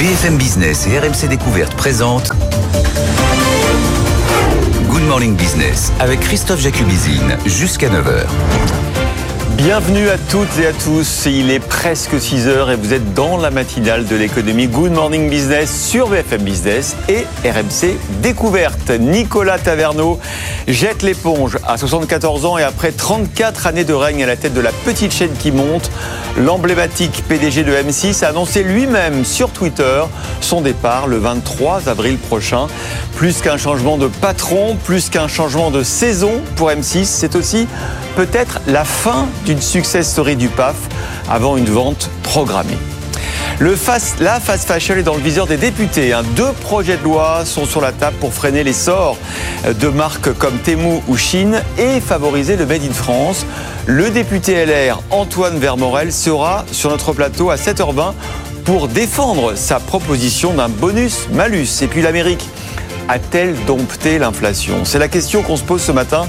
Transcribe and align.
BFM 0.00 0.38
Business 0.38 0.86
et 0.86 0.98
RMC 0.98 1.28
Découverte 1.28 1.74
présentent 1.74 2.32
Good 4.88 5.02
Morning 5.02 5.36
Business 5.36 5.92
avec 6.00 6.20
Christophe 6.20 6.60
Jacubizine 6.60 7.36
jusqu'à 7.44 7.90
9h. 7.90 8.89
Bienvenue 9.56 10.08
à 10.08 10.16
toutes 10.16 10.58
et 10.58 10.66
à 10.66 10.72
tous. 10.72 11.26
Il 11.26 11.50
est 11.50 11.60
presque 11.60 12.18
6 12.20 12.48
heures 12.48 12.70
et 12.70 12.76
vous 12.76 12.94
êtes 12.94 13.14
dans 13.14 13.36
la 13.36 13.50
matinale 13.50 14.06
de 14.06 14.16
l'économie 14.16 14.66
Good 14.66 14.92
Morning 14.92 15.28
Business 15.28 15.86
sur 15.88 16.08
BFM 16.08 16.42
Business 16.42 16.96
et 17.08 17.26
RMC 17.44 17.96
Découverte. 18.22 18.90
Nicolas 18.90 19.58
Taverneau 19.58 20.18
jette 20.66 21.02
l'éponge 21.02 21.58
à 21.66 21.76
74 21.76 22.46
ans 22.46 22.58
et 22.58 22.62
après 22.62 22.92
34 22.92 23.66
années 23.66 23.84
de 23.84 23.92
règne 23.92 24.22
à 24.22 24.26
la 24.26 24.36
tête 24.36 24.54
de 24.54 24.60
la 24.60 24.72
petite 24.72 25.12
chaîne 25.12 25.32
qui 25.32 25.52
monte, 25.52 25.90
l'emblématique 26.38 27.24
PDG 27.28 27.64
de 27.64 27.72
M6 27.72 28.24
a 28.24 28.28
annoncé 28.28 28.62
lui-même 28.62 29.24
sur 29.24 29.50
Twitter 29.50 30.02
son 30.40 30.62
départ 30.62 31.06
le 31.06 31.18
23 31.18 31.88
avril 31.88 32.16
prochain. 32.18 32.66
Plus 33.16 33.40
qu'un 33.42 33.58
changement 33.58 33.98
de 33.98 34.06
patron, 34.06 34.76
plus 34.84 35.10
qu'un 35.10 35.28
changement 35.28 35.70
de 35.70 35.82
saison 35.82 36.40
pour 36.56 36.70
M6, 36.70 37.04
c'est 37.04 37.36
aussi 37.36 37.66
peut-être 38.16 38.60
la 38.66 38.84
fin 38.84 39.26
d'une 39.44 39.60
success 39.60 40.10
story 40.10 40.36
du 40.36 40.48
PAF 40.48 40.76
avant 41.28 41.56
une 41.56 41.68
vente 41.68 42.10
programmée. 42.22 42.78
Le 43.58 43.76
la 44.20 44.40
fast 44.40 44.68
fashion 44.68 44.94
est 44.96 45.02
dans 45.02 45.14
le 45.14 45.20
viseur 45.20 45.46
des 45.46 45.58
députés. 45.58 46.14
Hein. 46.14 46.22
Deux 46.34 46.52
projets 46.62 46.96
de 46.96 47.04
loi 47.04 47.44
sont 47.44 47.66
sur 47.66 47.82
la 47.82 47.92
table 47.92 48.16
pour 48.18 48.32
freiner 48.32 48.64
l'essor 48.64 49.18
de 49.68 49.88
marques 49.88 50.32
comme 50.38 50.56
Temu 50.58 51.00
ou 51.08 51.16
Chine 51.18 51.60
et 51.76 52.00
favoriser 52.00 52.56
le 52.56 52.64
Made 52.64 52.84
in 52.88 52.94
France. 52.94 53.44
Le 53.84 54.08
député 54.08 54.64
LR 54.64 55.02
Antoine 55.10 55.58
Vermorel 55.58 56.10
sera 56.10 56.64
sur 56.72 56.88
notre 56.88 57.12
plateau 57.12 57.50
à 57.50 57.56
7h20 57.56 58.14
pour 58.64 58.88
défendre 58.88 59.54
sa 59.56 59.78
proposition 59.78 60.54
d'un 60.54 60.68
bonus 60.68 61.28
malus. 61.32 61.82
Et 61.82 61.86
puis 61.86 62.00
l'Amérique 62.00 62.48
a-t-elle 63.08 63.54
dompté 63.66 64.18
l'inflation? 64.18 64.84
C'est 64.84 64.98
la 64.98 65.08
question 65.08 65.42
qu'on 65.42 65.56
se 65.56 65.64
pose 65.64 65.82
ce 65.82 65.92
matin 65.92 66.26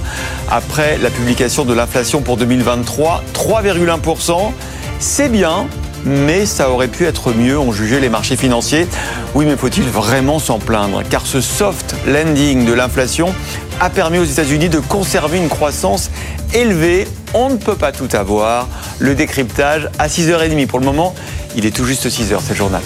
après 0.50 0.98
la 0.98 1.10
publication 1.10 1.66
de 1.66 1.74
l'inflation 1.74 2.22
pour 2.22 2.38
2023. 2.38 3.24
3,1%. 3.34 4.52
C'est 5.00 5.30
bien, 5.30 5.68
mais 6.06 6.46
ça 6.46 6.70
aurait 6.70 6.88
pu 6.88 7.06
être 7.06 7.32
mieux, 7.34 7.58
ont 7.58 7.72
jugé 7.72 8.00
les 8.00 8.10
marchés 8.10 8.36
financiers. 8.36 8.88
Oui, 9.34 9.46
mais 9.46 9.58
faut-il 9.58 9.84
vraiment 9.84 10.40
s'en 10.40 10.60
plaindre? 10.60 11.04
Car 11.10 11.26
ce 11.26 11.42
soft 11.42 11.96
landing 12.08 12.66
de 12.66 12.74
l'inflation 12.74 13.34
a 13.80 13.90
permis 13.90 14.20
aux 14.20 14.26
États-Unis 14.26 14.70
de 14.70 14.80
conserver 14.80 15.38
une 15.38 15.50
croissance 15.50 16.12
élevée. 16.54 17.08
On 17.34 17.50
ne 17.50 17.56
peut 17.56 17.76
pas 17.76 17.92
tout 17.92 18.10
avoir. 18.14 18.68
Le 19.00 19.16
décryptage 19.16 19.90
à 19.98 20.08
6h30. 20.08 20.68
Pour 20.68 20.80
le 20.80 20.86
moment, 20.86 21.16
il 21.56 21.66
est 21.66 21.76
tout 21.76 21.86
juste 21.86 22.08
6h, 22.08 22.38
c'est 22.48 22.56
journal. 22.56 22.82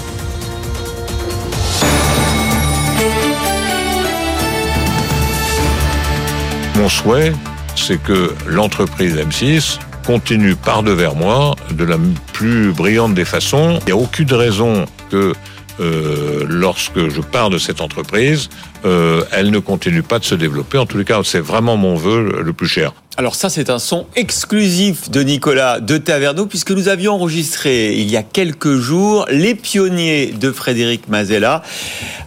Mon 6.78 6.90
souhait, 6.90 7.32
c'est 7.76 8.02
que 8.02 8.34
l'entreprise 8.48 9.16
M6 9.16 9.80
continue 10.06 10.56
par 10.56 10.84
devers 10.84 11.16
moi 11.16 11.56
de 11.72 11.86
la 11.86 11.98
plus 12.34 12.74
brillante 12.74 13.14
des 13.14 13.24
façons. 13.24 13.80
Il 13.82 13.86
n'y 13.86 13.92
a 13.94 13.98
aucune 13.98 14.32
raison 14.34 14.86
que 15.10 15.34
euh, 15.80 16.46
lorsque 16.48 17.10
je 17.10 17.22
pars 17.22 17.50
de 17.50 17.58
cette 17.58 17.80
entreprise, 17.80 18.50
euh, 18.86 19.24
elle 19.32 19.52
ne 19.52 19.60
continue 19.60 20.04
pas 20.04 20.20
de 20.20 20.26
se 20.26 20.36
développer. 20.36 20.78
En 20.78 20.86
tous 20.86 20.98
les 20.98 21.06
cas, 21.06 21.22
c'est 21.24 21.40
vraiment 21.40 21.78
mon 21.78 21.96
vœu 21.96 22.42
le 22.44 22.54
plus 22.54 22.68
cher. 22.68 22.94
Alors 23.18 23.36
ça, 23.36 23.50
c'est 23.50 23.70
un 23.70 23.80
son 23.80 24.08
exclusif 24.18 25.10
de 25.10 25.22
Nicolas 25.22 25.80
de 25.80 25.98
Taverneau, 25.98 26.48
puisque 26.48 26.72
nous 26.72 26.90
avions 26.90 27.14
enregistré 27.14 27.96
il 27.96 28.12
y 28.12 28.18
a 28.18 28.24
quelques 28.24 28.76
jours 28.76 29.26
les 29.30 29.56
pionniers 29.56 30.34
de 30.38 30.52
Frédéric 30.52 31.08
Mazella 31.08 31.64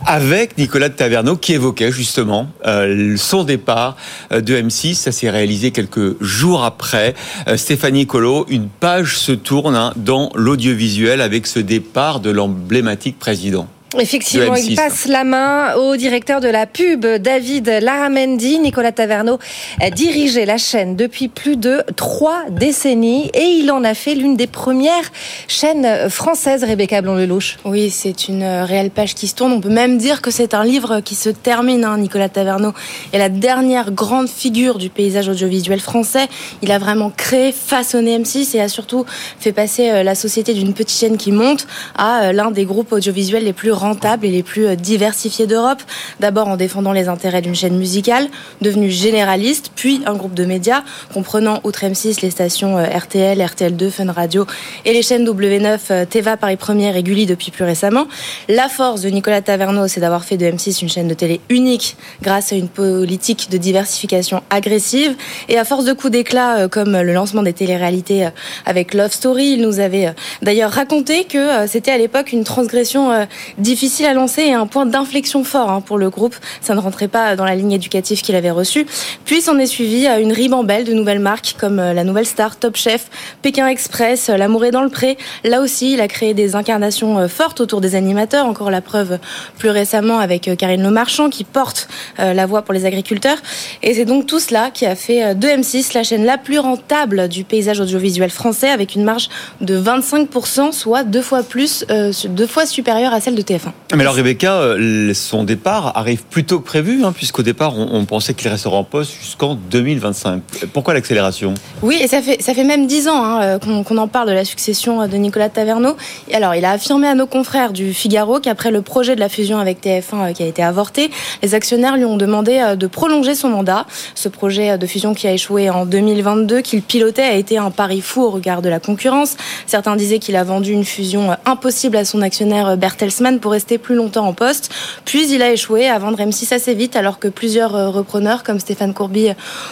avec 0.07 0.57
Nicolas 0.57 0.89
de 0.89 0.95
Taverneau 0.95 1.37
qui 1.37 1.53
évoquait 1.53 1.93
justement 1.93 2.49
euh, 2.65 3.19
son 3.19 3.45
départ 3.45 3.99
euh, 4.33 4.41
de 4.41 4.55
M6. 4.55 4.95
Ça 4.95 5.13
s'est 5.13 5.29
réalisé 5.29 5.73
quelques 5.73 6.23
jours 6.23 6.65
après. 6.65 7.15
Euh, 7.49 7.59
Stéphanie 7.59 8.07
Colo, 8.07 8.47
une 8.49 8.69
page 8.69 9.19
se 9.19 9.33
tourne 9.33 9.77
hein, 9.77 9.93
dans 9.97 10.31
l'audiovisuel 10.35 11.21
avec 11.21 11.47
ce 11.47 11.59
départ 11.59 12.21
de 12.21 12.31
l'emblématique 12.31 13.19
président. 13.19 13.69
Effectivement, 13.97 14.55
il 14.55 14.77
passe 14.77 15.07
la 15.07 15.25
main 15.25 15.75
au 15.77 15.97
directeur 15.97 16.41
de 16.41 16.49
la 16.49 16.67
pub, 16.67 17.07
David 17.07 17.69
Laramendi. 17.81 18.59
Nicolas 18.59 18.93
Taverneau 18.93 19.39
a 19.81 19.89
dirigé 19.91 20.45
la 20.45 20.59
chaîne 20.59 20.95
depuis 20.95 21.29
plus 21.29 21.57
de 21.57 21.83
trois 21.97 22.43
décennies 22.51 23.31
et 23.33 23.45
il 23.45 23.71
en 23.73 23.85
a 23.85 23.95
fait 23.95 24.15
l'une 24.15 24.37
des 24.37 24.47
premières 24.47 25.11
chaînes 25.47 26.11
françaises, 26.11 26.65
Rebecca 26.65 27.01
Blond-Lelouch. 27.01 27.57
Oui, 27.65 27.89
c'est 27.89 28.29
une 28.29 28.45
réelle 28.45 28.91
page 28.91 29.15
qui 29.15 29.27
se 29.27 29.35
tourne. 29.35 29.53
On 29.53 29.61
peut 29.61 29.71
même 29.71 29.97
dire 29.97 30.21
que 30.21 30.31
c'est 30.31 30.53
un 30.53 30.65
livre 30.65 31.01
qui 31.01 31.15
se 31.15 31.31
termine. 31.31 31.85
Hein. 31.87 31.97
Nicolas 31.97 32.29
Taverneau 32.29 32.75
est 33.15 33.19
la 33.19 33.31
dernière 33.31 33.91
grande 33.91 34.29
figure 34.29 34.77
du 34.77 34.91
paysage 34.91 35.31
audiovisuel 35.31 35.81
français. 35.81 36.29
Il 36.61 36.73
a 36.73 36.79
vraiment 36.79 37.09
créé, 37.09 37.53
façonné 37.53 38.19
M6 38.19 38.55
et 38.55 38.61
a 38.61 38.69
surtout 38.69 39.07
fait 39.41 39.53
passer 39.53 39.89
euh, 39.89 40.03
la 40.03 40.15
société 40.15 40.53
d'une 40.53 40.75
petite 40.75 40.99
chaîne 40.99 41.17
qui 41.17 41.33
monte 41.33 41.67
à 41.97 42.25
euh, 42.25 42.33
l'un 42.33 42.51
des 42.51 42.67
groupes 42.67 42.93
audiovisuels 42.93 43.45
les 43.45 43.55
plus 43.55 43.78
rentables 43.79 44.27
et 44.27 44.31
les 44.31 44.43
plus 44.43 44.67
euh, 44.67 44.75
diversifiés 44.75 45.47
d'Europe. 45.47 45.83
D'abord 46.21 46.49
en 46.49 46.57
défendant 46.57 46.93
les 46.93 47.09
intérêts 47.09 47.41
d'une 47.41 47.55
chaîne 47.55 47.77
musicale, 47.77 48.29
devenue 48.61 48.91
généraliste, 48.91 49.73
puis 49.75 50.03
un 50.07 50.15
groupe 50.15 50.35
de 50.35 50.45
médias 50.45 50.83
comprenant 51.15 51.61
outre 51.65 51.85
M6 51.85 52.21
les 52.23 52.31
stations 52.31 52.79
euh, 52.79 52.85
RTL, 52.85 53.39
RTL2, 53.39 53.91
Fun 53.91 54.13
Radio 54.13 54.47
et 54.85 54.93
les 54.93 55.03
chaînes 55.03 55.25
W9, 55.25 55.79
euh, 55.91 56.05
Teva, 56.05 56.37
Paris 56.37 56.57
Première 56.57 56.97
et 56.97 57.03
Gulli 57.03 57.27
depuis 57.27 57.51
plus 57.51 57.65
récemment. 57.65 58.07
La 58.49 58.69
force 58.69 59.01
de 59.01 59.09
Nicolas 59.09 59.41
Taverneau, 59.41 59.89
c'est 59.89 60.01
d'avoir 60.01 60.25
fait 60.25 60.37
de 60.37 60.47
M6 60.47 60.83
une 60.83 60.89
chaîne 60.89 61.09
de 61.09 61.15
télé 61.15 61.41
unique 61.49 61.97
grâce 62.23 62.53
à 62.53 62.57
une 62.57 62.69
politique 62.69 63.49
de 63.51 63.57
diversification 63.57 64.43
agressive 64.51 65.17
et 65.49 65.59
à 65.59 65.65
force 65.65 65.85
de 65.85 65.93
coups 65.93 66.13
d'éclat 66.13 66.69
comme 66.69 66.93
le 66.93 67.13
lancement 67.13 67.43
des 67.43 67.53
téléréalités 67.53 68.29
avec 68.67 68.95
Love 68.95 69.13
Story, 69.13 69.53
il 69.53 69.63
nous 69.63 69.81
avait 69.81 70.13
d'ailleurs 70.43 70.71
raconté 70.71 71.25
que 71.25 71.67
c'était 71.67 71.91
à 71.91 71.99
l'époque 71.99 72.33
une 72.33 72.45
transgression 72.45 73.27
difficile 73.69 74.07
à 74.07 74.15
lancer 74.15 74.41
et 74.45 74.55
un 74.55 74.67
point 74.67 74.87
d'inflexion 74.87 75.45
fort 75.45 75.71
hein, 75.71 75.83
pour 75.83 75.99
le 75.99 76.09
groupe. 76.09 76.35
Ça 76.63 76.75
ne 76.75 76.81
rentrait 76.81 77.07
pas 77.07 77.37
dans 77.37 77.45
la 77.45 77.55
ligne 77.55 77.73
éducative 77.73 78.23
qu'il 78.23 78.35
avait 78.35 78.51
reçue. 78.51 78.87
Puis 79.27 79.43
s'en 79.43 79.59
est 79.59 79.67
suivi 79.67 80.07
à 80.07 80.21
une 80.21 80.33
ribambelle 80.33 80.85
de 80.85 80.95
nouvelles 80.95 81.19
marques 81.19 81.55
comme 81.61 81.79
euh, 81.79 81.93
la 81.93 82.03
Nouvelle 82.03 82.25
Star, 82.25 82.57
Top 82.57 82.77
Chef, 82.77 83.11
Pékin 83.43 83.69
Express, 83.69 84.31
euh, 84.31 84.39
L'amour 84.39 84.65
est 84.65 84.71
dans 84.71 84.83
le 84.83 84.89
pré. 84.89 85.19
Là 85.45 85.61
aussi, 85.61 85.93
il 85.93 86.01
a 86.01 86.09
créé 86.09 86.33
des 86.33 86.57
incarnations 86.57 87.19
euh, 87.19 87.29
fortes 87.29 87.61
autour 87.61 87.83
des 87.83 87.95
animateurs. 87.95 88.47
Encore 88.47 88.71
la 88.71 88.81
preuve 88.81 89.19
plus 89.59 89.69
récemment 89.69 90.19
avec 90.19 90.51
Karine 90.57 90.83
Le 90.83 90.91
Marchand 90.91 91.29
qui 91.29 91.45
porte 91.45 91.89
la 92.17 92.47
voix 92.47 92.63
pour 92.63 92.73
les 92.73 92.87
agriculteurs. 92.87 93.37
Et 93.83 93.95
c'est 93.95 94.05
donc 94.07 94.27
tout 94.27 94.41
cela 94.41 94.71
qui 94.71 94.87
a 94.87 94.95
fait 94.95 95.35
de 95.35 95.47
M6 95.47 95.95
la 95.95 96.03
chaîne 96.03 96.25
la 96.25 96.39
plus 96.39 96.59
rentable 96.59 97.29
du 97.29 97.45
paysage 97.45 97.81
audiovisuel 97.81 98.31
français 98.31 98.71
avec 98.71 98.95
une 98.95 99.05
marge 99.05 99.29
de 99.61 99.79
25%, 99.79 100.73
soit 100.73 101.05
deux 101.05 101.23
fois 101.23 101.43
plus, 101.43 101.85
deux 102.29 102.47
fois 102.47 102.67
supérieure 102.67 103.13
à 103.13 103.21
celle 103.21 103.35
de 103.35 103.43
TF1. 103.59 103.73
Mais 103.95 104.03
alors 104.03 104.15
Rebecca, 104.15 104.57
euh, 104.57 105.15
son 105.15 105.45
départ 105.45 105.97
arrive 105.97 106.25
plus 106.25 106.45
tôt 106.45 106.61
que 106.61 106.67
prévu, 106.67 107.05
hein, 107.05 107.13
puisqu'au 107.13 107.43
départ 107.43 107.79
on, 107.79 108.05
pensait 108.05 108.35
qu'il 108.35 108.49
restera 108.49 108.77
en 108.77 108.85
poste 108.85 109.13
jusqu'en 109.19 109.55
2025. 109.55 110.43
Pourquoi 110.75 110.93
l'accélération? 110.93 111.55
Oui, 111.83 111.99
et 112.01 112.07
ça 112.07 112.21
fait, 112.21 112.43
ça 112.43 112.53
fait 112.53 112.65
même 112.65 112.87
dix 112.87 113.09
ans 113.09 113.25
hein, 113.25 113.43
euh, 113.43 113.59
qu'on 113.59 113.97
en 113.97 114.09
parle 114.09 114.29
de 114.29 114.35
la 114.35 114.45
succession 114.45 115.07
de 115.07 115.17
Nicolas 115.17 115.49
Taverneau. 115.49 115.97
Et 116.29 116.35
alors 116.35 116.55
il 116.55 116.67
a 116.67 116.73
affirmé 116.73 117.09
à 117.09 117.15
nos 117.15 117.27
confrères 117.27 117.73
du 117.73 117.95
Figaro 117.95 118.41
qu'après 118.41 118.71
le 118.71 118.83
projet 118.83 119.15
de 119.15 119.21
la 119.21 119.31
fusion 119.31 119.59
avec 119.59 119.83
TF1 119.83 120.03
euh, 120.13 120.33
qui 120.33 120.43
a 120.43 120.47
été 120.47 120.63
avorté, 120.63 121.11
les 121.43 121.55
actionnaires 121.55 121.97
lui 121.97 122.05
ont 122.05 122.19
demandé 122.19 122.75
de 122.77 122.87
prolonger 122.87 123.35
son 123.35 123.49
mandat. 123.49 123.87
Ce 124.15 124.29
projet 124.29 124.77
de 124.77 124.87
fusion 124.87 125.15
qui 125.15 125.27
a 125.27 125.33
échoué 125.33 125.71
en 125.71 125.87
2022, 125.87 126.61
qu'il 126.61 126.83
pilotait, 126.83 127.23
a 127.23 127.35
été 127.35 127.57
un 127.57 127.71
pari 127.71 128.03
fou 128.03 128.23
au 128.23 128.31
regard 128.31 128.61
de 128.61 128.69
la 128.69 128.81
concurrence. 128.81 129.37
Certains 129.67 129.97
disaient 129.97 130.19
qu'il 130.19 130.37
a 130.37 130.45
vendu 130.45 130.73
une 130.73 130.85
fusion 130.85 131.37
impossible 131.47 131.97
à 131.97 132.05
son 132.05 132.21
actionnaire 132.21 132.77
Bertelsmann 132.77 133.41
pour 133.41 133.48
rester 133.51 133.79
plus 133.79 133.95
longtemps 133.95 134.27
en 134.27 134.33
poste. 134.33 134.71
Puis 135.05 135.31
il 135.33 135.43
a 135.43 135.53
échoué 135.53 135.89
à 135.89 135.99
vendre 135.99 136.19
M6 136.19 136.55
assez 136.55 136.75
vite 136.75 136.97
alors 136.97 137.19
que 137.19 137.29
plusieurs 137.29 137.75
euh, 137.75 137.91
repreneurs 137.91 138.43
comme 138.43 138.61
Stéphane 138.61 138.95
Courby 138.95 139.29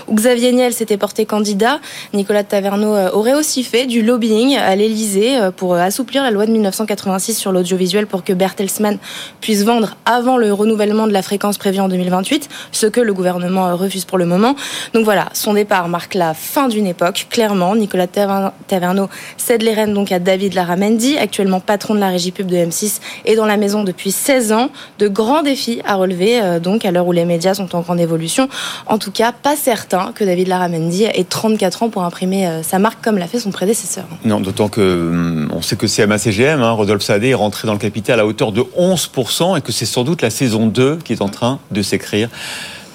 ou 0.08 0.14
Xavier 0.14 0.52
Niel 0.52 0.72
s'étaient 0.72 0.96
portés 0.96 1.26
candidats. 1.26 1.80
Nicolas 2.14 2.44
Taverneau 2.44 2.94
euh, 2.94 3.10
aurait 3.12 3.34
aussi 3.34 3.62
fait 3.62 3.86
du 3.86 4.02
lobbying 4.02 4.56
à 4.56 4.74
l'Elysée 4.76 5.36
euh, 5.38 5.50
pour 5.50 5.74
assouplir 5.74 6.22
la 6.22 6.30
loi 6.30 6.46
de 6.46 6.52
1986 6.52 7.34
sur 7.34 7.52
l'audiovisuel 7.52 8.06
pour 8.06 8.24
que 8.24 8.32
Bertelsmann 8.32 8.98
puisse 9.40 9.64
vendre 9.64 9.96
avant 10.04 10.36
le 10.36 10.52
renouvellement 10.52 11.06
de 11.06 11.12
la 11.12 11.22
fréquence 11.22 11.58
prévue 11.58 11.80
en 11.80 11.88
2028, 11.88 12.48
ce 12.72 12.86
que 12.86 13.00
le 13.00 13.14
gouvernement 13.14 13.76
refuse 13.76 14.04
pour 14.04 14.18
le 14.18 14.26
moment. 14.26 14.56
Donc 14.94 15.04
voilà, 15.04 15.28
son 15.32 15.54
départ 15.54 15.88
marque 15.88 16.14
la 16.14 16.34
fin 16.34 16.68
d'une 16.68 16.86
époque, 16.86 17.26
clairement. 17.30 17.74
Nicolas 17.76 18.06
Taverneau 18.06 19.08
cède 19.36 19.62
les 19.62 19.74
rênes 19.74 19.94
donc 19.94 20.12
à 20.12 20.18
David 20.18 20.54
Laramendi, 20.54 21.18
actuellement 21.18 21.60
patron 21.60 21.94
de 21.94 22.00
la 22.00 22.08
régie 22.08 22.32
pub 22.32 22.46
de 22.46 22.56
M6 22.56 23.00
et 23.24 23.36
dans 23.36 23.46
la 23.46 23.56
depuis 23.74 24.12
16 24.12 24.52
ans. 24.52 24.70
De 24.98 25.08
grands 25.08 25.42
défis 25.42 25.80
à 25.84 25.96
relever, 25.96 26.40
euh, 26.40 26.60
donc, 26.60 26.84
à 26.84 26.90
l'heure 26.90 27.06
où 27.06 27.12
les 27.12 27.24
médias 27.24 27.54
sont 27.54 27.74
en 27.74 27.80
grande 27.80 28.00
évolution. 28.00 28.48
En 28.86 28.98
tout 28.98 29.10
cas, 29.10 29.32
pas 29.32 29.56
certain 29.56 30.12
que 30.14 30.24
David 30.24 30.48
Laramendi 30.48 31.04
ait 31.04 31.26
34 31.28 31.84
ans 31.84 31.88
pour 31.88 32.04
imprimer 32.04 32.46
euh, 32.46 32.62
sa 32.62 32.78
marque 32.78 33.02
comme 33.02 33.18
l'a 33.18 33.26
fait 33.26 33.40
son 33.40 33.50
prédécesseur. 33.50 34.04
Non, 34.24 34.40
d'autant 34.40 34.68
que 34.68 34.80
hum, 34.80 35.50
on 35.54 35.62
sait 35.62 35.76
que 35.76 35.86
CMA-CGM, 35.86 36.60
hein, 36.62 36.70
Rodolphe 36.72 37.02
Sadé, 37.02 37.30
est 37.30 37.34
rentré 37.34 37.66
dans 37.66 37.74
le 37.74 37.78
capital 37.78 38.20
à 38.20 38.26
hauteur 38.26 38.52
de 38.52 38.62
11% 38.78 39.58
et 39.58 39.60
que 39.60 39.72
c'est 39.72 39.86
sans 39.86 40.04
doute 40.04 40.22
la 40.22 40.30
saison 40.30 40.66
2 40.66 40.98
qui 41.04 41.12
est 41.12 41.22
en 41.22 41.28
train 41.28 41.58
de 41.70 41.82
s'écrire 41.82 42.28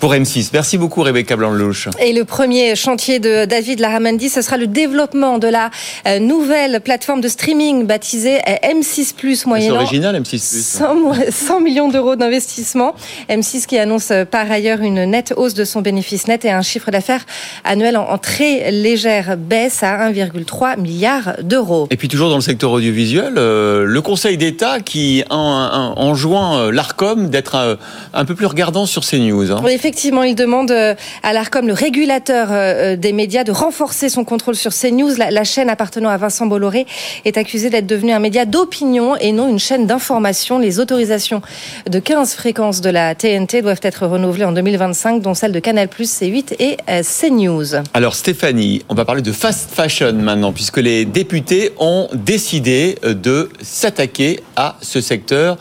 pour 0.01 0.15
M6. 0.15 0.49
Merci 0.51 0.79
beaucoup 0.79 1.03
Rebecca 1.03 1.35
Blanc-Louche. 1.35 1.87
Et 2.03 2.11
le 2.11 2.25
premier 2.25 2.75
chantier 2.75 3.19
de 3.19 3.45
David 3.45 3.79
Laramendi, 3.79 4.29
ce 4.29 4.41
sera 4.41 4.57
le 4.57 4.65
développement 4.65 5.37
de 5.37 5.47
la 5.47 5.69
euh, 6.07 6.17
nouvelle 6.17 6.81
plateforme 6.81 7.21
de 7.21 7.27
streaming 7.27 7.85
baptisée 7.85 8.39
euh, 8.49 8.73
M6 8.73 9.13
Plus 9.13 9.45
moyennant. 9.45 9.75
C'est 9.75 9.81
original 9.83 10.19
M6 10.19 10.49
Plus. 10.49 11.31
100, 11.31 11.59
millions 11.59 11.87
d'euros 11.87 12.15
d'investissement. 12.15 12.95
M6 13.29 13.67
qui 13.67 13.77
annonce 13.77 14.09
euh, 14.09 14.25
par 14.25 14.51
ailleurs 14.51 14.81
une 14.81 15.05
nette 15.05 15.35
hausse 15.37 15.53
de 15.53 15.63
son 15.63 15.81
bénéfice 15.81 16.27
net 16.27 16.45
et 16.45 16.51
un 16.51 16.63
chiffre 16.63 16.89
d'affaires 16.89 17.23
annuel 17.63 17.95
en, 17.95 18.17
très 18.17 18.71
légère 18.71 19.37
baisse 19.37 19.83
à 19.83 20.09
1,3 20.09 20.79
milliard 20.79 21.33
d'euros. 21.43 21.87
Et 21.91 21.97
puis 21.97 22.07
toujours 22.07 22.29
dans 22.29 22.37
le 22.37 22.41
secteur 22.41 22.71
audiovisuel, 22.71 23.35
le 23.35 24.01
Conseil 24.01 24.37
d'État 24.37 24.79
qui 24.79 25.23
enjoint 25.29 26.71
l'Arcom 26.71 27.29
d'être 27.29 27.77
un, 28.15 28.25
peu 28.25 28.33
plus 28.33 28.47
regardant 28.47 28.87
sur 28.87 29.03
ces 29.03 29.19
news. 29.19 29.51
Hein 29.51 29.61
effectivement, 29.91 30.23
il 30.23 30.35
demande 30.35 30.71
euh, 30.71 30.95
à 31.21 31.33
l'ARCOM, 31.33 31.67
le 31.67 31.73
régulateur 31.73 32.47
euh, 32.49 32.93
euh, 32.93 32.95
des 32.95 33.11
médias, 33.11 33.43
de 33.43 33.51
renforcer 33.51 34.07
son 34.07 34.23
contrôle 34.23 34.55
sur 34.55 34.71
CNews. 34.73 35.17
La, 35.17 35.31
la 35.31 35.43
chaîne 35.43 35.69
appartenant 35.69 36.07
à 36.07 36.15
Vincent 36.15 36.45
Bolloré 36.45 36.87
est 37.25 37.35
accusée 37.35 37.69
d'être 37.69 37.87
devenue 37.87 38.13
un 38.13 38.19
média 38.19 38.45
d'opinion 38.45 39.17
et 39.17 39.33
non 39.33 39.49
une 39.49 39.59
chaîne 39.59 39.87
d'information. 39.87 40.59
Les 40.59 40.79
autorisations 40.79 41.41
de 41.89 41.99
15 41.99 42.35
fréquences 42.35 42.79
de 42.79 42.89
la 42.89 43.15
TNT 43.15 43.63
doivent 43.63 43.81
être 43.83 44.07
renouvelées 44.07 44.45
en 44.45 44.53
2025, 44.53 45.21
dont 45.21 45.33
celle 45.33 45.51
de 45.51 45.59
Canal+, 45.59 45.89
C8 45.89 46.55
et 46.59 46.77
CNews. 47.03 47.83
Alors 47.93 48.15
Stéphanie, 48.15 48.83
on 48.87 48.95
va 48.95 49.03
parler 49.03 49.21
de 49.21 49.33
fast 49.33 49.71
fashion 49.73 50.13
maintenant, 50.13 50.53
puisque 50.53 50.77
les 50.77 51.03
députés 51.03 51.71
ont 51.79 52.07
décidé 52.13 52.97
de 53.03 53.49
s'attaquer 53.61 54.39
à 54.55 54.77
ce 54.81 55.01
secteur 55.01 55.57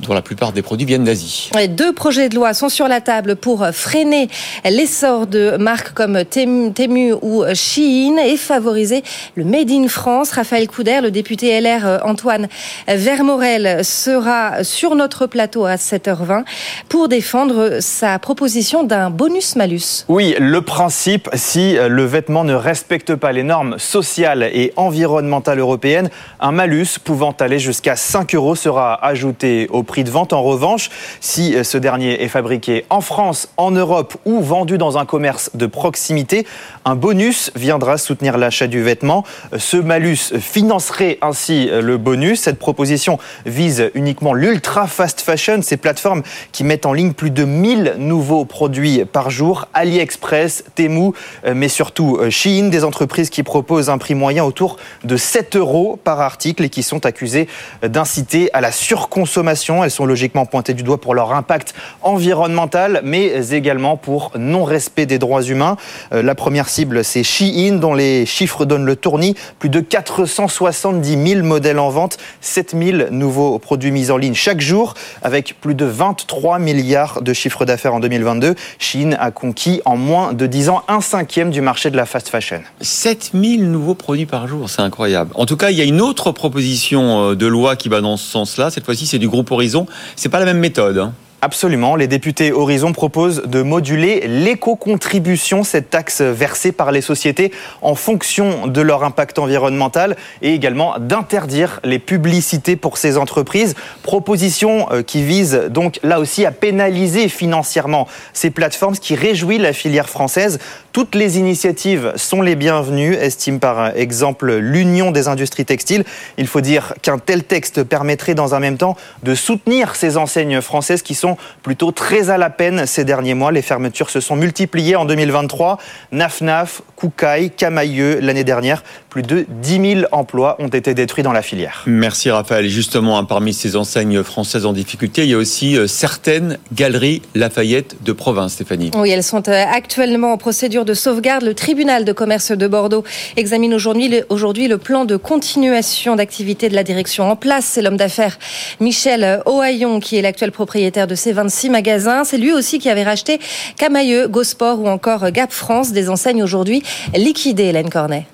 dont 0.00 0.14
la 0.14 0.22
plupart 0.22 0.52
des 0.52 0.62
produits 0.62 0.86
viennent 0.86 1.04
d'Asie. 1.04 1.50
Deux 1.68 1.92
projets 1.92 2.28
de 2.28 2.34
loi 2.34 2.54
sont 2.54 2.68
sur 2.68 2.88
la 2.88 3.00
table 3.00 3.36
pour 3.36 3.66
freiner 3.72 4.28
l'essor 4.64 5.26
de 5.26 5.56
marques 5.56 5.92
comme 5.92 6.24
Temu 6.24 7.12
ou 7.22 7.44
Shein 7.54 8.16
et 8.18 8.36
favoriser 8.36 9.02
le 9.34 9.44
Made 9.44 9.70
in 9.70 9.88
France. 9.88 10.32
Raphaël 10.32 10.66
Couder, 10.68 11.00
le 11.02 11.10
député 11.10 11.60
LR 11.60 12.00
Antoine 12.04 12.48
Vermorel 12.88 13.84
sera 13.84 14.64
sur 14.64 14.94
notre 14.94 15.26
plateau 15.26 15.64
à 15.64 15.76
7h20 15.76 16.44
pour 16.88 17.08
défendre 17.08 17.78
sa 17.80 18.18
proposition 18.18 18.84
d'un 18.84 19.10
bonus-malus. 19.10 20.04
Oui, 20.08 20.34
le 20.38 20.62
principe, 20.62 21.28
si 21.34 21.74
le 21.74 22.04
vêtement 22.04 22.44
ne 22.44 22.54
respecte 22.54 23.14
pas 23.14 23.32
les 23.32 23.42
normes 23.42 23.78
sociales 23.78 24.42
et 24.52 24.72
environnementales 24.76 25.58
européennes, 25.58 26.10
un 26.40 26.52
malus 26.52 26.98
pouvant 27.02 27.34
aller 27.40 27.58
jusqu'à 27.58 27.96
5 27.96 28.34
euros 28.34 28.54
sera 28.54 29.04
ajouté 29.04 29.68
au 29.70 29.82
prix 29.90 30.04
de 30.04 30.10
vente. 30.10 30.32
En 30.32 30.44
revanche, 30.44 30.88
si 31.20 31.56
euh, 31.56 31.64
ce 31.64 31.76
dernier 31.76 32.22
est 32.22 32.28
fabriqué 32.28 32.84
en 32.90 33.00
France, 33.00 33.48
en 33.56 33.72
Europe 33.72 34.16
ou 34.24 34.40
vendu 34.40 34.78
dans 34.78 34.98
un 34.98 35.04
commerce 35.04 35.50
de 35.54 35.66
proximité, 35.66 36.46
un 36.84 36.94
bonus 36.94 37.50
viendra 37.56 37.98
soutenir 37.98 38.38
l'achat 38.38 38.68
du 38.68 38.84
vêtement. 38.84 39.24
Ce 39.58 39.76
malus 39.76 40.38
financerait 40.38 41.18
ainsi 41.22 41.68
euh, 41.68 41.82
le 41.82 41.96
bonus. 41.96 42.42
Cette 42.42 42.60
proposition 42.60 43.18
vise 43.46 43.90
uniquement 43.94 44.32
l'ultra 44.32 44.86
fast 44.86 45.22
fashion, 45.22 45.60
ces 45.60 45.76
plateformes 45.76 46.22
qui 46.52 46.62
mettent 46.62 46.86
en 46.86 46.92
ligne 46.92 47.12
plus 47.12 47.32
de 47.32 47.42
1000 47.42 47.96
nouveaux 47.98 48.44
produits 48.44 49.04
par 49.04 49.28
jour. 49.30 49.66
AliExpress, 49.74 50.62
Temu, 50.76 51.10
euh, 51.44 51.54
mais 51.56 51.68
surtout 51.68 52.20
Shein, 52.30 52.68
des 52.68 52.84
entreprises 52.84 53.28
qui 53.28 53.42
proposent 53.42 53.90
un 53.90 53.98
prix 53.98 54.14
moyen 54.14 54.44
autour 54.44 54.76
de 55.02 55.16
7 55.16 55.56
euros 55.56 55.98
par 56.04 56.20
article 56.20 56.62
et 56.62 56.68
qui 56.68 56.84
sont 56.84 57.06
accusées 57.06 57.48
d'inciter 57.82 58.50
à 58.52 58.60
la 58.60 58.70
surconsommation. 58.70 59.79
Elles 59.84 59.90
sont 59.90 60.06
logiquement 60.06 60.46
pointées 60.46 60.74
du 60.74 60.82
doigt 60.82 61.00
pour 61.00 61.14
leur 61.14 61.32
impact 61.32 61.74
environnemental, 62.02 63.00
mais 63.04 63.52
également 63.52 63.96
pour 63.96 64.32
non-respect 64.36 65.06
des 65.06 65.18
droits 65.18 65.42
humains. 65.42 65.76
Euh, 66.12 66.22
la 66.22 66.34
première 66.34 66.68
cible, 66.68 67.04
c'est 67.04 67.22
Shein, 67.22 67.78
dont 67.80 67.94
les 67.94 68.26
chiffres 68.26 68.64
donnent 68.64 68.84
le 68.84 68.96
tournis. 68.96 69.34
Plus 69.58 69.68
de 69.68 69.80
470 69.80 71.34
000 71.34 71.46
modèles 71.46 71.78
en 71.78 71.90
vente, 71.90 72.18
7 72.40 72.74
000 72.78 73.10
nouveaux 73.10 73.58
produits 73.58 73.90
mis 73.90 74.10
en 74.10 74.16
ligne 74.16 74.34
chaque 74.34 74.60
jour, 74.60 74.94
avec 75.22 75.56
plus 75.60 75.74
de 75.74 75.84
23 75.84 76.58
milliards 76.58 77.22
de 77.22 77.32
chiffres 77.32 77.64
d'affaires 77.64 77.94
en 77.94 78.00
2022. 78.00 78.54
Shein 78.78 79.12
a 79.18 79.30
conquis 79.30 79.80
en 79.84 79.96
moins 79.96 80.32
de 80.32 80.46
10 80.46 80.68
ans 80.68 80.82
un 80.88 81.00
cinquième 81.00 81.50
du 81.50 81.60
marché 81.60 81.90
de 81.90 81.96
la 81.96 82.06
fast 82.06 82.28
fashion. 82.28 82.60
7 82.80 83.30
000 83.34 83.62
nouveaux 83.62 83.94
produits 83.94 84.26
par 84.26 84.48
jour, 84.48 84.68
c'est 84.68 84.82
incroyable. 84.82 85.30
En 85.34 85.46
tout 85.46 85.56
cas, 85.56 85.70
il 85.70 85.78
y 85.78 85.80
a 85.80 85.84
une 85.84 86.00
autre 86.00 86.32
proposition 86.32 87.30
euh, 87.30 87.36
de 87.36 87.46
loi 87.46 87.76
qui 87.76 87.88
va 87.88 88.00
dans 88.00 88.16
ce 88.16 88.26
sens-là. 88.26 88.70
Cette 88.70 88.84
fois-ci, 88.84 89.06
c'est 89.06 89.18
du 89.18 89.28
groupe 89.28 89.50
Horizon 89.50 89.69
c'est 90.16 90.28
pas 90.28 90.38
la 90.38 90.44
même 90.44 90.58
méthode. 90.58 90.98
Hein. 90.98 91.12
Absolument. 91.42 91.96
Les 91.96 92.06
députés 92.06 92.52
Horizon 92.52 92.92
proposent 92.92 93.44
de 93.46 93.62
moduler 93.62 94.26
l'éco-contribution, 94.26 95.64
cette 95.64 95.88
taxe 95.88 96.20
versée 96.20 96.70
par 96.70 96.92
les 96.92 97.00
sociétés 97.00 97.50
en 97.80 97.94
fonction 97.94 98.66
de 98.66 98.82
leur 98.82 99.04
impact 99.04 99.38
environnemental 99.38 100.16
et 100.42 100.52
également 100.52 100.96
d'interdire 100.98 101.80
les 101.82 101.98
publicités 101.98 102.76
pour 102.76 102.98
ces 102.98 103.16
entreprises. 103.16 103.74
Proposition 104.02 104.88
euh, 104.92 105.02
qui 105.02 105.22
vise 105.22 105.62
donc 105.70 105.98
là 106.02 106.20
aussi 106.20 106.44
à 106.44 106.52
pénaliser 106.52 107.28
financièrement 107.30 108.06
ces 108.34 108.50
plateformes, 108.50 108.94
ce 108.94 109.00
qui 109.00 109.14
réjouit 109.14 109.56
la 109.56 109.72
filière 109.72 110.10
française. 110.10 110.58
Toutes 110.92 111.14
les 111.14 111.38
initiatives 111.38 112.12
sont 112.16 112.42
les 112.42 112.54
bienvenues, 112.56 113.14
estime 113.14 113.60
par 113.60 113.96
exemple 113.96 114.56
l'Union 114.56 115.10
des 115.10 115.26
industries 115.26 115.64
textiles. 115.64 116.04
Il 116.36 116.48
faut 116.48 116.60
dire 116.60 116.92
qu'un 117.00 117.18
tel 117.18 117.44
texte 117.44 117.82
permettrait 117.82 118.34
dans 118.34 118.54
un 118.54 118.60
même 118.60 118.76
temps 118.76 118.96
de 119.22 119.34
soutenir 119.34 119.96
ces 119.96 120.18
enseignes 120.18 120.60
françaises 120.60 121.00
qui 121.00 121.14
sont 121.14 121.29
plutôt 121.62 121.92
très 121.92 122.30
à 122.30 122.38
la 122.38 122.50
peine 122.50 122.86
ces 122.86 123.04
derniers 123.04 123.34
mois. 123.34 123.52
Les 123.52 123.62
fermetures 123.62 124.10
se 124.10 124.20
sont 124.20 124.36
multipliées 124.36 124.96
en 124.96 125.04
2023. 125.04 125.78
Naf-Naf, 126.12 126.82
Koukaï, 126.96 127.50
Camailleux, 127.50 128.20
l'année 128.20 128.44
dernière, 128.44 128.82
plus 129.08 129.22
de 129.22 129.44
10 129.48 129.94
000 129.94 130.06
emplois 130.12 130.56
ont 130.60 130.68
été 130.68 130.94
détruits 130.94 131.24
dans 131.24 131.32
la 131.32 131.42
filière. 131.42 131.82
Merci 131.86 132.30
Raphaël. 132.30 132.66
Et 132.66 132.68
justement, 132.68 133.18
hein, 133.18 133.24
parmi 133.24 133.52
ces 133.52 133.76
enseignes 133.76 134.22
françaises 134.22 134.66
en 134.66 134.72
difficulté, 134.72 135.24
il 135.24 135.30
y 135.30 135.34
a 135.34 135.38
aussi 135.38 135.76
euh, 135.76 135.86
certaines 135.86 136.58
galeries 136.72 137.22
Lafayette 137.34 138.02
de 138.02 138.12
province, 138.12 138.52
Stéphanie. 138.52 138.90
Oui, 138.94 139.10
elles 139.10 139.24
sont 139.24 139.48
euh, 139.48 139.64
actuellement 139.72 140.32
en 140.32 140.38
procédure 140.38 140.84
de 140.84 140.94
sauvegarde. 140.94 141.42
Le 141.42 141.54
tribunal 141.54 142.04
de 142.04 142.12
commerce 142.12 142.52
de 142.52 142.66
Bordeaux 142.66 143.04
examine 143.36 143.74
aujourd'hui 143.74 144.08
le, 144.08 144.24
aujourd'hui 144.28 144.68
le 144.68 144.78
plan 144.78 145.04
de 145.04 145.16
continuation 145.16 146.16
d'activité 146.16 146.68
de 146.68 146.74
la 146.74 146.84
direction 146.84 147.30
en 147.30 147.36
place. 147.36 147.64
C'est 147.64 147.82
l'homme 147.82 147.96
d'affaires 147.96 148.38
Michel 148.78 149.42
Ohaillon 149.46 150.00
qui 150.00 150.16
est 150.16 150.22
l'actuel 150.22 150.52
propriétaire 150.52 151.06
de 151.06 151.14
ces 151.20 151.32
26 151.32 151.70
magasins. 151.70 152.24
C'est 152.24 152.38
lui 152.38 152.52
aussi 152.52 152.78
qui 152.78 152.88
avait 152.88 153.04
racheté 153.04 153.38
Camailleux, 153.76 154.26
Gosport 154.26 154.80
ou 154.80 154.88
encore 154.88 155.30
Gap 155.30 155.52
France, 155.52 155.92
des 155.92 156.08
enseignes 156.08 156.42
aujourd'hui 156.42 156.82
liquidées, 157.14 157.64
Hélène 157.64 157.90
Cornet. 157.90 158.26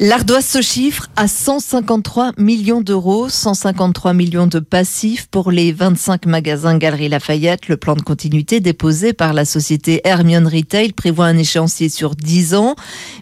L'ardoise 0.00 0.44
se 0.44 0.60
chiffre 0.60 1.08
à 1.14 1.28
153 1.28 2.32
millions 2.36 2.80
d'euros, 2.80 3.28
153 3.28 4.12
millions 4.12 4.48
de 4.48 4.58
passifs 4.58 5.28
pour 5.30 5.52
les 5.52 5.70
25 5.70 6.26
magasins 6.26 6.76
Galerie 6.78 7.08
Lafayette. 7.08 7.68
Le 7.68 7.76
plan 7.76 7.94
de 7.94 8.02
continuité 8.02 8.58
déposé 8.58 9.12
par 9.12 9.32
la 9.32 9.44
société 9.44 10.00
Hermione 10.02 10.48
Retail 10.48 10.92
prévoit 10.92 11.26
un 11.26 11.38
échéancier 11.38 11.88
sur 11.88 12.16
10 12.16 12.56
ans. 12.56 12.74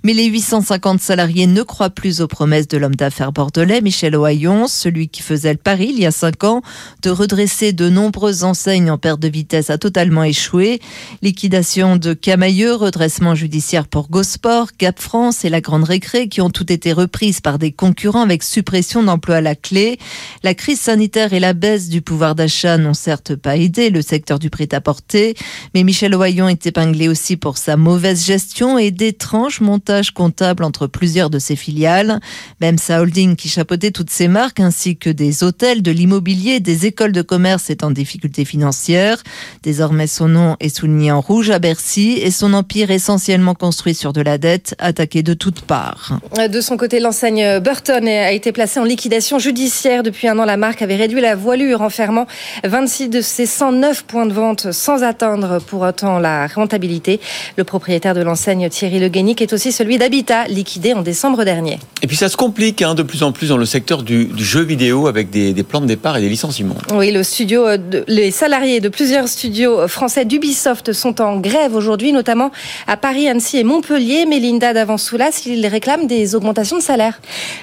Mais 0.02 0.14
les 0.14 0.24
850 0.24 0.98
salariés 0.98 1.46
ne 1.46 1.62
croient 1.62 1.90
plus 1.90 2.22
aux 2.22 2.26
promesses 2.26 2.68
de 2.68 2.78
l'homme 2.78 2.94
d'affaires 2.94 3.32
bordelais, 3.32 3.82
Michel 3.82 4.16
Ohaillon, 4.16 4.66
celui 4.66 5.08
qui 5.08 5.20
faisait 5.20 5.52
le 5.52 5.58
pari 5.58 5.90
il 5.92 6.00
y 6.00 6.06
a 6.06 6.10
5 6.10 6.42
ans 6.44 6.62
de 7.02 7.10
redresser 7.10 7.74
de 7.74 7.90
nombreuses 7.90 8.44
enseignes 8.44 8.90
en 8.90 8.96
perte 8.96 9.20
de 9.20 9.28
vitesse 9.28 9.68
a 9.68 9.76
totalement 9.76 10.24
échoué. 10.24 10.80
Liquidation 11.20 11.96
de 11.96 12.14
Camailleux, 12.14 12.74
redressement 12.74 13.34
judiciaire 13.34 13.86
pour 13.88 14.08
Gosport, 14.08 14.68
Gap 14.78 14.98
France 14.98 15.44
et 15.44 15.50
la 15.50 15.60
Grande 15.60 15.84
Récré 15.84 16.28
qui 16.28 16.40
ont 16.40 16.48
tout 16.48 16.61
été 16.62 16.92
reprise 16.92 17.40
par 17.40 17.58
des 17.58 17.72
concurrents 17.72 18.22
avec 18.22 18.42
suppression 18.42 19.02
d'emplois 19.02 19.36
à 19.36 19.40
la 19.40 19.54
clé. 19.54 19.98
La 20.42 20.54
crise 20.54 20.80
sanitaire 20.80 21.32
et 21.32 21.40
la 21.40 21.52
baisse 21.52 21.88
du 21.88 22.02
pouvoir 22.02 22.34
d'achat 22.34 22.78
n'ont 22.78 22.94
certes 22.94 23.34
pas 23.36 23.56
aidé 23.56 23.90
le 23.90 24.02
secteur 24.02 24.38
du 24.38 24.50
prêt-à-porter, 24.50 25.34
mais 25.74 25.84
Michel 25.84 26.14
Oyon 26.14 26.48
est 26.48 26.66
épinglé 26.66 27.08
aussi 27.08 27.36
pour 27.36 27.58
sa 27.58 27.76
mauvaise 27.76 28.24
gestion 28.24 28.78
et 28.78 28.90
d'étranges 28.90 29.60
montages 29.60 30.12
comptables 30.12 30.64
entre 30.64 30.86
plusieurs 30.86 31.30
de 31.30 31.38
ses 31.38 31.56
filiales. 31.56 32.20
Même 32.60 32.78
sa 32.78 33.00
holding 33.00 33.36
qui 33.36 33.48
chapeautait 33.48 33.90
toutes 33.90 34.10
ses 34.10 34.28
marques 34.28 34.60
ainsi 34.60 34.96
que 34.96 35.10
des 35.10 35.44
hôtels, 35.44 35.82
de 35.82 35.90
l'immobilier, 35.90 36.60
des 36.60 36.86
écoles 36.86 37.12
de 37.12 37.22
commerce 37.22 37.70
est 37.70 37.84
en 37.84 37.90
difficulté 37.90 38.44
financière. 38.44 39.22
Désormais, 39.62 40.06
son 40.06 40.28
nom 40.28 40.56
est 40.60 40.74
souligné 40.74 41.12
en 41.12 41.20
rouge 41.20 41.50
à 41.50 41.58
Bercy 41.58 42.18
et 42.22 42.30
son 42.30 42.52
empire 42.52 42.90
essentiellement 42.90 43.54
construit 43.54 43.94
sur 43.94 44.12
de 44.12 44.20
la 44.20 44.38
dette, 44.38 44.74
attaqué 44.78 45.22
de 45.22 45.34
toutes 45.34 45.62
parts 45.62 46.18
De 46.52 46.60
son 46.60 46.76
côté, 46.76 47.00
l'enseigne 47.00 47.60
Burton 47.60 48.06
a 48.06 48.30
été 48.30 48.52
placée 48.52 48.78
en 48.78 48.84
liquidation 48.84 49.38
judiciaire. 49.38 50.02
Depuis 50.02 50.28
un 50.28 50.38
an, 50.38 50.44
la 50.44 50.58
marque 50.58 50.82
avait 50.82 50.96
réduit 50.96 51.22
la 51.22 51.34
voilure 51.34 51.80
en 51.80 51.88
fermant 51.88 52.26
26 52.62 53.08
de 53.08 53.22
ses 53.22 53.46
109 53.46 54.02
points 54.02 54.26
de 54.26 54.34
vente 54.34 54.70
sans 54.70 55.02
atteindre 55.02 55.62
pour 55.62 55.80
autant 55.80 56.18
la 56.18 56.46
rentabilité. 56.48 57.20
Le 57.56 57.64
propriétaire 57.64 58.14
de 58.14 58.20
l'enseigne 58.20 58.68
Thierry 58.68 58.98
Le 58.98 59.08
Guénic 59.08 59.40
est 59.40 59.54
aussi 59.54 59.72
celui 59.72 59.96
d'Habitat, 59.96 60.44
liquidé 60.48 60.92
en 60.92 61.00
décembre 61.00 61.42
dernier. 61.44 61.78
Et 62.02 62.06
puis 62.06 62.16
ça 62.16 62.28
se 62.28 62.36
complique 62.36 62.82
hein, 62.82 62.94
de 62.94 63.02
plus 63.02 63.22
en 63.22 63.32
plus 63.32 63.48
dans 63.48 63.56
le 63.56 63.64
secteur 63.64 64.02
du, 64.02 64.26
du 64.26 64.44
jeu 64.44 64.60
vidéo 64.60 65.06
avec 65.06 65.30
des, 65.30 65.54
des, 65.54 65.62
plans 65.62 65.80
de 65.80 65.86
départ 65.86 66.18
et 66.18 66.20
des 66.20 66.28
licenciements. 66.28 66.76
Oui, 66.92 67.12
le 67.12 67.22
studio, 67.22 67.78
de, 67.78 68.04
les 68.08 68.30
salariés 68.30 68.80
de 68.80 68.90
plusieurs 68.90 69.28
studios 69.28 69.88
français 69.88 70.26
d'Ubisoft 70.26 70.92
sont 70.92 71.22
en 71.22 71.40
grève 71.40 71.74
aujourd'hui, 71.74 72.12
notamment 72.12 72.50
à 72.86 72.98
Paris, 72.98 73.26
Annecy 73.26 73.56
et 73.56 73.64
Montpellier. 73.64 74.26
Mélinda 74.26 74.74
Davansoulas, 74.74 75.44
ils 75.46 75.66
réclament 75.66 76.06
des 76.06 76.34
augmentations 76.34 76.41
de 76.42 76.80
salaire. 76.80 77.20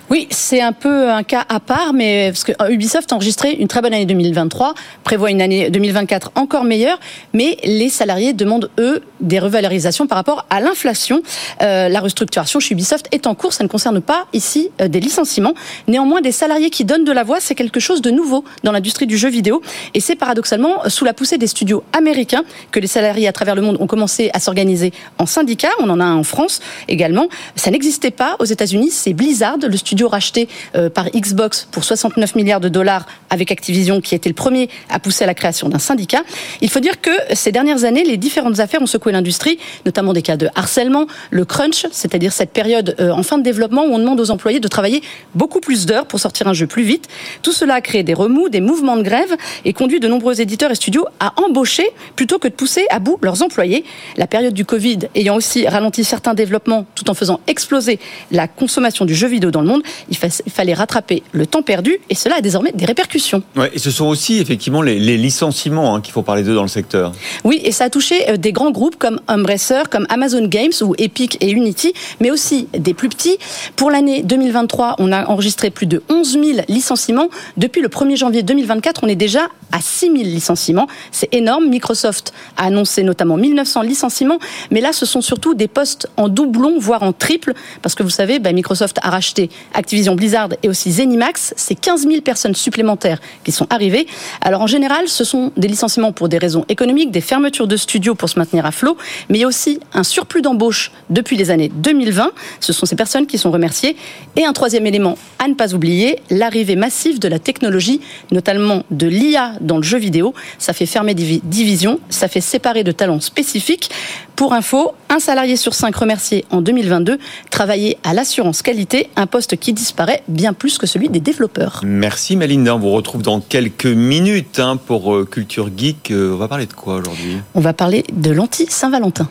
Oui, 0.10 0.28
c'est 0.32 0.62
un 0.62 0.72
peu 0.72 1.10
un 1.10 1.24
cas 1.24 1.46
à 1.50 1.60
part, 1.60 1.94
mais 1.94 2.32
parce 2.32 2.44
que 2.44 2.52
Ubisoft 2.72 3.12
a 3.12 3.16
enregistré 3.16 3.54
une 3.54 3.68
très 3.68 3.82
bonne 3.82 3.94
année 3.94 4.06
2023, 4.06 4.74
prévoit 5.04 5.32
une 5.32 5.42
année 5.42 5.70
2024 5.70 6.32
encore 6.36 6.64
meilleure, 6.64 7.00
mais 7.34 7.58
les 7.64 7.90
salariés 7.90 8.34
demandent, 8.34 8.70
eux, 8.80 9.02
des 9.20 9.40
revalorisations 9.40 10.08
par 10.08 10.18
rapport 10.18 10.46
à 10.50 10.62
l'inflation. 10.62 11.22
Euh, 11.62 11.90
la 11.90 12.00
restructuration 12.00 12.60
chez 12.60 12.74
Ubisoft 12.74 13.08
est 13.12 13.28
en 13.28 13.36
cours, 13.36 13.54
ça 13.54 13.64
ne 13.64 13.70
concerne 13.70 14.02
pas 14.02 14.26
ici 14.34 14.70
euh, 14.82 14.88
des 14.88 15.00
licenciements. 15.00 15.54
Néanmoins, 15.88 16.22
des 16.22 16.32
salariés 16.32 16.70
qui 16.70 16.86
donnent 16.86 17.06
de 17.06 17.12
la 17.12 17.24
voix, 17.24 17.40
c'est 17.40 17.56
quelque 17.56 17.80
chose 17.80 18.02
de 18.02 18.12
nouveau 18.12 18.44
dans 18.64 18.72
l'industrie 18.72 19.08
du 19.08 19.18
jeu 19.18 19.30
vidéo, 19.30 19.62
et 19.94 20.00
c'est 20.00 20.16
paradoxalement 20.16 20.88
sous 20.88 21.06
la 21.06 21.14
poussée 21.14 21.38
des 21.38 21.48
studios 21.48 21.84
américains 21.94 22.44
que 22.72 22.80
les 22.80 22.88
salariés 22.88 23.28
à 23.28 23.34
travers 23.34 23.56
le 23.56 23.62
monde 23.62 23.78
ont 23.80 23.88
commencé 23.88 24.30
à 24.34 24.40
s'organiser 24.40 24.94
en 25.18 25.26
syndicats. 25.26 25.70
On 25.80 25.90
en 25.90 26.00
a 26.00 26.04
un 26.04 26.16
en 26.16 26.24
France 26.24 26.62
également. 26.88 27.28
Ça 27.56 27.72
n'existait 27.72 28.12
pas 28.12 28.36
aux 28.40 28.46
États-Unis. 28.46 28.69
C'est 28.92 29.14
Blizzard, 29.14 29.58
le 29.68 29.78
studio 29.78 30.08
racheté 30.08 30.48
euh, 30.76 30.90
par 30.90 31.10
Xbox 31.10 31.68
pour 31.72 31.84
69 31.84 32.36
milliards 32.36 32.60
de 32.60 32.70
dollars 32.70 33.06
avec 33.32 33.52
Activision, 33.52 34.00
qui 34.00 34.14
était 34.14 34.30
le 34.30 34.36
premier 34.36 34.70
à 34.90 35.00
pousser 35.00 35.24
à 35.24 35.28
la 35.28 35.34
création 35.34 35.70
d'un 35.70 35.80
syndicat. 35.80 36.22
Il 36.62 36.70
faut 36.70 36.80
dire 36.80 37.02
que 37.02 37.10
ces 37.34 37.52
dernières 37.52 37.84
années, 37.84 38.04
les 38.04 38.18
différentes 38.18 38.60
affaires 38.60 38.82
ont 38.82 38.88
secoué 38.88 39.12
l'industrie, 39.12 39.58
notamment 39.86 40.14
des 40.14 40.22
cas 40.22 40.38
de 40.38 40.50
harcèlement, 40.54 41.08
le 41.32 41.46
crunch, 41.46 41.88
c'est-à-dire 41.92 42.32
cette 42.32 42.52
période 42.52 42.96
euh, 43.00 43.12
en 43.12 43.24
fin 43.24 43.40
de 43.40 43.44
développement 43.44 43.86
où 43.86 43.94
on 43.94 44.00
demande 44.00 44.20
aux 44.20 44.30
employés 44.30 44.60
de 44.60 44.68
travailler 44.68 45.02
beaucoup 45.34 45.60
plus 45.60 45.88
d'heures 45.88 46.06
pour 46.06 46.20
sortir 46.20 46.48
un 46.48 46.54
jeu 46.54 46.68
plus 46.68 46.84
vite. 46.84 47.08
Tout 47.42 47.54
cela 47.54 47.76
a 47.76 47.82
créé 47.82 48.04
des 48.04 48.14
remous, 48.14 48.50
des 48.50 48.62
mouvements 48.62 48.98
de 48.98 49.04
grève 49.04 49.36
et 49.66 49.74
conduit 49.74 50.00
de 50.00 50.08
nombreux 50.08 50.42
éditeurs 50.42 50.70
et 50.70 50.76
studios 50.76 51.06
à 51.20 51.34
embaucher 51.42 51.90
plutôt 52.16 52.38
que 52.38 52.48
de 52.48 52.54
pousser 52.54 52.86
à 52.92 53.00
bout 53.00 53.18
leurs 53.22 53.42
employés. 53.42 53.84
La 54.18 54.28
période 54.28 54.54
du 54.54 54.66
Covid 54.66 55.00
ayant 55.16 55.36
aussi 55.36 55.68
ralenti 55.68 56.04
certains 56.04 56.36
développements 56.36 56.86
tout 56.96 57.10
en 57.10 57.14
faisant 57.14 57.40
exploser 57.48 58.00
la 58.32 58.48
consommation 58.60 59.06
du 59.06 59.16
jeu 59.16 59.28
vidéo 59.28 59.50
dans 59.50 59.62
le 59.62 59.68
monde, 59.68 59.82
il, 60.10 60.18
fallait 60.18 60.74
rattraper 60.74 61.24
le 61.32 61.48
temps 61.48 61.62
perdu 61.62 61.98
et 62.10 62.16
cela 62.16 62.36
a 62.36 62.42
désormais 62.42 62.72
des 62.74 62.86
répercussions. 62.86 63.42
Ouais, 63.56 63.72
et 63.74 63.80
ce 63.80 63.90
sont 63.90 64.06
aussi 64.06 64.38
effectivement 64.40 64.82
les, 64.82 65.00
les 65.00 65.18
licenciements 65.18 65.96
hein, 65.96 66.02
qu'il 66.02 66.14
faut 66.14 66.22
parler 66.22 66.44
d'eux 66.44 66.54
dans 66.54 66.62
le 66.62 66.68
secteur. 66.68 67.14
Oui, 67.44 67.62
et 67.64 67.72
ça 67.72 67.86
a 67.86 67.90
touché 67.90 68.30
euh, 68.30 68.38
des 68.38 68.52
grands 68.52 68.72
groupes 68.72 68.98
comme 68.98 69.20
Embracer, 69.28 69.84
comme 69.90 70.06
Amazon 70.10 70.46
Games 70.46 70.74
ou 70.82 70.94
Epic 70.98 71.38
et 71.42 71.50
Unity, 71.50 71.94
mais 72.20 72.30
aussi 72.30 72.68
des 72.78 72.94
plus 72.94 73.10
petits. 73.10 73.38
Pour 73.76 73.90
l'année 73.90 74.22
2023, 74.24 74.96
on 75.00 75.12
a 75.12 75.26
enregistré 75.28 75.70
plus 75.70 75.86
de 75.86 76.04
11 76.10 76.32
000 76.34 76.44
licenciements. 76.68 77.30
Depuis 77.58 77.82
le 77.82 77.88
1er 77.88 78.18
janvier 78.18 78.44
2024, 78.44 79.02
on 79.04 79.08
est 79.08 79.16
déjà 79.16 79.48
à 79.72 79.82
6 79.82 80.12
000 80.12 80.16
licenciements. 80.24 80.88
C'est 81.12 81.34
énorme. 81.34 81.68
Microsoft 81.70 82.34
a 82.58 82.66
annoncé 82.66 83.04
notamment 83.04 83.38
1900 83.38 83.82
licenciements, 83.82 84.40
mais 84.72 84.82
là, 84.82 84.94
ce 84.94 85.06
sont 85.06 85.22
surtout 85.22 85.54
des 85.54 85.68
postes 85.68 86.08
en 86.18 86.30
doublon, 86.30 86.80
voire 86.80 87.04
en 87.04 87.14
triple, 87.14 87.54
parce 87.82 87.96
que 87.96 88.04
vous 88.04 88.10
savez, 88.10 88.40
bah, 88.40 88.52
Microsoft 88.52 89.00
a 89.02 89.10
racheté 89.10 89.50
Activision 89.74 90.16
Blizzard 90.16 90.50
et 90.64 90.70
aussi 90.70 90.92
Zenimax. 90.92 91.54
C'est 91.58 91.76
15 91.76 92.08
000 92.08 92.22
personnes 92.22 92.56
supplémentaires 92.56 93.20
qui 93.44 93.52
sont 93.52 93.68
arrivées. 93.70 94.08
Alors 94.42 94.62
en 94.62 94.68
général, 94.68 95.08
ce 95.08 95.24
sont 95.24 95.52
des 95.58 95.68
licenciements 95.68 96.12
pour 96.12 96.30
des 96.30 96.38
raisons 96.38 96.66
économiques, 96.70 97.12
des 97.12 97.22
fermetures 97.22 97.68
de 97.68 97.78
studios 97.78 98.16
pour 98.16 98.30
se 98.30 98.40
maintenir 98.40 98.66
à 98.66 98.72
flot, 98.72 98.98
mais 99.30 99.38
il 99.38 99.42
y 99.42 99.44
a 99.44 99.48
aussi 99.48 99.80
un 99.94 100.04
surplus 100.04 100.42
d'embauche 100.42 100.92
depuis 101.10 101.38
les 101.38 101.52
années 101.52 101.72
2020. 101.74 102.32
Ce 102.60 102.74
sont 102.74 102.86
ces 102.86 102.96
personnes 102.96 103.28
qui 103.28 103.38
sont 103.38 103.52
remerciées. 103.52 103.96
Et 104.36 104.46
un 104.46 104.54
troisième 104.54 104.86
élément 104.86 105.18
à 105.38 105.48
ne 105.48 105.54
pas 105.54 105.74
oublier, 105.74 106.20
l'arrivée 106.30 106.76
massive 106.76 107.20
de 107.20 107.28
la 107.28 107.40
technologie, 107.40 108.02
notamment 108.32 108.84
de 108.92 109.08
l'IA 109.08 109.54
dans 109.60 109.78
le 109.78 109.84
jeu 109.84 109.98
vidéo. 109.98 110.34
Ça 110.58 110.74
fait 110.74 110.86
fermer 110.86 111.14
des 111.14 111.42
divisions, 111.44 112.00
ça 112.10 112.28
fait 112.28 112.42
séparer 112.42 112.84
de 112.84 112.92
talents 112.92 113.20
spécifiques. 113.20 113.90
Pour 114.36 114.54
info, 114.54 114.94
un 115.10 115.20
salarié 115.20 115.58
sur 115.58 115.74
cinq 115.74 115.96
remercié 115.96 116.46
en 116.50 116.62
2022 116.62 117.20
travaillait 117.50 117.98
à 118.04 118.14
l'assurance 118.14 118.62
qualité, 118.62 119.10
un 119.16 119.28
poste 119.28 119.58
qui 119.58 119.74
disparaît 119.74 120.24
bien 120.28 120.54
plus 120.54 120.78
que 120.78 120.88
celui 120.88 121.10
des 121.10 121.20
développeurs. 121.20 121.82
Merci 121.84 122.36
Malinda, 122.36 122.76
on 122.76 122.80
vous 122.80 122.92
retrouve 122.92 123.22
dans 123.22 123.42
quelques 123.42 123.86
minutes 123.86 124.60
hein, 124.60 124.78
pour 124.78 125.14
euh, 125.14 125.26
Culture 125.26 125.70
Geek. 125.76 126.12
Euh, 126.12 126.34
on 126.34 126.38
va 126.38 126.48
parler 126.48 126.68
de 126.68 126.74
quoi 126.74 126.96
aujourd'hui? 126.96 127.38
On 127.54 127.60
va 127.60 127.74
parler 127.74 128.06
de 128.14 128.32
l'anti-Saint-Valentin. 128.32 129.30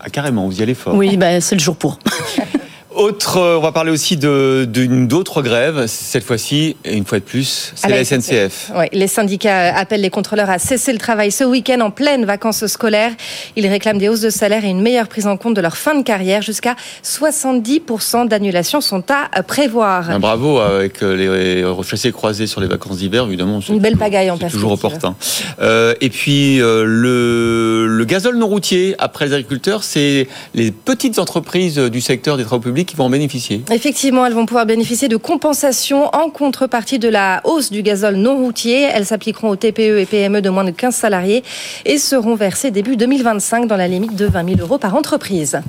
Ah 0.00 0.08
carrément, 0.08 0.46
vous 0.46 0.60
y 0.60 0.62
allez 0.62 0.74
fort. 0.74 0.94
Oui, 0.94 1.16
bah, 1.16 1.40
c'est 1.40 1.54
le 1.54 1.60
jour 1.60 1.76
pour. 1.76 1.98
Autre, 2.94 3.36
euh, 3.36 3.56
on 3.56 3.60
va 3.60 3.70
parler 3.70 3.92
aussi 3.92 4.16
d'une 4.16 5.06
d'autres 5.06 5.42
grèves, 5.42 5.86
cette 5.86 6.24
fois-ci, 6.24 6.76
et 6.84 6.96
une 6.96 7.04
fois 7.04 7.20
de 7.20 7.24
plus, 7.24 7.72
c'est 7.76 7.88
la, 7.88 8.04
SNCF. 8.04 8.72
Oui, 8.74 8.86
les 8.92 9.06
syndicats 9.06 9.76
appellent 9.76 10.00
les 10.00 10.10
contrôleurs 10.10 10.50
à 10.50 10.58
cesser 10.58 10.92
le 10.92 10.98
travail 10.98 11.30
ce 11.30 11.44
week-end 11.44 11.80
en 11.82 11.92
pleine 11.92 12.24
vacances 12.24 12.66
scolaires. 12.66 13.12
Ils 13.54 13.66
réclament 13.68 13.98
des 13.98 14.08
hausses 14.08 14.22
de 14.22 14.30
salaire 14.30 14.64
et 14.64 14.68
une 14.68 14.82
meilleure 14.82 15.06
prise 15.06 15.28
en 15.28 15.36
compte 15.36 15.54
de 15.54 15.60
leur 15.60 15.76
fin 15.76 15.94
de 15.94 16.02
carrière. 16.02 16.42
Jusqu'à 16.42 16.74
70% 17.04 18.26
d'annulations 18.26 18.80
sont 18.80 19.04
à 19.08 19.42
prévoir. 19.44 20.10
Un 20.10 20.18
bravo 20.18 20.58
avec 20.58 21.00
les 21.00 21.64
rechassés 21.64 22.10
croisés 22.10 22.48
sur 22.48 22.60
les 22.60 22.66
vacances 22.66 22.96
d'hiver, 22.96 23.24
évidemment. 23.24 23.60
Une 23.60 23.78
belle 23.78 23.98
pagaille 23.98 24.30
en 24.30 24.36
perspective. 24.36 24.60
toujours 24.60 24.72
opportun. 24.72 25.14
Euh, 25.60 25.94
et 26.00 26.10
puis, 26.10 26.60
euh, 26.60 26.84
le, 26.84 27.86
le 27.86 28.04
gazole 28.04 28.36
non 28.36 28.48
routier, 28.48 28.96
après 28.98 29.26
les 29.26 29.34
agriculteurs, 29.34 29.84
c'est 29.84 30.26
les 30.54 30.72
petites 30.72 31.20
entreprises 31.20 31.78
du 31.78 32.00
secteur 32.00 32.36
des 32.36 32.44
travaux 32.44 32.62
publics 32.62 32.79
qui 32.84 32.96
vont 32.96 33.04
en 33.04 33.10
bénéficier. 33.10 33.62
Effectivement, 33.70 34.26
elles 34.26 34.32
vont 34.32 34.46
pouvoir 34.46 34.66
bénéficier 34.66 35.08
de 35.08 35.16
compensations 35.16 36.08
en 36.14 36.30
contrepartie 36.30 36.98
de 36.98 37.08
la 37.08 37.40
hausse 37.44 37.70
du 37.70 37.82
gazole 37.82 38.16
non 38.16 38.36
routier. 38.36 38.82
Elles 38.82 39.06
s'appliqueront 39.06 39.48
aux 39.50 39.56
TPE 39.56 39.98
et 39.98 40.06
PME 40.06 40.42
de 40.42 40.50
moins 40.50 40.64
de 40.64 40.70
15 40.70 40.94
salariés 40.94 41.42
et 41.84 41.98
seront 41.98 42.34
versées 42.34 42.70
début 42.70 42.96
2025 42.96 43.66
dans 43.66 43.76
la 43.76 43.88
limite 43.88 44.16
de 44.16 44.26
20 44.26 44.56
000 44.56 44.60
euros 44.60 44.78
par 44.78 44.94
entreprise. 44.94 45.60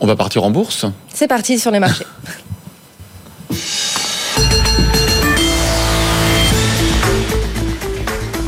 On 0.00 0.06
va 0.06 0.16
partir 0.16 0.44
en 0.44 0.50
bourse 0.50 0.86
C'est 1.12 1.28
parti 1.28 1.58
sur 1.58 1.70
les 1.70 1.80
marchés. 1.80 2.06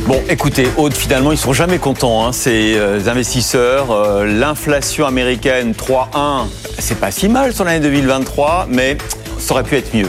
Bon, 0.07 0.23
écoutez, 0.29 0.69
Aude, 0.77 0.93
finalement, 0.93 1.33
ils 1.33 1.37
sont 1.37 1.51
jamais 1.51 1.79
contents, 1.79 2.25
hein, 2.25 2.31
ces 2.31 2.77
euh, 2.77 3.09
investisseurs. 3.09 3.91
Euh, 3.91 4.25
L'inflation 4.25 5.05
américaine 5.05 5.73
3,1, 5.73 6.45
c'est 6.79 6.97
pas 6.97 7.11
si 7.11 7.27
mal 7.27 7.53
sur 7.53 7.65
l'année 7.65 7.81
2023, 7.81 8.67
mais 8.69 8.97
ça 9.37 9.53
aurait 9.53 9.63
pu 9.63 9.75
être 9.75 9.93
mieux. 9.93 10.07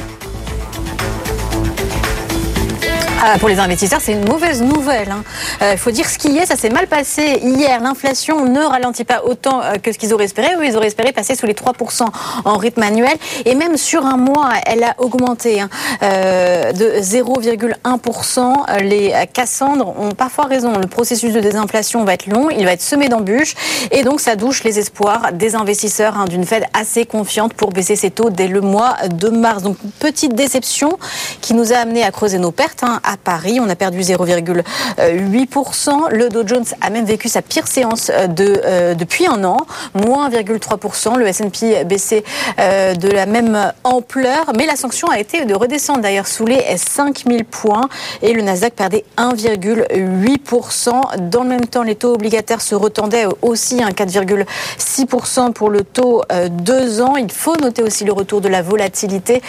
Ah, 3.20 3.36
pour 3.40 3.48
les 3.48 3.58
investisseurs, 3.58 4.00
c'est 4.00 4.12
une 4.12 4.28
mauvaise 4.28 4.62
nouvelle. 4.62 5.10
Hein. 5.10 5.24
Euh, 5.60 5.72
il 5.72 5.78
faut 5.78 5.90
dire 5.90 6.08
ce 6.08 6.18
qui 6.18 6.38
est, 6.38 6.46
ça 6.46 6.54
s'est 6.54 6.70
mal 6.70 6.86
passé 6.86 7.40
hier. 7.42 7.80
L'inflation 7.80 8.44
ne 8.44 8.60
ralentit 8.60 9.02
pas 9.02 9.24
autant 9.24 9.60
euh, 9.60 9.74
que 9.74 9.90
ce 9.90 9.98
qu'ils 9.98 10.14
auraient 10.14 10.26
espéré. 10.26 10.54
Eux, 10.56 10.64
ils 10.64 10.76
auraient 10.76 10.86
espéré 10.86 11.10
passer 11.10 11.34
sous 11.34 11.46
les 11.46 11.54
3% 11.54 12.06
en 12.44 12.56
rythme 12.56 12.82
annuel. 12.84 13.16
Et 13.44 13.56
même 13.56 13.76
sur 13.76 14.06
un 14.06 14.16
mois, 14.16 14.50
elle 14.66 14.84
a 14.84 14.94
augmenté 14.98 15.60
hein, 15.60 15.68
euh, 16.04 16.70
de 16.72 17.00
0,1%. 17.00 18.82
Les 18.82 19.12
Cassandres 19.32 19.94
ont 19.98 20.12
parfois 20.12 20.44
raison. 20.44 20.78
Le 20.78 20.86
processus 20.86 21.32
de 21.32 21.40
désinflation 21.40 22.04
va 22.04 22.14
être 22.14 22.28
long, 22.28 22.50
il 22.50 22.64
va 22.66 22.72
être 22.72 22.82
semé 22.82 23.08
d'embûches. 23.08 23.54
Et 23.90 24.04
donc, 24.04 24.20
ça 24.20 24.36
douche 24.36 24.62
les 24.62 24.78
espoirs 24.78 25.32
des 25.32 25.56
investisseurs 25.56 26.16
hein, 26.16 26.26
d'une 26.26 26.44
Fed 26.44 26.66
assez 26.72 27.04
confiante 27.04 27.52
pour 27.54 27.72
baisser 27.72 27.96
ses 27.96 28.12
taux 28.12 28.30
dès 28.30 28.46
le 28.46 28.60
mois 28.60 28.94
de 29.10 29.28
mars. 29.28 29.64
Donc, 29.64 29.76
petite 29.98 30.36
déception 30.36 30.98
qui 31.40 31.54
nous 31.54 31.72
a 31.72 31.78
amené 31.78 32.04
à 32.04 32.12
creuser 32.12 32.38
nos 32.38 32.52
pertes. 32.52 32.84
À 33.08 33.16
Paris. 33.16 33.58
On 33.60 33.68
a 33.68 33.74
perdu 33.74 34.00
0,8%. 34.00 36.10
Le 36.10 36.28
Dow 36.28 36.46
Jones 36.46 36.64
a 36.80 36.90
même 36.90 37.06
vécu 37.06 37.28
sa 37.28 37.40
pire 37.40 37.66
séance 37.66 38.10
euh, 38.14 38.26
de, 38.26 38.60
euh, 38.64 38.94
depuis 38.94 39.26
un 39.26 39.42
an, 39.44 39.56
moins 39.94 40.28
1,3%. 40.28 41.16
Le 41.16 41.26
S&P 41.26 41.84
baissé 41.84 42.22
euh, 42.60 42.94
de 42.94 43.08
la 43.08 43.24
même 43.24 43.72
ampleur, 43.82 44.52
mais 44.56 44.66
la 44.66 44.76
sanction 44.76 45.08
a 45.08 45.18
été 45.18 45.46
de 45.46 45.54
redescendre 45.54 46.02
d'ailleurs 46.02 46.26
sous 46.26 46.44
les 46.44 46.62
5000 46.76 47.46
points 47.46 47.88
et 48.20 48.34
le 48.34 48.42
Nasdaq 48.42 48.74
perdait 48.74 49.04
1,8%. 49.16 51.30
Dans 51.30 51.42
le 51.42 51.48
même 51.48 51.66
temps, 51.66 51.82
les 51.82 51.94
taux 51.94 52.14
obligataires 52.14 52.60
se 52.60 52.74
retendaient 52.74 53.24
aussi, 53.40 53.82
un 53.82 53.90
4,6% 53.90 55.52
pour 55.52 55.70
le 55.70 55.82
taux 55.82 56.22
2 56.50 57.00
ans. 57.00 57.16
Il 57.16 57.32
faut 57.32 57.56
noter 57.56 57.82
aussi 57.82 58.04
le 58.04 58.12
retour 58.12 58.42
de 58.42 58.48
la 58.48 58.60
volatilité 58.60 59.40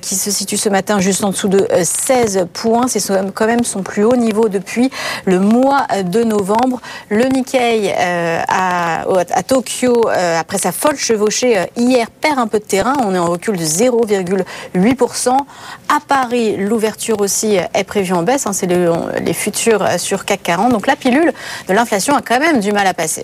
qui 0.00 0.14
se 0.14 0.30
situe 0.30 0.56
ce 0.56 0.70
matin 0.70 1.00
juste 1.00 1.24
en 1.24 1.30
dessous 1.30 1.48
de 1.48 1.66
16 1.82 2.46
points 2.52 2.86
c'est 3.00 3.32
quand 3.34 3.46
même 3.46 3.64
son 3.64 3.82
plus 3.82 4.04
haut 4.04 4.16
niveau 4.16 4.48
depuis 4.48 4.90
le 5.24 5.38
mois 5.38 5.86
de 6.04 6.22
novembre. 6.22 6.80
Le 7.08 7.24
Nikkei 7.24 7.92
à, 7.92 9.02
à, 9.02 9.42
Tokyo, 9.42 10.08
après 10.08 10.58
sa 10.58 10.72
folle 10.72 10.96
chevauchée 10.96 11.66
hier, 11.76 12.10
perd 12.10 12.38
un 12.38 12.46
peu 12.46 12.58
de 12.58 12.64
terrain. 12.64 12.94
On 13.04 13.14
est 13.14 13.18
en 13.18 13.26
recul 13.26 13.56
de 13.56 13.64
0,8%. 13.64 15.28
À 15.30 16.00
Paris, 16.06 16.56
l'ouverture 16.56 17.20
aussi 17.20 17.56
est 17.74 17.84
prévue 17.84 18.14
en 18.14 18.22
baisse. 18.22 18.46
Hein, 18.46 18.52
c'est 18.52 18.66
les 18.66 19.32
futurs 19.34 19.86
sur 19.98 20.24
CAC 20.24 20.42
40. 20.42 20.72
Donc 20.72 20.86
la 20.86 20.96
pilule 20.96 21.32
de 21.68 21.72
l'inflation 21.72 22.14
a 22.14 22.22
quand 22.22 22.40
même 22.40 22.60
du 22.60 22.72
mal 22.72 22.86
à 22.86 22.94
passer. 22.94 23.22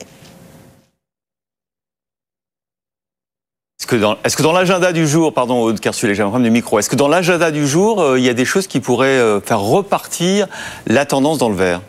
Est-ce 3.83 4.37
que 4.37 4.43
dans, 4.43 4.53
l'agenda 4.53 4.93
du 4.93 5.09
jour, 5.09 5.33
pardon, 5.33 5.63
Aude 5.63 5.81
Kersulet, 5.81 6.15
j'ai 6.15 6.23
un 6.23 6.27
problème 6.27 6.49
de 6.49 6.53
micro, 6.53 6.79
est-ce 6.79 6.91
que 6.91 6.97
dans 6.97 7.09
l'agenda 7.09 7.51
du 7.51 7.67
jour, 7.67 8.03
euh, 8.03 8.19
il 8.19 8.25
y 8.25 8.29
a 8.29 8.35
des 8.35 8.45
choses 8.45 8.67
qui 8.67 8.79
pourraient 8.79 9.07
euh, 9.07 9.41
faire 9.41 9.61
repartir 9.61 10.49
la 10.87 11.07
tendance 11.07 11.39
dans 11.39 11.49
le 11.49 11.57
vert? 11.57 11.81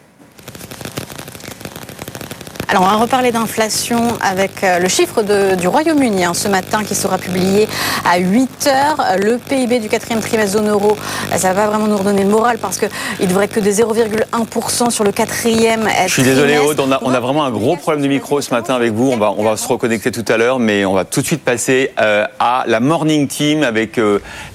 Alors, 2.72 2.84
on 2.84 2.88
va 2.88 2.96
reparler 2.96 3.34
d'inflation 3.34 4.01
avec 4.22 4.63
euh, 4.63 4.80
le 4.80 4.88
chiffre 4.88 5.24
du 5.58 5.68
Royaume-Uni 5.68 6.24
hein, 6.24 6.34
ce 6.34 6.48
matin 6.48 6.86
qui 6.86 6.96
sera 6.96 7.18
publié 7.18 7.68
à 8.10 8.18
8 8.18 8.68
heures. 8.68 9.06
Le 9.22 9.38
PIB 9.40 9.80
du 9.80 9.90
quatrième 9.90 10.22
trimestre 10.22 10.54
zone 10.54 10.70
euro, 10.70 10.96
euh, 11.34 11.38
ça 11.38 11.51
va 11.51 11.68
vraiment 11.68 11.88
nous 11.88 11.98
redonner 11.98 12.24
le 12.24 12.30
moral 12.30 12.60
parce 12.60 12.78
qu'il 12.78 13.28
devrait 13.28 13.44
être 13.44 13.56
que 13.56 13.60
de 13.60 13.70
0,1% 13.70 14.90
sur 14.90 15.04
le 15.04 15.12
quatrième 15.12 15.82
trimestre. 15.82 16.08
Je 16.08 16.13
suis 16.13 16.24
désolé, 16.24 16.60
Aude, 16.60 16.80
on 16.80 16.94
a, 16.94 17.00
on 17.01 17.13
a, 17.13 17.20
vraiment 17.20 17.44
un 17.44 17.51
gros 17.51 17.75
problème 17.75 18.04
de 18.04 18.08
micro 18.08 18.40
ce 18.40 18.51
matin 18.51 18.74
avec 18.74 18.94
vous. 18.94 19.12
On 19.12 19.18
va, 19.18 19.34
on 19.38 19.44
va 19.44 19.58
se 19.58 19.68
reconnecter 19.68 20.10
tout 20.12 20.24
à 20.30 20.38
l'heure, 20.38 20.58
mais 20.58 20.86
on 20.86 20.94
va 20.94 21.04
tout 21.04 21.20
de 21.20 21.25
suite 21.25 21.44
passer 21.44 21.92
euh, 22.00 22.25
à 22.40 22.63
la 22.68 22.80
Morning 22.80 23.28
Team 23.28 23.63
avec 23.63 24.00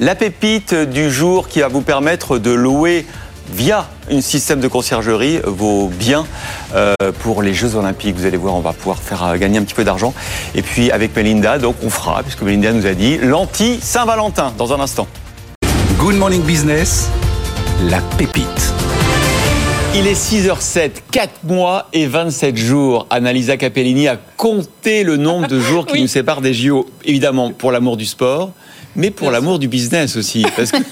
la 0.01 0.15
pépite 0.15 0.73
du 0.73 1.11
jour 1.11 1.49
qui 1.49 1.61
va 1.61 1.69
vous 1.69 1.83
permettre 1.83 2.39
de 2.39 2.51
louer 2.51 3.05
via 3.50 3.88
un 4.11 4.21
système 4.21 4.61
de 4.61 4.69
conciergerie 4.69 5.41
vos 5.45 5.88
biens 5.88 6.26
euh, 6.75 6.95
pour 7.21 7.43
les 7.43 7.55
Jeux 7.55 7.75
Olympiques. 7.75 8.17
Vous 8.17 8.26
allez 8.26 8.37
voir, 8.37 8.55
on 8.55 8.61
va 8.61 8.73
pouvoir 8.73 8.99
faire 8.99 9.25
euh, 9.25 9.37
gagner 9.37 9.59
un 9.59 9.62
petit 9.62 9.75
peu 9.75 9.85
d'argent. 9.85 10.15
Et 10.55 10.62
puis 10.62 10.91
avec 10.91 11.15
Melinda, 11.17 11.59
donc 11.59 11.76
on 11.83 11.91
fera, 11.91 12.23
puisque 12.23 12.43
Melinda 12.43 12.73
nous 12.73 12.87
a 12.87 12.95
dit, 12.95 13.19
l'anti-Saint-Valentin 13.19 14.53
dans 14.57 14.73
un 14.73 14.81
instant. 14.81 15.07
Good 15.99 16.17
Morning 16.17 16.43
Business, 16.43 17.09
la 17.88 18.00
pépite. 18.19 18.73
Il 19.95 20.07
est 20.07 20.12
6h07, 20.12 20.91
4 21.11 21.45
mois 21.45 21.88
et 21.95 22.07
27 22.07 22.55
jours. 22.55 23.07
Annalisa 23.09 23.57
Capellini 23.57 24.09
a 24.09 24.19
compté 24.37 25.05
le 25.05 25.17
nombre 25.17 25.49
de 25.49 25.59
jours 25.59 25.87
qui 25.87 26.00
nous 26.03 26.07
séparent 26.07 26.43
des 26.43 26.53
JO. 26.53 26.87
Évidemment, 27.07 27.53
pour 27.53 27.73
l'amour 27.73 27.97
du 27.97 28.05
sport, 28.05 28.53
mais 28.97 29.11
pour 29.11 29.31
l'amour 29.31 29.59
du 29.59 29.69
business 29.69 30.17
aussi. 30.17 30.45
Parce 30.57 30.73
que 30.73 30.79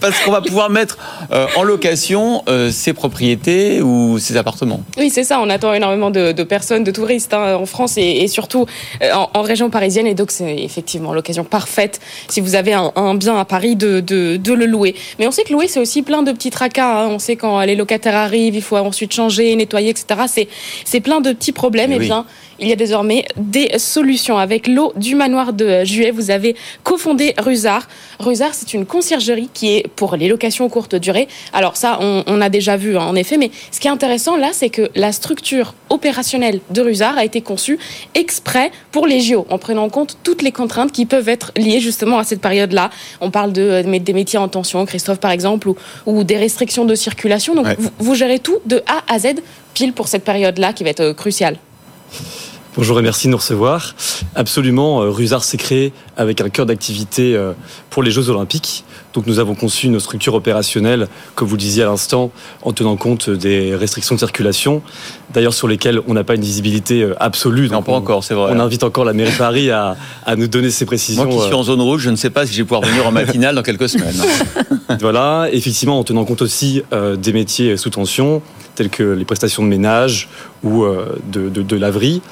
parce 0.00 0.18
qu'on 0.20 0.30
va 0.30 0.40
pouvoir 0.40 0.70
mettre 0.70 0.98
euh, 1.32 1.46
en 1.56 1.62
location 1.62 2.42
euh, 2.48 2.70
ses 2.70 2.92
propriétés 2.92 3.82
ou 3.82 4.18
ses 4.18 4.36
appartements. 4.36 4.82
Oui, 4.96 5.10
c'est 5.10 5.24
ça. 5.24 5.40
On 5.40 5.50
attend 5.50 5.72
énormément 5.72 6.10
de, 6.10 6.32
personnes, 6.42 6.84
de 6.84 6.90
touristes 6.90 7.34
hein, 7.34 7.56
en 7.56 7.66
France 7.66 7.94
et, 7.96 8.26
surtout 8.28 8.66
euh, 9.02 9.12
en, 9.12 9.42
région 9.42 9.70
parisienne. 9.70 10.06
Et 10.06 10.14
donc, 10.14 10.30
c'est 10.30 10.56
effectivement 10.56 11.12
l'occasion 11.12 11.44
parfaite, 11.44 12.00
si 12.28 12.40
vous 12.40 12.54
avez 12.54 12.72
un, 12.72 13.14
bien 13.14 13.38
à 13.38 13.44
Paris, 13.44 13.76
de, 13.76 14.00
de, 14.00 14.52
le 14.52 14.66
louer. 14.66 14.94
Mais 15.18 15.26
on 15.26 15.30
sait 15.30 15.44
que 15.44 15.52
louer, 15.52 15.68
c'est 15.68 15.80
aussi 15.80 16.02
plein 16.02 16.22
de 16.22 16.32
petits 16.32 16.50
tracas. 16.50 17.02
Hein. 17.02 17.08
On 17.10 17.18
sait 17.18 17.36
quand 17.36 17.60
les 17.60 17.76
locataires 17.76 18.16
arrivent, 18.16 18.56
il 18.56 18.62
faut 18.62 18.76
ensuite 18.76 19.12
changer, 19.12 19.54
nettoyer, 19.56 19.90
etc. 19.90 20.48
C'est 20.84 21.00
plein 21.00 21.20
de 21.20 21.32
petits 21.32 21.52
problèmes. 21.52 21.92
Et, 21.92 21.98
bien, 21.98 22.26
il 22.60 22.68
y 22.68 22.72
a 22.72 22.76
désormais 22.76 23.24
des 23.36 23.78
solutions. 23.78 24.38
Avec 24.38 24.66
l'eau 24.66 24.92
du 24.96 25.14
manoir 25.14 25.52
de 25.52 25.84
Juillet, 25.84 26.10
vous 26.10 26.30
avez 26.30 26.56
cofondé 26.82 27.34
Rusard. 27.38 27.86
Rusard, 28.18 28.54
c'est 28.54 28.74
une 28.74 28.86
conciergerie 28.86 29.48
qui 29.52 29.76
est 29.76 29.88
pour 29.88 30.16
les 30.16 30.28
locations 30.28 30.68
courte 30.68 30.94
durée. 30.94 31.28
Alors 31.52 31.76
ça, 31.76 31.98
on, 32.00 32.40
a 32.40 32.48
déjà 32.48 32.76
vu 32.76 32.96
hein, 32.96 33.02
en 33.02 33.14
effet, 33.14 33.36
mais 33.36 33.50
ce 33.70 33.80
qui 33.80 33.88
est 33.88 33.90
intéressant 33.90 34.36
là, 34.36 34.50
c'est 34.52 34.70
que 34.70 34.90
la 34.94 35.12
structure 35.12 35.74
opérationnelle 35.90 36.60
de 36.70 36.80
Rusard 36.80 37.16
a 37.18 37.24
été 37.24 37.40
conçue 37.40 37.78
exprès 38.14 38.70
pour 38.92 39.06
les 39.06 39.20
JO, 39.20 39.46
en 39.50 39.58
prenant 39.58 39.84
en 39.84 39.88
compte 39.88 40.18
toutes 40.22 40.42
les 40.42 40.52
contraintes 40.52 40.92
qui 40.92 41.06
peuvent 41.06 41.28
être 41.28 41.52
liées 41.56 41.80
justement 41.80 42.18
à 42.18 42.24
cette 42.24 42.40
période-là. 42.40 42.90
On 43.20 43.30
parle 43.30 43.52
de, 43.52 43.82
des 43.98 44.12
métiers 44.12 44.38
en 44.38 44.48
tension, 44.48 44.84
Christophe 44.86 45.20
par 45.20 45.30
exemple, 45.30 45.70
ou, 46.06 46.24
des 46.24 46.36
restrictions 46.36 46.84
de 46.84 46.94
circulation. 46.94 47.54
Donc 47.54 47.66
vous, 47.78 47.90
vous 47.98 48.14
gérez 48.14 48.38
tout 48.38 48.58
de 48.66 48.82
A 48.86 49.02
à 49.12 49.18
Z 49.18 49.28
pile 49.74 49.92
pour 49.92 50.08
cette 50.08 50.24
période-là 50.24 50.72
qui 50.72 50.84
va 50.84 50.90
être 50.90 51.00
euh, 51.00 51.14
cruciale. 51.14 51.56
Bonjour 52.78 53.00
et 53.00 53.02
merci 53.02 53.26
de 53.26 53.32
nous 53.32 53.38
recevoir. 53.38 53.96
Absolument, 54.36 55.02
euh, 55.02 55.10
Rusard 55.10 55.42
s'est 55.42 55.56
créé 55.56 55.92
avec 56.16 56.40
un 56.40 56.48
cœur 56.48 56.64
d'activité 56.64 57.34
euh, 57.34 57.52
pour 57.90 58.04
les 58.04 58.12
Jeux 58.12 58.30
Olympiques. 58.30 58.84
Donc 59.14 59.26
nous 59.26 59.40
avons 59.40 59.56
conçu 59.56 59.88
nos 59.88 59.98
structures 59.98 60.34
opérationnelles, 60.34 61.08
comme 61.34 61.48
vous 61.48 61.56
le 61.56 61.60
disiez 61.60 61.82
à 61.82 61.86
l'instant, 61.86 62.30
en 62.62 62.72
tenant 62.72 62.96
compte 62.96 63.30
des 63.30 63.74
restrictions 63.74 64.14
de 64.14 64.20
circulation, 64.20 64.80
d'ailleurs 65.32 65.54
sur 65.54 65.68
lesquelles 65.68 66.00
on 66.06 66.14
n'a 66.14 66.24
pas 66.24 66.34
une 66.34 66.42
visibilité 66.42 67.02
euh, 67.02 67.14
absolue. 67.20 67.68
Non, 67.68 67.82
pas 67.82 67.92
encore, 67.92 68.24
c'est 68.24 68.34
vrai. 68.34 68.52
On 68.54 68.60
invite 68.60 68.82
encore 68.82 69.04
la 69.04 69.12
mairie 69.12 69.32
de 69.32 69.36
Paris 69.36 69.70
à, 69.70 69.96
à, 70.24 70.36
nous 70.36 70.48
donner 70.48 70.70
ces 70.70 70.86
précisions. 70.86 71.24
Moi 71.24 71.34
qui 71.34 71.46
suis 71.46 71.54
en 71.54 71.62
zone 71.62 71.80
rouge, 71.80 72.02
je 72.02 72.10
ne 72.10 72.16
sais 72.16 72.30
pas 72.30 72.46
si 72.46 72.52
je 72.52 72.58
vais 72.58 72.64
pouvoir 72.64 72.82
venir 72.82 73.06
en 73.06 73.12
matinale 73.12 73.54
dans 73.54 73.62
quelques 73.62 73.88
semaines. 73.88 74.16
voilà, 75.00 75.48
effectivement, 75.52 75.98
en 75.98 76.04
tenant 76.04 76.24
compte 76.24 76.42
aussi 76.42 76.82
des 77.18 77.32
métiers 77.32 77.76
sous 77.76 77.90
tension, 77.90 78.42
telles 78.78 78.90
que 78.90 79.02
les 79.02 79.24
prestations 79.24 79.64
de 79.64 79.68
ménage 79.68 80.28
ou 80.62 80.84
euh, 80.84 81.18
de, 81.26 81.48
de, 81.48 81.76
laverie. 81.76 82.22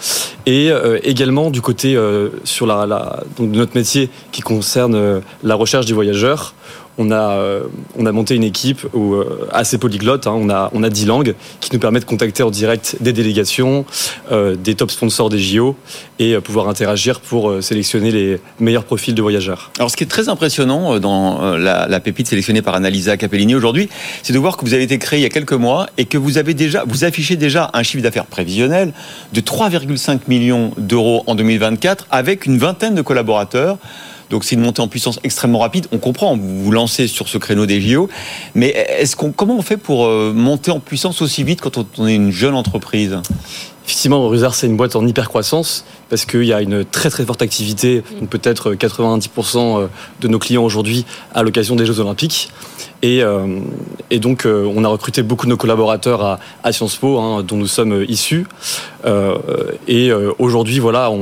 Et 0.47 0.71
euh, 0.71 1.01
également 1.03 1.51
du 1.51 1.61
côté 1.61 1.97
euh, 1.97 2.29
sur 2.45 2.67
la, 2.67 3.21
donc 3.37 3.51
de 3.51 3.59
notre 3.59 3.77
métier 3.77 4.11
qui 4.31 4.43
concerne 4.43 5.23
la 5.43 5.55
recherche 5.57 5.87
des 5.87 5.93
voyageurs 5.93 6.55
on 6.99 7.11
a, 7.11 7.33
euh, 7.33 7.65
on 7.97 8.07
a 8.07 8.13
monté 8.13 8.35
une 8.35 8.45
équipe 8.45 8.87
euh, 8.95 9.49
assez 9.53 9.79
polyglotte. 9.79 10.27
Hein, 10.27 10.35
on, 10.35 10.49
a, 10.49 10.71
on 10.73 10.83
a 10.83 10.89
10 10.89 11.07
langues 11.07 11.35
qui 11.61 11.71
nous 11.73 11.79
permettent 11.79 12.05
de 12.05 12.09
contacter 12.09 12.43
en 12.43 12.51
direct 12.51 12.97
des 13.01 13.13
délégations, 13.13 13.85
euh, 14.33 14.57
des 14.57 14.75
top 14.75 14.91
sponsors 14.91 15.29
des 15.29 15.39
JO 15.39 15.77
et 16.19 16.39
pouvoir 16.41 16.69
interagir 16.69 17.21
pour 17.21 17.63
sélectionner 17.63 18.11
les 18.11 18.41
meilleurs 18.59 18.85
profils 18.85 19.15
de 19.15 19.21
voyageurs. 19.21 19.71
Alors, 19.79 19.91
ce 19.91 19.97
qui 19.97 20.05
est 20.05 20.09
très 20.09 20.31
impressionnant 20.31 20.99
dans 20.99 21.57
la, 21.57 22.01
pépite 22.01 22.29
sélectionnée 22.29 22.63
par 22.63 22.75
Annalisa 22.75 23.17
Capellini 23.17 23.55
aujourd'hui, 23.55 23.89
c'est 24.23 24.33
de 24.33 24.39
voir 24.39 24.57
que 24.57 24.65
vous 24.65 24.73
avez 24.73 24.85
été 24.85 24.99
créé 24.99 25.21
il 25.21 25.23
y 25.23 25.27
a 25.27 25.31
quelques 25.31 25.53
mois 25.53 25.89
et 25.99 26.07
que 26.07 26.17
vous 26.17 26.39
avez 26.39 26.55
déjà, 26.55 26.85
vous 26.87 27.05
affichez 27.05 27.37
déjà 27.37 27.71
un 27.75 27.83
chiffre 27.83 28.03
d'affaires 28.03 28.25
prévisionnel 28.25 28.95
de 29.33 29.41
3,5 29.41 30.21
millions 30.29 30.73
d'euros 30.79 31.23
en 31.27 31.35
2024 31.35 32.07
avec 32.11 32.47
une 32.47 32.57
vingtaine 32.57 32.95
de 32.95 33.03
collaborateurs. 33.03 33.79
Donc 34.31 34.45
c'est 34.45 34.57
une 34.57 34.63
montée 34.63 34.83
en 34.83 34.89
puissance 34.89 35.21
extrêmement 35.23 35.61
rapide. 35.61 35.87
On 35.93 35.99
comprend, 35.99 36.37
vous 36.37 36.65
vous 36.65 36.73
lancez 36.73 37.07
sur 37.07 37.29
ce 37.29 37.39
créneau 37.39 37.67
des 37.67 37.81
JO, 37.81 38.09
mais 38.55 38.69
est-ce 38.69 39.15
qu'on, 39.15 39.33
comment 39.33 39.57
on 39.57 39.63
fait 39.63 39.77
pour 39.77 40.07
euh, 40.07 40.33
monter 40.35 40.71
en 40.71 40.81
puissance 40.81 41.23
aussi 41.23 41.45
vite 41.45 41.61
quand 41.61 41.79
on 41.99 42.07
est 42.07 42.15
une 42.15 42.33
jeune 42.33 42.55
entreprise? 42.55 43.19
Effectivement, 43.85 44.27
Rusard, 44.27 44.57
c'est 44.57 44.67
une 44.67 44.77
boîte 44.77 44.97
en 44.97 45.07
hyper 45.07 45.29
croissance 45.29 45.85
parce 46.11 46.25
qu'il 46.25 46.43
y 46.43 46.53
a 46.53 46.61
une 46.61 46.85
très 46.85 47.09
très 47.09 47.25
forte 47.25 47.41
activité, 47.41 48.03
peut-être 48.29 48.75
90% 48.75 49.59
euh, 49.59 49.87
de 50.21 50.27
nos 50.27 50.41
clients 50.41 50.65
aujourd'hui 50.65 51.05
à 51.33 51.45
l'occasion 51.45 51.77
des 51.77 51.87
Jeux 51.87 52.01
Olympiques. 52.01 52.51
Et, 53.03 53.23
euh, 53.23 53.61
donc, 54.11 54.45
on 54.47 54.83
a 54.83 54.89
recruté 54.89 55.23
beaucoup 55.23 55.47
de 55.47 55.51
nos 55.51 55.57
collaborateurs 55.57 56.41
à, 56.65 56.73
Sciences 56.73 56.97
Po, 56.97 57.21
hein, 57.21 57.45
dont 57.45 57.57
nous 57.57 57.69
sommes 57.69 58.05
issus. 58.09 58.47
et 59.87 60.11
aujourd'hui, 60.39 60.81
voilà, 60.81 61.13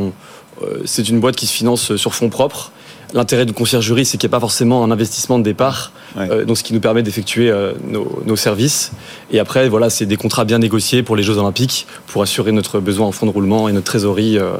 c'est 0.84 1.08
une 1.08 1.20
boîte 1.20 1.36
qui 1.36 1.46
se 1.46 1.52
finance 1.52 1.96
sur 1.96 2.14
fonds 2.14 2.30
propres 2.30 2.70
L'intérêt 3.14 3.46
de 3.46 3.52
conciergerie, 3.52 4.04
c'est 4.04 4.18
qu'il 4.18 4.26
n'y 4.28 4.32
a 4.32 4.36
pas 4.36 4.40
forcément 4.40 4.82
un 4.82 4.90
investissement 4.90 5.38
de 5.38 5.44
départ, 5.44 5.92
euh, 6.16 6.44
donc 6.44 6.58
ce 6.58 6.64
qui 6.64 6.74
nous 6.74 6.80
permet 6.80 7.04
d'effectuer 7.04 7.48
euh, 7.48 7.72
nos, 7.86 8.34
services. 8.34 8.90
Et 9.30 9.38
après, 9.38 9.68
voilà, 9.68 9.88
c'est 9.88 10.04
des 10.04 10.16
contrats 10.16 10.44
bien 10.44 10.58
négociés 10.58 11.04
pour 11.04 11.14
les 11.14 11.22
Jeux 11.22 11.38
Olympiques, 11.38 11.86
pour 12.08 12.22
assurer 12.22 12.50
notre 12.50 12.80
besoin 12.80 13.06
en 13.06 13.12
fonds 13.12 13.26
de 13.26 13.30
roulement 13.30 13.68
et 13.68 13.72
notre 13.72 13.86
trésorerie 13.86 14.36
euh, 14.36 14.54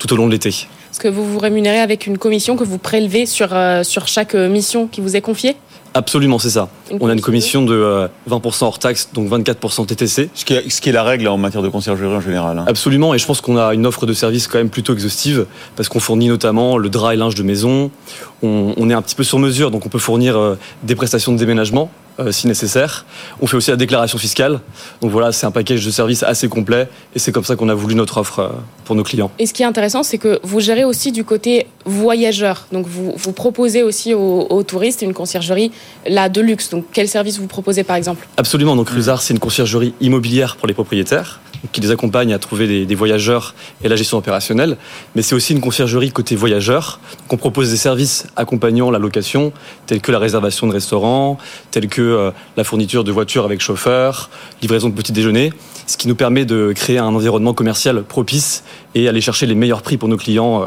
tout 0.00 0.12
au 0.12 0.16
long 0.16 0.26
de 0.26 0.32
l'été. 0.32 0.48
Est-ce 0.48 0.98
que 0.98 1.06
vous 1.06 1.24
vous 1.24 1.38
rémunérez 1.38 1.78
avec 1.78 2.08
une 2.08 2.18
commission 2.18 2.56
que 2.56 2.64
vous 2.64 2.78
prélevez 2.78 3.26
sur, 3.26 3.50
sur 3.84 4.08
chaque 4.08 4.34
mission 4.34 4.88
qui 4.88 5.00
vous 5.00 5.14
est 5.14 5.20
confiée? 5.20 5.54
Absolument, 5.94 6.38
c'est 6.38 6.50
ça. 6.50 6.68
on 7.00 7.08
a 7.08 7.12
une 7.12 7.20
commission 7.20 7.64
de 7.64 8.08
20% 8.28 8.62
euh, 8.62 8.66
hors 8.66 8.78
taxe, 8.78 9.10
donc 9.12 9.28
24% 9.28 9.86
TTC. 9.86 10.30
Ce 10.34 10.44
qui, 10.44 10.54
est, 10.54 10.70
ce 10.70 10.80
qui 10.80 10.88
est 10.88 10.92
la 10.92 11.02
règle 11.02 11.26
en 11.26 11.36
matière 11.36 11.62
de 11.62 11.68
conciergerie 11.68 12.06
en 12.06 12.20
général. 12.20 12.58
Hein. 12.58 12.64
Absolument, 12.68 13.12
et 13.14 13.18
je 13.18 13.26
pense 13.26 13.40
qu'on 13.40 13.56
a 13.56 13.74
une 13.74 13.86
offre 13.86 14.06
de 14.06 14.12
service 14.12 14.46
quand 14.46 14.58
même 14.58 14.70
plutôt 14.70 14.92
exhaustive, 14.92 15.46
parce 15.76 15.88
qu'on 15.88 16.00
fournit 16.00 16.28
notamment 16.28 16.78
le 16.78 16.88
drap 16.88 17.14
et 17.14 17.16
linge 17.16 17.34
de 17.34 17.42
maison. 17.42 17.90
On, 18.42 18.74
on 18.76 18.88
est 18.90 18.94
un 18.94 19.02
petit 19.02 19.16
peu 19.16 19.24
sur 19.24 19.38
mesure, 19.38 19.70
donc 19.70 19.84
on 19.84 19.88
peut 19.88 19.98
fournir 19.98 20.36
euh, 20.36 20.56
des 20.84 20.94
prestations 20.94 21.32
de 21.32 21.38
déménagement 21.38 21.90
si 22.30 22.46
nécessaire. 22.46 23.04
On 23.40 23.46
fait 23.46 23.56
aussi 23.56 23.70
la 23.70 23.76
déclaration 23.76 24.18
fiscale. 24.18 24.60
Donc 25.00 25.10
voilà, 25.10 25.32
c'est 25.32 25.46
un 25.46 25.50
package 25.50 25.84
de 25.84 25.90
services 25.90 26.22
assez 26.22 26.48
complet 26.48 26.88
et 27.14 27.18
c'est 27.18 27.32
comme 27.32 27.44
ça 27.44 27.56
qu'on 27.56 27.68
a 27.68 27.74
voulu 27.74 27.94
notre 27.94 28.18
offre 28.18 28.38
euh, 28.40 28.48
pour 28.84 28.94
nos 28.94 29.02
clients. 29.02 29.30
Et 29.38 29.46
ce 29.46 29.54
qui 29.54 29.62
est 29.62 29.66
intéressant, 29.66 30.02
c'est 30.02 30.18
que 30.18 30.40
vous 30.42 30.60
gérez 30.60 30.84
aussi 30.84 31.12
du 31.12 31.24
côté 31.24 31.66
voyageur. 31.84 32.66
Donc 32.72 32.86
vous, 32.86 33.12
vous 33.16 33.32
proposez 33.32 33.82
aussi 33.82 34.14
aux, 34.14 34.62
touristes 34.62 35.02
une 35.02 35.14
conciergerie 35.14 35.72
là 36.06 36.28
de 36.28 36.40
luxe. 36.40 36.70
Donc 36.70 36.84
quel 36.92 37.08
service 37.08 37.38
vous 37.38 37.46
proposez 37.46 37.84
par 37.84 37.96
exemple? 37.96 38.26
Absolument. 38.36 38.76
Donc 38.76 38.88
Rusard, 38.90 39.22
c'est 39.22 39.32
une 39.32 39.40
conciergerie 39.40 39.94
immobilière 40.00 40.56
pour 40.56 40.68
les 40.68 40.74
propriétaires. 40.74 41.40
Qui 41.72 41.80
les 41.80 41.90
accompagne 41.90 42.32
à 42.32 42.38
trouver 42.38 42.86
des, 42.86 42.94
voyageurs 42.94 43.54
et 43.82 43.88
la 43.88 43.96
gestion 43.96 44.18
opérationnelle. 44.18 44.76
Mais 45.14 45.22
c'est 45.22 45.34
aussi 45.34 45.52
une 45.52 45.60
conciergerie 45.60 46.10
côté 46.10 46.36
voyageurs. 46.36 47.00
Donc 47.22 47.34
on 47.34 47.36
propose 47.36 47.70
des 47.70 47.76
services 47.76 48.26
accompagnant 48.36 48.90
la 48.90 48.98
location, 48.98 49.52
tels 49.86 50.00
que 50.00 50.12
la 50.12 50.18
réservation 50.18 50.66
de 50.66 50.72
restaurants, 50.72 51.38
tels 51.70 51.88
que 51.88 52.02
euh, 52.02 52.30
la 52.56 52.64
fourniture 52.64 53.04
de 53.04 53.12
voitures 53.12 53.44
avec 53.44 53.60
chauffeur, 53.60 54.30
livraison 54.62 54.88
de 54.88 54.94
petits 54.94 55.12
déjeuners, 55.12 55.52
ce 55.86 55.96
qui 55.96 56.08
nous 56.08 56.14
permet 56.14 56.44
de 56.44 56.72
créer 56.74 56.98
un 56.98 57.14
environnement 57.14 57.54
commercial 57.54 58.02
propice 58.02 58.64
et 58.94 59.08
aller 59.08 59.20
chercher 59.20 59.46
les 59.46 59.54
meilleurs 59.54 59.82
prix 59.82 59.96
pour 59.96 60.08
nos 60.08 60.16
clients. 60.16 60.62
euh, 60.62 60.66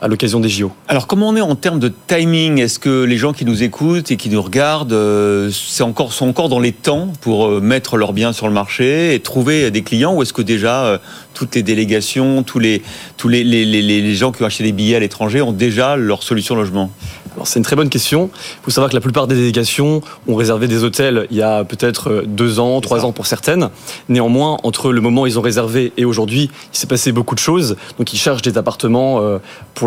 à 0.00 0.08
l'occasion 0.08 0.40
des 0.40 0.48
JO. 0.48 0.72
Alors 0.86 1.06
comment 1.06 1.28
on 1.28 1.36
est 1.36 1.40
en 1.40 1.54
termes 1.54 1.78
de 1.78 1.92
timing? 2.06 2.58
Est-ce 2.58 2.78
que 2.78 3.04
les 3.04 3.16
gens 3.16 3.32
qui 3.32 3.44
nous 3.44 3.62
écoutent 3.62 4.10
et 4.10 4.16
qui 4.16 4.28
nous 4.30 4.42
regardent 4.42 4.92
euh, 4.92 5.50
c'est 5.52 5.82
encore, 5.82 6.12
sont 6.12 6.28
encore 6.28 6.48
dans 6.48 6.60
les 6.60 6.72
temps 6.72 7.12
pour 7.20 7.46
euh, 7.46 7.60
mettre 7.60 7.96
leurs 7.96 8.12
biens 8.12 8.32
sur 8.32 8.46
le 8.48 8.54
marché 8.54 9.14
et 9.14 9.20
trouver 9.20 9.70
des 9.70 9.82
clients? 9.82 10.14
Ou 10.14 10.22
est-ce 10.22 10.32
que 10.32 10.42
déjà 10.42 10.84
euh, 10.84 10.98
toutes 11.34 11.54
les 11.54 11.62
délégations, 11.62 12.42
tous 12.42 12.58
les, 12.58 12.82
tous 13.16 13.28
les, 13.28 13.44
les, 13.44 13.64
les, 13.64 13.82
les 13.82 14.14
gens 14.14 14.32
qui 14.32 14.42
ont 14.42 14.46
acheté 14.46 14.64
des 14.64 14.72
billets 14.72 14.96
à 14.96 15.00
l'étranger 15.00 15.42
ont 15.42 15.52
déjà 15.52 15.96
leur 15.96 16.22
solution 16.22 16.54
logement? 16.54 16.90
Alors 17.38 17.46
c'est 17.46 17.60
une 17.60 17.64
très 17.64 17.76
bonne 17.76 17.88
question. 17.88 18.30
Il 18.34 18.64
faut 18.64 18.72
savoir 18.72 18.90
que 18.90 18.96
la 18.96 19.00
plupart 19.00 19.28
des 19.28 19.36
délégations 19.36 20.02
ont 20.26 20.34
réservé 20.34 20.66
des 20.66 20.82
hôtels 20.82 21.28
il 21.30 21.36
y 21.36 21.42
a 21.42 21.62
peut-être 21.62 22.10
euh, 22.10 22.24
deux 22.26 22.58
ans, 22.58 22.80
trois 22.80 23.04
ans 23.04 23.12
pour 23.12 23.26
certaines. 23.26 23.70
Néanmoins, 24.08 24.56
entre 24.64 24.90
le 24.90 25.00
moment 25.00 25.22
où 25.22 25.26
ils 25.28 25.38
ont 25.38 25.42
réservé 25.42 25.92
et 25.96 26.04
aujourd'hui, 26.04 26.50
il 26.72 26.76
s'est 26.76 26.88
passé 26.88 27.12
beaucoup 27.12 27.36
de 27.36 27.40
choses. 27.40 27.76
Donc 27.96 28.12
ils 28.12 28.16
cherchent 28.16 28.42
des 28.42 28.58
appartements 28.58 29.20
euh, 29.20 29.38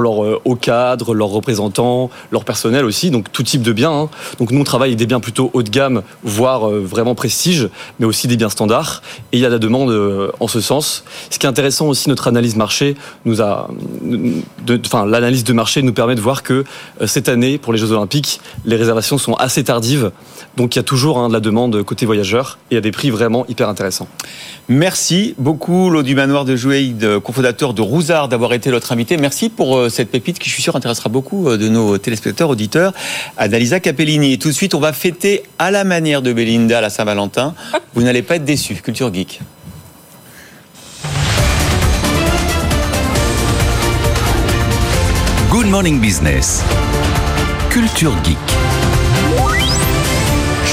pour 0.02 0.16
leur 0.16 0.24
euh, 0.24 0.42
haut 0.46 0.56
cadre, 0.56 1.14
leurs 1.14 1.28
représentants, 1.30 2.10
leur 2.32 2.44
personnel 2.44 2.86
aussi, 2.86 3.12
donc 3.12 3.32
tout 3.32 3.44
type 3.44 3.62
de 3.62 3.72
biens. 3.72 3.92
hein. 3.92 4.10
Donc 4.40 4.50
nous 4.52 4.60
on 4.60 4.64
travaille 4.64 4.96
des 4.96 5.06
biens 5.06 5.20
plutôt 5.20 5.52
haut 5.54 5.62
de 5.64 5.70
gamme, 5.70 6.02
voire 6.24 6.68
euh, 6.68 6.80
vraiment 6.84 7.14
prestige, 7.14 7.70
mais 8.00 8.06
aussi 8.08 8.28
des 8.28 8.36
biens 8.38 8.50
standards. 8.50 9.02
Et 9.32 9.38
il 9.38 9.42
y 9.42 9.46
a 9.46 9.50
de 9.50 9.54
la 9.54 9.60
demande 9.60 9.92
euh, 9.92 10.32
en 10.40 10.48
ce 10.48 10.60
sens. 10.60 11.04
Ce 11.30 11.38
qui 11.38 11.46
est 11.46 11.50
intéressant 11.50 11.88
aussi, 11.88 12.10
notre 12.10 12.28
analyse 12.28 12.56
marché 12.56 12.96
nous 13.26 13.42
a, 13.42 13.70
de- 14.02 14.82
enfin 14.86 15.06
l'analyse 15.06 15.44
de 15.44 15.54
marché 15.54 15.82
nous 15.84 15.94
permet 15.94 16.16
de 16.16 16.22
voir 16.22 16.42
que 16.42 16.64
euh, 17.02 17.08
cette 17.08 17.30
année, 17.30 17.58
pour 17.60 17.72
les 17.74 17.78
Jeux 17.80 17.92
Olympiques, 17.92 18.42
les 18.66 18.76
réservations 18.78 19.18
sont 19.20 19.34
assez 19.36 19.64
tardives. 19.64 20.12
Donc 20.58 20.76
il 20.76 20.80
y 20.80 20.82
a 20.82 20.84
toujours 20.84 21.20
hein, 21.20 21.28
de 21.30 21.34
la 21.34 21.40
demande 21.40 21.82
côté 21.84 22.06
voyageurs 22.06 22.58
et 22.72 22.78
à 22.78 22.82
des 22.82 22.92
prix 22.92 23.10
vraiment 23.12 23.46
hyper 23.48 23.70
intéressants. 23.70 24.08
Merci 24.68 25.36
beaucoup, 25.38 25.90
Lô 25.90 26.02
du 26.04 26.16
Manoir 26.16 26.46
de 26.46 26.56
Jouaïd, 26.56 27.20
cofondateur 27.20 27.74
de 27.74 27.82
Rouzard, 27.82 28.28
d'avoir 28.30 28.54
été 28.54 28.70
notre 28.72 28.92
invité. 28.92 29.18
Merci 29.18 29.50
pour 29.50 29.78
euh, 29.78 29.90
cette 29.92 30.10
pépite 30.10 30.40
qui, 30.40 30.50
je 30.50 30.54
suis 30.54 30.64
sûr, 30.64 30.76
intéressera 30.76 31.10
beaucoup 31.10 31.48
euh, 31.48 31.58
de 31.58 31.70
nos 31.70 31.98
téléspectateurs, 31.98 32.50
auditeurs. 32.50 32.94
Annalisa 33.38 33.80
Capellini. 33.80 34.34
Et 34.34 34.38
tout 34.38 34.48
de 34.48 34.54
suite, 34.54 34.74
on 34.74 34.80
va 34.80 34.94
fêter 34.94 35.44
à 35.60 35.72
la 35.72 35.84
manière 35.84 36.22
de 36.22 36.34
Belinda 36.34 36.82
la 36.82 36.90
Saint-Valentin. 36.90 37.54
Vous 37.94 38.04
n'allez 38.04 38.22
pas 38.22 38.38
être 38.38 38.46
déçus. 38.46 38.76
Culture 38.76 39.14
Geek. 39.14 39.42
Good 45.50 45.68
Morning 45.68 46.00
Business. 46.00 46.64
Culture 47.70 48.16
Geek. 48.24 48.61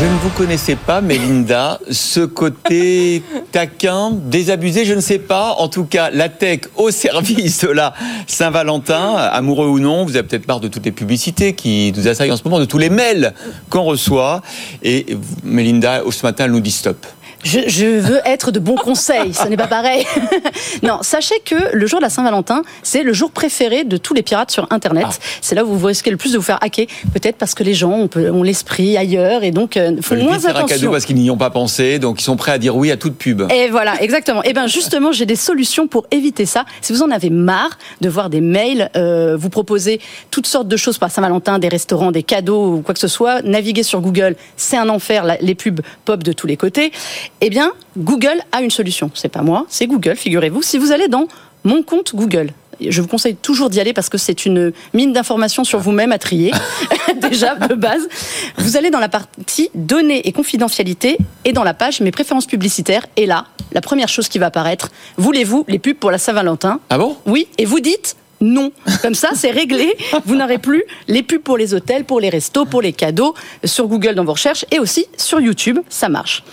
Je 0.00 0.04
ne 0.04 0.16
vous 0.18 0.30
connaissais 0.30 0.76
pas, 0.76 1.00
Mélinda. 1.00 1.80
Ce 1.90 2.20
côté 2.20 3.20
taquin, 3.50 4.12
désabusé, 4.12 4.84
je 4.84 4.94
ne 4.94 5.00
sais 5.00 5.18
pas. 5.18 5.56
En 5.58 5.66
tout 5.66 5.86
cas, 5.86 6.10
la 6.10 6.28
tech 6.28 6.60
au 6.76 6.92
service 6.92 7.62
de 7.64 7.70
la 7.70 7.94
Saint-Valentin, 8.28 9.16
amoureux 9.16 9.66
ou 9.66 9.80
non, 9.80 10.04
vous 10.04 10.14
avez 10.14 10.22
peut-être 10.28 10.46
marre 10.46 10.60
de 10.60 10.68
toutes 10.68 10.84
les 10.84 10.92
publicités 10.92 11.54
qui 11.54 11.92
nous 11.96 12.06
assaillent 12.06 12.30
en 12.30 12.36
ce 12.36 12.44
moment, 12.44 12.60
de 12.60 12.64
tous 12.64 12.78
les 12.78 12.90
mails 12.90 13.34
qu'on 13.70 13.82
reçoit. 13.82 14.40
Et 14.84 15.04
Mélinda, 15.42 16.02
ce 16.08 16.24
matin, 16.24 16.44
elle 16.44 16.52
nous 16.52 16.60
dit 16.60 16.70
stop. 16.70 17.04
Je, 17.44 17.60
je 17.68 17.86
veux 17.86 18.20
être 18.24 18.50
de 18.50 18.58
bons 18.58 18.74
conseils, 18.74 19.32
ce 19.32 19.46
n'est 19.46 19.56
pas 19.56 19.68
pareil. 19.68 20.04
non, 20.82 20.98
sachez 21.02 21.36
que 21.44 21.54
le 21.72 21.86
jour 21.86 22.00
de 22.00 22.04
la 22.04 22.10
Saint-Valentin, 22.10 22.62
c'est 22.82 23.02
le 23.02 23.12
jour 23.12 23.30
préféré 23.30 23.84
de 23.84 23.96
tous 23.96 24.12
les 24.12 24.22
pirates 24.22 24.50
sur 24.50 24.66
Internet. 24.70 25.06
Ah. 25.08 25.14
C'est 25.40 25.54
là 25.54 25.64
où 25.64 25.76
vous 25.76 25.86
risquez 25.86 26.10
le 26.10 26.16
plus 26.16 26.32
de 26.32 26.38
vous 26.38 26.44
faire 26.44 26.58
hacker, 26.60 26.86
peut-être 27.12 27.36
parce 27.36 27.54
que 27.54 27.62
les 27.62 27.74
gens 27.74 28.08
ont, 28.14 28.42
l'esprit 28.42 28.96
ailleurs 28.96 29.44
et 29.44 29.50
donc 29.50 29.76
euh, 29.76 30.00
font 30.02 30.16
moins 30.16 30.38
faire 30.38 30.50
un 30.50 30.60
cadeau 30.60 30.66
attention. 30.66 30.90
parce 30.90 31.04
qu'ils 31.04 31.16
n'y 31.16 31.30
ont 31.30 31.36
pas 31.36 31.50
pensé, 31.50 31.98
donc 31.98 32.20
ils 32.20 32.24
sont 32.24 32.36
prêts 32.36 32.52
à 32.52 32.58
dire 32.58 32.76
oui 32.76 32.90
à 32.90 32.96
toute 32.96 33.16
pub. 33.16 33.42
Et 33.52 33.68
voilà, 33.68 34.02
exactement. 34.02 34.42
Et 34.42 34.52
bien 34.52 34.66
justement, 34.66 35.12
j'ai 35.12 35.26
des 35.26 35.36
solutions 35.36 35.86
pour 35.86 36.06
éviter 36.10 36.46
ça. 36.46 36.64
Si 36.80 36.92
vous 36.92 37.02
en 37.02 37.10
avez 37.10 37.30
marre 37.30 37.78
de 38.00 38.08
voir 38.08 38.30
des 38.30 38.40
mails, 38.40 38.90
euh, 38.96 39.36
vous 39.36 39.50
proposer 39.50 40.00
toutes 40.30 40.46
sortes 40.46 40.68
de 40.68 40.76
choses 40.76 40.98
par 40.98 41.10
Saint-Valentin, 41.10 41.58
des 41.58 41.68
restaurants, 41.68 42.10
des 42.10 42.22
cadeaux 42.22 42.74
ou 42.74 42.80
quoi 42.82 42.94
que 42.94 43.00
ce 43.00 43.08
soit, 43.08 43.42
naviguer 43.42 43.82
sur 43.82 44.00
Google, 44.00 44.36
c'est 44.56 44.76
un 44.76 44.88
enfer, 44.88 45.36
les 45.40 45.54
pubs 45.54 45.80
pop 46.04 46.22
de 46.22 46.32
tous 46.32 46.46
les 46.46 46.56
côtés. 46.56 46.92
Eh 47.40 47.50
bien, 47.50 47.72
Google 47.96 48.40
a 48.52 48.62
une 48.62 48.70
solution. 48.70 49.10
C'est 49.14 49.28
pas 49.28 49.42
moi, 49.42 49.66
c'est 49.68 49.86
Google, 49.86 50.16
figurez-vous. 50.16 50.62
Si 50.62 50.78
vous 50.78 50.92
allez 50.92 51.08
dans 51.08 51.28
mon 51.64 51.82
compte 51.82 52.14
Google, 52.14 52.50
je 52.80 53.00
vous 53.00 53.08
conseille 53.08 53.36
toujours 53.36 53.70
d'y 53.70 53.80
aller 53.80 53.92
parce 53.92 54.08
que 54.08 54.18
c'est 54.18 54.46
une 54.46 54.72
mine 54.94 55.12
d'informations 55.12 55.64
sur 55.64 55.78
vous-même 55.78 56.12
à 56.12 56.18
trier, 56.18 56.52
déjà 57.20 57.54
de 57.54 57.74
base. 57.74 58.08
Vous 58.56 58.76
allez 58.76 58.90
dans 58.90 59.00
la 59.00 59.08
partie 59.08 59.70
données 59.74 60.26
et 60.26 60.32
confidentialité 60.32 61.18
et 61.44 61.52
dans 61.52 61.64
la 61.64 61.74
page 61.74 62.00
mes 62.00 62.10
préférences 62.10 62.46
publicitaires. 62.46 63.06
Et 63.16 63.26
là, 63.26 63.46
la 63.72 63.80
première 63.80 64.08
chose 64.08 64.28
qui 64.28 64.38
va 64.38 64.46
apparaître, 64.46 64.90
voulez-vous 65.16 65.64
les 65.68 65.78
pubs 65.78 65.96
pour 65.96 66.10
la 66.10 66.18
Saint-Valentin? 66.18 66.80
Ah 66.90 66.98
bon? 66.98 67.16
Oui, 67.26 67.48
et 67.58 67.64
vous 67.64 67.80
dites 67.80 68.16
non. 68.40 68.70
Comme 69.02 69.16
ça, 69.16 69.30
c'est 69.34 69.50
réglé. 69.50 69.96
Vous 70.24 70.36
n'aurez 70.36 70.58
plus 70.58 70.84
les 71.08 71.24
pubs 71.24 71.42
pour 71.42 71.56
les 71.56 71.74
hôtels, 71.74 72.04
pour 72.04 72.20
les 72.20 72.28
restos, 72.28 72.66
pour 72.66 72.80
les 72.80 72.92
cadeaux, 72.92 73.34
sur 73.64 73.88
Google 73.88 74.14
dans 74.14 74.24
vos 74.24 74.32
recherches 74.32 74.64
et 74.70 74.78
aussi 74.78 75.06
sur 75.16 75.40
YouTube. 75.40 75.80
Ça 75.88 76.08
marche. 76.08 76.44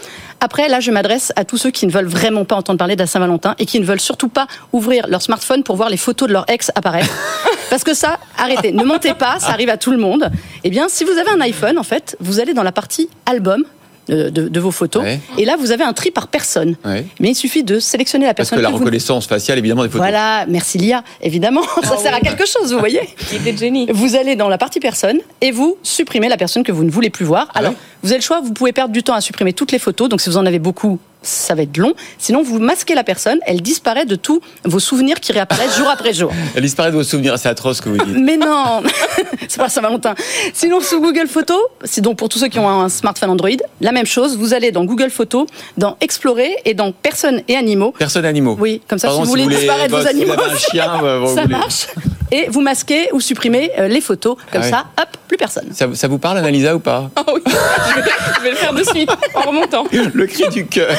Après, 0.45 0.69
là, 0.69 0.79
je 0.79 0.91
m'adresse 0.91 1.33
à 1.35 1.43
tous 1.43 1.57
ceux 1.57 1.71
qui 1.71 1.87
ne 1.87 1.91
veulent 1.91 2.05
vraiment 2.05 2.45
pas 2.45 2.55
entendre 2.55 2.77
parler 2.77 2.95
de 2.95 3.01
la 3.01 3.07
Saint-Valentin 3.07 3.55
et 3.57 3.65
qui 3.65 3.79
ne 3.79 3.83
veulent 3.83 3.99
surtout 3.99 4.27
pas 4.29 4.45
ouvrir 4.73 5.07
leur 5.07 5.23
smartphone 5.23 5.63
pour 5.63 5.75
voir 5.75 5.89
les 5.89 5.97
photos 5.97 6.27
de 6.27 6.33
leur 6.33 6.47
ex 6.47 6.71
apparaître. 6.75 7.09
Parce 7.71 7.83
que 7.83 7.95
ça, 7.95 8.19
arrêtez, 8.37 8.71
ne 8.71 8.83
montez 8.83 9.15
pas, 9.15 9.39
ça 9.39 9.49
arrive 9.49 9.69
à 9.69 9.77
tout 9.77 9.89
le 9.89 9.97
monde. 9.97 10.29
Eh 10.63 10.69
bien, 10.69 10.87
si 10.87 11.03
vous 11.03 11.17
avez 11.17 11.31
un 11.31 11.41
iPhone, 11.41 11.79
en 11.79 11.83
fait, 11.83 12.15
vous 12.19 12.39
allez 12.39 12.53
dans 12.53 12.61
la 12.61 12.71
partie 12.71 13.09
album 13.25 13.63
de, 14.07 14.29
de- 14.29 14.59
vos 14.59 14.71
photos 14.71 15.03
Ouais. 15.03 15.19
et 15.37 15.45
là, 15.45 15.55
vous 15.57 15.71
avez 15.71 15.83
un 15.83 15.93
tri 15.93 16.11
par 16.11 16.27
personne. 16.27 16.75
Ouais. 16.85 17.05
Mais 17.19 17.29
il 17.29 17.35
suffit 17.35 17.63
de 17.63 17.79
sélectionner 17.79 18.25
la 18.25 18.33
Parce 18.33 18.49
personne 18.49 18.59
que 18.59 18.63
la 18.63 18.69
vous- 18.69 18.77
reconnaissance 18.77 19.27
faciale, 19.27 19.57
évidemment, 19.57 19.83
des 19.83 19.89
photos. 19.89 20.01
voilà, 20.01 20.45
merci 20.47 20.77
Lia, 20.77 21.03
évidemment, 21.21 21.61
ça 21.83 21.97
sert 21.97 22.13
à 22.13 22.19
quelque 22.19 22.45
chose, 22.45 22.71
vous 22.73 22.79
voyez. 22.79 23.01
Idée 23.33 23.51
de 23.53 23.57
génie. 23.57 23.87
Vous 23.91 24.15
allez 24.15 24.35
dans 24.35 24.49
la 24.49 24.57
partie 24.57 24.79
personne 24.79 25.19
et 25.41 25.51
vous 25.51 25.77
supprimez 25.83 26.29
la 26.29 26.37
personne 26.37 26.63
que 26.63 26.71
vous 26.71 26.83
ne 26.83 26.91
voulez 26.91 27.09
plus 27.09 27.25
voir. 27.25 27.47
Alors, 27.55 27.71
ouais 27.71 27.77
vous 28.03 28.11
avez 28.11 28.19
le 28.19 28.23
choix, 28.23 28.39
vous 28.39 28.53
pouvez 28.53 28.71
perdre 28.71 28.93
du 28.93 29.01
temps 29.01 29.15
à 29.15 29.21
supprimer 29.21 29.51
toutes 29.53 29.71
les 29.71 29.79
photos, 29.79 30.09
donc 30.09 30.21
si 30.21 30.29
vous 30.29 30.37
en 30.37 30.45
avez 30.45 30.59
beaucoup, 30.59 30.99
ça 31.25 31.55
va 31.55 31.63
être 31.63 31.77
long. 31.77 31.93
Sinon, 32.17 32.43
vous 32.43 32.59
masquez 32.59 32.95
la 32.95 33.03
personne, 33.03 33.39
elle 33.45 33.61
disparaît 33.61 34.05
de 34.05 34.15
tous 34.15 34.41
vos 34.63 34.79
souvenirs 34.79 35.19
qui 35.19 35.31
réapparaissent 35.31 35.77
jour 35.77 35.87
après 35.89 36.13
jour. 36.13 36.31
Elle 36.55 36.61
disparaît 36.63 36.91
de 36.91 36.95
vos 36.95 37.03
souvenirs, 37.03 37.37
c'est 37.37 37.49
atroce 37.49 37.77
ce 37.77 37.81
que 37.81 37.89
vous 37.89 37.97
dites. 37.97 38.17
Mais 38.17 38.37
non, 38.37 38.83
c'est 39.47 39.57
pas 39.57 39.69
Saint-Valentin. 39.69 40.15
Sinon, 40.53 40.79
sous 40.81 41.01
Google 41.01 41.27
Photos, 41.27 41.59
c'est 41.83 42.01
donc 42.01 42.17
pour 42.17 42.29
tous 42.29 42.39
ceux 42.39 42.47
qui 42.47 42.59
ont 42.59 42.69
un 42.69 42.89
smartphone 42.89 43.29
Android, 43.31 43.49
la 43.81 43.91
même 43.91 44.05
chose. 44.05 44.37
Vous 44.37 44.53
allez 44.53 44.71
dans 44.71 44.85
Google 44.85 45.09
Photos, 45.09 45.47
dans 45.77 45.97
Explorer 46.01 46.55
et 46.65 46.73
dans 46.73 46.91
Personnes 46.91 47.41
et 47.47 47.55
animaux. 47.55 47.93
Personne 47.97 48.25
animaux. 48.25 48.57
Oui, 48.59 48.81
comme 48.87 48.99
ça, 48.99 49.07
Pardon, 49.07 49.23
si 49.23 49.25
vous 49.27 49.31
voulez 49.43 49.55
disparaître 49.55 49.91
bah, 49.91 50.01
vos 50.01 50.07
animaux, 50.07 50.33
Si 50.33 50.51
un 50.51 50.57
chien, 50.83 51.01
bah, 51.01 51.17
vous 51.19 51.27
ça 51.35 51.41
voulez- 51.43 51.47
marche. 51.55 51.87
Et 52.37 52.49
vous 52.49 52.59
masquez 52.59 53.07
ou 53.13 53.21
supprimez 53.21 53.71
euh, 53.79 53.87
les 53.87 54.01
photos. 54.01 54.35
Comme 54.51 54.61
Ah 54.65 54.69
ça, 54.69 54.85
hop, 55.01 55.07
plus 55.25 55.37
personne. 55.37 55.67
Ça, 55.71 55.87
ça 55.93 56.07
vous 56.09 56.17
parle, 56.17 56.37
Annalisa, 56.39 56.75
ou 56.75 56.79
pas 56.79 57.09
Ah 57.15 57.23
oui, 57.33 57.39
je 57.45 57.51
vais, 57.95 58.01
je 58.37 58.43
vais 58.43 58.49
le 58.49 58.55
faire 58.57 58.73
de 58.73 58.83
suite 58.83 59.09
en 59.33 59.41
remontant. 59.41 59.85
Le 60.13 60.25
cri 60.25 60.43
du 60.49 60.65
cœur. 60.65 60.93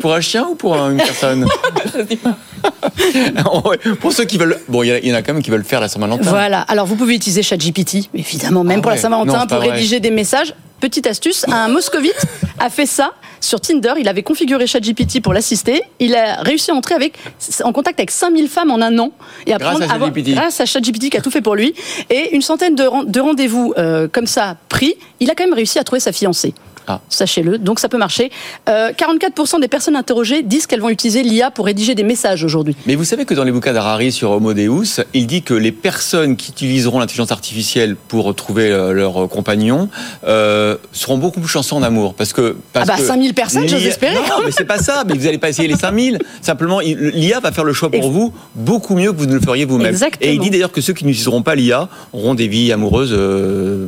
Pour 0.00 0.14
un 0.14 0.20
chien 0.20 0.46
ou 0.48 0.54
pour 0.54 0.76
un- 0.76 0.92
une 0.92 0.98
personne 0.98 1.46
Ouais, 3.64 3.78
Pour 4.00 4.12
ceux 4.12 4.24
qui 4.24 4.38
veulent. 4.38 4.58
Bon, 4.68 4.82
il 4.82 5.04
y, 5.06 5.12
en 5.12 5.16
a- 5.16 5.22
quand 5.22 5.32
même 5.32 5.42
qui 5.42 5.50
veulent 5.50 5.64
faire 5.64 5.80
la 5.80 5.88
Saint-Valentin. 5.88 6.28
Voilà. 6.30 6.60
Alors, 6.62 6.86
vous 6.86 6.96
pouvez 6.96 7.14
utiliser 7.14 7.42
ChatGPT, 7.42 8.08
évidemment, 8.14 8.62
même 8.64 8.78
Ah 8.78 8.82
pour 8.82 8.90
la. 8.90 8.96
Saint-Valentin, 8.98 9.46
pour 9.46 9.56
vrai. 9.58 9.70
rédiger 9.72 9.98
des 10.00 10.10
messages. 10.10 10.54
Petite 10.80 11.06
astuce, 11.06 11.44
un 11.48 11.68
moscovite 11.68 12.24
a 12.58 12.70
fait 12.70 12.86
ça 12.86 13.12
sur 13.40 13.60
Tinder. 13.60 13.94
Il 13.98 14.08
avait 14.08 14.22
configuré 14.22 14.66
ChatGPT 14.66 15.20
pour 15.22 15.32
l'assister. 15.32 15.82
Il 15.98 16.14
a 16.14 16.42
réussi 16.42 16.70
à 16.70 16.74
entrer 16.74 16.94
avec, 16.94 17.18
en 17.64 17.72
contact 17.72 17.98
avec 17.98 18.10
5000 18.10 18.48
femmes 18.48 18.70
en 18.70 18.80
un 18.80 18.98
an. 18.98 19.12
Et 19.46 19.52
Grâce 19.52 19.80
à 19.80 19.88
ChatGPT. 19.88 20.30
grâce 20.34 20.60
à 20.60 20.66
ChatGPT 20.66 21.10
qui 21.10 21.16
a 21.16 21.20
tout 21.20 21.30
fait 21.30 21.42
pour 21.42 21.54
lui. 21.54 21.74
Et 22.08 22.34
une 22.34 22.42
centaine 22.42 22.74
de 22.74 23.20
rendez-vous 23.20 23.74
euh, 23.76 24.08
comme 24.10 24.26
ça 24.26 24.56
pris. 24.68 24.94
Il 25.20 25.30
a 25.30 25.34
quand 25.34 25.44
même 25.44 25.54
réussi 25.54 25.78
à 25.78 25.84
trouver 25.84 26.00
sa 26.00 26.12
fiancée. 26.12 26.54
Ah. 26.90 27.00
Sachez-le, 27.08 27.58
donc 27.58 27.78
ça 27.78 27.88
peut 27.88 27.98
marcher. 27.98 28.30
Euh, 28.68 28.90
44% 28.92 29.60
des 29.60 29.68
personnes 29.68 29.94
interrogées 29.96 30.42
disent 30.42 30.66
qu'elles 30.66 30.80
vont 30.80 30.88
utiliser 30.88 31.22
l'IA 31.22 31.50
pour 31.50 31.66
rédiger 31.66 31.94
des 31.94 32.02
messages 32.02 32.42
aujourd'hui. 32.44 32.74
Mais 32.86 32.94
vous 32.96 33.04
savez 33.04 33.24
que 33.24 33.34
dans 33.34 33.44
les 33.44 33.52
bouquins 33.52 33.72
d'Harari 33.72 34.10
sur 34.12 34.30
Homo 34.32 34.54
Deus, 34.54 35.00
il 35.14 35.26
dit 35.26 35.42
que 35.42 35.54
les 35.54 35.72
personnes 35.72 36.36
qui 36.36 36.50
utiliseront 36.50 36.98
l'intelligence 36.98 37.30
artificielle 37.32 37.94
pour 37.96 38.34
trouver 38.34 38.70
euh, 38.70 38.92
leur 38.92 39.28
compagnon 39.28 39.88
euh, 40.26 40.76
seront 40.92 41.18
beaucoup 41.18 41.40
plus 41.40 41.48
chanceux 41.48 41.76
en 41.76 41.82
amour. 41.82 42.14
Parce 42.14 42.32
que. 42.32 42.56
Parce 42.72 42.88
Ah 42.88 42.92
bah, 42.96 42.98
que 42.98 43.06
5000 43.06 43.34
personnes, 43.34 43.68
j'ose 43.68 43.84
espérer. 43.86 44.14
Non, 44.14 44.42
mais 44.44 44.50
c'est 44.50 44.64
pas 44.64 44.78
ça. 44.78 45.04
Mais 45.06 45.14
vous 45.14 45.24
n'allez 45.24 45.38
pas 45.38 45.48
essayer 45.48 45.68
les 45.68 45.76
5000. 45.76 46.18
Simplement, 46.42 46.80
l'IA 46.80 47.40
va 47.40 47.52
faire 47.52 47.64
le 47.64 47.72
choix 47.72 47.90
pour 47.90 48.10
vous 48.10 48.32
beaucoup 48.54 48.94
mieux 48.96 49.12
que 49.12 49.18
vous 49.18 49.26
ne 49.26 49.34
le 49.34 49.40
feriez 49.40 49.64
vous-même. 49.64 49.96
Et 50.20 50.32
il 50.34 50.40
dit 50.40 50.50
d'ailleurs 50.50 50.72
que 50.72 50.80
ceux 50.80 50.92
qui 50.92 51.04
n'utiliseront 51.04 51.42
pas 51.42 51.54
l'IA 51.54 51.88
auront 52.12 52.34
des 52.34 52.48
vies 52.48 52.72
amoureuses. 52.72 53.12
euh, 53.12 53.86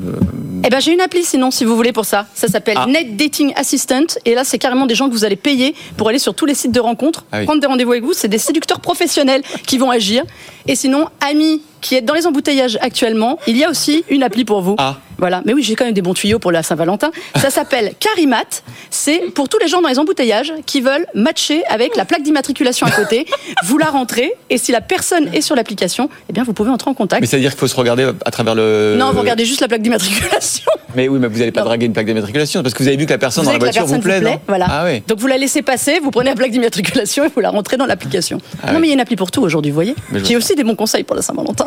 Eh 0.65 0.69
ben 0.71 0.81
j'ai 0.81 0.93
une 0.93 1.01
appli 1.01 1.25
sinon 1.25 1.51
si 1.51 1.65
vous 1.65 1.75
voulez 1.77 1.93
pour 1.93 2.05
ça. 2.05 2.27
Ça 2.35 2.49
s'appelle 2.49 2.77
Ah. 2.79 2.87
Net 2.92 3.16
Dating 3.16 3.52
Assistant. 3.57 4.07
Et 4.24 4.35
là, 4.35 4.44
c'est 4.44 4.59
carrément 4.59 4.87
des 4.87 4.94
gens 4.94 5.09
que 5.09 5.12
vous 5.12 5.24
allez 5.24 5.37
payer 5.37 5.74
pour 5.96 6.09
aller 6.09 6.18
sur 6.18 6.35
tous 6.35 6.46
les 6.46 6.55
sites 6.55 6.72
de 6.72 6.81
rencontres, 6.81 7.24
Ah 7.33 7.38
oui. 7.40 7.44
prendre 7.46 7.61
des 7.61 7.66
rendez-vous 7.66 7.92
avec 7.92 8.05
vous. 8.05 8.12
C'est 8.12 8.28
des 8.28 8.38
séducteurs 8.38 8.81
professionnels 8.81 9.42
qui 9.66 9.78
vont 9.78 9.90
agir. 9.90 10.24
Et 10.66 10.76
sinon, 10.76 11.07
amis 11.20 11.62
qui 11.83 11.97
êtes 11.97 12.07
dans 12.07 12.14
les 12.14 12.27
embouteillages 12.27 12.79
actuellement, 12.81 13.38
il 13.47 13.59
y 13.59 13.64
a 13.64 13.68
aussi 13.71 14.05
une 14.09 14.23
appli 14.23 14.47
pour 14.47 14.62
vous. 14.62 14.77
Ah. 14.79 14.97
Voilà, 15.18 15.40
mais 15.45 15.53
oui, 15.53 15.62
j'ai 15.62 15.77
quand 15.77 15.85
même 15.85 15.95
des 15.95 16.03
bons 16.03 16.14
tuyaux 16.14 16.40
pour 16.40 16.51
la 16.51 16.64
Saint-Valentin. 16.64 17.12
Ça 17.37 17.49
s'appelle 17.57 17.92
Carimat. 18.01 18.42
C'est 18.90 19.18
pour 19.35 19.49
tous 19.49 19.59
les 19.59 19.68
gens 19.68 19.81
dans 19.81 19.88
les 19.88 20.01
embouteillages 20.01 20.53
qui 20.66 20.81
veulent 20.81 21.07
matcher 21.14 21.62
avec 21.68 21.95
la 21.97 22.05
plaque 22.05 22.23
d'immatriculation 22.23 22.88
à 22.88 22.90
côté. 22.90 23.27
vous 23.64 23.79
la 23.79 23.87
rentrez 23.87 24.33
et 24.51 24.59
si 24.59 24.73
la 24.73 24.81
personne 24.81 25.29
est 25.33 25.40
sur 25.40 25.55
l'application, 25.55 26.09
eh 26.29 26.33
bien, 26.33 26.42
vous 26.42 26.53
pouvez 26.55 26.71
entrer 26.71 26.90
en 26.90 26.95
contact. 26.95 27.21
Mais 27.21 27.29
ça 27.29 27.37
veut 27.37 27.40
dire 27.40 27.51
qu'il 27.53 27.61
faut 27.61 27.68
se 27.68 27.77
regarder 27.77 28.11
à 28.25 28.31
travers 28.33 28.55
le. 28.57 28.97
Non, 28.99 29.12
vous 29.12 29.21
regardez 29.21 29.45
juste 29.45 29.61
la 29.61 29.68
plaque 29.68 29.83
d'immatriculation. 29.83 30.64
Mais 30.95 31.09
oui, 31.09 31.18
mais 31.18 31.27
vous 31.29 31.38
n'allez 31.38 31.53
pas 31.53 31.61
Non. 31.61 31.66
draguer 31.68 31.87
une 31.87 31.95
plaque 31.95 32.05
d'immatriculation 32.05 32.62
parce 32.62 32.75
que 32.75 32.83
vous 32.83 32.88
avez 32.88 32.99
vu 32.99 33.07
que 33.07 33.12
la 33.12 33.16
personne 33.18 33.45
Vous 33.45 33.49
dans 33.51 33.53
la 33.55 33.59
voiture 33.59 33.87
vous 33.87 33.99
plaît, 33.99 34.21
non 34.21 34.38
Voilà. 34.47 34.66
Ah 34.68 34.85
oui. 34.85 35.03
Donc 35.09 35.21
vous 35.21 35.27
la 35.27 35.38
laissez 35.38 35.62
passer, 35.62 36.01
vous 36.01 36.11
prenez 36.11 36.29
la 36.29 36.37
plaque 36.37 36.51
d'immatriculation 36.51 37.25
et 37.25 37.29
vous 37.35 37.40
la 37.40 37.49
rentrez 37.49 37.79
dans 37.79 37.87
l'application. 37.87 38.37
Ah 38.62 38.66
non, 38.66 38.75
oui. 38.75 38.81
mais 38.83 38.87
il 38.88 38.90
y 38.90 38.92
a 38.92 38.95
une 38.97 39.01
appli 39.01 39.16
pour 39.16 39.31
tout 39.31 39.40
aujourd'hui, 39.40 39.71
vous 39.71 39.77
voyez. 39.77 39.95
Qui 40.23 40.35
vois 40.35 40.37
aussi 40.42 40.55
des 40.55 40.64
bons 40.64 40.75
conseils 40.75 41.05
pour 41.05 41.16
la 41.16 41.23
Saint-Valentin. 41.23 41.64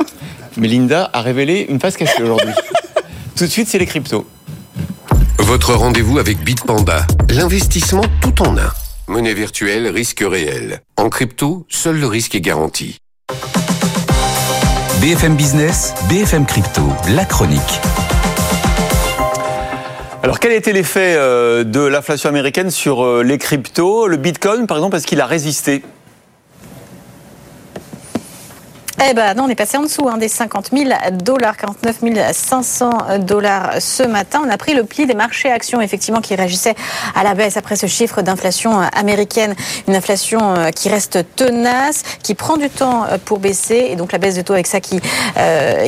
Mais 0.57 0.67
Linda 0.67 1.09
a 1.13 1.21
révélé 1.21 1.65
une 1.69 1.79
face 1.79 1.97
cachée 1.97 2.23
aujourd'hui. 2.23 2.53
Tout 3.35 3.45
de 3.45 3.49
suite, 3.49 3.67
c'est 3.67 3.79
les 3.79 3.85
cryptos. 3.85 4.25
Votre 5.39 5.73
rendez-vous 5.73 6.17
avec 6.17 6.39
Bitpanda. 6.39 7.05
L'investissement 7.29 8.03
tout 8.21 8.41
en 8.41 8.57
un. 8.57 8.71
Monnaie 9.07 9.33
virtuelle, 9.33 9.87
risque 9.87 10.23
réel. 10.25 10.81
En 10.97 11.09
crypto, 11.09 11.67
seul 11.69 11.99
le 11.99 12.07
risque 12.07 12.33
est 12.33 12.41
garanti. 12.41 12.97
BFM 15.01 15.35
Business, 15.35 15.93
BFM 16.09 16.45
Crypto, 16.45 16.81
la 17.13 17.25
chronique. 17.25 17.81
Alors, 20.23 20.39
quel 20.39 20.53
était 20.53 20.73
l'effet 20.73 21.13
euh, 21.15 21.63
de 21.63 21.81
l'inflation 21.81 22.29
américaine 22.29 22.71
sur 22.71 23.05
euh, 23.05 23.21
les 23.21 23.37
cryptos? 23.37 24.07
Le 24.07 24.17
Bitcoin, 24.17 24.65
par 24.65 24.77
exemple, 24.77 24.95
est-ce 24.95 25.05
qu'il 25.05 25.21
a 25.21 25.27
résisté? 25.27 25.83
Eh 29.03 29.13
ben 29.13 29.33
non, 29.33 29.43
on 29.43 29.49
est 29.49 29.55
passé 29.55 29.75
en 29.75 29.83
dessous 29.83 30.07
hein, 30.07 30.17
des 30.17 30.29
50 30.29 30.69
000 30.71 30.89
dollars, 31.11 31.57
49 31.57 32.31
500 32.31 33.19
dollars 33.19 33.73
ce 33.79 34.03
matin. 34.03 34.41
On 34.45 34.49
a 34.49 34.57
pris 34.57 34.73
le 34.73 34.85
pli 34.85 35.05
des 35.05 35.13
marchés 35.13 35.51
actions, 35.51 35.81
effectivement, 35.81 36.21
qui 36.21 36.33
réagissaient 36.33 36.75
à 37.13 37.23
la 37.23 37.33
baisse 37.33 37.57
après 37.57 37.75
ce 37.75 37.87
chiffre 37.87 38.21
d'inflation 38.21 38.79
euh, 38.79 38.85
américaine. 38.93 39.53
Une 39.89 39.97
inflation 39.97 40.55
euh, 40.55 40.69
qui 40.69 40.87
reste 40.87 41.25
tenace, 41.35 42.03
qui 42.23 42.35
prend 42.35 42.55
du 42.55 42.69
temps 42.69 43.03
euh, 43.03 43.17
pour 43.23 43.39
baisser. 43.39 43.87
Et 43.89 43.97
donc 43.97 44.13
la 44.13 44.17
baisse 44.17 44.35
de 44.35 44.41
taux 44.41 44.53
avec 44.53 44.67
ça 44.67 44.79
qui, 44.79 45.01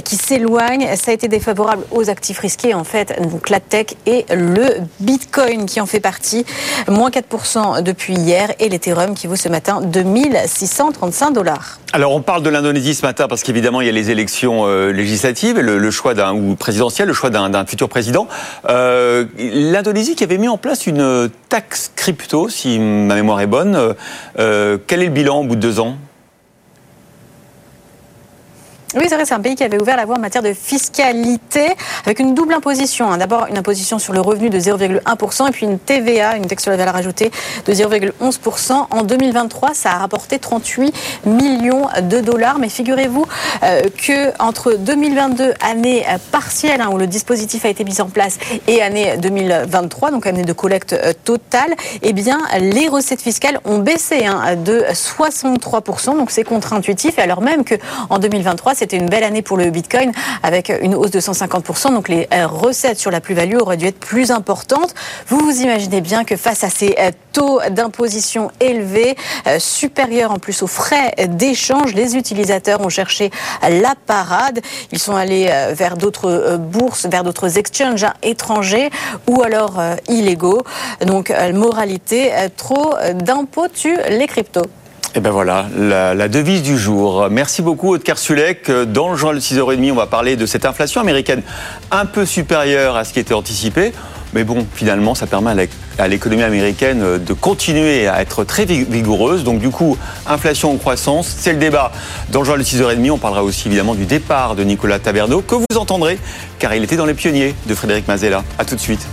qui 0.03 0.15
s'éloigne. 0.17 0.89
Ça 0.97 1.11
a 1.11 1.13
été 1.13 1.29
défavorable 1.29 1.83
aux 1.91 2.09
actifs 2.09 2.39
risqués, 2.39 2.73
en 2.73 2.83
fait. 2.83 3.17
Donc 3.21 3.49
la 3.49 3.61
tech 3.61 3.87
et 4.05 4.25
le 4.29 4.81
Bitcoin 4.99 5.65
qui 5.65 5.79
en 5.79 5.85
fait 5.85 6.01
partie. 6.01 6.45
Moins 6.89 7.09
4% 7.09 7.81
depuis 7.83 8.15
hier. 8.15 8.51
Et 8.59 8.67
l'Ethereum 8.67 9.15
qui 9.15 9.27
vaut 9.27 9.37
ce 9.37 9.47
matin 9.47 9.79
2635 9.81 11.31
dollars. 11.31 11.79
Alors, 11.93 12.13
on 12.13 12.21
parle 12.21 12.43
de 12.43 12.49
l'Indonésie 12.49 12.93
ce 12.97 13.05
matin 13.05 13.27
parce 13.27 13.43
qu'évidemment, 13.43 13.81
il 13.81 13.85
y 13.85 13.89
a 13.89 13.93
les 13.93 14.09
élections 14.09 14.63
euh, 14.65 14.91
législatives 14.91 15.59
le, 15.59 15.91
choix 15.91 16.15
d'un 16.15 16.33
ou 16.33 16.55
présidentiel, 16.55 17.07
le 17.07 17.13
choix 17.13 17.29
d'un 17.29 17.65
futur 17.65 17.89
président. 17.89 18.27
Euh, 18.69 19.25
L'Indonésie 19.37 20.15
qui 20.15 20.23
avait 20.23 20.39
mis 20.39 20.47
en 20.47 20.57
place 20.57 20.87
une 20.87 21.29
taxe 21.47 21.91
crypto, 21.95 22.49
si 22.49 22.79
ma 22.79 23.15
mémoire 23.15 23.39
est 23.41 23.47
bonne. 23.47 23.95
euh, 24.39 24.77
quel 24.87 25.03
est 25.03 25.05
le 25.05 25.11
bilan 25.11 25.41
au 25.41 25.43
bout 25.43 25.55
de 25.55 25.61
deux 25.61 25.79
ans? 25.79 25.95
Oui, 28.97 29.05
c'est 29.07 29.15
vrai, 29.15 29.25
c'est 29.25 29.35
un 29.35 29.39
pays 29.39 29.53
qui 29.53 29.63
avait 29.63 29.79
ouvert 29.79 29.95
la 29.95 30.05
voie 30.05 30.15
en 30.15 30.19
matière 30.19 30.41
de 30.41 30.53
fiscalité 30.53 31.67
avec 32.03 32.17
une 32.19 32.33
double 32.33 32.55
imposition. 32.55 33.11
hein. 33.11 33.17
D'abord, 33.19 33.45
une 33.47 33.57
imposition 33.57 33.99
sur 33.99 34.11
le 34.11 34.21
revenu 34.21 34.49
de 34.49 34.59
0,1% 34.59 35.47
et 35.47 35.51
puis 35.51 35.67
une 35.67 35.77
TVA, 35.77 36.35
une 36.35 36.47
taxe 36.47 36.63
sur 36.63 36.71
la 36.71 36.77
valeur 36.77 36.95
ajoutée, 36.95 37.31
de 37.67 37.73
0,11%. 37.73 38.87
En 38.89 39.03
2023, 39.03 39.75
ça 39.75 39.91
a 39.91 39.97
rapporté 39.97 40.39
38 40.39 40.95
millions 41.25 41.87
de 42.01 42.21
dollars. 42.21 42.57
Mais 42.57 42.69
figurez-vous 42.69 43.25
euh, 43.63 43.81
que 43.97 44.31
entre 44.41 44.73
2022, 44.73 45.53
année 45.61 46.03
partielle 46.31 46.81
hein, 46.81 46.89
où 46.91 46.97
le 46.97 47.05
dispositif 47.05 47.65
a 47.65 47.69
été 47.69 47.83
mis 47.83 48.01
en 48.01 48.07
place, 48.07 48.39
et 48.67 48.81
année 48.81 49.15
2023, 49.17 50.09
donc 50.09 50.25
année 50.25 50.43
de 50.43 50.53
collecte 50.53 50.93
euh, 50.93 51.13
totale, 51.23 51.75
eh 52.01 52.13
bien, 52.13 52.39
les 52.59 52.87
recettes 52.87 53.21
fiscales 53.21 53.59
ont 53.63 53.77
baissé 53.77 54.25
hein, 54.25 54.55
de 54.55 54.85
63%. 54.91 56.17
Donc 56.17 56.31
c'est 56.31 56.43
contre-intuitif. 56.43 57.19
Et 57.19 57.21
alors 57.21 57.41
même 57.41 57.63
que 57.63 57.75
en 58.09 58.17
2023, 58.17 58.73
c'était 58.87 59.03
une 59.03 59.09
belle 59.09 59.25
année 59.25 59.41
pour 59.41 59.57
le 59.57 59.69
Bitcoin 59.69 60.13
avec 60.43 60.71
une 60.81 60.95
hausse 60.95 61.11
de 61.11 61.19
150%. 61.19 61.93
Donc 61.93 62.07
les 62.07 62.25
euh, 62.33 62.47
recettes 62.47 62.97
sur 62.97 63.11
la 63.11 63.19
plus-value 63.19 63.57
auraient 63.57 63.75
dû 63.75 63.85
être 63.85 63.99
plus 63.99 64.31
importantes. 64.31 64.95
Vous 65.27 65.39
vous 65.39 65.61
imaginez 65.61 65.99
bien 65.99 66.23
que 66.23 66.37
face 66.37 66.63
à 66.63 66.69
ces 66.69 66.95
euh, 66.97 67.11
taux 67.33 67.59
d'imposition 67.69 68.49
élevés, 68.61 69.17
euh, 69.45 69.59
supérieurs 69.59 70.31
en 70.31 70.39
plus 70.39 70.63
aux 70.63 70.67
frais 70.67 71.13
d'échange, 71.27 71.95
les 71.95 72.15
utilisateurs 72.15 72.79
ont 72.79 72.87
cherché 72.87 73.29
la 73.69 73.93
parade. 74.05 74.61
Ils 74.93 74.99
sont 74.99 75.17
allés 75.17 75.51
vers 75.73 75.97
d'autres 75.97 76.55
bourses, 76.55 77.07
vers 77.07 77.25
d'autres 77.25 77.57
exchanges 77.57 78.05
hein, 78.05 78.13
étrangers 78.23 78.89
ou 79.27 79.41
alors 79.41 79.81
illégaux. 80.07 80.63
Donc 81.05 81.33
moralité, 81.53 82.31
trop 82.55 82.95
d'impôts 83.13 83.67
tue 83.67 83.97
les 84.09 84.27
cryptos. 84.27 84.65
Et 85.15 85.19
ben 85.19 85.31
voilà, 85.31 85.65
la, 85.75 86.27
devise 86.27 86.61
du 86.61 86.77
jour. 86.77 87.27
Merci 87.31 87.61
beaucoup, 87.63 87.93
Aude 87.93 88.03
Kersulek. 88.03 88.69
Dans 88.69 89.09
le 89.09 89.15
journal 89.17 89.37
de 89.37 89.41
6h30, 89.41 89.91
on 89.91 89.95
va 89.95 90.05
parler 90.05 90.35
de 90.35 90.45
cette 90.45 90.65
inflation 90.65 91.01
américaine 91.01 91.41
un 91.89 92.05
peu 92.05 92.25
supérieure 92.25 92.95
à 92.95 93.03
ce 93.03 93.13
qui 93.13 93.19
était 93.19 93.33
anticipé. 93.33 93.93
Mais 94.33 94.43
bon, 94.43 94.67
finalement, 94.75 95.15
ça 95.15 95.25
permet 95.25 95.51
à 95.51 95.53
l'é- 95.55 95.69
à 95.97 96.07
l'économie 96.07 96.43
américaine 96.43 97.17
de 97.17 97.33
continuer 97.33 98.07
à 98.07 98.21
être 98.21 98.43
très 98.43 98.65
vi- 98.65 98.83
vigoureuse. 98.83 99.43
Donc 99.43 99.57
du 99.59 99.69
coup, 99.69 99.97
inflation 100.27 100.73
ou 100.73 100.77
croissance, 100.77 101.33
c'est 101.39 101.53
le 101.53 101.59
débat. 101.59 101.91
Dans 102.29 102.39
le 102.41 102.45
journal 102.45 102.63
de 102.63 102.67
6h30, 102.69 103.09
on 103.09 103.17
parlera 103.17 103.43
aussi 103.43 103.69
évidemment 103.69 103.95
du 103.95 104.05
départ 104.05 104.55
de 104.55 104.63
Nicolas 104.63 104.99
Taberneau, 104.99 105.41
que 105.41 105.55
vous 105.55 105.77
entendrez, 105.77 106.19
car 106.59 106.75
il 106.75 106.83
était 106.83 106.97
dans 106.97 107.05
les 107.05 107.15
pionniers 107.15 107.55
de 107.65 107.73
Frédéric 107.73 108.07
Mazella. 108.07 108.43
A 108.59 108.65
tout 108.65 108.75
de 108.75 108.81
suite. 108.81 109.07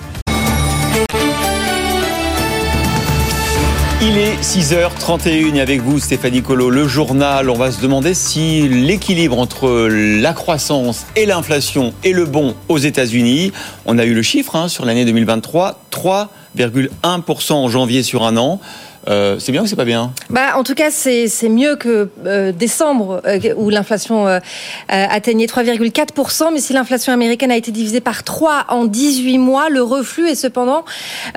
Il 4.03 4.19
est 4.19 4.37
6h31 4.41 5.55
et 5.55 5.61
avec 5.61 5.81
vous 5.81 5.99
Stéphanie 5.99 6.43
Colo, 6.43 6.69
le 6.69 6.87
journal. 6.87 7.49
On 7.49 7.55
va 7.55 7.71
se 7.71 7.81
demander 7.81 8.13
si 8.13 8.69
l'équilibre 8.69 9.39
entre 9.39 9.89
la 9.89 10.33
croissance 10.33 11.07
et 11.17 11.27
l'inflation 11.27 11.95
est 12.05 12.13
le 12.13 12.27
bon 12.27 12.55
aux 12.69 12.79
États-Unis. 12.79 13.53
On 13.87 13.99
a 13.99 14.05
eu 14.05 14.15
le 14.15 14.23
chiffre 14.23 14.57
hein, 14.57 14.69
sur 14.69 14.85
l'année 14.85 15.05
2023, 15.05 15.81
3,1% 15.91 17.53
en 17.53 17.69
janvier 17.69 18.03
sur 18.03 18.25
un 18.25 18.37
an. 18.37 18.61
Euh, 19.09 19.39
c'est 19.39 19.53
bien 19.53 19.63
ou 19.63 19.67
c'est 19.67 19.77
pas 19.77 19.85
bien? 19.85 20.13
Bah, 20.31 20.57
en 20.57 20.65
tout 20.65 20.75
cas, 20.75 20.91
c'est 20.91 21.29
c'est 21.29 21.49
mieux 21.49 21.77
que 21.77 22.09
euh, 22.27 22.53
décembre, 22.53 23.21
euh, 23.27 23.39
où 23.57 23.71
l'inflation 23.71 24.27
euh, 24.27 24.39
atteignait 24.89 25.47
3,4%. 25.47 26.53
Mais 26.53 26.61
si 26.61 26.73
l'inflation 26.73 27.13
américaine 27.13 27.51
a 27.51 27.57
été 27.57 27.71
divisée 27.71 28.01
par 28.01 28.25
3 28.25 28.67
en 28.69 28.85
18 28.85 29.39
mois, 29.39 29.69
le 29.69 29.83
reflux 29.83 30.29
est 30.29 30.35
cependant 30.35 30.85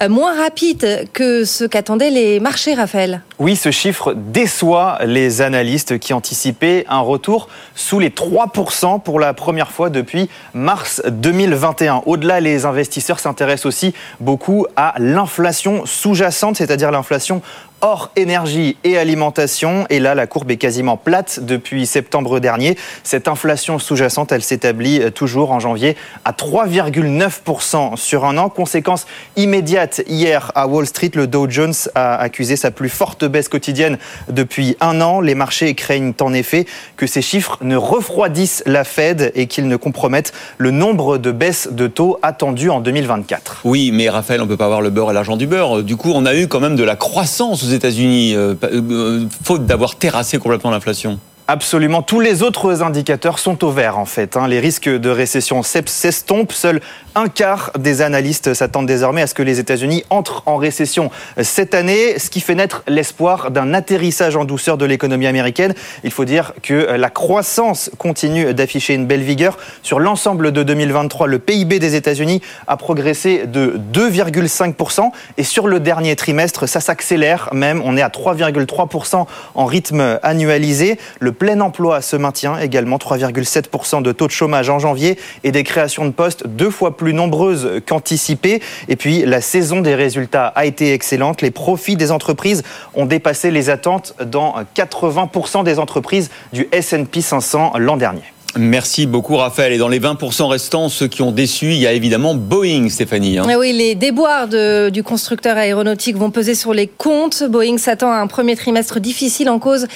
euh, 0.02 0.10
moins 0.10 0.36
rapide 0.36 1.08
que 1.14 1.46
ce 1.46 1.64
qu'attendaient 1.64 2.12
les 2.12 2.40
marchés, 2.40 2.74
Raphaël. 2.74 3.22
Oui, 3.40 3.56
ce 3.56 3.72
chiffre 3.72 4.14
déçoit 4.16 4.98
les 5.06 5.42
analystes 5.42 6.00
qui 6.00 6.14
anticipaient 6.14 6.86
un 6.90 7.00
retour 7.00 7.50
sous 7.76 8.00
les 8.00 8.10
3% 8.10 9.02
pour 9.02 9.20
la 9.20 9.34
première 9.34 9.72
fois 9.72 9.90
depuis 9.90 10.30
mars 10.54 11.02
2021. 11.08 12.02
Au-delà, 12.06 12.40
les 12.40 12.66
investisseurs 12.66 13.20
s'intéressent 13.20 13.68
aussi 13.68 13.94
beaucoup 14.20 14.66
à 14.76 14.96
l'inflation 14.98 15.86
sous-jacente, 15.86 16.58
c'est-à-dire 16.58 16.92
l'inflation 16.92 17.42
hors 17.82 18.12
énergie 18.16 18.78
et 18.84 18.98
alimentation. 18.98 19.86
Et 19.90 20.00
là, 20.00 20.16
la 20.16 20.28
courbe 20.28 20.52
est 20.52 20.58
quasiment 20.58 20.98
plate 20.98 21.40
depuis 21.42 21.86
septembre 21.86 22.40
dernier. 22.40 22.78
Cette 23.04 23.28
inflation 23.28 23.80
sous-jacente, 23.80 24.32
elle 24.32 24.42
s'établit 24.42 25.02
euh, 25.02 25.10
toujours 25.12 25.52
en 25.52 25.60
janvier 25.60 25.96
à 26.26 26.32
3,9% 26.32 27.96
sur 27.96 28.26
un 28.26 28.38
an. 28.38 28.50
Conséquence 28.50 29.06
immédiate, 29.36 30.02
hier 30.08 30.52
à 30.56 30.68
Wall 30.68 30.86
Street, 30.86 31.12
le 31.14 31.28
Dow 31.28 31.50
Jones 31.50 31.74
a 31.96 32.16
accusé 32.16 32.56
sa 32.56 32.72
plus 32.72 32.90
forte 32.90 33.26
baisse 33.26 33.50
quotidienne 33.50 33.98
depuis 34.30 34.76
un 34.80 35.02
an. 35.02 35.22
Les 35.22 35.36
marchés 35.36 35.74
craignent 35.76 36.14
en 36.22 36.34
effet 36.34 36.66
que 36.96 37.08
ces 37.08 37.22
chiffres 37.22 37.58
ne 37.62 37.76
refroidissent 37.76 38.64
la 38.66 38.84
Fed 38.84 39.32
et 39.36 39.48
qu'ils 39.48 39.68
ne 39.68 39.76
compromettent 39.76 40.34
le 40.58 40.72
nombre 40.72 41.18
de 41.18 41.32
baisses 41.32 41.70
de 41.72 41.88
taux 41.88 42.20
attendues 42.24 42.70
en 42.70 42.80
2024. 42.80 43.62
Oui, 43.64 43.92
mais 43.92 44.10
Raphaël, 44.10 44.42
on 44.42 44.48
peut 44.48 44.58
pas 44.58 44.66
avoir 44.66 44.82
le 44.82 44.90
beurre 44.90 45.12
et 45.12 45.14
l'argent 45.14 45.38
du 45.38 45.48
beurre. 45.48 45.84
Du 45.84 45.96
coup, 45.96 46.12
on 46.14 46.26
a 46.26 46.36
eu 46.36 46.48
quand 46.48 46.60
même 46.60 46.76
de 46.76 46.84
la 46.84 46.96
croissance 46.96 47.67
aux 47.68 47.74
États-Unis, 47.74 48.36
euh, 48.36 48.54
pa- 48.56 48.68
euh, 48.72 49.26
faute 49.44 49.66
d'avoir 49.66 49.96
terrassé 49.96 50.38
complètement 50.40 50.72
l'inflation. 50.72 51.20
Absolument. 51.50 52.02
Tous 52.02 52.20
les 52.20 52.44
autres 52.44 52.84
indicateurs 52.84 53.40
sont 53.40 53.64
au 53.64 53.72
vert, 53.72 53.98
en 53.98 54.06
fait. 54.06 54.36
Hein. 54.36 54.50
Les 54.50 54.60
risques 54.60 54.90
de 54.90 55.10
récession 55.10 55.64
s'estompent. 55.64 56.52
Seul 56.52 56.82
un 57.18 57.30
quart 57.30 57.72
des 57.80 58.04
analystes 58.04 58.54
s'attendent 58.54 58.86
désormais 58.86 59.24
à 59.24 59.28
ce 59.28 59.34
que 59.34 59.42
les 59.42 59.60
États-Unis 59.60 60.04
entrent 60.12 60.44
en 60.46 60.58
récession 60.58 61.10
cette 61.42 61.74
année, 61.74 62.20
ce 62.20 62.30
qui 62.30 62.42
fait 62.42 62.54
naître 62.54 62.84
l'espoir 62.88 63.50
d'un 63.50 63.74
atterrissage 63.74 64.36
en 64.36 64.46
douceur 64.46 64.78
de 64.78 64.86
l'économie 64.86 65.26
américaine. 65.26 65.74
Il 66.04 66.12
faut 66.12 66.26
dire 66.26 66.54
que 66.62 66.74
la 66.74 67.10
croissance 67.10 67.90
continue 67.98 68.54
d'afficher 68.54 68.94
une 68.94 69.08
belle 69.08 69.24
vigueur. 69.24 69.58
Sur 69.82 70.00
l'ensemble 70.00 70.52
de 70.52 70.62
2023, 70.62 71.26
le 71.26 71.40
PIB 71.40 71.80
des 71.80 71.96
États-Unis 71.96 72.42
a 72.68 72.78
progressé 72.78 73.48
de 73.48 73.80
2,5%. 73.92 75.10
Et 75.38 75.44
sur 75.44 75.68
le 75.68 75.80
dernier 75.80 76.16
trimestre, 76.16 76.70
ça 76.70 76.82
s'accélère 76.82 77.50
même. 77.52 77.82
On 77.84 77.98
est 77.98 78.04
à 78.04 78.10
3,3% 78.10 79.26
en 79.56 79.66
rythme 79.66 80.20
annualisé. 80.22 81.00
Plein 81.38 81.60
emploi 81.62 82.02
se 82.02 82.16
maintient 82.16 82.60
également, 82.60 82.98
3,7% 82.98 84.02
de 84.02 84.12
taux 84.12 84.28
de 84.28 84.32
chômage 84.32 84.70
en 84.70 84.80
janvier 84.80 85.18
et 85.44 85.52
des 85.52 85.64
créations 85.64 86.06
de 86.06 86.12
postes 86.12 86.48
deux 86.48 86.70
fois 86.70 86.98
plus 86.98 87.14
nombreuses 87.14 87.82
qu'anticipées. 87.86 88.62
Et 88.88 88.96
puis 88.96 89.26
la 89.26 89.42
saison 89.42 89.82
des 89.82 89.96
résultats 89.96 90.48
a 90.48 90.66
été 90.66 90.94
excellente. 90.94 91.42
Les 91.42 91.52
profits 91.52 91.96
des 91.96 92.12
entreprises 92.12 92.64
ont 92.94 93.06
dépassé 93.06 93.52
les 93.52 93.70
attentes 93.70 94.16
dans 94.26 94.56
80% 94.76 95.64
des 95.64 95.80
entreprises 95.80 96.30
du 96.54 96.68
S&P 96.72 97.22
500 97.22 97.74
l'an 97.78 97.98
dernier. 97.98 98.24
Merci 98.58 99.06
beaucoup 99.06 99.36
Raphaël. 99.36 99.74
Et 99.74 99.78
dans 99.78 99.88
les 99.88 100.00
20% 100.00 100.48
restants, 100.48 100.90
ceux 100.90 101.08
qui 101.08 101.22
ont 101.22 101.32
déçu, 101.32 101.68
il 101.68 101.78
y 101.78 101.88
a 101.88 101.94
évidemment 101.94 102.36
Boeing, 102.36 102.90
Stéphanie. 102.90 103.38
Hein. 103.38 103.46
Ah 103.50 103.58
oui, 103.58 103.74
les 103.74 103.96
déboires 103.96 104.48
du 104.48 105.04
constructeur 105.04 105.58
aéronautique 105.58 106.18
vont 106.18 106.32
peser 106.32 106.56
sur 106.56 106.74
les 106.74 106.88
comptes. 106.88 107.44
Boeing 107.44 107.78
s'attend 107.78 108.12
à 108.12 108.18
un 108.18 108.28
premier 108.28 108.56
trimestre 108.56 109.00
difficile 109.00 109.50
en 109.50 109.60
cause 109.60 109.88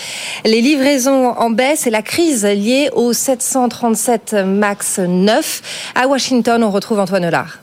les 0.45 0.62
livraisons 0.62 1.30
en 1.38 1.50
baisse 1.50 1.88
et 1.88 1.89
la 1.89 2.02
crise 2.02 2.45
liée 2.45 2.89
au 2.93 3.13
737 3.13 4.36
MAX 4.45 5.00
9. 5.00 5.93
À 5.95 6.08
Washington, 6.08 6.63
on 6.63 6.71
retrouve 6.71 7.00
Antoine 7.00 7.26
Hollard. 7.26 7.60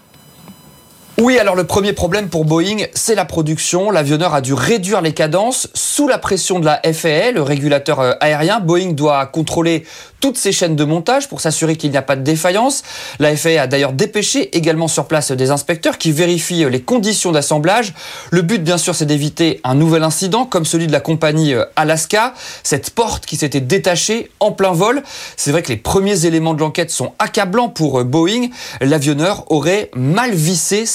Oui, 1.20 1.36
alors 1.36 1.56
le 1.56 1.64
premier 1.64 1.92
problème 1.92 2.28
pour 2.28 2.44
Boeing, 2.44 2.84
c'est 2.94 3.16
la 3.16 3.24
production. 3.24 3.90
L'avionneur 3.90 4.34
a 4.34 4.40
dû 4.40 4.54
réduire 4.54 5.00
les 5.00 5.12
cadences 5.12 5.68
sous 5.74 6.06
la 6.06 6.16
pression 6.16 6.60
de 6.60 6.64
la 6.64 6.80
FAA, 6.92 7.32
le 7.32 7.42
régulateur 7.42 7.98
euh, 7.98 8.12
aérien. 8.20 8.60
Boeing 8.60 8.92
doit 8.92 9.26
contrôler 9.26 9.84
toutes 10.20 10.36
ses 10.36 10.52
chaînes 10.52 10.76
de 10.76 10.84
montage 10.84 11.28
pour 11.28 11.40
s'assurer 11.40 11.76
qu'il 11.76 11.90
n'y 11.90 11.96
a 11.96 12.02
pas 12.02 12.16
de 12.16 12.22
défaillance. 12.22 12.82
La 13.18 13.36
FAA 13.36 13.62
a 13.62 13.66
d'ailleurs 13.66 13.92
dépêché 13.92 14.56
également 14.56 14.88
sur 14.88 15.06
place 15.06 15.32
des 15.32 15.50
inspecteurs 15.50 15.98
qui 15.98 16.12
vérifient 16.12 16.68
les 16.70 16.82
conditions 16.82 17.32
d'assemblage. 17.32 17.94
Le 18.30 18.42
but, 18.42 18.62
bien 18.62 18.78
sûr, 18.78 18.94
c'est 18.94 19.06
d'éviter 19.06 19.60
un 19.64 19.74
nouvel 19.74 20.02
incident 20.02 20.44
comme 20.44 20.64
celui 20.64 20.86
de 20.86 20.92
la 20.92 21.00
compagnie 21.00 21.54
euh, 21.54 21.64
Alaska, 21.74 22.34
cette 22.62 22.90
porte 22.90 23.26
qui 23.26 23.36
s'était 23.36 23.60
détachée 23.60 24.30
en 24.38 24.52
plein 24.52 24.72
vol. 24.72 25.02
C'est 25.36 25.50
vrai 25.50 25.62
que 25.62 25.68
les 25.68 25.76
premiers 25.76 26.26
éléments 26.26 26.54
de 26.54 26.60
l'enquête 26.60 26.90
sont 26.90 27.12
accablants 27.18 27.68
pour 27.68 28.00
euh, 28.00 28.04
Boeing. 28.04 28.50
L'avionneur 28.80 29.50
aurait 29.50 29.90
mal 29.94 30.32
vissé 30.32 30.86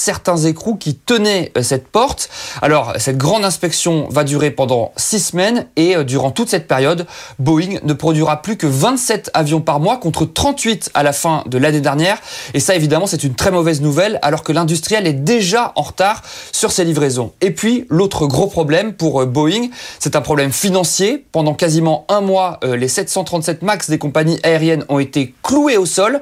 écrous 0.44 0.76
qui 0.76 0.94
tenaient 0.94 1.52
euh, 1.56 1.62
cette 1.62 1.88
porte. 1.88 2.28
Alors, 2.62 2.94
cette 2.98 3.18
grande 3.18 3.44
inspection 3.44 4.08
va 4.10 4.24
durer 4.24 4.50
pendant 4.50 4.92
six 4.96 5.20
semaines 5.20 5.66
et 5.76 6.02
durant 6.04 6.30
toute 6.30 6.48
cette 6.48 6.66
période, 6.66 7.06
Boeing 7.38 7.78
ne 7.82 7.92
produira 7.92 8.42
plus 8.42 8.56
que 8.56 8.66
27 8.66 9.30
avions 9.34 9.60
par 9.60 9.80
mois 9.80 9.96
contre 9.96 10.24
38 10.24 10.90
à 10.94 11.02
la 11.02 11.12
fin 11.12 11.44
de 11.46 11.58
l'année 11.58 11.80
dernière. 11.80 12.18
Et 12.54 12.60
ça, 12.60 12.74
évidemment, 12.74 13.06
c'est 13.06 13.24
une 13.24 13.34
très 13.34 13.50
mauvaise 13.50 13.80
nouvelle 13.80 14.18
alors 14.22 14.42
que 14.42 14.52
l'industriel 14.52 15.06
est 15.06 15.12
déjà 15.12 15.72
en 15.76 15.82
retard 15.82 16.22
sur 16.52 16.72
ses 16.72 16.84
livraisons. 16.84 17.32
Et 17.40 17.50
puis, 17.50 17.86
l'autre 17.88 18.26
gros 18.26 18.46
problème 18.46 18.94
pour 18.94 19.22
euh, 19.22 19.26
Boeing, 19.26 19.68
c'est 19.98 20.16
un 20.16 20.20
problème 20.20 20.52
financier. 20.52 21.24
Pendant 21.32 21.54
quasiment 21.54 22.04
un 22.08 22.20
mois, 22.20 22.58
euh, 22.64 22.76
les 22.76 22.88
737 22.88 23.62
MAX 23.62 23.90
des 23.90 23.98
compagnies 23.98 24.38
aériennes 24.42 24.84
ont 24.88 24.98
été 24.98 25.34
cloués 25.42 25.76
au 25.76 25.86
sol. 25.86 26.20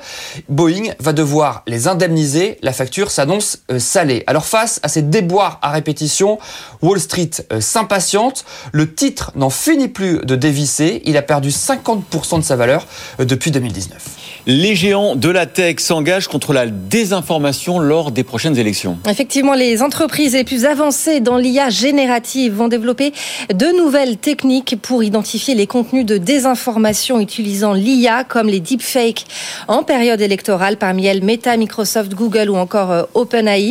Boeing 0.49 0.93
va 0.99 1.13
devoir 1.13 1.63
les 1.67 1.89
indemniser. 1.89 2.59
La 2.63 2.73
facture 2.73 3.11
s'annonce 3.11 3.59
euh, 3.83 3.93
salée. 3.93 4.25
Alors 4.27 4.47
face 4.47 4.81
à 4.83 4.89
ces 4.89 5.03
déboires 5.03 5.59
à 5.63 5.71
répétition, 5.71 6.39
Wall 6.81 7.01
Street 7.01 7.31
s'impatiente. 7.61 8.45
Le 8.73 8.93
titre 8.93 9.33
n'en 9.35 9.51
finit 9.51 9.89
plus 9.89 10.21
de 10.25 10.37
dévisser. 10.37 11.03
Il 11.05 11.17
a 11.17 11.23
perdu 11.23 11.51
50% 11.51 12.39
de 12.39 12.45
sa 12.45 12.57
valeur 12.57 12.87
euh, 13.21 13.25
depuis 13.25 13.51
2019. 13.51 14.23
Les 14.47 14.75
géants 14.75 15.15
de 15.15 15.29
la 15.29 15.47
tech 15.47 15.79
s'engagent 15.79 16.27
contre 16.27 16.53
la 16.53 16.67
désinformation 16.67 17.79
lors 17.79 18.11
des 18.11 18.25
prochaines 18.25 18.59
élections. 18.59 18.99
Effectivement, 19.09 19.55
les 19.55 19.83
entreprises 19.83 20.35
les 20.35 20.43
plus 20.43 20.65
avancées 20.65 21.21
dans 21.21 21.37
l'IA 21.37 21.71
générative 21.71 22.55
vont 22.55 22.67
développer 22.67 23.13
de 23.55 23.67
nouvelles 23.79 24.17
techniques 24.17 24.77
pour 24.83 25.05
identifier 25.05 25.55
les 25.55 25.69
contenus 25.69 26.05
de 26.05 26.19
désinformation 26.19 27.21
utilisant 27.21 27.73
l'IA 27.73 28.25
comme 28.25 28.49
les 28.49 28.59
deepfakes 28.59 29.27
en 29.69 29.85
période 29.85 30.21
électorale. 30.21 30.77
Parmi 30.77 31.07
elles, 31.07 31.23
Meta, 31.23 31.57
Microsoft, 31.57 32.13
Google 32.13 32.51
ou 32.51 32.57
encore 32.57 32.91
euh, 32.91 33.03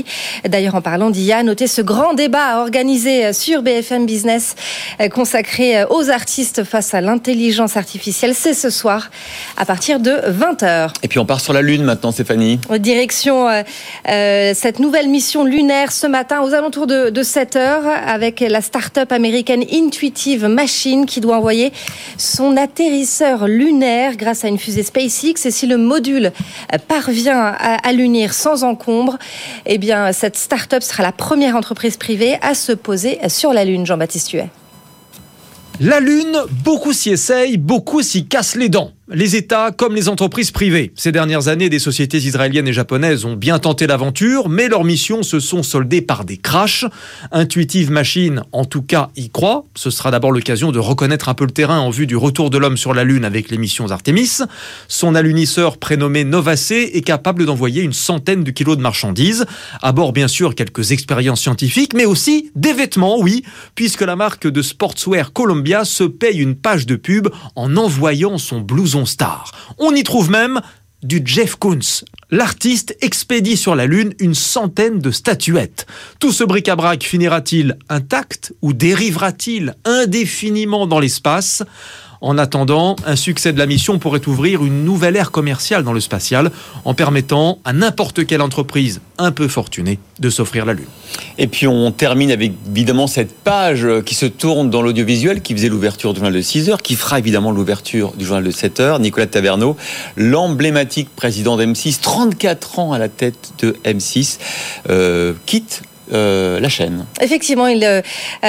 OpenAI. 0.02 0.50
D'ailleurs, 0.50 0.76
en 0.76 0.82
parlant 0.82 1.10
d'IA, 1.10 1.44
notez 1.44 1.68
ce 1.68 1.82
grand 1.82 2.14
débat 2.14 2.60
organisé 2.60 3.34
sur 3.34 3.62
BFM 3.62 4.06
Business 4.06 4.56
euh, 5.00 5.10
consacré 5.10 5.84
aux 5.86 6.10
artistes 6.10 6.64
face 6.64 6.94
à 6.94 7.02
l'intelligence 7.02 7.78
artificielle. 7.78 8.34
C'est 8.36 8.54
ce 8.54 8.70
soir 8.70 9.10
à 9.58 9.66
partir 9.66 10.00
de 10.00 10.12
20h. 10.12 10.92
Et 11.04 11.08
puis 11.08 11.20
on 11.20 11.26
part 11.26 11.42
sur 11.42 11.54
la 11.54 11.62
Lune 11.62 11.84
maintenant, 11.84 12.12
Stéphanie. 12.12 12.60
Direction 12.80 13.48
euh, 13.48 13.64
euh, 14.08 14.54
cette 14.56 14.80
nouvelle 14.80 15.10
mission 15.10 15.44
lunaire 15.44 15.92
ce 15.92 16.08
matin 16.08 16.42
aux 16.42 16.54
alentours 16.54 16.88
de, 16.88 17.22
7h 17.22 17.84
avec 18.08 18.40
la 18.40 18.62
start-up 18.62 19.12
américaine 19.12 19.64
Intuitive 19.72 20.46
Machine 20.48 21.06
qui 21.06 21.22
doit 21.22 21.38
envoyer 21.38 21.72
son 22.18 22.58
atterrisseur 22.58 23.48
lunaire 23.48 24.18
grâce 24.18 24.44
à 24.44 24.48
une 24.48 24.58
fusée 24.58 24.84
SpaceX. 24.84 25.46
Et 25.46 25.52
si 25.52 25.68
le 25.68 25.78
module 25.78 26.32
parvient 26.88 27.40
à, 27.40 27.76
à 27.88 27.92
l'unir 27.92 28.34
sans 28.34 28.64
encombre, 28.64 29.18
eh 29.66 29.78
bien 29.78 29.91
cette 30.14 30.38
start-up 30.38 30.84
sera 30.84 31.04
la 31.04 31.12
première 31.12 31.56
entreprise 31.56 31.98
privée 31.98 32.38
à 32.42 32.54
se 32.54 32.72
poser 32.72 33.20
sur 33.30 33.54
la 33.54 33.66
Lune, 33.66 33.86
Jean-Baptiste 33.86 34.32
Huet. 34.32 34.50
La 35.80 36.00
Lune, 36.00 36.38
beaucoup 36.64 36.94
s'y 36.94 37.10
essayent, 37.10 37.58
beaucoup 37.58 38.02
s'y 38.02 38.26
cassent 38.28 38.56
les 38.56 38.70
dents 38.70 38.92
les 39.14 39.36
États 39.36 39.72
comme 39.72 39.94
les 39.94 40.08
entreprises 40.08 40.52
privées. 40.52 40.94
Ces 40.96 41.12
dernières 41.12 41.50
années, 41.50 41.70
des 41.70 41.80
sociétés 41.80 42.18
israéliennes 42.18 42.68
et 42.68 42.74
japonaises 42.74 43.26
ont 43.26 43.36
bien 43.36 43.60
tenté 43.60 43.86
l'aventure, 43.86 44.48
mais 44.48 44.70
leurs 44.70 44.86
missions 44.86 45.22
se 45.22 45.40
sont 45.40 45.64
soldées 45.64 46.02
par 46.02 46.24
des 46.24 46.38
crashs. 46.38 46.86
Intuitive 47.32 47.92
Machine, 47.92 48.44
en 48.54 48.64
tout 48.64 48.82
cas, 48.82 49.10
y 49.18 49.30
croit. 49.30 49.66
Ce 49.76 49.90
sera 49.90 50.12
d'abord 50.12 50.32
l'occasion 50.32 50.72
de 50.72 50.80
reconnaître 50.80 51.28
un 51.28 51.34
peu 51.34 51.46
le 51.46 51.52
terrain 51.52 51.80
en 51.80 51.90
vue 51.90 52.08
du 52.08 52.16
retour 52.16 52.50
de 52.50 52.58
l'homme 52.58 52.78
sur 52.78 52.94
la 52.94 53.04
Lune 53.04 53.26
avec 53.26 53.50
les 53.50 53.58
missions 53.58 53.92
Artemis. 53.92 54.40
Son 54.88 55.14
alunisseur 55.14 55.78
prénommé 55.78 56.24
Novacé 56.24 56.92
est 56.94 57.02
capable 57.02 57.46
d'envoyer 57.46 57.82
une 57.82 57.94
centaine 57.94 58.46
de 58.46 58.52
kilos 58.52 58.78
de 58.78 58.82
marchandises. 58.82 59.46
À 59.82 59.92
bord, 59.92 60.14
bien 60.14 60.30
sûr, 60.30 60.56
quelques 60.56 60.92
expériences 60.92 61.42
scientifiques, 61.42 61.94
mais 61.94 62.06
aussi 62.06 62.52
des 62.56 62.74
vêtements, 62.74 63.20
oui, 63.20 63.44
puisque 63.76 64.02
la 64.02 64.16
marque 64.16 64.48
de 64.48 64.62
sportswear 64.62 65.34
Columbia 65.34 65.84
se 65.84 66.06
paye 66.06 66.40
une 66.40 66.56
page 66.56 66.86
de 66.86 66.96
pub 66.96 67.28
en 67.56 67.76
envoyant 67.76 68.38
son 68.38 68.62
blouson 68.62 69.01
On 69.78 69.94
y 69.94 70.04
trouve 70.04 70.30
même 70.30 70.62
du 71.04 71.22
Jeff 71.26 71.56
Koons. 71.56 72.04
L'artiste 72.30 72.96
expédie 73.02 73.58
sur 73.58 73.76
la 73.76 73.86
Lune 73.86 74.14
une 74.20 74.36
centaine 74.36 75.00
de 75.00 75.12
statuettes. 75.12 75.86
Tout 76.20 76.32
ce 76.32 76.44
bric-à-brac 76.44 77.04
finira-t-il 77.04 77.78
intact 77.90 78.54
ou 78.62 78.74
dérivera-t-il 78.74 79.76
indéfiniment 79.84 80.88
dans 80.88 81.00
l'espace? 81.00 81.64
En 82.22 82.38
attendant, 82.38 82.96
un 83.06 83.16
succès 83.16 83.52
de 83.52 83.58
la 83.58 83.66
mission 83.66 83.98
pourrait 83.98 84.28
ouvrir 84.28 84.64
une 84.64 84.86
nouvelle 84.86 85.16
ère 85.16 85.32
commerciale 85.32 85.84
dans 85.84 85.94
le 85.94 86.00
spatial 86.00 86.52
en 86.86 86.94
permettant 86.94 87.58
à 87.66 87.74
n'importe 87.74 88.26
quelle 88.28 88.42
entreprise 88.42 89.02
un 89.18 89.32
peu 89.32 89.48
fortunée 89.48 90.00
de 90.20 90.30
s'offrir 90.30 90.66
la 90.66 90.74
Lune. 90.74 90.86
Et 91.38 91.48
puis 91.48 91.68
on 91.68 91.92
termine 91.92 92.32
avec 92.32 92.54
évidemment 92.70 93.08
cette 93.08 93.34
page 93.34 93.88
qui 94.06 94.14
se 94.14 94.28
tourne 94.28 94.70
dans 94.70 94.82
l'audiovisuel 94.82 95.42
qui 95.42 95.54
faisait 95.54 95.70
l'ouverture 95.70 96.14
du 96.14 96.20
journal 96.20 96.34
de 96.34 96.42
6 96.42 96.70
heures, 96.70 96.82
qui 96.82 96.96
fera 96.96 97.18
évidemment 97.20 97.52
l'ouverture 97.52 98.14
du 98.14 98.26
journal 98.26 98.44
de 98.44 98.52
7 98.52 98.80
heures. 98.80 99.00
Nicolas 99.00 99.28
Taverneau, 99.28 99.76
l'emblématique 100.16 101.10
président 101.16 101.58
d'M6, 101.58 102.02
34 102.02 102.80
ans 102.80 102.94
à 102.94 103.00
la 103.00 103.10
tête 103.10 103.54
de 103.60 103.76
M6, 103.84 104.38
euh, 104.90 105.34
quitte 105.46 105.82
euh, 106.14 106.60
la 106.60 106.70
chaîne. 106.70 107.06
Effectivement, 107.22 107.68
il 107.68 107.84
euh, 107.84 108.02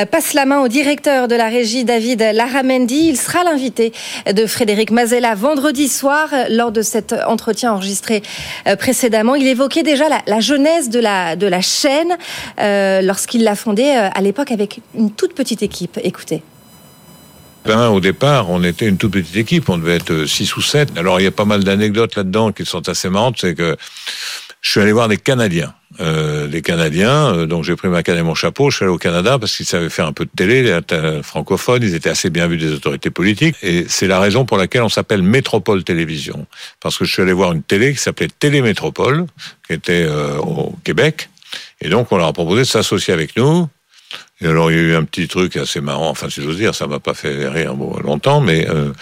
passe 0.07 0.35
la 0.35 0.47
main 0.47 0.61
au 0.61 0.69
directeur 0.69 1.29
de 1.29 1.35
la 1.35 1.49
régie, 1.49 1.85
David 1.85 2.21
Laramendi. 2.35 3.09
Il 3.09 3.17
sera 3.17 3.45
l'invité 3.45 3.93
de 4.33 4.47
Frédéric 4.47 4.91
Mazella 4.91 5.35
vendredi 5.35 5.89
soir 5.89 6.29
lors 6.51 6.73
de 6.73 6.83
cet 6.83 7.15
entretien 7.27 7.73
enregistré 7.73 8.23
euh, 8.67 8.77
précédemment. 8.77 9.35
Il 9.35 9.47
évoquait 9.47 9.83
déjà 9.83 10.05
la, 10.27 10.41
jeunesse 10.41 10.91
de 10.91 10.99
la, 10.99 11.37
de 11.37 11.47
la 11.47 11.61
chaîne 11.61 12.17
lorsqu'il 12.59 13.45
l'a 13.45 13.55
fondée 13.55 13.91
à 13.91 14.21
l'époque 14.21 14.51
avec 14.51 14.81
une 14.95 15.11
toute 15.11 15.35
petite 15.35 15.63
équipe. 15.63 15.99
Écoutez. 16.03 16.43
Ben, 17.65 17.91
au 17.91 18.01
départ, 18.01 18.51
on 18.51 18.65
était 18.65 18.89
une 18.89 18.97
toute 18.97 19.13
petite 19.13 19.37
équipe, 19.37 19.69
on 19.69 19.79
devait 19.79 19.97
être 19.97 20.25
6 20.27 20.57
ou 20.57 20.63
7. 20.63 20.99
Alors 20.99 21.21
il 21.21 21.25
y 21.25 21.27
a 21.29 21.31
pas 21.31 21.45
mal 21.45 21.63
d'anecdotes 21.63 22.17
là-dedans 22.17 22.51
qui 22.51 22.65
sont 22.65 22.89
assez 22.89 23.09
marrantes, 23.09 23.37
c'est 23.39 23.55
que 23.55 23.77
je 24.63 24.71
suis 24.71 24.81
allé 24.81 24.93
voir 24.93 25.09
des 25.09 25.19
Canadiens. 25.19 25.75
Euh, 26.01 26.47
des 26.47 26.63
Canadiens, 26.63 27.35
euh, 27.35 27.47
donc 27.47 27.65
j'ai 27.65 27.77
pris 27.77 27.89
ma 27.89 28.03
canne 28.03 28.17
et 28.17 28.23
mon 28.23 28.35
chapeau, 28.35 28.71
je 28.71 28.77
suis 28.77 28.85
allé 28.85 28.95
au 28.95 28.97
Canada 28.97 29.39
parce 29.39 29.55
qu'ils 29.55 29.67
savaient 29.67 29.91
faire 29.91 30.07
un 30.07 30.15
peu 30.15 30.25
de 30.25 30.31
télé, 30.35 30.63
les 30.63 30.81
euh, 30.93 31.23
francophones, 31.23 31.83
ils 31.83 31.95
étaient 31.95 32.09
assez 32.09 32.31
bien 32.31 32.47
vus 32.47 32.57
des 32.57 32.73
autorités 32.73 33.11
politiques, 33.11 33.57
et 33.63 33.85
c'est 33.89 34.07
la 34.07 34.19
raison 34.19 34.47
pour 34.47 34.57
laquelle 34.57 34.81
on 34.81 34.89
s'appelle 34.89 35.21
Métropole 35.21 35.85
Télévision, 35.85 36.47
parce 36.81 36.97
que 36.97 37.05
je 37.05 37.13
suis 37.13 37.21
allé 37.21 37.35
voir 37.35 37.53
une 37.53 37.63
télé 37.63 37.93
qui 37.93 37.99
s'appelait 37.99 38.29
Télémétropole, 38.39 39.27
qui 39.67 39.75
était 39.75 40.07
euh, 40.09 40.39
au 40.39 40.75
Québec, 40.83 41.29
et 41.83 41.91
donc 41.91 42.11
on 42.11 42.17
leur 42.17 42.29
a 42.29 42.33
proposé 42.33 42.63
de 42.63 42.67
s'associer 42.67 43.13
avec 43.13 43.37
nous, 43.37 43.69
et 44.41 44.47
alors 44.47 44.71
il 44.71 44.77
y 44.77 44.81
a 44.81 44.83
eu 44.83 44.95
un 44.95 45.05
petit 45.05 45.29
truc 45.29 45.57
assez 45.57 45.81
marrant, 45.81 46.09
enfin 46.09 46.31
si 46.31 46.43
j'ose 46.43 46.57
dire, 46.57 46.75
ça 46.75 46.87
m'a 46.87 47.01
pas 47.01 47.15
fait 47.15 47.49
rire 47.49 47.75
longtemps, 48.03 48.41
mais 48.41 48.67
euh, 48.69 48.93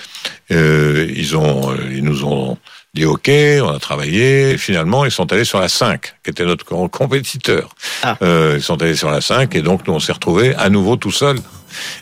euh, 0.51 1.09
ils 1.15 1.37
ont, 1.37 1.73
ils 1.91 2.03
nous 2.03 2.25
ont 2.25 2.59
dit 2.95 3.05
OK, 3.05 3.31
on 3.63 3.69
a 3.69 3.79
travaillé. 3.79 4.51
Et 4.53 4.59
finalement, 4.59 5.05
ils 5.05 5.11
sont 5.11 5.33
allés 5.33 5.45
sur 5.45 5.61
la 5.61 5.69
5, 5.69 6.01
qui 6.25 6.31
était 6.31 6.45
notre 6.45 6.65
compétiteur. 6.89 7.69
Ah. 8.03 8.17
Euh, 8.23 8.55
ils 8.57 8.63
sont 8.63 8.81
allés 8.83 8.97
sur 8.97 9.11
la 9.11 9.21
5 9.21 9.55
et 9.55 9.63
donc 9.63 9.87
nous 9.87 9.95
on 9.95 10.01
s'est 10.01 10.13
retrouvés 10.13 10.55
à 10.57 10.69
nouveau 10.71 10.97
tout 10.97 11.11
seul 11.13 11.37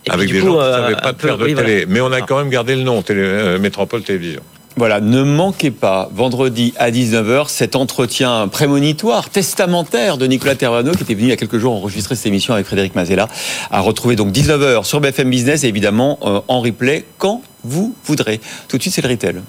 Et 0.06 0.10
avec 0.10 0.28
des 0.28 0.34
du 0.36 0.40
coup, 0.40 0.46
gens 0.48 0.54
qui 0.54 0.60
euh, 0.60 0.72
savaient 0.82 0.94
pas 0.96 1.12
de 1.12 1.16
peu- 1.18 1.26
faire 1.28 1.38
de 1.38 1.44
oui, 1.44 1.54
télé. 1.54 1.84
voilà. 1.84 1.86
Mais 1.88 2.00
on 2.00 2.12
a 2.12 2.18
Ah. 2.22 2.26
quand 2.26 2.38
même 2.38 2.48
gardé 2.50 2.74
le 2.74 2.82
nom, 2.82 3.02
télé, 3.02 3.20
euh, 3.22 3.58
Métropole 3.58 4.02
Télévision. 4.02 4.40
Voilà, 4.76 5.00
ne 5.00 5.24
manquez 5.24 5.72
pas 5.72 6.08
vendredi 6.14 6.72
à 6.78 6.92
19h 6.92 7.48
cet 7.48 7.74
entretien 7.74 8.46
prémonitoire, 8.46 9.28
testamentaire 9.28 10.18
de 10.18 10.26
Nicolas 10.26 10.54
Tervano 10.54 10.92
qui 10.92 11.02
était 11.02 11.14
venu 11.14 11.26
il 11.26 11.30
y 11.30 11.32
a 11.32 11.36
quelques 11.36 11.58
jours 11.58 11.74
enregistrer 11.74 12.14
cette 12.14 12.26
émission 12.26 12.54
avec 12.54 12.64
Frédéric 12.64 12.94
Mazella. 12.94 13.26
À 13.72 13.80
retrouver 13.80 14.14
donc 14.14 14.30
19h 14.30 14.84
sur 14.84 15.00
BFM 15.00 15.30
Business 15.30 15.64
et 15.64 15.66
évidemment 15.68 16.18
euh, 16.22 16.40
en 16.46 16.60
replay 16.60 17.04
quand 17.18 17.42
vous 17.64 17.94
voudrez. 18.04 18.40
Tout 18.68 18.76
de 18.78 18.82
suite, 18.82 18.94
c'est 18.94 19.02
le 19.02 19.08
retail. 19.08 19.40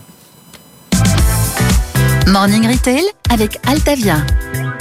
Morning 2.28 2.68
Retail 2.68 3.04
avec 3.30 3.60
Altavia. 3.68 4.18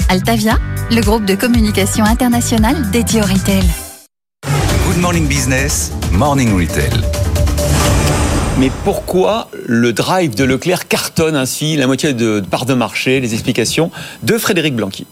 Altavia, 0.09 0.59
le 0.91 1.01
groupe 1.01 1.25
de 1.25 1.35
communication 1.35 2.05
internationale 2.05 2.91
dédié 2.91 3.21
au 3.21 3.25
retail. 3.25 3.65
Good 4.87 4.99
Morning 4.99 5.27
Business, 5.27 5.93
Morning 6.13 6.53
Retail. 6.55 6.91
Mais 8.59 8.71
pourquoi 8.85 9.49
le 9.67 9.93
drive 9.93 10.35
de 10.35 10.45
Leclerc 10.45 10.89
cartonne 10.89 11.37
ainsi 11.37 11.77
la 11.77 11.87
moitié 11.87 12.13
de, 12.13 12.41
de 12.41 12.47
part 12.47 12.67
de 12.67 12.75
marché? 12.75 13.21
Les 13.21 13.33
explications 13.33 13.91
de 14.23 14.37
Frédéric 14.37 14.75
Blanqui. 14.75 15.07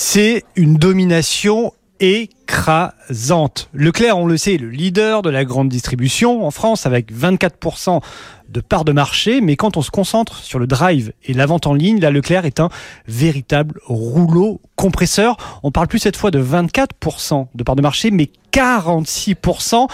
C'est 0.00 0.44
une 0.56 0.74
domination 0.74 1.72
écrasante. 2.02 3.68
Leclerc, 3.72 4.18
on 4.18 4.26
le 4.26 4.36
sait, 4.36 4.54
est 4.54 4.58
le 4.58 4.70
leader 4.70 5.22
de 5.22 5.30
la 5.30 5.44
grande 5.44 5.68
distribution 5.68 6.44
en 6.44 6.50
France 6.50 6.84
avec 6.84 7.12
24% 7.12 8.00
de 8.52 8.60
part 8.60 8.84
de 8.84 8.92
marché. 8.92 9.40
Mais 9.40 9.56
quand 9.56 9.76
on 9.76 9.82
se 9.82 9.90
concentre 9.90 10.36
sur 10.38 10.58
le 10.58 10.66
drive 10.66 11.12
et 11.24 11.32
la 11.34 11.46
vente 11.46 11.66
en 11.66 11.74
ligne, 11.74 12.00
là, 12.00 12.10
Leclerc 12.10 12.44
est 12.44 12.60
un 12.60 12.68
véritable 13.08 13.80
rouleau 13.86 14.60
compresseur. 14.76 15.36
On 15.62 15.70
parle 15.70 15.88
plus 15.88 15.98
cette 15.98 16.16
fois 16.16 16.30
de 16.30 16.42
24% 16.42 17.46
de 17.54 17.62
part 17.62 17.76
de 17.76 17.82
marché, 17.82 18.10
mais 18.10 18.30
46%. 18.52 19.88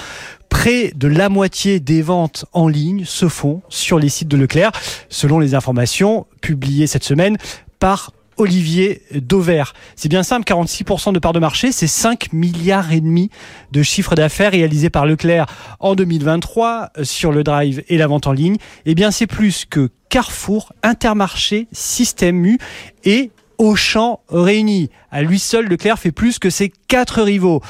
Près 0.49 0.93
de 0.97 1.09
la 1.09 1.29
moitié 1.29 1.79
des 1.79 2.01
ventes 2.01 2.47
en 2.53 2.69
ligne 2.69 3.05
se 3.05 3.29
font 3.29 3.61
sur 3.69 3.99
les 3.99 4.09
sites 4.09 4.29
de 4.29 4.37
Leclerc, 4.37 4.73
selon 5.11 5.39
les 5.39 5.55
informations 5.55 6.27
publiées 6.41 6.87
cette 6.87 7.05
semaine 7.05 7.37
par 7.79 8.13
Olivier 8.39 9.03
Dauvert. 9.15 9.75
C'est 9.97 10.09
bien 10.09 10.23
simple, 10.23 10.51
46% 10.51 11.13
de 11.13 11.19
part 11.19 11.33
de 11.33 11.39
marché, 11.39 11.73
c'est 11.73 11.87
5 11.87 12.33
milliards 12.33 12.93
et 12.93 13.01
demi 13.01 13.31
de 13.73 13.83
chiffre 13.83 14.15
d'affaires 14.15 14.53
réalisé 14.53 14.91
par 14.91 15.07
Leclerc 15.07 15.47
en 15.81 15.95
2023 15.95 16.93
sur 17.03 17.33
le 17.33 17.45
drive 17.45 17.83
et 17.89 17.99
la 17.99 18.07
vente 18.07 18.27
en 18.27 18.33
ligne. 18.33 18.57
Eh 18.87 18.95
bien, 18.95 19.11
c'est 19.11 19.27
plus 19.27 19.65
que 19.65 19.91
Carrefour, 20.09 20.73
Intermarché, 20.83 21.69
Système 21.73 22.45
U 22.47 22.59
et 23.05 23.31
Auchan 23.59 24.21
réunis. 24.29 24.89
À 25.11 25.23
lui 25.23 25.41
seul, 25.41 25.67
Leclerc 25.67 25.99
fait 25.99 26.13
plus 26.13 26.39
que 26.39 26.49
ses 26.49 26.73
quatre 26.87 27.23
rivaux. 27.23 27.61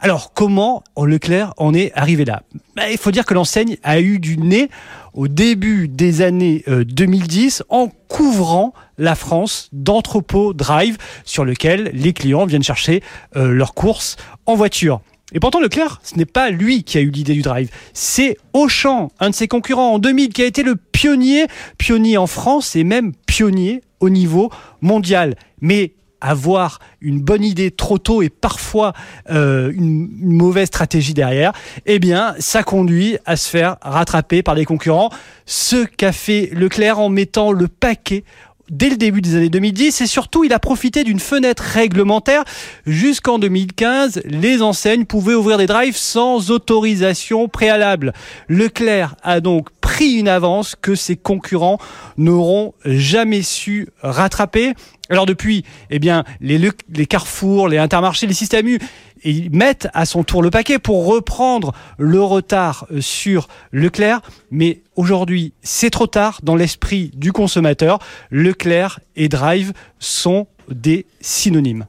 Alors, 0.00 0.32
comment 0.32 0.84
Leclerc 0.96 1.54
en 1.56 1.74
est 1.74 1.90
arrivé 1.94 2.24
là? 2.24 2.42
Ben, 2.76 2.86
Il 2.90 2.98
faut 2.98 3.10
dire 3.10 3.26
que 3.26 3.34
l'enseigne 3.34 3.78
a 3.82 4.00
eu 4.00 4.20
du 4.20 4.38
nez 4.38 4.70
au 5.12 5.26
début 5.26 5.88
des 5.88 6.22
années 6.22 6.62
euh, 6.68 6.84
2010 6.84 7.64
en 7.68 7.88
couvrant 8.06 8.72
la 8.96 9.16
France 9.16 9.68
d'entrepôts 9.72 10.54
drive 10.54 10.98
sur 11.24 11.44
lequel 11.44 11.90
les 11.94 12.12
clients 12.12 12.46
viennent 12.46 12.62
chercher 12.62 13.02
euh, 13.36 13.50
leurs 13.50 13.74
courses 13.74 14.16
en 14.46 14.54
voiture. 14.54 15.00
Et 15.32 15.40
pourtant, 15.40 15.60
Leclerc, 15.60 16.00
ce 16.04 16.16
n'est 16.16 16.24
pas 16.26 16.50
lui 16.50 16.84
qui 16.84 16.96
a 16.96 17.00
eu 17.00 17.10
l'idée 17.10 17.34
du 17.34 17.42
drive. 17.42 17.68
C'est 17.92 18.38
Auchan, 18.52 19.10
un 19.18 19.30
de 19.30 19.34
ses 19.34 19.48
concurrents 19.48 19.94
en 19.94 19.98
2000, 19.98 20.32
qui 20.32 20.42
a 20.42 20.46
été 20.46 20.62
le 20.62 20.76
pionnier, 20.76 21.46
pionnier 21.76 22.16
en 22.16 22.26
France 22.26 22.76
et 22.76 22.84
même 22.84 23.12
pionnier 23.26 23.82
au 24.00 24.10
niveau 24.10 24.50
mondial. 24.80 25.34
Mais 25.60 25.92
avoir 26.20 26.78
une 27.00 27.20
bonne 27.20 27.44
idée 27.44 27.70
trop 27.70 27.98
tôt 27.98 28.22
et 28.22 28.28
parfois 28.28 28.92
euh, 29.30 29.72
une, 29.74 30.08
une 30.20 30.32
mauvaise 30.32 30.66
stratégie 30.66 31.14
derrière, 31.14 31.52
eh 31.86 31.98
bien, 31.98 32.34
ça 32.38 32.62
conduit 32.62 33.18
à 33.24 33.36
se 33.36 33.48
faire 33.48 33.76
rattraper 33.82 34.42
par 34.42 34.54
les 34.54 34.64
concurrents. 34.64 35.10
Ce 35.46 35.84
qu'a 35.84 36.12
fait 36.12 36.50
Leclerc 36.52 36.98
en 36.98 37.08
mettant 37.08 37.52
le 37.52 37.68
paquet 37.68 38.24
dès 38.70 38.90
le 38.90 38.96
début 38.96 39.20
des 39.20 39.34
années 39.36 39.48
2010 39.48 40.00
et 40.00 40.06
surtout 40.06 40.44
il 40.44 40.52
a 40.52 40.58
profité 40.58 41.04
d'une 41.04 41.20
fenêtre 41.20 41.62
réglementaire 41.62 42.44
jusqu'en 42.86 43.38
2015 43.38 44.22
les 44.24 44.62
enseignes 44.62 45.04
pouvaient 45.04 45.34
ouvrir 45.34 45.58
des 45.58 45.66
drives 45.66 45.96
sans 45.96 46.50
autorisation 46.50 47.48
préalable 47.48 48.12
Leclerc 48.48 49.14
a 49.22 49.40
donc 49.40 49.70
pris 49.98 50.12
une 50.12 50.28
avance 50.28 50.76
que 50.80 50.94
ses 50.94 51.16
concurrents 51.16 51.78
n'auront 52.16 52.72
jamais 52.84 53.42
su 53.42 53.88
rattraper 54.00 54.74
alors 55.10 55.26
depuis 55.26 55.64
eh 55.90 55.98
bien 55.98 56.22
les, 56.40 56.56
Le- 56.56 56.70
les 56.94 57.06
Carrefour 57.06 57.66
les 57.66 57.78
Intermarchés 57.78 58.28
les 58.28 58.32
systèmes 58.34 58.68
U 58.68 58.78
ils 59.24 59.50
mettent 59.50 59.88
à 59.94 60.06
son 60.06 60.22
tour 60.22 60.40
le 60.40 60.50
paquet 60.50 60.78
pour 60.78 61.04
reprendre 61.06 61.72
le 61.98 62.22
retard 62.22 62.86
sur 63.00 63.48
Leclerc. 63.72 64.20
Mais 64.52 64.82
aujourd'hui, 64.94 65.54
c'est 65.60 65.90
trop 65.90 66.06
tard 66.06 66.38
dans 66.44 66.54
l'esprit 66.54 67.10
du 67.16 67.32
consommateur. 67.32 67.98
Leclerc 68.30 69.00
et 69.16 69.28
Drive 69.28 69.72
sont 69.98 70.46
des 70.70 71.04
synonymes. 71.20 71.86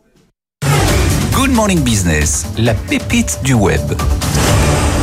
Good 1.33 1.51
Morning 1.51 1.83
Business, 1.83 2.47
la 2.57 2.73
pépite 2.73 3.41
du 3.43 3.53
web. 3.53 3.93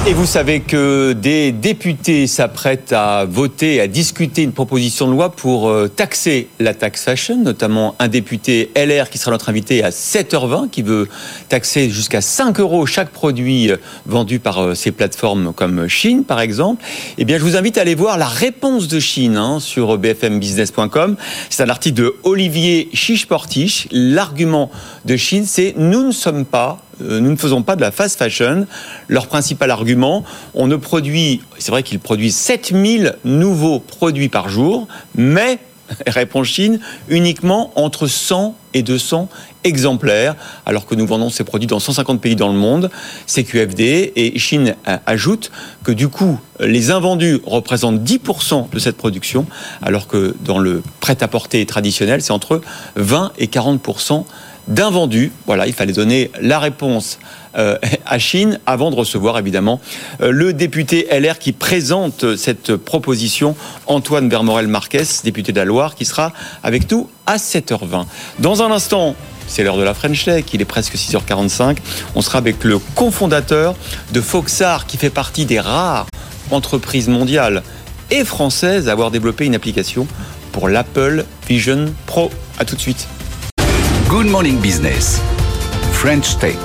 Et 0.08 0.14
vous 0.14 0.24
savez 0.24 0.60
que 0.60 1.14
des 1.14 1.50
députés 1.50 2.28
s'apprêtent 2.28 2.92
à 2.92 3.24
voter, 3.24 3.80
à 3.80 3.88
discuter 3.88 4.42
une 4.42 4.52
proposition 4.52 5.08
de 5.08 5.12
loi 5.12 5.30
pour 5.32 5.68
euh, 5.68 5.88
taxer 5.88 6.46
la 6.60 6.74
tax 6.74 7.02
fashion, 7.02 7.38
notamment 7.38 7.96
un 7.98 8.06
député 8.06 8.70
LR 8.76 9.10
qui 9.10 9.18
sera 9.18 9.32
notre 9.32 9.48
invité 9.48 9.82
à 9.82 9.90
7h20, 9.90 10.70
qui 10.70 10.82
veut 10.82 11.08
taxer 11.48 11.90
jusqu'à 11.90 12.20
5 12.20 12.60
euros 12.60 12.86
chaque 12.86 13.10
produit 13.10 13.72
euh, 13.72 13.78
vendu 14.06 14.38
par 14.38 14.60
euh, 14.60 14.74
ces 14.74 14.92
plateformes 14.92 15.52
comme 15.52 15.88
Chine, 15.88 16.22
par 16.22 16.38
exemple. 16.38 16.84
Eh 17.18 17.24
bien, 17.24 17.38
je 17.38 17.42
vous 17.42 17.56
invite 17.56 17.76
à 17.76 17.80
aller 17.80 17.96
voir 17.96 18.16
la 18.16 18.28
réponse 18.28 18.86
de 18.86 19.00
Chine 19.00 19.36
hein, 19.36 19.58
sur 19.58 19.98
bfmbusiness.com. 19.98 21.16
C'est 21.50 21.64
un 21.64 21.68
article 21.68 21.96
de 21.96 22.14
Olivier 22.22 22.90
Chiche-Portiche. 22.92 23.88
L'argument 23.90 24.70
de 25.04 25.16
Chine, 25.16 25.46
c'est 25.46 25.74
nous 25.76 26.04
ne 26.04 26.12
sommes 26.12 26.44
pas 26.44 26.85
nous 27.00 27.30
ne 27.30 27.36
faisons 27.36 27.62
pas 27.62 27.76
de 27.76 27.80
la 27.80 27.90
fast 27.90 28.18
fashion. 28.18 28.66
Leur 29.08 29.26
principal 29.26 29.70
argument, 29.70 30.24
on 30.54 30.66
ne 30.66 30.76
produit, 30.76 31.42
c'est 31.58 31.70
vrai 31.70 31.82
qu'ils 31.82 32.00
produisent 32.00 32.36
7000 32.36 33.16
nouveaux 33.24 33.80
produits 33.80 34.28
par 34.28 34.48
jour, 34.48 34.88
mais, 35.14 35.58
répond 36.06 36.42
Chine, 36.42 36.80
uniquement 37.08 37.72
entre 37.76 38.06
100 38.06 38.56
et 38.74 38.82
200 38.82 39.28
exemplaires, 39.64 40.36
alors 40.64 40.86
que 40.86 40.94
nous 40.94 41.06
vendons 41.06 41.30
ces 41.30 41.44
produits 41.44 41.66
dans 41.66 41.80
150 41.80 42.20
pays 42.20 42.36
dans 42.36 42.48
le 42.48 42.58
monde, 42.58 42.90
CQFD, 43.26 44.12
et 44.14 44.38
Chine 44.38 44.74
euh, 44.88 44.96
ajoute 45.06 45.50
que 45.82 45.92
du 45.92 46.08
coup, 46.08 46.38
les 46.60 46.90
invendus 46.90 47.40
représentent 47.44 48.00
10% 48.00 48.70
de 48.70 48.78
cette 48.78 48.96
production, 48.96 49.46
alors 49.82 50.06
que 50.06 50.34
dans 50.44 50.58
le 50.58 50.82
prêt-à-porter 51.00 51.64
traditionnel, 51.66 52.22
c'est 52.22 52.32
entre 52.32 52.60
20 52.96 53.32
et 53.38 53.46
40% 53.46 54.24
d'invendus. 54.68 55.32
Voilà, 55.46 55.66
il 55.66 55.72
fallait 55.72 55.92
donner 55.92 56.30
la 56.40 56.58
réponse 56.58 57.18
euh, 57.56 57.78
à 58.06 58.18
Chine 58.18 58.58
avant 58.66 58.90
de 58.90 58.96
recevoir 58.96 59.38
évidemment 59.38 59.80
euh, 60.20 60.30
le 60.30 60.52
député 60.52 61.06
LR 61.10 61.38
qui 61.38 61.52
présente 61.52 62.36
cette 62.36 62.76
proposition, 62.76 63.56
Antoine 63.86 64.28
Vermorel-Marquez, 64.28 65.04
député 65.24 65.52
de 65.52 65.58
la 65.58 65.64
Loire, 65.64 65.94
qui 65.94 66.04
sera 66.04 66.32
avec 66.62 66.90
nous 66.90 67.08
à 67.26 67.36
7h20. 67.36 68.06
Dans 68.38 68.62
un 68.62 68.70
instant, 68.70 69.14
c'est 69.46 69.62
l'heure 69.62 69.76
de 69.76 69.82
la 69.82 69.94
French 69.94 70.24
Tech, 70.24 70.44
il 70.52 70.60
est 70.60 70.66
presque 70.66 70.94
6h45. 70.94 71.78
On 72.14 72.20
sera 72.20 72.38
avec 72.38 72.64
le 72.64 72.78
cofondateur 72.78 73.74
de 74.12 74.20
Foxar, 74.20 74.86
qui 74.86 74.96
fait 74.96 75.10
partie 75.10 75.44
des 75.44 75.60
rares 75.60 76.06
entreprises 76.50 77.08
mondiales 77.08 77.62
et 78.10 78.24
françaises 78.24 78.88
à 78.88 78.92
avoir 78.92 79.10
développé 79.10 79.46
une 79.46 79.54
application 79.54 80.06
pour 80.52 80.68
l'Apple 80.68 81.24
Vision 81.48 81.86
Pro. 82.06 82.30
À 82.58 82.64
tout 82.64 82.76
de 82.76 82.80
suite. 82.80 83.06
Good 84.08 84.28
Morning 84.28 84.60
Business, 84.60 85.20
French 85.90 86.38
Tech. 86.38 86.56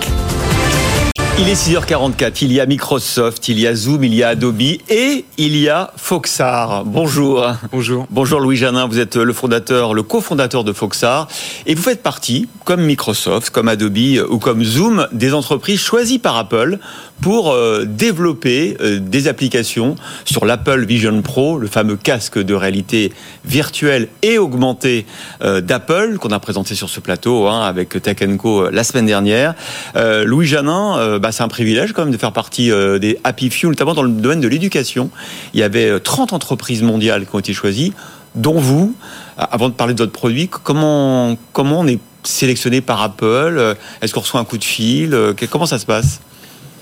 Il 1.40 1.50
est 1.50 1.56
6h44, 1.56 2.44
il 2.44 2.54
y 2.54 2.60
a 2.60 2.68
Microsoft, 2.68 3.48
il 3.48 3.60
y 3.60 3.66
a 3.66 3.74
Zoom, 3.74 4.04
il 4.04 4.14
y 4.14 4.22
a 4.22 4.28
Adobe 4.28 4.62
et 4.62 5.26
il 5.40 5.58
y 5.58 5.68
a 5.68 5.92
Foxar. 5.98 6.86
Bonjour. 6.86 7.48
Bonjour. 7.72 8.06
Bonjour 8.12 8.40
Louis 8.42 8.58
Janin, 8.58 8.86
vous 8.86 9.00
êtes 9.00 9.16
le 9.16 9.34
fondateur, 9.34 9.96
le 9.96 10.04
cofondateur 10.04 10.64
de 10.64 10.72
Foxar 10.72 11.28
et 11.66 11.74
vous 11.74 11.82
faites 11.82 12.04
partie, 12.04 12.48
comme 12.66 12.84
Microsoft, 12.84 13.50
comme 13.50 13.68
Adobe 13.68 13.98
ou 14.30 14.38
comme 14.38 14.64
Zoom, 14.64 15.08
des 15.12 15.34
entreprises 15.34 15.80
choisies 15.80 16.20
par 16.20 16.38
Apple 16.38 16.80
pour 17.22 17.52
euh, 17.52 17.86
développer 17.86 18.78
euh, 18.82 19.00
des 19.00 19.28
applications 19.28 19.96
sur 20.26 20.46
l'Apple 20.46 20.86
Vision 20.86 21.22
Pro, 21.22 21.58
le 21.58 21.68
fameux 21.68 21.96
casque 21.96 22.40
de 22.40 22.54
réalité 22.54 23.14
virtuelle 23.46 24.08
et 24.22 24.38
augmentée 24.38 25.06
euh, 25.44 25.62
d'Apple 25.62 26.18
qu'on 26.20 26.30
a 26.30 26.40
présenté 26.40 26.76
sur 26.76 26.90
ce 26.90 27.00
plateau 27.00 27.48
hein, 27.48 27.62
avec 27.62 28.02
Tech 28.02 28.18
Co 28.38 28.70
la 28.70 28.84
semaine 28.84 29.06
dernière. 29.06 29.56
Louis 29.96 30.46
Janin, 30.48 31.18
bah, 31.20 31.32
c'est 31.32 31.44
un 31.44 31.48
privilège 31.48 31.94
quand 31.94 32.04
même 32.04 32.14
de 32.14 32.18
faire 32.18 32.32
partie 32.32 32.70
des 33.00 33.20
Happy 33.24 33.50
Few, 33.50 33.70
notamment 33.70 33.94
dans 33.94 34.04
le 34.04 34.12
domaine 34.12 34.42
de 34.42 34.48
l'éducation. 34.48 35.10
Il 35.54 35.60
y 35.60 35.64
avait 35.64 36.00
30 36.00 36.34
entreprises 36.34 36.84
mondiales 36.84 37.26
qui 37.26 37.36
ont 37.36 37.40
été 37.40 37.54
choisies, 37.54 37.94
dont 38.36 38.60
vous. 38.60 38.96
Avant 39.38 39.70
de 39.70 39.74
parler 39.74 39.94
de 39.94 40.04
votre 40.04 40.12
produit, 40.12 40.48
comment, 40.48 41.36
comment 41.54 41.80
on 41.80 41.88
est 41.88 42.00
sélectionné 42.24 42.82
par 42.82 43.02
Apple 43.02 43.76
Est-ce 44.02 44.14
qu'on 44.14 44.22
reçoit 44.22 44.40
un 44.40 44.46
coup 44.46 44.58
de 44.58 44.64
fil 44.64 45.18
Comment 45.50 45.66
ça 45.66 45.80
se 45.80 45.86
passe? 45.86 46.22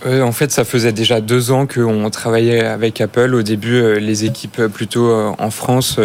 Euh, 0.06 0.22
en 0.22 0.32
fait, 0.32 0.52
ça 0.52 0.64
faisait 0.64 0.94
déjà 0.94 1.20
deux 1.20 1.52
ans 1.52 1.68
qu'on 1.68 2.10
travaillait 2.10 2.64
avec 2.64 3.02
Apple. 3.02 3.36
Au 3.36 3.42
début, 3.42 3.76
euh, 3.76 4.00
les 4.00 4.24
équipes 4.24 4.68
plutôt 4.68 5.10
euh, 5.10 5.32
en 5.38 5.52
France, 5.52 6.00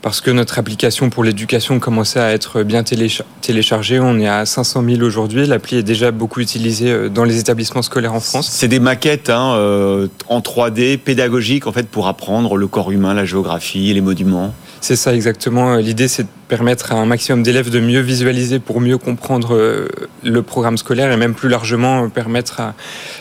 parce 0.00 0.20
que 0.20 0.30
notre 0.30 0.58
application 0.58 1.10
pour 1.10 1.24
l'éducation 1.24 1.78
commençait 1.78 2.20
à 2.20 2.32
être 2.32 2.62
bien 2.62 2.82
téléchargée. 2.82 4.00
On 4.00 4.18
est 4.18 4.28
à 4.28 4.46
500 4.46 4.82
000 4.88 5.02
aujourd'hui. 5.02 5.46
L'appli 5.46 5.78
est 5.78 5.82
déjà 5.82 6.10
beaucoup 6.10 6.40
utilisée 6.40 7.10
dans 7.10 7.24
les 7.24 7.38
établissements 7.38 7.82
scolaires 7.82 8.14
en 8.14 8.20
France. 8.20 8.48
C'est 8.50 8.68
des 8.68 8.80
maquettes 8.80 9.30
hein, 9.30 10.08
en 10.28 10.40
3D 10.40 10.98
pédagogiques 10.98 11.66
en 11.66 11.72
fait 11.72 11.88
pour 11.88 12.06
apprendre 12.08 12.56
le 12.56 12.66
corps 12.66 12.90
humain, 12.90 13.14
la 13.14 13.24
géographie, 13.24 13.92
les 13.92 14.00
monuments. 14.00 14.54
C'est 14.84 14.96
ça 14.96 15.14
exactement. 15.14 15.76
L'idée, 15.76 16.08
c'est 16.08 16.24
de 16.24 16.28
permettre 16.46 16.92
à 16.92 16.96
un 16.96 17.06
maximum 17.06 17.42
d'élèves 17.42 17.70
de 17.70 17.80
mieux 17.80 18.00
visualiser 18.00 18.58
pour 18.58 18.82
mieux 18.82 18.98
comprendre 18.98 19.56
euh, 19.56 19.88
le 20.22 20.42
programme 20.42 20.76
scolaire 20.76 21.10
et 21.10 21.16
même 21.16 21.32
plus 21.32 21.48
largement 21.48 22.10
permettre 22.10 22.60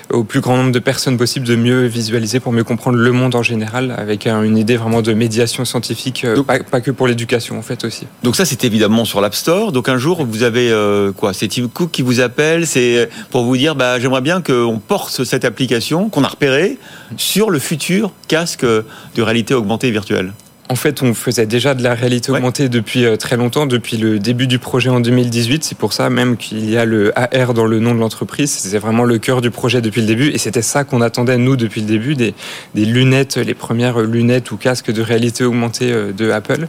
au 0.10 0.26
plus 0.26 0.42
grand 0.42 0.58
nombre 0.58 0.74
de 0.74 0.80
personnes 0.80 1.16
possible 1.16 1.48
de 1.48 1.56
mieux 1.56 1.86
visualiser 1.86 2.42
pour 2.42 2.52
mieux 2.52 2.66
comprendre 2.66 2.98
le 2.98 3.12
monde 3.14 3.34
en 3.36 3.44
général 3.44 3.96
avec 3.98 4.28
une 4.28 4.58
idée 4.58 4.76
vraiment 4.76 5.02
de 5.02 5.14
médiation 5.14 5.64
scientifique, 5.64 6.26
euh, 6.26 6.44
pas, 6.44 6.82
que 6.82 6.92
pour 6.92 7.08
l'éducation 7.08 7.58
en 7.58 7.62
fait 7.62 7.86
aussi. 7.86 8.08
Donc 8.24 8.36
ça, 8.36 8.44
c'est 8.44 8.66
évidemment 8.66 9.06
sur 9.06 9.22
l'App 9.22 9.34
Store. 9.34 9.72
Donc 9.72 9.88
un 9.88 9.98
jour, 9.98 10.26
vous 10.26 10.44
avez 10.44 10.70
euh, 10.70 11.14
quoi 11.14 11.32
C'est 11.32 11.48
Tim 11.48 11.70
Cook 11.74 11.92
qui 11.92 12.02
vous 12.02 12.20
appelle, 12.20 12.68
c'est 12.68 13.08
pour 13.32 13.46
vous 13.46 13.56
dire, 13.56 13.76
bah, 13.76 14.02
j'aimerais 14.02 14.20
bien 14.20 14.42
qu'on 14.42 14.82
porte 14.86 15.24
cette 15.24 15.46
application 15.46 16.10
qu'on 16.10 16.26
a 16.26 16.28
repérée 16.28 16.78
sur 17.16 17.50
le 17.50 17.60
futur 17.60 18.12
casque 18.28 18.66
de 18.66 19.22
réalité 19.22 19.54
augmentée 19.54 19.88
et 19.88 19.92
virtuelle. 19.92 20.34
En 20.74 20.76
fait, 20.76 21.04
on 21.04 21.14
faisait 21.14 21.46
déjà 21.46 21.76
de 21.76 21.84
la 21.84 21.94
réalité 21.94 22.32
augmentée 22.32 22.68
depuis 22.68 23.06
euh, 23.06 23.16
très 23.16 23.38
longtemps, 23.38 23.68
depuis 23.68 23.96
le 23.96 24.18
début 24.18 24.48
du 24.48 24.58
projet 24.58 24.90
en 24.90 25.02
2018. 25.02 25.64
C'est 25.64 25.78
pour 25.78 25.94
ça 25.94 26.10
même 26.10 26.36
qu'il 26.36 26.68
y 26.68 26.78
a 26.78 26.86
le 26.86 27.14
AR 27.16 27.54
dans 27.54 27.68
le 27.68 27.80
nom 27.80 27.94
de 27.94 28.00
l'entreprise. 28.00 28.50
C'est 28.50 28.80
vraiment 28.80 29.04
le 29.04 29.20
cœur 29.20 29.42
du 29.42 29.52
projet 29.52 29.82
depuis 29.82 30.02
le 30.02 30.08
début. 30.08 30.30
Et 30.30 30.40
c'était 30.40 30.64
ça 30.64 30.84
qu'on 30.84 31.02
attendait, 31.02 31.38
nous, 31.38 31.58
depuis 31.58 31.82
le 31.82 31.86
début, 31.86 32.16
des, 32.16 32.34
lunettes, 32.74 33.38
les 33.38 33.54
premières 33.54 34.00
lunettes 34.02 34.50
ou 34.50 34.58
casques 34.58 34.90
de 34.90 35.04
réalité 35.04 35.44
augmentée 35.44 35.92
euh, 35.92 36.12
de 36.12 36.32
Apple. 36.32 36.68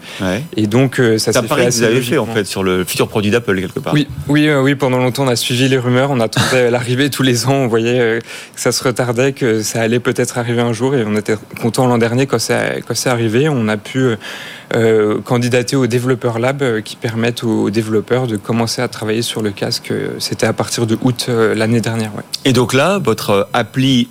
Et 0.55 0.67
donc, 0.67 1.01
euh, 1.01 1.17
ça 1.17 1.33
s'est 1.33 1.41
fait 1.41 1.71
vous 1.71 1.83
avez 1.83 2.03
fait, 2.03 2.19
en 2.19 2.27
fait, 2.27 2.45
sur 2.45 2.63
le 2.63 2.85
futur 2.85 3.09
produit 3.09 3.31
d'Apple, 3.31 3.59
quelque 3.59 3.81
part. 3.81 3.95
Oui, 3.95 4.07
oui, 4.29 4.51
oui, 4.53 4.75
pendant 4.75 4.99
longtemps, 4.99 5.25
on 5.25 5.29
a 5.29 5.37
suivi 5.37 5.67
les 5.67 5.79
rumeurs. 5.79 6.11
On 6.11 6.21
attendait 6.21 6.71
l'arrivée 6.71 7.09
tous 7.09 7.23
les 7.23 7.47
ans. 7.47 7.55
On 7.55 7.69
voyait 7.69 8.19
que 8.55 8.61
ça 8.61 8.71
se 8.71 8.85
retardait, 8.85 9.33
que 9.33 9.63
ça 9.63 9.81
allait 9.81 9.99
peut-être 9.99 10.37
arriver 10.37 10.61
un 10.61 10.75
jour. 10.75 10.95
Et 10.95 11.05
on 11.07 11.17
était 11.17 11.37
content 11.63 11.87
l'an 11.87 11.97
dernier 11.97 12.27
quand 12.27 12.39
c'est 12.39 13.09
arrivé. 13.09 13.49
On 13.49 13.67
a 13.67 13.79
pu 13.79 13.94
euh, 13.97 15.21
candidater 15.21 15.77
au 15.77 15.87
Developer 15.87 16.33
Lab 16.41 16.63
euh, 16.63 16.81
qui 16.81 16.97
permettent 16.97 17.45
aux 17.45 17.71
développeurs 17.71 18.27
de 18.27 18.37
commencer 18.37 18.83
à 18.83 18.89
travailler 18.89 19.23
sur 19.23 19.43
le 19.43 19.51
casque. 19.51 19.93
C'était 20.19 20.47
à 20.47 20.53
partir 20.53 20.87
de 20.87 20.99
août 21.03 21.27
euh, 21.29 21.55
l'année 21.55 21.81
dernière. 21.81 22.11
Et 22.45 22.53
donc 22.53 22.73
là, 22.73 22.99
votre 22.99 23.49
appli 23.53 24.09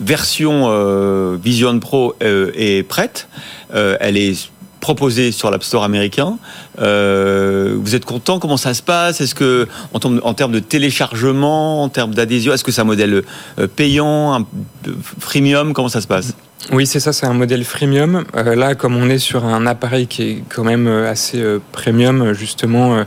version 0.00 1.36
Vision 1.42 1.80
Pro 1.80 2.14
est 2.20 2.86
prête. 2.86 3.28
elle 3.72 4.18
est 4.18 4.50
proposée 4.80 5.32
sur 5.32 5.50
l'App 5.50 5.64
Store 5.64 5.84
américain. 5.84 6.36
vous 6.76 7.94
êtes 7.94 8.04
content? 8.04 8.38
Comment 8.38 8.58
ça 8.58 8.74
se 8.74 8.82
passe? 8.82 9.22
Est-ce 9.22 9.34
que, 9.34 9.66
en, 9.94 10.34
termes 10.34 10.52
de 10.52 10.58
téléchargement, 10.58 11.82
en 11.82 11.88
termes 11.88 12.12
d'adhésion, 12.12 12.52
est-ce 12.52 12.62
que 12.62 12.72
c'est 12.72 12.82
un 12.82 12.84
modèle 12.84 13.22
payant, 13.74 14.34
un, 14.34 14.46
freemium? 15.18 15.72
Comment 15.72 15.88
ça 15.88 16.02
se 16.02 16.06
passe? 16.06 16.34
Oui, 16.72 16.86
c'est 16.86 17.00
ça, 17.00 17.12
c'est 17.12 17.26
un 17.26 17.32
modèle 17.32 17.64
freemium. 17.64 18.24
Euh, 18.34 18.56
là, 18.56 18.74
comme 18.74 18.96
on 18.96 19.08
est 19.08 19.18
sur 19.18 19.44
un 19.44 19.66
appareil 19.66 20.06
qui 20.06 20.22
est 20.22 20.42
quand 20.48 20.64
même 20.64 20.88
euh, 20.88 21.10
assez 21.10 21.40
euh, 21.40 21.60
premium, 21.72 22.32
justement, 22.32 23.04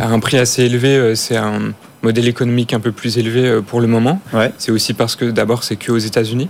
à 0.00 0.08
un 0.08 0.20
prix 0.20 0.38
assez 0.38 0.64
élevé, 0.64 1.14
c'est 1.16 1.36
un 1.36 1.72
modèle 2.02 2.28
économique 2.28 2.72
un 2.72 2.80
peu 2.80 2.92
plus 2.92 3.18
élevé 3.18 3.60
pour 3.66 3.80
le 3.80 3.86
moment. 3.86 4.20
C'est 4.58 4.72
aussi 4.72 4.94
parce 4.94 5.16
que 5.16 5.26
d'abord, 5.26 5.64
c'est 5.64 5.76
que 5.76 5.92
aux 5.92 5.98
États-Unis. 5.98 6.48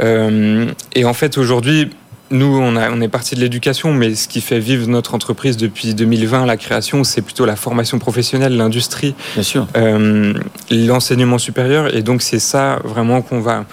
et 0.00 1.04
en 1.04 1.14
fait, 1.14 1.38
aujourd'hui, 1.38 1.90
nous, 2.30 2.58
on, 2.60 2.76
a, 2.76 2.90
on 2.90 3.00
est 3.00 3.08
parti 3.08 3.34
de 3.34 3.40
l'éducation, 3.40 3.92
mais 3.94 4.14
ce 4.14 4.28
qui 4.28 4.40
fait 4.40 4.58
vivre 4.58 4.86
notre 4.88 5.14
entreprise 5.14 5.56
depuis 5.56 5.94
2020, 5.94 6.44
la 6.46 6.56
création, 6.56 7.04
c'est 7.04 7.22
plutôt 7.22 7.46
la 7.46 7.56
formation 7.56 7.98
professionnelle, 7.98 8.56
l'industrie, 8.56 9.14
l'enseignement 10.70 11.38
supérieur. 11.38 11.94
Et 11.94 12.02
donc, 12.02 12.22
c'est 12.22 12.38
ça 12.40 12.80
vraiment 12.84 13.22
qu'on 13.22 13.40
va 13.40 13.64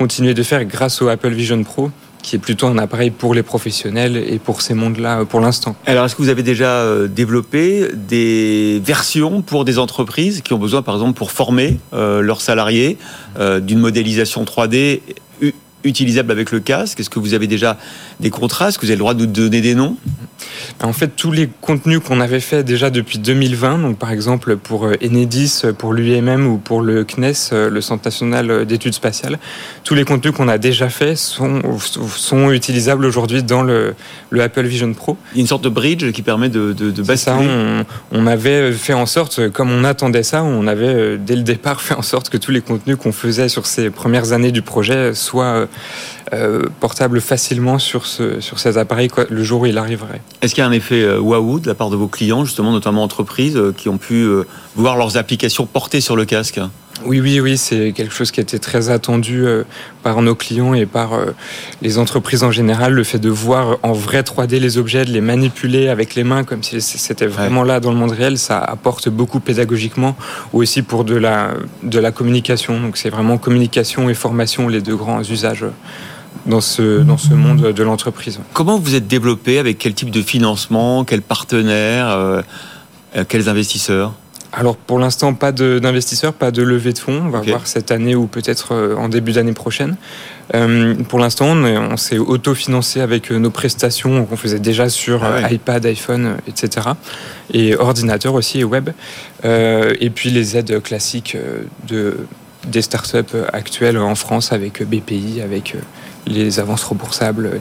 continuer 0.00 0.32
de 0.32 0.42
faire 0.42 0.64
grâce 0.64 1.02
au 1.02 1.08
Apple 1.08 1.28
Vision 1.28 1.62
Pro 1.62 1.90
qui 2.22 2.36
est 2.36 2.38
plutôt 2.38 2.66
un 2.68 2.78
appareil 2.78 3.10
pour 3.10 3.34
les 3.34 3.42
professionnels 3.42 4.16
et 4.16 4.38
pour 4.38 4.62
ces 4.62 4.72
mondes-là 4.72 5.20
euh, 5.20 5.24
pour 5.26 5.40
l'instant. 5.40 5.76
Alors, 5.86 6.06
est-ce 6.06 6.16
que 6.16 6.22
vous 6.22 6.30
avez 6.30 6.42
déjà 6.42 6.70
euh, 6.70 7.06
développé 7.06 7.88
des 7.94 8.80
versions 8.82 9.42
pour 9.42 9.66
des 9.66 9.78
entreprises 9.78 10.40
qui 10.40 10.54
ont 10.54 10.58
besoin, 10.58 10.80
par 10.80 10.94
exemple, 10.94 11.18
pour 11.18 11.32
former 11.32 11.78
euh, 11.92 12.22
leurs 12.22 12.40
salariés 12.40 12.96
d'une 13.38 13.78
modélisation 13.78 14.44
3D 14.44 15.00
utilisable 15.84 16.32
avec 16.32 16.50
le 16.50 16.60
casque? 16.60 17.00
Est-ce 17.00 17.10
que 17.10 17.18
vous 17.18 17.34
avez 17.34 17.46
déjà 17.46 17.78
des 18.20 18.30
contrats? 18.30 18.68
Est-ce 18.68 18.78
que 18.78 18.86
vous 18.86 18.90
avez 18.90 18.96
le 18.96 19.00
droit 19.00 19.14
de 19.14 19.20
nous 19.20 19.32
donner 19.32 19.60
des 19.60 19.74
noms? 19.74 19.96
En 20.82 20.92
fait, 20.92 21.08
tous 21.08 21.30
les 21.30 21.48
contenus 21.60 22.00
qu'on 22.00 22.20
avait 22.20 22.40
fait 22.40 22.64
déjà 22.64 22.90
depuis 22.90 23.18
2020, 23.18 23.78
donc 23.78 23.98
par 23.98 24.10
exemple 24.10 24.56
pour 24.56 24.86
euh, 24.86 24.94
Enedis, 25.04 25.62
pour 25.76 25.92
l'UMM 25.92 26.46
ou 26.46 26.56
pour 26.56 26.80
le 26.80 27.04
CNES, 27.04 27.32
euh, 27.52 27.70
le 27.70 27.80
Centre 27.80 28.04
national 28.04 28.64
d'études 28.64 28.94
spatiales, 28.94 29.38
tous 29.84 29.94
les 29.94 30.04
contenus 30.04 30.34
qu'on 30.34 30.48
a 30.48 30.58
déjà 30.58 30.88
fait 30.88 31.16
sont, 31.16 31.60
sont 31.78 32.50
utilisables 32.50 33.04
aujourd'hui 33.04 33.42
dans 33.42 33.62
le, 33.62 33.94
le, 34.30 34.42
Apple 34.42 34.64
Vision 34.64 34.92
Pro. 34.94 35.16
Il 35.32 35.36
y 35.36 35.40
a 35.40 35.42
une 35.42 35.46
sorte 35.46 35.64
de 35.64 35.68
bridge 35.68 36.10
qui 36.12 36.22
permet 36.22 36.48
de, 36.48 36.72
de, 36.72 36.90
de 36.90 37.02
basculer. 37.02 37.16
Ça, 37.16 37.38
on, 37.38 37.84
on, 38.12 38.26
avait 38.26 38.72
fait 38.72 38.94
en 38.94 39.06
sorte, 39.06 39.50
comme 39.50 39.70
on 39.70 39.84
attendait 39.84 40.22
ça, 40.22 40.42
on 40.42 40.66
avait 40.66 40.86
euh, 40.86 41.18
dès 41.18 41.36
le 41.36 41.42
départ 41.42 41.80
fait 41.82 41.94
en 41.94 42.02
sorte 42.02 42.30
que 42.30 42.38
tous 42.38 42.50
les 42.50 42.62
contenus 42.62 42.96
qu'on 42.96 43.12
faisait 43.12 43.48
sur 43.48 43.66
ces 43.66 43.90
premières 43.90 44.32
années 44.32 44.52
du 44.52 44.62
projet 44.62 45.14
soient 45.14 45.66
euh, 46.32 46.64
portable 46.80 47.20
facilement 47.20 47.78
sur, 47.78 48.06
ce, 48.06 48.40
sur 48.40 48.58
ces 48.58 48.78
appareils 48.78 49.10
le 49.28 49.42
jour 49.42 49.62
où 49.62 49.66
il 49.66 49.78
arriverait. 49.78 50.20
Est-ce 50.42 50.54
qu'il 50.54 50.62
y 50.62 50.64
a 50.64 50.68
un 50.68 50.72
effet 50.72 51.02
euh, 51.02 51.18
waouh 51.18 51.60
de 51.60 51.66
la 51.66 51.74
part 51.74 51.90
de 51.90 51.96
vos 51.96 52.08
clients, 52.08 52.44
justement, 52.44 52.72
notamment 52.72 53.02
entreprises, 53.02 53.56
euh, 53.56 53.72
qui 53.76 53.88
ont 53.88 53.98
pu 53.98 54.28
voir 54.76 54.96
leurs 54.96 55.16
applications 55.16 55.66
portées 55.66 56.00
sur 56.00 56.16
le 56.16 56.24
casque? 56.24 56.60
Oui, 57.04 57.20
oui, 57.20 57.40
oui, 57.40 57.56
c'est 57.56 57.92
quelque 57.92 58.14
chose 58.14 58.30
qui 58.30 58.40
a 58.40 58.42
été 58.42 58.58
très 58.58 58.90
attendu 58.90 59.44
par 60.02 60.22
nos 60.22 60.34
clients 60.34 60.74
et 60.74 60.86
par 60.86 61.12
les 61.82 61.98
entreprises 61.98 62.42
en 62.42 62.50
général. 62.50 62.92
Le 62.92 63.04
fait 63.04 63.18
de 63.18 63.28
voir 63.28 63.78
en 63.82 63.92
vrai 63.92 64.22
3D 64.22 64.58
les 64.58 64.78
objets, 64.78 65.04
de 65.04 65.10
les 65.10 65.20
manipuler 65.20 65.88
avec 65.88 66.14
les 66.14 66.24
mains 66.24 66.44
comme 66.44 66.62
si 66.62 66.80
c'était 66.80 67.26
vraiment 67.26 67.62
là 67.62 67.80
dans 67.80 67.90
le 67.90 67.96
monde 67.96 68.12
réel, 68.12 68.38
ça 68.38 68.58
apporte 68.58 69.08
beaucoup 69.08 69.40
pédagogiquement 69.40 70.16
ou 70.52 70.62
aussi 70.62 70.82
pour 70.82 71.04
de 71.04 71.16
la, 71.16 71.54
de 71.82 71.98
la 71.98 72.12
communication. 72.12 72.80
Donc 72.80 72.96
c'est 72.96 73.10
vraiment 73.10 73.38
communication 73.38 74.08
et 74.08 74.14
formation 74.14 74.68
les 74.68 74.80
deux 74.80 74.96
grands 74.96 75.22
usages 75.22 75.64
dans 76.46 76.60
ce, 76.60 77.00
dans 77.00 77.18
ce 77.18 77.34
monde 77.34 77.72
de 77.72 77.82
l'entreprise. 77.82 78.40
Comment 78.52 78.78
vous 78.78 78.94
êtes 78.94 79.06
développé 79.06 79.58
Avec 79.58 79.78
quel 79.78 79.94
type 79.94 80.10
de 80.10 80.22
financement 80.22 81.04
Quels 81.04 81.22
partenaires 81.22 82.10
euh, 82.10 82.42
euh, 83.16 83.24
Quels 83.28 83.48
investisseurs? 83.48 84.14
Alors 84.52 84.76
pour 84.76 84.98
l'instant, 84.98 85.34
pas 85.34 85.52
d'investisseurs, 85.52 86.32
pas 86.32 86.50
de 86.50 86.62
levée 86.62 86.92
de 86.92 86.98
fonds. 86.98 87.22
On 87.26 87.28
va 87.28 87.40
voir 87.40 87.66
cette 87.66 87.90
année 87.92 88.14
ou 88.14 88.26
peut-être 88.26 88.72
euh, 88.72 88.96
en 88.96 89.08
début 89.08 89.32
d'année 89.32 89.52
prochaine. 89.52 89.96
pour 91.08 91.18
l'instant, 91.20 91.54
on, 91.54 91.96
s'est 91.96 92.18
autofinancé 92.18 93.00
avec 93.00 93.30
nos 93.30 93.50
prestations 93.50 94.24
qu'on 94.24 94.36
faisait 94.36 94.58
déjà 94.58 94.88
sur 94.88 95.22
ah 95.22 95.52
iPad, 95.52 95.86
iPhone, 95.86 96.36
etc. 96.48 96.88
Et 97.52 97.76
ordinateur 97.76 98.34
aussi 98.34 98.60
et 98.60 98.64
web. 98.64 98.90
et 99.44 100.10
puis 100.10 100.30
les 100.30 100.56
aides 100.56 100.82
classiques 100.82 101.36
de, 101.86 102.26
des 102.66 102.82
startups 102.82 103.36
actuelles 103.52 103.98
en 103.98 104.16
France 104.16 104.52
avec 104.52 104.82
BPI, 104.82 105.40
avec 105.40 105.76
les 106.26 106.58
avances 106.58 106.82
remboursables, 106.82 107.60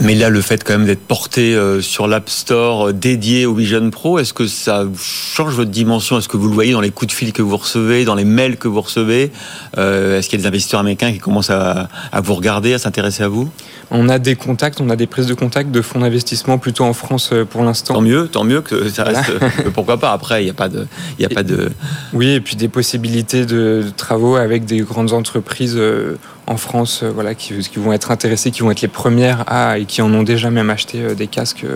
Mais 0.00 0.14
là, 0.14 0.28
le 0.28 0.40
fait 0.40 0.62
quand 0.64 0.74
même 0.74 0.86
d'être 0.86 1.06
porté 1.06 1.54
euh, 1.54 1.80
sur 1.80 2.06
l'App 2.08 2.28
Store 2.28 2.88
euh, 2.88 2.92
dédié 2.92 3.46
au 3.46 3.54
Vision 3.54 3.90
Pro, 3.90 4.18
est-ce 4.18 4.32
que 4.32 4.46
ça 4.46 4.84
change 5.00 5.54
votre 5.54 5.70
dimension? 5.70 6.18
Est-ce 6.18 6.28
que 6.28 6.36
vous 6.36 6.48
le 6.48 6.54
voyez 6.54 6.72
dans 6.72 6.80
les 6.80 6.90
coups 6.90 7.12
de 7.12 7.16
fil 7.16 7.32
que 7.32 7.42
vous 7.42 7.56
recevez, 7.56 8.04
dans 8.04 8.14
les 8.14 8.24
mails 8.24 8.56
que 8.56 8.68
vous 8.68 8.80
recevez? 8.80 9.30
Euh, 9.78 10.18
Est-ce 10.18 10.28
qu'il 10.28 10.38
y 10.38 10.42
a 10.42 10.42
des 10.42 10.48
investisseurs 10.48 10.80
américains 10.80 11.12
qui 11.12 11.18
commencent 11.18 11.50
à 11.50 11.88
vous 12.22 12.34
regarder, 12.34 12.74
à 12.74 12.78
s'intéresser 12.78 13.22
à 13.22 13.28
vous? 13.28 13.50
On 13.90 14.08
a 14.08 14.18
des 14.18 14.34
contacts, 14.34 14.80
on 14.80 14.90
a 14.90 14.96
des 14.96 15.06
prises 15.06 15.26
de 15.26 15.34
contact 15.34 15.70
de 15.70 15.80
fonds 15.80 16.00
d'investissement 16.00 16.58
plutôt 16.58 16.84
en 16.84 16.92
France 16.92 17.30
euh, 17.32 17.44
pour 17.44 17.62
l'instant. 17.62 17.94
Tant 17.94 18.00
mieux, 18.00 18.28
tant 18.28 18.44
mieux 18.44 18.60
que 18.60 18.88
ça 18.88 19.04
reste. 19.04 19.30
euh, 19.30 19.70
pourquoi 19.74 19.98
pas 19.98 20.12
Après, 20.12 20.42
il 20.42 20.44
n'y 20.44 20.50
a 20.50 20.54
pas 20.54 20.68
de, 20.68 20.86
il 21.18 21.24
a 21.24 21.28
pas 21.28 21.42
de. 21.42 21.70
Oui, 22.12 22.30
et 22.30 22.40
puis 22.40 22.56
des 22.56 22.68
possibilités 22.68 23.46
de, 23.46 23.82
de 23.84 23.90
travaux 23.96 24.36
avec 24.36 24.64
des 24.64 24.80
grandes 24.80 25.12
entreprises 25.12 25.76
euh, 25.76 26.16
en 26.46 26.56
France, 26.56 27.04
voilà, 27.04 27.34
qui, 27.34 27.56
qui 27.58 27.78
vont 27.78 27.92
être 27.92 28.10
intéressées, 28.10 28.50
qui 28.50 28.62
vont 28.62 28.70
être 28.70 28.82
les 28.82 28.88
premières 28.88 29.44
à 29.46 29.78
et 29.78 29.84
qui 29.84 30.02
en 30.02 30.12
ont 30.14 30.22
déjà 30.22 30.50
même 30.50 30.70
acheté 30.70 31.14
des 31.14 31.26
casques 31.26 31.66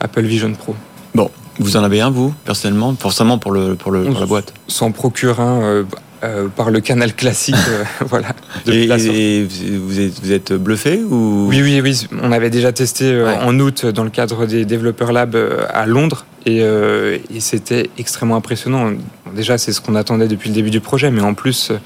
Apple 0.00 0.22
Vision 0.22 0.52
Pro. 0.52 0.74
Bon, 1.14 1.30
vous 1.58 1.76
en 1.76 1.82
avez 1.84 2.00
un 2.00 2.10
vous 2.10 2.34
personnellement, 2.44 2.94
forcément 2.98 3.38
pour 3.38 3.50
le 3.52 3.74
pour 3.74 3.90
le 3.90 4.04
pour 4.04 4.20
la 4.20 4.26
boîte. 4.26 4.52
S'en 4.68 4.92
procure 4.92 5.40
un 5.40 5.62
euh, 5.62 5.84
euh, 6.26 6.48
par 6.48 6.70
le 6.70 6.80
canal 6.80 7.14
classique, 7.14 7.54
euh, 7.68 7.84
voilà. 8.06 8.28
de 8.66 8.72
Et, 8.72 9.44
vous 9.78 10.00
êtes 10.00 10.20
vous 10.20 10.32
êtes 10.32 10.52
bluffé 10.52 11.02
ou? 11.02 11.46
Oui, 11.48 11.62
oui, 11.62 11.80
oui. 11.80 12.06
On 12.22 12.32
avait 12.32 12.50
déjà 12.50 12.72
testé 12.72 13.06
euh, 13.06 13.34
en 13.36 13.58
août 13.58 13.86
dans 13.86 14.04
le 14.04 14.10
cadre 14.10 14.46
des 14.46 14.64
Developer 14.64 15.12
Lab 15.12 15.34
euh, 15.34 15.64
à 15.70 15.86
Londres 15.86 16.26
et, 16.46 16.62
euh, 16.62 17.18
et 17.34 17.40
c'était 17.40 17.90
extrêmement 17.98 18.36
impressionnant. 18.36 18.92
Déjà, 19.34 19.58
c'est 19.58 19.72
ce 19.72 19.80
qu'on 19.80 19.96
attendait 19.96 20.28
depuis 20.28 20.48
le 20.48 20.54
début 20.54 20.70
du 20.70 20.80
projet, 20.80 21.10
mais 21.10 21.20
en 21.20 21.34
plus 21.34 21.72
euh, 21.72 21.78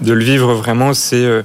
de 0.00 0.14
le 0.14 0.24
vivre 0.24 0.54
vraiment, 0.54 0.94
c'est 0.94 1.22
euh, 1.22 1.42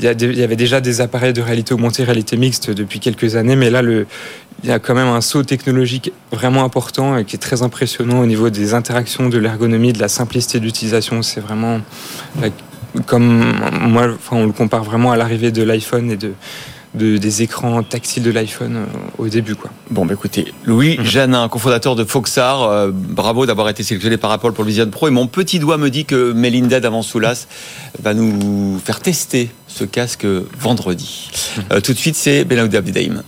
il 0.00 0.04
y, 0.04 0.36
y 0.36 0.42
avait 0.42 0.56
déjà 0.56 0.80
des 0.80 1.00
appareils 1.00 1.32
de 1.32 1.40
réalité 1.40 1.74
augmentée, 1.74 2.02
réalité 2.02 2.36
mixte 2.36 2.70
depuis 2.70 2.98
quelques 2.98 3.36
années, 3.36 3.54
mais 3.54 3.70
là, 3.70 3.82
le, 3.82 4.06
il 4.62 4.68
y 4.68 4.72
a 4.72 4.78
quand 4.78 4.94
même 4.94 5.08
un 5.08 5.20
saut 5.20 5.42
technologique 5.42 6.12
vraiment 6.30 6.64
important 6.64 7.16
et 7.16 7.24
qui 7.24 7.36
est 7.36 7.38
très 7.38 7.62
impressionnant 7.62 8.20
au 8.20 8.26
niveau 8.26 8.48
des 8.50 8.74
interactions, 8.74 9.28
de 9.28 9.38
l'ergonomie, 9.38 9.92
de 9.92 9.98
la 10.00 10.08
simplicité 10.08 10.60
d'utilisation. 10.60 11.22
C'est 11.22 11.40
vraiment 11.40 11.80
comme 13.06 13.54
moi, 13.88 14.06
enfin, 14.14 14.36
on 14.36 14.46
le 14.46 14.52
compare 14.52 14.84
vraiment 14.84 15.12
à 15.12 15.16
l'arrivée 15.16 15.50
de 15.50 15.62
l'iPhone 15.62 16.10
et 16.10 16.16
de, 16.16 16.32
de- 16.94 17.16
des 17.16 17.42
écrans 17.42 17.82
tactiles 17.82 18.22
de 18.22 18.30
l'iPhone 18.30 18.76
euh, 18.76 18.84
au 19.16 19.28
début, 19.28 19.54
quoi. 19.54 19.70
Bon, 19.90 20.04
bah 20.04 20.12
écoutez, 20.12 20.52
Louis 20.66 20.98
Janin, 21.02 21.48
cofondateur 21.48 21.96
de 21.96 22.04
Foxar, 22.04 22.62
euh, 22.64 22.90
bravo 22.92 23.46
d'avoir 23.46 23.70
été 23.70 23.82
sélectionné 23.82 24.18
par 24.18 24.30
Apple 24.30 24.52
pour 24.52 24.62
le 24.64 24.68
Vision 24.68 24.86
Pro. 24.90 25.08
Et 25.08 25.10
mon 25.10 25.26
petit 25.26 25.58
doigt 25.58 25.78
me 25.78 25.88
dit 25.88 26.04
que 26.04 26.32
Melinda 26.32 26.80
Davansoulas 26.80 27.46
va 28.02 28.12
nous 28.12 28.78
faire 28.84 29.00
tester 29.00 29.50
ce 29.68 29.84
casque 29.84 30.26
vendredi. 30.58 31.30
Euh, 31.72 31.80
tout 31.80 31.94
de 31.94 31.98
suite, 31.98 32.14
c'est 32.16 32.44
Benauda 32.44 32.78
Abdedaïm. 32.78 33.22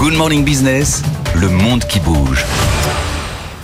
Good 0.00 0.14
Morning 0.14 0.46
Business, 0.46 1.02
le 1.38 1.50
monde 1.50 1.84
qui 1.84 2.00
bouge. 2.00 2.46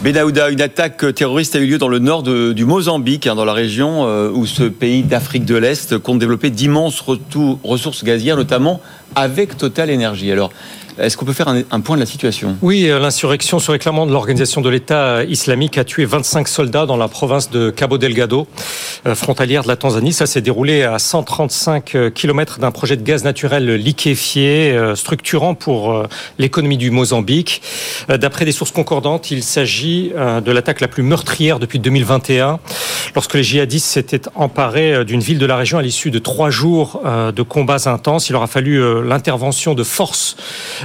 Benahouda, 0.02 0.50
une 0.50 0.60
attaque 0.60 1.14
terroriste 1.14 1.56
a 1.56 1.60
eu 1.60 1.66
lieu 1.66 1.78
dans 1.78 1.88
le 1.88 1.98
nord 1.98 2.22
du 2.22 2.64
Mozambique, 2.66 3.26
hein, 3.26 3.34
dans 3.34 3.46
la 3.46 3.54
région 3.54 4.06
euh, 4.06 4.28
où 4.28 4.44
ce 4.44 4.64
pays 4.64 5.02
d'Afrique 5.02 5.46
de 5.46 5.56
l'Est 5.56 5.96
compte 5.96 6.18
développer 6.18 6.50
d'immenses 6.50 7.00
ressources 7.00 8.04
gazières, 8.04 8.36
notamment 8.36 8.82
avec 9.14 9.56
Total 9.56 9.90
Energy. 9.90 10.30
Est-ce 10.98 11.16
qu'on 11.16 11.24
peut 11.24 11.32
faire 11.32 11.48
un, 11.48 11.80
point 11.80 11.96
de 11.96 12.00
la 12.00 12.06
situation? 12.06 12.56
Oui, 12.62 12.88
euh, 12.88 12.98
l'insurrection 12.98 13.58
se 13.58 13.70
réclamant 13.70 14.06
de 14.06 14.12
l'organisation 14.12 14.60
de 14.60 14.70
l'État 14.70 15.24
islamique 15.24 15.78
a 15.78 15.84
tué 15.84 16.04
25 16.04 16.48
soldats 16.48 16.86
dans 16.86 16.96
la 16.96 17.08
province 17.08 17.50
de 17.50 17.70
Cabo 17.70 17.98
Delgado, 17.98 18.46
euh, 19.06 19.14
frontalière 19.14 19.62
de 19.62 19.68
la 19.68 19.76
Tanzanie. 19.76 20.12
Ça 20.12 20.26
s'est 20.26 20.40
déroulé 20.40 20.82
à 20.82 20.98
135 20.98 22.12
km 22.14 22.58
d'un 22.58 22.70
projet 22.70 22.96
de 22.96 23.02
gaz 23.02 23.24
naturel 23.24 23.74
liquéfié, 23.74 24.72
euh, 24.72 24.94
structurant 24.94 25.54
pour 25.54 25.92
euh, 25.92 26.06
l'économie 26.38 26.76
du 26.76 26.90
Mozambique. 26.90 27.62
Euh, 28.10 28.16
D'après 28.16 28.44
des 28.44 28.52
sources 28.52 28.72
concordantes, 28.72 29.30
il 29.30 29.42
s'agit 29.42 30.12
euh, 30.16 30.40
de 30.40 30.50
l'attaque 30.50 30.80
la 30.80 30.88
plus 30.88 31.02
meurtrière 31.02 31.58
depuis 31.58 31.78
2021, 31.78 32.58
lorsque 33.14 33.34
les 33.34 33.42
djihadistes 33.42 33.86
s'étaient 33.86 34.22
emparés 34.34 34.94
euh, 34.94 35.04
d'une 35.04 35.20
ville 35.20 35.38
de 35.38 35.46
la 35.46 35.56
région 35.56 35.78
à 35.78 35.82
l'issue 35.82 36.10
de 36.10 36.18
trois 36.18 36.50
jours 36.50 37.02
euh, 37.04 37.32
de 37.32 37.42
combats 37.42 37.86
intenses. 37.88 38.28
Il 38.28 38.36
aura 38.36 38.46
fallu 38.46 38.80
euh, 38.80 39.02
l'intervention 39.02 39.74
de 39.74 39.82
forces 39.82 40.36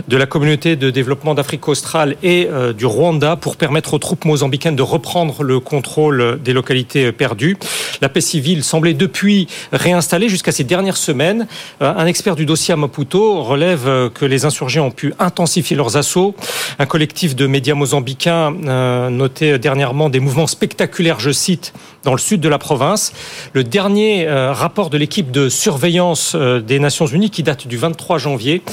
de 0.07 0.17
la 0.17 0.25
communauté 0.25 0.75
de 0.75 0.89
développement 0.89 1.33
d'Afrique 1.33 1.67
australe 1.67 2.15
et 2.23 2.47
euh, 2.49 2.73
du 2.73 2.85
Rwanda 2.85 3.35
pour 3.35 3.55
permettre 3.55 3.93
aux 3.93 3.99
troupes 3.99 4.25
mozambicaines 4.25 4.75
de 4.75 4.81
reprendre 4.81 5.43
le 5.43 5.59
contrôle 5.59 6.39
des 6.43 6.53
localités 6.53 7.05
euh, 7.05 7.11
perdues. 7.11 7.57
La 8.01 8.09
paix 8.09 8.21
civile 8.21 8.63
semblait 8.63 8.93
depuis 8.93 9.47
réinstallée 9.71 10.29
jusqu'à 10.29 10.51
ces 10.51 10.63
dernières 10.63 10.97
semaines. 10.97 11.47
Euh, 11.81 11.93
un 11.95 12.05
expert 12.05 12.35
du 12.35 12.45
dossier 12.45 12.73
à 12.73 12.77
Maputo 12.77 13.43
relève 13.43 14.09
que 14.13 14.25
les 14.25 14.45
insurgés 14.45 14.79
ont 14.79 14.91
pu 14.91 15.13
intensifier 15.19 15.75
leurs 15.75 15.97
assauts. 15.97 16.35
Un 16.79 16.85
collectif 16.85 17.35
de 17.35 17.47
médias 17.47 17.75
mozambicains 17.75 18.53
euh, 18.65 19.09
notait 19.09 19.59
dernièrement 19.59 20.09
des 20.09 20.19
mouvements 20.19 20.47
spectaculaires, 20.47 21.19
je 21.19 21.31
cite, 21.31 21.73
dans 22.03 22.13
le 22.13 22.19
sud 22.19 22.41
de 22.41 22.49
la 22.49 22.57
province. 22.57 23.13
Le 23.53 23.63
dernier 23.63 24.27
rapport 24.27 24.89
de 24.89 24.97
l'équipe 24.97 25.29
de 25.31 25.49
surveillance 25.49 26.35
des 26.35 26.79
Nations 26.79 27.05
Unies, 27.05 27.29
qui 27.29 27.43
date 27.43 27.67
du 27.67 27.77
23 27.77 28.17
janvier, 28.17 28.63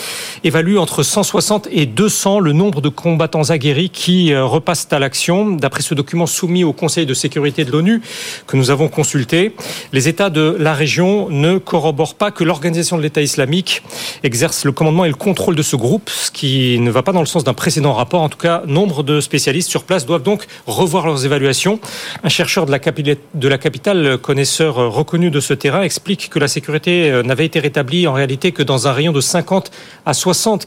évalue 0.45 0.79
entre 0.79 1.03
160 1.25 1.67
et 1.73 1.87
200 1.87 2.39
le 2.39 2.53
nombre 2.53 2.81
de 2.81 2.89
combattants 2.89 3.51
aguerris 3.51 3.91
qui 3.91 4.33
euh, 4.33 4.45
repassent 4.45 4.87
à 4.93 5.01
l'action. 5.01 5.51
D'après 5.51 5.83
ce 5.83 5.95
document 5.95 6.27
soumis 6.27 6.63
au 6.63 6.73
Conseil 6.73 7.07
de 7.07 7.15
sécurité 7.15 7.65
de 7.65 7.73
l'ONU 7.73 8.01
que 8.47 8.57
nous 8.57 8.71
avons 8.71 8.87
consulté, 8.87 9.53
les 9.93 10.07
États 10.07 10.31
de 10.31 10.55
la 10.61 10.75
région 10.75 11.29
ne 11.29 11.59
corroborent 11.59 12.15
pas 12.15 12.31
que 12.31 12.45
l'organisation 12.45 12.97
de 12.97 13.03
l'État 13.03 13.21
islamique 13.21 13.83
exerce 14.23 14.65
le 14.65 14.71
commandement 14.71 15.07
et 15.07 15.09
le 15.09 15.17
contrôle 15.17 15.57
de 15.57 15.63
ce 15.63 15.75
groupe, 15.75 16.09
ce 16.09 16.31
qui 16.31 16.79
ne 16.79 16.89
va 16.89 17.03
pas 17.03 17.11
dans 17.11 17.19
le 17.19 17.27
sens 17.27 17.43
d'un 17.43 17.53
précédent 17.53 17.95
rapport. 17.95 18.23
En 18.23 18.29
tout 18.29 18.39
cas, 18.39 18.63
nombre 18.69 19.03
de 19.03 19.21
spécialistes 19.21 19.71
sur 19.71 19.83
place 19.83 20.07
doivent 20.07 20.23
donc 20.23 20.47
revoir 20.69 21.05
leurs 21.05 21.27
évaluations. 21.27 21.81
Un 22.23 22.29
chercheur 22.29 22.65
de 22.65 22.71
la, 22.71 22.79
capitale, 22.79 24.19
connaisseur 24.19 24.79
euh, 24.79 24.89
reconnu 24.89 25.33
de 25.33 25.41
ce 25.41 25.53
terrain, 25.53 25.83
explique 25.83 26.31
que 26.31 26.39
la 26.39 26.47
sécurité 26.47 27.11
euh, 27.11 27.25
n'avait 27.25 27.47
été 27.47 27.59
rétablie 27.59 28.07
en 28.07 28.13
réalité 28.13 28.53
que 28.53 28.63
dans 28.63 28.87
un 28.87 28.93
rayon 28.93 29.11
de 29.11 29.21
50 29.21 29.73
à 30.07 30.15
60 30.15 30.67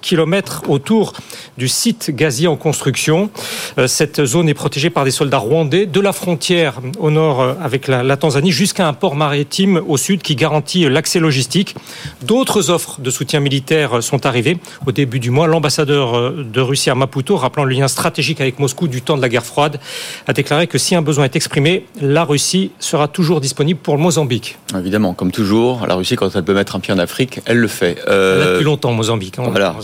autour 0.68 1.14
du 1.58 1.68
site 1.68 2.12
gazier 2.16 2.48
en 2.48 2.56
construction. 2.56 3.30
Euh, 3.78 3.88
Cette 3.88 4.26
zone 4.26 4.50
est 4.50 4.54
protégée 4.54 4.90
par 4.90 5.04
des 5.06 5.12
soldats 5.12 5.38
rwandais 5.38 5.86
de 5.86 6.00
la 6.00 6.14
frontière 6.14 6.80
au 7.00 7.12
nord 7.12 7.42
euh, 7.42 7.54
avec 7.62 7.88
la, 7.88 8.04
la 8.04 8.18
Tanzanie 8.18 8.52
jusqu'à 8.52 8.88
un 8.88 8.94
port 8.94 9.16
maritime 9.16 9.82
au 9.88 9.98
sud 9.98 10.22
qui 10.22 10.36
garantit 10.36 10.88
l'accès 10.90 11.20
logistique. 11.20 11.76
D'autres 12.24 12.70
offres 12.70 13.02
de 13.02 13.10
soutien 13.10 13.40
militaire 13.40 13.98
euh, 13.98 14.02
sont 14.02 14.26
arrivées 14.26 14.58
au 14.86 14.92
début 14.92 15.20
du 15.20 15.30
mois. 15.32 15.48
L'ambassadeur 15.48 16.32
de 16.34 16.62
Russie 16.62 16.90
à 16.90 16.96
Maputo, 16.96 17.38
rappelant 17.38 17.64
le 17.64 17.74
lien 17.76 17.88
stratégique 17.88 18.42
avec 18.42 18.60
Moscou 18.60 18.88
du 18.88 19.02
temps 19.02 19.18
de 19.18 19.22
la 19.22 19.30
guerre 19.30 19.46
froide, 19.46 19.80
a 20.28 20.34
déclaré 20.34 20.68
que 20.68 20.78
si 20.78 20.96
un 20.96 21.02
besoin 21.02 21.26
est 21.26 21.36
exprimé, 21.36 21.86
la 22.02 22.24
Russie 22.24 22.72
sera 22.80 23.08
toujours 23.08 23.42
disponible 23.42 23.80
pour 23.82 23.96
le 23.96 24.02
Mozambique. 24.02 24.58
Évidemment, 24.78 25.14
comme 25.14 25.32
toujours, 25.32 25.86
la 25.88 25.96
Russie, 25.96 26.16
quand 26.16 26.36
elle 26.36 26.44
peut 26.44 26.54
mettre 26.54 26.76
un 26.76 26.80
pied 26.80 26.94
en 26.94 26.98
Afrique, 27.00 27.40
elle 27.46 27.58
le 27.58 27.68
fait. 27.68 27.98
Elle 28.08 28.14
a 28.14 28.46
depuis 28.54 28.66
longtemps, 28.66 28.92
Mozambique. 28.94 29.38
hein. 29.40 29.44
Voilà. 29.50 29.76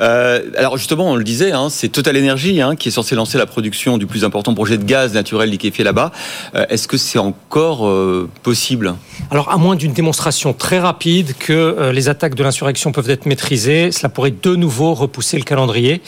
Euh, 0.00 0.40
alors 0.56 0.76
justement, 0.76 1.10
on 1.10 1.16
le 1.16 1.24
disait, 1.24 1.52
hein, 1.52 1.68
c'est 1.70 1.88
Total 1.88 2.16
Energy 2.16 2.60
hein, 2.60 2.76
qui 2.76 2.88
est 2.88 2.92
censé 2.92 3.14
lancer 3.14 3.38
la 3.38 3.46
production 3.46 3.98
du 3.98 4.06
plus 4.06 4.24
important 4.24 4.54
projet 4.54 4.78
de 4.78 4.84
gaz 4.84 5.14
naturel 5.14 5.50
liquéfié 5.50 5.84
là-bas. 5.84 6.12
Euh, 6.54 6.66
Est-ce 6.68 6.88
que 6.88 6.96
c'est 6.96 7.18
encore 7.18 7.86
euh, 7.86 8.28
possible? 8.42 8.94
Alors, 9.30 9.50
à 9.50 9.56
moins 9.56 9.76
d'une 9.76 9.92
démonstration 9.92 10.52
très 10.52 10.78
rapide 10.78 11.34
que 11.38 11.90
les 11.92 12.08
attaques 12.08 12.34
de 12.34 12.42
l'insurrection 12.42 12.92
peuvent 12.92 13.10
être 13.10 13.26
maîtrisées, 13.26 13.92
cela 13.92 14.08
pourrait 14.08 14.32
de 14.32 14.56
nouveau 14.56 14.94
repousser 14.94 15.36
le 15.36 15.44
calendrier. 15.44 16.02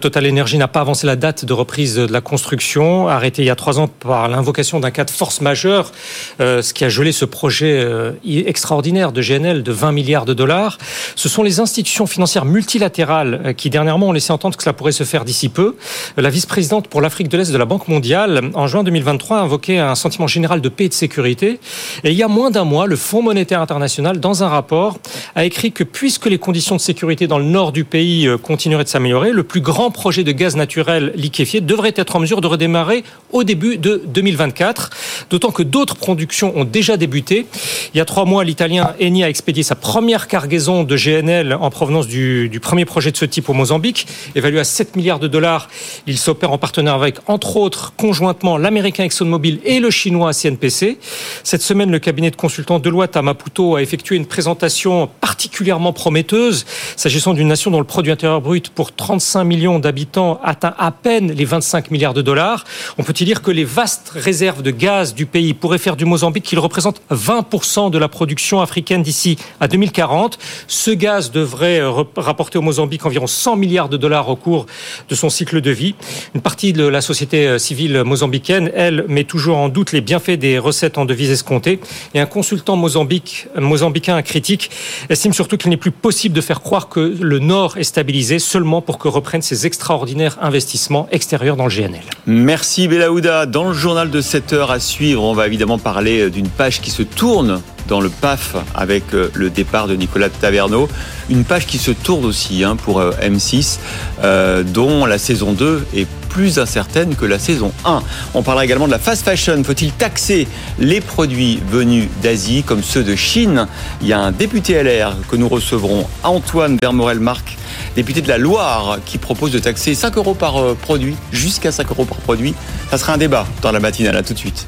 Total 0.00 0.28
Energy 0.28 0.58
n'a 0.58 0.68
pas 0.68 0.80
avancé 0.80 1.06
la 1.06 1.16
date 1.16 1.44
de 1.44 1.52
reprise 1.52 1.96
de 1.96 2.12
la 2.12 2.20
construction, 2.20 3.08
arrêtée 3.08 3.42
il 3.42 3.46
y 3.46 3.50
a 3.50 3.56
trois 3.56 3.80
ans 3.80 3.88
par 3.88 4.28
l'invocation 4.28 4.80
d'un 4.80 4.90
cas 4.90 5.04
de 5.04 5.10
force 5.10 5.40
majeure, 5.40 5.92
ce 6.38 6.72
qui 6.72 6.84
a 6.84 6.88
gelé 6.88 7.12
ce 7.12 7.24
projet 7.24 7.86
extraordinaire 8.24 9.12
de 9.12 9.22
GNL 9.22 9.62
de 9.62 9.72
20 9.72 9.92
milliards 9.92 10.24
de 10.24 10.34
dollars. 10.34 10.78
Ce 11.16 11.28
sont 11.28 11.42
les 11.42 11.60
institutions 11.60 12.06
financières 12.06 12.44
multilatérales 12.44 13.27
euh, 13.34 13.52
qui 13.52 13.70
dernièrement 13.70 14.08
ont 14.08 14.12
laissé 14.12 14.32
entendre 14.32 14.56
que 14.56 14.62
cela 14.62 14.72
pourrait 14.74 14.92
se 14.92 15.04
faire 15.04 15.24
d'ici 15.24 15.48
peu. 15.48 15.74
Euh, 16.18 16.22
La 16.22 16.30
vice-présidente 16.30 16.88
pour 16.88 17.00
l'Afrique 17.00 17.28
de 17.28 17.38
l'Est 17.38 17.50
de 17.52 17.58
la 17.58 17.64
Banque 17.64 17.88
mondiale, 17.88 18.50
en 18.54 18.66
juin 18.66 18.84
2023, 18.84 19.38
a 19.38 19.40
invoqué 19.40 19.78
un 19.78 19.94
sentiment 19.94 20.26
général 20.26 20.60
de 20.60 20.68
paix 20.68 20.84
et 20.84 20.88
de 20.88 20.94
sécurité. 20.94 21.58
Et 22.04 22.10
il 22.10 22.16
y 22.16 22.22
a 22.22 22.28
moins 22.28 22.50
d'un 22.50 22.64
mois, 22.64 22.86
le 22.86 22.96
Fonds 22.96 23.22
monétaire 23.22 23.60
international, 23.60 24.20
dans 24.20 24.44
un 24.44 24.48
rapport, 24.48 24.98
a 25.34 25.44
écrit 25.44 25.72
que 25.72 25.84
puisque 25.84 26.26
les 26.26 26.38
conditions 26.38 26.76
de 26.76 26.80
sécurité 26.80 27.26
dans 27.26 27.38
le 27.38 27.44
nord 27.44 27.72
du 27.72 27.84
pays 27.84 28.28
euh, 28.28 28.36
continueraient 28.36 28.84
de 28.84 28.88
s'améliorer, 28.88 29.32
le 29.32 29.42
plus 29.42 29.60
grand 29.60 29.90
projet 29.90 30.24
de 30.24 30.32
gaz 30.32 30.56
naturel 30.56 31.12
liquéfié 31.16 31.60
devrait 31.60 31.94
être 31.96 32.16
en 32.16 32.20
mesure 32.20 32.40
de 32.40 32.46
redémarrer 32.46 33.02
au 33.32 33.44
début 33.44 33.78
de 33.78 34.02
2024. 34.06 34.90
D'autant 35.30 35.38
d'autant 35.38 35.52
que 35.52 35.62
d'autres 35.62 35.94
productions 35.94 36.52
ont 36.56 36.64
déjà 36.64 36.96
débuté. 36.96 37.46
Il 37.94 37.98
y 37.98 38.00
a 38.00 38.04
trois 38.04 38.24
mois, 38.24 38.42
l'italien 38.42 38.94
Eni 39.00 39.22
a 39.22 39.28
expédié 39.28 39.62
sa 39.62 39.76
première 39.76 40.26
cargaison 40.26 40.82
de 40.82 40.96
GNL 40.96 41.54
en 41.54 41.70
provenance 41.70 42.08
du, 42.08 42.48
du 42.48 42.58
premier 42.58 42.84
projet 42.84 43.12
de 43.12 43.16
ce 43.18 43.24
type 43.24 43.48
au 43.48 43.52
Mozambique, 43.52 44.06
évalué 44.34 44.60
à 44.60 44.64
7 44.64 44.96
milliards 44.96 45.18
de 45.18 45.28
dollars. 45.28 45.68
Il 46.06 46.18
s'opère 46.18 46.52
en 46.52 46.58
partenariat 46.58 46.98
avec, 47.00 47.16
entre 47.26 47.56
autres, 47.56 47.92
conjointement 47.96 48.56
l'américain 48.58 49.04
ExxonMobil 49.04 49.60
et 49.64 49.80
le 49.80 49.90
chinois 49.90 50.32
CNPC. 50.32 50.98
Cette 51.42 51.62
semaine, 51.62 51.90
le 51.90 51.98
cabinet 51.98 52.30
de 52.30 52.36
consultants 52.36 52.78
Deloitte 52.78 53.16
à 53.16 53.22
Maputo 53.22 53.76
a 53.76 53.82
effectué 53.82 54.16
une 54.16 54.26
présentation 54.26 55.08
particulièrement 55.20 55.92
prometteuse, 55.92 56.64
s'agissant 56.96 57.34
d'une 57.34 57.48
nation 57.48 57.70
dont 57.70 57.78
le 57.78 57.84
produit 57.84 58.12
intérieur 58.12 58.40
brut 58.40 58.70
pour 58.70 58.94
35 58.94 59.44
millions 59.44 59.78
d'habitants 59.78 60.40
atteint 60.44 60.74
à 60.78 60.92
peine 60.92 61.32
les 61.32 61.44
25 61.44 61.90
milliards 61.90 62.14
de 62.14 62.22
dollars. 62.22 62.64
On 62.98 63.02
peut 63.02 63.14
y 63.18 63.24
dire 63.24 63.42
que 63.42 63.50
les 63.50 63.64
vastes 63.64 64.10
réserves 64.14 64.62
de 64.62 64.70
gaz 64.70 65.14
du 65.14 65.26
pays 65.26 65.54
pourraient 65.54 65.78
faire 65.78 65.96
du 65.96 66.04
Mozambique 66.04 66.44
qu'il 66.44 66.58
représente 66.58 67.02
20% 67.10 67.90
de 67.90 67.98
la 67.98 68.08
production 68.08 68.60
africaine 68.60 69.02
d'ici 69.02 69.36
à 69.60 69.68
2040. 69.68 70.38
Ce 70.66 70.90
gaz 70.90 71.30
devrait 71.32 71.80
rapporter 72.16 72.58
au 72.58 72.62
Mozambique 72.62 73.02
environ 73.08 73.26
100 73.26 73.56
milliards 73.56 73.88
de 73.88 73.96
dollars 73.96 74.28
au 74.28 74.36
cours 74.36 74.66
de 75.08 75.14
son 75.14 75.30
cycle 75.30 75.60
de 75.60 75.70
vie. 75.70 75.94
Une 76.34 76.40
partie 76.40 76.72
de 76.72 76.86
la 76.86 77.00
société 77.00 77.58
civile 77.58 78.02
mozambicaine, 78.04 78.70
elle, 78.74 79.04
met 79.08 79.24
toujours 79.24 79.56
en 79.56 79.68
doute 79.68 79.92
les 79.92 80.00
bienfaits 80.00 80.38
des 80.38 80.58
recettes 80.58 80.98
en 80.98 81.04
devises 81.04 81.30
escomptées. 81.30 81.80
Et 82.14 82.20
un 82.20 82.26
consultant 82.26 82.76
mozambicain 82.76 84.22
critique 84.22 84.70
estime 85.08 85.32
surtout 85.32 85.56
qu'il 85.56 85.70
n'est 85.70 85.76
plus 85.76 85.90
possible 85.90 86.34
de 86.34 86.40
faire 86.40 86.60
croire 86.60 86.88
que 86.88 87.00
le 87.00 87.38
Nord 87.38 87.76
est 87.76 87.84
stabilisé 87.84 88.38
seulement 88.38 88.80
pour 88.82 88.98
que 88.98 89.08
reprennent 89.08 89.42
ces 89.42 89.66
extraordinaires 89.66 90.38
investissements 90.40 91.08
extérieurs 91.10 91.56
dans 91.56 91.66
le 91.66 91.70
GNL. 91.70 92.02
Merci 92.26 92.88
Belaouda. 92.88 93.46
Dans 93.46 93.68
le 93.68 93.74
journal 93.74 94.10
de 94.10 94.20
7 94.20 94.52
heures 94.52 94.70
à 94.70 94.80
suivre, 94.80 95.22
on 95.22 95.34
va 95.34 95.46
évidemment 95.46 95.78
parler 95.78 96.30
d'une 96.30 96.48
page 96.48 96.80
qui 96.80 96.90
se 96.90 97.02
tourne 97.02 97.60
dans 97.88 98.00
le 98.00 98.10
PAF 98.10 98.54
avec 98.74 99.14
euh, 99.14 99.30
le 99.34 99.50
départ 99.50 99.88
de 99.88 99.96
Nicolas 99.96 100.28
Taverneau. 100.28 100.88
Une 101.30 101.44
page 101.44 101.66
qui 101.66 101.78
se 101.78 101.90
tourne 101.90 102.24
aussi 102.24 102.62
hein, 102.62 102.76
pour 102.76 103.00
euh, 103.00 103.10
M6, 103.22 103.78
euh, 104.22 104.62
dont 104.62 105.06
la 105.06 105.18
saison 105.18 105.52
2 105.52 105.86
est 105.94 106.06
plus 106.28 106.58
incertaine 106.58 107.16
que 107.16 107.24
la 107.24 107.38
saison 107.38 107.72
1. 107.84 108.02
On 108.34 108.42
parlera 108.42 108.64
également 108.64 108.86
de 108.86 108.92
la 108.92 108.98
fast 108.98 109.24
fashion. 109.24 109.62
Faut-il 109.64 109.92
taxer 109.92 110.46
les 110.78 111.00
produits 111.00 111.60
venus 111.70 112.08
d'Asie 112.22 112.62
comme 112.62 112.82
ceux 112.82 113.02
de 113.02 113.16
Chine? 113.16 113.66
Il 114.02 114.08
y 114.08 114.12
a 114.12 114.20
un 114.20 114.30
député 114.30 114.80
LR 114.82 115.16
que 115.28 115.36
nous 115.36 115.48
recevrons, 115.48 116.06
Antoine 116.22 116.76
Vermorel-Marc, 116.82 117.56
député 117.96 118.20
de 118.20 118.28
la 118.28 118.38
Loire, 118.38 118.98
qui 119.06 119.16
propose 119.16 119.50
de 119.50 119.58
taxer 119.58 119.94
5 119.94 120.16
euros 120.18 120.34
par 120.34 120.74
produit, 120.76 121.16
jusqu'à 121.32 121.72
5 121.72 121.90
euros 121.90 122.04
par 122.04 122.18
produit. 122.18 122.54
Ça 122.90 122.98
sera 122.98 123.14
un 123.14 123.18
débat 123.18 123.46
dans 123.62 123.72
la 123.72 123.80
matinale. 123.80 124.16
À 124.16 124.22
tout 124.22 124.34
de 124.34 124.38
suite. 124.38 124.66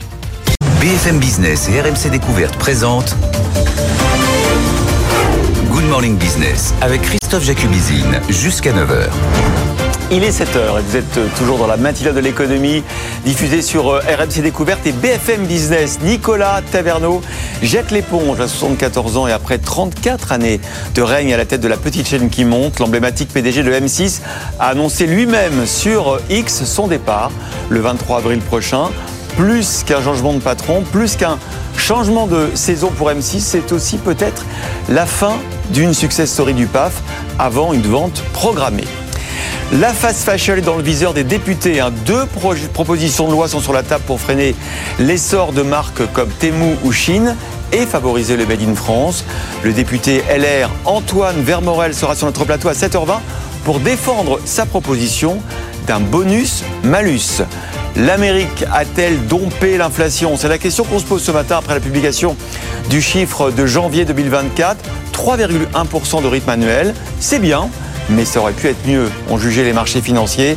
BFM 0.80 1.18
Business 1.18 1.68
et 1.68 1.78
RMC 1.78 2.10
Découverte 2.10 2.56
présentent 2.56 3.14
Good 5.70 5.84
Morning 5.84 6.16
Business 6.16 6.72
avec 6.80 7.02
Christophe 7.02 7.44
Jacubizine 7.44 8.18
jusqu'à 8.30 8.72
9h. 8.72 9.10
Il 10.10 10.24
est 10.24 10.30
7h 10.30 10.78
et 10.78 10.82
vous 10.82 10.96
êtes 10.96 11.34
toujours 11.36 11.58
dans 11.58 11.66
la 11.66 11.76
matinale 11.76 12.14
de 12.14 12.20
l'économie 12.20 12.82
diffusée 13.26 13.60
sur 13.60 13.90
euh, 13.90 14.00
RMC 14.00 14.40
Découverte 14.42 14.86
et 14.86 14.92
BFM 14.92 15.44
Business. 15.44 15.98
Nicolas 16.02 16.62
Taverneau 16.72 17.20
jette 17.62 17.90
l'éponge 17.90 18.40
à 18.40 18.48
74 18.48 19.18
ans 19.18 19.26
et 19.26 19.32
après 19.32 19.58
34 19.58 20.32
années 20.32 20.62
de 20.94 21.02
règne 21.02 21.34
à 21.34 21.36
la 21.36 21.44
tête 21.44 21.60
de 21.60 21.68
la 21.68 21.76
petite 21.76 22.08
chaîne 22.08 22.30
qui 22.30 22.46
monte, 22.46 22.78
l'emblématique 22.78 23.28
PDG 23.34 23.64
de 23.64 23.70
M6 23.70 24.22
a 24.58 24.68
annoncé 24.68 25.06
lui-même 25.06 25.66
sur 25.66 26.18
X 26.30 26.64
son 26.64 26.86
départ 26.86 27.30
le 27.68 27.80
23 27.80 28.16
avril 28.16 28.38
prochain 28.38 28.88
plus 29.36 29.84
qu'un 29.84 30.02
changement 30.02 30.32
de 30.32 30.40
patron, 30.40 30.82
plus 30.92 31.16
qu'un 31.16 31.38
changement 31.76 32.26
de 32.26 32.50
saison 32.54 32.90
pour 32.90 33.10
M6, 33.10 33.40
c'est 33.40 33.72
aussi 33.72 33.98
peut-être 33.98 34.44
la 34.88 35.06
fin 35.06 35.38
d'une 35.70 35.94
success 35.94 36.30
story 36.30 36.54
du 36.54 36.66
PAF 36.66 37.02
avant 37.38 37.72
une 37.72 37.82
vente 37.82 38.22
programmée. 38.32 38.86
La 39.72 39.92
fast 39.92 40.24
fashion 40.24 40.56
est 40.56 40.62
dans 40.62 40.76
le 40.76 40.82
viseur 40.82 41.14
des 41.14 41.22
députés. 41.22 41.80
Hein. 41.80 41.92
Deux 42.04 42.26
propositions 42.74 43.28
de 43.28 43.32
loi 43.32 43.48
sont 43.48 43.60
sur 43.60 43.72
la 43.72 43.84
table 43.84 44.02
pour 44.04 44.20
freiner 44.20 44.54
l'essor 44.98 45.52
de 45.52 45.62
marques 45.62 46.12
comme 46.12 46.28
Temu 46.28 46.74
ou 46.82 46.90
Chine 46.90 47.36
et 47.72 47.86
favoriser 47.86 48.36
le 48.36 48.46
Made 48.46 48.62
in 48.62 48.74
France. 48.74 49.24
Le 49.62 49.72
député 49.72 50.22
LR 50.28 50.70
Antoine 50.86 51.40
Vermorel 51.42 51.94
sera 51.94 52.16
sur 52.16 52.26
notre 52.26 52.44
plateau 52.44 52.68
à 52.68 52.72
7h20 52.72 53.20
pour 53.64 53.78
défendre 53.78 54.40
sa 54.44 54.66
proposition 54.66 55.40
d'un 55.86 56.00
bonus 56.00 56.64
malus. 56.82 57.42
L'Amérique 57.96 58.64
a-t-elle 58.72 59.26
dompé 59.26 59.76
l'inflation? 59.76 60.36
C'est 60.36 60.48
la 60.48 60.58
question 60.58 60.84
qu'on 60.84 60.98
se 60.98 61.04
pose 61.04 61.22
ce 61.22 61.32
matin 61.32 61.58
après 61.58 61.74
la 61.74 61.80
publication 61.80 62.36
du 62.88 63.02
chiffre 63.02 63.50
de 63.50 63.66
janvier 63.66 64.04
2024. 64.04 64.76
3,1% 65.12 66.22
de 66.22 66.26
rythme 66.28 66.48
annuel, 66.48 66.94
c'est 67.18 67.40
bien, 67.40 67.68
mais 68.08 68.24
ça 68.24 68.40
aurait 68.40 68.52
pu 68.52 68.68
être 68.68 68.86
mieux, 68.86 69.10
ont 69.28 69.38
jugé 69.38 69.64
les 69.64 69.72
marchés 69.72 70.00
financiers. 70.00 70.56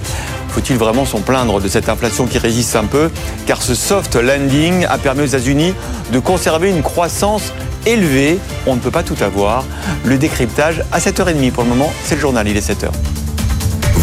Faut-il 0.50 0.78
vraiment 0.78 1.06
s'en 1.06 1.20
plaindre 1.20 1.60
de 1.60 1.68
cette 1.68 1.90
inflation 1.90 2.28
qui 2.28 2.38
résiste 2.38 2.76
un 2.76 2.86
peu? 2.86 3.10
Car 3.48 3.62
ce 3.62 3.74
soft 3.74 4.16
landing 4.16 4.86
a 4.86 4.98
permis 4.98 5.24
aux 5.24 5.26
États-Unis 5.26 5.74
de 6.14 6.20
conserver 6.20 6.70
une 6.70 6.84
croissance 6.84 7.52
élevée. 7.86 8.38
On 8.68 8.76
ne 8.76 8.80
peut 8.80 8.92
pas 8.92 9.04
tout 9.04 9.18
avoir. 9.22 9.66
Le 10.06 10.18
décryptage 10.18 10.84
à 10.92 11.00
7h30 11.00 11.52
pour 11.52 11.64
le 11.64 11.70
moment, 11.70 11.92
c'est 12.06 12.16
le 12.16 12.22
journal, 12.22 12.48
il 12.48 12.56
est 12.56 12.70
7h. 12.70 12.90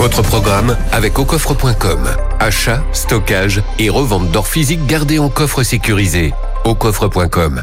Votre 0.00 0.22
programme 0.22 0.78
avec 0.92 1.18
aucoffre.com. 1.18 2.08
Achat, 2.38 2.82
stockage 2.94 3.62
et 3.78 3.90
revente 3.90 4.30
d'or 4.30 4.48
physique 4.48 4.86
gardé 4.86 5.18
en 5.18 5.28
coffre 5.28 5.62
sécurisé. 5.62 6.32
Aucoffre.com. 6.64 7.62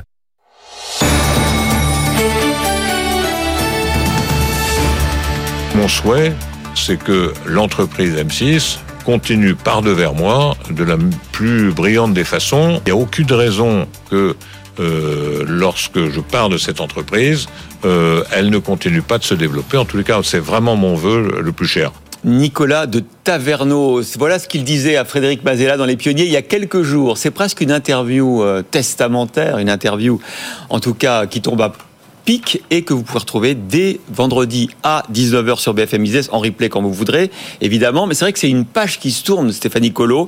Mon 5.73 5.87
souhait, 5.87 6.31
c'est 6.75 6.99
que 6.99 7.33
l'entreprise 7.47 8.15
M6 8.15 8.77
continue 9.03 9.55
par 9.55 9.81
devers 9.81 10.13
moi 10.13 10.55
de 10.69 10.83
la 10.83 10.97
plus 11.31 11.71
brillante 11.71 12.13
des 12.13 12.23
façons. 12.23 12.79
Il 12.85 12.93
n'y 12.93 12.99
a 12.99 13.01
aucune 13.01 13.33
raison 13.33 13.87
que 14.11 14.35
euh, 14.79 15.43
lorsque 15.47 16.11
je 16.11 16.19
pars 16.19 16.49
de 16.49 16.59
cette 16.59 16.81
entreprise, 16.81 17.47
euh, 17.83 18.23
elle 18.31 18.51
ne 18.51 18.59
continue 18.59 19.01
pas 19.01 19.17
de 19.17 19.23
se 19.23 19.33
développer. 19.33 19.77
En 19.77 19.85
tous 19.85 19.97
les 19.97 20.03
cas, 20.03 20.19
c'est 20.21 20.37
vraiment 20.37 20.75
mon 20.75 20.93
vœu 20.93 21.41
le 21.41 21.51
plus 21.51 21.67
cher. 21.67 21.91
Nicolas 22.23 22.87
de 22.87 23.03
Taverneau. 23.23 24.01
Voilà 24.17 24.39
ce 24.39 24.47
qu'il 24.47 24.63
disait 24.63 24.97
à 24.97 25.05
Frédéric 25.05 25.43
Mazella 25.43 25.77
dans 25.77 25.85
Les 25.85 25.97
Pionniers 25.97 26.25
il 26.25 26.31
y 26.31 26.37
a 26.37 26.41
quelques 26.41 26.81
jours. 26.81 27.17
C'est 27.17 27.31
presque 27.31 27.61
une 27.61 27.71
interview 27.71 28.43
euh, 28.43 28.61
testamentaire, 28.61 29.57
une 29.57 29.69
interview 29.69 30.19
en 30.69 30.79
tout 30.79 30.93
cas 30.93 31.25
qui 31.25 31.41
tombe 31.41 31.61
à 31.61 31.73
et 32.69 32.81
que 32.81 32.93
vous 32.93 33.03
pouvez 33.03 33.19
retrouver 33.19 33.55
dès 33.55 34.01
vendredi 34.09 34.69
à 34.83 35.03
19h 35.13 35.59
sur 35.59 35.73
BFM 35.73 36.03
Business 36.03 36.29
en 36.33 36.39
replay 36.39 36.67
quand 36.67 36.81
vous 36.81 36.91
voudrez, 36.91 37.31
évidemment. 37.61 38.05
Mais 38.05 38.15
c'est 38.15 38.25
vrai 38.25 38.33
que 38.33 38.39
c'est 38.39 38.49
une 38.49 38.65
page 38.65 38.99
qui 38.99 39.11
se 39.11 39.23
tourne, 39.23 39.51
Stéphanie 39.53 39.93
Colo, 39.93 40.27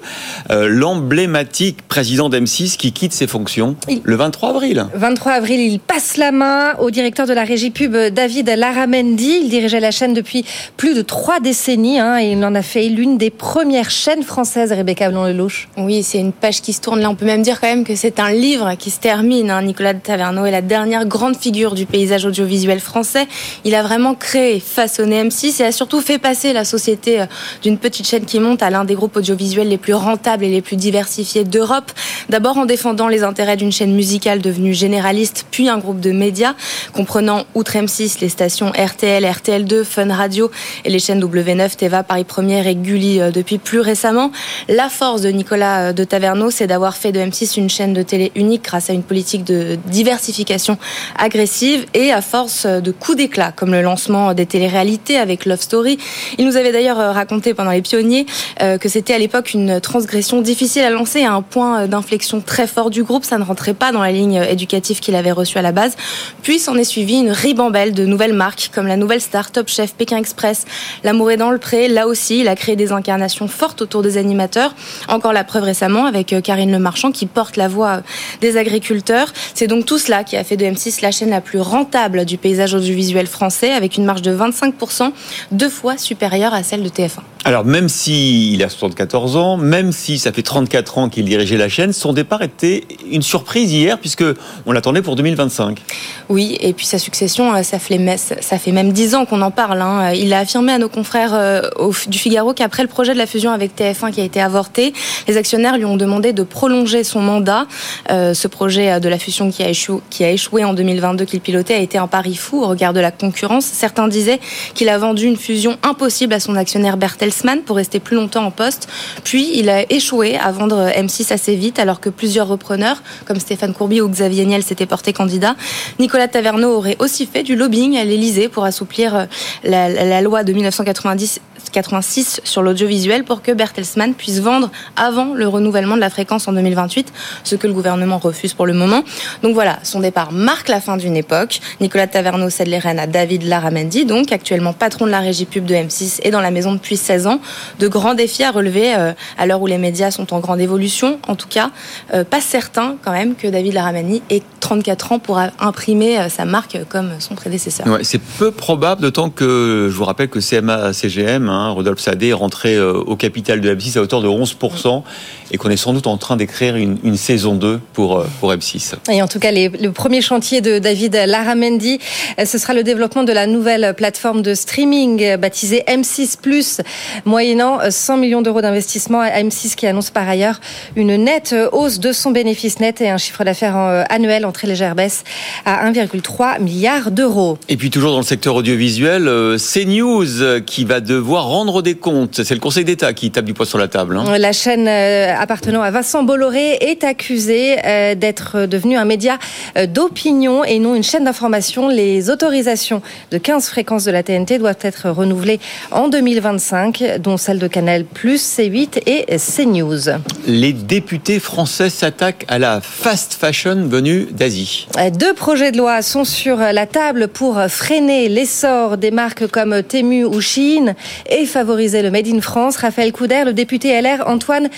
euh, 0.50 0.70
l'emblématique 0.70 1.82
président 1.88 2.30
d'M6 2.30 2.78
qui 2.78 2.93
quitte 2.93 3.12
ses 3.12 3.28
fonctions 3.28 3.76
le 4.04 4.16
23 4.16 4.50
avril. 4.50 4.88
23 4.93 5.34
avril, 5.34 5.60
il 5.60 5.80
passe 5.80 6.16
la 6.16 6.32
main 6.32 6.76
au 6.80 6.89
directeur 6.89 7.28
de 7.28 7.34
la 7.34 7.43
régie 7.43 7.70
pub 7.70 7.95
David 7.95 8.50
Laramendi. 8.50 9.39
Il 9.43 9.50
dirigeait 9.50 9.82
la 9.82 9.91
chaîne 9.91 10.14
depuis 10.14 10.45
plus 10.78 10.95
de 10.95 11.02
trois 11.02 11.41
décennies 11.41 12.00
hein, 12.00 12.18
et 12.20 12.32
il 12.32 12.45
en 12.45 12.56
a 12.56 12.62
fait 12.62 12.88
l'une 12.88 13.18
des 13.18 13.30
premières 13.30 13.89
chaînes 13.89 14.24
françaises, 14.24 14.72
Rebecca 14.72 15.10
Blanc-Lelouch. 15.10 15.68
Oui, 15.78 16.04
c'est 16.04 16.20
une 16.20 16.32
page 16.32 16.62
qui 16.62 16.72
se 16.72 16.80
tourne. 16.80 17.02
Là, 17.02 17.10
on 17.10 17.16
peut 17.16 17.26
même 17.26 17.41
dire 17.41 17.60
quand 17.60 17.68
même 17.68 17.84
que 17.84 17.95
c'est 17.95 18.22
un 18.22 18.32
livre 18.32 18.76
qui 18.80 18.89
se 18.89 19.00
termine. 19.00 19.52
Hein. 19.52 19.64
Nicolas 19.64 19.93
de 19.93 20.00
Taverneau 20.00 20.45
est 20.45 20.52
la 20.52 20.62
dernière 20.62 21.06
grande 21.06 21.36
figure 21.36 21.76
du 21.76 21.89
paysage 21.92 22.26
audiovisuel 22.26 22.80
français. 22.80 23.28
Il 23.66 23.76
a 23.76 23.84
vraiment 23.84 24.16
créé, 24.16 24.60
façonné 24.60 25.24
M6 25.24 25.62
et 25.62 25.66
a 25.66 25.72
surtout 25.72 26.02
fait 26.02 26.18
passer 26.20 26.54
la 26.54 26.66
société 26.66 27.22
euh, 27.22 27.26
d'une 27.62 27.78
petite 27.78 28.08
chaîne 28.08 28.26
qui 28.26 28.40
monte 28.40 28.64
à 28.64 28.70
l'un 28.70 28.86
des 28.86 28.96
groupes 28.96 29.16
audiovisuels 29.16 29.68
les 29.68 29.78
plus 29.78 29.94
rentables 29.94 30.44
et 30.44 30.50
les 30.50 30.62
plus 30.62 30.76
diversifiés 30.76 31.44
d'Europe. 31.44 31.92
D'abord 32.30 32.58
en 32.58 32.66
défendant 32.66 33.08
les 33.08 33.24
intérêts 33.24 33.58
d'une 33.58 33.72
chaîne 33.72 33.94
musicale 33.94 34.42
devenue 34.42 34.74
généraliste, 34.74 35.46
puis 35.52 35.70
un 35.70 35.78
groupe 35.78 36.00
de 36.00 36.12
médias 36.12 36.54
comprenant 36.94 37.46
outre 37.56 37.74
M6 37.74 38.20
les 38.22 38.30
stations 38.30 38.72
RTL, 38.72 39.24
RTL2, 39.24 39.84
Fun 39.84 40.14
Radio 40.14 40.52
et 40.86 40.90
les 40.90 41.00
chaînes 41.00 41.24
W9, 41.24 41.76
Teva, 41.76 42.04
Paris 42.04 42.24
Première 42.24 42.68
et 42.68 42.76
Gulli 42.76 43.20
euh, 43.20 43.32
depuis 43.32 43.58
plus 43.58 43.80
récemment. 43.80 44.32
La 44.68 44.90
force 44.90 45.22
de 45.22 45.30
Nicolas 45.30 45.90
euh, 45.90 45.94
de 45.94 46.04
Taverneau, 46.04 46.52
c'est 46.52 46.68
d'avoir 46.68 46.96
fait 46.96 47.12
de 47.12 47.20
M6 47.20 47.60
une 47.60 47.70
chaîne 47.70 47.94
de 47.94 48.04
télé 48.04 48.32
unique 48.36 48.64
grâce 48.64 48.90
à 48.90 48.94
une 48.94 49.04
politique 49.04 49.44
de 49.44 49.78
diversification 49.88 50.78
agressive 51.18 51.79
et 51.94 52.12
à 52.12 52.22
force 52.22 52.66
de 52.66 52.92
coups 52.92 53.18
d'éclat, 53.18 53.52
comme 53.52 53.72
le 53.72 53.82
lancement 53.82 54.34
des 54.34 54.46
téléréalités 54.46 55.18
avec 55.18 55.46
Love 55.46 55.62
Story. 55.62 55.98
Il 56.38 56.46
nous 56.46 56.58
avait 56.58 56.72
d'ailleurs 56.72 56.98
raconté 57.14 57.54
pendant 57.54 57.72
les 57.72 57.82
pionniers 57.82 58.26
que 58.60 58.90
c'était 58.90 59.14
à 59.14 59.18
l'époque 59.18 59.54
une 59.54 59.80
transgression 59.80 60.42
difficile 60.42 60.84
à 60.84 60.90
lancer 60.90 61.24
à 61.24 61.34
un 61.34 61.42
point 61.42 61.88
d'inflexion 61.88 62.42
très 62.42 62.68
fort 62.68 62.90
du 62.90 63.04
groupe. 63.04 63.24
Ça 63.24 63.38
ne 63.38 63.44
rentrait 63.44 63.74
pas 63.74 63.92
dans 63.92 64.02
la 64.02 64.12
ligne 64.12 64.44
éducative 64.50 65.00
qu'il 65.00 65.16
avait 65.16 65.32
reçue 65.32 65.58
à 65.58 65.62
la 65.62 65.72
base. 65.72 65.96
Puis 66.42 66.60
s'en 66.60 66.76
est 66.76 66.84
suivi 66.84 67.16
une 67.16 67.32
ribambelle 67.32 67.94
de 67.94 68.06
nouvelles 68.06 68.34
marques 68.34 68.72
comme 68.74 68.88
la 68.88 68.98
nouvelle 68.98 69.22
star 69.22 69.52
Top 69.52 69.68
Chef 69.68 69.94
Pékin 69.94 70.18
Express. 70.18 70.66
L'amour 71.04 71.32
est 71.32 71.38
dans 71.38 71.52
le 71.52 71.58
pré. 71.58 71.88
Là 71.88 72.08
aussi, 72.08 72.40
il 72.40 72.48
a 72.48 72.56
créé 72.56 72.76
des 72.76 72.92
incarnations 72.92 73.48
fortes 73.48 73.82
autour 73.82 74.02
des 74.02 74.18
animateurs. 74.18 74.74
Encore 75.08 75.34
la 75.34 75.44
preuve 75.44 75.64
récemment 75.64 76.06
avec 76.06 76.36
Karine 76.44 76.72
Le 76.72 76.80
Marchand 76.80 77.12
qui 77.12 77.26
porte 77.26 77.58
la 77.58 77.68
voix 77.68 78.02
des 78.42 78.58
agriculteurs. 78.58 79.32
C'est 79.54 79.68
donc 79.68 79.86
tout 79.86 79.98
cela 79.98 80.24
qui 80.24 80.38
a 80.38 80.44
fait 80.44 80.58
de 80.58 80.66
M6 80.66 81.02
la 81.02 81.12
chaîne 81.12 81.30
la 81.30 81.42
plus 81.42 81.59
rentable 81.62 82.26
du 82.26 82.38
paysage 82.38 82.74
audiovisuel 82.74 83.28
français 83.28 83.72
avec 83.72 83.97
une 83.97 84.05
marge 84.05 84.22
de 84.22 84.36
25%, 84.36 85.12
deux 85.51 85.70
fois 85.70 85.97
supérieure 85.97 86.53
à 86.53 86.64
celle 86.64 86.84
de 86.84 86.89
TF1. 86.89 87.20
Alors 87.45 87.64
même 87.64 87.88
s'il 87.88 88.62
a 88.64 88.70
74 88.70 89.38
ans, 89.38 89.57
même 89.57 89.91
si 89.93 90.20
ça 90.20 90.32
fait 90.32 90.41
34 90.41 90.97
ans 90.97 91.10
qu'il 91.10 91.26
dirigeait 91.26 91.57
la 91.57 91.70
chaîne, 91.70 91.93
son 91.93 92.12
départ 92.12 92.41
était 92.41 92.84
une 93.10 93.22
surprise 93.22 93.72
hier 93.72 93.97
puisque 93.97 94.26
on 94.66 94.72
l'attendait 94.74 95.01
pour 95.01 95.16
2025. 95.16 95.82
Oui, 96.28 96.57
et 96.60 96.74
puis 96.74 96.86
sa 96.86 96.99
succession, 96.99 97.53
euh, 97.55 97.64
ça 97.64 97.80
fait, 97.80 97.99
ça 98.18 98.60
fait 98.60 98.72
même 98.72 98.91
10 98.91 99.16
ans 99.16 99.26
qu'on 99.26 99.41
en 99.41 99.51
parle. 99.51 99.82
Hein. 99.82 100.12
Il 100.14 100.34
a 100.34 100.39
affirmé 100.39 100.74
à 100.74 100.78
nos 100.78 100.89
confrères 100.89 101.34
euh, 101.34 101.62
du 102.07 102.20
Figaro 102.20 102.53
qu'après 102.53 102.84
le 102.84 102.89
projet 102.89 103.14
de 103.14 103.18
la 103.18 103.26
fusion 103.26 103.51
avec 103.51 103.76
TF1 103.76 104.12
qui 104.12 104.22
a 104.22 104.26
été 104.26 104.41
avorté, 104.41 104.93
les 105.28 105.38
actionnaires 105.38 105.78
lui 105.78 105.86
ont 105.86 105.97
demandé 105.97 106.34
de 106.34 106.43
prolonger 106.43 107.03
son 107.03 107.22
mandat. 107.22 107.68
Euh, 108.12 108.34
ce 108.34 108.47
projet 108.47 108.99
de 108.99 109.10
la 109.10 109.18
fusion 109.18 109.49
qui 109.49 109.64
a 109.64 109.70
échoué, 109.70 110.01
qui 110.10 110.24
a 110.24 110.32
échoué 110.32 110.64
en 110.64 110.74
2022 110.74 111.26
qu'il 111.26 111.39
pilotait 111.50 111.74
a 111.74 111.80
été 111.80 111.97
un 111.97 112.06
pari 112.06 112.36
fou 112.36 112.62
au 112.62 112.68
regard 112.68 112.93
de 112.93 113.00
la 113.00 113.10
concurrence. 113.10 113.66
Certains 113.66 114.08
disaient 114.08 114.39
qu'il 114.76 114.88
a 114.88 115.00
vendu 115.00 115.26
une 115.26 115.36
fusion 115.36 115.78
impossible 115.82 116.32
à 116.36 116.39
son 116.39 116.56
actionnaire 116.56 116.95
Bertelsmann 116.95 117.62
pour 117.62 117.78
rester 117.78 118.00
plus 118.00 118.16
longtemps 118.16 118.45
en 118.45 118.52
poste. 118.52 118.88
Puis 119.24 119.50
il 119.56 119.68
a 119.68 119.91
échoué 119.91 120.38
à 120.38 120.52
vendre 120.52 120.89
M6 120.89 121.34
assez 121.34 121.56
vite 121.56 121.80
alors 121.80 122.02
que 122.02 122.10
plusieurs 122.12 122.47
repreneurs 122.47 123.02
comme 123.26 123.39
Stéphane 123.39 123.74
Courby 123.74 124.00
ou 124.00 124.08
Xavier 124.10 124.45
Niel 124.45 124.62
s'étaient 124.62 124.86
portés 124.86 125.12
candidats. 125.12 125.56
Nicolas 125.97 126.28
Taverneau 126.28 126.70
aurait 126.70 126.97
aussi 127.00 127.26
fait 127.26 127.41
du 127.41 127.56
lobbying 127.56 127.97
à 127.97 128.04
l'Elysée 128.04 128.47
pour 128.47 128.64
assouplir 128.64 129.16
euh, 129.16 129.26
la, 129.64 130.22
loi 130.22 130.43
de 130.43 130.54
1990 130.54 131.41
86 131.72 132.41
sur 132.43 132.62
l'audiovisuel 132.62 133.24
pour 133.24 133.41
que 133.41 133.52
Bertelsmann 133.52 134.14
puisse 134.14 134.39
vendre 134.39 134.72
avant 134.95 135.34
le 135.34 135.47
renouvellement 135.47 135.95
de 135.95 136.02
la 136.02 136.10
fréquence 136.10 136.47
en 136.47 136.54
2028, 136.54 137.12
ce 137.43 137.56
que 137.56 137.68
le 137.68 137.74
gouvernement 137.74 138.18
refuse 138.18 138.54
pour 138.54 138.66
le 138.66 138.74
moment. 138.74 139.04
Donc 139.43 139.54
voilà, 139.54 139.80
son 139.84 140.00
départ 140.00 140.32
marque 140.32 140.68
la 140.68 140.82
fin 140.82 140.97
d'une 140.97 141.16
époque. 141.16 141.39
Nicolas 141.80 142.08
Taverneau 142.08 142.50
cède 142.50 142.68
les 142.68 142.80
rênes 142.80 143.00
à 143.00 143.08
David 143.08 143.44
Laramendi, 143.44 144.06
donc 144.06 144.32
actuellement 144.32 144.74
patron 144.74 145.06
de 145.06 145.12
la 145.12 145.20
régie 145.20 145.46
pub 145.46 145.66
de 145.66 145.76
M6 145.76 146.20
et 146.24 146.32
dans 146.32 146.42
la 146.42 146.52
maison 146.52 146.74
depuis 146.74 146.98
16 146.98 147.28
ans. 147.28 147.40
De 147.80 147.88
grands 147.88 148.14
défis 148.14 148.44
à 148.44 148.52
relever 148.52 148.96
euh, 148.96 149.14
à 149.38 149.46
l'heure 149.46 149.62
où 149.62 149.68
les 149.68 149.78
médias 149.78 150.12
sont 150.12 150.34
en 150.34 150.40
grande 150.40 150.60
évolution. 150.60 151.20
En 151.28 151.36
tout 151.36 151.48
cas, 151.48 151.72
euh, 152.14 152.24
pas 152.24 152.42
certain 152.42 152.96
quand 153.04 153.12
même 153.12 153.36
que 153.36 153.48
David 153.48 153.74
Laramendi 153.74 154.22
ait 154.30 154.42
34 154.60 155.12
ans 155.14 155.20
pour 155.20 155.40
imprimer 155.60 156.20
euh, 156.20 156.30
sa 156.30 156.46
marque 156.46 156.78
comme 156.90 157.12
son 157.20 157.36
prédécesseur. 157.36 157.86
C'est 158.04 158.22
peu 158.22 158.52
probable, 158.52 159.02
d'autant 159.02 159.30
que 159.30 159.88
je 159.90 159.96
vous 159.96 160.06
rappelle 160.06 160.30
que 160.30 160.40
CMA 160.40 160.94
CGM 160.94 161.50
Hein, 161.50 161.70
Rodolphe 161.70 162.00
Sadé 162.00 162.30
est 162.30 162.34
rentré 162.34 162.80
au 162.80 163.16
capital 163.16 163.62
de 163.62 163.74
M6 163.74 163.98
à 163.98 164.02
hauteur 164.02 164.22
de 164.22 164.28
11% 164.28 165.04
et 165.52 165.58
qu'on 165.58 165.70
est 165.70 165.78
sans 165.78 165.93
doute 165.93 166.08
en 166.08 166.18
train 166.18 166.38
d'écrire 166.38 166.76
une, 166.76 167.18
saison 167.18 167.56
2 167.56 167.80
pour, 167.93 168.18
euh, 168.18 168.28
pour 168.39 168.54
M6. 168.54 168.93
Et 169.12 169.22
en 169.22 169.28
tout 169.28 169.39
cas, 169.39 169.52
le 169.52 169.89
premier 169.89 170.22
chantier 170.22 170.62
de 170.62 170.80
David 170.80 171.16
Laramendi, 171.28 172.00
euh, 172.39 172.45
ce 172.45 172.58
sera 172.58 172.74
le 172.74 172.84
développement 172.84 173.24
de 173.24 173.34
la 173.34 173.47
nouvelle 173.47 173.93
plateforme 173.95 174.41
de 174.41 174.54
streaming 174.54 175.38
baptisée 175.38 175.84
M6+, 175.88 176.82
moyennant 177.26 177.80
100 177.89 178.18
millions 178.18 178.41
d'euros 178.41 178.62
d'investissement 178.62 179.22
à 179.22 179.41
M6 179.41 179.76
qui 179.76 179.88
annonce 179.88 180.12
par 180.12 180.28
ailleurs 180.30 180.60
une 180.95 181.16
nette 181.16 181.56
hausse 181.72 182.00
de 182.00 182.12
son 182.12 182.32
bénéfice 182.32 182.80
net 182.80 183.02
et 183.02 183.10
un 183.10 183.18
chiffre 183.18 183.43
d'affaires 183.43 184.06
annuel 184.10 184.45
en 184.45 184.52
très 184.52 184.68
légère 184.68 184.95
baisse 184.95 185.24
à 185.66 185.89
1,3 185.89 186.62
milliard 186.62 187.12
d'euros. 187.12 187.58
Et 187.68 187.78
puis 187.78 187.89
toujours 187.89 188.12
dans 188.12 188.20
le 188.20 188.24
secteur 188.24 188.56
audiovisuel, 188.56 189.26
CNews 189.58 190.62
qui 190.66 190.86
va 190.86 191.00
devoir 191.02 191.45
rendre 191.45 191.82
des 191.82 191.95
comptes. 191.95 192.43
C'est 192.43 192.54
le 192.54 192.60
Conseil 192.60 192.86
d'État 192.86 193.14
qui 193.14 193.32
tape 193.32 193.45
du 193.45 193.54
poing 193.54 193.66
sur 193.66 193.78
la 193.78 193.88
table. 193.88 194.18
Hein. 194.18 194.38
La 194.38 194.52
chaîne 194.52 194.88
euh, 194.88 195.36
appartenant 195.40 195.82
à 195.82 195.90
Vincent 195.90 196.24
Bolloré 196.24 196.78
est 196.82 197.04
accusée 197.04 197.78
euh, 197.86 198.14
d'être 198.14 198.66
devenue 198.66 198.98
un 198.98 199.06
média 199.06 199.40
euh, 199.78 199.88
d'opinion 199.88 200.64
et 200.64 200.80
non 200.80 200.96
une 200.96 201.04
chaîne 201.04 201.24
d'information. 201.24 201.88
Les 201.88 202.30
autorisations 202.30 203.02
de 203.32 203.38
15 203.38 203.70
fréquences 203.70 204.04
de 204.04 204.12
la 204.12 204.22
TNT 204.22 204.60
doivent 204.60 204.78
être 204.82 205.10
renouvelées 205.10 205.60
en 205.92 206.10
2025, 206.10 207.20
dont 207.20 207.38
celles 207.38 207.60
de 207.60 207.68
Canal+, 207.68 208.06
C8 208.24 209.02
et 209.06 209.26
CNews. 209.38 210.20
Les 210.46 210.74
députés 210.74 211.40
français 211.40 211.90
s'attaquent 211.90 212.46
à 212.50 212.60
la 212.60 212.82
fast 212.82 213.34
fashion 213.34 213.88
venue 213.88 214.28
d'Asie. 214.32 214.88
Deux 215.14 215.34
projets 215.34 215.72
de 215.72 215.78
loi 215.78 216.02
sont 216.02 216.26
sur 216.26 216.58
la 216.58 216.86
table 216.86 217.30
pour 217.30 217.62
freiner 217.70 218.28
l'essor 218.28 218.98
des 218.98 219.12
marques 219.12 219.48
comme 219.48 219.84
Temu 219.84 220.26
ou 220.26 220.42
Shein 220.42 220.96
et 221.30 221.46
favoriser 221.46 222.02
le 222.02 222.12
Made 222.12 222.28
in 222.28 222.42
France. 222.42 222.78
Raphaël 222.78 223.12
Couder, 223.12 223.44
le 223.46 223.54
député 223.54 224.00
LR 224.02 224.28
Antoine 224.28 224.70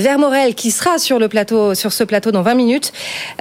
Vermorel, 0.00 0.54
qui 0.54 0.70
sera 0.70 0.98
sur 0.98 1.18
le 1.18 1.28
plateau, 1.28 1.74
sur 1.74 1.92
ce 1.92 2.04
plateau 2.04 2.32
dans 2.32 2.42
20 2.42 2.54
minutes, 2.54 2.92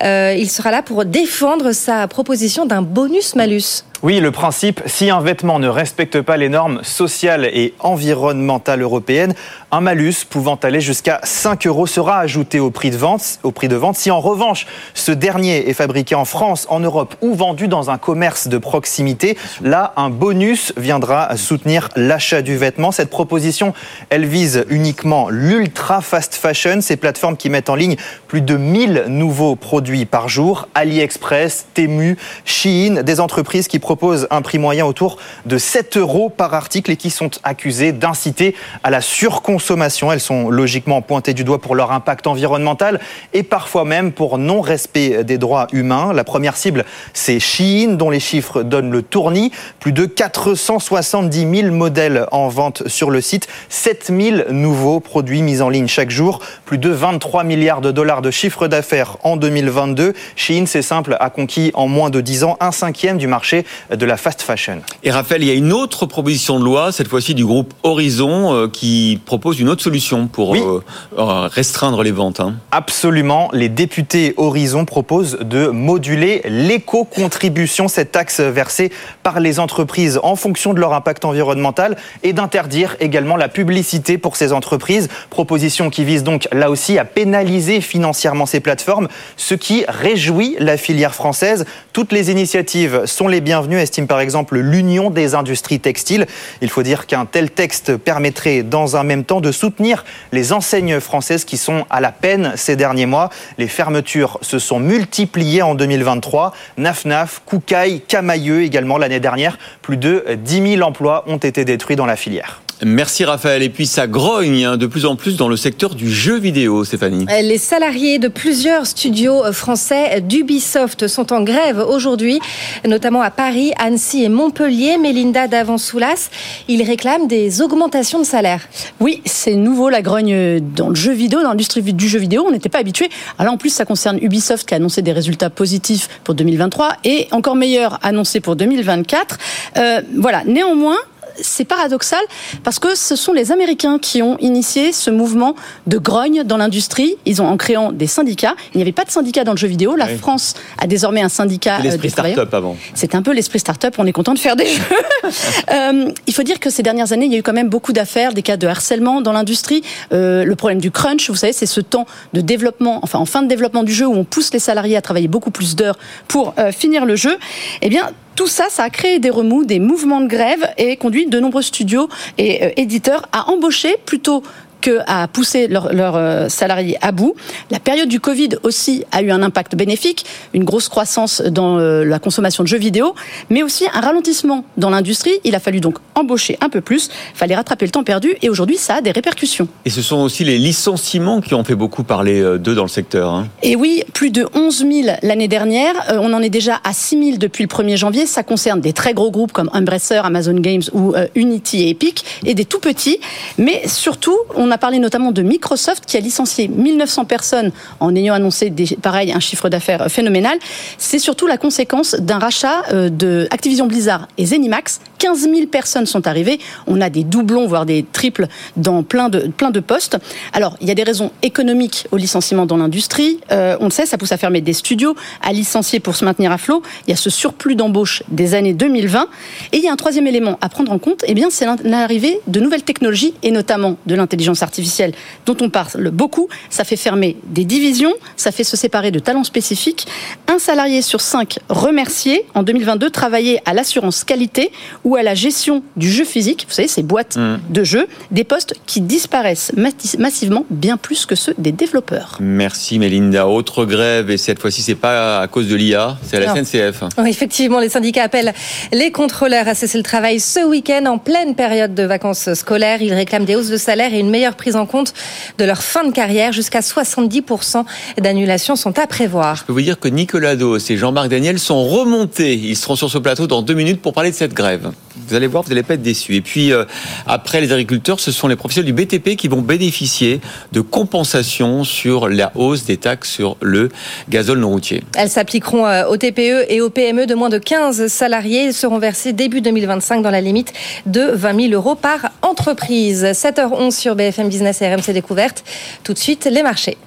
euh, 0.03 0.35
il 0.37 0.49
sera 0.49 0.71
là 0.71 0.81
pour 0.81 1.05
défendre 1.05 1.71
sa 1.71 2.07
proposition 2.07 2.65
d'un 2.65 2.81
bonus 2.81 3.35
malus. 3.35 3.83
Oui, 4.01 4.21
le 4.21 4.31
principe, 4.31 4.81
si 4.85 5.09
un 5.09 5.19
vêtement 5.19 5.59
ne 5.59 5.67
respecte 5.67 6.21
pas 6.21 6.37
les 6.37 6.47
normes 6.47 6.79
sociales 6.83 7.43
et 7.43 7.73
environnementales 7.79 8.81
européennes, 8.81 9.33
un 9.71 9.81
malus 9.81 10.23
pouvant 10.29 10.55
aller 10.55 10.79
jusqu'à 10.79 11.19
5 11.21 11.67
euros 11.67 11.85
sera 11.85 12.17
ajouté 12.19 12.61
au 12.61 12.71
prix 12.71 12.91
de 12.91 12.95
vente. 12.97 13.39
Au 13.43 13.51
prix 13.51 13.67
de 13.67 13.75
vente. 13.75 13.97
Si 13.97 14.09
en 14.09 14.21
revanche, 14.21 14.67
ce 14.93 15.11
dernier 15.11 15.69
est 15.69 15.73
fabriqué 15.73 16.15
en 16.15 16.23
France, 16.23 16.65
en 16.69 16.79
Europe 16.79 17.13
ou 17.19 17.35
vendu 17.35 17.67
dans 17.67 17.89
un 17.89 17.97
commerce 17.97 18.47
de 18.47 18.57
proximité, 18.57 19.37
là, 19.61 19.91
un 19.97 20.09
bonus 20.09 20.71
viendra 20.77 21.35
soutenir 21.35 21.89
l'achat 21.97 22.41
du 22.41 22.55
vêtement. 22.55 22.93
Cette 22.93 23.09
proposition, 23.09 23.73
elle 24.09 24.25
vise 24.25 24.63
uniquement 24.69 25.27
l'ultra 25.29 25.99
fast 25.99 26.35
fashion, 26.35 26.79
ces 26.79 26.95
plateformes 26.95 27.35
qui 27.35 27.49
mettent 27.49 27.69
en 27.69 27.75
ligne 27.75 27.97
plus 28.29 28.41
de 28.41 28.55
1000 28.55 29.05
nouveaux 29.09 29.57
produits 29.57 30.05
par 30.05 30.29
jour. 30.29 30.69
AliExpress, 30.73 31.67
Temu, 31.73 32.17
Shein, 32.45 33.03
des 33.03 33.19
entreprises 33.19 33.67
qui 33.67 33.79
proposent 33.89 34.27
un 34.29 34.43
prix 34.43 34.59
moyen 34.59 34.85
autour 34.85 35.17
de 35.47 35.57
7 35.57 35.97
euros 35.97 36.29
par 36.29 36.53
article 36.53 36.91
et 36.91 36.95
qui 36.95 37.09
sont 37.09 37.31
accusées 37.41 37.91
d'inciter 37.91 38.53
à 38.83 38.91
la 38.91 39.01
surconsommation. 39.01 40.11
Elles 40.11 40.19
sont 40.19 40.51
logiquement 40.51 41.01
pointées 41.01 41.33
du 41.33 41.43
doigt 41.43 41.57
pour 41.57 41.73
leur 41.73 41.91
impact 41.91 42.27
environnemental 42.27 42.99
et 43.33 43.41
parfois 43.41 43.85
même 43.85 44.11
pour 44.11 44.37
non-respect 44.37 45.23
des 45.23 45.39
droits 45.39 45.65
humains. 45.73 46.13
La 46.13 46.23
première 46.23 46.55
cible, 46.55 46.85
c'est 47.13 47.39
Shein, 47.39 47.95
dont 47.97 48.11
les 48.11 48.19
chiffres 48.19 48.61
donnent 48.61 48.91
le 48.91 49.01
tournis. 49.01 49.51
Plus 49.79 49.91
de 49.91 50.05
470 50.05 51.61
000 51.61 51.73
modèles 51.73 52.27
en 52.31 52.47
vente 52.47 52.87
sur 52.87 53.09
le 53.09 53.21
site, 53.21 53.47
7 53.69 54.11
000 54.15 54.51
nouveaux 54.51 54.99
produits 54.99 55.41
mis 55.41 55.63
en 55.63 55.69
ligne 55.69 55.87
chaque 55.87 56.11
jour, 56.11 56.41
plus 56.65 56.77
de 56.77 56.91
23 56.91 57.43
milliards 57.43 57.81
de 57.81 57.89
dollars 57.89 58.21
de 58.21 58.29
chiffre 58.29 58.67
d'affaires 58.67 59.17
en 59.23 59.35
2022. 59.35 60.13
Shein, 60.35 60.65
c'est 60.67 60.83
simple, 60.83 61.17
a 61.19 61.31
conquis 61.31 61.71
en 61.73 61.87
moins 61.87 62.11
de 62.11 62.21
10 62.21 62.43
ans 62.43 62.55
un 62.59 62.71
cinquième 62.71 63.17
du 63.17 63.25
marché 63.25 63.65
de 63.93 64.05
la 64.05 64.17
fast 64.17 64.41
fashion. 64.41 64.81
Et 65.03 65.11
Raphaël, 65.11 65.43
il 65.43 65.47
y 65.47 65.51
a 65.51 65.55
une 65.55 65.73
autre 65.73 66.05
proposition 66.05 66.59
de 66.59 66.65
loi, 66.65 66.91
cette 66.91 67.07
fois-ci 67.07 67.35
du 67.35 67.45
groupe 67.45 67.73
Horizon, 67.83 68.53
euh, 68.53 68.67
qui 68.67 69.19
propose 69.25 69.59
une 69.59 69.69
autre 69.69 69.83
solution 69.83 70.27
pour 70.27 70.55
euh, 70.55 70.83
euh, 71.17 71.47
restreindre 71.47 72.03
les 72.03 72.11
ventes. 72.11 72.39
Hein. 72.39 72.55
Absolument. 72.71 73.49
Les 73.53 73.69
députés 73.69 74.33
Horizon 74.37 74.85
proposent 74.85 75.37
de 75.39 75.67
moduler 75.67 76.41
l'éco-contribution, 76.45 77.87
cette 77.87 78.11
taxe 78.11 78.39
versée 78.39 78.91
par 79.23 79.39
les 79.39 79.59
entreprises 79.59 80.19
en 80.23 80.35
fonction 80.35 80.73
de 80.73 80.79
leur 80.79 80.93
impact 80.93 81.25
environnemental, 81.25 81.97
et 82.23 82.33
d'interdire 82.33 82.95
également 82.99 83.37
la 83.37 83.47
publicité 83.47 84.17
pour 84.17 84.35
ces 84.35 84.53
entreprises. 84.53 85.07
Proposition 85.29 85.89
qui 85.89 86.03
vise 86.03 86.23
donc 86.23 86.47
là 86.51 86.69
aussi 86.69 86.97
à 86.97 87.05
pénaliser 87.05 87.81
financièrement 87.81 88.45
ces 88.45 88.59
plateformes, 88.59 89.07
ce 89.37 89.53
qui 89.53 89.85
réjouit 89.87 90.55
la 90.59 90.77
filière 90.77 91.15
française. 91.15 91.65
Toutes 91.93 92.11
les 92.11 92.31
initiatives 92.31 93.05
sont 93.05 93.27
les 93.27 93.41
bienvenues 93.41 93.68
estime 93.77 94.07
par 94.07 94.19
exemple 94.19 94.57
l'Union 94.57 95.09
des 95.09 95.35
industries 95.35 95.79
textiles. 95.79 96.25
Il 96.61 96.69
faut 96.69 96.83
dire 96.83 97.05
qu'un 97.07 97.25
tel 97.25 97.51
texte 97.51 97.97
permettrait 97.97 98.63
dans 98.63 98.97
un 98.97 99.03
même 99.03 99.23
temps 99.23 99.41
de 99.41 99.51
soutenir 99.51 100.05
les 100.31 100.53
enseignes 100.53 100.99
françaises 100.99 101.45
qui 101.45 101.57
sont 101.57 101.85
à 101.89 102.01
la 102.01 102.11
peine 102.11 102.53
ces 102.55 102.75
derniers 102.75 103.05
mois. 103.05 103.29
Les 103.57 103.67
fermetures 103.67 104.39
se 104.41 104.59
sont 104.59 104.79
multipliées 104.79 105.61
en 105.61 105.75
2023. 105.75 106.53
Naf-Naf, 106.77 107.41
Koukaï, 107.45 108.01
Camailleux 108.01 108.63
également 108.63 108.97
l'année 108.97 109.19
dernière. 109.19 109.57
Plus 109.81 109.97
de 109.97 110.25
10 110.35 110.75
000 110.75 110.87
emplois 110.87 111.23
ont 111.27 111.37
été 111.37 111.65
détruits 111.65 111.95
dans 111.95 112.05
la 112.05 112.15
filière. 112.15 112.61
Merci 112.83 113.25
Raphaël. 113.25 113.61
Et 113.61 113.69
puis 113.69 113.85
ça 113.85 114.07
grogne 114.07 114.63
hein, 114.63 114.77
de 114.77 114.85
plus 114.85 115.05
en 115.05 115.15
plus 115.15 115.35
dans 115.35 115.49
le 115.49 115.57
secteur 115.57 115.95
du 115.95 116.09
jeu 116.09 116.37
vidéo, 116.39 116.85
Stéphanie. 116.85 117.25
Les 117.41 117.57
salariés 117.57 118.19
de 118.19 118.29
plusieurs 118.29 118.87
studios 118.87 119.51
français 119.51 120.21
d'Ubisoft 120.21 121.07
sont 121.07 121.33
en 121.33 121.41
grève 121.41 121.79
aujourd'hui, 121.79 122.39
notamment 122.87 123.21
à 123.21 123.31
Paris, 123.31 123.73
Annecy 123.77 124.23
et 124.23 124.29
Montpellier. 124.29 124.97
Mélinda 124.97 125.47
Davant-Soulas, 125.47 126.29
ils 126.69 126.83
réclament 126.83 127.27
des 127.27 127.61
augmentations 127.61 128.19
de 128.19 128.25
salaire. 128.25 128.61
Oui, 129.01 129.21
c'est 129.25 129.55
nouveau 129.55 129.89
la 129.89 130.01
grogne 130.01 130.61
dans 130.61 130.89
le 130.89 130.95
jeu 130.95 131.11
vidéo, 131.11 131.41
dans 131.41 131.49
l'industrie 131.49 131.81
du 131.81 132.07
jeu 132.07 132.19
vidéo. 132.19 132.45
On 132.47 132.51
n'était 132.51 132.69
pas 132.69 132.79
habitué. 132.79 133.09
Alors 133.37 133.53
en 133.53 133.57
plus, 133.57 133.71
ça 133.71 133.83
concerne 133.83 134.19
Ubisoft 134.21 134.67
qui 134.67 134.73
a 134.73 134.77
annoncé 134.77 135.01
des 135.01 135.11
résultats 135.11 135.49
positifs 135.49 136.07
pour 136.23 136.33
2023 136.33 136.97
et 137.03 137.27
encore 137.31 137.55
meilleurs 137.55 137.99
annoncés 138.03 138.39
pour 138.39 138.55
2024. 138.55 139.37
Euh, 139.77 140.01
voilà. 140.17 140.43
Néanmoins, 140.45 140.97
c'est 141.41 141.65
paradoxal 141.65 142.19
parce 142.63 142.79
que 142.79 142.95
ce 142.95 143.15
sont 143.15 143.33
les 143.33 143.51
Américains 143.51 143.99
qui 143.99 144.21
ont 144.21 144.37
initié 144.39 144.91
ce 144.91 145.09
mouvement 145.09 145.55
de 145.87 145.97
grogne 145.97 146.43
dans 146.43 146.57
l'industrie. 146.57 147.15
Ils 147.25 147.41
ont 147.41 147.47
en 147.47 147.57
créant 147.57 147.91
des 147.91 148.07
syndicats. 148.07 148.55
Il 148.73 148.77
n'y 148.77 148.81
avait 148.81 148.91
pas 148.91 149.05
de 149.05 149.11
syndicat 149.11 149.43
dans 149.43 149.53
le 149.53 149.57
jeu 149.57 149.67
vidéo. 149.67 149.95
La 149.95 150.07
France 150.07 150.53
a 150.77 150.87
désormais 150.87 151.21
un 151.21 151.29
syndicat. 151.29 151.77
C'est 151.77 151.83
l'esprit 151.83 152.09
start-up 152.09 152.53
avant. 152.53 152.77
C'est 152.93 153.15
un 153.15 153.21
peu 153.21 153.31
l'esprit 153.33 153.59
start-up. 153.59 153.95
On 153.97 154.05
est 154.05 154.11
content 154.11 154.33
de 154.33 154.39
faire 154.39 154.55
des 154.55 154.67
jeux. 154.67 154.81
euh, 155.71 156.11
il 156.27 156.33
faut 156.33 156.43
dire 156.43 156.59
que 156.59 156.69
ces 156.69 156.83
dernières 156.83 157.13
années, 157.13 157.25
il 157.25 157.31
y 157.31 157.35
a 157.35 157.39
eu 157.39 157.43
quand 157.43 157.53
même 157.53 157.69
beaucoup 157.69 157.93
d'affaires, 157.93 158.33
des 158.33 158.41
cas 158.41 158.57
de 158.57 158.67
harcèlement 158.67 159.21
dans 159.21 159.31
l'industrie. 159.31 159.81
Euh, 160.13 160.43
le 160.43 160.55
problème 160.55 160.79
du 160.79 160.91
crunch, 160.91 161.29
vous 161.29 161.35
savez, 161.35 161.53
c'est 161.53 161.65
ce 161.65 161.81
temps 161.81 162.05
de 162.33 162.41
développement, 162.41 162.99
enfin 163.03 163.19
en 163.19 163.25
fin 163.25 163.41
de 163.41 163.47
développement 163.47 163.83
du 163.83 163.93
jeu 163.93 164.07
où 164.07 164.13
on 164.13 164.23
pousse 164.23 164.53
les 164.53 164.59
salariés 164.59 164.97
à 164.97 165.01
travailler 165.01 165.27
beaucoup 165.27 165.51
plus 165.51 165.75
d'heures 165.75 165.97
pour 166.27 166.53
euh, 166.57 166.71
finir 166.71 167.05
le 167.05 167.15
jeu. 167.15 167.37
Eh 167.81 167.89
bien, 167.89 168.09
tout 168.39 168.47
ça, 168.47 168.67
ça 168.69 168.83
a 168.85 168.89
créé 168.89 169.19
des 169.19 169.29
remous, 169.29 169.65
des 169.65 169.79
mouvements 169.79 170.21
de 170.21 170.27
grève 170.27 170.65
et 170.77 170.95
conduit 170.95 171.27
de 171.27 171.41
nombreux 171.41 171.61
studios 171.61 172.07
et 172.37 172.63
euh, 172.63 172.69
éditeurs 172.77 173.27
à 173.33 173.49
embaucher 173.49 173.97
plutôt 174.05 174.43
que 174.81 174.99
à 175.07 175.27
pousser 175.27 175.67
leurs 175.67 175.93
leur, 175.93 176.15
euh, 176.15 176.49
salariés 176.49 176.97
à 177.01 177.11
bout. 177.11 177.35
La 177.71 177.79
période 177.79 178.09
du 178.09 178.19
Covid 178.19 178.49
aussi 178.63 179.03
a 179.11 179.21
eu 179.21 179.31
un 179.31 179.41
impact 179.41 179.75
bénéfique, 179.75 180.25
une 180.53 180.63
grosse 180.63 180.89
croissance 180.89 181.41
dans 181.41 181.77
euh, 181.77 182.03
la 182.03 182.19
consommation 182.19 182.63
de 182.63 182.67
jeux 182.67 182.77
vidéo, 182.77 183.15
mais 183.49 183.63
aussi 183.63 183.85
un 183.93 183.99
ralentissement 183.99 184.63
dans 184.77 184.89
l'industrie. 184.89 185.39
Il 185.43 185.55
a 185.55 185.59
fallu 185.59 185.79
donc 185.79 185.97
embaucher 186.15 186.57
un 186.61 186.69
peu 186.69 186.81
plus, 186.81 187.09
fallait 187.33 187.55
rattraper 187.55 187.85
le 187.85 187.91
temps 187.91 188.03
perdu, 188.03 188.35
et 188.41 188.49
aujourd'hui 188.49 188.77
ça 188.77 188.95
a 188.95 189.01
des 189.01 189.11
répercussions. 189.11 189.67
Et 189.85 189.89
ce 189.89 190.01
sont 190.01 190.17
aussi 190.17 190.43
les 190.43 190.57
licenciements 190.57 191.41
qui 191.41 191.53
ont 191.53 191.63
fait 191.63 191.75
beaucoup 191.75 192.03
parler 192.03 192.41
euh, 192.41 192.57
d'eux 192.57 192.75
dans 192.75 192.83
le 192.83 192.89
secteur. 192.89 193.31
Hein. 193.33 193.47
Et 193.63 193.75
oui, 193.75 194.03
plus 194.13 194.31
de 194.31 194.47
11 194.53 194.77
000 194.77 195.17
l'année 195.23 195.47
dernière, 195.47 195.93
on 196.09 196.33
en 196.33 196.41
est 196.41 196.49
déjà 196.49 196.79
à 196.83 196.93
6 196.93 197.23
000 197.23 197.37
depuis 197.37 197.63
le 197.63 197.69
1er 197.69 197.97
janvier. 197.97 198.25
Ça 198.25 198.43
concerne 198.43 198.81
des 198.81 198.93
très 198.93 199.13
gros 199.13 199.31
groupes 199.31 199.51
comme 199.51 199.69
Embracer, 199.73 200.21
Amazon 200.23 200.55
Games 200.59 200.81
ou 200.93 201.13
Unity 201.35 201.83
et 201.83 201.89
Epic, 201.89 202.23
et 202.45 202.53
des 202.53 202.65
tout 202.65 202.79
petits, 202.79 203.19
mais 203.57 203.87
surtout 203.87 204.37
on 204.55 204.68
on 204.69 204.71
a 204.71 204.77
parlé 204.77 204.99
notamment 204.99 205.31
de 205.31 205.41
Microsoft 205.41 206.05
qui 206.05 206.15
a 206.15 206.19
licencié 206.19 206.67
1900 206.67 207.25
personnes 207.25 207.71
en 207.99 208.15
ayant 208.15 208.35
annoncé 208.35 208.71
pareil 209.01 209.31
un 209.31 209.39
chiffre 209.39 209.67
d'affaires 209.67 210.05
phénoménal. 210.09 210.59
C'est 210.99 211.17
surtout 211.17 211.47
la 211.47 211.57
conséquence 211.57 212.13
d'un 212.13 212.37
rachat 212.37 212.83
euh, 212.93 213.09
de 213.09 213.47
Activision 213.49 213.87
Blizzard 213.87 214.27
et 214.37 214.45
Zenimax. 214.45 214.99
15 215.17 215.41
000 215.41 215.67
personnes 215.67 216.05
sont 216.05 216.27
arrivées. 216.27 216.59
On 216.87 217.01
a 217.01 217.09
des 217.09 217.23
doublons, 217.23 217.67
voire 217.67 217.85
des 217.85 218.05
triples 218.13 218.47
dans 218.77 219.03
plein 219.03 219.27
de, 219.29 219.47
plein 219.47 219.71
de 219.71 219.79
postes. 219.79 220.17
Alors, 220.53 220.77
il 220.81 220.87
y 220.87 220.91
a 220.91 220.95
des 220.95 221.03
raisons 221.03 221.31
économiques 221.41 222.07
au 222.11 222.17
licenciement 222.17 222.65
dans 222.65 222.77
l'industrie. 222.77 223.39
Euh, 223.51 223.75
on 223.81 223.85
le 223.85 223.91
sait, 223.91 224.05
ça 224.05 224.17
pousse 224.17 224.31
à 224.31 224.37
fermer 224.37 224.61
des 224.61 224.73
studios, 224.73 225.15
à 225.41 225.51
licencier 225.51 225.99
pour 225.99 226.15
se 226.15 226.23
maintenir 226.23 226.51
à 226.51 226.57
flot. 226.57 226.83
Il 227.07 227.09
y 227.09 227.13
a 227.13 227.17
ce 227.17 227.29
surplus 227.29 227.75
d'embauche 227.75 228.23
des 228.29 228.53
années 228.53 228.73
2020. 228.73 229.27
Et 229.73 229.77
il 229.77 229.83
y 229.83 229.89
a 229.89 229.91
un 229.91 229.97
troisième 229.97 230.27
élément 230.27 230.57
à 230.61 230.69
prendre 230.69 230.91
en 230.91 230.99
compte, 230.99 231.25
eh 231.27 231.33
bien, 231.33 231.49
c'est 231.49 231.65
l'arrivée 231.83 232.39
de 232.47 232.59
nouvelles 232.59 232.83
technologies 232.83 233.33
et 233.43 233.51
notamment 233.51 233.97
de 234.05 234.15
l'intelligence 234.15 234.58
artificielle 234.63 235.13
dont 235.45 235.57
on 235.61 235.69
parle 235.69 236.11
beaucoup. 236.11 236.47
Ça 236.69 236.83
fait 236.83 236.95
fermer 236.95 237.37
des 237.45 237.65
divisions, 237.65 238.13
ça 238.35 238.51
fait 238.51 238.63
se 238.63 238.77
séparer 238.77 239.11
de 239.11 239.19
talents 239.19 239.43
spécifiques. 239.43 240.07
Un 240.47 240.59
salarié 240.59 241.01
sur 241.01 241.21
cinq 241.21 241.59
remercié 241.69 242.45
en 242.53 242.63
2022 242.63 243.09
travaillait 243.09 243.61
à 243.65 243.73
l'assurance 243.73 244.23
qualité 244.23 244.71
ou 245.03 245.15
à 245.15 245.23
la 245.23 245.35
gestion 245.35 245.83
du 245.95 246.11
jeu 246.11 246.25
physique. 246.25 246.65
Vous 246.67 246.73
savez, 246.73 246.87
ces 246.87 247.03
boîtes 247.03 247.37
mmh. 247.37 247.59
de 247.69 247.83
jeux, 247.83 248.07
des 248.31 248.43
postes 248.43 248.75
qui 248.85 249.01
disparaissent 249.01 249.71
massivement 250.17 250.65
bien 250.69 250.97
plus 250.97 251.25
que 251.25 251.35
ceux 251.35 251.55
des 251.57 251.71
développeurs. 251.71 252.37
Merci 252.39 252.99
Mélinda. 252.99 253.47
Autre 253.47 253.85
grève 253.85 254.29
et 254.29 254.37
cette 254.37 254.59
fois-ci 254.59 254.81
c'est 254.81 254.95
pas 254.95 255.39
à 255.39 255.47
cause 255.47 255.67
de 255.67 255.75
l'IA, 255.75 256.17
c'est 256.23 256.37
à 256.37 256.39
la 256.39 256.53
non. 256.53 256.63
SNCF. 256.63 257.03
Oui, 257.17 257.29
effectivement, 257.29 257.79
les 257.79 257.89
syndicats 257.89 258.23
appellent 258.23 258.53
les 258.91 259.11
contrôleurs 259.11 259.67
à 259.67 259.75
cesser 259.75 259.97
le 259.97 260.03
travail 260.03 260.39
ce 260.39 260.65
week-end 260.65 261.05
en 261.05 261.17
pleine 261.17 261.55
période 261.55 261.93
de 261.93 262.03
vacances 262.03 262.53
scolaires. 262.53 263.01
Ils 263.01 263.13
réclament 263.13 263.45
des 263.45 263.55
hausses 263.55 263.69
de 263.69 263.77
salaire 263.77 264.13
et 264.13 264.19
une 264.19 264.29
meilleure 264.29 264.48
prise 264.55 264.75
en 264.75 264.85
compte 264.85 265.13
de 265.57 265.65
leur 265.65 265.81
fin 265.81 266.03
de 266.03 266.11
carrière. 266.11 266.51
Jusqu'à 266.51 266.79
70% 266.81 267.85
d'annulations 268.17 268.75
sont 268.75 268.97
à 268.99 269.07
prévoir. 269.07 269.55
Je 269.57 269.63
peux 269.63 269.73
vous 269.73 269.81
dire 269.81 269.99
que 269.99 270.07
Nicolas 270.07 270.55
Dos 270.55 270.77
et 270.77 270.97
Jean-Marc 270.97 271.29
Daniel 271.29 271.59
sont 271.59 271.85
remontés. 271.87 272.53
Ils 272.55 272.75
seront 272.75 272.95
sur 272.95 273.09
ce 273.09 273.17
plateau 273.17 273.47
dans 273.47 273.61
deux 273.61 273.73
minutes 273.73 274.01
pour 274.01 274.13
parler 274.13 274.31
de 274.31 274.35
cette 274.35 274.53
grève. 274.53 274.91
Vous 275.27 275.35
allez 275.35 275.47
voir, 275.47 275.63
vous 275.63 275.69
n'allez 275.69 275.83
pas 275.83 275.95
être 275.95 276.01
déçus. 276.01 276.35
Et 276.35 276.41
puis, 276.41 276.71
euh, 276.71 276.85
après 277.27 277.61
les 277.61 277.71
agriculteurs, 277.71 278.19
ce 278.19 278.31
sont 278.31 278.47
les 278.47 278.55
professionnels 278.55 278.93
du 278.93 279.05
BTP 279.05 279.35
qui 279.35 279.47
vont 279.47 279.61
bénéficier 279.61 280.41
de 280.71 280.81
compensations 280.81 281.83
sur 281.83 282.29
la 282.29 282.51
hausse 282.55 282.85
des 282.85 282.97
taxes 282.97 283.29
sur 283.29 283.57
le 283.61 283.89
gazole 284.29 284.59
non 284.59 284.69
routier. 284.69 285.03
Elles 285.15 285.29
s'appliqueront 285.29 285.85
euh, 285.85 286.07
aux 286.07 286.17
TPE 286.17 286.65
et 286.69 286.81
aux 286.81 286.89
PME 286.89 287.25
de 287.25 287.35
moins 287.35 287.49
de 287.49 287.57
15 287.57 288.07
salariés. 288.07 288.65
Ils 288.65 288.73
seront 288.73 288.99
versés 288.99 289.33
début 289.33 289.61
2025 289.61 290.21
dans 290.21 290.31
la 290.31 290.41
limite 290.41 290.73
de 291.05 291.21
20 291.33 291.69
000 291.69 291.73
euros 291.73 291.95
par 291.95 292.31
entreprise. 292.41 293.23
7h11 293.23 293.91
sur 293.91 294.15
BFM 294.15 294.49
Business 294.49 294.81
et 294.81 294.93
RMC 294.93 295.13
Découverte. 295.13 295.63
Tout 296.03 296.13
de 296.13 296.19
suite, 296.19 296.47
les 296.51 296.63
marchés. 296.63 296.97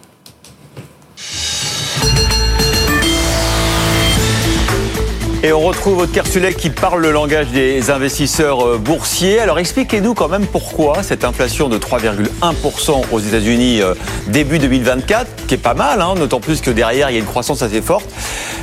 Et 5.45 5.53
on 5.53 5.59
retrouve 5.59 5.97
votre 5.97 6.13
Kersulek 6.13 6.57
qui 6.57 6.71
parle 6.71 7.03
le 7.03 7.11
langage 7.11 7.49
des 7.49 7.91
investisseurs 7.91 8.65
euh, 8.65 8.79
boursiers. 8.79 9.41
Alors 9.41 9.59
expliquez-nous 9.59 10.15
quand 10.15 10.29
même 10.29 10.47
pourquoi 10.47 11.03
cette 11.03 11.25
inflation 11.25 11.69
de 11.69 11.79
3,1% 11.79 13.03
aux 13.11 13.19
États-Unis 13.19 13.83
euh, 13.83 13.95
début 14.29 14.61
2024, 14.61 15.47
qui 15.49 15.55
est 15.55 15.59
pas 15.59 15.75
mal, 15.75 16.01
hein, 16.01 16.15
d'autant 16.15 16.39
plus 16.39 16.61
que 16.61 16.71
derrière 16.71 17.11
il 17.11 17.15
y 17.15 17.17
a 17.17 17.19
une 17.19 17.27
croissance 17.27 17.63
assez 17.63 17.83
forte, 17.83 18.09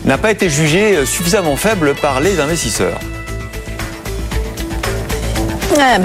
n'a 0.06 0.18
pas 0.18 0.32
été 0.32 0.50
jugée 0.50 0.96
euh, 0.96 1.06
suffisamment 1.06 1.58
faible 1.58 1.96
par 1.96 2.22
les 2.22 2.40
investisseurs. 2.40 2.98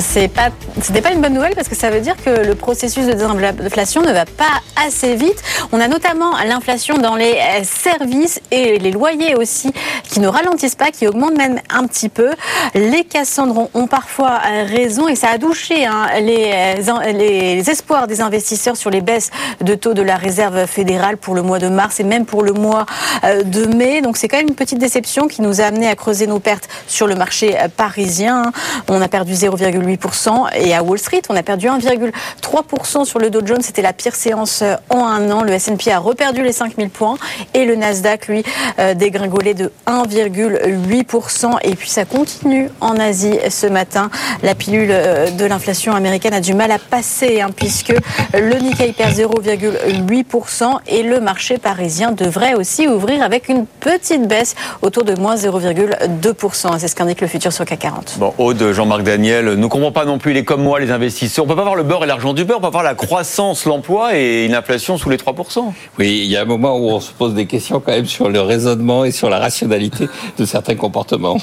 C'est 0.00 0.28
pas, 0.28 0.50
c'était 0.82 1.00
pas 1.00 1.10
une 1.10 1.20
bonne 1.20 1.32
nouvelle 1.32 1.54
parce 1.54 1.68
que 1.68 1.74
ça 1.74 1.90
veut 1.90 2.00
dire 2.00 2.16
que 2.22 2.30
le 2.30 2.54
processus 2.54 3.06
de 3.06 3.12
désinflation 3.12 4.02
ne 4.02 4.12
va 4.12 4.26
pas 4.26 4.60
assez 4.84 5.14
vite. 5.16 5.42
On 5.72 5.80
a 5.80 5.88
notamment 5.88 6.32
l'inflation 6.46 6.98
dans 6.98 7.16
les 7.16 7.36
services 7.64 8.40
et 8.50 8.78
les 8.78 8.90
loyers 8.90 9.34
aussi 9.34 9.72
qui 10.04 10.20
ne 10.20 10.28
ralentissent 10.28 10.74
pas, 10.74 10.90
qui 10.90 11.06
augmentent 11.08 11.38
même 11.38 11.60
un 11.70 11.86
petit 11.86 12.08
peu. 12.10 12.30
Les 12.74 13.04
Cassandrons 13.04 13.70
ont 13.74 13.86
parfois 13.86 14.38
raison 14.66 15.08
et 15.08 15.16
ça 15.16 15.30
a 15.30 15.38
douché 15.38 15.86
hein, 15.86 16.08
les, 16.20 16.74
les 17.14 17.70
espoirs 17.70 18.06
des 18.06 18.20
investisseurs 18.20 18.76
sur 18.76 18.90
les 18.90 19.00
baisses 19.00 19.30
de 19.62 19.74
taux 19.74 19.94
de 19.94 20.02
la 20.02 20.16
réserve 20.16 20.66
fédérale 20.66 21.16
pour 21.16 21.34
le 21.34 21.42
mois 21.42 21.58
de 21.58 21.68
mars 21.68 22.00
et 22.00 22.04
même 22.04 22.26
pour 22.26 22.42
le 22.42 22.52
mois 22.52 22.84
de 23.24 23.64
mai. 23.66 24.02
Donc 24.02 24.18
c'est 24.18 24.28
quand 24.28 24.36
même 24.36 24.48
une 24.48 24.54
petite 24.54 24.78
déception 24.78 25.26
qui 25.26 25.40
nous 25.42 25.60
a 25.60 25.64
amené 25.64 25.88
à 25.88 25.96
creuser 25.96 26.26
nos 26.26 26.38
pertes 26.38 26.68
sur 26.86 27.06
le 27.06 27.14
marché 27.14 27.56
parisien. 27.76 28.52
On 28.88 29.00
a 29.00 29.08
perdu 29.08 29.34
0, 29.34 29.53
0,8% 29.56 30.54
et 30.56 30.74
à 30.74 30.82
Wall 30.82 30.98
Street, 30.98 31.22
on 31.28 31.36
a 31.36 31.42
perdu 31.42 31.66
1,3% 31.66 33.04
sur 33.04 33.18
le 33.18 33.30
Dow 33.30 33.40
Jones. 33.44 33.62
C'était 33.62 33.82
la 33.82 33.92
pire 33.92 34.14
séance 34.14 34.62
en 34.90 35.04
un 35.04 35.30
an. 35.30 35.42
Le 35.42 35.52
S&P 35.52 35.90
a 35.92 35.98
reperdu 35.98 36.42
les 36.42 36.52
5000 36.52 36.90
points 36.90 37.16
et 37.54 37.64
le 37.64 37.76
Nasdaq, 37.76 38.28
lui, 38.28 38.42
euh, 38.78 38.94
dégringolé 38.94 39.54
de 39.54 39.70
1,8%. 39.86 41.58
Et 41.62 41.74
puis 41.74 41.88
ça 41.88 42.04
continue 42.04 42.68
en 42.80 42.98
Asie 42.98 43.38
ce 43.50 43.66
matin. 43.66 44.10
La 44.42 44.54
pilule 44.54 44.88
de 44.88 45.44
l'inflation 45.44 45.94
américaine 45.94 46.34
a 46.34 46.40
du 46.40 46.54
mal 46.54 46.70
à 46.70 46.78
passer 46.78 47.40
hein, 47.40 47.50
puisque 47.54 47.94
le 48.32 48.58
Nikkei 48.58 48.92
perd 48.92 49.12
0,8% 49.12 50.78
et 50.86 51.02
le 51.02 51.20
marché 51.20 51.58
parisien 51.58 52.12
devrait 52.12 52.54
aussi 52.54 52.88
ouvrir 52.88 53.22
avec 53.22 53.48
une 53.48 53.66
petite 53.66 54.26
baisse 54.26 54.54
autour 54.82 55.04
de 55.04 55.14
moins 55.14 55.36
0,2%. 55.36 56.78
C'est 56.78 56.88
ce 56.88 56.94
qu'indique 56.96 57.20
le 57.20 57.26
futur 57.26 57.52
sur 57.52 57.64
CAC 57.64 57.84
40. 57.84 58.14
Bon, 58.18 58.32
Aude, 58.38 58.72
Jean-Marc 58.72 59.02
Daniel, 59.02 59.43
ne 59.50 59.66
comprend 59.66 59.92
pas 59.92 60.04
non 60.04 60.18
plus, 60.18 60.32
il 60.32 60.36
est 60.36 60.44
comme 60.44 60.62
moi, 60.62 60.80
les 60.80 60.90
investisseurs. 60.90 61.44
On 61.44 61.48
peut 61.48 61.56
pas 61.56 61.62
voir 61.62 61.74
le 61.76 61.82
beurre 61.82 62.04
et 62.04 62.06
l'argent 62.06 62.32
du 62.32 62.44
beurre, 62.44 62.58
on 62.58 62.60
peut 62.60 62.66
pas 62.66 62.70
voir 62.70 62.82
la 62.82 62.94
croissance, 62.94 63.64
l'emploi 63.64 64.16
et 64.16 64.44
une 64.46 64.54
inflation 64.54 64.98
sous 64.98 65.10
les 65.10 65.16
3%. 65.16 65.72
Oui, 65.98 66.20
il 66.24 66.30
y 66.30 66.36
a 66.36 66.42
un 66.42 66.46
moment 66.46 66.76
où 66.76 66.90
on 66.90 67.00
se 67.00 67.12
pose 67.12 67.34
des 67.34 67.46
questions 67.46 67.80
quand 67.80 67.92
même 67.92 68.06
sur 68.06 68.28
le 68.28 68.40
raisonnement 68.40 69.04
et 69.04 69.10
sur 69.10 69.30
la 69.30 69.38
rationalité 69.38 70.08
de 70.38 70.44
certains 70.44 70.76
comportements. 70.76 71.38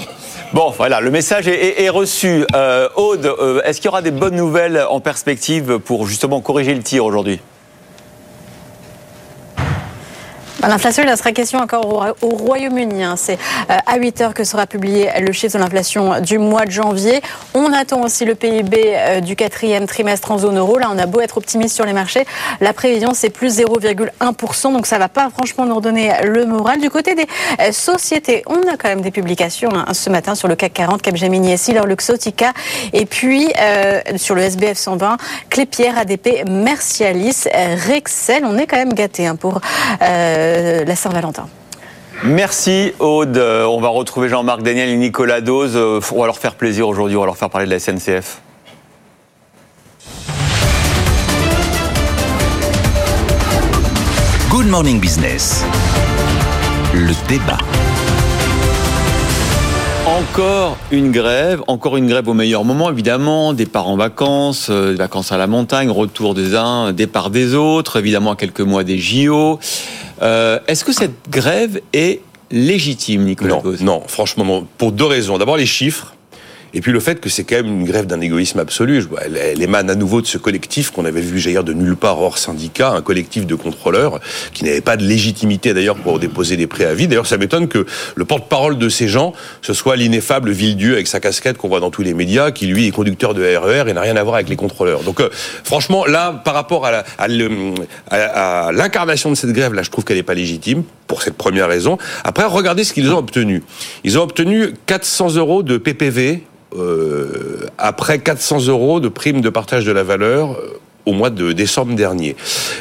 Bon, 0.54 0.70
voilà, 0.76 1.02
le 1.02 1.12
message 1.12 1.48
est, 1.48 1.54
est, 1.54 1.84
est 1.84 1.90
reçu. 1.90 2.46
Euh, 2.56 2.90
Aude, 2.96 3.26
euh, 3.26 3.62
est-ce 3.64 3.80
qu'il 3.80 3.86
y 3.86 3.90
aura 3.90 4.02
des 4.02 4.12
bonnes 4.12 4.36
nouvelles 4.36 4.84
en 4.90 5.00
perspective 5.00 5.80
pour 5.80 6.08
justement 6.08 6.42
corriger 6.42 6.74
le 6.74 6.84
tir 6.84 7.06
aujourd'hui 7.06 7.40
Bah, 9.58 9.64
l'inflation, 10.68 11.04
il 11.04 11.10
en 11.10 11.16
sera 11.16 11.32
question 11.32 11.60
encore 11.60 12.16
au, 12.22 12.28
Royaume-Uni. 12.30 13.04
Hein. 13.04 13.16
C'est 13.18 13.38
euh, 13.70 13.78
à 13.86 13.98
8 13.98 14.22
heures 14.22 14.34
que 14.34 14.44
sera 14.44 14.68
publié 14.68 15.10
le 15.20 15.32
chiffre 15.32 15.58
de 15.58 15.64
l'inflation 15.64 16.20
du 16.22 16.38
mois 16.38 16.66
de 16.66 16.72
janvier. 16.72 17.22
On 17.54 17.74
attend 17.74 18.02
aussi 18.02 18.26
le 18.26 18.36
PIB 18.36 18.78
euh, 18.86 19.20
du 19.22 19.36
quatrième 19.36 19.88
trimestre 19.88 20.32
en 20.32 20.38
zone 20.38 20.58
euro. 20.58 20.78
Là, 20.78 20.90
on 20.94 20.98
a 21.00 21.06
beau 21.06 21.20
être 21.22 21.38
optimiste 21.38 21.76
sur 21.76 21.86
les 21.86 21.94
marchés. 21.94 22.26
La 22.60 22.74
prévision, 22.74 23.14
c'est 23.14 23.30
plus 23.30 23.60
0,1%. 23.60 24.74
Donc, 24.74 24.86
ça 24.86 24.98
va 24.98 25.10
pas 25.10 25.30
franchement 25.30 25.66
nous 25.66 25.76
redonner 25.76 26.12
le 26.24 26.46
moral. 26.46 26.80
Du 26.80 26.90
côté 26.90 27.16
des 27.16 27.28
euh, 27.60 27.72
sociétés, 27.72 28.44
on 28.46 28.62
a 28.72 28.78
quand 28.78 28.90
même 28.90 29.02
des 29.02 29.12
publications 29.12 29.70
hein, 29.74 29.94
ce 29.94 30.10
matin 30.10 30.36
sur 30.36 30.48
le 30.48 30.56
CAC 30.56 30.74
40, 30.74 31.02
Capgemini, 31.02 31.52
Essilor, 31.54 31.88
Luxotica. 31.88 32.54
Et 32.94 33.06
puis, 33.06 33.52
sur 34.16 34.36
le 34.36 34.42
SBF 34.42 34.78
120, 34.78 35.18
Clépierre, 35.50 35.98
ADP, 35.98 36.48
Mercialis, 36.50 37.46
Rexel. 37.88 38.44
On 38.46 38.58
est 38.58 38.68
quand 38.68 38.78
même 38.78 38.94
gâté 38.94 39.28
hein, 39.28 39.36
pour... 39.36 39.62
la 40.86 40.96
Saint-Valentin. 40.96 41.48
Merci 42.24 42.94
Aude. 43.00 43.38
Euh, 43.38 43.66
on 43.66 43.82
va 43.82 43.90
retrouver 43.90 44.30
Jean-Marc 44.30 44.62
Daniel 44.62 44.90
et 44.90 44.96
Nicolas 44.96 45.42
Dose. 45.42 45.74
Euh, 45.76 46.00
on 46.12 46.20
va 46.20 46.28
leur 46.28 46.38
faire 46.38 46.54
plaisir 46.54 46.88
aujourd'hui, 46.88 47.18
on 47.18 47.22
va 47.22 47.26
leur 47.26 47.38
faire 47.38 47.50
parler 47.50 47.66
de 47.66 47.72
la 47.72 47.80
SNCF. 47.80 48.42
Good 54.50 54.68
Morning 54.68 55.00
Business. 55.00 55.64
Le 56.94 57.14
débat. 57.28 57.58
Encore 60.12 60.78
une 60.92 61.10
grève, 61.10 61.64
encore 61.68 61.96
une 61.96 62.06
grève 62.06 62.28
au 62.28 62.34
meilleur 62.34 62.66
moment, 62.66 62.92
évidemment. 62.92 63.54
Départ 63.54 63.88
en 63.88 63.96
vacances, 63.96 64.70
vacances 64.70 65.32
à 65.32 65.38
la 65.38 65.48
montagne, 65.48 65.90
retour 65.90 66.34
des 66.34 66.54
uns, 66.54 66.92
départ 66.92 67.30
des 67.30 67.56
autres, 67.56 67.98
évidemment 67.98 68.34
à 68.34 68.36
quelques 68.36 68.60
mois 68.60 68.84
des 68.84 68.98
JO. 68.98 69.58
Euh, 70.22 70.60
est-ce 70.68 70.84
que 70.84 70.92
cette 70.92 71.30
grève 71.30 71.80
est 71.94 72.20
légitime, 72.52 73.24
Nicolas 73.24 73.62
Non, 73.64 73.74
non, 73.80 74.04
franchement 74.06 74.44
non. 74.44 74.68
Pour 74.78 74.92
deux 74.92 75.06
raisons. 75.06 75.38
D'abord 75.38 75.56
les 75.56 75.66
chiffres. 75.66 76.14
Et 76.74 76.82
puis 76.82 76.92
le 76.92 77.00
fait 77.00 77.20
que 77.20 77.30
c'est 77.30 77.44
quand 77.44 77.58
même 77.58 77.68
une 77.68 77.84
grève 77.84 78.06
d'un 78.06 78.22
égoïsme 78.22 78.60
absolu. 78.60 79.04
Elle, 79.22 79.62
émane 79.62 79.90
à 79.90 79.96
nouveau 79.96 80.22
de 80.22 80.28
ce 80.28 80.38
collectif 80.38 80.92
qu'on 80.92 81.06
avait 81.06 81.22
vu 81.22 81.40
jaillir 81.40 81.64
de 81.64 81.74
nulle 81.74 81.96
part 81.96 82.22
hors 82.22 82.38
syndicat, 82.38 82.92
un 82.92 83.02
collectif 83.02 83.46
de 83.46 83.56
contrôleurs 83.56 84.20
qui 84.54 84.64
n'avait 84.64 84.82
pas 84.82 84.98
de 84.98 85.04
légitimité 85.04 85.74
d'ailleurs 85.74 85.98
pour 85.98 86.20
déposer 86.20 86.58
des 86.58 86.68
préavis. 86.68 87.08
D'ailleurs, 87.08 87.28
ça 87.28 87.38
m'étonne 87.38 87.68
que 87.68 87.86
le 88.16 88.26
porte-parole 88.26 88.78
de 88.78 88.90
ces 88.90 89.08
gens, 89.08 89.34
ce 89.62 89.74
soit 89.74 89.96
l'ineffable 89.96 90.52
Villedieu 90.52 90.94
avec 90.94 91.08
sa 91.08 91.20
casquette 91.20 91.58
qu'on 91.58 91.68
voit 91.68 91.80
dans 91.80 91.92
tous 91.92 92.04
les 92.04 92.14
médias, 92.14 92.52
qui 92.52 92.68
lui 92.68 92.88
est 92.88 92.92
conducteur 92.92 93.34
de 93.34 93.44
RER 93.44 93.90
et 93.90 93.94
n'a 93.94 94.02
rien 94.02 94.16
à 94.16 94.24
voir 94.24 94.36
avec 94.36 94.50
les 94.50 94.56
contrôleurs. 94.56 95.04
Donc 95.04 95.20
euh, 95.20 95.30
franchement, 95.64 96.06
là, 96.06 96.42
par 96.44 96.54
rapport 96.54 96.86
à 96.86 97.28
l'incarnation 98.72 99.30
de 99.30 99.36
cette 99.36 99.52
grève, 99.52 99.74
là, 99.74 99.84
je 99.84 99.90
trouve 99.90 100.06
qu'elle 100.06 100.18
n'est 100.18 100.24
pas 100.24 100.34
légitime 100.34 100.84
pour 101.08 101.22
cette 101.22 101.36
première 101.36 101.68
raison. 101.68 101.98
Après, 102.24 102.46
regardez 102.46 102.86
ce 102.86 102.94
qu'ils 102.94 103.12
ont 103.12 103.18
obtenu. 103.18 103.64
Ils 104.06 104.18
ont 104.18 104.24
obtenu 104.24 104.74
400 104.86 105.36
euros 105.36 105.64
de 105.64 105.78
PPV 105.78 106.44
euh, 106.76 107.66
après 107.78 108.20
400 108.20 108.68
euros 108.68 109.00
de 109.00 109.10
prime 109.10 109.42
de 109.42 109.50
partage 109.50 109.86
de 109.86 109.92
la 109.92 110.04
valeur 110.04 110.52
euh, 110.52 110.80
au 111.06 111.14
mois 111.14 111.30
de 111.30 111.52
décembre 111.52 111.96
dernier. 111.96 112.36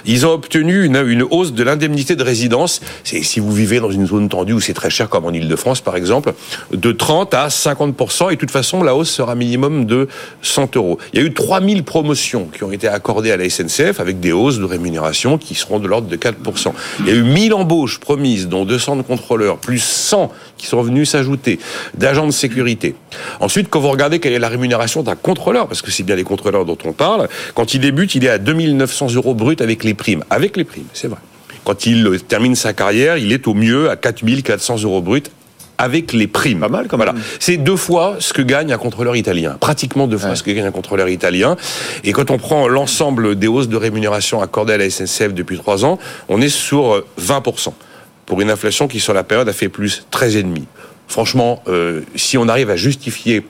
Ils 0.06 0.26
ont 0.26 0.32
obtenu 0.32 0.84
une, 0.84 1.22
hausse 1.22 1.52
de 1.52 1.62
l'indemnité 1.62 2.16
de 2.16 2.22
résidence. 2.22 2.80
Si 3.04 3.40
vous 3.40 3.52
vivez 3.52 3.80
dans 3.80 3.90
une 3.90 4.06
zone 4.06 4.28
tendue 4.28 4.52
où 4.52 4.60
c'est 4.60 4.74
très 4.74 4.90
cher, 4.90 5.08
comme 5.08 5.24
en 5.24 5.32
Ile-de-France 5.32 5.80
par 5.80 5.96
exemple, 5.96 6.34
de 6.72 6.92
30 6.92 7.34
à 7.34 7.50
50 7.50 7.96
et 8.30 8.34
de 8.34 8.40
toute 8.40 8.50
façon 8.50 8.82
la 8.82 8.94
hausse 8.94 9.10
sera 9.10 9.34
minimum 9.34 9.86
de 9.86 10.08
100 10.42 10.76
euros. 10.76 10.98
Il 11.12 11.20
y 11.20 11.22
a 11.22 11.26
eu 11.26 11.32
3000 11.32 11.82
promotions 11.82 12.48
qui 12.54 12.64
ont 12.64 12.72
été 12.72 12.88
accordées 12.88 13.32
à 13.32 13.36
la 13.36 13.48
SNCF 13.48 14.00
avec 14.00 14.20
des 14.20 14.32
hausses 14.32 14.58
de 14.58 14.64
rémunération 14.64 15.38
qui 15.38 15.54
seront 15.54 15.78
de 15.78 15.88
l'ordre 15.88 16.08
de 16.08 16.16
4 16.16 16.36
Il 17.00 17.06
y 17.06 17.10
a 17.10 17.14
eu 17.14 17.22
1000 17.22 17.54
embauches 17.54 17.98
promises, 18.00 18.48
dont 18.48 18.64
200 18.64 18.96
de 18.96 19.02
contrôleurs, 19.02 19.58
plus 19.58 19.82
100 19.82 20.30
qui 20.60 20.66
sont 20.66 20.82
venus 20.82 21.10
s'ajouter, 21.10 21.58
d'agents 21.94 22.26
de 22.26 22.32
sécurité. 22.32 22.94
Ensuite, 23.40 23.68
quand 23.70 23.80
vous 23.80 23.88
regardez 23.88 24.20
quelle 24.20 24.34
est 24.34 24.38
la 24.38 24.48
rémunération 24.48 25.02
d'un 25.02 25.16
contrôleur, 25.16 25.66
parce 25.66 25.80
que 25.80 25.90
c'est 25.90 26.02
bien 26.02 26.16
les 26.16 26.24
contrôleurs 26.24 26.66
dont 26.66 26.78
on 26.84 26.92
parle, 26.92 27.28
quand 27.54 27.72
il 27.74 27.80
débute, 27.80 28.14
il 28.14 28.24
est 28.24 28.28
à 28.28 28.38
2900 28.38 29.14
euros 29.14 29.34
brut 29.34 29.60
avec 29.60 29.84
les 29.84 29.94
primes. 29.94 30.22
Avec 30.28 30.56
les 30.56 30.64
primes, 30.64 30.84
c'est 30.92 31.08
vrai. 31.08 31.18
Quand 31.64 31.86
il 31.86 32.20
termine 32.26 32.54
sa 32.54 32.72
carrière, 32.72 33.16
il 33.16 33.32
est 33.32 33.46
au 33.48 33.54
mieux 33.54 33.90
à 33.90 33.96
4400 33.96 34.82
euros 34.82 35.00
brut 35.00 35.30
avec 35.78 36.12
les 36.12 36.26
primes. 36.26 36.60
Pas 36.60 36.68
mal, 36.68 36.88
comme 36.88 36.98
voilà. 36.98 37.14
C'est 37.38 37.56
deux 37.56 37.76
fois 37.76 38.16
ce 38.18 38.34
que 38.34 38.42
gagne 38.42 38.70
un 38.70 38.78
contrôleur 38.78 39.16
italien. 39.16 39.56
Pratiquement 39.58 40.06
deux 40.06 40.18
fois 40.18 40.36
ce 40.36 40.42
que 40.42 40.50
gagne 40.50 40.66
un 40.66 40.72
contrôleur 40.72 41.08
italien. 41.08 41.56
Et 42.04 42.12
quand 42.12 42.30
on 42.30 42.36
prend 42.36 42.68
l'ensemble 42.68 43.38
des 43.38 43.48
hausses 43.48 43.68
de 43.68 43.78
rémunération 43.78 44.42
accordées 44.42 44.74
à 44.74 44.78
la 44.78 44.90
SNCF 44.90 45.32
depuis 45.32 45.56
trois 45.56 45.86
ans, 45.86 45.98
on 46.28 46.42
est 46.42 46.50
sur 46.50 47.02
20% 47.18 47.72
pour 48.30 48.40
une 48.40 48.50
inflation 48.52 48.86
qui, 48.86 49.00
sur 49.00 49.12
la 49.12 49.24
période, 49.24 49.48
a 49.48 49.52
fait 49.52 49.68
plus 49.68 50.06
13,5. 50.12 50.62
Franchement, 51.08 51.64
euh, 51.66 52.02
si 52.14 52.38
on 52.38 52.46
arrive 52.46 52.70
à 52.70 52.76
justifier 52.76 53.44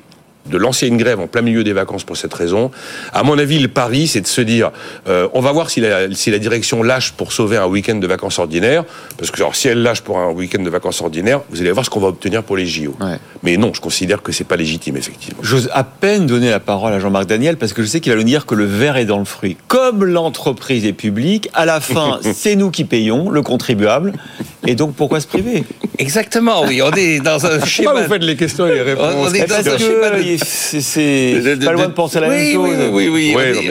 de 0.46 0.56
lancer 0.56 0.86
une 0.86 0.96
grève 0.96 1.20
en 1.20 1.26
plein 1.26 1.42
milieu 1.42 1.64
des 1.64 1.72
vacances 1.72 2.04
pour 2.04 2.16
cette 2.16 2.34
raison. 2.34 2.70
À 3.12 3.22
mon 3.22 3.38
avis, 3.38 3.58
le 3.58 3.68
pari, 3.68 4.08
c'est 4.08 4.20
de 4.20 4.26
se 4.26 4.40
dire, 4.40 4.70
euh, 5.08 5.28
on 5.34 5.40
va 5.40 5.52
voir 5.52 5.70
si 5.70 5.80
la, 5.80 6.12
si 6.14 6.30
la 6.30 6.38
direction 6.38 6.82
lâche 6.82 7.12
pour 7.12 7.32
sauver 7.32 7.56
un 7.56 7.66
week-end 7.66 7.96
de 7.96 8.06
vacances 8.06 8.38
ordinaires, 8.38 8.84
parce 9.18 9.30
que 9.30 9.40
si 9.52 9.68
elle 9.68 9.82
lâche 9.82 10.00
pour 10.00 10.18
un 10.18 10.30
week-end 10.30 10.62
de 10.62 10.70
vacances 10.70 11.00
ordinaires, 11.00 11.40
vous 11.50 11.60
allez 11.60 11.72
voir 11.72 11.84
ce 11.84 11.90
qu'on 11.90 12.00
va 12.00 12.08
obtenir 12.08 12.42
pour 12.42 12.56
les 12.56 12.66
JO. 12.66 12.96
Mais 13.42 13.56
non, 13.56 13.72
je 13.74 13.80
considère 13.80 14.22
que 14.22 14.32
c'est 14.32 14.44
pas 14.44 14.56
légitime, 14.56 14.96
effectivement. 14.96 15.40
J'ose 15.42 15.70
à 15.72 15.84
peine 15.84 16.26
donner 16.26 16.50
la 16.50 16.60
parole 16.60 16.92
à 16.92 17.00
Jean-Marc 17.00 17.26
Daniel, 17.26 17.56
parce 17.56 17.72
que 17.72 17.82
je 17.82 17.86
sais 17.86 18.00
qu'il 18.00 18.12
va 18.12 18.18
nous 18.18 18.24
dire 18.24 18.46
que 18.46 18.54
le 18.54 18.64
verre 18.64 18.96
est 18.96 19.04
dans 19.04 19.18
le 19.18 19.24
fruit. 19.24 19.56
Comme 19.68 20.04
l'entreprise 20.04 20.84
est 20.84 20.92
publique, 20.92 21.48
à 21.54 21.64
la 21.64 21.80
fin, 21.80 22.18
c'est 22.34 22.56
nous 22.56 22.70
qui 22.70 22.84
payons, 22.84 23.30
le 23.30 23.42
contribuable, 23.42 24.12
et 24.66 24.74
donc 24.74 24.94
pourquoi 24.94 25.20
se 25.20 25.26
priver? 25.26 25.64
Exactement, 25.98 26.64
oui, 26.66 26.82
on 26.82 26.92
est 26.92 27.20
dans 27.20 27.46
un 27.46 27.64
schéma... 27.64 27.90
Pourquoi 27.90 28.06
vous 28.06 28.12
faites 28.12 28.24
les 28.24 28.36
questions 28.36 28.66
et 28.66 28.74
les 28.74 28.82
réponses 28.82 29.14
On 29.18 29.32
est 29.32 29.46
dans 29.46 29.68
un 29.68 29.78
schéma 29.78 30.10
de 30.10 30.22
c'est 30.38 31.58
pas 31.64 31.72
loin 31.72 31.88
de 31.88 31.92
penser 31.92 32.18
à 32.18 32.20
la 32.20 32.28
même 32.28 32.52
chose. 32.52 32.68
Oui, 32.92 33.08
oui, 33.08 33.34
oui. 33.36 33.70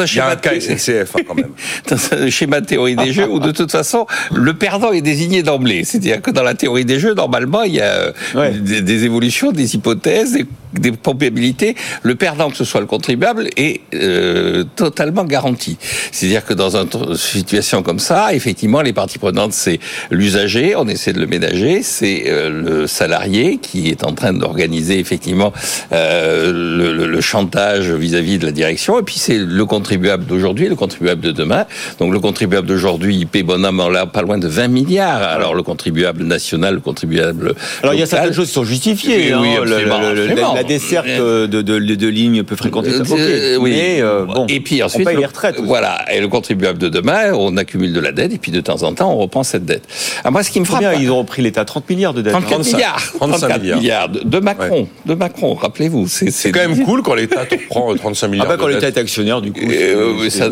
un 0.00 0.06
schéma. 0.06 0.36
SNCF 0.42 1.12
quand 1.26 1.34
même. 1.34 1.50
dans 1.88 1.96
un 2.18 2.30
schéma 2.30 2.60
de 2.60 2.66
théorie 2.66 2.96
des 2.96 3.12
jeux 3.12 3.28
où 3.28 3.38
de 3.38 3.50
toute 3.50 3.70
façon 3.70 4.06
le 4.32 4.54
perdant 4.54 4.92
est 4.92 5.00
désigné 5.00 5.42
d'emblée. 5.42 5.84
C'est-à-dire 5.84 6.22
que 6.22 6.30
dans 6.30 6.42
la 6.42 6.54
théorie 6.54 6.84
des 6.84 6.98
jeux, 6.98 7.14
normalement, 7.14 7.62
il 7.62 7.74
y 7.74 7.80
a 7.80 8.12
euh, 8.36 8.52
des, 8.60 9.04
évolutions, 9.04 9.52
des 9.52 9.74
hypothèses, 9.74 10.38
des, 10.74 10.92
probabilités. 10.92 11.74
Le 12.02 12.14
perdant, 12.14 12.50
que 12.50 12.56
ce 12.56 12.64
soit 12.64 12.80
le 12.80 12.86
contribuable, 12.86 13.48
est 13.56 13.80
euh, 13.94 14.64
totalement 14.76 15.24
garanti. 15.24 15.76
C'est-à-dire 16.12 16.44
que 16.44 16.54
dans 16.54 16.76
une 16.76 17.16
situation 17.16 17.82
comme 17.82 17.98
ça, 17.98 18.34
effectivement, 18.34 18.82
les 18.82 18.92
parties 18.92 19.18
prenantes, 19.18 19.52
c'est 19.52 19.80
l'usager, 20.10 20.74
on 20.76 20.88
essaie 20.88 21.12
de 21.12 21.20
le 21.20 21.26
ménager, 21.26 21.82
c'est 21.82 22.24
euh, 22.26 22.50
le 22.50 22.86
salarié 22.86 23.58
qui 23.58 23.88
est 23.88 24.04
en 24.04 24.12
train 24.12 24.32
d'organiser 24.32 24.98
effectivement 24.98 25.52
euh, 25.92 26.52
le, 26.52 27.06
le, 27.06 27.20
chantage 27.20 27.90
vis-à-vis 27.90 28.38
de 28.38 28.46
la 28.46 28.52
direction, 28.52 28.98
et 28.98 29.02
puis 29.02 29.16
c'est 29.18 29.38
le 29.38 29.64
contribuable 29.66 30.24
d'aujourd'hui, 30.24 30.68
le 30.68 30.74
contribuable 30.74 31.20
de 31.20 31.32
demain. 31.32 31.66
Donc 31.98 32.12
le 32.12 32.20
contribuable 32.20 32.66
d'aujourd'hui, 32.66 33.16
il 33.16 33.26
paie 33.26 33.42
bonhomme 33.42 33.92
là 33.92 34.06
pas 34.06 34.22
loin 34.22 34.38
de 34.38 34.48
20 34.48 34.68
milliards. 34.68 35.22
Alors 35.22 35.54
le 35.54 35.62
contribuable 35.62 36.24
national, 36.24 36.74
le 36.74 36.80
contribuable 36.80 37.54
alors 37.82 37.94
il 37.94 38.00
y 38.00 38.02
a 38.02 38.06
certaines 38.06 38.32
choses 38.32 38.48
qui 38.48 38.54
sont 38.54 38.64
justifiées. 38.64 39.34
Oui, 39.34 39.48
hein, 39.56 40.59
la, 40.62 40.68
desserte 40.68 41.06
de, 41.06 41.46
de, 41.46 41.62
de, 41.62 42.08
lignes 42.08 42.42
peu 42.42 42.56
fréquentées, 42.56 42.90
euh, 42.90 43.56
oui. 43.60 43.70
Mais, 43.70 44.00
euh, 44.00 44.24
bon, 44.24 44.46
et 44.48 44.60
puis 44.60 44.82
ensuite, 44.82 45.02
on 45.02 45.10
paye 45.10 45.18
les 45.18 45.26
retraites. 45.26 45.60
Voilà, 45.60 46.04
et 46.12 46.20
le 46.20 46.28
contribuable 46.28 46.78
de 46.78 46.88
demain, 46.88 47.32
on 47.34 47.56
accumule 47.56 47.92
de 47.92 48.00
la 48.00 48.12
dette, 48.12 48.32
et 48.32 48.38
puis 48.38 48.52
de 48.52 48.60
temps 48.60 48.82
en 48.82 48.94
temps, 48.94 49.12
on 49.12 49.18
reprend 49.18 49.42
cette 49.42 49.64
dette. 49.64 49.84
Alors 50.22 50.32
moi, 50.32 50.42
ce 50.42 50.50
qui 50.50 50.60
me 50.60 50.64
frappe, 50.64 50.84
ils 51.00 51.10
ont 51.10 51.24
pris 51.24 51.42
l'État? 51.42 51.64
30 51.64 51.88
milliards 51.90 52.14
de 52.14 52.22
dette. 52.22 52.32
34 52.32 52.64
milliards, 52.64 53.12
35 53.18 53.62
milliards. 53.62 54.08
de, 54.08 54.38
Macron, 54.40 54.88
de 55.06 55.14
Macron. 55.14 55.54
Rappelez-vous, 55.54 56.08
c'est 56.08 56.50
quand 56.50 56.60
même 56.60 56.84
cool 56.84 57.02
quand 57.02 57.14
l'État 57.14 57.44
prend 57.68 57.94
35 57.94 58.28
milliards. 58.28 58.46
Ah 58.48 58.56
bah 58.56 58.56
quand 58.58 58.68
l'État 58.68 58.88
est 58.88 58.98
actionnaire, 58.98 59.40
du 59.40 59.52
coup. 59.52 59.60
Euh, 59.62 60.28
ça 60.30 60.48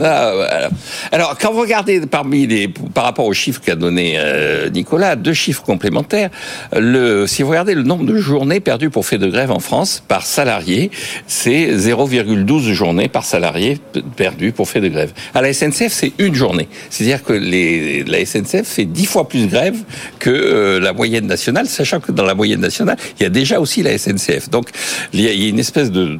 Alors, 1.12 1.36
quand 1.38 1.52
vous 1.52 1.60
regardez 1.60 2.00
parmi 2.00 2.46
les, 2.46 2.68
par 2.68 3.04
rapport 3.04 3.26
aux 3.26 3.32
chiffres 3.32 3.60
qu'a 3.60 3.74
donné 3.74 4.14
euh, 4.18 4.70
Nicolas, 4.70 5.16
deux 5.16 5.32
chiffres 5.32 5.62
complémentaires. 5.62 6.30
Le, 6.76 7.26
si 7.26 7.42
vous 7.42 7.50
regardez 7.50 7.74
le 7.74 7.82
nombre 7.82 8.04
de 8.04 8.16
journées 8.16 8.60
perdues 8.60 8.90
pour 8.90 9.06
fait 9.06 9.18
de 9.18 9.28
grève 9.28 9.50
en 9.50 9.58
France 9.58 9.97
par 10.00 10.24
salarié, 10.26 10.90
c'est 11.26 11.72
0,12 11.72 12.72
journées 12.72 13.08
par 13.08 13.24
salarié 13.24 13.78
perdues 14.16 14.52
pour 14.52 14.68
fait 14.68 14.80
de 14.80 14.88
grève. 14.88 15.12
À 15.34 15.42
la 15.42 15.52
SNCF, 15.52 15.92
c'est 15.92 16.12
une 16.18 16.34
journée. 16.34 16.68
C'est-à-dire 16.90 17.22
que 17.22 17.32
la 17.32 18.24
SNCF 18.24 18.66
fait 18.66 18.84
dix 18.84 19.06
fois 19.06 19.28
plus 19.28 19.46
grève 19.46 19.76
que 20.18 20.30
euh, 20.30 20.80
la 20.80 20.92
moyenne 20.92 21.26
nationale, 21.26 21.66
sachant 21.66 22.00
que 22.00 22.12
dans 22.12 22.24
la 22.24 22.34
moyenne 22.34 22.60
nationale, 22.60 22.96
il 23.18 23.22
y 23.22 23.26
a 23.26 23.30
déjà 23.30 23.60
aussi 23.60 23.82
la 23.82 23.96
SNCF. 23.96 24.50
Donc, 24.50 24.70
il 25.12 25.20
y 25.20 25.28
a, 25.28 25.48
une 25.48 25.58
espèce 25.58 25.90
de, 25.90 26.18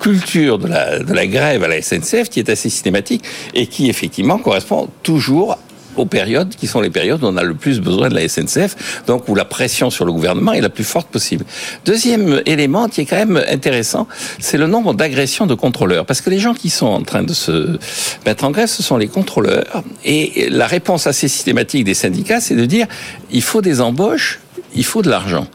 culture 0.00 0.58
de 0.58 0.68
la, 0.68 1.00
de 1.00 1.12
la 1.12 1.26
grève 1.26 1.64
à 1.64 1.68
la 1.68 1.82
SNCF 1.82 2.28
qui 2.28 2.38
est 2.40 2.48
assez 2.48 2.70
systématique 2.70 3.24
et 3.54 3.66
qui 3.66 3.88
effectivement 3.88 4.38
correspond 4.38 4.88
toujours 5.02 5.58
aux 5.98 6.06
périodes 6.06 6.54
qui 6.54 6.66
sont 6.66 6.80
les 6.80 6.90
périodes 6.90 7.22
où 7.22 7.26
on 7.26 7.36
a 7.36 7.42
le 7.42 7.54
plus 7.54 7.80
besoin 7.80 8.08
de 8.08 8.14
la 8.14 8.28
SNCF, 8.28 9.02
donc 9.06 9.28
où 9.28 9.34
la 9.34 9.44
pression 9.44 9.90
sur 9.90 10.04
le 10.04 10.12
gouvernement 10.12 10.52
est 10.52 10.60
la 10.60 10.68
plus 10.68 10.84
forte 10.84 11.08
possible. 11.08 11.44
Deuxième 11.84 12.42
élément 12.46 12.88
qui 12.88 13.02
est 13.02 13.04
quand 13.06 13.16
même 13.16 13.42
intéressant, 13.48 14.06
c'est 14.38 14.58
le 14.58 14.66
nombre 14.66 14.94
d'agressions 14.94 15.46
de 15.46 15.54
contrôleurs, 15.54 16.06
parce 16.06 16.20
que 16.20 16.30
les 16.30 16.38
gens 16.38 16.54
qui 16.54 16.70
sont 16.70 16.86
en 16.86 17.02
train 17.02 17.22
de 17.22 17.32
se 17.32 17.78
mettre 18.26 18.44
en 18.44 18.50
grève, 18.50 18.68
ce 18.68 18.82
sont 18.82 18.96
les 18.96 19.08
contrôleurs, 19.08 19.82
et 20.04 20.48
la 20.50 20.66
réponse 20.66 21.06
assez 21.06 21.28
systématique 21.28 21.84
des 21.84 21.94
syndicats, 21.94 22.40
c'est 22.40 22.56
de 22.56 22.64
dire 22.64 22.86
il 23.30 23.42
faut 23.42 23.62
des 23.62 23.80
embauches 23.80 24.40
il 24.74 24.84
faut 24.84 25.02
de 25.02 25.08
l'argent. 25.08 25.46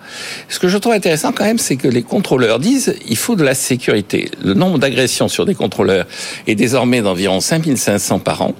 Ce 0.50 0.60
que 0.60 0.68
je 0.68 0.78
trouve 0.78 0.94
intéressant 0.94 1.32
quand 1.32 1.46
même, 1.46 1.60
c'est 1.60 1.76
que 1.76 1.88
les 1.88 2.04
contrôleurs 2.04 2.60
disent 2.60 2.96
il 3.08 3.18
faut 3.18 3.36
de 3.36 3.44
la 3.44 3.54
sécurité. 3.54 4.30
Le 4.44 4.54
nombre 4.54 4.80
d'agressions 4.80 5.28
sur 5.28 5.46
des 5.46 5.56
contrôleurs 5.56 6.06
est 6.48 6.56
désormais 6.56 7.02
d'environ 7.02 7.40
5500 7.40 8.20
par 8.20 8.42
an, 8.42 8.56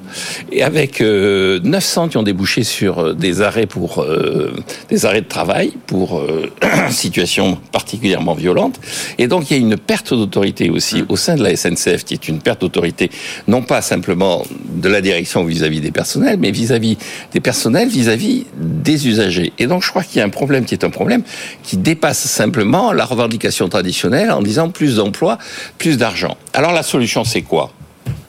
et 0.52 0.64
avec 0.64 1.02
900 1.02 1.04
euh, 1.04 2.08
qui 2.10 2.18
ont 2.18 2.24
débouché 2.24 2.64
sur 2.64 3.00
euh, 3.00 3.14
des 3.14 3.42
arrêts 3.42 3.66
pour 3.66 4.02
euh, 4.02 4.54
des 4.90 5.06
arrêts 5.06 5.22
de 5.22 5.28
travail 5.28 5.74
pour 5.88 6.22
situations 6.90 7.58
particulièrement 7.72 8.34
violentes. 8.34 8.80
Et 9.18 9.28
donc 9.28 9.50
il 9.50 9.58
y 9.58 9.60
a 9.60 9.62
une 9.62 9.78
perte 9.78 10.14
d'autorité 10.14 10.70
aussi 10.70 11.04
au 11.10 11.16
sein 11.16 11.36
de 11.36 11.44
la 11.44 11.56
SNCF, 11.56 12.04
qui 12.04 12.14
est 12.14 12.28
une 12.28 12.40
perte 12.40 12.62
d'autorité 12.62 13.10
non 13.48 13.62
pas 13.62 13.82
simplement 13.82 14.46
de 14.76 14.90
la 14.90 15.02
direction 15.02 15.44
vis-à-vis 15.44 15.82
des 15.82 15.92
personnels, 15.92 16.38
mais 16.40 16.52
vis-à-vis 16.52 16.98
des 17.32 17.40
personnels, 17.40 17.90
vis-à-vis 17.90 18.46
des 18.58 19.08
usagers. 19.08 19.54
Et 19.60 19.68
donc 19.68 19.84
je 19.84 19.90
crois 19.90 20.04
qu'il 20.04 20.20
y 20.20 20.22
a 20.22 20.26
un 20.26 20.30
problème 20.30 20.43
qui 20.66 20.74
est 20.74 20.84
un 20.84 20.90
problème 20.90 21.24
qui 21.64 21.78
dépasse 21.78 22.26
simplement 22.28 22.92
la 22.92 23.06
revendication 23.06 23.70
traditionnelle 23.70 24.32
en 24.32 24.42
disant 24.42 24.70
plus 24.70 24.98
d'emplois, 24.98 25.38
plus 25.78 25.98
d'argent. 25.98 26.38
Alors 26.54 26.74
la 26.74 26.84
solution, 26.84 27.24
c'est 27.24 27.42
quoi? 27.42 27.72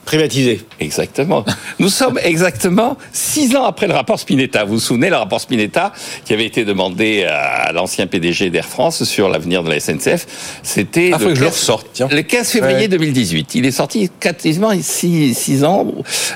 Privatiser. 0.04 0.60
Exactement. 0.80 1.44
Nous 1.78 1.88
sommes 1.88 2.18
exactement 2.22 2.98
six 3.12 3.56
ans 3.56 3.64
après 3.64 3.86
le 3.86 3.94
rapport 3.94 4.20
Spinetta. 4.20 4.64
Vous 4.64 4.74
vous 4.74 4.80
souvenez, 4.80 5.08
le 5.08 5.16
rapport 5.16 5.40
Spinetta 5.40 5.92
qui 6.26 6.34
avait 6.34 6.44
été 6.44 6.64
demandé 6.64 7.24
à 7.24 7.72
l'ancien 7.72 8.06
PDG 8.06 8.50
d'Air 8.50 8.66
France 8.66 9.04
sur 9.04 9.30
l'avenir 9.30 9.62
de 9.62 9.70
la 9.70 9.80
SNCF. 9.80 10.60
C'était 10.62 11.10
ah, 11.14 11.18
le, 11.18 11.34
15... 11.34 11.70
le 12.10 12.20
15 12.20 12.50
février 12.50 12.88
2018. 12.88 13.54
Il 13.54 13.64
est 13.64 13.70
sorti 13.70 14.10
quasiment 14.20 14.72
six, 14.78 15.34
six 15.34 15.64
ans, 15.64 15.86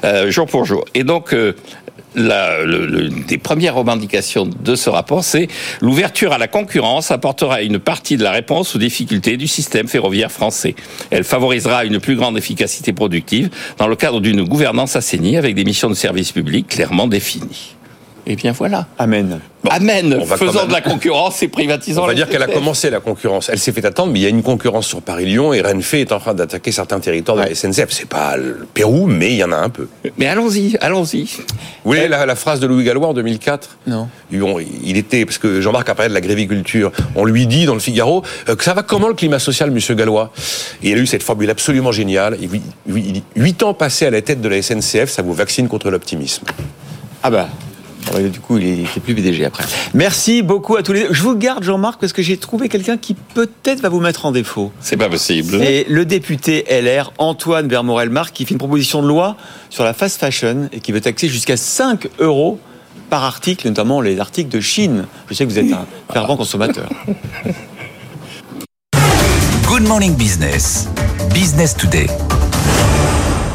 euh, 0.02 0.30
jour 0.30 0.46
pour 0.46 0.64
jour. 0.64 0.86
Et 0.94 1.04
donc, 1.04 1.34
euh, 1.34 1.54
la, 2.18 2.64
des 3.26 3.38
premières 3.38 3.74
revendications 3.74 4.46
de 4.46 4.74
ce 4.74 4.90
rapport, 4.90 5.24
c'est 5.24 5.48
l'ouverture 5.80 6.32
à 6.32 6.38
la 6.38 6.48
concurrence 6.48 7.10
apportera 7.10 7.62
une 7.62 7.78
partie 7.78 8.16
de 8.16 8.22
la 8.22 8.32
réponse 8.32 8.74
aux 8.76 8.78
difficultés 8.78 9.36
du 9.36 9.46
système 9.46 9.88
ferroviaire 9.88 10.32
français. 10.32 10.74
Elle 11.10 11.24
favorisera 11.24 11.84
une 11.84 12.00
plus 12.00 12.16
grande 12.16 12.36
efficacité 12.36 12.92
productive 12.92 13.50
dans 13.78 13.86
le 13.86 13.96
cadre 13.96 14.20
d'une 14.20 14.42
gouvernance 14.42 14.96
assainie 14.96 15.36
avec 15.36 15.54
des 15.54 15.64
missions 15.64 15.88
de 15.88 15.94
service 15.94 16.32
public 16.32 16.68
clairement 16.68 17.06
définies. 17.06 17.77
Et 18.28 18.32
eh 18.32 18.36
bien 18.36 18.52
voilà. 18.52 18.86
Amen. 18.98 19.40
Amen. 19.70 20.20
Faisons 20.36 20.66
de 20.66 20.72
la 20.72 20.82
concurrence 20.82 21.42
et 21.42 21.48
privatisons. 21.48 22.02
On 22.02 22.06
va 22.06 22.12
dire 22.12 22.28
qu'elle 22.28 22.42
a 22.42 22.46
commencé 22.46 22.90
la 22.90 23.00
concurrence. 23.00 23.48
Elle 23.48 23.58
s'est 23.58 23.72
fait 23.72 23.86
attendre, 23.86 24.12
mais 24.12 24.18
il 24.18 24.22
y 24.22 24.26
a 24.26 24.28
une 24.28 24.42
concurrence 24.42 24.86
sur 24.86 25.00
Paris-Lyon 25.00 25.54
et 25.54 25.62
Renfe 25.62 25.94
est 25.94 26.12
en 26.12 26.20
train 26.20 26.34
d'attaquer 26.34 26.70
certains 26.70 27.00
territoires 27.00 27.38
de 27.38 27.44
la 27.44 27.54
SNCF. 27.54 27.86
C'est 27.88 28.06
pas 28.06 28.36
le 28.36 28.66
Pérou, 28.74 29.06
mais 29.06 29.30
il 29.32 29.36
y 29.36 29.44
en 29.44 29.50
a 29.50 29.56
un 29.56 29.70
peu. 29.70 29.88
Mais 30.18 30.26
allons-y, 30.26 30.76
allons-y. 30.82 31.24
Vous 31.84 31.92
voulez 31.92 32.06
la, 32.06 32.36
phrase 32.36 32.60
de 32.60 32.66
Louis 32.66 32.84
Gallois 32.84 33.08
en 33.08 33.14
2004 33.14 33.78
Non. 33.86 34.10
Il 34.30 34.98
était 34.98 35.24
parce 35.24 35.38
que 35.38 35.62
Jean-Marc 35.62 35.88
a 35.88 35.94
parlé 35.94 36.10
de 36.10 36.14
la 36.14 36.20
gréviculture. 36.20 36.92
On 37.16 37.24
lui 37.24 37.46
dit 37.46 37.64
dans 37.64 37.74
le 37.74 37.80
Figaro 37.80 38.22
euh, 38.50 38.56
que 38.56 38.64
ça 38.64 38.74
va 38.74 38.82
comment 38.82 39.08
le 39.08 39.14
climat 39.14 39.38
social, 39.38 39.70
Monsieur 39.70 39.94
Gallois? 39.94 40.32
Et 40.82 40.90
il 40.90 40.98
a 40.98 41.00
eu 41.00 41.06
cette 41.06 41.22
formule 41.22 41.48
absolument 41.48 41.92
géniale. 41.92 42.36
Il 42.40 42.50
dit 43.12 43.22
huit 43.36 43.62
ans 43.62 43.72
passés 43.72 44.04
à 44.04 44.10
la 44.10 44.20
tête 44.20 44.42
de 44.42 44.48
la 44.50 44.60
SNCF, 44.60 45.08
ça 45.08 45.22
vous 45.22 45.32
vaccine 45.32 45.66
contre 45.66 45.90
l'optimisme. 45.90 46.44
Ah 47.22 47.30
bah 47.30 47.48
du 48.30 48.40
coup, 48.40 48.58
il 48.58 48.80
est 48.80 49.00
plus 49.00 49.14
PDG 49.14 49.44
après. 49.44 49.64
Merci 49.94 50.42
beaucoup 50.42 50.76
à 50.76 50.82
tous 50.82 50.92
les 50.92 51.02
deux. 51.04 51.12
Je 51.12 51.22
vous 51.22 51.36
garde, 51.36 51.62
Jean-Marc, 51.62 52.00
parce 52.00 52.12
que 52.12 52.22
j'ai 52.22 52.36
trouvé 52.36 52.68
quelqu'un 52.68 52.96
qui 52.96 53.14
peut-être 53.14 53.80
va 53.80 53.88
vous 53.88 54.00
mettre 54.00 54.26
en 54.26 54.32
défaut. 54.32 54.72
C'est 54.80 54.96
pas 54.96 55.08
possible. 55.08 55.62
Et 55.62 55.84
le 55.88 56.04
député 56.04 56.64
LR, 56.70 57.12
Antoine 57.18 57.68
Vermorel-Marc, 57.68 58.34
qui 58.34 58.44
fait 58.44 58.52
une 58.52 58.58
proposition 58.58 59.02
de 59.02 59.08
loi 59.08 59.36
sur 59.70 59.84
la 59.84 59.94
fast 59.94 60.18
fashion 60.18 60.68
et 60.72 60.80
qui 60.80 60.92
veut 60.92 61.00
taxer 61.00 61.28
jusqu'à 61.28 61.56
5 61.56 62.08
euros 62.18 62.58
par 63.10 63.24
article, 63.24 63.68
notamment 63.68 64.00
les 64.00 64.20
articles 64.20 64.50
de 64.50 64.60
Chine. 64.60 65.06
Je 65.28 65.34
sais 65.34 65.44
que 65.44 65.50
vous 65.50 65.58
êtes 65.58 65.72
un 65.72 65.86
fervent 66.12 66.36
consommateur. 66.36 66.88
Good 69.66 69.86
Morning 69.86 70.14
Business. 70.16 70.88
Business 71.32 71.76
Today. 71.76 72.06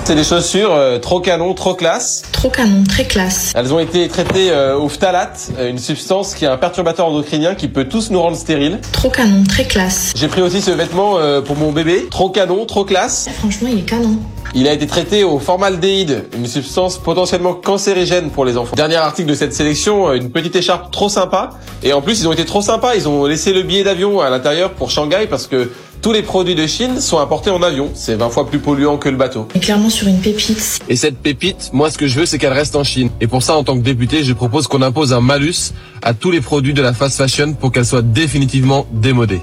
C'est 0.06 0.16
des 0.16 0.26
chaussures 0.26 0.74
euh, 0.74 1.00
trop 1.00 1.22
canon, 1.22 1.54
trop 1.54 1.76
classe. 1.76 2.24
Trop 2.34 2.50
canon, 2.50 2.84
très 2.84 3.06
classe. 3.06 3.54
Elles 3.56 3.74
ont 3.74 3.80
été 3.80 4.10
traitées 4.10 4.52
euh, 4.52 4.78
au 4.78 4.90
phtalate, 4.90 5.52
euh, 5.58 5.70
une 5.70 5.78
substance 5.78 6.36
qui 6.36 6.44
est 6.44 6.50
un 6.50 6.58
perturbateur 6.58 7.06
endocrinien 7.06 7.56
qui 7.56 7.70
peut 7.70 7.86
tous 7.86 8.12
nous 8.12 8.22
rendre 8.22 8.36
stériles. 8.36 8.82
Trop 8.92 9.10
canon, 9.10 9.46
très 9.48 9.64
classe. 9.64 10.12
J'ai 10.14 10.28
pris 10.28 10.42
aussi 10.42 10.62
ce 10.62 10.72
vêtement 10.72 11.18
pour 11.46 11.56
mon 11.56 11.72
bébé. 11.72 12.08
Trop 12.12 12.30
canon, 12.30 12.66
trop 12.66 12.84
classe. 12.84 13.30
franchement, 13.40 13.70
il 13.72 13.80
est 13.80 13.90
canon. 13.90 14.18
Il 14.54 14.68
a 14.68 14.74
été 14.74 14.88
traité 14.88 15.24
au 15.24 15.40
formaldéhyde, 15.40 16.26
une 16.36 16.48
substance 16.48 16.98
potentiellement 16.98 17.54
cancérigène 17.54 18.30
pour 18.30 18.44
les 18.44 18.58
enfants. 18.58 18.76
Dernier 18.76 18.98
article 18.98 19.30
de 19.30 19.36
cette 19.36 19.54
sélection, 19.54 20.12
une 20.12 20.32
petite 20.32 20.56
écharpe 20.58 20.92
trop 20.92 21.08
sympa. 21.08 21.52
Et 21.82 21.94
en 21.94 22.02
plus, 22.02 22.20
ils 22.20 22.28
ont 22.28 22.34
été 22.34 22.44
trop 22.46 22.62
sympas. 22.62 22.96
Ils 22.96 23.08
ont 23.08 23.26
laissé 23.26 23.54
le 23.54 23.64
billet 23.64 23.84
d'avion 23.84 24.20
à 24.20 24.30
l'intérieur 24.30 24.72
pour 24.72 24.92
Shanghai 24.92 25.28
parce 25.30 25.48
que 25.48 25.72
tous 26.04 26.12
les 26.12 26.22
produits 26.22 26.54
de 26.54 26.68
Chine 26.68 27.00
sont 27.00 27.18
importés 27.18 27.50
en 27.50 27.64
avion. 27.64 27.90
C'est 27.94 28.16
20 28.16 28.30
fois 28.30 28.46
plus 28.46 28.60
polluant 28.60 28.98
que 28.98 29.08
le 29.08 29.16
bateau. 29.16 29.48
Et 29.56 29.60
clairement 29.60 29.90
sur 29.90 30.08
une 30.10 30.20
pépite. 30.20 30.80
Et 30.90 30.98
cette 30.98 31.18
pépite, 31.18 31.70
moi 31.72 31.90
ce 31.90 31.98
que 31.98 32.08
je 32.08 32.20
veux 32.20 32.26
c'est 32.26 32.38
qu'elle 32.38 32.54
reste 32.54 32.76
en 32.76 32.84
Chine. 32.84 33.10
Et 33.22 33.28
pour 33.28 33.42
ça 33.42 33.56
en 33.56 33.64
tant 33.64 33.78
que 33.78 33.84
député, 33.84 34.24
je 34.24 34.34
propose 34.34 34.68
qu'on 34.68 34.82
impose 34.82 35.14
un 35.14 35.22
malus 35.22 35.72
à 36.02 36.14
tous 36.14 36.30
les 36.30 36.42
produits 36.42 36.74
de 36.74 36.82
la 36.82 36.94
fast 36.94 37.18
fashion 37.18 37.54
pour 37.54 37.72
qu'elle 37.72 37.86
soit 37.86 38.02
définitivement 38.02 38.86
démodée. 38.92 39.40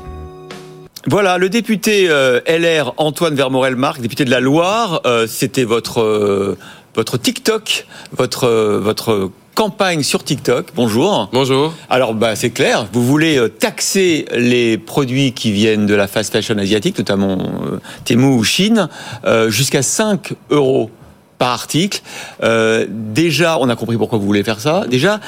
Voilà, 1.07 1.39
le 1.39 1.49
député 1.49 2.09
euh, 2.11 2.41
LR 2.47 2.93
Antoine 2.99 3.35
Vermorel-Marc, 3.35 4.03
député 4.03 4.27
de 4.27 4.31
la 4.31 4.41
Loire, 4.41 5.01
euh, 5.07 5.27
c'était 5.27 5.65
votre 5.65 6.03
euh, 6.03 6.59
votre 6.94 7.18
TikTok, 7.18 7.86
votre 8.12 8.48
votre 8.82 9.30
campagne 9.60 10.02
sur 10.02 10.24
TikTok. 10.24 10.68
Bonjour. 10.74 11.28
Bonjour. 11.34 11.74
Alors, 11.90 12.14
bah, 12.14 12.34
c'est 12.34 12.48
clair. 12.48 12.86
Vous 12.94 13.04
voulez 13.04 13.36
euh, 13.36 13.48
taxer 13.48 14.24
les 14.34 14.78
produits 14.78 15.32
qui 15.32 15.52
viennent 15.52 15.84
de 15.84 15.94
la 15.94 16.06
fast 16.06 16.32
fashion 16.32 16.56
asiatique, 16.56 16.96
notamment 16.96 17.36
euh, 17.38 17.78
Temu 18.06 18.24
ou 18.26 18.42
Chine, 18.42 18.88
euh, 19.26 19.50
jusqu'à 19.50 19.82
5 19.82 20.32
euros 20.50 20.90
par 21.36 21.52
article. 21.52 22.00
déjà, 22.88 23.58
on 23.58 23.70
a 23.70 23.76
compris 23.76 23.96
pourquoi 23.96 24.18
vous 24.18 24.26
voulez 24.26 24.44
faire 24.44 24.60
ça. 24.60 24.84
Déjà, 24.90 25.20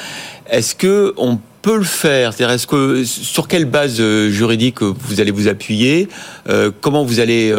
est-ce 0.47 0.75
que 0.75 1.13
on 1.17 1.39
peut 1.63 1.77
le 1.77 1.83
faire? 1.83 2.33
C'est-à-dire, 2.33 2.53
est-ce 2.53 2.67
que 2.67 3.03
sur 3.03 3.47
quelle 3.47 3.65
base 3.65 3.99
juridique 4.27 4.83
vous 4.83 5.21
allez 5.21 5.31
vous 5.31 5.47
appuyer? 5.47 6.07
Comment 6.81 7.03
vous 7.03 7.19
allez 7.19 7.51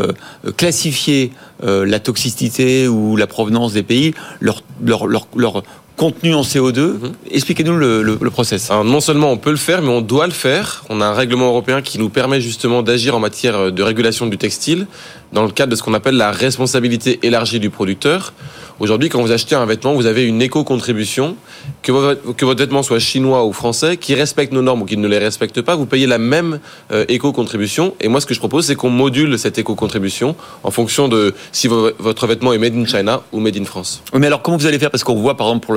classifier 0.56 1.32
la 1.65 1.99
toxicité 1.99 2.89
ou 2.89 3.16
la 3.16 3.27
provenance 3.27 3.73
des 3.73 3.82
pays 3.82 4.15
leur, 4.41 4.62
leur, 4.85 5.07
leur, 5.07 5.27
leur 5.36 5.62
contenu 5.97 6.35
en 6.35 6.43
CO2. 6.43 6.81
Mhm. 6.81 7.12
Expliquez-nous 7.31 7.77
le, 7.77 8.03
le, 8.03 8.31
process. 8.31 8.70
non 8.70 9.01
seulement 9.01 9.31
on 9.31 9.36
peut 9.36 9.51
le 9.51 9.57
faire, 9.57 9.82
mais 9.82 9.89
on 9.89 10.01
doit 10.01 10.27
le 10.27 10.32
faire. 10.32 10.85
On 10.89 11.01
a 11.01 11.07
un 11.07 11.15
règlement 11.15 11.47
européen 11.47 11.82
qui 11.82 11.99
nous 11.99 12.09
permet 12.09 12.41
justement 12.41 12.82
d'agir 12.82 13.15
en 13.15 13.20
matière 13.20 13.70
de 13.70 13.82
régulation 13.82 14.27
du 14.27 14.39
textile 14.39 14.86
dans 15.32 15.45
le 15.45 15.51
cadre 15.51 15.70
de 15.70 15.77
ce 15.77 15.82
qu'on 15.82 15.95
appelle 15.95 16.16
la 16.16 16.32
responsabilité 16.32 17.20
élargie 17.23 17.61
du 17.61 17.70
producteur. 17.70 18.32
Aujourd'hui, 18.81 19.09
quand 19.09 19.23
vous 19.23 19.31
achetez 19.31 19.55
un 19.55 19.67
vêtement, 19.67 19.95
vous 19.95 20.07
avez 20.07 20.25
une 20.25 20.43
éco-contribution. 20.43 21.37
Que 21.83 21.93
votre, 21.93 22.57
vêtement 22.57 22.83
soit 22.83 22.99
chinois 22.99 23.47
ou 23.47 23.53
français, 23.53 23.97
qui 23.97 24.15
respecte 24.15 24.53
nos 24.53 24.63
normes 24.63 24.83
ou 24.83 24.85
qui 24.85 24.97
ne 24.97 25.07
les 25.07 25.19
respecte 25.19 25.61
pas, 25.61 25.77
vous 25.77 25.87
payez 25.87 26.09
la 26.09 26.19
même 26.19 26.59
euh, 26.91 27.05
éco-contribution. 27.09 27.95
Et 28.01 28.09
moi, 28.09 28.21
ce 28.21 28.27
que 28.27 28.35
je 28.35 28.41
propose, 28.41 28.67
c'est 28.67 28.75
qu'on 28.75 28.91
module 28.91 29.39
cette 29.39 29.59
éco-contribution 29.59 30.35
en 30.65 30.73
fonction 30.73 31.07
de 31.07 31.35
si 31.53 31.69
votre 31.69 32.27
vêtement 32.27 32.53
est 32.53 32.59
made 32.59 32.75
in 32.75 32.85
China 32.85 33.23
ou 33.33 33.39
made 33.39 33.57
in 33.57 33.65
France. 33.65 34.03
Mais 34.13 34.27
alors, 34.27 34.43
comment 34.43 34.57
vous 34.57 34.67
allez 34.67 34.79
faire? 34.81 34.91
Parce 34.91 35.05
qu'on 35.05 35.15
voit, 35.15 35.37
par 35.37 35.47
exemple, 35.49 35.67
pour 35.67 35.75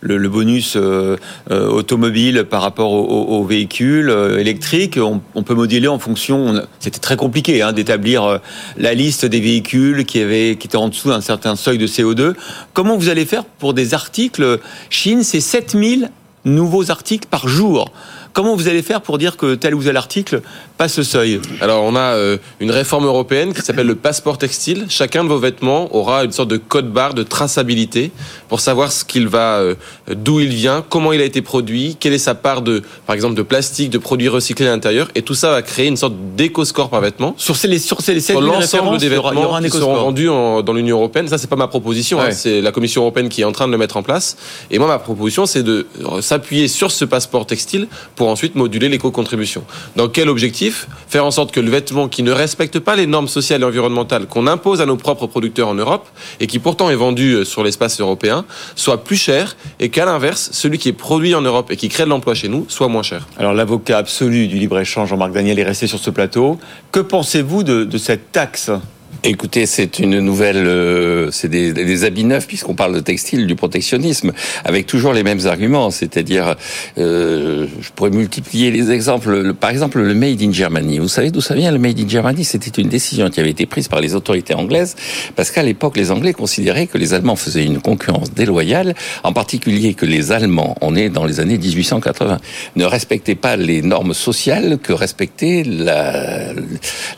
le, 0.00 0.28
bonus 0.28 0.74
euh, 0.76 1.16
euh, 1.50 1.68
automobile 1.68 2.44
par 2.48 2.62
rapport 2.62 2.92
aux, 2.92 3.44
véhicules 3.44 4.10
électriques, 4.38 4.98
on, 4.98 5.42
peut 5.42 5.54
moduler 5.54 5.88
en 5.88 5.98
fonction. 5.98 6.62
C'était 6.80 6.98
très 6.98 7.16
compliqué 7.16 7.60
hein, 7.62 7.72
d'établir 7.72 8.40
la 8.76 8.94
liste 8.94 9.26
des 9.26 9.40
véhicules 9.40 10.04
qui, 10.06 10.20
avaient, 10.20 10.56
qui 10.56 10.66
étaient 10.66 10.76
en 10.76 10.88
dessous 10.88 11.10
d'un 11.10 11.20
certain 11.20 11.54
seuil 11.54 11.78
de 11.78 11.86
CO2. 11.86 12.34
Comment 12.72 12.96
vous 12.96 13.08
allez 13.08 13.26
faire 13.26 13.44
pour 13.44 13.74
des 13.74 13.94
articles 13.94 14.60
Chine, 14.90 15.22
c'est 15.22 15.40
7000 15.40 16.10
nouveaux 16.44 16.90
articles 16.90 17.28
par 17.28 17.48
jour. 17.48 17.92
Comment 18.32 18.54
vous 18.54 18.68
allez 18.68 18.82
faire 18.82 19.00
pour 19.00 19.18
dire 19.18 19.36
que 19.36 19.54
tel 19.54 19.74
ou 19.74 19.82
tel 19.82 19.96
article 19.96 20.42
passe 20.78 20.96
le 20.96 21.02
seuil 21.02 21.40
Alors, 21.60 21.82
on 21.82 21.96
a 21.96 22.14
euh, 22.14 22.38
une 22.60 22.70
réforme 22.70 23.04
européenne 23.04 23.52
qui 23.52 23.62
s'appelle 23.62 23.88
le 23.88 23.96
passeport 23.96 24.38
textile. 24.38 24.86
Chacun 24.88 25.24
de 25.24 25.28
vos 25.28 25.38
vêtements 25.38 25.94
aura 25.94 26.24
une 26.24 26.30
sorte 26.30 26.48
de 26.48 26.56
code 26.56 26.92
barre 26.92 27.14
de 27.14 27.24
traçabilité 27.24 28.12
pour 28.48 28.60
savoir 28.60 28.92
ce 28.92 29.04
qu'il 29.04 29.26
va, 29.26 29.58
euh, 29.58 29.74
d'où 30.08 30.38
il 30.38 30.50
vient, 30.50 30.84
comment 30.88 31.12
il 31.12 31.20
a 31.20 31.24
été 31.24 31.42
produit, 31.42 31.96
quelle 31.98 32.12
est 32.12 32.18
sa 32.18 32.36
part 32.36 32.62
de, 32.62 32.82
par 33.06 33.16
exemple, 33.16 33.34
de 33.34 33.42
plastique, 33.42 33.90
de 33.90 33.98
produits 33.98 34.28
recyclés 34.28 34.68
à 34.68 34.70
l'intérieur. 34.70 35.08
Et 35.16 35.22
tout 35.22 35.34
ça 35.34 35.50
va 35.50 35.62
créer 35.62 35.88
une 35.88 35.96
sorte 35.96 36.14
d'éco-score 36.36 36.90
par 36.90 37.00
vêtement. 37.00 37.34
Sur 37.36 37.56
ces, 37.56 37.76
sur 37.80 38.00
sur 38.00 38.40
l'ensemble 38.40 38.98
des 38.98 39.08
vêtements 39.08 39.60
qui 39.60 39.70
seront 39.70 39.96
vendus 39.96 40.26
dans 40.26 40.72
l'Union 40.72 40.98
européenne. 40.98 41.26
Ça, 41.26 41.38
c'est 41.38 41.50
pas 41.50 41.56
ma 41.56 41.66
proposition. 41.68 42.20
Hein. 42.20 42.30
c'est 42.30 42.60
la 42.60 42.70
Commission 42.70 43.02
européenne 43.02 43.28
qui 43.28 43.40
est 43.40 43.44
en 43.44 43.52
train 43.52 43.66
de 43.66 43.72
le 43.72 43.78
mettre 43.78 43.96
en 43.96 44.04
place. 44.04 44.36
Et 44.70 44.78
moi, 44.78 44.86
ma 44.86 45.00
proposition, 45.00 45.44
c'est 45.44 45.64
de 45.64 45.88
s'appuyer 46.20 46.68
sur 46.68 46.92
ce 46.92 47.04
passeport 47.04 47.46
textile 47.46 47.88
pour 48.14 48.28
ensuite 48.28 48.54
moduler 48.54 48.88
l'éco-contribution. 48.88 49.64
Dans 49.96 50.08
quel 50.08 50.28
objectif? 50.28 50.67
Faire 51.08 51.24
en 51.24 51.30
sorte 51.30 51.52
que 51.52 51.60
le 51.60 51.70
vêtement 51.70 52.08
qui 52.08 52.22
ne 52.22 52.32
respecte 52.32 52.78
pas 52.78 52.96
les 52.96 53.06
normes 53.06 53.28
sociales 53.28 53.62
et 53.62 53.64
environnementales 53.64 54.26
qu'on 54.26 54.46
impose 54.46 54.80
à 54.80 54.86
nos 54.86 54.96
propres 54.96 55.26
producteurs 55.26 55.68
en 55.68 55.74
Europe 55.74 56.08
et 56.40 56.46
qui 56.46 56.58
pourtant 56.58 56.90
est 56.90 56.96
vendu 56.96 57.32
euh, 57.32 57.44
sur 57.44 57.64
l'espace 57.64 58.00
européen 58.00 58.44
soit 58.74 59.04
plus 59.04 59.16
cher 59.16 59.56
et 59.80 59.88
qu'à 59.88 60.04
l'inverse, 60.04 60.50
celui 60.52 60.78
qui 60.78 60.88
est 60.88 60.92
produit 60.92 61.34
en 61.34 61.42
Europe 61.42 61.70
et 61.70 61.76
qui 61.76 61.88
crée 61.88 62.04
de 62.04 62.10
l'emploi 62.10 62.34
chez 62.34 62.48
nous 62.48 62.66
soit 62.68 62.88
moins 62.88 63.02
cher. 63.02 63.26
Alors 63.38 63.52
l'avocat 63.52 63.98
absolu 63.98 64.48
du 64.48 64.58
libre-échange, 64.58 65.08
Jean-Marc 65.08 65.32
Daniel, 65.32 65.58
est 65.58 65.64
resté 65.64 65.86
sur 65.86 65.98
ce 65.98 66.10
plateau. 66.10 66.58
Que 66.92 67.00
pensez-vous 67.00 67.62
de, 67.62 67.84
de 67.84 67.98
cette 67.98 68.32
taxe? 68.32 68.70
Écoutez, 69.24 69.66
c'est 69.66 69.98
une 69.98 70.20
nouvelle, 70.20 70.64
euh, 70.68 71.32
c'est 71.32 71.48
des, 71.48 72.04
habits 72.04 72.22
neufs 72.22 72.46
puisqu'on 72.46 72.74
parle 72.74 72.94
de 72.94 73.00
textile, 73.00 73.48
du 73.48 73.56
protectionnisme, 73.56 74.32
avec 74.64 74.86
toujours 74.86 75.12
les 75.12 75.24
mêmes 75.24 75.44
arguments. 75.46 75.90
C'est-à-dire, 75.90 76.54
euh, 76.98 77.66
je 77.80 77.90
pourrais 77.90 78.10
multiplier 78.10 78.70
les 78.70 78.92
exemples. 78.92 79.54
par 79.54 79.70
exemple, 79.70 80.00
le 80.00 80.14
Made 80.14 80.40
in 80.40 80.52
Germany. 80.52 81.00
Vous 81.00 81.08
savez 81.08 81.32
d'où 81.32 81.40
ça 81.40 81.56
vient 81.56 81.72
Le 81.72 81.80
Made 81.80 81.98
in 81.98 82.06
Germany, 82.06 82.44
c'était 82.44 82.80
une 82.80 82.88
décision 82.88 83.28
qui 83.28 83.40
avait 83.40 83.50
été 83.50 83.66
prise 83.66 83.88
par 83.88 84.00
les 84.00 84.14
autorités 84.14 84.54
anglaises 84.54 84.94
parce 85.34 85.50
qu'à 85.50 85.64
l'époque, 85.64 85.96
les 85.96 86.12
Anglais 86.12 86.32
considéraient 86.32 86.86
que 86.86 86.96
les 86.96 87.12
Allemands 87.12 87.36
faisaient 87.36 87.64
une 87.64 87.80
concurrence 87.80 88.32
déloyale, 88.32 88.94
en 89.24 89.32
particulier 89.32 89.94
que 89.94 90.06
les 90.06 90.30
Allemands, 90.30 90.76
on 90.80 90.94
est 90.94 91.08
dans 91.08 91.24
les 91.24 91.40
années 91.40 91.58
1880, 91.58 92.38
ne 92.76 92.84
respectaient 92.84 93.34
pas 93.34 93.56
les 93.56 93.82
normes 93.82 94.14
sociales 94.14 94.78
que 94.80 94.92
respectait 94.92 95.64
la, 95.66 96.52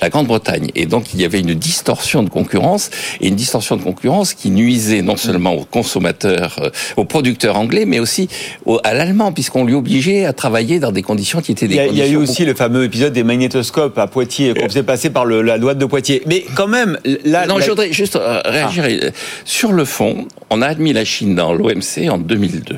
la 0.00 0.08
Grande-Bretagne. 0.08 0.70
Et 0.74 0.86
donc, 0.86 1.12
il 1.12 1.20
y 1.20 1.26
avait 1.26 1.40
une 1.40 1.54
distance 1.54 1.89
distorsion 1.90 2.22
de 2.22 2.30
concurrence 2.30 2.90
et 3.20 3.26
une 3.28 3.34
distorsion 3.34 3.76
de 3.76 3.82
concurrence 3.82 4.34
qui 4.34 4.50
nuisait 4.50 5.02
non 5.02 5.16
seulement 5.16 5.54
aux 5.54 5.64
consommateurs, 5.64 6.56
euh, 6.62 6.70
aux 6.96 7.04
producteurs 7.04 7.56
anglais, 7.56 7.84
mais 7.84 7.98
aussi 7.98 8.28
à 8.84 8.94
l'allemand, 8.94 9.32
puisqu'on 9.32 9.64
lui 9.64 9.74
obligeait 9.74 10.24
à 10.24 10.32
travailler 10.32 10.78
dans 10.78 10.92
des 10.92 11.02
conditions 11.02 11.40
qui 11.40 11.50
étaient 11.50 11.66
des 11.66 11.74
il 11.74 11.78
y 11.78 11.80
a, 11.80 11.86
conditions. 11.86 12.06
Il 12.06 12.12
y 12.12 12.16
a 12.16 12.20
eu 12.20 12.22
aussi 12.22 12.44
le 12.44 12.54
fameux 12.54 12.84
épisode 12.84 13.12
des 13.12 13.24
magnétoscopes 13.24 13.98
à 13.98 14.06
Poitiers 14.06 14.54
qu'on 14.54 14.68
faisait 14.68 14.84
passer 14.84 15.10
par 15.10 15.24
le, 15.24 15.42
la 15.42 15.56
loi 15.56 15.74
de 15.74 15.84
Poitiers. 15.84 16.22
Mais 16.26 16.44
quand 16.54 16.68
même, 16.68 16.96
là, 17.24 17.46
non, 17.46 17.58
je 17.58 17.68
voudrais 17.68 17.92
juste 17.92 18.14
euh, 18.14 18.40
réagir 18.44 18.84
ah. 18.86 19.06
sur 19.44 19.72
le 19.72 19.84
fond. 19.84 20.28
On 20.50 20.62
a 20.62 20.68
admis 20.68 20.92
la 20.92 21.04
Chine 21.04 21.34
dans 21.34 21.52
l'OMC 21.52 22.08
en 22.08 22.18
2002. 22.18 22.76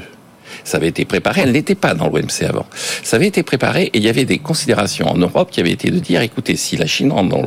Ça 0.64 0.76
avait 0.76 0.89
été 0.89 1.05
préparé. 1.05 1.43
Elle 1.43 1.52
n'était 1.52 1.74
pas 1.74 1.94
dans 1.94 2.09
l'OMC 2.09 2.43
avant. 2.48 2.66
Ça 3.02 3.16
avait 3.16 3.26
été 3.26 3.43
préparé 3.43 3.84
et 3.84 3.98
il 3.98 4.02
y 4.02 4.09
avait 4.09 4.24
des 4.24 4.39
considérations 4.39 5.09
en 5.09 5.16
Europe 5.16 5.51
qui 5.51 5.60
avaient 5.60 5.72
été 5.72 5.90
de 5.90 5.98
dire, 5.98 6.20
écoutez, 6.22 6.56
si 6.56 6.76
la 6.76 6.86
Chine 6.86 7.12
rentre 7.12 7.30
dans 7.30 7.43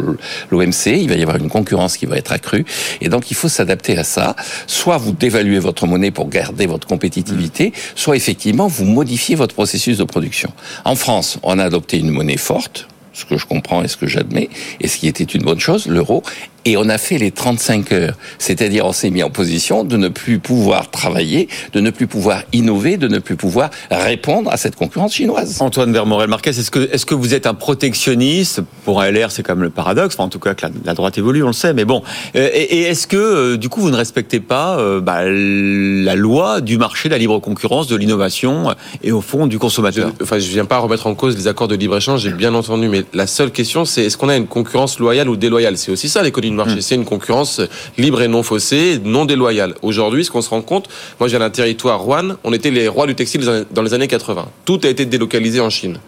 l'OMC, 0.51 0.87
il 0.87 1.09
va 1.09 1.15
y 1.15 1.21
avoir 1.21 1.37
une 1.37 1.49
concurrence 1.49 1.97
qui 1.97 2.05
va 2.05 2.17
être 2.17 2.31
accrue. 2.31 2.65
Et 3.01 3.09
donc, 3.09 3.31
il 3.31 3.35
faut 3.35 3.49
s'adapter 3.49 3.97
à 3.97 4.03
ça. 4.03 4.35
Soit 4.67 4.97
vous 4.97 5.11
dévaluez 5.11 5.59
votre 5.59 5.87
monnaie 5.87 6.11
pour 6.11 6.29
garder 6.29 6.65
votre 6.65 6.87
compétitivité, 6.87 7.73
soit 7.95 8.15
effectivement, 8.15 8.67
vous 8.67 8.85
modifiez 8.85 9.35
votre 9.35 9.55
processus 9.55 9.97
de 9.97 10.03
production. 10.03 10.51
En 10.83 10.95
France, 10.95 11.39
on 11.43 11.59
a 11.59 11.63
adopté 11.63 11.97
une 11.97 12.09
monnaie 12.09 12.37
forte, 12.37 12.87
ce 13.13 13.25
que 13.25 13.37
je 13.37 13.45
comprends 13.45 13.83
et 13.83 13.87
ce 13.87 13.97
que 13.97 14.07
j'admets, 14.07 14.49
et 14.81 14.87
ce 14.87 14.97
qui 14.97 15.07
était 15.07 15.23
une 15.23 15.43
bonne 15.43 15.59
chose, 15.59 15.87
l'euro, 15.87 16.23
et 16.65 16.77
on 16.77 16.89
a 16.89 16.97
fait 16.97 17.17
les 17.19 17.31
35 17.31 17.91
heures. 17.91 18.15
C'est-à-dire, 18.39 18.85
on 18.85 18.91
s'est 18.91 19.11
mis 19.11 19.23
en 19.23 19.29
position 19.29 19.83
de 19.83 19.97
ne 19.97 20.07
plus 20.07 20.39
pouvoir 20.39 20.89
travailler, 20.89 21.47
de 21.73 21.79
ne 21.79 21.91
plus 21.91 22.07
pouvoir 22.07 22.43
innover, 22.53 22.97
de 22.97 23.07
ne 23.07 23.19
plus 23.19 23.35
pouvoir 23.35 23.69
répondre 23.91 24.51
à 24.51 24.57
cette 24.57 24.75
concurrence 24.75 25.13
chinoise. 25.13 25.61
Antoine 25.61 25.93
Vermorel-Marquez, 25.93 26.49
est-ce 26.49 26.71
que, 26.71 26.91
est-ce 26.91 27.05
que 27.05 27.13
vous 27.13 27.35
êtes 27.35 27.45
un 27.45 27.53
protectionniste 27.53 28.61
Pour 28.83 29.01
un 29.01 29.11
LR, 29.11 29.31
c'est 29.31 29.43
quand 29.43 29.53
même 29.55 29.63
le 29.63 29.69
paradoxe. 29.69 30.15
Enfin, 30.15 30.23
en 30.23 30.29
tout 30.29 30.39
cas, 30.39 30.55
que 30.55 30.65
la, 30.83 30.93
droite 30.95 31.17
évolue, 31.17 31.43
on 31.43 31.47
le 31.47 31.53
sait. 31.53 31.73
Mais 31.73 31.85
bon. 31.85 32.01
Euh, 32.35 32.49
et, 32.53 32.81
est-ce 32.81 33.05
que, 33.05 33.17
euh, 33.17 33.57
du 33.57 33.69
coup, 33.69 33.81
vous 33.81 33.91
ne 33.91 33.95
respectez 33.95 34.39
pas 34.39 34.79
euh, 34.79 35.01
bah, 35.01 35.23
la 35.23 36.15
loi 36.15 36.61
du 36.61 36.77
marché, 36.77 37.09
de 37.09 37.13
la 37.13 37.19
libre 37.19 37.39
concurrence, 37.39 37.87
de 37.87 37.95
l'innovation 37.95 38.73
et, 39.03 39.11
au 39.11 39.21
fond, 39.21 39.45
du 39.45 39.59
consommateur? 39.59 40.11
Je, 40.19 40.23
Enfin, 40.23 40.39
je 40.39 40.49
viens 40.49 40.65
pas 40.65 40.79
remettre 40.79 41.05
en 41.05 41.13
cause 41.13 41.37
les 41.37 41.47
accords 41.47 41.67
de 41.67 41.75
libre-échange, 41.75 42.21
j'ai 42.21 42.31
bien 42.31 42.55
entendu. 42.55 42.89
Mais 42.89 43.03
la 43.13 43.27
seule 43.27 43.51
question, 43.51 43.85
c'est 43.85 44.05
est-ce 44.05 44.17
qu'on 44.17 44.29
a 44.29 44.35
une 44.35 44.47
concurrence 44.47 44.97
loyale 44.97 45.29
ou 45.29 45.35
déloyale? 45.35 45.77
C'est 45.77 45.91
aussi 45.91 46.09
ça 46.09 46.23
l'économie 46.23 46.54
marché. 46.55 46.75
Mm. 46.75 46.81
C'est 46.81 46.95
une 46.95 47.05
concurrence 47.05 47.61
libre 47.97 48.21
et 48.21 48.27
non 48.27 48.43
faussée, 48.43 48.99
non 49.03 49.25
déloyale. 49.25 49.75
Aujourd'hui, 49.81 50.25
ce 50.25 50.31
qu'on 50.31 50.41
se 50.41 50.49
rend 50.49 50.61
compte, 50.61 50.87
moi 51.19 51.27
j'ai 51.29 51.37
un 51.37 51.49
territoire 51.49 51.99
Rouen, 51.99 52.35
on 52.43 52.53
était 52.53 52.71
les 52.71 52.87
rois 52.87 53.07
du 53.07 53.15
textile 53.15 53.65
dans 53.71 53.81
les 53.81 53.93
années 53.93 54.07
80. 54.07 54.47
Tout 54.65 54.79
a 54.83 54.87
été 54.87 55.05
délocalisé 55.05 55.59
en 55.59 55.69
Chine. 55.69 55.99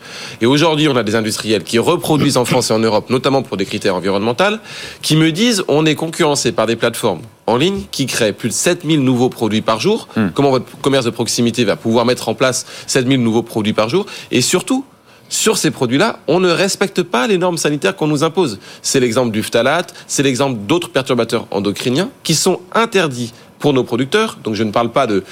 Et 0.41 0.45
aujourd'hui, 0.45 0.87
on 0.87 0.95
a 0.95 1.03
des 1.03 1.15
industriels 1.15 1.63
qui 1.63 1.79
reproduisent 1.79 2.37
en 2.37 2.45
France 2.51 2.71
et 2.71 2.73
en 2.73 2.79
Europe, 2.79 3.09
notamment 3.09 3.41
pour 3.41 3.57
des 3.57 3.65
critères 3.65 3.95
environnementaux, 3.95 4.57
qui 5.01 5.15
me 5.15 5.31
disent 5.31 5.63
on 5.67 5.85
est 5.85 5.95
concurrencé 5.95 6.51
par 6.51 6.65
des 6.65 6.75
plateformes 6.75 7.21
en 7.47 7.57
ligne 7.57 7.83
qui 7.91 8.05
créent 8.05 8.33
plus 8.33 8.49
de 8.49 8.53
7000 8.53 9.01
nouveaux 9.01 9.29
produits 9.29 9.61
par 9.61 9.79
jour. 9.79 10.07
Hmm. 10.15 10.27
Comment 10.33 10.51
votre 10.51 10.65
commerce 10.81 11.05
de 11.05 11.09
proximité 11.09 11.63
va 11.63 11.75
pouvoir 11.75 12.05
mettre 12.05 12.29
en 12.29 12.35
place 12.35 12.65
7000 12.87 13.21
nouveaux 13.23 13.43
produits 13.43 13.73
par 13.73 13.89
jour? 13.89 14.05
Et 14.31 14.41
surtout, 14.41 14.85
sur 15.29 15.57
ces 15.57 15.71
produits-là, 15.71 16.19
on 16.27 16.39
ne 16.39 16.49
respecte 16.49 17.03
pas 17.03 17.27
les 17.27 17.37
normes 17.37 17.57
sanitaires 17.57 17.95
qu'on 17.95 18.07
nous 18.07 18.23
impose. 18.23 18.59
C'est 18.81 18.99
l'exemple 18.99 19.31
du 19.31 19.43
phtalate, 19.43 19.93
c'est 20.07 20.23
l'exemple 20.23 20.59
d'autres 20.67 20.89
perturbateurs 20.89 21.47
endocriniens 21.51 22.09
qui 22.23 22.35
sont 22.35 22.61
interdits 22.73 23.33
pour 23.59 23.73
nos 23.73 23.83
producteurs. 23.83 24.37
Donc 24.43 24.55
je 24.55 24.63
ne 24.63 24.71
parle 24.71 24.91
pas 24.91 25.07
de, 25.07 25.23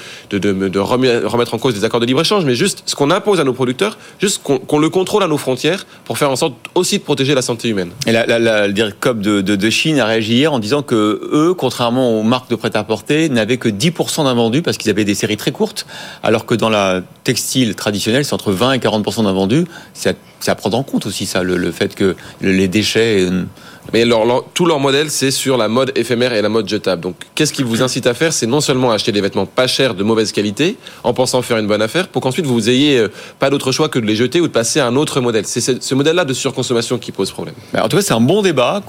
remettre 0.78 1.54
en 1.54 1.58
cause 1.58 1.74
des 1.74 1.84
accords 1.84 2.00
de 2.00 2.06
libre-échange, 2.06 2.44
mais 2.44 2.54
juste 2.54 2.82
ce 2.86 2.94
qu'on 2.94 3.10
impose 3.10 3.40
à 3.40 3.44
nos 3.44 3.52
producteurs, 3.52 3.98
juste 4.20 4.42
qu'on 4.42 4.78
le 4.78 4.88
contrôle 4.88 5.22
à 5.22 5.28
nos 5.28 5.38
frontières 5.38 5.86
pour 6.04 6.18
faire 6.18 6.30
en 6.30 6.36
sorte 6.36 6.54
aussi 6.74 6.98
de 6.98 7.02
protéger 7.04 7.34
la 7.34 7.42
santé 7.42 7.68
humaine. 7.68 7.90
Et 8.06 8.12
la, 8.12 8.26
la, 8.26 8.68
le 8.68 8.90
COP 8.92 9.20
de, 9.20 9.70
Chine 9.70 9.98
a 9.98 10.06
réagi 10.06 10.34
hier 10.34 10.52
en 10.52 10.58
disant 10.58 10.82
que 10.82 10.94
eux, 11.32 11.54
contrairement 11.54 12.18
aux 12.18 12.22
marques 12.22 12.48
de 12.50 12.56
prêt-à-porter, 12.56 13.28
n'avaient 13.28 13.56
que 13.56 13.68
10% 13.68 14.24
d'invendus 14.24 14.62
parce 14.62 14.76
qu'ils 14.76 14.90
avaient 14.90 15.04
des 15.04 15.14
séries 15.14 15.36
très 15.36 15.50
courtes, 15.50 15.86
alors 16.22 16.46
que 16.46 16.54
dans 16.54 16.68
la 16.68 17.02
textile 17.24 17.74
traditionnelle, 17.74 18.24
c'est 18.24 18.34
entre 18.34 18.52
20 18.52 18.74
et 18.74 18.78
40% 18.78 19.24
d'invendus. 19.24 19.64
C'est 19.92 20.16
à 20.46 20.54
prendre 20.54 20.78
en 20.78 20.82
compte 20.82 21.06
aussi 21.06 21.26
ça, 21.26 21.42
le, 21.42 21.56
le 21.56 21.72
fait 21.72 21.94
que 21.94 22.14
les 22.40 22.68
déchets 22.68 23.26
euh, 23.28 23.44
mais 23.92 24.04
leur, 24.04 24.44
tout 24.54 24.66
leur 24.66 24.80
modèle, 24.80 25.10
c'est 25.10 25.30
sur 25.30 25.56
la 25.56 25.68
mode 25.68 25.92
éphémère 25.94 26.32
et 26.32 26.42
la 26.42 26.48
mode 26.48 26.68
jetable. 26.68 27.02
Donc, 27.02 27.16
qu'est-ce 27.34 27.52
qui 27.52 27.62
vous 27.62 27.82
incite 27.82 28.06
à 28.06 28.14
faire? 28.14 28.32
C'est 28.32 28.46
non 28.46 28.60
seulement 28.60 28.92
acheter 28.92 29.12
des 29.12 29.20
vêtements 29.20 29.46
pas 29.46 29.66
chers, 29.66 29.94
de 29.94 30.02
mauvaise 30.02 30.32
qualité, 30.32 30.76
en 31.04 31.14
pensant 31.14 31.42
faire 31.42 31.58
une 31.58 31.66
bonne 31.66 31.82
affaire, 31.82 32.08
pour 32.08 32.22
qu'ensuite 32.22 32.46
vous 32.46 32.68
ayez 32.68 32.98
euh, 32.98 33.08
pas 33.38 33.50
d'autre 33.50 33.72
choix 33.72 33.88
que 33.88 33.98
de 33.98 34.06
les 34.06 34.16
jeter 34.16 34.40
ou 34.40 34.48
de 34.48 34.52
passer 34.52 34.80
à 34.80 34.86
un 34.86 34.96
autre 34.96 35.20
modèle. 35.20 35.44
C'est 35.46 35.82
ce 35.82 35.94
modèle-là 35.94 36.24
de 36.24 36.32
surconsommation 36.32 36.98
qui 36.98 37.12
pose 37.12 37.30
problème. 37.30 37.54
Mais 37.72 37.80
en 37.80 37.88
tout 37.88 37.96
cas, 37.96 38.02
c'est 38.02 38.14
un 38.14 38.20
bon 38.20 38.42
débat. 38.42 38.82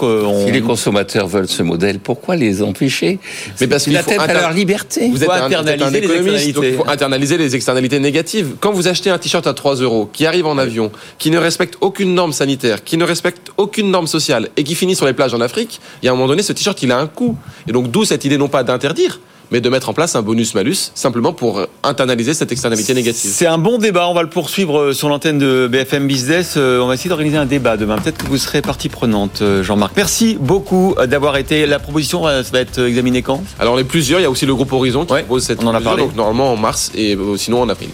Si 0.46 0.52
les 0.52 0.62
consommateurs 0.62 1.28
veulent 1.28 1.48
ce 1.48 1.64
modèle, 1.64 2.00
pourquoi 2.00 2.36
les 2.36 2.62
empêcher? 2.62 3.20
Mais 3.60 3.68
parce 3.68 3.84
qu'il 3.84 3.98
faut 3.98 4.12
à 4.20 4.34
leur 4.34 4.52
liberté. 4.52 5.10
Vous 5.10 5.24
êtes 5.24 5.30
un, 5.30 5.46
internaliser 5.46 6.02
les 6.02 6.08
externalités. 6.08 6.54
Donc 6.54 6.64
il 6.66 6.76
faut 6.76 6.90
internaliser 6.90 7.38
les 7.38 7.56
externalités 7.56 8.00
négatives. 8.00 8.56
Quand 8.60 8.72
vous 8.72 8.88
achetez 8.88 9.10
un 9.10 9.18
t-shirt 9.18 9.46
à 9.48 9.54
3 9.54 9.76
euros, 9.76 10.10
qui 10.12 10.26
arrive 10.26 10.46
en 10.46 10.58
avion, 10.58 10.92
qui 11.18 11.32
ne 11.32 11.38
respecte 11.38 11.76
aucune 11.82 12.14
norme 12.14 12.34
sanitaire, 12.34 12.84
qui 12.84 12.98
ne 12.98 13.04
respecte 13.04 13.52
aucune 13.58 13.92
norme 13.92 14.08
sociale 14.08 14.50
et 14.58 14.64
qui 14.64 14.76
finit 14.76 14.87
sur 14.96 15.06
les 15.06 15.14
plages 15.14 15.34
en 15.34 15.42
Afrique, 15.42 15.80
il 16.02 16.06
y 16.06 16.10
a 16.10 16.12
un 16.12 16.16
moment 16.16 16.28
donné, 16.28 16.42
ce 16.42 16.54
t-shirt, 16.54 16.82
il 16.84 16.92
a 16.92 16.98
un 16.98 17.08
coût. 17.08 17.38
Et 17.68 17.72
donc, 17.72 17.92
d'où 17.92 18.06
cette 18.06 18.26
idée 18.26 18.38
non 18.38 18.48
pas 18.48 18.64
d'interdire, 18.64 19.20
mais 19.52 19.62
de 19.62 19.70
mettre 19.70 19.90
en 19.90 19.94
place 19.94 20.16
un 20.16 20.22
bonus-malus, 20.22 20.92
simplement 20.96 21.34
pour 21.34 21.62
internaliser 21.84 22.34
cette 22.34 22.52
externalité 22.52 22.94
négative. 22.94 23.32
C'est 23.34 23.48
un 23.48 23.58
bon 23.58 23.78
débat, 23.78 24.08
on 24.08 24.14
va 24.14 24.22
le 24.22 24.30
poursuivre 24.30 24.80
euh, 24.80 24.94
sur 24.94 25.10
l'antenne 25.10 25.38
de 25.38 25.68
BFM 25.68 26.08
Business. 26.08 26.56
Euh, 26.58 26.80
on 26.82 26.88
va 26.88 26.94
essayer 26.94 27.10
d'organiser 27.10 27.38
un 27.38 27.46
débat 27.46 27.78
demain. 27.78 27.98
Peut-être 27.98 28.18
que 28.18 28.28
vous 28.28 28.38
serez 28.38 28.62
partie 28.62 28.90
prenante, 28.90 29.42
euh, 29.42 29.64
Jean-Marc. 29.64 29.94
Merci 29.96 30.38
beaucoup 30.40 30.96
d'avoir 31.08 31.38
été. 31.38 31.66
La 31.66 31.80
proposition 31.80 32.22
va 32.22 32.42
être 32.54 32.80
examinée 32.80 33.22
quand? 33.22 33.44
Alors, 33.60 33.76
on 33.76 33.78
est 33.78 33.84
plusieurs. 33.84 34.20
Il 34.20 34.24
y 34.24 34.26
a 34.26 34.30
aussi 34.30 34.46
le 34.46 34.56
groupe 34.56 34.72
Horizon 34.72 35.06
qui 35.06 35.14
propose 35.14 35.44
cette 35.44 35.64
on 35.64 35.68
en 35.68 35.76
a 35.76 35.82
parlé. 35.82 36.04
donc 36.04 36.16
normalement 36.16 36.52
en 36.52 36.58
mars 36.58 36.92
et 36.96 37.18
sinon 37.38 37.62
en 37.62 37.70
avril. 37.70 37.90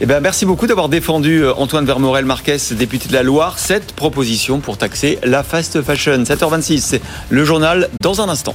Eh 0.00 0.06
bien, 0.06 0.20
merci 0.20 0.46
beaucoup 0.46 0.66
d'avoir 0.66 0.88
défendu 0.88 1.46
Antoine 1.48 1.84
Vermorel-Marquez, 1.84 2.58
député 2.72 3.08
de 3.08 3.12
la 3.12 3.22
Loire, 3.22 3.58
cette 3.58 3.92
proposition 3.92 4.60
pour 4.60 4.76
taxer 4.76 5.18
la 5.24 5.42
fast 5.42 5.82
fashion. 5.82 6.22
7h26, 6.22 6.78
c'est 6.80 7.02
le 7.30 7.44
journal 7.44 7.88
dans 8.00 8.20
un 8.20 8.28
instant. 8.28 8.54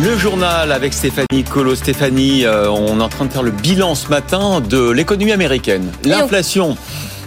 Le 0.00 0.16
journal 0.16 0.72
avec 0.72 0.94
Stéphanie 0.94 1.44
Colo. 1.44 1.74
Stéphanie, 1.74 2.46
euh, 2.46 2.70
on 2.70 2.98
est 2.98 3.02
en 3.02 3.10
train 3.10 3.26
de 3.26 3.30
faire 3.30 3.42
le 3.42 3.50
bilan 3.50 3.94
ce 3.94 4.08
matin 4.08 4.62
de 4.62 4.90
l'économie 4.90 5.32
américaine. 5.32 5.92
L'inflation, 6.04 6.78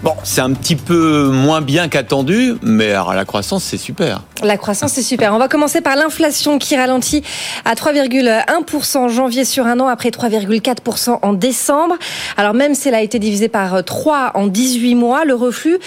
bon, 0.01 0.13
c'est 0.23 0.41
un 0.41 0.51
petit 0.51 0.75
peu 0.75 1.29
moins 1.29 1.61
bien 1.61 1.89
qu'attendu, 1.89 2.55
mais 2.63 2.93
la 2.93 3.23
croissance, 3.25 3.63
c'est 3.63 3.77
super. 3.77 4.21
La 4.43 4.57
croissance, 4.57 4.91
c'est 4.91 5.01
super. 5.01 5.33
On 5.33 5.37
va 5.37 5.47
commencer 5.47 5.79
par 5.79 5.95
l'inflation 5.95 6.59
qui 6.59 6.75
ralentit 6.75 7.23
à 7.63 7.73
3,1% 7.73 8.97
en 8.97 9.07
janvier 9.07 9.45
sur 9.45 9.65
un 9.65 9.79
an 9.79 9.87
après 9.87 10.09
3,4% 10.09 11.19
en 11.21 11.33
décembre. 11.33 11.95
Alors 12.35 12.53
même 12.53 12.75
si 12.75 12.89
elle 12.89 12.95
a 12.95 13.01
été 13.01 13.17
divisée 13.17 13.47
par 13.47 13.85
3 13.85 14.31
en 14.33 14.47
18 14.47 14.95
mois, 14.95 15.23
le 15.23 15.35
reflux 15.35 15.79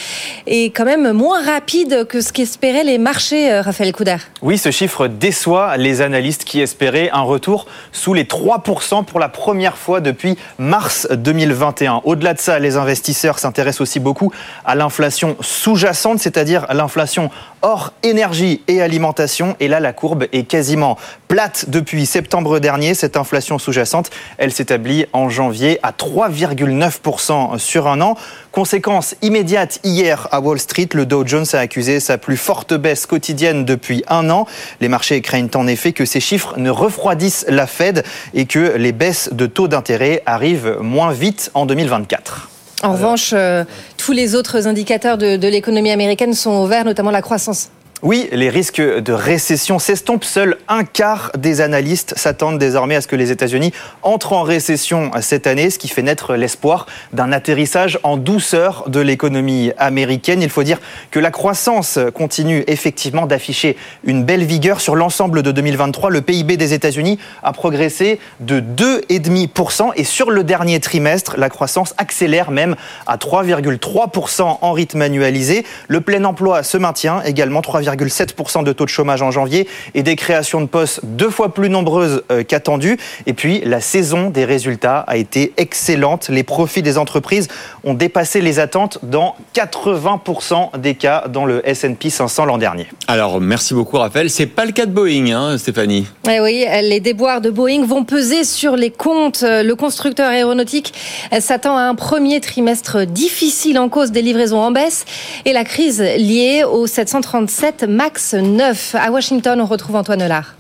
est 0.47 0.75
quand 0.75 0.87
même 0.87 1.13
moins 1.13 1.45
rapide 1.45 2.07
que 2.09 2.23
ce 2.23 2.33
qu'espéraient 2.33 2.85
les 2.85 2.97
marchés, 2.97 3.53
euh, 3.53 3.61
Raphaël 3.61 3.93
Coudert. 3.93 4.23
Oui, 4.41 4.57
ce 4.57 4.71
chiffre 4.71 5.09
déçoit 5.09 5.77
les 5.77 6.01
analystes 6.01 6.45
qui 6.45 6.61
espéraient 6.61 7.11
un 7.13 7.21
retour 7.21 7.67
sous 7.93 8.15
les 8.15 8.25
3% 8.25 9.05
pour 9.05 9.21
la 9.21 9.29
première 9.29 9.77
fois 9.77 10.01
depuis 10.01 10.39
mars 10.59 11.07
2021. 11.11 12.01
Au-delà 12.05 12.33
de 12.33 12.41
ça, 12.41 12.59
les 12.59 12.77
investisseurs 12.79 13.39
s'intéressent 13.39 13.83
aussi 13.83 14.01
beaucoup 14.01 14.33
à 14.65 14.75
l'inflation 14.75 15.37
sous-jacente, 15.43 16.19
c'est-à-dire 16.19 16.67
l'inflation 16.73 17.31
hors 17.61 17.93
énergie 18.03 18.38
et 18.69 18.83
alimentation. 18.83 19.57
Et 19.61 19.69
là, 19.69 19.81
la 19.81 19.93
courbe 19.93 20.25
est 20.33 20.45
quasiment 20.45 20.97
plate 21.29 21.67
depuis 21.69 22.07
septembre 22.07 22.59
dernier. 22.59 22.95
Cette 22.95 23.17
inflation 23.17 23.59
sous-jacente, 23.59 24.11
elle 24.39 24.53
s'établit 24.53 25.07
en 25.13 25.29
janvier 25.29 25.79
à 25.83 25.93
3,9% 25.93 27.59
sur 27.59 27.87
un 27.87 28.01
an. 28.01 28.17
Conséquence 28.53 29.15
immédiate 29.23 29.81
hier 29.85 30.29
à 30.33 30.41
Wall 30.41 30.59
Street, 30.59 30.89
le 30.95 31.07
Dow 31.07 31.27
Jones 31.27 31.47
a 31.53 31.59
accusé 31.59 32.01
sa 32.01 32.19
plus 32.19 32.37
forte 32.37 32.75
baisse 32.75 33.07
quotidienne 33.07 33.65
depuis 33.65 34.05
un 34.09 34.31
an. 34.31 34.47
Les 34.81 34.89
marchés 34.89 35.21
craignent 35.21 35.51
en 35.55 35.67
effet 35.67 35.93
que 35.93 36.05
ces 36.05 36.21
chiffres 36.21 36.55
ne 36.59 36.71
refroidissent 36.71 37.45
la 37.49 37.67
Fed 37.67 38.05
et 38.35 38.47
que 38.47 38.77
les 38.77 38.93
baisses 38.93 39.31
de 39.33 39.47
taux 39.47 39.69
d'intérêt 39.69 40.23
arrivent 40.27 40.79
moins 40.81 41.13
vite 41.13 41.51
en 41.55 41.67
2024. 41.67 42.49
En 42.83 42.93
revanche, 42.93 43.33
euh, 43.33 43.65
tous 43.97 44.13
les 44.13 44.37
autres 44.37 44.69
indicateurs 44.69 45.19
de, 45.19 45.37
de 45.37 45.49
l'économie 45.49 45.91
américaine 45.91 46.33
sont 46.33 46.53
au 46.53 46.67
vert, 46.67 46.85
notamment 46.85 47.11
la 47.11 47.23
croissance. 47.23 47.71
Oui, 48.01 48.29
les 48.31 48.49
risques 48.49 48.81
de 48.81 49.13
récession 49.13 49.81
s'estompent. 49.81 50.23
Seul 50.23 50.59
un 50.69 50.85
quart 50.85 51.33
des 51.37 51.61
analystes 51.61 52.15
s'attendent 52.17 52.61
désormais 52.61 52.95
à 52.95 53.01
ce 53.01 53.09
que 53.09 53.17
les 53.17 53.33
États-Unis 53.33 53.73
entrent 54.03 54.35
en 54.35 54.43
récession 54.43 55.11
cette 55.21 55.49
année, 55.49 55.69
ce 55.69 55.81
qui 55.81 55.89
fait 55.89 56.03
naître 56.03 56.37
l'espoir 56.37 56.87
d'un 57.13 57.33
atterrissage 57.33 57.99
en 58.05 58.17
douceur 58.17 58.85
de 58.87 59.01
l'économie 59.01 59.73
américaine. 59.79 60.43
Il 60.43 60.49
faut 60.49 60.63
dire 60.63 60.79
que 61.11 61.19
la 61.19 61.33
croissance 61.33 61.99
continue 62.15 62.63
effectivement 62.69 63.27
d'afficher 63.27 63.77
une 64.05 64.23
belle 64.23 64.45
vigueur. 64.45 64.81
Sur 64.81 64.95
l'ensemble 64.95 65.43
de 65.43 65.51
2023, 65.51 66.11
le 66.11 66.21
PIB 66.21 66.57
des 66.57 66.75
États-Unis 66.75 67.19
a 67.43 67.53
progressé 67.53 68.21
de 68.39 68.61
2,5% 68.61 69.91
et 69.97 70.05
sur 70.05 70.31
le 70.31 70.45
dernier 70.45 70.79
trimestre, 70.79 71.35
la 71.37 71.49
croissance 71.49 71.95
accélère 71.99 72.53
même 72.53 72.77
à 73.09 73.17
3,3% 73.17 74.59
en 74.61 74.73
rythme 74.73 75.03
annualisé. 75.03 75.67
Le 75.89 76.01
plein 76.01 76.25
emploi 76.25 76.63
se 76.63 76.79
maintient 76.79 77.23
également 77.23 77.61
3, 77.61 77.88
7% 77.97 78.65
de 78.65 78.73
taux 78.73 78.85
de 78.85 78.91
chômage 78.91 79.23
en 79.23 79.31
janvier 79.31 79.69
et 79.95 80.03
des 80.03 80.17
créations 80.17 80.61
de 80.61 80.67
postes 80.67 81.01
deux 81.05 81.31
fois 81.31 81.55
plus 81.55 81.71
nombreuses 81.71 82.23
euh, 82.31 82.43
qu'attendues. 82.43 82.99
Et 83.27 83.33
puis, 83.33 83.61
la 83.65 83.81
saison 83.81 84.31
des 84.31 84.45
résultats 84.45 85.01
a 85.01 85.17
été 85.17 85.53
excellente. 85.57 86.29
Les 86.29 86.43
profits 86.43 86.83
des 86.83 86.99
entreprises 86.99 87.49
ont 87.85 87.95
dépassé 87.95 88.41
les 88.41 88.59
attentes 88.59 88.99
dans 89.03 89.37
80% 89.55 90.79
des 90.79 90.95
cas 90.95 91.25
dans 91.29 91.45
le 91.45 91.67
S&P 91.69 92.11
500 92.11 92.45
l'an 92.45 92.59
dernier. 92.59 92.87
Alors, 93.07 93.41
merci 93.41 93.75
beaucoup 93.75 93.99
Raphaël. 93.99 94.31
C'est 94.31 94.47
pas 94.47 94.65
le 94.65 94.73
cas 94.73 94.87
de 94.87 94.93
Boeing, 94.93 95.31
hein, 95.33 95.59
Stéphanie. 95.59 96.07
Eh 96.29 96.41
oui, 96.41 96.67
les 96.83 97.01
déboires 97.01 97.41
de 97.41 97.51
Boeing 97.51 97.85
vont 97.85 98.05
peser 98.05 98.45
sur 98.45 98.77
les 98.77 98.91
comptes. 98.91 99.43
Le 99.43 99.73
constructeur 99.75 100.31
aéronautique 100.31 100.95
s'attend 101.41 101.77
à 101.77 101.83
un 101.83 101.95
premier 101.95 102.41
trimestre 102.41 103.07
difficile 103.07 103.79
en 103.79 103.89
cause 103.89 104.11
des 104.11 104.23
livraisons 104.23 104.61
en 104.61 104.71
baisse 104.71 105.05
et 105.45 105.53
la 105.53 105.65
crise 105.65 106.01
liée 106.01 106.65
au 106.65 106.87
737 106.87 107.78
Max 107.87 108.35
9. 108.35 108.95
À 108.95 109.11
Washington, 109.11 109.61
on 109.61 109.67
retrouve 109.67 109.97
Antoine 109.97 110.27
Lard. 110.27 110.55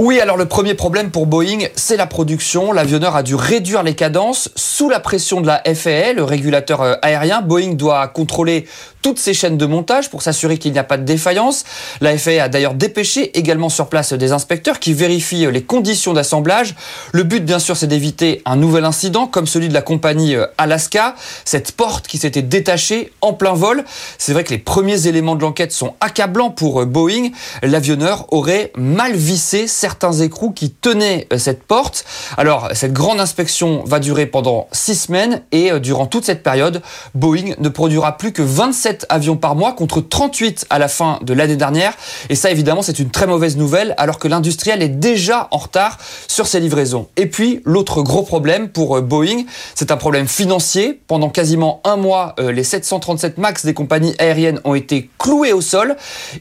Oui, 0.00 0.18
alors 0.18 0.36
le 0.36 0.46
premier 0.46 0.74
problème 0.74 1.12
pour 1.12 1.26
Boeing, 1.26 1.68
c'est 1.76 1.96
la 1.96 2.08
production. 2.08 2.72
L'avionneur 2.72 3.14
a 3.14 3.22
dû 3.22 3.36
réduire 3.36 3.84
les 3.84 3.94
cadences 3.94 4.50
sous 4.56 4.90
la 4.90 4.98
pression 4.98 5.40
de 5.40 5.46
la 5.46 5.62
FAA, 5.72 6.14
le 6.14 6.24
régulateur 6.24 6.82
euh, 6.82 6.94
aérien. 7.00 7.42
Boeing 7.42 7.74
doit 7.74 8.08
contrôler 8.08 8.66
toutes 9.02 9.20
ses 9.20 9.34
chaînes 9.34 9.56
de 9.56 9.66
montage 9.66 10.10
pour 10.10 10.22
s'assurer 10.22 10.58
qu'il 10.58 10.72
n'y 10.72 10.80
a 10.80 10.84
pas 10.84 10.96
de 10.96 11.04
défaillance. 11.04 11.62
La 12.00 12.18
FAA 12.18 12.42
a 12.42 12.48
d'ailleurs 12.48 12.74
dépêché 12.74 13.38
également 13.38 13.68
sur 13.68 13.86
place 13.86 14.12
des 14.14 14.32
inspecteurs 14.32 14.80
qui 14.80 14.94
vérifient 14.94 15.46
euh, 15.46 15.52
les 15.52 15.62
conditions 15.62 16.12
d'assemblage. 16.12 16.74
Le 17.12 17.22
but, 17.22 17.44
bien 17.44 17.60
sûr, 17.60 17.76
c'est 17.76 17.86
d'éviter 17.86 18.42
un 18.46 18.56
nouvel 18.56 18.84
incident 18.84 19.28
comme 19.28 19.46
celui 19.46 19.68
de 19.68 19.74
la 19.74 19.82
compagnie 19.82 20.34
euh, 20.34 20.46
Alaska, 20.58 21.14
cette 21.44 21.70
porte 21.70 22.08
qui 22.08 22.18
s'était 22.18 22.42
détachée 22.42 23.12
en 23.20 23.32
plein 23.32 23.52
vol. 23.52 23.84
C'est 24.18 24.32
vrai 24.32 24.42
que 24.42 24.50
les 24.50 24.58
premiers 24.58 25.06
éléments 25.06 25.36
de 25.36 25.42
l'enquête 25.42 25.70
sont 25.70 25.94
accablants 26.00 26.50
pour 26.50 26.84
Boeing. 26.84 27.28
L'avionneur 27.62 28.26
aurait 28.32 28.72
mal 28.76 29.14
vissé 29.14 29.68
certains 29.68 29.93
écrous 30.20 30.50
qui 30.50 30.70
tenaient 30.70 31.26
euh, 31.32 31.38
cette 31.38 31.62
porte. 31.62 32.04
Alors, 32.36 32.68
cette 32.72 32.92
grande 32.92 33.20
inspection 33.20 33.84
va 33.84 33.98
durer 33.98 34.26
pendant 34.26 34.68
six 34.72 34.94
semaines 34.94 35.42
et 35.52 35.72
euh, 35.72 35.78
durant 35.78 36.06
toute 36.06 36.24
cette 36.24 36.42
période, 36.42 36.82
Boeing 37.14 37.54
ne 37.58 37.68
produira 37.68 38.16
plus 38.16 38.32
que 38.32 38.42
27 38.42 39.06
avions 39.08 39.36
par 39.36 39.54
mois 39.54 39.72
contre 39.72 40.00
38 40.00 40.66
à 40.70 40.78
la 40.78 40.88
fin 40.88 41.18
de 41.22 41.32
l'année 41.32 41.56
dernière. 41.56 41.94
Et 42.28 42.34
ça, 42.34 42.50
évidemment, 42.50 42.82
c'est 42.82 42.98
une 42.98 43.10
très 43.10 43.26
mauvaise 43.26 43.56
nouvelle 43.56 43.94
alors 43.98 44.18
que 44.18 44.28
l'industriel 44.28 44.82
est 44.82 44.88
déjà 44.88 45.48
en 45.50 45.58
retard 45.58 45.98
sur 46.28 46.46
ses 46.46 46.60
livraisons. 46.60 47.08
Et 47.16 47.26
puis, 47.26 47.60
l'autre 47.64 48.02
gros 48.02 48.22
problème 48.22 48.68
pour 48.68 48.96
euh, 48.96 49.00
Boeing, 49.00 49.44
c'est 49.74 49.90
un 49.90 49.96
problème 49.96 50.28
financier. 50.28 51.00
Pendant 51.06 51.30
quasiment 51.30 51.80
un 51.84 51.96
mois, 51.96 52.34
les 52.38 52.64
737 52.64 53.38
MAX 53.38 53.64
des 53.64 53.74
compagnies 53.74 54.14
aériennes 54.18 54.60
ont 54.64 54.74
été 54.74 55.10
cloués 55.18 55.52
au 55.52 55.60
sol. 55.60 55.96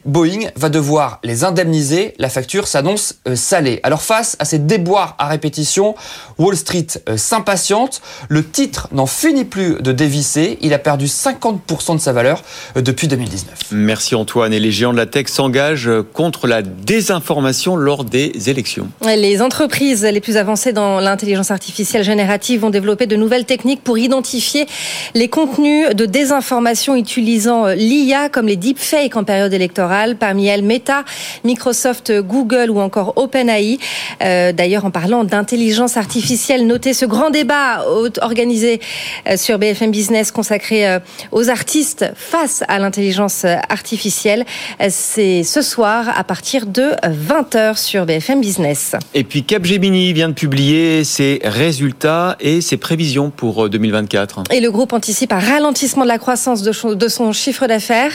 Boeing 0.05 0.49
va 0.55 0.69
devoir 0.69 1.19
les 1.23 1.43
indemniser. 1.43 2.13
La 2.17 2.29
facture 2.29 2.67
s'annonce 2.67 3.15
salé. 3.35 3.79
Alors 3.83 4.01
face 4.01 4.35
à 4.39 4.45
ces 4.45 4.59
déboires 4.59 5.15
à 5.19 5.27
répétition, 5.27 5.95
Wall 6.37 6.55
Street 6.55 6.87
euh, 7.09 7.17
s'impatiente. 7.17 8.01
Le 8.29 8.45
titre 8.45 8.87
n'en 8.91 9.05
finit 9.05 9.45
plus 9.45 9.81
de 9.81 9.91
dévisser. 9.91 10.57
Il 10.61 10.73
a 10.73 10.79
perdu 10.79 11.05
50% 11.05 11.95
de 11.95 12.01
sa 12.01 12.13
valeur 12.13 12.41
euh, 12.77 12.81
depuis 12.81 13.07
2019. 13.07 13.71
Merci 13.71 14.15
Antoine. 14.15 14.53
Et 14.53 14.59
les 14.59 14.71
géants 14.71 14.93
de 14.93 14.97
la 14.97 15.05
tech 15.05 15.27
s'engagent 15.27 15.89
contre 16.13 16.47
la 16.47 16.61
désinformation 16.61 17.75
lors 17.75 18.03
des 18.03 18.49
élections. 18.49 18.89
Les 19.05 19.41
entreprises 19.41 20.03
les 20.03 20.21
plus 20.21 20.37
avancées 20.37 20.73
dans 20.73 20.99
l'intelligence 20.99 21.51
artificielle 21.51 22.03
générative 22.03 22.61
vont 22.61 22.69
développer 22.69 23.05
de 23.05 23.15
nouvelles 23.15 23.45
techniques 23.45 23.83
pour 23.83 23.97
identifier 23.97 24.67
les 25.13 25.27
contenus 25.27 25.89
de 25.95 26.05
désinformation 26.05 26.95
utilisant 26.95 27.67
euh, 27.67 27.75
l'IA 27.75 28.29
comme 28.29 28.47
les 28.47 28.55
deepfakes 28.55 29.15
en 29.15 29.23
période 29.23 29.53
électorale. 29.53 30.15
Parmi 30.17 30.47
elles, 30.47 30.63
Meta, 30.63 31.03
Microsoft, 31.43 32.11
Google 32.21 32.69
ou 32.69 32.79
encore 32.79 33.13
OpenAI. 33.23 33.79
Euh, 34.21 34.51
D'ailleurs, 34.51 34.85
en 34.85 34.91
parlant 34.91 35.23
d'intelligence 35.23 35.97
artificielle, 35.97 36.67
notez 36.67 36.93
ce 36.93 37.05
grand 37.05 37.29
débat 37.29 37.85
organisé 38.21 38.79
euh, 39.27 39.37
sur 39.37 39.57
BFM 39.59 39.91
Business 39.91 40.31
consacré 40.31 40.87
euh, 40.87 40.99
aux 41.31 41.49
artistes 41.49 42.05
face 42.15 42.63
à 42.67 42.79
l'intelligence 42.79 43.45
artificielle. 43.69 44.45
C'est 44.89 45.43
ce 45.43 45.61
soir 45.61 46.11
à 46.15 46.23
partir 46.23 46.65
de 46.65 46.91
20h 47.03 47.77
sur 47.77 48.05
BFM 48.05 48.41
Business. 48.41 48.95
Et 49.13 49.23
puis 49.23 49.43
Capgemini 49.43 50.13
vient 50.13 50.29
de 50.29 50.33
publier 50.33 51.03
ses 51.03 51.39
résultats 51.43 52.37
et 52.39 52.61
ses 52.61 52.77
prévisions 52.77 53.29
pour 53.29 53.69
2024. 53.69 54.43
Et 54.51 54.59
le 54.59 54.71
groupe 54.71 54.93
anticipe 54.93 55.33
un 55.33 55.39
ralentissement 55.39 56.03
de 56.03 56.09
la 56.09 56.17
croissance 56.17 56.61
de 56.61 57.07
son 57.07 57.31
chiffre 57.31 57.67
d'affaires. 57.67 58.11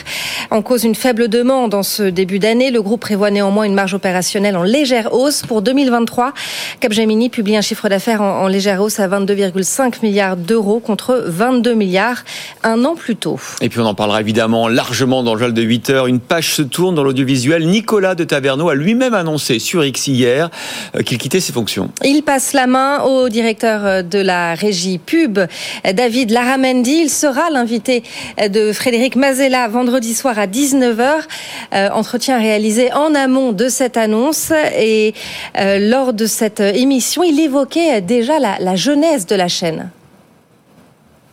En 0.50 0.62
cause 0.62 0.84
une 0.84 0.94
faible 0.94 1.28
demande 1.28 1.74
en 1.74 1.82
ce 1.82 2.02
début 2.02 2.38
d'année, 2.38 2.70
le 2.70 2.82
groupe 2.82 3.00
prévoit 3.00 3.30
néanmoins 3.30 3.64
une 3.64 3.74
marge 3.74 3.94
opérationnelle 3.94 4.56
en 4.56 4.62
légère 4.62 4.97
hausse 5.12 5.42
pour 5.42 5.62
2023. 5.62 6.32
Capgemini 6.80 7.28
publie 7.30 7.56
un 7.56 7.60
chiffre 7.60 7.88
d'affaires 7.88 8.20
en, 8.20 8.42
en, 8.42 8.48
légère 8.48 8.80
hausse 8.82 9.00
à 9.00 9.08
22,5 9.08 10.02
milliards 10.02 10.36
d'euros 10.36 10.80
contre 10.80 11.24
22 11.26 11.74
milliards 11.74 12.24
un 12.62 12.84
an 12.84 12.94
plus 12.94 13.16
tôt. 13.16 13.38
Et 13.60 13.68
puis 13.68 13.80
on 13.80 13.86
en 13.86 13.94
parlera 13.94 14.20
évidemment 14.20 14.68
largement 14.68 15.22
dans 15.22 15.34
le 15.34 15.38
journal 15.38 15.54
de 15.54 15.62
8 15.62 15.90
heures. 15.90 16.06
Une 16.06 16.20
page 16.20 16.54
se 16.54 16.62
tourne 16.62 16.94
dans 16.94 17.02
l'audiovisuel. 17.02 17.66
Nicolas 17.66 18.14
de 18.14 18.24
Taverneau 18.24 18.68
a 18.68 18.74
lui-même 18.74 19.14
annoncé 19.14 19.58
sur 19.58 19.84
X 19.84 20.08
hier 20.08 20.50
euh, 20.96 21.02
qu'il 21.02 21.18
quittait 21.18 21.40
ses 21.40 21.52
fonctions. 21.52 21.90
Il 22.04 22.22
passe 22.22 22.52
la 22.52 22.66
main 22.66 23.02
au 23.02 23.28
directeur 23.28 23.84
euh, 23.84 24.02
de 24.02 24.18
la 24.18 24.54
régie 24.54 24.98
pub, 24.98 25.38
David 25.94 26.30
Laramendi. 26.30 27.00
Il 27.02 27.10
sera 27.10 27.50
l'invité 27.50 28.02
de 28.38 28.72
Frédéric 28.72 29.16
Mazella 29.16 29.68
vendredi 29.68 30.14
soir 30.14 30.38
à 30.38 30.46
19h. 30.46 31.08
Euh, 31.74 31.88
entretien 31.90 32.38
réalisé 32.38 32.92
en 32.92 33.14
amont 33.14 33.52
de 33.52 33.68
cette 33.68 33.96
annonce. 33.96 34.52
Et 34.76 34.87
euh, 35.56 35.78
lors 35.78 36.12
de 36.12 36.26
cette 36.26 36.60
émission, 36.60 37.22
il 37.22 37.38
évoquait 37.40 38.00
déjà 38.00 38.38
la, 38.38 38.58
la 38.58 38.76
jeunesse 38.76 39.26
de 39.26 39.36
la 39.36 39.48
chaîne. 39.48 39.90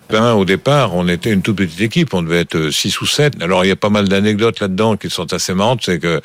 Ben, 0.10 0.34
au 0.34 0.45
départ, 0.45 0.94
on 0.94 1.07
était 1.07 1.32
une 1.32 1.41
toute 1.41 1.57
petite 1.57 1.82
équipe, 1.82 2.14
on 2.14 2.22
devait 2.22 2.41
être 2.41 2.69
6 2.69 3.02
ou 3.02 3.07
7. 3.07 3.41
Alors, 3.41 3.65
il 3.65 3.69
y 3.69 3.72
a 3.72 3.76
pas 3.76 3.90
mal 3.90 4.07
d'anecdotes 4.07 4.60
là-dedans 4.60 4.98
qui 4.98 5.10
sont 5.10 5.34
assez 5.34 5.53
marrantes, 5.53 5.82
c'est 5.84 5.99
que 5.99 6.22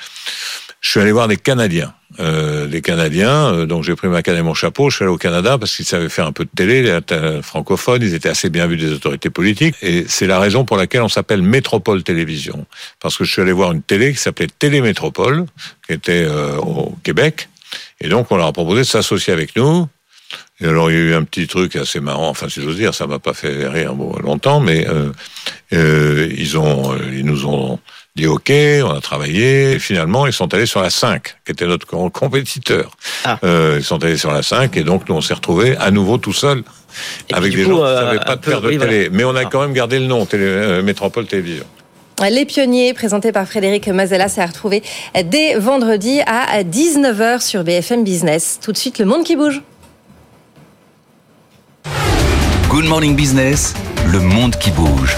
je 0.80 0.90
suis 0.90 1.00
allé 1.00 1.12
voir 1.12 1.28
des 1.28 1.36
Canadiens 1.36 1.94
euh, 2.18 2.66
des 2.66 2.82
Canadiens. 2.82 3.52
Euh, 3.52 3.66
donc 3.66 3.84
j'ai 3.84 3.94
pris 3.94 4.08
ma 4.08 4.22
canne 4.22 4.36
et 4.36 4.42
mon 4.42 4.54
chapeau, 4.54 4.90
je 4.90 4.96
suis 4.96 5.04
allé 5.04 5.12
au 5.12 5.18
Canada 5.18 5.58
parce 5.58 5.76
qu'ils 5.76 5.84
savaient 5.84 6.08
faire 6.08 6.26
un 6.26 6.32
peu 6.32 6.44
de 6.44 6.50
télé, 6.54 6.82
les 6.82 6.98
euh, 7.12 7.42
francophones, 7.42 8.02
ils 8.02 8.14
étaient 8.14 8.28
assez 8.28 8.50
bien 8.50 8.66
vus 8.66 8.76
des 8.76 8.92
autorités 8.92 9.30
politiques. 9.30 9.76
Et 9.82 10.04
c'est 10.08 10.26
la 10.26 10.38
raison 10.38 10.64
pour 10.64 10.76
laquelle 10.76 11.02
on 11.02 11.08
s'appelle 11.08 11.42
Métropole 11.42 12.02
Télévision. 12.02 12.66
Parce 13.00 13.16
que 13.16 13.24
je 13.24 13.32
suis 13.32 13.42
allé 13.42 13.52
voir 13.52 13.72
une 13.72 13.82
télé 13.82 14.12
qui 14.12 14.18
s'appelait 14.18 14.48
Télémétropole, 14.58 15.46
qui 15.86 15.92
était 15.92 16.24
euh, 16.24 16.56
au 16.56 16.96
Québec. 17.02 17.48
Et 18.00 18.08
donc 18.08 18.30
on 18.30 18.36
leur 18.36 18.46
a 18.46 18.52
proposé 18.52 18.80
de 18.80 18.86
s'associer 18.86 19.32
avec 19.32 19.54
nous. 19.56 19.86
Et 20.60 20.66
alors 20.66 20.90
il 20.90 20.94
y 20.94 21.00
a 21.00 21.02
eu 21.02 21.14
un 21.14 21.24
petit 21.24 21.46
truc 21.46 21.76
assez 21.76 22.00
marrant, 22.00 22.28
enfin 22.28 22.48
si 22.48 22.60
j'ose 22.60 22.76
dire, 22.76 22.94
ça 22.94 23.06
m'a 23.06 23.18
pas 23.18 23.32
fait 23.32 23.66
rire 23.66 23.94
bon, 23.94 24.16
longtemps, 24.18 24.60
mais 24.60 24.86
euh, 24.86 25.10
euh, 25.72 26.28
ils 26.36 26.58
ont, 26.58 26.96
ils 27.12 27.24
nous 27.24 27.46
ont 27.46 27.80
dit 28.20 28.26
OK, 28.26 28.52
on 28.84 28.96
a 28.96 29.00
travaillé. 29.00 29.72
Et 29.72 29.78
finalement, 29.78 30.26
ils 30.26 30.32
sont 30.32 30.52
allés 30.54 30.66
sur 30.66 30.82
la 30.82 30.90
5, 30.90 31.22
qui 31.44 31.52
était 31.52 31.66
notre 31.66 31.86
compétiteur. 31.86 32.90
Ah. 33.24 33.38
Euh, 33.44 33.76
ils 33.78 33.84
sont 33.84 34.02
allés 34.04 34.16
sur 34.16 34.30
la 34.30 34.42
5 34.42 34.76
et 34.76 34.84
donc 34.84 35.08
nous 35.08 35.14
on 35.14 35.20
s'est 35.20 35.34
retrouvés 35.34 35.76
à 35.78 35.90
nouveau 35.90 36.18
tout 36.18 36.32
seul 36.32 36.62
avec 37.32 37.54
des 37.54 37.64
coup, 37.64 37.70
gens 37.70 37.76
qui 37.78 37.82
euh, 37.82 38.06
savaient 38.06 38.18
pas 38.18 38.36
de 38.36 38.40
peu, 38.40 38.50
faire 38.50 38.60
de 38.60 38.68
oui, 38.68 38.78
télé. 38.78 39.08
voilà. 39.08 39.16
Mais 39.16 39.24
on 39.24 39.36
a 39.36 39.44
quand 39.44 39.60
même 39.62 39.72
gardé 39.72 39.98
le 39.98 40.06
nom, 40.06 40.24
télé, 40.26 40.44
euh, 40.44 40.82
Métropole 40.82 41.26
Télévision. 41.26 41.64
Les 42.28 42.44
pionniers, 42.44 42.92
présentés 42.92 43.32
par 43.32 43.46
Frédéric 43.46 43.88
Mazella, 43.88 44.28
c'est 44.28 44.42
à 44.42 44.46
retrouver 44.46 44.82
dès 45.24 45.54
vendredi 45.54 46.20
à 46.26 46.62
19h 46.62 47.40
sur 47.40 47.64
BFM 47.64 48.04
Business. 48.04 48.58
Tout 48.62 48.72
de 48.72 48.76
suite, 48.76 48.98
le 48.98 49.06
monde 49.06 49.24
qui 49.24 49.36
bouge. 49.36 49.62
Good 52.68 52.84
Morning 52.84 53.16
Business, 53.16 53.74
le 54.06 54.20
monde 54.20 54.56
qui 54.56 54.70
bouge. 54.70 55.16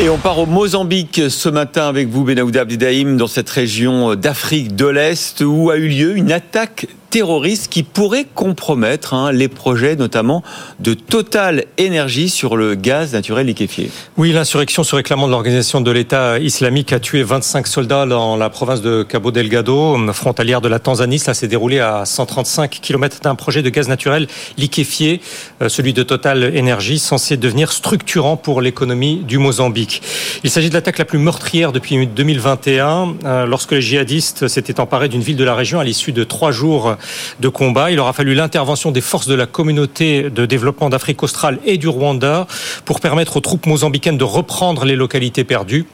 Et 0.00 0.08
on 0.08 0.18
part 0.18 0.38
au 0.38 0.46
Mozambique 0.46 1.20
ce 1.28 1.48
matin 1.48 1.88
avec 1.88 2.08
vous, 2.08 2.24
Benaouda 2.24 2.62
Abdidaïm, 2.62 3.16
dans 3.16 3.26
cette 3.26 3.50
région 3.50 4.14
d'Afrique 4.14 4.74
de 4.74 4.86
l'Est 4.86 5.42
où 5.42 5.70
a 5.70 5.76
eu 5.76 5.88
lieu 5.88 6.16
une 6.16 6.32
attaque 6.32 6.86
terroriste 7.12 7.70
qui 7.70 7.82
pourrait 7.82 8.24
compromettre 8.34 9.12
hein, 9.12 9.32
les 9.32 9.48
projets 9.48 9.96
notamment 9.96 10.42
de 10.80 10.94
Total 10.94 11.66
Énergie 11.76 12.30
sur 12.30 12.56
le 12.56 12.74
gaz 12.74 13.12
naturel 13.12 13.48
liquéfié. 13.48 13.90
Oui, 14.16 14.32
l'insurrection 14.32 14.82
se 14.82 14.96
réclamant 14.96 15.26
de 15.26 15.32
l'organisation 15.32 15.82
de 15.82 15.90
l'État 15.90 16.38
islamique 16.38 16.90
a 16.94 17.00
tué 17.00 17.22
25 17.22 17.66
soldats 17.66 18.06
dans 18.06 18.38
la 18.38 18.48
province 18.48 18.80
de 18.80 19.02
Cabo 19.02 19.30
Delgado, 19.30 19.98
frontalière 20.14 20.62
de 20.62 20.68
la 20.68 20.78
Tanzanie. 20.78 21.18
Cela 21.18 21.34
s'est 21.34 21.48
déroulé 21.48 21.80
à 21.80 22.06
135 22.06 22.80
km 22.80 23.20
d'un 23.20 23.34
projet 23.34 23.60
de 23.60 23.68
gaz 23.68 23.88
naturel 23.88 24.26
liquéfié, 24.56 25.20
euh, 25.60 25.68
celui 25.68 25.92
de 25.92 26.02
Total 26.02 26.56
Energy, 26.56 26.98
censé 26.98 27.36
devenir 27.36 27.72
structurant 27.72 28.38
pour 28.38 28.62
l'économie 28.62 29.16
du 29.18 29.36
Mozambique. 29.36 30.00
Il 30.44 30.50
s'agit 30.50 30.70
de 30.70 30.74
l'attaque 30.74 30.96
la 30.96 31.04
plus 31.04 31.18
meurtrière 31.18 31.72
depuis 31.72 32.06
2021, 32.06 33.16
euh, 33.26 33.44
lorsque 33.44 33.72
les 33.72 33.82
djihadistes 33.82 34.48
s'étaient 34.48 34.80
emparés 34.80 35.10
d'une 35.10 35.20
ville 35.20 35.36
de 35.36 35.44
la 35.44 35.54
région 35.54 35.78
à 35.78 35.84
l'issue 35.84 36.12
de 36.12 36.24
trois 36.24 36.52
jours 36.52 36.96
de 37.40 37.48
combat. 37.48 37.90
Il 37.90 38.00
aura 38.00 38.12
fallu 38.12 38.34
l'intervention 38.34 38.90
des 38.90 39.00
forces 39.00 39.26
de 39.26 39.34
la 39.34 39.46
communauté 39.46 40.30
de 40.30 40.46
développement 40.46 40.90
d'Afrique 40.90 41.22
australe 41.22 41.58
et 41.64 41.78
du 41.78 41.88
Rwanda 41.88 42.46
pour 42.84 43.00
permettre 43.00 43.36
aux 43.36 43.40
troupes 43.40 43.66
mozambicaines 43.66 44.18
de 44.18 44.24
reprendre 44.24 44.84
les 44.84 44.96
localités 44.96 45.44
perdues. 45.44 45.86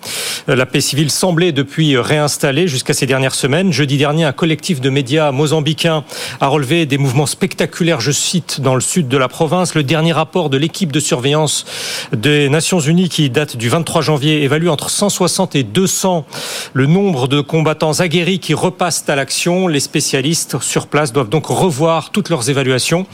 Euh, 0.48 0.56
La 0.56 0.66
paix 0.66 0.80
civile 0.80 1.10
semblait 1.10 1.52
depuis 1.52 1.96
réinstallée 1.96 2.68
jusqu'à 2.68 2.94
ces 2.94 3.06
dernières 3.06 3.34
semaines. 3.34 3.72
Jeudi 3.72 3.96
dernier, 3.96 4.24
un 4.24 4.32
collectif 4.32 4.80
de 4.80 4.90
médias 4.90 5.32
mozambicains 5.32 6.04
a 6.40 6.48
relevé 6.48 6.86
des 6.86 6.98
mouvements 6.98 7.26
spectaculaires, 7.26 8.00
je 8.00 8.12
cite, 8.12 8.60
dans 8.60 8.74
le 8.74 8.80
sud 8.80 9.08
de 9.08 9.16
la 9.16 9.28
province. 9.28 9.74
Le 9.74 9.82
dernier 9.82 10.12
rapport 10.12 10.50
de 10.50 10.56
l'équipe 10.56 10.92
de 10.92 11.00
surveillance 11.00 11.64
des 12.12 12.48
Nations 12.48 12.80
Unies 12.80 13.08
qui 13.08 13.30
date 13.30 13.56
du 13.56 13.68
23 13.68 14.02
janvier 14.02 14.42
évalue 14.42 14.68
entre 14.68 14.90
160 14.90 15.54
et 15.54 15.62
200 15.62 16.26
le 16.72 16.86
nombre 16.86 17.28
de 17.28 17.40
combattants 17.40 18.00
aguerris 18.00 18.38
qui 18.38 18.54
repassent 18.54 19.04
à 19.08 19.16
l'action. 19.16 19.68
Les 19.68 19.80
spécialistes 19.80 20.60
sur 20.60 20.86
place 20.86 20.97
doivent 21.06 21.28
donc 21.28 21.46
revoir 21.46 22.10
toutes 22.10 22.28
leurs 22.28 22.50
évaluations. 22.50 23.06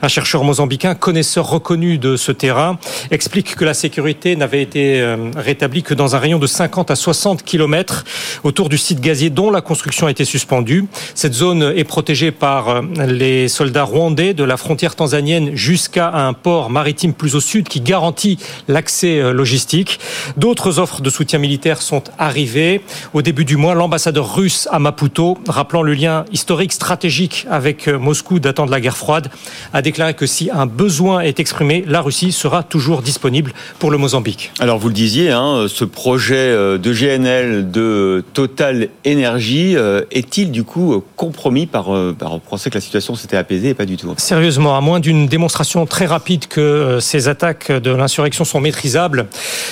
Un 0.00 0.08
chercheur 0.08 0.44
mozambicain, 0.44 0.94
connaisseur 0.94 1.48
reconnu 1.48 1.98
de 1.98 2.16
ce 2.16 2.32
terrain, 2.32 2.78
explique 3.10 3.56
que 3.56 3.64
la 3.64 3.74
sécurité 3.74 4.36
n'avait 4.36 4.62
été 4.62 5.00
euh, 5.00 5.30
rétablie 5.36 5.82
que 5.82 5.94
dans 5.94 6.14
un 6.14 6.18
rayon 6.18 6.38
de 6.38 6.46
50 6.46 6.90
à 6.90 6.96
60 6.96 7.42
kilomètres 7.42 8.04
autour 8.44 8.68
du 8.68 8.78
site 8.78 9.00
gazier 9.00 9.30
dont 9.30 9.50
la 9.50 9.60
construction 9.60 10.06
a 10.06 10.10
été 10.10 10.24
suspendue. 10.24 10.86
Cette 11.14 11.34
zone 11.34 11.72
est 11.76 11.84
protégée 11.84 12.30
par 12.30 12.68
euh, 12.68 12.82
les 13.06 13.48
soldats 13.48 13.84
rwandais 13.84 14.34
de 14.34 14.44
la 14.44 14.56
frontière 14.56 14.94
tanzanienne 14.94 15.54
jusqu'à 15.54 16.12
un 16.12 16.32
port 16.34 16.70
maritime 16.70 17.12
plus 17.12 17.34
au 17.34 17.40
sud 17.40 17.68
qui 17.68 17.80
garantit 17.80 18.38
l'accès 18.68 19.18
euh, 19.18 19.32
logistique. 19.32 19.98
D'autres 20.36 20.78
offres 20.78 21.00
de 21.02 21.10
soutien 21.10 21.40
militaire 21.40 21.82
sont 21.82 22.04
arrivées. 22.18 22.82
Au 23.14 23.22
début 23.22 23.44
du 23.44 23.56
mois, 23.56 23.74
l'ambassadeur 23.74 24.36
russe 24.36 24.68
à 24.70 24.78
Maputo, 24.78 25.38
rappelant 25.48 25.82
le 25.82 25.94
lien 25.94 26.24
historique 26.32 26.72
stratégique 26.72 27.31
avec 27.50 27.88
euh, 27.88 27.98
Moscou 27.98 28.38
datant 28.38 28.66
de 28.66 28.70
la 28.70 28.80
guerre 28.80 28.96
froide, 28.96 29.30
a 29.72 29.82
déclaré 29.82 30.14
que 30.14 30.26
si 30.26 30.50
un 30.52 30.66
besoin 30.66 31.20
est 31.20 31.40
exprimé, 31.40 31.84
la 31.86 32.00
Russie 32.00 32.32
sera 32.32 32.62
toujours 32.62 33.02
disponible 33.02 33.52
pour 33.78 33.90
le 33.90 33.98
Mozambique. 33.98 34.52
Alors 34.60 34.78
vous 34.78 34.88
le 34.88 34.94
disiez, 34.94 35.30
hein, 35.30 35.66
ce 35.68 35.84
projet 35.84 36.36
euh, 36.36 36.78
de 36.78 36.92
GNL 36.92 37.70
de 37.70 38.24
Total 38.34 38.88
Énergie 39.04 39.76
euh, 39.76 40.02
est-il 40.10 40.50
du 40.50 40.64
coup 40.64 41.02
compromis 41.16 41.66
par, 41.66 41.90
par 42.18 42.34
on 42.34 42.38
pensait 42.38 42.70
que 42.70 42.76
la 42.76 42.80
situation 42.80 43.14
s'était 43.14 43.36
apaisée 43.36 43.70
et 43.70 43.74
pas 43.74 43.86
du 43.86 43.96
tout 43.96 44.12
Sérieusement, 44.16 44.76
à 44.76 44.80
moins 44.80 45.00
d'une 45.00 45.26
démonstration 45.26 45.86
très 45.86 46.06
rapide 46.06 46.46
que 46.46 46.98
ces 47.00 47.28
attaques 47.28 47.70
de 47.70 47.90
l'insurrection 47.90 48.44
sont 48.44 48.60
maîtrisables, 48.60 49.26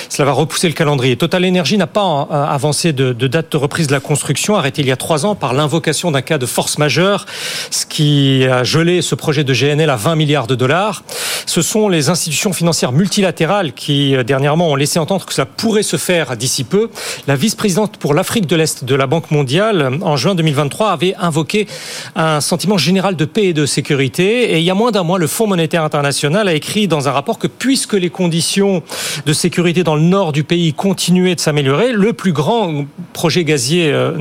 cela 0.09 0.25
va 0.25 0.31
repousser 0.31 0.67
le 0.67 0.73
calendrier. 0.73 1.15
Total 1.15 1.45
Energy 1.45 1.77
n'a 1.77 1.87
pas 1.87 2.27
euh, 2.31 2.45
avancé 2.45 2.93
de, 2.93 3.13
de 3.13 3.27
date 3.27 3.51
de 3.51 3.57
reprise 3.57 3.87
de 3.87 3.93
la 3.93 3.99
construction, 3.99 4.55
arrêtée 4.55 4.81
il 4.81 4.87
y 4.87 4.91
a 4.91 4.97
trois 4.97 5.25
ans 5.25 5.35
par 5.35 5.53
l'invocation 5.53 6.11
d'un 6.11 6.21
cas 6.21 6.37
de 6.37 6.45
force 6.45 6.77
majeure, 6.77 7.25
ce 7.69 7.85
qui 7.85 8.45
a 8.45 8.63
gelé 8.63 9.01
ce 9.01 9.15
projet 9.15 9.43
de 9.43 9.53
GNL 9.53 9.89
à 9.89 9.95
20 9.95 10.15
milliards 10.15 10.47
de 10.47 10.55
dollars. 10.55 11.03
Ce 11.45 11.61
sont 11.61 11.89
les 11.89 12.09
institutions 12.09 12.53
financières 12.53 12.91
multilatérales 12.91 13.73
qui, 13.73 14.15
euh, 14.15 14.23
dernièrement, 14.23 14.69
ont 14.69 14.75
laissé 14.75 14.99
entendre 14.99 15.25
que 15.25 15.33
cela 15.33 15.45
pourrait 15.45 15.83
se 15.83 15.97
faire 15.97 16.37
d'ici 16.37 16.63
peu. 16.63 16.89
La 17.27 17.35
vice-présidente 17.35 17.97
pour 17.97 18.13
l'Afrique 18.13 18.47
de 18.47 18.55
l'Est 18.55 18.85
de 18.85 18.95
la 18.95 19.07
Banque 19.07 19.31
mondiale, 19.31 19.99
en 20.01 20.15
juin 20.17 20.35
2023, 20.35 20.91
avait 20.91 21.15
invoqué 21.19 21.67
un 22.15 22.41
sentiment 22.41 22.77
général 22.77 23.15
de 23.15 23.25
paix 23.25 23.45
et 23.45 23.53
de 23.53 23.65
sécurité. 23.65 24.53
Et 24.53 24.59
il 24.59 24.63
y 24.63 24.69
a 24.69 24.75
moins 24.75 24.91
d'un 24.91 25.03
mois, 25.03 25.19
le 25.19 25.27
Fonds 25.27 25.47
monétaire 25.47 25.83
international 25.83 26.47
a 26.47 26.53
écrit 26.53 26.87
dans 26.87 27.07
un 27.07 27.11
rapport 27.11 27.39
que 27.39 27.47
puisque 27.47 27.93
les 27.93 28.09
conditions 28.09 28.83
de 29.25 29.33
sécurité 29.33 29.83
dans 29.83 29.95
le 29.95 30.01
nord 30.01 30.31
du 30.31 30.43
pays 30.43 30.73
continuaient 30.73 31.35
de 31.35 31.39
s'améliorer, 31.39 31.91
le 31.91 32.13
plus 32.13 32.33
grand 32.33 32.85
projet 33.13 33.43
gazier 33.43 33.91
euh, 33.91 34.11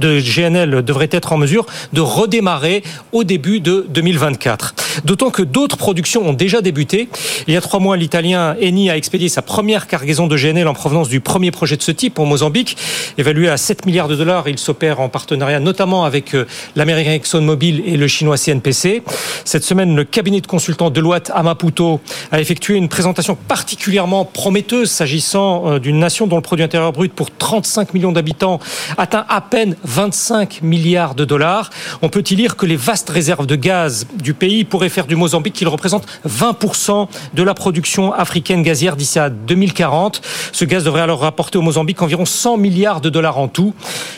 de 0.00 0.20
GNL 0.20 0.82
devrait 0.82 1.08
être 1.10 1.32
en 1.32 1.38
mesure 1.38 1.66
de 1.92 2.00
redémarrer 2.14 2.82
au 3.12 3.24
début 3.24 3.60
de 3.60 3.86
2024. 3.88 4.74
D'autant 5.04 5.30
que 5.30 5.42
d'autres 5.42 5.76
productions 5.76 6.26
ont 6.28 6.32
déjà 6.32 6.60
débuté. 6.60 7.08
Il 7.48 7.54
y 7.54 7.56
a 7.56 7.60
trois 7.60 7.80
mois, 7.80 7.96
l'Italien 7.96 8.54
Eni 8.60 8.90
a 8.90 8.96
expédié 8.96 9.28
sa 9.28 9.42
première 9.42 9.86
cargaison 9.86 10.26
de 10.26 10.36
GNL 10.36 10.68
en 10.68 10.74
provenance 10.74 11.08
du 11.08 11.20
premier 11.20 11.50
projet 11.50 11.76
de 11.76 11.82
ce 11.82 11.90
type 11.90 12.18
au 12.18 12.24
Mozambique. 12.24 12.76
Évalué 13.18 13.48
à 13.48 13.56
7 13.56 13.86
milliards 13.86 14.08
de 14.08 14.16
dollars, 14.16 14.48
il 14.48 14.58
s'opère 14.58 15.00
en 15.00 15.08
partenariat 15.08 15.60
notamment 15.60 16.04
avec 16.04 16.34
euh, 16.34 16.46
l'américain 16.76 17.12
ExxonMobil 17.12 17.82
et 17.86 17.96
le 17.96 18.06
chinois 18.06 18.36
CNPC. 18.36 19.02
Cette 19.44 19.64
semaine, 19.64 19.96
le 19.96 20.04
cabinet 20.04 20.40
de 20.40 20.46
consultants 20.46 20.90
Deloitte 20.90 21.30
à 21.34 21.42
Maputo 21.42 22.00
a 22.30 22.40
effectué 22.40 22.76
une 22.76 22.88
présentation 22.88 23.36
particulièrement 23.36 24.24
prometteuse 24.24 24.90
s'agissant 24.90 25.72
euh, 25.72 25.78
d'une 25.78 25.98
nation 25.98 26.26
dont 26.26 26.36
le 26.36 26.42
produit 26.42 26.64
intérieur 26.64 26.92
brut 26.92 27.12
pour 27.12 27.30
35 27.36 27.94
millions 27.94 28.12
d'habitants 28.12 28.60
atteint 28.96 29.24
à 29.28 29.40
peine 29.40 29.76
25 29.84 30.62
milliards 30.62 31.14
de 31.14 31.24
dollars. 31.24 31.70
On 32.02 32.08
peut 32.08 32.24
y 32.28 32.34
lire 32.34 32.56
que 32.56 32.66
les 32.66 32.76
vastes 32.76 33.10
réserves 33.10 33.46
de 33.46 33.56
gaz 33.56 34.06
du 34.22 34.34
pays 34.34 34.64
pourraient 34.64 34.88
faire 34.88 35.06
du 35.06 35.16
Mozambique 35.16 35.54
qu'il 35.54 35.68
représente 35.68 36.06
20% 36.28 37.08
de 37.34 37.42
la 37.42 37.54
production 37.54 38.12
africaine 38.12 38.62
gazière 38.62 38.96
d'ici 38.96 39.18
à 39.18 39.30
2040. 39.30 40.20
Ce 40.52 40.64
gaz 40.64 40.84
devrait 40.84 41.02
alors 41.02 41.20
rapporter 41.20 41.58
au 41.58 41.62
Mozambique 41.62 42.02
environ 42.02 42.24
100 42.24 42.56
milliards 42.56 43.00
de 43.00 43.10
dollars 43.10 43.38
en 43.38 43.48
tout. 43.48 43.74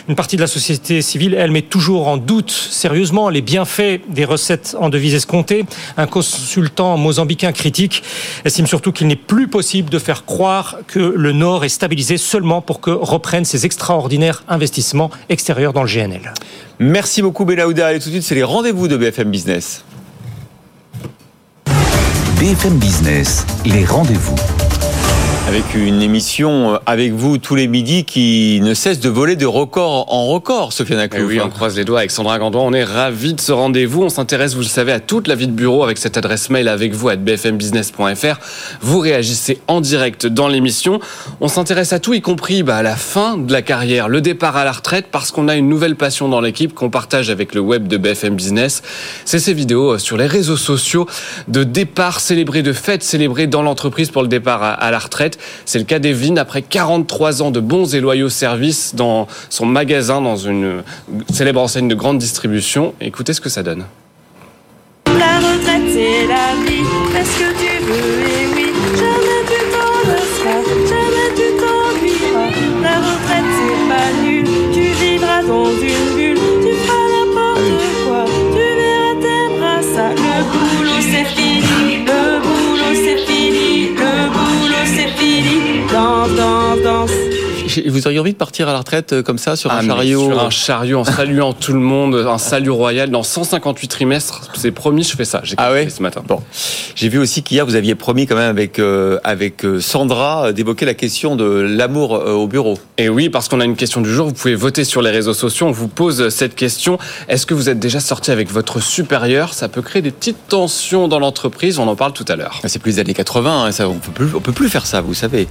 Une 0.08 0.14
partie 0.14 0.36
de 0.36 0.40
la 0.40 0.46
société 0.46 1.02
civile, 1.02 1.34
elle, 1.34 1.50
met 1.50 1.62
toujours 1.62 2.08
en 2.08 2.16
doute 2.16 2.50
sérieusement 2.50 3.28
les 3.28 3.42
bienfaits 3.42 4.00
des 4.08 4.24
recettes 4.24 4.76
en 4.78 4.88
devises 4.88 5.14
escomptées. 5.14 5.64
Un 5.96 6.06
consultant 6.06 6.96
mozambicain 6.96 7.52
critique 7.52 8.02
estime 8.44 8.66
surtout 8.66 8.92
qu'il 8.92 9.06
n'est 9.06 9.16
plus 9.16 9.48
possible 9.48 9.90
de 9.90 9.98
faire 9.98 10.24
croire 10.24 10.76
que 10.86 10.98
le 10.98 11.32
Nord 11.32 11.64
est 11.64 11.68
stabilisé 11.68 12.16
seulement 12.16 12.60
pour 12.60 12.80
que 12.80 12.90
reprennent 12.90 13.44
ces 13.44 13.66
extraordinaires 13.66 14.44
investissements 14.48 15.10
extérieurs 15.28 15.72
dans 15.72 15.82
le 15.82 15.88
GNL. 15.88 16.32
Merci 16.78 17.22
beaucoup 17.22 17.44
Belaouda 17.44 17.94
et 17.94 17.98
tout 17.98 18.08
de 18.08 18.14
suite 18.14 18.22
c'est 18.22 18.34
les 18.34 18.42
rendez-vous 18.42 18.86
de 18.88 18.96
BFM 18.96 19.30
Business. 19.30 19.84
BFM 22.38 22.76
Business, 22.76 23.46
les 23.64 23.86
rendez-vous. 23.86 24.65
Avec 25.48 25.76
une 25.76 26.02
émission 26.02 26.74
euh, 26.74 26.78
avec 26.86 27.12
vous 27.12 27.38
tous 27.38 27.54
les 27.54 27.68
midis 27.68 28.04
qui 28.04 28.60
ne 28.64 28.74
cesse 28.74 28.98
de 28.98 29.08
voler 29.08 29.36
de 29.36 29.46
record 29.46 30.12
en 30.12 30.26
record, 30.26 30.72
Sofiane. 30.72 31.08
Eh 31.14 31.22
oui, 31.22 31.40
on 31.40 31.50
croise 31.50 31.76
les 31.76 31.84
doigts 31.84 32.00
avec 32.00 32.10
Sandra 32.10 32.40
Gandois. 32.40 32.62
On 32.62 32.72
est 32.72 32.82
ravis 32.82 33.32
de 33.32 33.40
ce 33.40 33.52
rendez-vous. 33.52 34.02
On 34.02 34.08
s'intéresse, 34.08 34.54
vous 34.54 34.62
le 34.62 34.66
savez, 34.66 34.90
à 34.90 34.98
toute 34.98 35.28
la 35.28 35.36
vie 35.36 35.46
de 35.46 35.52
bureau 35.52 35.84
avec 35.84 35.98
cette 35.98 36.16
adresse 36.16 36.50
mail 36.50 36.66
avec 36.66 36.94
vous 36.94 37.10
à 37.10 37.14
bfmbusiness.fr. 37.14 38.40
Vous 38.80 38.98
réagissez 38.98 39.60
en 39.68 39.80
direct 39.80 40.26
dans 40.26 40.48
l'émission. 40.48 40.98
On 41.40 41.46
s'intéresse 41.46 41.92
à 41.92 42.00
tout, 42.00 42.12
y 42.12 42.20
compris 42.20 42.64
bah, 42.64 42.78
à 42.78 42.82
la 42.82 42.96
fin 42.96 43.38
de 43.38 43.52
la 43.52 43.62
carrière, 43.62 44.08
le 44.08 44.20
départ 44.20 44.56
à 44.56 44.64
la 44.64 44.72
retraite, 44.72 45.06
parce 45.12 45.30
qu'on 45.30 45.46
a 45.46 45.54
une 45.54 45.68
nouvelle 45.68 45.94
passion 45.94 46.28
dans 46.28 46.40
l'équipe 46.40 46.74
qu'on 46.74 46.90
partage 46.90 47.30
avec 47.30 47.54
le 47.54 47.60
web 47.60 47.86
de 47.86 47.98
BFM 47.98 48.34
Business. 48.34 48.82
C'est 49.24 49.38
ces 49.38 49.54
vidéos 49.54 49.92
euh, 49.92 49.98
sur 49.98 50.16
les 50.16 50.26
réseaux 50.26 50.56
sociaux 50.56 51.06
de 51.46 51.62
départ 51.62 52.18
célébrés, 52.18 52.62
de 52.62 52.72
fêtes 52.72 53.04
célébrées 53.04 53.46
dans 53.46 53.62
l'entreprise 53.62 54.10
pour 54.10 54.22
le 54.22 54.28
départ 54.28 54.64
à 54.64 54.90
la 54.90 54.98
retraite. 54.98 55.35
C'est 55.64 55.78
le 55.78 55.84
cas 55.84 55.98
d'Evelyne 55.98 56.38
après 56.38 56.62
43 56.62 57.42
ans 57.42 57.50
de 57.50 57.60
bons 57.60 57.94
et 57.94 58.00
loyaux 58.00 58.28
services 58.28 58.94
dans 58.94 59.26
son 59.50 59.66
magasin, 59.66 60.20
dans 60.20 60.36
une 60.36 60.82
célèbre 61.32 61.60
enseigne 61.60 61.88
de 61.88 61.94
grande 61.94 62.18
distribution. 62.18 62.94
Écoutez 63.00 63.32
ce 63.32 63.40
que 63.40 63.48
ça 63.48 63.62
donne. 63.62 63.84
Vous 87.86 88.06
auriez 88.06 88.18
envie 88.18 88.32
de 88.32 88.38
partir 88.38 88.68
à 88.68 88.72
la 88.72 88.78
retraite 88.78 89.12
euh, 89.12 89.22
comme 89.22 89.38
ça 89.38 89.56
sur 89.56 89.70
Ah, 89.70 89.78
un 89.78 89.82
mais 89.82 89.88
chariot 89.88 90.24
Sur 90.30 90.40
un 90.42 90.50
chariot, 90.50 90.98
en 91.00 91.04
saluant 91.04 91.52
tout 91.52 91.72
le 91.72 91.80
monde, 91.80 92.14
un 92.14 92.38
salut 92.38 92.70
royal. 92.70 93.10
Dans 93.10 93.22
158 93.22 93.88
trimestres, 93.88 94.50
c'est 94.54 94.70
promis, 94.70 95.02
je 95.02 95.16
fais 95.16 95.24
ça. 95.24 95.40
J'ai 95.44 95.54
Ah 95.58 95.72
ouais 95.72 95.88
ce 95.88 96.02
matin. 96.02 96.22
Bon, 96.26 96.42
j'ai 96.94 97.08
vu 97.08 97.18
aussi 97.18 97.42
qu'hier 97.42 97.66
vous 97.66 97.74
aviez 97.74 97.94
promis 97.94 98.26
quand 98.26 98.36
même 98.36 98.50
avec 98.50 98.78
euh, 98.78 99.18
avec 99.24 99.64
euh, 99.64 99.80
Sandra 99.80 100.46
euh, 100.46 100.52
d'évoquer 100.52 100.86
la 100.86 100.94
question 100.94 101.36
de 101.36 101.44
l'amour 101.44 102.14
euh, 102.16 102.32
au 102.32 102.46
bureau. 102.46 102.78
Et 102.98 103.08
oui, 103.08 103.28
parce 103.28 103.48
qu'on 103.48 103.60
a 103.60 103.64
une 103.64 103.76
question 103.76 104.00
du 104.00 104.12
jour, 104.12 104.26
vous 104.26 104.32
pouvez 104.32 104.54
voter 104.54 104.84
sur 104.84 105.02
les 105.02 105.10
réseaux 105.10 105.34
sociaux. 105.34 105.66
On 105.66 105.72
vous 105.72 105.88
pose 105.88 106.28
cette 106.30 106.54
question. 106.54 106.98
Est-ce 107.28 107.46
que 107.46 107.54
vous 107.54 107.68
êtes 107.68 107.78
déjà 107.78 108.00
sorti 108.00 108.30
avec 108.30 108.50
votre 108.50 108.80
supérieur? 108.80 109.52
Ça 109.54 109.68
peut 109.68 109.82
créer 109.82 110.02
des 110.02 110.10
petites 110.10 110.48
tensions 110.48 111.08
dans 111.08 111.18
l'entreprise. 111.18 111.78
On 111.78 111.88
en 111.88 111.96
parle 111.96 112.12
tout 112.12 112.24
à 112.28 112.36
l'heure. 112.36 112.60
C'est 112.64 112.78
plus 112.80 112.92
les 112.92 112.98
années 113.00 113.14
80, 113.14 113.64
hein, 113.64 113.72
ça, 113.72 113.88
on 113.88 113.94
peut 113.98 114.12
plus, 114.12 114.34
on 114.34 114.40
peut 114.40 114.52
plus 114.52 114.68
faire 114.68 114.86
ça, 114.86 115.00
vous 115.00 115.14
savez. 115.14 115.46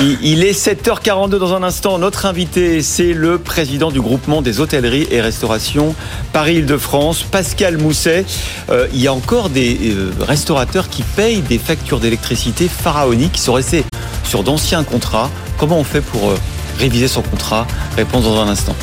Il, 0.00 0.18
il 0.22 0.44
est 0.44 0.52
7h42 0.52 1.28
dans 1.38 1.54
un 1.54 1.62
instant. 1.62 1.69
Notre 2.00 2.26
invité, 2.26 2.82
c'est 2.82 3.12
le 3.12 3.38
président 3.38 3.92
du 3.92 4.00
groupement 4.00 4.42
des 4.42 4.58
hôtelleries 4.58 5.06
et 5.12 5.20
restaurations 5.20 5.94
Paris-Île-de-France, 6.32 7.22
Pascal 7.22 7.78
Mousset. 7.78 8.24
Euh, 8.70 8.88
il 8.92 9.00
y 9.00 9.06
a 9.06 9.12
encore 9.12 9.50
des 9.50 9.92
euh, 9.92 10.10
restaurateurs 10.20 10.88
qui 10.88 11.02
payent 11.02 11.42
des 11.42 11.58
factures 11.58 12.00
d'électricité 12.00 12.66
pharaoniques, 12.66 13.32
qui 13.32 13.40
sont 13.40 13.52
restés 13.52 13.84
sur 14.24 14.42
d'anciens 14.42 14.82
contrats. 14.82 15.30
Comment 15.58 15.78
on 15.78 15.84
fait 15.84 16.00
pour 16.00 16.30
euh, 16.30 16.38
réviser 16.78 17.06
son 17.06 17.22
contrat? 17.22 17.68
Réponse 17.96 18.24
dans 18.24 18.40
un 18.40 18.48
instant. 18.48 18.74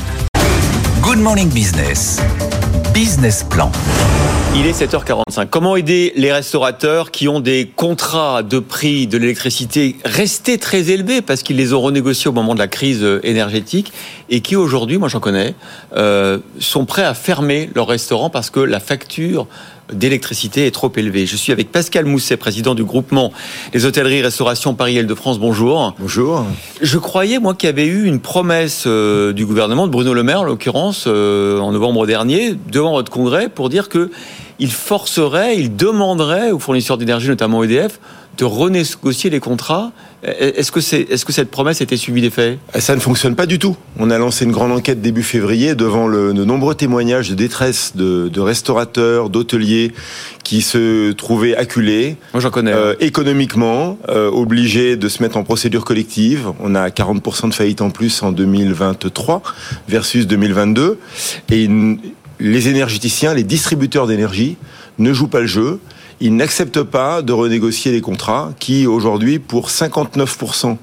Good 1.01 1.19
Morning 1.19 1.49
Business. 1.49 2.21
Business 2.93 3.43
Plan. 3.43 3.69
Il 4.55 4.65
est 4.65 4.71
7h45. 4.71 5.47
Comment 5.49 5.75
aider 5.75 6.13
les 6.15 6.31
restaurateurs 6.31 7.11
qui 7.11 7.27
ont 7.27 7.39
des 7.39 7.71
contrats 7.75 8.41
de 8.43 8.59
prix 8.59 9.05
de 9.05 9.17
l'électricité 9.17 9.97
restés 10.03 10.57
très 10.57 10.89
élevés 10.89 11.21
parce 11.21 11.43
qu'ils 11.43 11.57
les 11.57 11.73
ont 11.73 11.81
renégociés 11.81 12.29
au 12.29 12.33
moment 12.33 12.53
de 12.53 12.59
la 12.59 12.67
crise 12.67 13.03
euh, 13.03 13.19
énergétique 13.23 13.91
et 14.29 14.41
qui 14.41 14.55
aujourd'hui, 14.55 14.97
moi 14.97 15.09
j'en 15.09 15.19
connais, 15.19 15.53
euh, 15.95 16.39
sont 16.59 16.85
prêts 16.85 17.03
à 17.03 17.13
fermer 17.13 17.69
leur 17.75 17.87
restaurant 17.87 18.29
parce 18.29 18.49
que 18.49 18.59
la 18.59 18.79
facture 18.79 19.47
d'électricité 19.91 20.67
est 20.67 20.71
trop 20.71 20.91
élevée. 20.95 21.25
Je 21.25 21.35
suis 21.35 21.51
avec 21.51 21.71
Pascal 21.71 22.05
Mousset, 22.05 22.37
président 22.37 22.75
du 22.75 22.83
groupement 22.83 23.31
des 23.73 23.85
hôtelleries 23.85 24.21
restauration 24.21 24.73
Paris-Île-de-France. 24.73 25.39
Bonjour. 25.39 25.95
Bonjour. 25.99 26.45
Je 26.81 26.97
croyais, 26.97 27.39
moi, 27.39 27.53
qu'il 27.53 27.67
y 27.67 27.69
avait 27.69 27.85
eu 27.85 28.05
une 28.05 28.19
promesse 28.19 28.83
euh, 28.87 29.33
du 29.33 29.45
gouvernement, 29.45 29.87
de 29.87 29.91
Bruno 29.91 30.13
Le 30.13 30.23
Maire, 30.23 30.41
en 30.41 30.43
l'occurrence, 30.43 31.05
euh, 31.07 31.59
en 31.59 31.71
novembre 31.71 32.05
dernier, 32.05 32.55
devant 32.71 32.91
votre 32.91 33.11
congrès, 33.11 33.49
pour 33.49 33.69
dire 33.69 33.89
que 33.89 34.11
il 34.59 34.71
forcerait, 34.71 35.57
il 35.57 35.75
demanderait 35.75 36.51
aux 36.51 36.59
fournisseurs 36.59 36.97
d'énergie, 36.97 37.27
notamment 37.27 37.63
EDF, 37.63 37.99
de 38.37 38.45
renégocier 38.45 39.29
les 39.29 39.39
contrats. 39.39 39.91
Est-ce 40.23 40.71
que, 40.71 40.81
c'est, 40.81 41.01
est-ce 41.01 41.25
que 41.25 41.31
cette 41.33 41.49
promesse 41.51 41.79
était 41.81 41.95
suivie 41.97 42.21
des 42.21 42.29
faits? 42.29 42.59
Ça 42.79 42.95
ne 42.95 42.99
fonctionne 42.99 43.35
pas 43.35 43.45
du 43.45 43.59
tout. 43.59 43.75
On 43.99 44.09
a 44.09 44.17
lancé 44.17 44.45
une 44.45 44.51
grande 44.51 44.71
enquête 44.71 45.01
début 45.01 45.23
février 45.23 45.73
devant 45.75 46.07
le, 46.07 46.33
de 46.33 46.43
nombreux 46.43 46.75
témoignages 46.75 47.29
de 47.29 47.35
détresse 47.35 47.93
de, 47.95 48.27
de 48.27 48.39
restaurateurs, 48.39 49.29
d'hôteliers 49.29 49.91
qui 50.43 50.61
se 50.61 51.11
trouvaient 51.13 51.55
acculés. 51.55 52.17
Moi, 52.33 52.41
j'en 52.41 52.49
connais. 52.49 52.73
euh, 52.73 52.93
économiquement, 52.99 53.97
euh, 54.09 54.29
obligés 54.29 54.97
de 54.97 55.07
se 55.07 55.21
mettre 55.23 55.37
en 55.37 55.43
procédure 55.43 55.85
collective. 55.85 56.51
On 56.59 56.75
a 56.75 56.89
40% 56.89 57.49
de 57.49 57.53
faillites 57.53 57.81
en 57.81 57.89
plus 57.89 58.21
en 58.23 58.31
2023 58.31 59.41
versus 59.87 60.27
2022. 60.27 60.99
Et 61.49 61.63
une- 61.63 61.99
les 62.39 62.67
énergéticiens, 62.69 63.33
les 63.33 63.43
distributeurs 63.43 64.05
d'énergie 64.07 64.57
ne 64.99 65.11
jouent 65.13 65.27
pas 65.27 65.39
le 65.41 65.47
jeu. 65.47 65.79
Ils 66.19 66.35
n'acceptent 66.35 66.81
pas 66.83 67.21
de 67.21 67.31
renégocier 67.33 67.91
les 67.91 68.01
contrats 68.01 68.51
qui, 68.59 68.87
aujourd'hui, 68.87 69.37
pour 69.39 69.69
59% 69.69 70.77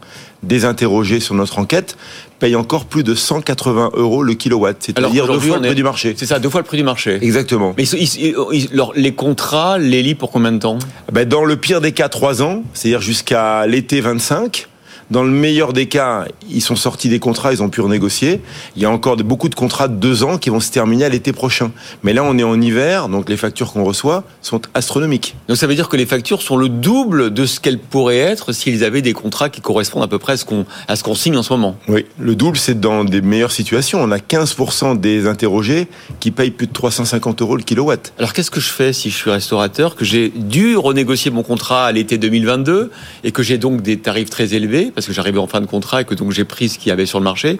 des 0.44 0.65
interrogés 0.65 1.20
sur 1.20 1.35
notre 1.35 1.59
enquête, 1.59 1.97
payent 2.39 2.55
encore 2.56 2.85
plus 2.85 3.02
de 3.02 3.15
180 3.15 3.90
euros 3.94 4.23
le 4.23 4.35
kilowatt, 4.35 4.77
c'est-à-dire 4.78 5.27
deux 5.27 5.40
fois 5.40 5.56
le 5.56 5.62
prix 5.62 5.74
du 5.74 5.82
marché. 5.82 6.15
C'est 6.16 6.27
ça, 6.27 6.39
deux 6.39 6.51
fois 6.51 6.61
le 6.61 6.66
prix 6.66 6.77
du 6.77 6.82
marché. 6.85 7.19
Exactement. 7.23 7.74
Mais 7.78 7.85
ils- 7.85 8.02
ils- 8.27 8.35
ils- 8.52 8.69
leur- 8.73 8.93
les 8.94 9.12
contrats, 9.15 9.78
les 9.78 10.02
lits 10.02 10.15
pour 10.15 10.31
combien 10.31 10.52
de 10.52 10.59
temps? 10.59 10.78
Ben, 11.11 11.27
dans 11.27 11.44
le 11.44 11.56
pire 11.56 11.81
des 11.81 11.93
cas, 11.93 12.09
trois 12.11 12.43
ans, 12.43 12.62
c'est-à-dire 12.74 13.01
jusqu'à 13.01 13.66
l'été 13.66 14.01
25. 14.02 14.69
Dans 15.11 15.23
le 15.23 15.31
meilleur 15.31 15.73
des 15.73 15.87
cas, 15.87 16.25
ils 16.51 16.63
sont 16.63 16.77
sortis 16.77 17.09
des 17.09 17.19
contrats, 17.19 17.53
ils 17.53 17.63
ont 17.63 17.69
pu 17.69 17.81
renégocier. 17.81 18.41
Il 18.77 18.83
y 18.83 18.85
a 18.85 18.91
encore 18.91 19.17
beaucoup 19.17 19.49
de 19.49 19.55
contrats 19.55 19.89
de 19.89 19.95
deux 19.95 20.25
ans 20.25 20.39
qui 20.39 20.51
vont 20.51 20.61
se 20.61 20.71
terminer 20.71 21.05
à 21.05 21.09
l'été 21.09 21.33
prochain. 21.33 21.73
Mais 22.03 22.13
là, 22.13 22.25
on 22.25 22.39
est 22.39 22.43
en 22.43 22.61
hiver, 22.61 23.09
donc 23.09 23.29
les 23.29 23.37
factures 23.37 23.73
qu'on 23.73 23.85
reçoit 23.85 24.25
sont 24.43 24.61
astronomiques. 24.75 25.37
Donc 25.49 25.57
ça 25.57 25.67
veut 25.67 25.75
dire 25.75 25.89
que 25.89 25.97
les 25.97 26.07
factures 26.07 26.43
sont 26.43 26.57
le 26.57 26.69
double 26.69 27.33
de 27.33 27.47
ce 27.47 27.61
qu'elles 27.61 27.79
pourraient 27.79 28.19
être 28.19 28.53
s'ils 28.53 28.85
avaient 28.85 29.03
des 29.03 29.13
contrats 29.13 29.49
qui 29.49 29.61
correspondent 29.61 30.03
à 30.03 30.09
peu 30.09 30.19
près 30.19 30.35
à 30.35 30.37
ce 30.37 30.45
qu'on 30.45 30.65
à 30.89 30.97
ce 30.97 31.05
qu'on 31.05 31.15
signe 31.15 31.37
en 31.37 31.43
ce 31.43 31.53
moment. 31.53 31.77
Oui, 31.89 32.07
le 32.19 32.35
double, 32.35 32.57
c'est 32.57 32.79
dans 32.79 33.05
des 33.05 33.21
meilleures 33.21 33.53
situations. 33.53 34.01
On 34.03 34.11
a 34.11 34.19
15% 34.19 34.99
des 34.99 35.27
interrogés 35.27 35.89
qui 36.21 36.31
payent 36.31 36.51
plus 36.51 36.67
de 36.67 36.73
350 36.73 37.43
euros 37.43 37.57
le 37.57 37.63
kilowatt. 37.63 38.13
Alors 38.19 38.33
qu'est-ce 38.33 38.51
que 38.51 38.61
je 38.61 38.71
fais 38.71 38.93
si 38.93 39.11
je 39.11 39.17
suis 39.17 39.31
restaurateur, 39.31 39.97
que 39.97 40.05
j'ai 40.05 40.31
dû 40.31 40.77
renégocier 40.77 41.31
mon 41.31 41.43
contrat 41.43 41.87
à 41.87 41.93
l'été 41.93 42.19
2022 42.19 42.91
et 43.25 43.33
que 43.33 43.43
j'ai 43.43 43.59
donc 43.59 43.83
des 43.83 43.99
tarifs 43.99 44.31
très 44.31 44.55
élevés 44.55 44.93
parce 44.95 45.07
que 45.07 45.12
j'arrivais 45.12 45.39
en 45.39 45.47
fin 45.47 45.61
de 45.61 45.66
contrat 45.66 46.03
et 46.03 46.05
que 46.05 46.15
donc 46.15 46.33
j'ai 46.33 46.45
pris 46.45 46.69
ce 46.69 46.79
qu'il 46.79 46.89
y 46.89 46.93
avait 46.93 47.07
sur 47.07 47.19
le 47.19 47.25
marché 47.25 47.59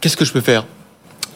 Qu'est-ce 0.00 0.16
que 0.16 0.24
je 0.24 0.32
peux 0.32 0.40
faire 0.40 0.64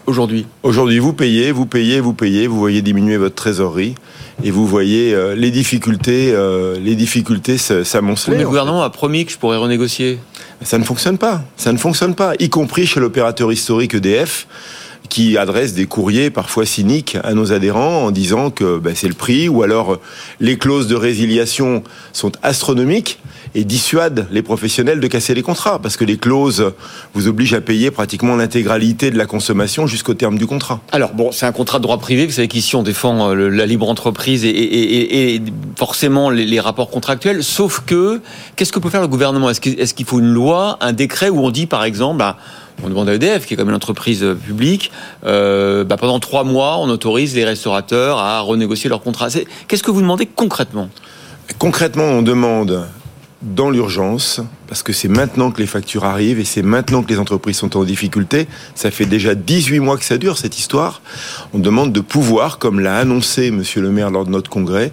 aujourd'hui? 0.06 0.46
Aujourd'hui, 0.62 0.98
vous 0.98 1.12
payez, 1.12 1.52
vous 1.52 1.66
payez, 1.66 2.00
vous 2.00 2.14
payez, 2.14 2.46
vous 2.46 2.58
voyez 2.58 2.82
diminuer 2.82 3.16
votre 3.16 3.34
trésorerie 3.34 3.94
et 4.42 4.50
vous 4.50 4.66
voyez 4.66 5.14
euh, 5.14 5.34
les 5.34 5.50
difficultés, 5.50 6.32
euh, 6.32 6.78
les 6.80 6.94
difficultés 6.94 7.54
s- 7.54 7.70
Mais 7.70 7.84
s'amonceler. 7.84 8.38
le 8.38 8.44
gouvernement 8.46 8.82
a 8.82 8.90
promis 8.90 9.26
que 9.26 9.32
je 9.32 9.38
pourrais 9.38 9.58
renégocier. 9.58 10.18
Ça 10.62 10.78
ne 10.78 10.84
fonctionne 10.84 11.18
pas. 11.18 11.42
Ça 11.56 11.72
ne 11.72 11.78
fonctionne 11.78 12.14
pas, 12.14 12.32
y 12.38 12.48
compris 12.48 12.86
chez 12.86 13.00
l'opérateur 13.00 13.52
historique 13.52 13.94
EDF 13.94 14.46
qui 15.10 15.36
adresse 15.36 15.74
des 15.74 15.86
courriers 15.86 16.30
parfois 16.30 16.64
cyniques 16.64 17.18
à 17.22 17.34
nos 17.34 17.52
adhérents 17.52 18.04
en 18.04 18.10
disant 18.12 18.50
que 18.50 18.78
ben, 18.78 18.94
c'est 18.94 19.08
le 19.08 19.14
prix 19.14 19.48
ou 19.48 19.62
alors 19.62 19.94
euh, 19.94 20.00
les 20.38 20.56
clauses 20.56 20.86
de 20.86 20.94
résiliation 20.94 21.82
sont 22.12 22.32
astronomiques 22.42 23.18
et 23.54 23.64
dissuadent 23.64 24.28
les 24.30 24.42
professionnels 24.42 25.00
de 25.00 25.06
casser 25.08 25.34
les 25.34 25.42
contrats 25.42 25.80
parce 25.80 25.96
que 25.96 26.04
les 26.04 26.16
clauses 26.16 26.72
vous 27.14 27.26
obligent 27.26 27.54
à 27.54 27.60
payer 27.60 27.90
pratiquement 27.90 28.36
l'intégralité 28.36 29.10
de 29.10 29.18
la 29.18 29.26
consommation 29.26 29.88
jusqu'au 29.88 30.14
terme 30.14 30.38
du 30.38 30.46
contrat. 30.46 30.80
Alors 30.92 31.12
bon, 31.12 31.32
c'est 31.32 31.46
un 31.46 31.52
contrat 31.52 31.78
de 31.78 31.82
droit 31.82 31.98
privé. 31.98 32.26
Vous 32.26 32.32
savez 32.32 32.48
qu'ici 32.48 32.76
on 32.76 32.84
défend 32.84 33.30
euh, 33.30 33.48
la 33.48 33.66
libre 33.66 33.88
entreprise 33.88 34.44
et, 34.44 35.42
forcément 35.76 36.30
les, 36.30 36.60
rapports 36.60 36.90
contractuels. 36.90 37.42
Sauf 37.42 37.82
que 37.84 38.20
qu'est-ce 38.54 38.70
que 38.70 38.78
peut 38.78 38.90
faire 38.90 39.00
le 39.00 39.08
gouvernement? 39.08 39.50
Est-ce 39.50 39.60
qu'il 39.60 39.80
est-ce 39.80 39.94
qu'il 39.94 40.06
faut 40.06 40.20
une 40.20 40.32
loi, 40.32 40.78
un 40.80 40.92
décret 40.92 41.30
où 41.30 41.40
on 41.40 41.50
dit 41.50 41.66
par 41.66 41.84
exemple, 41.84 42.18
bah, 42.18 42.36
on 42.82 42.88
demande 42.88 43.08
à 43.08 43.14
EDF, 43.14 43.46
qui 43.46 43.54
est 43.54 43.56
même 43.56 43.68
une 43.68 43.74
entreprise 43.74 44.22
euh, 44.22 44.34
publique, 44.34 44.90
euh, 45.24 45.84
bah, 45.84 45.96
pendant 45.96 46.20
trois 46.20 46.44
mois, 46.44 46.78
on 46.78 46.88
autorise 46.88 47.34
les 47.34 47.44
restaurateurs 47.44 48.18
à 48.18 48.40
renégocier 48.40 48.88
leur 48.88 49.02
contrat. 49.02 49.28
Qu'est-ce 49.68 49.82
que 49.82 49.90
vous 49.90 50.00
demandez 50.00 50.26
concrètement? 50.26 50.88
Concrètement, 51.58 52.04
on 52.04 52.22
demande 52.22 52.86
dans 53.42 53.70
l'urgence, 53.70 54.40
parce 54.66 54.82
que 54.82 54.92
c'est 54.92 55.08
maintenant 55.08 55.50
que 55.50 55.60
les 55.60 55.66
factures 55.66 56.04
arrivent 56.04 56.38
et 56.38 56.44
c'est 56.44 56.62
maintenant 56.62 57.02
que 57.02 57.08
les 57.08 57.18
entreprises 57.18 57.56
sont 57.56 57.76
en 57.76 57.84
difficulté. 57.84 58.46
Ça 58.74 58.90
fait 58.90 59.06
déjà 59.06 59.34
18 59.34 59.80
mois 59.80 59.96
que 59.96 60.04
ça 60.04 60.18
dure, 60.18 60.36
cette 60.36 60.58
histoire. 60.58 61.00
On 61.54 61.58
demande 61.58 61.92
de 61.92 62.00
pouvoir, 62.00 62.58
comme 62.58 62.80
l'a 62.80 62.98
annoncé 62.98 63.50
Monsieur 63.50 63.80
le 63.80 63.90
maire 63.90 64.10
lors 64.10 64.26
de 64.26 64.30
notre 64.30 64.50
congrès, 64.50 64.92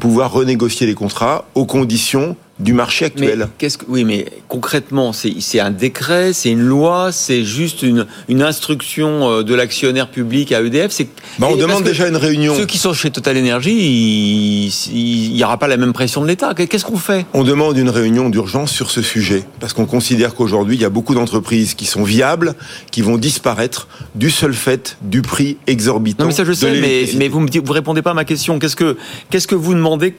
pouvoir 0.00 0.32
renégocier 0.32 0.86
les 0.86 0.94
contrats 0.94 1.44
aux 1.54 1.66
conditions 1.66 2.36
du 2.60 2.72
marché 2.72 3.06
actuel. 3.06 3.38
Mais 3.40 3.46
qu'est-ce 3.58 3.78
que, 3.78 3.84
oui, 3.88 4.04
mais 4.04 4.26
concrètement, 4.48 5.12
c'est, 5.12 5.60
un 5.60 5.70
décret, 5.70 6.32
c'est 6.32 6.50
une 6.50 6.62
loi, 6.62 7.10
c'est 7.10 7.44
juste 7.44 7.82
une, 7.82 8.06
une 8.28 8.42
instruction 8.42 9.30
euh, 9.30 9.42
de 9.42 9.54
l'actionnaire 9.54 10.08
public 10.08 10.52
à 10.52 10.62
EDF. 10.62 10.92
C'est, 10.92 11.08
Bah, 11.38 11.48
on 11.50 11.56
demande 11.56 11.82
déjà 11.82 12.06
une 12.06 12.16
réunion. 12.16 12.54
Ceux 12.54 12.66
qui 12.66 12.78
sont 12.78 12.92
chez 12.92 13.10
Total 13.10 13.36
Energy, 13.36 14.72
il 14.92 15.32
n'y 15.32 15.44
aura 15.44 15.58
pas 15.58 15.66
la 15.66 15.76
même 15.76 15.92
pression 15.92 16.20
de 16.22 16.28
l'État. 16.28 16.54
Qu'est-ce 16.54 16.84
qu'on 16.84 16.96
fait? 16.96 17.26
On 17.34 17.42
demande 17.42 17.76
une 17.76 17.90
réunion 17.90 18.30
d'urgence 18.30 18.70
sur 18.70 18.90
ce 18.90 19.02
sujet 19.02 19.44
parce 19.58 19.72
qu'on 19.72 19.86
considère 19.86 20.34
qu'aujourd'hui, 20.34 20.76
il 20.76 20.80
y 20.82 20.84
a 20.84 20.90
beaucoup 20.90 21.14
d'entreprises 21.14 21.74
qui 21.74 21.86
sont 21.86 22.04
viables, 22.04 22.54
qui 22.90 23.02
vont 23.02 23.16
disparaître 23.16 23.88
du 24.14 24.30
seul 24.30 24.54
fait 24.54 24.96
du 25.02 25.22
prix 25.22 25.56
exorbitant. 25.66 26.24
Non, 26.24 26.28
mais 26.28 26.34
ça 26.34 26.44
je 26.44 26.52
sais, 26.52 26.70
mais, 26.80 27.28
vous 27.28 27.40
vous 27.40 27.72
répondez 27.72 28.02
pas 28.02 28.12
à 28.12 28.14
ma 28.14 28.24
question. 28.24 28.58
Qu'est-ce 28.58 28.76
que, 28.76 28.96
qu'est-ce 29.30 29.48
que 29.48 29.54
vous 29.54 29.74
demandez 29.74 30.14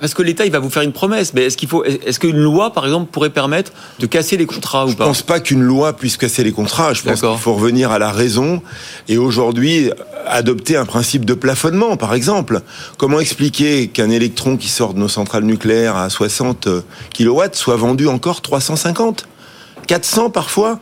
Parce 0.00 0.14
que 0.14 0.22
l'État, 0.22 0.46
il 0.46 0.52
va 0.52 0.60
vous 0.60 0.70
faire 0.70 0.82
une 0.82 0.92
promesse, 0.92 1.34
mais 1.34 1.44
est-ce 1.44 1.56
qu'il 1.56 1.68
faut, 1.72 1.84
est-ce 1.84 2.20
qu'une 2.20 2.36
loi, 2.36 2.72
par 2.72 2.84
exemple, 2.84 3.10
pourrait 3.10 3.30
permettre 3.30 3.72
de 3.98 4.06
casser 4.06 4.36
les 4.36 4.46
contrats 4.46 4.84
ou 4.86 4.90
Je 4.90 4.96
pas? 4.96 5.06
pense 5.06 5.22
pas 5.22 5.40
qu'une 5.40 5.62
loi 5.62 5.94
puisse 5.94 6.16
casser 6.16 6.44
les 6.44 6.52
contrats. 6.52 6.92
Je 6.92 7.02
pense 7.02 7.20
qu'il 7.20 7.38
faut 7.38 7.54
revenir 7.54 7.90
à 7.90 7.98
la 7.98 8.12
raison 8.12 8.62
et 9.08 9.16
aujourd'hui 9.18 9.90
adopter 10.26 10.76
un 10.76 10.84
principe 10.84 11.24
de 11.24 11.34
plafonnement, 11.34 11.96
par 11.96 12.14
exemple. 12.14 12.60
Comment 12.98 13.20
expliquer 13.20 13.88
qu'un 13.88 14.10
électron 14.10 14.56
qui 14.56 14.68
sort 14.68 14.94
de 14.94 14.98
nos 15.00 15.08
centrales 15.08 15.44
nucléaires 15.44 15.96
à 15.96 16.10
60 16.10 16.68
kW 17.16 17.40
soit 17.52 17.76
vendu 17.76 18.06
encore 18.06 18.42
350, 18.42 19.26
400 19.86 20.30
parfois? 20.30 20.78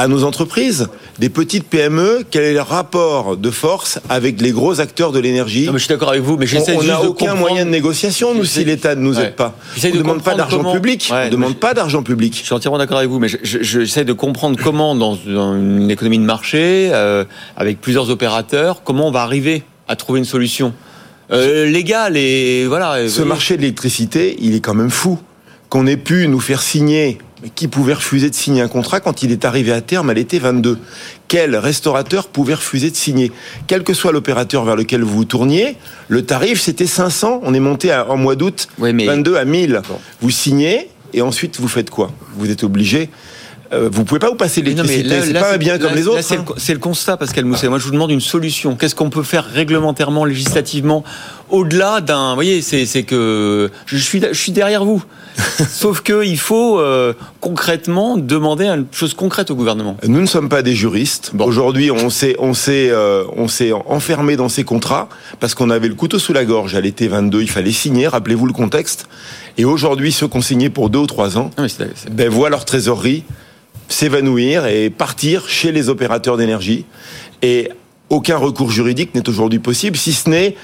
À 0.00 0.08
nos 0.08 0.24
entreprises, 0.24 0.88
des 1.18 1.28
petites 1.28 1.64
PME, 1.64 2.24
quel 2.30 2.44
est 2.44 2.54
le 2.54 2.62
rapport 2.62 3.36
de 3.36 3.50
force 3.50 3.98
avec 4.08 4.40
les 4.40 4.50
gros 4.50 4.80
acteurs 4.80 5.12
de 5.12 5.18
l'énergie 5.18 5.66
Non, 5.66 5.72
mais 5.74 5.78
je 5.78 5.84
suis 5.84 5.92
d'accord 5.92 6.08
avec 6.08 6.22
vous, 6.22 6.38
mais 6.38 6.46
On 6.46 6.48
j'essaie 6.48 6.74
on 6.74 6.80
juste 6.80 6.90
n'a 6.94 7.02
de 7.02 7.08
aucun 7.08 7.26
comprendre- 7.26 7.40
moyen 7.50 7.66
de 7.66 7.70
négociation, 7.70 8.34
nous, 8.34 8.46
si 8.46 8.64
l'État 8.64 8.94
ne 8.94 9.02
nous 9.02 9.18
Ouais. 9.18 9.24
aide 9.26 9.36
pas. 9.36 9.54
On 9.76 9.80
de 9.82 9.86
ne 9.88 9.98
demande 9.98 10.06
pas 10.22 10.30
comprendre 10.32 10.36
d'argent 10.38 10.56
comment- 10.56 10.72
public. 10.72 11.08
Ouais, 11.12 11.24
on 11.26 11.30
demande 11.30 11.56
pas 11.56 11.74
d'argent 11.74 12.02
public. 12.02 12.34
Je 12.40 12.44
suis 12.46 12.54
entièrement 12.54 12.78
d'accord 12.78 12.96
avec 12.96 13.10
vous, 13.10 13.18
mais 13.18 13.28
je- 13.28 13.36
je- 13.42 13.58
j'essaie 13.62 14.06
de 14.06 14.14
comprendre 14.14 14.58
comment, 14.62 14.94
dans, 14.94 15.18
dans 15.26 15.54
une 15.54 15.90
économie 15.90 16.18
de 16.18 16.24
marché, 16.24 16.88
euh, 16.94 17.24
avec 17.58 17.82
plusieurs 17.82 18.08
opérateurs, 18.08 18.82
comment 18.82 19.08
on 19.08 19.12
va 19.12 19.20
arriver 19.20 19.64
à 19.86 19.96
trouver 19.96 20.20
une 20.20 20.24
solution 20.24 20.72
euh, 21.32 21.66
légale 21.66 22.16
et 22.16 22.64
voilà. 22.66 23.06
Ce 23.08 23.20
marché 23.22 23.56
de 23.56 23.60
l'électricité, 23.62 24.36
il 24.40 24.54
est 24.54 24.60
quand 24.60 24.74
même 24.74 24.90
fou. 24.90 25.18
Qu'on 25.68 25.86
ait 25.86 25.96
pu 25.98 26.26
nous 26.26 26.40
faire 26.40 26.60
signer, 26.62 27.18
mais 27.42 27.48
qui 27.50 27.68
pouvait 27.68 27.94
refuser 27.94 28.28
de 28.30 28.34
signer 28.34 28.60
un 28.62 28.68
contrat 28.68 29.00
quand 29.00 29.22
il 29.22 29.32
est 29.32 29.44
arrivé 29.44 29.72
à 29.72 29.80
terme 29.80 30.10
à 30.10 30.14
l'été 30.14 30.38
22 30.38 30.78
Quel 31.28 31.56
restaurateur 31.56 32.26
pouvait 32.28 32.54
refuser 32.54 32.90
de 32.90 32.96
signer? 32.96 33.32
Quel 33.66 33.82
que 33.82 33.94
soit 33.94 34.12
l'opérateur 34.12 34.64
vers 34.64 34.76
lequel 34.76 35.02
vous 35.02 35.16
vous 35.16 35.24
tourniez, 35.24 35.76
le 36.08 36.22
tarif 36.24 36.60
c'était 36.60 36.86
500, 36.86 37.40
on 37.44 37.54
est 37.54 37.60
monté 37.60 37.90
à- 37.92 38.08
en 38.10 38.16
mois 38.16 38.36
d'août 38.36 38.68
22 39.06 39.36
à 39.36 39.44
1000. 39.44 39.80
Vous 40.20 40.30
signez 40.30 40.88
et 41.14 41.22
ensuite 41.22 41.58
vous 41.60 41.68
faites 41.68 41.90
quoi? 41.90 42.10
Vous 42.36 42.50
êtes 42.50 42.62
obligé 42.64 43.10
euh, 43.72 43.88
vous 43.92 44.02
pouvez 44.02 44.18
pas 44.18 44.28
vous 44.28 44.34
passer 44.34 44.62
l'électricité, 44.62 45.20
c'est 45.26 45.32
pas 45.32 45.52
c'est- 45.52 45.58
bien 45.58 45.78
comme 45.78 45.90
là- 45.90 45.94
les 45.94 46.08
autres. 46.08 46.22
c'est 46.22 46.38
hein. 46.38 46.44
le- 46.48 46.54
c'est 46.60 46.72
le 46.72 46.80
constat, 46.80 47.16
Pascal 47.16 47.44
Mousset. 47.44 47.68
Moi, 47.68 47.78
je 47.78 47.84
vous 47.84 47.92
demande 47.92 48.10
une 48.10 48.20
solution. 48.20 48.74
Qu'est-ce 48.74 48.96
qu'on 48.96 49.10
peut 49.10 49.22
faire 49.22 49.44
réglementairement, 49.44 50.24
législativement, 50.24 51.04
au-delà 51.50 52.00
d'un. 52.00 52.30
Vous 52.30 52.34
voyez, 52.34 52.62
c'est 52.62 52.84
c'est 52.84 53.04
que 53.04 53.70
je 53.86 53.96
suis, 53.96 54.20
je 54.20 54.36
suis 54.36 54.50
derrière 54.50 54.84
vous. 54.84 55.04
Sauf 55.68 56.00
que 56.00 56.24
il 56.24 56.38
faut 56.38 56.78
euh, 56.78 57.12
concrètement 57.40 58.16
demander 58.16 58.66
une 58.66 58.86
chose 58.92 59.14
concrète 59.14 59.50
au 59.50 59.54
gouvernement. 59.54 59.96
Nous 60.06 60.20
ne 60.20 60.26
sommes 60.26 60.48
pas 60.48 60.62
des 60.62 60.74
juristes. 60.74 61.32
Aujourd'hui, 61.38 61.90
on 61.90 62.10
s'est 62.10 62.36
on 62.38 62.54
s'est 62.54 62.90
euh, 62.90 63.24
on 63.36 63.48
s'est 63.48 63.72
enfermé 63.72 64.36
dans 64.36 64.48
ces 64.48 64.64
contrats 64.64 65.08
parce 65.38 65.54
qu'on 65.54 65.70
avait 65.70 65.88
le 65.88 65.94
couteau 65.94 66.18
sous 66.18 66.32
la 66.32 66.44
gorge 66.44 66.74
à 66.74 66.80
l'été 66.80 67.08
22. 67.08 67.42
Il 67.42 67.50
fallait 67.50 67.72
signer. 67.72 68.08
Rappelez-vous 68.08 68.46
le 68.46 68.52
contexte. 68.52 69.08
Et 69.58 69.64
aujourd'hui, 69.64 70.12
ceux 70.12 70.28
qui 70.28 70.36
ont 70.36 70.42
signé 70.42 70.70
pour 70.70 70.90
deux 70.90 71.00
ou 71.00 71.06
trois 71.06 71.38
ans, 71.38 71.50
ben 72.10 72.28
voient 72.28 72.50
leur 72.50 72.64
trésorerie 72.64 73.24
s'évanouir 73.88 74.66
et 74.66 74.88
partir 74.88 75.48
chez 75.48 75.72
les 75.72 75.88
opérateurs 75.88 76.36
d'énergie. 76.36 76.86
Et 77.42 77.70
aucun 78.08 78.36
recours 78.36 78.70
juridique 78.70 79.14
n'est 79.14 79.28
aujourd'hui 79.28 79.58
possible, 79.58 79.96
si 79.96 80.12
ce 80.12 80.28
n'est 80.30 80.56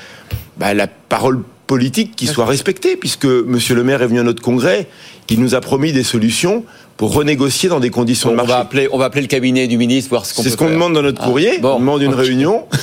bah, 0.57 0.75
la 0.75 0.87
parole 0.87 1.43
politique 1.67 2.15
qui 2.17 2.27
soit 2.27 2.47
respectée, 2.47 2.97
puisque 2.97 3.27
Monsieur 3.27 3.75
le 3.75 3.85
maire 3.85 4.03
est 4.03 4.07
venu 4.07 4.21
à 4.21 4.23
notre 4.23 4.43
congrès, 4.43 4.87
il 5.29 5.41
nous 5.41 5.55
a 5.55 5.61
promis 5.61 5.93
des 5.93 6.05
solutions 6.05 6.65
pour 6.97 7.13
renégocier 7.13 7.69
dans 7.69 7.81
des 7.81 7.91
conditions 7.91 8.31
de 8.31 8.35
on 8.35 8.37
marché. 8.39 8.53
va 8.53 8.59
appeler, 8.59 8.89
on 8.93 8.99
va 8.99 9.05
appeler 9.07 9.23
le 9.23 9.29
cabinet 9.29 9.67
du 9.67 9.77
ministre 9.77 10.09
voir 10.11 10.25
ce 10.25 10.33
qu'on 10.35 10.43
peut 10.43 10.49
C'est 10.49 10.53
ce 10.53 10.57
qu'on 10.57 10.71
demande 10.71 10.95
dans 10.95 11.03
notre 11.03 11.21
Ah, 11.23 11.27
courrier. 11.27 11.59
bon. 11.59 11.75
on 11.77 11.81
demande 11.81 12.03
une 12.03 12.15
réunion. 12.15 12.67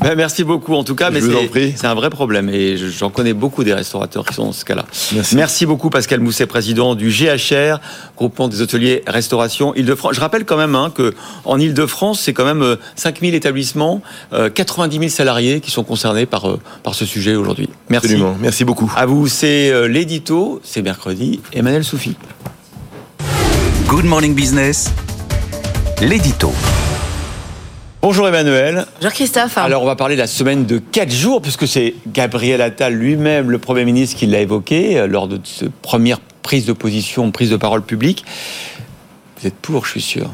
Ben, 0.00 0.14
merci 0.16 0.44
beaucoup 0.44 0.74
en 0.74 0.84
tout 0.84 0.94
cas, 0.94 1.08
Je 1.10 1.14
mais 1.14 1.20
c'est- 1.20 1.86
un 1.86 1.94
vrai 1.94 2.10
problème 2.10 2.48
et 2.48 2.76
je- 2.76 2.86
j'en 2.88 3.10
connais 3.10 3.32
beaucoup 3.34 3.62
des 3.64 3.74
restaurateurs 3.74 4.24
qui 4.26 4.34
sont 4.34 4.44
dans 4.46 4.52
ce 4.52 4.64
cas-là. 4.64 4.84
Merci. 5.34 5.66
beaucoup 5.66 5.90
Pascal 5.90 6.20
Mousset, 6.20 6.46
président 6.46 6.94
du 6.94 7.10
GHR, 7.10 7.78
groupement 8.16 8.48
des 8.48 8.62
hôteliers 8.62 9.02
restauration 9.06 9.74
Île-de-France. 9.74 10.14
Je 10.14 10.20
rappelle 10.20 10.44
quand 10.44 10.56
même 10.56 10.74
hein, 10.74 10.90
que 10.94 11.14
en 11.44 11.58
Île-de-France, 11.58 12.20
c'est 12.20 12.32
quand 12.32 12.44
même 12.44 12.62
euh, 12.62 12.76
5000 12.96 13.34
établissements, 13.34 14.00
euh, 14.32 14.48
90 14.50 14.98
000 14.98 15.08
salariés 15.10 15.60
qui 15.60 15.70
sont 15.70 15.84
concernés 15.84 16.26
par, 16.26 16.48
euh, 16.48 16.58
par 16.82 16.94
ce 16.94 17.04
sujet 17.04 17.34
aujourd'hui. 17.36 17.68
Merci. 17.88 18.06
Absolument. 18.08 18.36
Merci 18.40 18.64
beaucoup. 18.64 18.92
À 18.96 19.06
vous, 19.06 19.28
c'est 19.28 19.70
euh, 19.70 19.86
l'édito, 19.88 20.60
c'est 20.64 20.82
mercredi, 20.82 21.40
Emmanuel 21.52 21.84
Soufi. 21.84 22.16
Good 23.92 24.06
Morning 24.06 24.34
Business, 24.34 24.90
l'édito. 26.00 26.50
Bonjour 28.00 28.26
Emmanuel. 28.26 28.86
Bonjour 28.94 29.12
Christophe. 29.12 29.58
Alors 29.58 29.82
on 29.82 29.86
va 29.86 29.96
parler 29.96 30.14
de 30.14 30.20
la 30.22 30.26
semaine 30.26 30.64
de 30.64 30.78
4 30.78 31.12
jours, 31.12 31.42
puisque 31.42 31.68
c'est 31.68 31.96
Gabriel 32.06 32.62
Attal 32.62 32.94
lui-même, 32.94 33.50
le 33.50 33.58
Premier 33.58 33.84
ministre, 33.84 34.16
qui 34.16 34.24
l'a 34.24 34.40
évoqué 34.40 34.98
euh, 34.98 35.06
lors 35.06 35.28
de 35.28 35.38
cette 35.44 35.74
première 35.74 36.20
prise 36.40 36.64
de 36.64 36.72
position, 36.72 37.30
prise 37.32 37.50
de 37.50 37.58
parole 37.58 37.82
publique. 37.82 38.24
Vous 39.38 39.46
êtes 39.46 39.56
pour, 39.56 39.84
je 39.84 39.90
suis 39.90 40.00
sûr. 40.00 40.30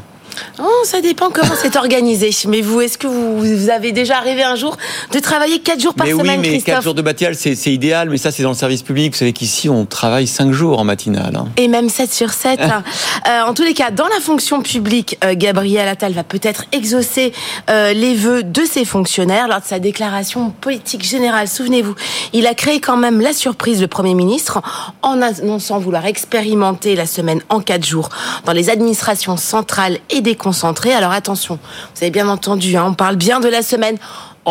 Oh, 0.60 0.66
ça 0.84 1.00
dépend 1.00 1.30
comment 1.30 1.54
c'est 1.60 1.76
organisé. 1.76 2.30
Mais 2.48 2.60
vous, 2.60 2.80
est-ce 2.80 2.98
que 2.98 3.06
vous, 3.06 3.38
vous 3.38 3.70
avez 3.70 3.92
déjà 3.92 4.16
arrivé 4.18 4.42
un 4.42 4.56
jour 4.56 4.76
de 5.12 5.18
travailler 5.18 5.58
4 5.60 5.80
jours 5.80 5.94
par 5.94 6.06
mais 6.06 6.12
semaine, 6.12 6.40
oui, 6.40 6.48
mais 6.50 6.56
4 6.58 6.62
Christophe 6.64 6.84
jours 6.84 6.94
de 6.94 7.02
batial, 7.02 7.34
c'est 7.34 7.54
idéal, 7.72 8.10
mais 8.10 8.18
ça 8.18 8.30
c'est 8.30 8.42
dans 8.42 8.50
le 8.50 8.54
service 8.54 8.82
public. 8.82 9.12
Vous 9.12 9.18
savez 9.18 9.32
qu'ici 9.32 9.68
on 9.68 9.84
travaille 9.86 10.26
5 10.26 10.52
jours 10.52 10.78
en 10.78 10.84
matinale. 10.84 11.36
hein. 11.36 11.48
Et 11.56 11.68
même 11.68 11.88
7 11.88 12.12
sur 12.12 12.30
7. 12.32 12.60
Euh, 13.26 13.42
en 13.42 13.52
tous 13.52 13.64
les 13.64 13.74
cas, 13.74 13.90
dans 13.90 14.06
la 14.06 14.20
fonction 14.20 14.62
publique, 14.62 15.18
euh, 15.24 15.34
Gabriel 15.36 15.88
Attal 15.88 16.12
va 16.12 16.22
peut-être 16.22 16.64
exaucer 16.72 17.32
euh, 17.68 17.92
les 17.92 18.14
vœux 18.14 18.42
de 18.42 18.62
ses 18.64 18.84
fonctionnaires 18.84 19.48
lors 19.48 19.60
de 19.60 19.66
sa 19.66 19.78
déclaration 19.78 20.50
politique 20.50 21.02
générale. 21.04 21.48
Souvenez-vous, 21.48 21.94
il 22.32 22.46
a 22.46 22.54
créé 22.54 22.80
quand 22.80 22.96
même 22.96 23.20
la 23.20 23.32
surprise, 23.32 23.80
le 23.80 23.88
Premier 23.88 24.14
ministre, 24.14 24.62
en 25.02 25.20
annonçant 25.20 25.78
vouloir 25.78 26.06
expérimenter 26.06 26.94
la 26.94 27.06
semaine 27.06 27.40
en 27.48 27.60
4 27.60 27.84
jours 27.84 28.08
dans 28.44 28.52
les 28.52 28.70
administrations 28.70 29.36
centrales 29.36 29.98
et 30.10 30.20
déconcentrées. 30.28 30.92
Alors 30.92 31.12
attention, 31.12 31.58
vous 31.94 32.02
avez 32.02 32.10
bien 32.10 32.28
entendu, 32.28 32.76
hein, 32.76 32.84
on 32.88 32.94
parle 32.94 33.16
bien 33.16 33.40
de 33.40 33.48
la 33.48 33.62
semaine 33.62 33.96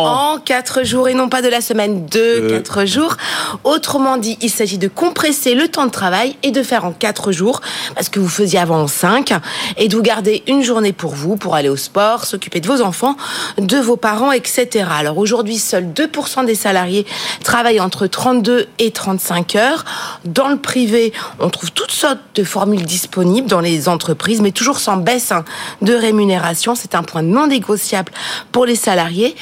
en 0.06 0.38
4 0.38 0.84
jours 0.84 1.08
et 1.08 1.14
non 1.14 1.28
pas 1.28 1.42
de 1.42 1.48
la 1.48 1.60
semaine 1.60 2.06
de 2.06 2.18
Euh. 2.18 2.50
4 2.50 2.84
jours. 2.84 3.16
Autrement 3.64 4.16
dit, 4.16 4.38
il 4.40 4.50
s'agit 4.50 4.78
de 4.78 4.88
compresser 4.88 5.54
le 5.54 5.68
temps 5.68 5.86
de 5.86 5.90
travail 5.90 6.36
et 6.42 6.50
de 6.50 6.62
faire 6.62 6.84
en 6.84 6.92
4 6.92 7.32
jours, 7.32 7.60
parce 7.94 8.08
que 8.08 8.20
vous 8.20 8.28
faisiez 8.28 8.58
avant 8.58 8.80
en 8.82 8.86
5, 8.86 9.32
et 9.76 9.88
de 9.88 9.96
vous 9.96 10.02
garder 10.02 10.42
une 10.46 10.62
journée 10.62 10.92
pour 10.92 11.14
vous, 11.14 11.36
pour 11.36 11.54
aller 11.54 11.68
au 11.68 11.76
sport, 11.76 12.24
s'occuper 12.24 12.60
de 12.60 12.66
vos 12.68 12.80
enfants, 12.82 13.16
de 13.58 13.76
vos 13.76 13.96
parents, 13.96 14.32
etc. 14.32 14.86
Alors 14.90 15.18
aujourd'hui, 15.18 15.58
seuls 15.58 15.86
2% 15.92 16.44
des 16.44 16.54
salariés 16.54 17.06
travaillent 17.42 17.80
entre 17.80 18.06
32 18.06 18.66
et 18.78 18.90
35 18.90 19.56
heures. 19.56 19.84
Dans 20.24 20.48
le 20.48 20.56
privé, 20.58 21.12
on 21.40 21.50
trouve 21.50 21.72
toutes 21.72 21.90
sortes 21.90 22.18
de 22.34 22.44
formules 22.44 22.84
disponibles 22.84 23.48
dans 23.48 23.60
les 23.60 23.88
entreprises, 23.88 24.40
mais 24.40 24.52
toujours 24.52 24.78
sans 24.78 24.96
baisse 24.96 25.32
hein, 25.32 25.44
de 25.82 25.94
rémunération. 25.94 26.74
C'est 26.74 26.94
un 26.94 27.02
point 27.02 27.22
non 27.22 27.46
négociable 27.46 28.12
pour 28.52 28.66
les 28.66 28.76
salariés. 28.76 29.34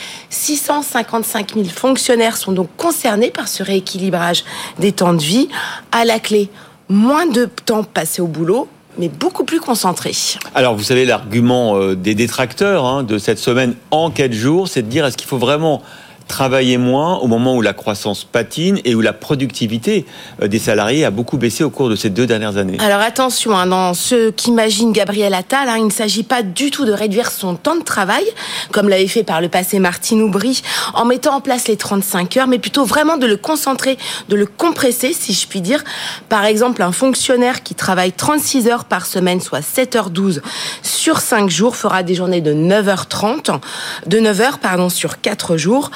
655 0.47 1.55
000 1.55 1.65
fonctionnaires 1.67 2.37
sont 2.37 2.53
donc 2.53 2.69
concernés 2.77 3.33
par 3.33 3.49
ce 3.49 3.65
rééquilibrage 3.65 4.45
des 4.79 4.93
temps 4.93 5.13
de 5.13 5.21
vie. 5.21 5.49
À 5.91 6.05
la 6.05 6.21
clé, 6.21 6.51
moins 6.89 7.27
de 7.27 7.49
temps 7.65 7.83
passé 7.83 8.23
au 8.23 8.29
boulot, 8.29 8.69
mais 8.97 9.09
beaucoup 9.09 9.43
plus 9.43 9.59
concentré. 9.59 10.13
Alors 10.55 10.77
vous 10.77 10.85
savez, 10.85 11.05
l'argument 11.05 11.77
euh, 11.77 11.97
des 11.97 12.15
détracteurs 12.15 12.85
hein, 12.85 13.03
de 13.03 13.19
cette 13.19 13.41
semaine 13.41 13.75
en 13.91 14.13
4 14.13 14.33
jours, 14.33 14.69
c'est 14.69 14.83
de 14.83 14.89
dire 14.89 15.05
est-ce 15.05 15.17
qu'il 15.17 15.27
faut 15.27 15.37
vraiment 15.37 15.83
travailler 16.29 16.77
moins 16.77 17.17
au 17.19 17.27
moment 17.27 17.55
où 17.55 17.63
la 17.63 17.73
croissance 17.73 18.25
patine 18.25 18.81
et 18.85 18.95
où 18.95 19.01
la 19.01 19.13
productivité 19.13 20.07
euh, 20.43 20.49
des 20.49 20.59
salariés 20.59 21.05
a 21.05 21.11
beaucoup 21.11 21.37
baissé 21.37 21.65
au 21.65 21.71
cours 21.71 21.89
de 21.89 21.97
ces 21.97 22.11
deux 22.11 22.27
dernières 22.27 22.57
années. 22.57 22.79
Alors 22.81 23.01
attention, 23.01 23.57
hein, 23.57 23.67
dans 23.67 23.95
ce 23.95 24.31
qu'imagine 24.31 24.93
Gabriel 24.93 25.35
Attal, 25.35 25.69
hein, 25.69 25.77
il 25.79 25.87
ne 25.87 25.91
s'agit 25.91 26.25
pas 26.25 26.43
du 26.43 26.71
tout 26.71 26.85
de 26.85 26.93
réduire 26.93 27.31
son 27.31 27.55
temps 27.55 27.77
de 27.77 27.83
travail, 27.83 28.25
comme 28.73 28.89
l'avait 28.89 29.07
fait 29.07 29.23
par 29.23 29.41
le 29.41 29.49
passé 29.49 29.79
Martine 29.79 30.23
Aubry, 30.23 30.63
en 30.95 31.05
mettant 31.05 31.37
en 31.37 31.41
place 31.41 31.69
les 31.69 31.77
35 31.77 32.37
heures, 32.37 32.49
mais 32.49 32.59
plutôt 32.59 32.85
vraiment 32.85 33.17
de 33.17 33.27
le 33.27 33.37
concentrer, 33.37 33.97
de 34.29 34.37
le 34.37 34.47
compresser, 34.47 35.13
si 35.13 35.33
je 35.33 35.47
puis 35.47 35.61
dire. 35.61 35.85
Par 36.29 36.45
exemple, 36.45 36.83
un 36.83 36.93
fonctionnaire 36.93 37.63
qui 37.63 37.75
travaille 37.75 38.13
36 38.13 38.69
heures 38.69 38.85
par 38.85 39.07
semaine, 39.07 39.41
soit 39.41 39.61
7h12 39.61 40.41
sur 40.83 41.21
5 41.21 41.49
jours, 41.51 41.77
fera 41.77 42.03
des 42.03 42.15
journées 42.15 42.41
de 42.41 42.53
9h30, 42.53 43.61
de 44.07 44.19
9h 44.19 44.59
pardon, 44.61 44.89
sur 44.89 45.21
4 45.21 45.57
jours. 45.57 45.91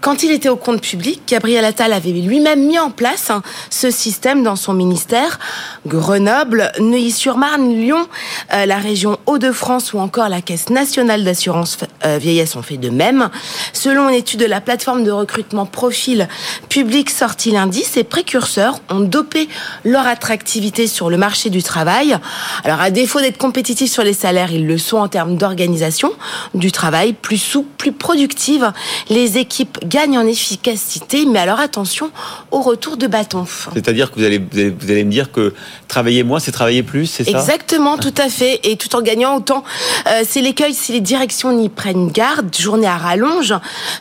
Quand 0.00 0.22
il 0.22 0.30
était 0.30 0.48
au 0.48 0.56
compte 0.56 0.80
public, 0.80 1.22
Gabriel 1.26 1.64
Attal 1.64 1.92
avait 1.92 2.10
lui-même 2.10 2.66
mis 2.66 2.78
en 2.78 2.90
place 2.90 3.30
hein, 3.30 3.42
ce 3.70 3.90
système 3.90 4.42
dans 4.42 4.56
son 4.56 4.72
ministère. 4.72 5.38
Grenoble, 5.86 6.72
Neuilly-sur-Marne, 6.78 7.74
Lyon, 7.74 8.06
euh, 8.52 8.66
la 8.66 8.78
région 8.78 9.18
Hauts-de-France 9.26 9.92
ou 9.92 9.98
encore 9.98 10.28
la 10.28 10.40
Caisse 10.40 10.70
nationale 10.70 11.24
d'assurance 11.24 11.78
euh, 12.04 12.18
vieillesse 12.18 12.56
ont 12.56 12.62
fait 12.62 12.76
de 12.76 12.90
même. 12.90 13.30
Selon 13.72 14.08
une 14.08 14.14
étude 14.14 14.40
de 14.40 14.46
la 14.46 14.60
plateforme 14.60 15.04
de 15.04 15.10
recrutement 15.10 15.66
Profil 15.66 16.28
Public 16.68 17.10
sortie 17.10 17.50
lundi, 17.50 17.82
ces 17.82 18.04
précurseurs 18.04 18.80
ont 18.90 19.00
dopé 19.00 19.48
leur 19.84 20.06
attractivité 20.06 20.86
sur 20.86 21.10
le 21.10 21.16
marché 21.16 21.50
du 21.50 21.62
travail. 21.62 22.16
Alors 22.64 22.80
à 22.80 22.90
défaut 22.90 23.20
d'être 23.20 23.38
compétitifs 23.38 23.90
sur 23.90 24.02
les 24.02 24.12
salaires, 24.12 24.52
ils 24.52 24.66
le 24.66 24.78
sont 24.78 24.98
en 24.98 25.08
termes 25.08 25.36
d'organisation 25.36 26.12
du 26.54 26.72
travail, 26.72 27.12
plus 27.12 27.38
souple, 27.38 27.70
plus 27.76 27.92
productive. 27.92 28.72
Les 29.08 29.38
équipes 29.38 29.65
gagnent 29.84 30.18
en 30.18 30.26
efficacité, 30.26 31.26
mais 31.26 31.38
alors 31.38 31.60
attention 31.60 32.10
au 32.50 32.60
retour 32.60 32.96
de 32.96 33.06
bâton. 33.06 33.46
C'est-à-dire 33.72 34.10
que 34.10 34.18
vous 34.18 34.24
allez, 34.24 34.38
vous 34.38 34.58
allez, 34.58 34.70
vous 34.70 34.90
allez 34.90 35.04
me 35.04 35.10
dire 35.10 35.32
que 35.32 35.54
travailler 35.88 36.22
moins, 36.22 36.40
c'est 36.40 36.52
travailler 36.52 36.82
plus, 36.82 37.06
c'est 37.06 37.24
ça? 37.24 37.38
Exactement, 37.38 37.98
tout 37.98 38.14
à 38.18 38.28
fait. 38.28 38.60
Et 38.64 38.76
tout 38.76 38.94
en 38.96 39.02
gagnant 39.02 39.36
autant. 39.36 39.64
Euh, 40.06 40.22
c'est 40.26 40.40
l'écueil 40.40 40.74
si 40.74 40.92
les 40.92 41.00
directions 41.00 41.52
n'y 41.52 41.68
prennent 41.68 42.08
garde. 42.08 42.54
Journée 42.56 42.86
à 42.86 42.96
rallonge. 42.96 43.54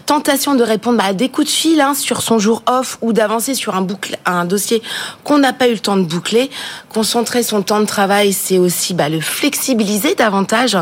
Tentation 0.06 0.56
de 0.56 0.64
répondre 0.64 1.04
à 1.04 1.14
des 1.14 1.30
coups 1.30 1.48
de 1.48 1.52
fil 1.52 1.82
hein, 1.82 1.94
sur 1.94 2.22
son 2.22 2.40
jour 2.40 2.64
off 2.68 2.98
ou 3.02 3.14
d'avancer 3.14 3.54
sur 3.54 3.76
un, 3.76 3.82
boucle, 3.82 4.18
un 4.26 4.46
dossier 4.46 4.82
qu'on 5.24 5.40
n'a 5.40 5.54
pas 5.54 5.68
eu 5.68 5.74
le 5.74 5.80
temps 5.80 5.98
de 5.98 6.04
boucler. 6.04 6.50
Concentrer 6.90 7.44
son 7.44 7.62
temps 7.62 7.80
de 7.80 7.86
travail, 7.86 8.34
c'est 8.34 8.58
aussi 8.58 8.94
bah, 8.94 9.10
le 9.10 9.22
flexibiliser 9.22 10.16
davantage. 10.16 10.78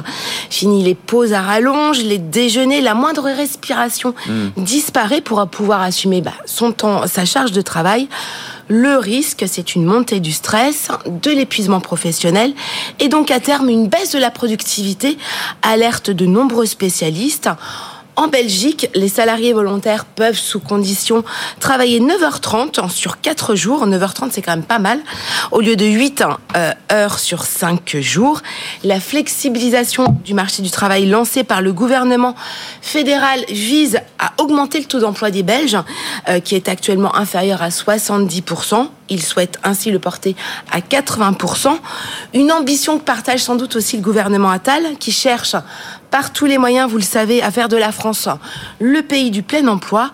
Fini 0.50 0.84
les 0.84 0.96
pauses 0.96 1.34
à 1.34 1.42
rallonge, 1.42 2.00
les 2.00 2.18
déjeuners, 2.18 2.82
la 2.82 2.94
moindre 2.94 3.24
respiration 3.24 3.94
Hmm. 4.28 4.50
Disparaît 4.74 5.22
pour 5.22 5.48
pouvoir 5.48 5.84
assumer 5.84 6.22
bah, 6.22 6.34
son 6.48 6.72
temps, 6.72 7.06
sa 7.06 7.26
charge 7.26 7.52
de 7.52 7.62
travail. 7.62 8.08
Le 8.70 8.98
risque, 8.98 9.46
c'est 9.48 9.76
une 9.76 9.86
montée 9.86 10.20
du 10.20 10.32
stress, 10.32 10.88
de 11.06 11.30
l'épuisement 11.30 11.80
professionnel 11.80 12.54
et 13.00 13.08
donc 13.08 13.30
à 13.30 13.40
terme 13.40 13.70
une 13.70 13.88
baisse 13.88 14.14
de 14.14 14.20
la 14.20 14.32
productivité, 14.32 15.20
alerte 15.62 16.10
de 16.10 16.26
nombreux 16.26 16.66
spécialistes. 16.66 17.50
En 18.16 18.28
Belgique, 18.28 18.90
les 18.94 19.08
salariés 19.08 19.54
volontaires 19.54 20.06
peuvent, 20.06 20.38
sous 20.38 20.60
condition, 20.60 21.24
travailler 21.60 22.00
9h30 22.00 22.92
sur 22.92 23.20
4 23.22 23.56
jours. 23.56 23.88
9h30, 23.88 24.30
c'est 24.32 24.44
quand 24.44 24.52
même 24.52 24.64
pas 24.64 24.78
mal. 24.78 25.00
Au 25.52 25.62
lieu 25.62 25.76
de 25.76 25.86
8 25.86 26.24
euh, 26.56 26.72
heures 26.92 27.18
sur 27.18 27.44
5 27.44 27.98
jours. 27.98 28.42
La 28.84 29.00
flexibilisation 29.00 30.16
du 30.24 30.36
marché 30.36 30.62
du 30.62 30.70
travail 30.70 31.08
lancée 31.08 31.44
par 31.44 31.64
le 31.64 31.74
gouvernement 31.74 32.36
fédéral 32.82 33.44
vise 33.50 34.00
à 34.20 34.34
augmenter 34.38 34.80
le 34.80 34.86
taux 34.86 35.00
d'emploi 35.00 35.32
des 35.32 35.42
Belges, 35.42 35.78
euh, 36.30 36.40
qui 36.40 36.54
est 36.54 36.70
actuellement 36.70 37.16
inférieur 37.16 37.64
à 37.64 37.70
70%. 37.70 38.90
Il 39.10 39.24
souhaite 39.24 39.60
ainsi 39.64 39.90
le 39.90 40.00
porter 40.00 40.36
à 40.72 40.82
80%. 40.82 41.78
Une 42.36 42.52
ambition 42.52 43.00
que 43.00 43.04
partage 43.04 43.42
sans 43.42 43.56
doute 43.56 43.76
aussi 43.76 43.98
le 43.98 44.04
gouvernement 44.04 44.52
Attal, 44.52 44.98
qui 45.00 45.12
cherche 45.12 45.56
par 46.14 46.32
tous 46.32 46.46
les 46.46 46.60
moyens, 46.60 46.88
vous 46.92 46.98
le 46.98 47.02
savez, 47.04 47.42
à 47.42 47.50
faire 47.50 47.70
de 47.70 47.76
la 47.76 47.92
France 47.92 48.30
le 48.80 49.02
pays 49.02 49.32
du 49.32 49.42
plein 49.42 49.68
emploi 49.68 50.12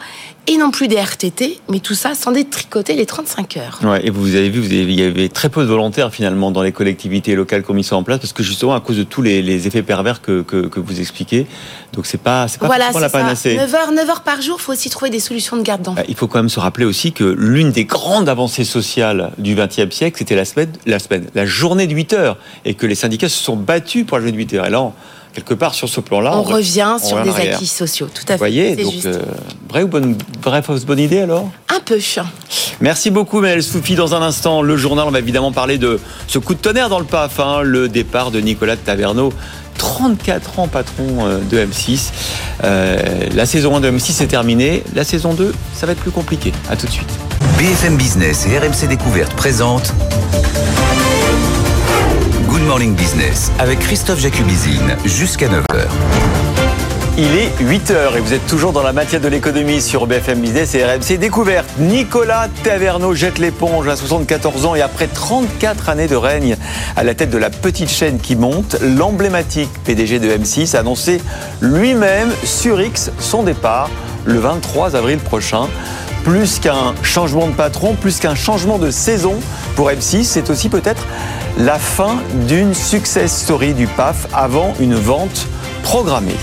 et 0.47 0.55
non 0.55 0.71
plus 0.71 0.87
des 0.87 0.95
RTT, 0.95 1.59
mais 1.69 1.79
tout 1.81 1.93
ça 1.93 2.15
sans 2.15 2.31
détricoter 2.31 2.95
les 2.95 3.05
35 3.05 3.57
heures. 3.57 3.79
Ouais, 3.83 4.07
et 4.07 4.09
vous 4.09 4.33
avez 4.35 4.49
vu, 4.49 4.61
vous 4.61 4.67
avez- 4.67 4.83
il 4.83 4.97
y 4.99 5.03
avait 5.03 5.27
très 5.27 5.49
peu 5.49 5.61
de 5.61 5.67
volontaires 5.67 6.11
finalement 6.13 6.51
dans 6.51 6.61
les 6.63 6.71
collectivités 6.71 7.35
locales 7.35 7.63
qui 7.63 7.69
ont 7.71 7.73
mis 7.73 7.83
ça 7.83 7.97
en 7.97 8.03
place, 8.03 8.19
parce 8.19 8.31
que 8.31 8.43
justement 8.43 8.73
à 8.75 8.79
cause 8.79 8.95
de 8.95 9.03
tous 9.03 9.21
les, 9.21 9.41
les 9.41 9.67
effets 9.67 9.83
pervers 9.83 10.21
que, 10.21 10.41
que, 10.41 10.67
que 10.67 10.79
vous 10.79 11.01
expliquez, 11.01 11.47
donc 11.91 12.05
c'est 12.05 12.17
pas 12.17 12.47
c'est 12.47 12.59
pas 12.61 12.67
Voilà, 12.67 12.91
la 12.97 13.09
panacée. 13.09 13.57
9 13.57 13.75
heures, 13.75 13.91
9 13.91 14.09
heures 14.09 14.21
par 14.23 14.41
jour, 14.41 14.61
faut 14.61 14.71
aussi 14.71 14.89
trouver 14.89 15.11
des 15.11 15.19
solutions 15.19 15.57
de 15.57 15.63
garde 15.63 15.81
d'enfants. 15.81 16.01
Il 16.07 16.15
faut 16.15 16.27
quand 16.29 16.39
même 16.39 16.47
se 16.49 16.61
rappeler 16.61 16.85
aussi 16.85 17.11
que 17.11 17.25
l'une 17.25 17.71
des 17.71 17.83
grandes 17.83 18.29
avancées 18.29 18.63
sociales 18.63 19.31
du 19.37 19.53
XXe 19.53 19.93
siècle, 19.93 20.15
c'était 20.17 20.35
la 20.37 20.45
semaine, 20.45 20.71
la 20.85 20.99
semaine, 20.99 21.27
la 21.35 21.45
journée 21.45 21.87
de 21.87 21.93
8 21.93 22.13
heures, 22.13 22.37
et 22.63 22.73
que 22.73 22.87
les 22.87 22.95
syndicats 22.95 23.27
se 23.29 23.43
sont 23.43 23.57
battus 23.57 24.05
pour 24.05 24.17
la 24.17 24.21
journée 24.23 24.31
de 24.31 24.37
8 24.37 24.53
heures. 24.55 24.65
Et 24.65 24.71
là, 24.71 24.81
on- 24.81 24.93
quelque 25.39 25.53
part 25.53 25.73
sur 25.73 25.89
ce 25.89 25.99
plan-là, 25.99 26.37
on, 26.37 26.43
re- 26.43 26.53
revient 26.55 26.95
on 26.95 26.99
sur 27.05 27.17
revient 27.17 27.29
des 27.29 27.35
arrière. 27.35 27.55
acquis 27.55 27.67
sociaux, 27.67 28.07
tout 28.13 28.23
à 28.23 28.25
fait. 28.27 28.33
Vous 28.33 28.37
voyez, 28.39 28.75
donc 28.75 28.91
juste. 28.93 29.05
euh, 29.07 29.21
vraie 29.69 29.83
ou 29.83 29.87
bonne, 29.87 30.15
vraie 30.43 30.61
fausse 30.61 30.85
bonne 30.85 30.99
idée 30.99 31.19
alors? 31.21 31.49
Un 31.69 31.79
peu. 31.79 31.97
Merci 32.81 33.09
beaucoup, 33.09 33.41
Maëlle 33.41 33.63
Soufi. 33.63 33.95
Dans 33.95 34.13
un 34.15 34.21
instant, 34.21 34.61
le 34.61 34.77
journal, 34.77 35.05
on 35.07 35.11
va 35.11 35.19
évidemment 35.19 35.51
parler 35.51 35.77
de 35.77 35.99
ce 36.27 36.37
coup 36.39 36.53
de 36.53 36.59
tonnerre 36.59 36.89
dans 36.89 36.99
le 36.99 37.05
PAF, 37.05 37.39
hein, 37.39 37.61
le 37.63 37.89
départ 37.89 38.31
de 38.31 38.39
Nicolas 38.39 38.75
de 38.75 38.81
Taverneau. 38.81 39.33
34 39.77 40.59
ans 40.59 40.67
patron 40.67 41.25
euh, 41.25 41.39
de 41.49 41.57
M6. 41.57 42.09
Euh, 42.63 42.97
la 43.33 43.45
saison 43.45 43.75
1 43.77 43.79
de 43.81 43.91
M6 43.91 44.21
est 44.23 44.27
terminée. 44.27 44.83
La 44.93 45.03
saison 45.05 45.33
2, 45.33 45.53
ça 45.73 45.85
va 45.85 45.93
être 45.93 46.01
plus 46.01 46.11
compliqué. 46.11 46.51
À 46.69 46.75
tout 46.75 46.85
de 46.85 46.91
suite. 46.91 47.09
BFM 47.57 47.95
Business 47.97 48.45
et 48.45 48.57
RMC 48.59 48.87
Découverte 48.89 49.33
présentent 49.33 49.93
Morning 52.69 52.95
Business 52.95 53.51
avec 53.57 53.79
Christophe 53.79 54.19
Jacubizine 54.19 54.95
jusqu'à 55.03 55.47
9h. 55.47 56.48
Il 57.21 57.35
est 57.35 57.51
8h 57.59 58.15
et 58.15 58.21
vous 58.21 58.31
êtes 58.31 58.47
toujours 58.47 58.71
dans 58.71 58.81
la 58.81 58.93
matière 58.93 59.19
de 59.19 59.27
l'économie 59.27 59.81
sur 59.81 60.07
BFM 60.07 60.39
Business 60.39 60.73
et 60.73 60.85
RMC 60.85 61.17
Découverte. 61.17 61.67
Nicolas 61.77 62.47
Taverneau 62.63 63.13
jette 63.13 63.39
l'éponge 63.39 63.89
à 63.89 63.97
74 63.97 64.65
ans 64.65 64.73
et 64.73 64.81
après 64.81 65.07
34 65.07 65.89
années 65.89 66.07
de 66.07 66.15
règne 66.15 66.55
à 66.95 67.03
la 67.03 67.15
tête 67.15 67.29
de 67.29 67.37
la 67.37 67.49
petite 67.49 67.89
chaîne 67.89 68.19
qui 68.19 68.37
monte, 68.37 68.77
l'emblématique 68.81 69.69
PDG 69.83 70.19
de 70.19 70.29
M6 70.29 70.77
a 70.77 70.79
annoncé 70.79 71.19
lui-même 71.59 72.31
sur 72.45 72.79
X 72.79 73.11
son 73.19 73.43
départ 73.43 73.89
le 74.23 74.39
23 74.39 74.95
avril 74.95 75.17
prochain. 75.17 75.67
Plus 76.23 76.59
qu'un 76.59 76.95
changement 77.03 77.47
de 77.47 77.53
patron, 77.53 77.95
plus 77.95 78.21
qu'un 78.21 78.35
changement 78.35 78.77
de 78.77 78.91
saison 78.91 79.35
pour 79.75 79.89
M6, 79.89 80.23
c'est 80.23 80.49
aussi 80.49 80.69
peut-être 80.69 81.05
la 81.57 81.79
fin 81.79 82.15
d'une 82.47 82.73
success 82.73 83.41
story 83.41 83.73
du 83.73 83.87
PAF 83.87 84.27
avant 84.33 84.73
une 84.79 84.95
vente 84.95 85.47
programmée. 85.83 86.35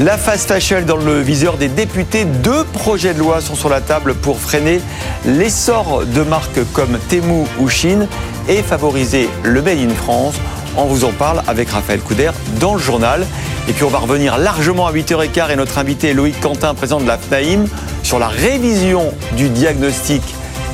La 0.00 0.16
fast 0.16 0.48
fashion 0.48 0.82
dans 0.86 0.96
le 0.96 1.20
viseur 1.20 1.56
des 1.56 1.68
députés, 1.68 2.24
deux 2.24 2.64
projets 2.64 3.14
de 3.14 3.18
loi 3.18 3.40
sont 3.40 3.54
sur 3.54 3.68
la 3.68 3.80
table 3.80 4.14
pour 4.14 4.40
freiner 4.40 4.80
l'essor 5.24 6.04
de 6.06 6.22
marques 6.22 6.60
comme 6.72 6.98
Temu 7.08 7.44
ou 7.60 7.68
Chine 7.68 8.08
et 8.48 8.62
favoriser 8.62 9.28
le 9.42 9.62
Made 9.62 9.78
in 9.78 9.94
France. 9.94 10.34
On 10.76 10.86
vous 10.86 11.04
en 11.04 11.12
parle 11.12 11.42
avec 11.46 11.70
Raphaël 11.70 12.00
Couder 12.00 12.30
dans 12.58 12.74
le 12.74 12.80
journal. 12.80 13.26
Et 13.68 13.72
puis 13.72 13.84
on 13.84 13.90
va 13.90 13.98
revenir 13.98 14.38
largement 14.38 14.86
à 14.86 14.92
8h15 14.92 15.52
et 15.52 15.56
notre 15.56 15.78
invité 15.78 16.14
Loïc 16.14 16.40
Quentin, 16.40 16.74
président 16.74 17.00
de 17.00 17.06
la 17.06 17.18
FNAIM, 17.18 17.66
sur 18.02 18.18
la 18.18 18.28
révision 18.28 19.12
du 19.36 19.50
diagnostic 19.50 20.22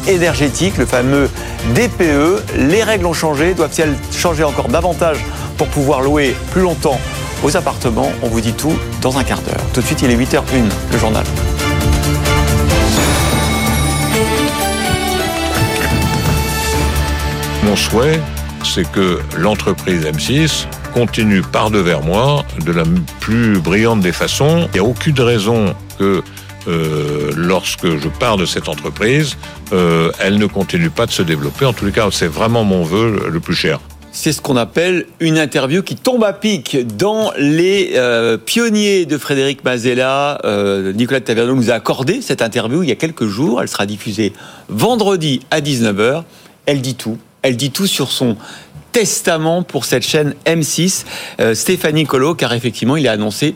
énergétique, 0.06 0.76
le 0.78 0.86
fameux 0.86 1.28
DPE. 1.74 2.56
Les 2.56 2.82
règles 2.82 3.06
ont 3.06 3.12
changé, 3.12 3.54
doivent-elles 3.54 3.94
changer 4.12 4.44
encore 4.44 4.68
davantage 4.68 5.18
pour 5.56 5.66
pouvoir 5.68 6.02
louer 6.02 6.36
plus 6.52 6.62
longtemps 6.62 7.00
aux 7.42 7.56
appartements? 7.56 8.12
On 8.22 8.28
vous 8.28 8.40
dit 8.40 8.52
tout 8.52 8.76
dans 9.00 9.18
un 9.18 9.24
quart 9.24 9.40
d'heure. 9.42 9.60
Tout 9.72 9.80
de 9.80 9.86
suite, 9.86 10.02
il 10.02 10.10
est 10.10 10.16
8h01, 10.16 10.40
le 10.92 10.98
journal. 10.98 11.24
Mon 17.64 17.76
souhait, 17.76 18.20
c'est 18.64 18.90
que 18.90 19.20
l'entreprise 19.36 20.04
M6 20.04 20.66
continue 20.94 21.42
par 21.42 21.70
devers 21.70 22.02
moi 22.02 22.44
de 22.64 22.72
la 22.72 22.84
plus 23.20 23.58
brillante 23.58 24.00
des 24.00 24.12
façons. 24.12 24.68
Il 24.72 24.80
n'y 24.80 24.86
a 24.86 24.88
aucune 24.88 25.20
raison 25.20 25.74
que 25.98 26.22
euh, 26.68 27.32
lorsque 27.36 27.86
je 27.86 28.08
pars 28.08 28.36
de 28.36 28.46
cette 28.46 28.68
entreprise, 28.68 29.36
euh, 29.72 30.12
elle 30.18 30.38
ne 30.38 30.46
continue 30.46 30.90
pas 30.90 31.06
de 31.06 31.10
se 31.10 31.22
développer. 31.22 31.64
En 31.64 31.72
tous 31.72 31.84
les 31.84 31.92
cas, 31.92 32.08
c'est 32.12 32.26
vraiment 32.26 32.64
mon 32.64 32.82
vœu 32.82 33.28
le 33.30 33.40
plus 33.40 33.54
cher. 33.54 33.80
C'est 34.12 34.32
ce 34.32 34.40
qu'on 34.40 34.56
appelle 34.56 35.06
une 35.20 35.38
interview 35.38 35.82
qui 35.82 35.94
tombe 35.94 36.24
à 36.24 36.32
pic 36.32 36.76
dans 36.96 37.32
les 37.38 37.92
euh, 37.94 38.36
pionniers 38.36 39.06
de 39.06 39.16
Frédéric 39.16 39.64
Mazella. 39.64 40.40
Nicolas 40.94 41.20
Taverneau 41.20 41.54
nous 41.54 41.70
a 41.70 41.74
accordé 41.74 42.20
cette 42.22 42.42
interview 42.42 42.82
il 42.82 42.88
y 42.88 42.92
a 42.92 42.96
quelques 42.96 43.26
jours. 43.26 43.62
Elle 43.62 43.68
sera 43.68 43.86
diffusée 43.86 44.32
vendredi 44.68 45.40
à 45.50 45.60
19h. 45.60 46.24
Elle 46.66 46.80
dit 46.80 46.96
tout. 46.96 47.18
Elle 47.42 47.56
dit 47.56 47.70
tout 47.70 47.86
sur 47.86 48.10
son 48.10 48.36
testament 48.92 49.62
pour 49.62 49.84
cette 49.84 50.02
chaîne 50.02 50.34
M6. 50.44 51.04
Euh, 51.40 51.54
Stéphanie 51.54 52.04
Colo, 52.04 52.34
car 52.34 52.52
effectivement, 52.52 52.96
il 52.96 53.06
a 53.08 53.12
annoncé 53.12 53.54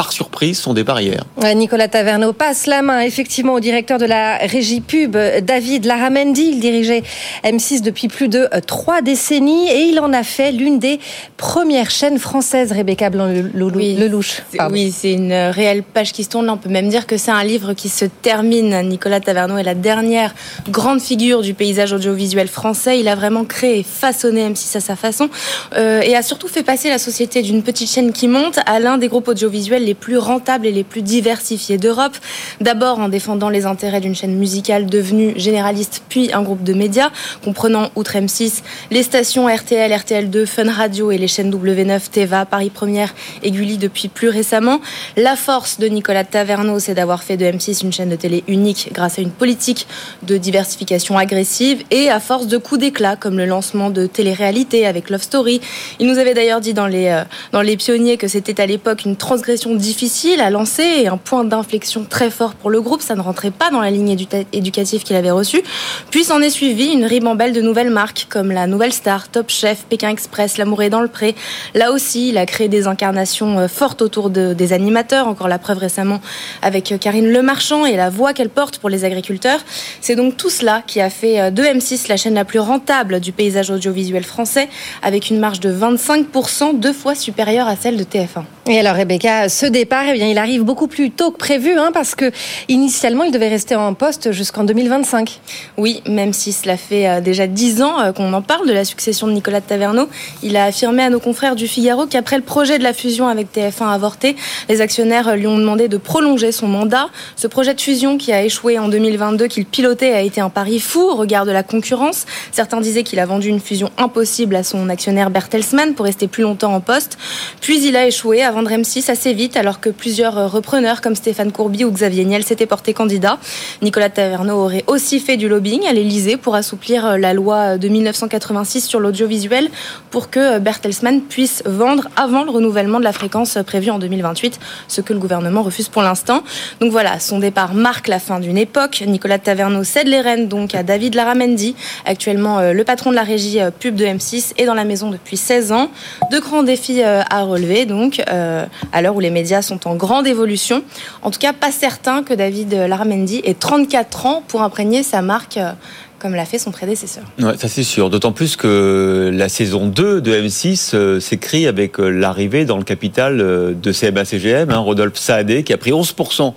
par 0.00 0.12
surprise 0.12 0.58
son 0.58 0.72
départ 0.72 0.98
hier. 1.02 1.24
Nicolas 1.54 1.86
Taverneau 1.86 2.32
passe 2.32 2.64
la 2.66 2.80
main 2.80 3.00
effectivement 3.00 3.52
au 3.52 3.60
directeur 3.60 3.98
de 3.98 4.06
la 4.06 4.38
régie 4.38 4.80
pub, 4.80 5.14
David 5.42 5.84
Laramendi. 5.84 6.52
Il 6.54 6.60
dirigeait 6.60 7.02
M6 7.44 7.82
depuis 7.82 8.08
plus 8.08 8.28
de 8.28 8.48
euh, 8.54 8.60
trois 8.66 9.02
décennies 9.02 9.68
et 9.68 9.82
il 9.90 10.00
en 10.00 10.14
a 10.14 10.22
fait 10.22 10.52
l'une 10.52 10.78
des 10.78 11.00
premières 11.36 11.90
chaînes 11.90 12.18
françaises, 12.18 12.72
Rebecca 12.72 13.10
Blanc-Lelouch. 13.10 14.42
Oui, 14.70 14.90
c'est 14.90 15.12
une 15.12 15.32
euh, 15.32 15.50
réelle 15.50 15.82
page 15.82 16.14
qui 16.14 16.24
se 16.24 16.30
tourne. 16.30 16.46
Là, 16.46 16.54
on 16.54 16.56
peut 16.56 16.70
même 16.70 16.88
dire 16.88 17.06
que 17.06 17.18
c'est 17.18 17.30
un 17.30 17.44
livre 17.44 17.74
qui 17.74 17.90
se 17.90 18.06
termine. 18.06 18.80
Nicolas 18.88 19.20
Taverneau 19.20 19.58
est 19.58 19.62
la 19.62 19.74
dernière 19.74 20.34
grande 20.70 21.02
figure 21.02 21.42
du 21.42 21.52
paysage 21.52 21.92
audiovisuel 21.92 22.48
français. 22.48 22.98
Il 23.00 23.08
a 23.08 23.16
vraiment 23.16 23.44
créé 23.44 23.80
et 23.80 23.82
façonné 23.82 24.48
M6 24.48 24.78
à 24.78 24.80
sa 24.80 24.96
façon 24.96 25.28
euh, 25.76 26.00
et 26.00 26.16
a 26.16 26.22
surtout 26.22 26.48
fait 26.48 26.62
passer 26.62 26.88
la 26.88 26.98
société 26.98 27.42
d'une 27.42 27.62
petite 27.62 27.90
chaîne 27.90 28.12
qui 28.14 28.28
monte 28.28 28.60
à 28.64 28.80
l'un 28.80 28.96
des 28.96 29.08
groupes 29.08 29.28
audiovisuels 29.28 29.89
les 29.90 29.94
plus 29.94 30.18
rentables 30.18 30.66
et 30.66 30.70
les 30.70 30.84
plus 30.84 31.02
diversifiées 31.02 31.76
d'Europe. 31.76 32.16
D'abord 32.60 33.00
en 33.00 33.08
défendant 33.08 33.48
les 33.48 33.66
intérêts 33.66 34.00
d'une 34.00 34.14
chaîne 34.14 34.36
musicale 34.36 34.86
devenue 34.86 35.32
généraliste, 35.34 36.04
puis 36.08 36.32
un 36.32 36.42
groupe 36.42 36.62
de 36.62 36.74
médias, 36.74 37.10
comprenant 37.42 37.90
outre 37.96 38.14
M6 38.16 38.62
les 38.92 39.02
stations 39.02 39.48
RTL, 39.48 39.90
RTL2, 39.90 40.46
Fun 40.46 40.70
Radio 40.70 41.10
et 41.10 41.18
les 41.18 41.26
chaînes 41.26 41.50
W9, 41.50 42.08
Teva, 42.08 42.44
Paris 42.44 42.70
Première 42.70 43.12
et 43.42 43.50
Gulli 43.50 43.78
depuis 43.78 44.06
plus 44.06 44.28
récemment. 44.28 44.80
La 45.16 45.34
force 45.34 45.80
de 45.80 45.88
Nicolas 45.88 46.22
Taverneau, 46.22 46.78
c'est 46.78 46.94
d'avoir 46.94 47.24
fait 47.24 47.36
de 47.36 47.46
M6 47.46 47.84
une 47.84 47.92
chaîne 47.92 48.10
de 48.10 48.16
télé 48.16 48.44
unique 48.46 48.90
grâce 48.92 49.18
à 49.18 49.22
une 49.22 49.32
politique 49.32 49.88
de 50.22 50.36
diversification 50.36 51.18
agressive 51.18 51.82
et 51.90 52.10
à 52.10 52.20
force 52.20 52.46
de 52.46 52.58
coups 52.58 52.80
d'éclat 52.80 53.16
comme 53.16 53.36
le 53.36 53.46
lancement 53.46 53.90
de 53.90 54.06
télé-réalité 54.06 54.86
avec 54.86 55.10
Love 55.10 55.22
Story. 55.22 55.60
Il 55.98 56.06
nous 56.06 56.18
avait 56.18 56.34
d'ailleurs 56.34 56.60
dit 56.60 56.74
dans 56.74 56.86
les, 56.86 57.08
euh, 57.08 57.24
dans 57.50 57.62
les 57.62 57.76
pionniers 57.76 58.18
que 58.18 58.28
c'était 58.28 58.60
à 58.60 58.66
l'époque 58.66 59.04
une 59.04 59.16
transgression 59.16 59.74
difficile 59.80 60.40
à 60.40 60.50
lancer 60.50 60.82
et 60.82 61.08
un 61.08 61.16
point 61.16 61.44
d'inflexion 61.44 62.06
très 62.08 62.30
fort 62.30 62.54
pour 62.54 62.70
le 62.70 62.80
groupe. 62.80 63.02
Ça 63.02 63.16
ne 63.16 63.20
rentrait 63.20 63.50
pas 63.50 63.70
dans 63.70 63.80
la 63.80 63.90
ligne 63.90 64.16
éducative 64.52 65.02
qu'il 65.02 65.16
avait 65.16 65.30
reçue. 65.30 65.62
Puis 66.10 66.24
s'en 66.24 66.40
est 66.40 66.50
suivi 66.50 66.86
une 66.86 67.04
ribambelle 67.04 67.52
de 67.52 67.60
nouvelles 67.60 67.90
marques 67.90 68.26
comme 68.28 68.52
la 68.52 68.66
Nouvelle 68.66 68.92
Star, 68.92 69.28
Top 69.28 69.50
Chef, 69.50 69.84
Pékin 69.88 70.10
Express, 70.10 70.58
L'amour 70.58 70.82
est 70.82 70.90
dans 70.90 71.00
le 71.00 71.08
pré. 71.08 71.34
Là 71.74 71.92
aussi, 71.92 72.28
il 72.28 72.38
a 72.38 72.46
créé 72.46 72.68
des 72.68 72.86
incarnations 72.86 73.58
euh, 73.58 73.68
fortes 73.68 74.02
autour 74.02 74.30
de, 74.30 74.52
des 74.52 74.72
animateurs. 74.72 75.26
Encore 75.26 75.48
la 75.48 75.58
preuve 75.58 75.78
récemment 75.78 76.20
avec 76.62 76.92
euh, 76.92 76.98
Karine 76.98 77.32
Lemarchand 77.32 77.86
et 77.86 77.96
la 77.96 78.10
voix 78.10 78.32
qu'elle 78.32 78.50
porte 78.50 78.78
pour 78.78 78.90
les 78.90 79.04
agriculteurs. 79.04 79.60
C'est 80.00 80.14
donc 80.14 80.36
tout 80.36 80.50
cela 80.50 80.82
qui 80.86 81.00
a 81.00 81.10
fait 81.10 81.50
de 81.50 81.62
M6 81.62 82.08
la 82.08 82.16
chaîne 82.16 82.34
la 82.34 82.44
plus 82.44 82.58
rentable 82.58 83.20
du 83.20 83.32
paysage 83.32 83.70
audiovisuel 83.70 84.24
français 84.24 84.68
avec 85.02 85.30
une 85.30 85.38
marge 85.38 85.60
de 85.60 85.72
25%, 85.72 86.78
deux 86.78 86.92
fois 86.92 87.14
supérieure 87.14 87.66
à 87.66 87.76
celle 87.76 87.96
de 87.96 88.04
TF1. 88.04 88.44
Et 88.66 88.78
alors 88.78 88.94
Rebecca, 88.94 89.48
ce 89.60 89.66
départ, 89.66 90.04
eh 90.08 90.14
bien, 90.14 90.26
il 90.26 90.38
arrive 90.38 90.62
beaucoup 90.62 90.86
plus 90.86 91.10
tôt 91.10 91.30
que 91.30 91.36
prévu, 91.36 91.78
hein, 91.78 91.90
parce 91.92 92.14
que 92.14 92.32
initialement, 92.68 93.24
il 93.24 93.30
devait 93.30 93.48
rester 93.48 93.76
en 93.76 93.92
poste 93.92 94.32
jusqu'en 94.32 94.64
2025. 94.64 95.38
Oui, 95.76 96.02
même 96.06 96.32
si 96.32 96.52
cela 96.52 96.78
fait 96.78 97.06
euh, 97.06 97.20
déjà 97.20 97.46
dix 97.46 97.82
ans 97.82 98.00
euh, 98.00 98.12
qu'on 98.12 98.32
en 98.32 98.40
parle 98.40 98.66
de 98.66 98.72
la 98.72 98.86
succession 98.86 99.26
de 99.26 99.32
Nicolas 99.32 99.60
Taverneau, 99.60 100.08
il 100.42 100.56
a 100.56 100.64
affirmé 100.64 101.02
à 101.02 101.10
nos 101.10 101.20
confrères 101.20 101.56
du 101.56 101.68
Figaro 101.68 102.06
qu'après 102.06 102.38
le 102.38 102.42
projet 102.42 102.78
de 102.78 102.82
la 102.82 102.94
fusion 102.94 103.28
avec 103.28 103.48
TF1 103.54 103.92
avorté, 103.92 104.34
les 104.70 104.80
actionnaires 104.80 105.28
euh, 105.28 105.36
lui 105.36 105.46
ont 105.46 105.58
demandé 105.58 105.88
de 105.88 105.98
prolonger 105.98 106.52
son 106.52 106.66
mandat. 106.66 107.10
Ce 107.36 107.46
projet 107.46 107.74
de 107.74 107.80
fusion 107.82 108.16
qui 108.16 108.32
a 108.32 108.42
échoué 108.42 108.78
en 108.78 108.88
2022, 108.88 109.46
qu'il 109.46 109.66
pilotait, 109.66 110.14
a 110.14 110.22
été 110.22 110.40
un 110.40 110.48
pari 110.48 110.80
fou 110.80 111.02
au 111.02 111.16
regard 111.16 111.44
de 111.44 111.52
la 111.52 111.62
concurrence. 111.62 112.24
Certains 112.50 112.80
disaient 112.80 113.02
qu'il 113.02 113.18
a 113.18 113.26
vendu 113.26 113.48
une 113.48 113.60
fusion 113.60 113.90
impossible 113.98 114.56
à 114.56 114.62
son 114.62 114.88
actionnaire 114.88 115.28
Bertelsmann 115.28 115.92
pour 115.92 116.06
rester 116.06 116.28
plus 116.28 116.44
longtemps 116.44 116.72
en 116.72 116.80
poste. 116.80 117.18
Puis 117.60 117.86
il 117.86 117.94
a 117.94 118.06
échoué 118.06 118.42
avant 118.42 118.62
vendre 118.62 118.70
M6 118.70 119.10
assez 119.10 119.34
vite, 119.34 119.49
alors 119.56 119.80
que 119.80 119.90
plusieurs 119.90 120.50
repreneurs 120.50 121.00
comme 121.00 121.14
Stéphane 121.14 121.52
Courby 121.52 121.84
ou 121.84 121.90
Xavier 121.90 122.24
Niel 122.24 122.44
s'étaient 122.44 122.66
portés 122.66 122.94
candidats. 122.94 123.38
Nicolas 123.82 124.10
Taverneau 124.10 124.56
aurait 124.56 124.84
aussi 124.86 125.20
fait 125.20 125.36
du 125.36 125.48
lobbying 125.48 125.86
à 125.86 125.92
l'Elysée 125.92 126.36
pour 126.36 126.54
assouplir 126.54 127.18
la 127.18 127.34
loi 127.34 127.78
de 127.78 127.88
1986 127.88 128.86
sur 128.86 129.00
l'audiovisuel 129.00 129.70
pour 130.10 130.30
que 130.30 130.58
Bertelsmann 130.58 131.22
puisse 131.22 131.62
vendre 131.66 132.08
avant 132.16 132.44
le 132.44 132.50
renouvellement 132.50 132.98
de 132.98 133.04
la 133.04 133.12
fréquence 133.12 133.58
prévue 133.66 133.90
en 133.90 133.98
2028, 133.98 134.58
ce 134.88 135.00
que 135.00 135.12
le 135.12 135.18
gouvernement 135.18 135.62
refuse 135.62 135.88
pour 135.88 136.02
l'instant. 136.02 136.42
Donc 136.80 136.92
voilà, 136.92 137.20
son 137.20 137.38
départ 137.38 137.74
marque 137.74 138.08
la 138.08 138.18
fin 138.18 138.40
d'une 138.40 138.58
époque. 138.58 139.02
Nicolas 139.06 139.38
Taverneau 139.38 139.84
cède 139.84 140.08
les 140.08 140.20
rênes 140.20 140.48
donc 140.48 140.74
à 140.74 140.82
David 140.82 141.14
Laramendi, 141.14 141.74
actuellement 142.04 142.58
euh, 142.58 142.72
le 142.72 142.84
patron 142.84 143.10
de 143.10 143.16
la 143.16 143.22
régie 143.22 143.60
euh, 143.60 143.70
pub 143.70 143.94
de 143.94 144.04
M6 144.04 144.52
et 144.58 144.66
dans 144.66 144.74
la 144.74 144.84
maison 144.84 145.10
depuis 145.10 145.36
16 145.36 145.72
ans. 145.72 145.90
Deux 146.30 146.40
grands 146.40 146.62
défis 146.62 147.02
euh, 147.02 147.22
à 147.28 147.42
relever 147.42 147.86
donc. 147.86 148.22
Euh, 148.28 148.66
à 148.92 149.02
l'heure 149.02 149.16
où 149.16 149.20
les 149.20 149.30
médias 149.30 149.39
sont 149.62 149.88
en 149.88 149.96
grande 149.96 150.26
évolution. 150.26 150.82
En 151.22 151.30
tout 151.30 151.38
cas, 151.38 151.52
pas 151.52 151.72
certain 151.72 152.22
que 152.22 152.34
David 152.34 152.72
Laramendi 152.72 153.40
ait 153.44 153.54
34 153.54 154.26
ans 154.26 154.42
pour 154.46 154.62
imprégner 154.62 155.02
sa 155.02 155.22
marque 155.22 155.56
euh, 155.56 155.72
comme 156.18 156.34
l'a 156.34 156.44
fait 156.44 156.58
son 156.58 156.70
prédécesseur. 156.70 157.24
Ça 157.56 157.68
c'est 157.68 157.82
sûr. 157.82 158.10
D'autant 158.10 158.32
plus 158.32 158.56
que 158.56 159.30
la 159.32 159.48
saison 159.48 159.86
2 159.86 160.20
de 160.20 160.32
M6 160.32 160.90
euh, 160.94 161.18
s'écrit 161.18 161.66
avec 161.66 161.96
l'arrivée 161.98 162.66
dans 162.66 162.76
le 162.76 162.84
capital 162.84 163.38
de 163.38 163.92
CMA-CGM, 163.92 164.70
hein, 164.70 164.78
Rodolphe 164.78 165.16
Saadé, 165.16 165.62
qui 165.62 165.72
a 165.72 165.78
pris 165.78 165.92
11% 165.92 166.52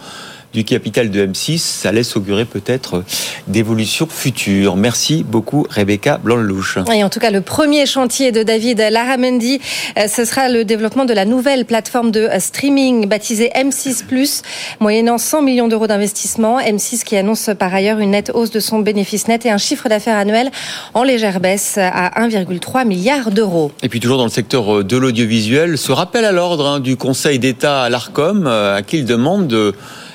du 0.54 0.64
capital 0.64 1.10
de 1.10 1.26
M6, 1.26 1.58
ça 1.58 1.92
laisse 1.92 2.16
augurer 2.16 2.46
peut-être 2.46 3.04
d'évolutions 3.48 4.08
futures. 4.08 4.76
Merci 4.76 5.24
beaucoup 5.24 5.66
Rebecca 5.70 6.20
Blanc-Louche. 6.24 6.78
Et 6.94 7.04
en 7.04 7.10
tout 7.10 7.20
cas, 7.20 7.32
le 7.32 7.42
premier 7.42 7.86
chantier 7.86 8.32
de 8.32 8.44
David 8.44 8.80
Laramendi, 8.92 9.60
euh, 9.98 10.08
ce 10.08 10.26
sera 10.26 10.50
le 10.50 10.64
développement 10.64 11.06
de 11.06 11.14
la 11.14 11.26
nouvelle 11.26 11.66
plateforme 11.66 12.12
de 12.12 12.22
euh, 12.22 12.40
streaming 12.40 13.08
baptisée 13.08 13.50
M6+, 13.56 14.44
moyennant 14.80 15.18
100 15.18 15.42
millions 15.42 15.68
d'euros 15.68 15.88
d'investissement. 15.88 16.60
M6 16.60 17.04
qui 17.04 17.18
annonce 17.18 17.50
par 17.58 17.74
ailleurs 17.74 18.00
une 18.00 18.12
nette 18.12 18.32
hausse 18.34 18.52
de 18.52 18.60
son 18.60 18.80
bénéfice 18.80 19.28
net 19.28 19.46
et 19.46 19.50
un 19.50 19.58
chiffre 19.58 19.90
d'affaires 19.90 20.18
annuel 20.18 20.52
en 20.94 21.04
légère 21.04 21.40
baisse 21.40 21.78
à 21.78 22.22
1,3 22.28 22.86
milliard 22.86 23.32
d'euros. 23.32 23.72
Et 23.82 23.90
puis 23.90 24.00
toujours 24.00 24.18
dans 24.18 24.26
le 24.26 24.30
secteur 24.30 24.80
euh, 24.80 24.84
de 24.84 24.98
l'audiovisuel, 24.98 25.78
ce 25.78 25.92
rappel 25.92 26.26
à 26.26 26.32
l'ordre 26.32 26.68
hein, 26.68 26.80
du 26.80 26.96
Conseil 26.96 27.40
d'État 27.40 27.82
à 27.84 27.90
l'ARCOM 27.90 28.48
à 28.48 28.82
qui 28.84 28.98
il 28.98 29.06
demande 29.06 29.48
de 29.48 29.74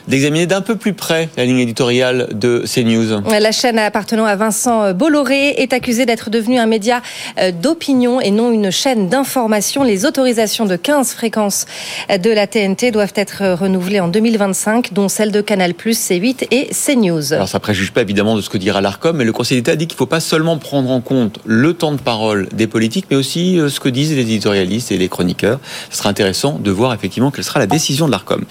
d'examiner 0.09 0.47
d'un 0.47 0.61
peu 0.61 0.77
plus 0.77 0.95
près 0.95 1.29
la 1.37 1.45
ligne 1.45 1.59
éditoriale 1.59 2.29
de 2.33 2.65
CNews. 2.67 3.23
La 3.31 3.53
chaîne 3.53 3.79
appartenant 3.79 4.25
à 4.25 4.37
Vincent 4.37 4.93
Bolloré 4.93 5.51
est 5.51 5.73
accusée 5.73 6.07
d'être 6.07 6.31
devenue 6.31 6.59
un 6.59 6.67
média 6.67 7.03
euh, 7.39 7.53
d'opinion 7.53 8.21
et 8.21 8.31
non 8.31 8.51
une 8.51 8.71
chaîne 8.71 9.09
d'information. 9.09 9.85
Les 9.85 10.07
autorisations 10.07 10.67
de 10.67 10.77
15 10.77 11.13
fréquences 11.13 11.67
de 12.11 12.31
la 12.31 12.47
TNT 12.47 12.91
doivent 12.91 13.13
être 13.15 13.55
renouvelées 13.55 14.01
en 14.01 14.09
2025, 14.09 14.93
dont 14.93 15.09
celles 15.09 15.33
de 15.33 15.41
Canal+, 15.41 15.73
C8 15.73 16.47
et 16.51 16.71
CNews. 16.73 17.33
Alors 17.33 17.49
ça 17.49 17.61
préjuge 17.61 17.93
pas 17.93 18.03
évidemment 18.03 18.37
de 18.37 18.41
ce 18.41 18.49
que 18.49 18.59
dira 18.59 18.81
l'ARCOM, 18.81 19.17
mais 19.17 19.25
le 19.25 19.33
Conseil 19.33 19.59
d'État 19.59 19.77
dit 19.77 19.87
qu'il 19.87 19.95
ne 19.95 19.99
faut 19.99 20.07
pas 20.07 20.21
seulement 20.21 20.59
prendre 20.59 20.91
en 20.91 21.01
compte 21.01 21.39
le 21.45 21.75
temps 21.75 21.93
de 21.93 22.01
parole 22.01 22.49
des 22.53 22.67
politiques, 22.67 23.07
mais 23.11 23.17
aussi 23.17 23.59
euh, 23.59 23.69
ce 23.69 23.81
que 23.81 23.89
disent 23.89 24.13
les 24.15 24.23
éditorialistes 24.23 24.93
et 24.93 24.99
les 24.99 25.09
chroniqueurs. 25.09 25.61
Ce 25.91 25.99
sera 25.99 26.11
intéressant 26.11 26.59
de 26.59 26.71
voir 26.71 26.95
effectivement 26.95 27.31
quelle 27.31 27.45
sera 27.45 27.59
la 27.59 27.67
décision 27.67 28.07
de 28.07 28.13
l'ARCOM. 28.13 28.45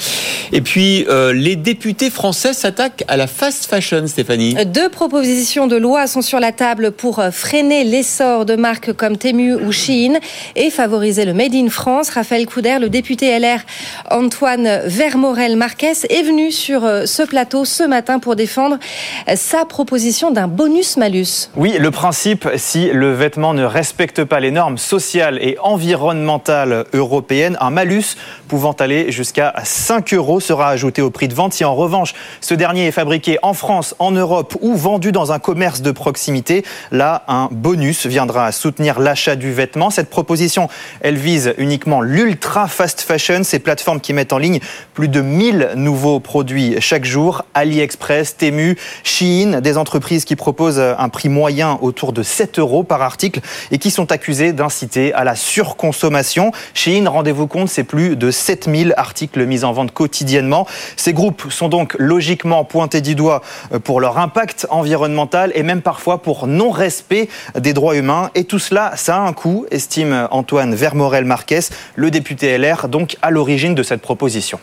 Et 0.52 0.62
puis, 0.62 1.06
euh, 1.10 1.34
les 1.34 1.47
députés 1.56 2.10
français 2.10 2.54
s'attaquent 2.54 3.04
à 3.08 3.18
la 3.18 3.28
fast 3.28 3.66
fashion, 3.66 4.06
Stéphanie. 4.08 4.56
Deux 4.66 4.90
propositions 4.90 5.68
de 5.68 5.76
loi 5.76 6.08
sont 6.08 6.22
sur 6.22 6.40
la 6.40 6.52
table 6.52 6.92
pour 6.92 7.22
freiner 7.32 7.84
l'essor 7.84 8.46
de 8.46 8.56
marques 8.56 8.94
comme 8.94 9.18
Temu 9.18 9.56
ou 9.56 9.72
Shein 9.72 10.20
et 10.56 10.70
favoriser 10.70 11.26
le 11.26 11.34
Made 11.34 11.56
in 11.56 11.70
France. 11.70 12.10
Raphaël 12.10 12.46
Couder, 12.46 12.78
le 12.80 12.90
député 12.90 13.38
LR 13.40 13.60
Antoine 14.12 14.82
Vermorel-Marquez, 14.86 16.06
est 16.10 16.24
venu 16.24 16.52
sur 16.52 16.86
euh, 16.86 17.06
ce 17.06 17.24
plateau 17.24 17.66
ce 17.66 17.84
matin 17.84 18.20
pour 18.20 18.36
défendre 18.36 18.78
sa 19.36 19.66
proposition 19.66 20.32
d'un 20.32 20.48
bonus-malus. 20.48 21.50
Oui, 21.56 21.76
le 21.80 21.92
principe, 21.92 22.48
si 22.58 22.90
le 22.92 23.14
vêtement 23.14 23.54
ne 23.54 23.64
respecte 23.64 24.24
pas 24.24 24.40
les 24.40 24.52
normes 24.52 24.78
sociales 24.78 25.40
et 25.42 25.58
environnementales 25.62 26.86
européennes, 26.94 27.58
un 27.60 27.70
malus 27.70 28.16
pouvant 28.48 28.72
aller 28.72 29.12
jusqu'à 29.12 29.54
5 29.64 30.14
euros 30.14 30.40
sera 30.40 30.70
ajouté 30.70 31.02
au 31.02 31.12
prix 31.12 31.28
de 31.28 31.34
vente. 31.34 31.54
Si 31.54 31.64
en 31.64 31.76
revanche, 31.76 32.14
ce 32.42 32.54
dernier 32.54 32.88
est 32.88 32.92
fabriqué 32.92 33.38
en 33.42 33.54
France, 33.54 33.96
en 34.00 34.12
Europe 34.12 34.56
ou 34.62 34.76
vendu 34.76 35.12
dans 35.12 35.32
un 35.32 35.40
commerce 35.40 35.82
de 35.82 35.92
proximité, 35.92 36.64
là, 36.92 37.24
un 37.28 37.50
bonus 37.52 38.06
viendra 38.06 38.52
soutenir 38.52 39.00
l'achat 39.00 39.36
du 39.36 39.54
vêtement. 39.54 39.90
Cette 39.90 40.10
proposition, 40.10 40.70
elle 41.02 41.18
vise 41.18 41.54
uniquement 41.58 42.02
l'ultra 42.02 42.68
fast 42.68 43.02
fashion, 43.02 43.44
ces 43.44 43.60
plateformes 43.60 44.00
qui 44.00 44.14
mettent 44.14 44.34
en 44.34 44.38
ligne 44.38 44.60
plus 44.94 45.10
de 45.10 45.22
1000 45.22 45.72
nouveaux 45.76 46.20
produits 46.20 46.76
chaque 46.80 47.06
jour. 47.06 47.44
AliExpress, 47.54 48.38
Temu, 48.38 48.78
Shein, 49.04 49.62
des 49.62 49.78
entreprises 49.78 50.26
qui 50.26 50.36
proposent 50.36 50.80
un 50.80 51.10
prix 51.10 51.30
moyen 51.30 51.78
autour 51.82 52.14
de 52.14 52.24
7 52.24 52.60
euros 52.60 52.84
par 52.84 53.02
article 53.02 53.42
et 53.72 53.78
qui 53.78 53.92
sont 53.92 54.12
accusées 54.12 54.54
d'inciter 54.54 55.14
à 55.14 55.24
la 55.24 55.36
surconsommation. 55.36 56.52
Shein, 56.74 57.08
rendez-vous 57.08 57.48
compte, 57.48 57.70
c'est 57.70 57.84
plus 57.84 58.16
de 58.16 58.32
7000 58.38 58.94
articles 58.98 59.46
mis 59.46 59.64
en 59.64 59.74
vente 59.74 59.92
quotidiennement. 59.92 60.68
Ces 60.96 61.14
groupes 61.14 61.48
sont 61.50 61.70
donc 61.70 61.96
logiquement 62.00 62.64
pointés 62.64 63.02
du 63.02 63.16
doigt 63.16 63.42
euh, 63.74 63.80
pour 63.80 64.00
leur 64.00 64.18
impact 64.18 64.68
environnemental 64.70 65.52
et 65.56 65.64
même 65.64 65.82
parfois 65.82 66.22
pour 66.22 66.48
non-respect 66.48 67.30
des 67.58 67.74
droits 67.74 67.96
humains. 67.96 68.32
Et 68.36 68.44
tout 68.44 68.60
cela, 68.60 68.94
ça 68.96 69.18
a 69.18 69.20
un 69.20 69.34
coût, 69.34 69.66
estime 69.72 70.28
Antoine 70.32 70.76
Vermorel-Marquez, 70.76 71.60
le 71.96 72.12
député 72.12 72.58
LR, 72.58 72.88
donc 72.88 73.18
à 73.22 73.32
l'origine 73.32 73.76
de 73.76 73.84
cette 73.84 74.02
proposition. 74.02 74.60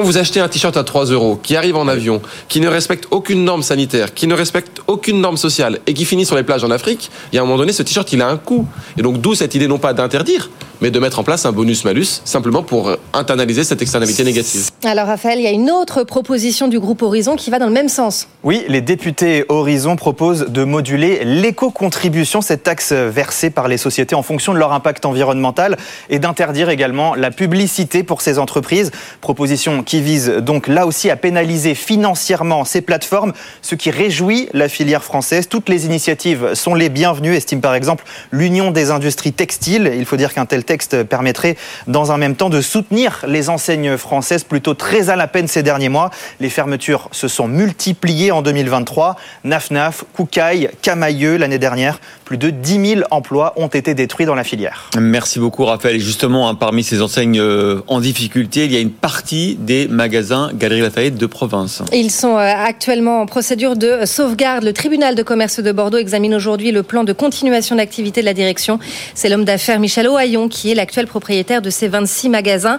Quand 0.00 0.06
vous 0.06 0.16
achetez 0.16 0.40
un 0.40 0.48
t-shirt 0.48 0.78
à 0.78 0.82
3 0.82 1.10
euros, 1.10 1.38
qui 1.42 1.56
arrive 1.56 1.76
en 1.76 1.86
avion, 1.86 2.22
qui 2.48 2.62
ne 2.62 2.68
respecte 2.68 3.04
aucune 3.10 3.44
norme 3.44 3.62
sanitaire, 3.62 4.14
qui 4.14 4.26
ne 4.26 4.32
respecte 4.32 4.80
aucune 4.86 5.20
norme 5.20 5.36
sociale 5.36 5.78
et 5.86 5.92
qui 5.92 6.06
finit 6.06 6.24
sur 6.24 6.36
les 6.36 6.42
plages 6.42 6.64
en 6.64 6.70
Afrique, 6.70 7.10
il 7.30 7.36
y 7.36 7.38
a 7.38 7.42
un 7.42 7.44
moment 7.44 7.58
donné, 7.58 7.74
ce 7.74 7.82
t-shirt, 7.82 8.10
il 8.14 8.22
a 8.22 8.28
un 8.28 8.38
coût. 8.38 8.66
Et 8.96 9.02
donc, 9.02 9.20
d'où 9.20 9.34
cette 9.34 9.54
idée 9.54 9.68
non 9.68 9.76
pas 9.76 9.92
d'interdire, 9.92 10.48
mais 10.80 10.90
de 10.90 10.98
mettre 10.98 11.18
en 11.18 11.22
place 11.22 11.44
un 11.44 11.52
bonus-malus 11.52 12.22
simplement 12.24 12.62
pour 12.62 12.96
internaliser 13.12 13.64
cette 13.64 13.82
externalité 13.82 14.24
négative. 14.24 14.70
Alors 14.82 15.08
Raphaël, 15.08 15.38
il 15.38 15.44
y 15.44 15.46
a 15.46 15.50
une 15.50 15.70
autre 15.70 16.04
proposition 16.04 16.68
du 16.68 16.80
groupe 16.80 17.02
Horizon 17.02 17.36
qui 17.36 17.50
va 17.50 17.58
dans 17.58 17.66
le 17.66 17.72
même 17.72 17.90
sens. 17.90 18.28
Oui, 18.42 18.64
les 18.68 18.80
députés 18.80 19.44
Horizon 19.50 19.96
proposent 19.96 20.46
de 20.48 20.64
moduler 20.64 21.22
l'éco-contribution, 21.24 22.40
cette 22.40 22.62
taxe 22.62 22.92
versée 22.92 23.50
par 23.50 23.68
les 23.68 23.76
sociétés 23.76 24.14
en 24.14 24.22
fonction 24.22 24.54
de 24.54 24.58
leur 24.58 24.72
impact 24.72 25.04
environnemental, 25.04 25.76
et 26.08 26.18
d'interdire 26.18 26.70
également 26.70 27.14
la 27.14 27.30
publicité 27.30 28.02
pour 28.02 28.22
ces 28.22 28.38
entreprises. 28.38 28.90
Proposition 29.20 29.82
qui 29.90 30.00
vise 30.00 30.28
donc 30.28 30.68
là 30.68 30.86
aussi 30.86 31.10
à 31.10 31.16
pénaliser 31.16 31.74
financièrement 31.74 32.64
ces 32.64 32.80
plateformes, 32.80 33.32
ce 33.60 33.74
qui 33.74 33.90
réjouit 33.90 34.48
la 34.52 34.68
filière 34.68 35.02
française. 35.02 35.48
Toutes 35.48 35.68
les 35.68 35.84
initiatives 35.84 36.54
sont 36.54 36.76
les 36.76 36.88
bienvenues, 36.88 37.34
estime 37.34 37.60
par 37.60 37.74
exemple 37.74 38.04
l'Union 38.30 38.70
des 38.70 38.92
industries 38.92 39.32
textiles. 39.32 39.92
Il 39.98 40.04
faut 40.04 40.14
dire 40.14 40.32
qu'un 40.32 40.46
tel 40.46 40.62
texte 40.62 41.02
permettrait 41.02 41.56
dans 41.88 42.12
un 42.12 42.18
même 42.18 42.36
temps 42.36 42.50
de 42.50 42.60
soutenir 42.60 43.24
les 43.26 43.48
enseignes 43.48 43.96
françaises 43.96 44.44
plutôt 44.44 44.74
très 44.74 45.10
à 45.10 45.16
la 45.16 45.26
peine 45.26 45.48
ces 45.48 45.64
derniers 45.64 45.88
mois. 45.88 46.10
Les 46.38 46.50
fermetures 46.50 47.08
se 47.10 47.26
sont 47.26 47.48
multipliées 47.48 48.30
en 48.30 48.42
2023. 48.42 49.16
Nafnaf, 49.42 50.04
Koukaï, 50.14 50.70
Camailleux 50.82 51.36
l'année 51.36 51.58
dernière, 51.58 51.98
plus 52.24 52.38
de 52.38 52.50
10 52.50 52.86
000 52.94 53.00
emplois 53.10 53.54
ont 53.56 53.66
été 53.66 53.94
détruits 53.94 54.26
dans 54.26 54.36
la 54.36 54.44
filière. 54.44 54.88
Merci 55.00 55.40
beaucoup 55.40 55.64
Raphaël. 55.64 55.98
Justement, 55.98 56.48
hein, 56.48 56.54
parmi 56.54 56.84
ces 56.84 57.02
enseignes 57.02 57.40
euh, 57.40 57.82
en 57.88 57.98
difficulté, 57.98 58.66
il 58.66 58.72
y 58.72 58.76
a 58.76 58.80
une 58.80 58.92
partie 58.92 59.56
des 59.56 59.69
magasins 59.88 60.50
Galerie 60.54 60.80
Lafayette 60.80 61.16
de 61.16 61.26
province. 61.26 61.82
Ils 61.92 62.10
sont 62.10 62.36
euh, 62.36 62.40
actuellement 62.40 63.20
en 63.22 63.26
procédure 63.26 63.76
de 63.76 64.04
sauvegarde. 64.04 64.64
Le 64.64 64.72
tribunal 64.72 65.14
de 65.14 65.22
commerce 65.22 65.60
de 65.60 65.72
Bordeaux 65.72 65.98
examine 65.98 66.34
aujourd'hui 66.34 66.72
le 66.72 66.82
plan 66.82 67.04
de 67.04 67.12
continuation 67.12 67.76
d'activité 67.76 68.20
de 68.20 68.26
la 68.26 68.34
direction. 68.34 68.78
C'est 69.14 69.28
l'homme 69.28 69.44
d'affaires 69.44 69.80
Michel 69.80 70.08
Ohaillon 70.08 70.48
qui 70.48 70.70
est 70.70 70.74
l'actuel 70.74 71.06
propriétaire 71.06 71.62
de 71.62 71.70
ces 71.70 71.88
26 71.88 72.28
magasins. 72.28 72.78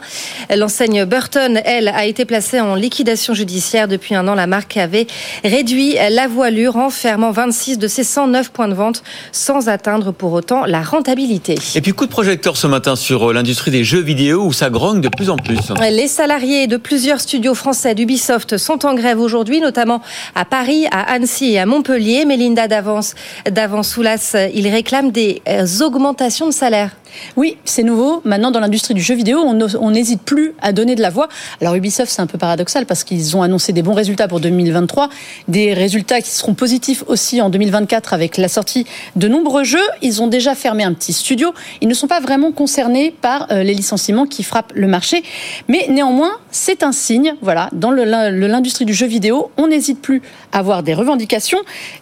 L'enseigne 0.56 1.06
Burton, 1.06 1.62
elle, 1.66 1.88
a 1.88 2.06
été 2.06 2.26
placée 2.26 2.60
en 2.60 2.76
liquidation 2.76 3.34
judiciaire 3.34 3.88
depuis 3.88 4.16
un 4.16 4.28
an. 4.28 4.36
La 4.36 4.48
marque 4.48 4.78
avait 4.78 5.08
réduit 5.44 5.96
la 6.10 6.28
voilure 6.28 6.78
en 6.78 6.90
fermant 6.90 7.32
26 7.32 7.78
de 7.78 7.88
ses 7.88 8.04
109 8.04 8.52
points 8.52 8.68
de 8.68 8.74
vente 8.74 9.04
sans 9.32 9.70
atteindre 9.70 10.12
pour 10.12 10.34
autant 10.34 10.66
la 10.66 10.82
rentabilité. 10.82 11.56
Et 11.76 11.82
puis 11.82 11.94
coup 11.94 12.06
de 12.06 12.12
projecteur 12.12 12.58
ce 12.58 12.68
matin 12.68 12.96
sur 12.96 13.30
euh, 13.30 13.34
l'industrie 13.34 13.72
des 13.72 13.84
jeux 13.84 14.02
vidéo 14.02 14.44
où 14.46 14.54
ça 14.54 14.70
grogne 14.70 15.02
de 15.02 15.10
plus 15.10 15.30
en 15.30 15.38
plus. 15.38 15.58
Les 15.92 16.08
salariés 16.08 16.68
de 16.68 16.78
plusieurs 16.82 17.22
studios 17.22 17.56
français 17.56 17.96
d'Ubisoft 17.96 18.58
sont 18.58 18.86
en 18.86 18.94
grève 18.94 19.20
aujourd'hui, 19.20 19.62
notamment 19.62 20.02
à 20.36 20.46
Paris, 20.46 20.86
à 20.92 21.12
Annecy 21.12 21.54
et 21.54 21.60
à 21.60 21.66
Montpellier. 21.66 22.26
Mélinda 22.26 22.68
d'avance, 22.68 23.16
d'avance 23.50 23.90
Soulas, 23.90 24.36
ils 24.54 24.68
réclament 24.68 25.12
des 25.12 25.42
euh, 25.48 25.66
augmentations 25.82 26.48
de 26.48 26.52
salaire. 26.52 26.92
Oui, 27.36 27.58
c'est 27.66 27.84
nouveau. 27.84 28.22
Maintenant, 28.26 28.52
dans 28.52 28.60
l'industrie 28.60 28.94
du 28.94 29.02
jeu 29.02 29.16
vidéo, 29.16 29.40
on 29.40 29.92
n'hésite 29.92 30.22
plus 30.22 30.54
à 30.62 30.74
donner 30.74 30.96
de 30.96 31.02
la 31.02 31.10
voix. 31.10 31.28
Alors 31.60 31.76
Ubisoft, 31.76 32.12
c'est 32.12 32.22
un 32.22 32.28
peu 32.28 32.38
paradoxal 32.38 32.86
parce 32.86 33.04
qu'ils 33.04 33.36
ont 33.38 33.42
annoncé 33.42 33.74
des 33.74 33.82
bons 33.82 33.94
résultats 33.94 34.28
pour 34.28 34.40
2023, 34.40 35.10
des 35.48 35.74
résultats 35.74 36.22
qui 36.22 36.30
seront 36.30 36.54
positifs 36.54 37.04
aussi 37.08 37.42
en 37.42 37.50
2024 37.50 38.14
avec 38.14 38.38
la 38.38 38.48
sortie 38.48 38.86
de 39.16 39.28
nombreux 39.28 39.64
jeux. 39.64 39.80
Ils 40.02 40.22
ont 40.22 40.28
déjà 40.28 40.56
fermé 40.56 40.84
un 40.84 40.94
petit 40.94 41.14
studio. 41.14 41.54
Ils 41.82 41.88
ne 41.88 41.94
sont 41.94 42.08
pas 42.08 42.20
vraiment 42.20 42.52
concernés 42.52 43.14
par 43.22 43.52
euh, 43.52 43.64
les 43.64 43.74
licenciements 43.74 44.26
qui 44.26 44.44
frappent 44.44 44.74
le 44.76 44.88
marché, 44.88 45.24
mais 45.68 45.88
néanmoins, 45.90 46.32
c'est 46.52 46.84
un 46.84 46.92
signe. 46.92 47.36
Voilà, 47.42 47.70
dans 47.74 47.92
l'industrie 47.92 48.86
du 48.86 48.94
jeu 48.94 49.08
vidéo, 49.08 49.52
on 49.58 49.68
n'hésite 49.68 50.02
plus 50.02 50.22
à 50.52 50.60
avoir 50.60 50.84
des 50.84 50.94
revendications. 50.94 51.60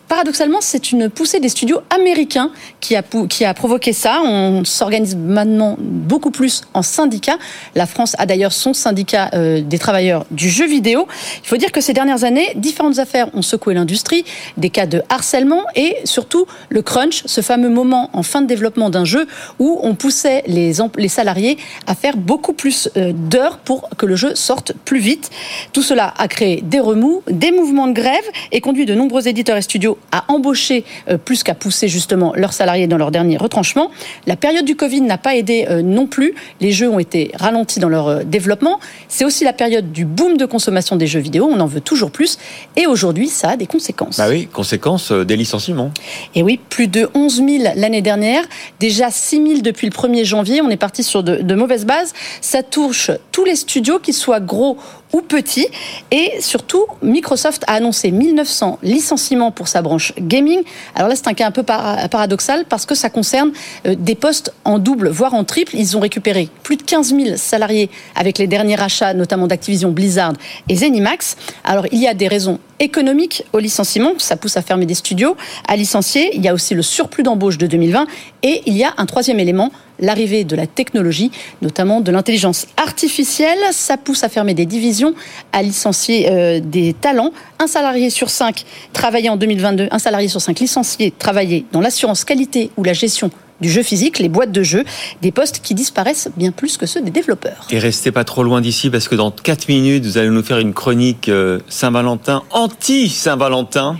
Paradoxalement, 0.07 0.59
c'est 0.61 0.91
une 0.91 1.09
poussée 1.09 1.39
des 1.39 1.49
studios 1.49 1.81
américains 1.89 2.51
qui 2.79 2.95
a, 2.95 3.03
qui 3.29 3.45
a 3.45 3.53
provoqué 3.53 3.93
ça. 3.93 4.21
On 4.23 4.63
s'organise 4.65 4.98
maintenant 5.15 5.77
beaucoup 5.79 6.31
plus 6.31 6.63
en 6.73 6.81
syndicats. 6.81 7.37
La 7.75 7.85
France 7.85 8.15
a 8.17 8.25
d'ailleurs 8.25 8.53
son 8.53 8.73
syndicat 8.73 9.29
euh, 9.33 9.61
des 9.61 9.79
travailleurs 9.79 10.25
du 10.31 10.49
jeu 10.49 10.67
vidéo. 10.67 11.07
Il 11.43 11.47
faut 11.47 11.57
dire 11.57 11.71
que 11.71 11.81
ces 11.81 11.93
dernières 11.93 12.23
années, 12.23 12.53
différentes 12.55 12.99
affaires 12.99 13.29
ont 13.33 13.41
secoué 13.41 13.73
l'industrie, 13.73 14.25
des 14.57 14.69
cas 14.69 14.85
de 14.85 15.01
harcèlement 15.09 15.63
et 15.75 15.97
surtout 16.03 16.45
le 16.69 16.81
crunch, 16.81 17.23
ce 17.25 17.41
fameux 17.41 17.69
moment 17.69 18.09
en 18.13 18.23
fin 18.23 18.41
de 18.41 18.47
développement 18.47 18.89
d'un 18.89 19.05
jeu 19.05 19.27
où 19.59 19.79
on 19.83 19.95
poussait 19.95 20.43
les, 20.47 20.73
salariés 21.07 21.57
à 21.87 21.95
faire 21.95 22.17
beaucoup 22.17 22.53
plus 22.53 22.89
euh, 22.97 23.13
d'heures 23.13 23.57
pour 23.57 23.89
que 23.97 24.05
le 24.05 24.15
jeu 24.15 24.35
sorte 24.35 24.73
plus 24.85 24.99
vite. 24.99 25.29
Tout 25.73 25.83
cela 25.83 26.13
a 26.17 26.27
créé 26.27 26.61
des 26.61 26.79
remous, 26.79 27.23
des 27.29 27.51
mouvements 27.51 27.87
de 27.87 27.93
grève 27.93 28.15
et 28.51 28.61
conduit 28.61 28.85
de 28.85 28.95
nombreux 28.95 29.27
éditeurs 29.27 29.57
et 29.57 29.61
studios 29.61 29.97
à 30.11 30.25
embaucher 30.27 30.85
euh, 31.09 31.17
plus 31.17 31.43
qu'à 31.43 31.55
pousser 31.55 31.87
justement 31.87 32.33
leurs 32.35 32.53
salariés 32.53 32.87
dans 32.87 32.97
leur 32.97 33.11
dernier 33.11 33.37
retranchement. 33.37 33.91
La 34.27 34.35
période 34.35 34.65
du 34.65 34.75
Covid 34.75 34.88
n'a 34.97 35.17
pas 35.17 35.35
aidé 35.35 35.67
euh, 35.69 35.81
non 35.81 36.07
plus. 36.07 36.33
Les 36.59 36.71
jeux 36.71 36.89
ont 36.89 36.99
été 36.99 37.31
ralentis 37.35 37.79
dans 37.79 37.89
leur 37.89 38.07
euh, 38.07 38.23
développement. 38.23 38.79
C'est 39.07 39.25
aussi 39.25 39.43
la 39.43 39.53
période 39.53 39.91
du 39.91 40.05
boom 40.05 40.37
de 40.37 40.45
consommation 40.45 40.95
des 40.95 41.07
jeux 41.07 41.19
vidéo. 41.19 41.47
On 41.51 41.59
en 41.59 41.65
veut 41.65 41.81
toujours 41.81 42.11
plus. 42.11 42.37
Et 42.75 42.87
aujourd'hui, 42.87 43.27
ça 43.27 43.51
a 43.51 43.57
des 43.57 43.67
conséquences. 43.67 44.17
Bah 44.17 44.27
oui, 44.29 44.47
conséquences 44.47 45.11
des 45.11 45.35
licenciements. 45.35 45.91
Et 46.35 46.43
oui, 46.43 46.59
plus 46.69 46.87
de 46.87 47.09
11 47.13 47.35
000 47.35 47.49
l'année 47.75 48.01
dernière. 48.01 48.43
Déjà 48.79 49.11
6 49.11 49.47
000 49.47 49.61
depuis 49.61 49.87
le 49.87 49.93
1er 49.93 50.25
janvier. 50.25 50.61
On 50.61 50.69
est 50.69 50.77
parti 50.77 51.03
sur 51.03 51.23
de, 51.23 51.37
de 51.37 51.55
mauvaises 51.55 51.85
bases. 51.85 52.13
Ça 52.41 52.63
touche 52.63 53.11
tous 53.31 53.45
les 53.45 53.55
studios, 53.55 53.99
qu'ils 53.99 54.13
soient 54.13 54.39
gros 54.39 54.77
ou 55.13 55.21
petits. 55.21 55.67
Et 56.11 56.33
surtout, 56.39 56.85
Microsoft 57.01 57.63
a 57.67 57.73
annoncé 57.73 58.11
1900 58.11 58.79
licenciements 58.83 59.51
pour 59.51 59.67
sa 59.67 59.81
branche 59.81 60.13
gaming. 60.19 60.61
Alors 60.95 61.09
là, 61.09 61.15
c'est 61.15 61.27
un 61.27 61.33
cas 61.33 61.47
un 61.47 61.51
peu 61.51 61.63
paradoxal 61.63 62.65
parce 62.67 62.85
que 62.85 62.95
ça 62.95 63.09
concerne 63.09 63.51
euh, 63.87 63.95
des 63.97 64.15
postes 64.15 64.53
en 64.65 64.79
double, 64.79 65.09
voire 65.09 65.33
en 65.33 65.43
triple. 65.43 65.75
Ils 65.75 65.97
ont 65.97 65.99
récupéré 65.99 66.49
plus 66.63 66.77
de 66.77 66.83
15 66.83 67.15
000 67.15 67.37
salariés 67.37 67.89
avec 68.15 68.37
les 68.37 68.47
derniers 68.47 68.79
achats, 68.79 69.13
notamment 69.13 69.47
d'Activision 69.47 69.91
Blizzard 69.91 70.33
et 70.67 70.75
Zenimax. 70.75 71.37
Alors, 71.63 71.85
il 71.91 71.99
y 71.99 72.07
a 72.07 72.13
des 72.13 72.27
raisons 72.27 72.59
économiques 72.79 73.43
au 73.53 73.59
licenciement, 73.59 74.13
ça 74.17 74.37
pousse 74.37 74.57
à 74.57 74.61
fermer 74.61 74.85
des 74.85 74.93
studios, 74.93 75.35
à 75.67 75.75
licencier. 75.75 76.35
Il 76.35 76.43
y 76.43 76.47
a 76.47 76.53
aussi 76.53 76.75
le 76.75 76.81
surplus 76.81 77.23
d'embauche 77.23 77.57
de 77.57 77.67
2020 77.67 78.07
et 78.43 78.61
il 78.65 78.77
y 78.77 78.83
a 78.83 78.93
un 78.97 79.05
troisième 79.05 79.39
élément, 79.39 79.71
l'arrivée 79.99 80.43
de 80.43 80.55
la 80.55 80.67
technologie, 80.67 81.31
notamment 81.61 82.01
de 82.01 82.11
l'intelligence 82.11 82.67
artificielle. 82.77 83.59
Ça 83.71 83.97
pousse 83.97 84.23
à 84.23 84.29
fermer 84.29 84.53
des 84.53 84.65
divisions, 84.65 85.13
à 85.51 85.61
licencier 85.61 86.27
euh, 86.29 86.59
des 86.59 86.93
talents. 86.93 87.31
Un 87.59 87.67
salarié 87.67 88.09
sur 88.09 88.29
cinq 88.29 88.65
travaillait 88.93 89.29
en 89.29 89.37
2022, 89.37 89.89
un 89.91 89.99
salarié 89.99 90.27
sur 90.27 90.41
cinq 90.41 90.59
licenciés 90.59 91.13
travaillait 91.17 91.65
dans 91.71 91.81
l'assurance 91.81 92.23
qualité 92.23 92.71
ou 92.77 92.83
la 92.83 92.93
gestion 92.93 93.31
du 93.61 93.69
jeu 93.69 93.83
physique, 93.83 94.19
les 94.19 94.29
boîtes 94.29 94.51
de 94.51 94.63
jeux, 94.63 94.85
des 95.21 95.31
postes 95.31 95.59
qui 95.61 95.73
disparaissent 95.73 96.29
bien 96.37 96.51
plus 96.51 96.77
que 96.77 96.85
ceux 96.85 97.01
des 97.01 97.11
développeurs. 97.11 97.67
Et 97.71 97.79
restez 97.79 98.11
pas 98.11 98.23
trop 98.23 98.43
loin 98.43 98.61
d'ici 98.61 98.89
parce 98.89 99.07
que 99.07 99.15
dans 99.15 99.31
4 99.31 99.67
minutes, 99.67 100.05
vous 100.05 100.17
allez 100.17 100.29
nous 100.29 100.43
faire 100.43 100.59
une 100.59 100.73
chronique 100.73 101.29
euh, 101.29 101.59
Saint-Valentin, 101.67 102.43
anti-Saint-Valentin. 102.51 103.97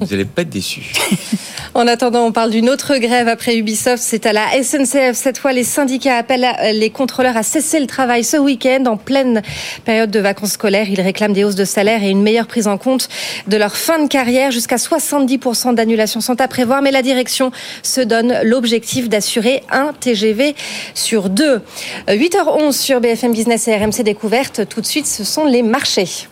Vous 0.00 0.06
n'allez 0.06 0.24
pas 0.24 0.42
être 0.42 0.50
déçus. 0.50 0.92
En 1.76 1.88
attendant, 1.88 2.24
on 2.24 2.30
parle 2.30 2.52
d'une 2.52 2.70
autre 2.70 2.98
grève 2.98 3.26
après 3.26 3.56
Ubisoft. 3.56 4.00
C'est 4.00 4.26
à 4.26 4.32
la 4.32 4.46
SNCF. 4.62 5.14
Cette 5.14 5.38
fois, 5.38 5.52
les 5.52 5.64
syndicats 5.64 6.16
appellent 6.16 6.46
les 6.72 6.90
contrôleurs 6.90 7.36
à 7.36 7.42
cesser 7.42 7.80
le 7.80 7.88
travail 7.88 8.22
ce 8.22 8.36
week-end 8.36 8.84
en 8.86 8.96
pleine 8.96 9.42
période 9.84 10.08
de 10.08 10.20
vacances 10.20 10.52
scolaires. 10.52 10.88
Ils 10.88 11.00
réclament 11.00 11.32
des 11.32 11.42
hausses 11.42 11.56
de 11.56 11.64
salaire 11.64 12.04
et 12.04 12.10
une 12.10 12.22
meilleure 12.22 12.46
prise 12.46 12.68
en 12.68 12.78
compte 12.78 13.08
de 13.48 13.56
leur 13.56 13.76
fin 13.76 14.00
de 14.00 14.06
carrière. 14.06 14.52
Jusqu'à 14.52 14.76
70% 14.76 15.74
d'annulations 15.74 16.20
sont 16.20 16.40
à 16.40 16.46
prévoir, 16.46 16.80
mais 16.80 16.92
la 16.92 17.02
direction 17.02 17.50
se 17.82 18.00
donne 18.00 18.38
l'objectif 18.44 19.08
d'assurer 19.08 19.64
un 19.72 19.92
TGV 19.98 20.54
sur 20.94 21.28
deux. 21.28 21.60
8h11 22.06 22.70
sur 22.70 23.00
BFM 23.00 23.32
Business 23.32 23.66
et 23.66 23.76
RMC 23.76 24.04
Découverte. 24.04 24.68
Tout 24.68 24.80
de 24.80 24.86
suite, 24.86 25.08
ce 25.08 25.24
sont 25.24 25.44
les 25.44 25.64
marchés. 25.64 26.28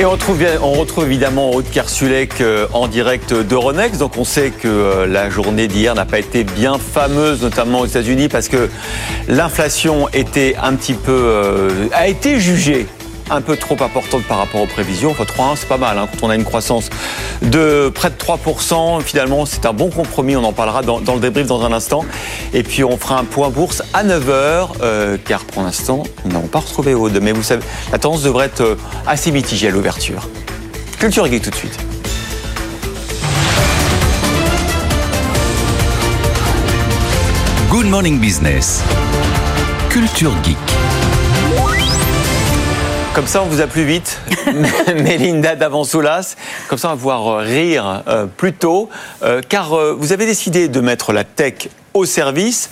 Et 0.00 0.04
on 0.04 0.12
retrouve, 0.12 0.40
on 0.62 0.74
retrouve 0.74 1.06
évidemment 1.06 1.50
Aude 1.50 1.68
Kersulek 1.68 2.40
euh, 2.40 2.68
en 2.72 2.86
direct 2.86 3.34
d'Euronext. 3.34 3.98
Donc 3.98 4.16
on 4.16 4.22
sait 4.22 4.50
que 4.50 4.68
euh, 4.68 5.06
la 5.08 5.28
journée 5.28 5.66
d'hier 5.66 5.96
n'a 5.96 6.04
pas 6.04 6.20
été 6.20 6.44
bien 6.44 6.78
fameuse, 6.78 7.42
notamment 7.42 7.80
aux 7.80 7.86
États-Unis, 7.86 8.28
parce 8.28 8.46
que 8.46 8.70
l'inflation 9.26 10.08
était 10.10 10.54
un 10.62 10.74
petit 10.74 10.94
peu 10.94 11.10
euh, 11.10 11.88
a 11.92 12.06
été 12.06 12.38
jugée 12.38 12.86
un 13.30 13.40
peu 13.40 13.56
trop 13.56 13.76
importante 13.80 14.22
par 14.24 14.38
rapport 14.38 14.60
aux 14.60 14.66
prévisions. 14.66 15.10
Enfin, 15.10 15.24
3,1, 15.24 15.56
c'est 15.56 15.68
pas 15.68 15.76
mal. 15.76 15.98
Hein. 15.98 16.08
Quand 16.12 16.26
on 16.26 16.30
a 16.30 16.34
une 16.34 16.44
croissance 16.44 16.90
de 17.42 17.90
près 17.94 18.10
de 18.10 18.16
3%, 18.16 19.02
finalement, 19.02 19.46
c'est 19.46 19.66
un 19.66 19.72
bon 19.72 19.90
compromis. 19.90 20.36
On 20.36 20.44
en 20.44 20.52
parlera 20.52 20.82
dans, 20.82 20.98
le 20.98 21.20
débrief 21.20 21.46
dans 21.46 21.64
un 21.64 21.72
instant. 21.72 22.04
Et 22.52 22.62
puis, 22.62 22.84
on 22.84 22.96
fera 22.96 23.18
un 23.18 23.24
point 23.24 23.50
bourse 23.50 23.82
à 23.92 24.04
9h, 24.04 24.68
euh, 24.82 25.16
car 25.24 25.44
pour 25.44 25.62
l'instant, 25.62 26.02
nous 26.24 26.32
n'avons 26.32 26.48
pas 26.48 26.60
retrouvé 26.60 26.94
Aude. 26.94 27.18
Mais 27.22 27.32
vous 27.32 27.42
savez, 27.42 27.62
la 27.92 27.98
tendance 27.98 28.22
devrait 28.22 28.46
être 28.46 28.60
euh, 28.60 28.76
assez 29.06 29.30
mitigée 29.30 29.68
à 29.68 29.70
l'ouverture. 29.70 30.28
Culture 30.98 31.26
Geek 31.26 31.42
tout 31.42 31.50
de 31.50 31.54
suite. 31.54 31.78
Good 37.70 37.86
Morning 37.86 38.18
Business. 38.18 38.82
Culture 39.90 40.32
Geek. 40.42 40.77
Comme 43.18 43.26
ça, 43.26 43.42
on 43.42 43.46
vous 43.46 43.60
a 43.60 43.66
plus 43.66 43.82
vite, 43.82 44.20
Mélinda 44.94 45.56
Davansoulas. 45.56 46.36
Comme 46.68 46.78
ça, 46.78 46.86
on 46.86 46.90
va 46.92 46.96
pouvoir 46.96 47.26
euh, 47.26 47.36
rire 47.38 48.04
euh, 48.06 48.26
plus 48.26 48.52
tôt, 48.52 48.88
euh, 49.24 49.40
car 49.48 49.72
euh, 49.76 49.92
vous 49.98 50.12
avez 50.12 50.24
décidé 50.24 50.68
de 50.68 50.80
mettre 50.80 51.12
la 51.12 51.24
tech 51.24 51.66
au 51.94 52.04
service 52.04 52.70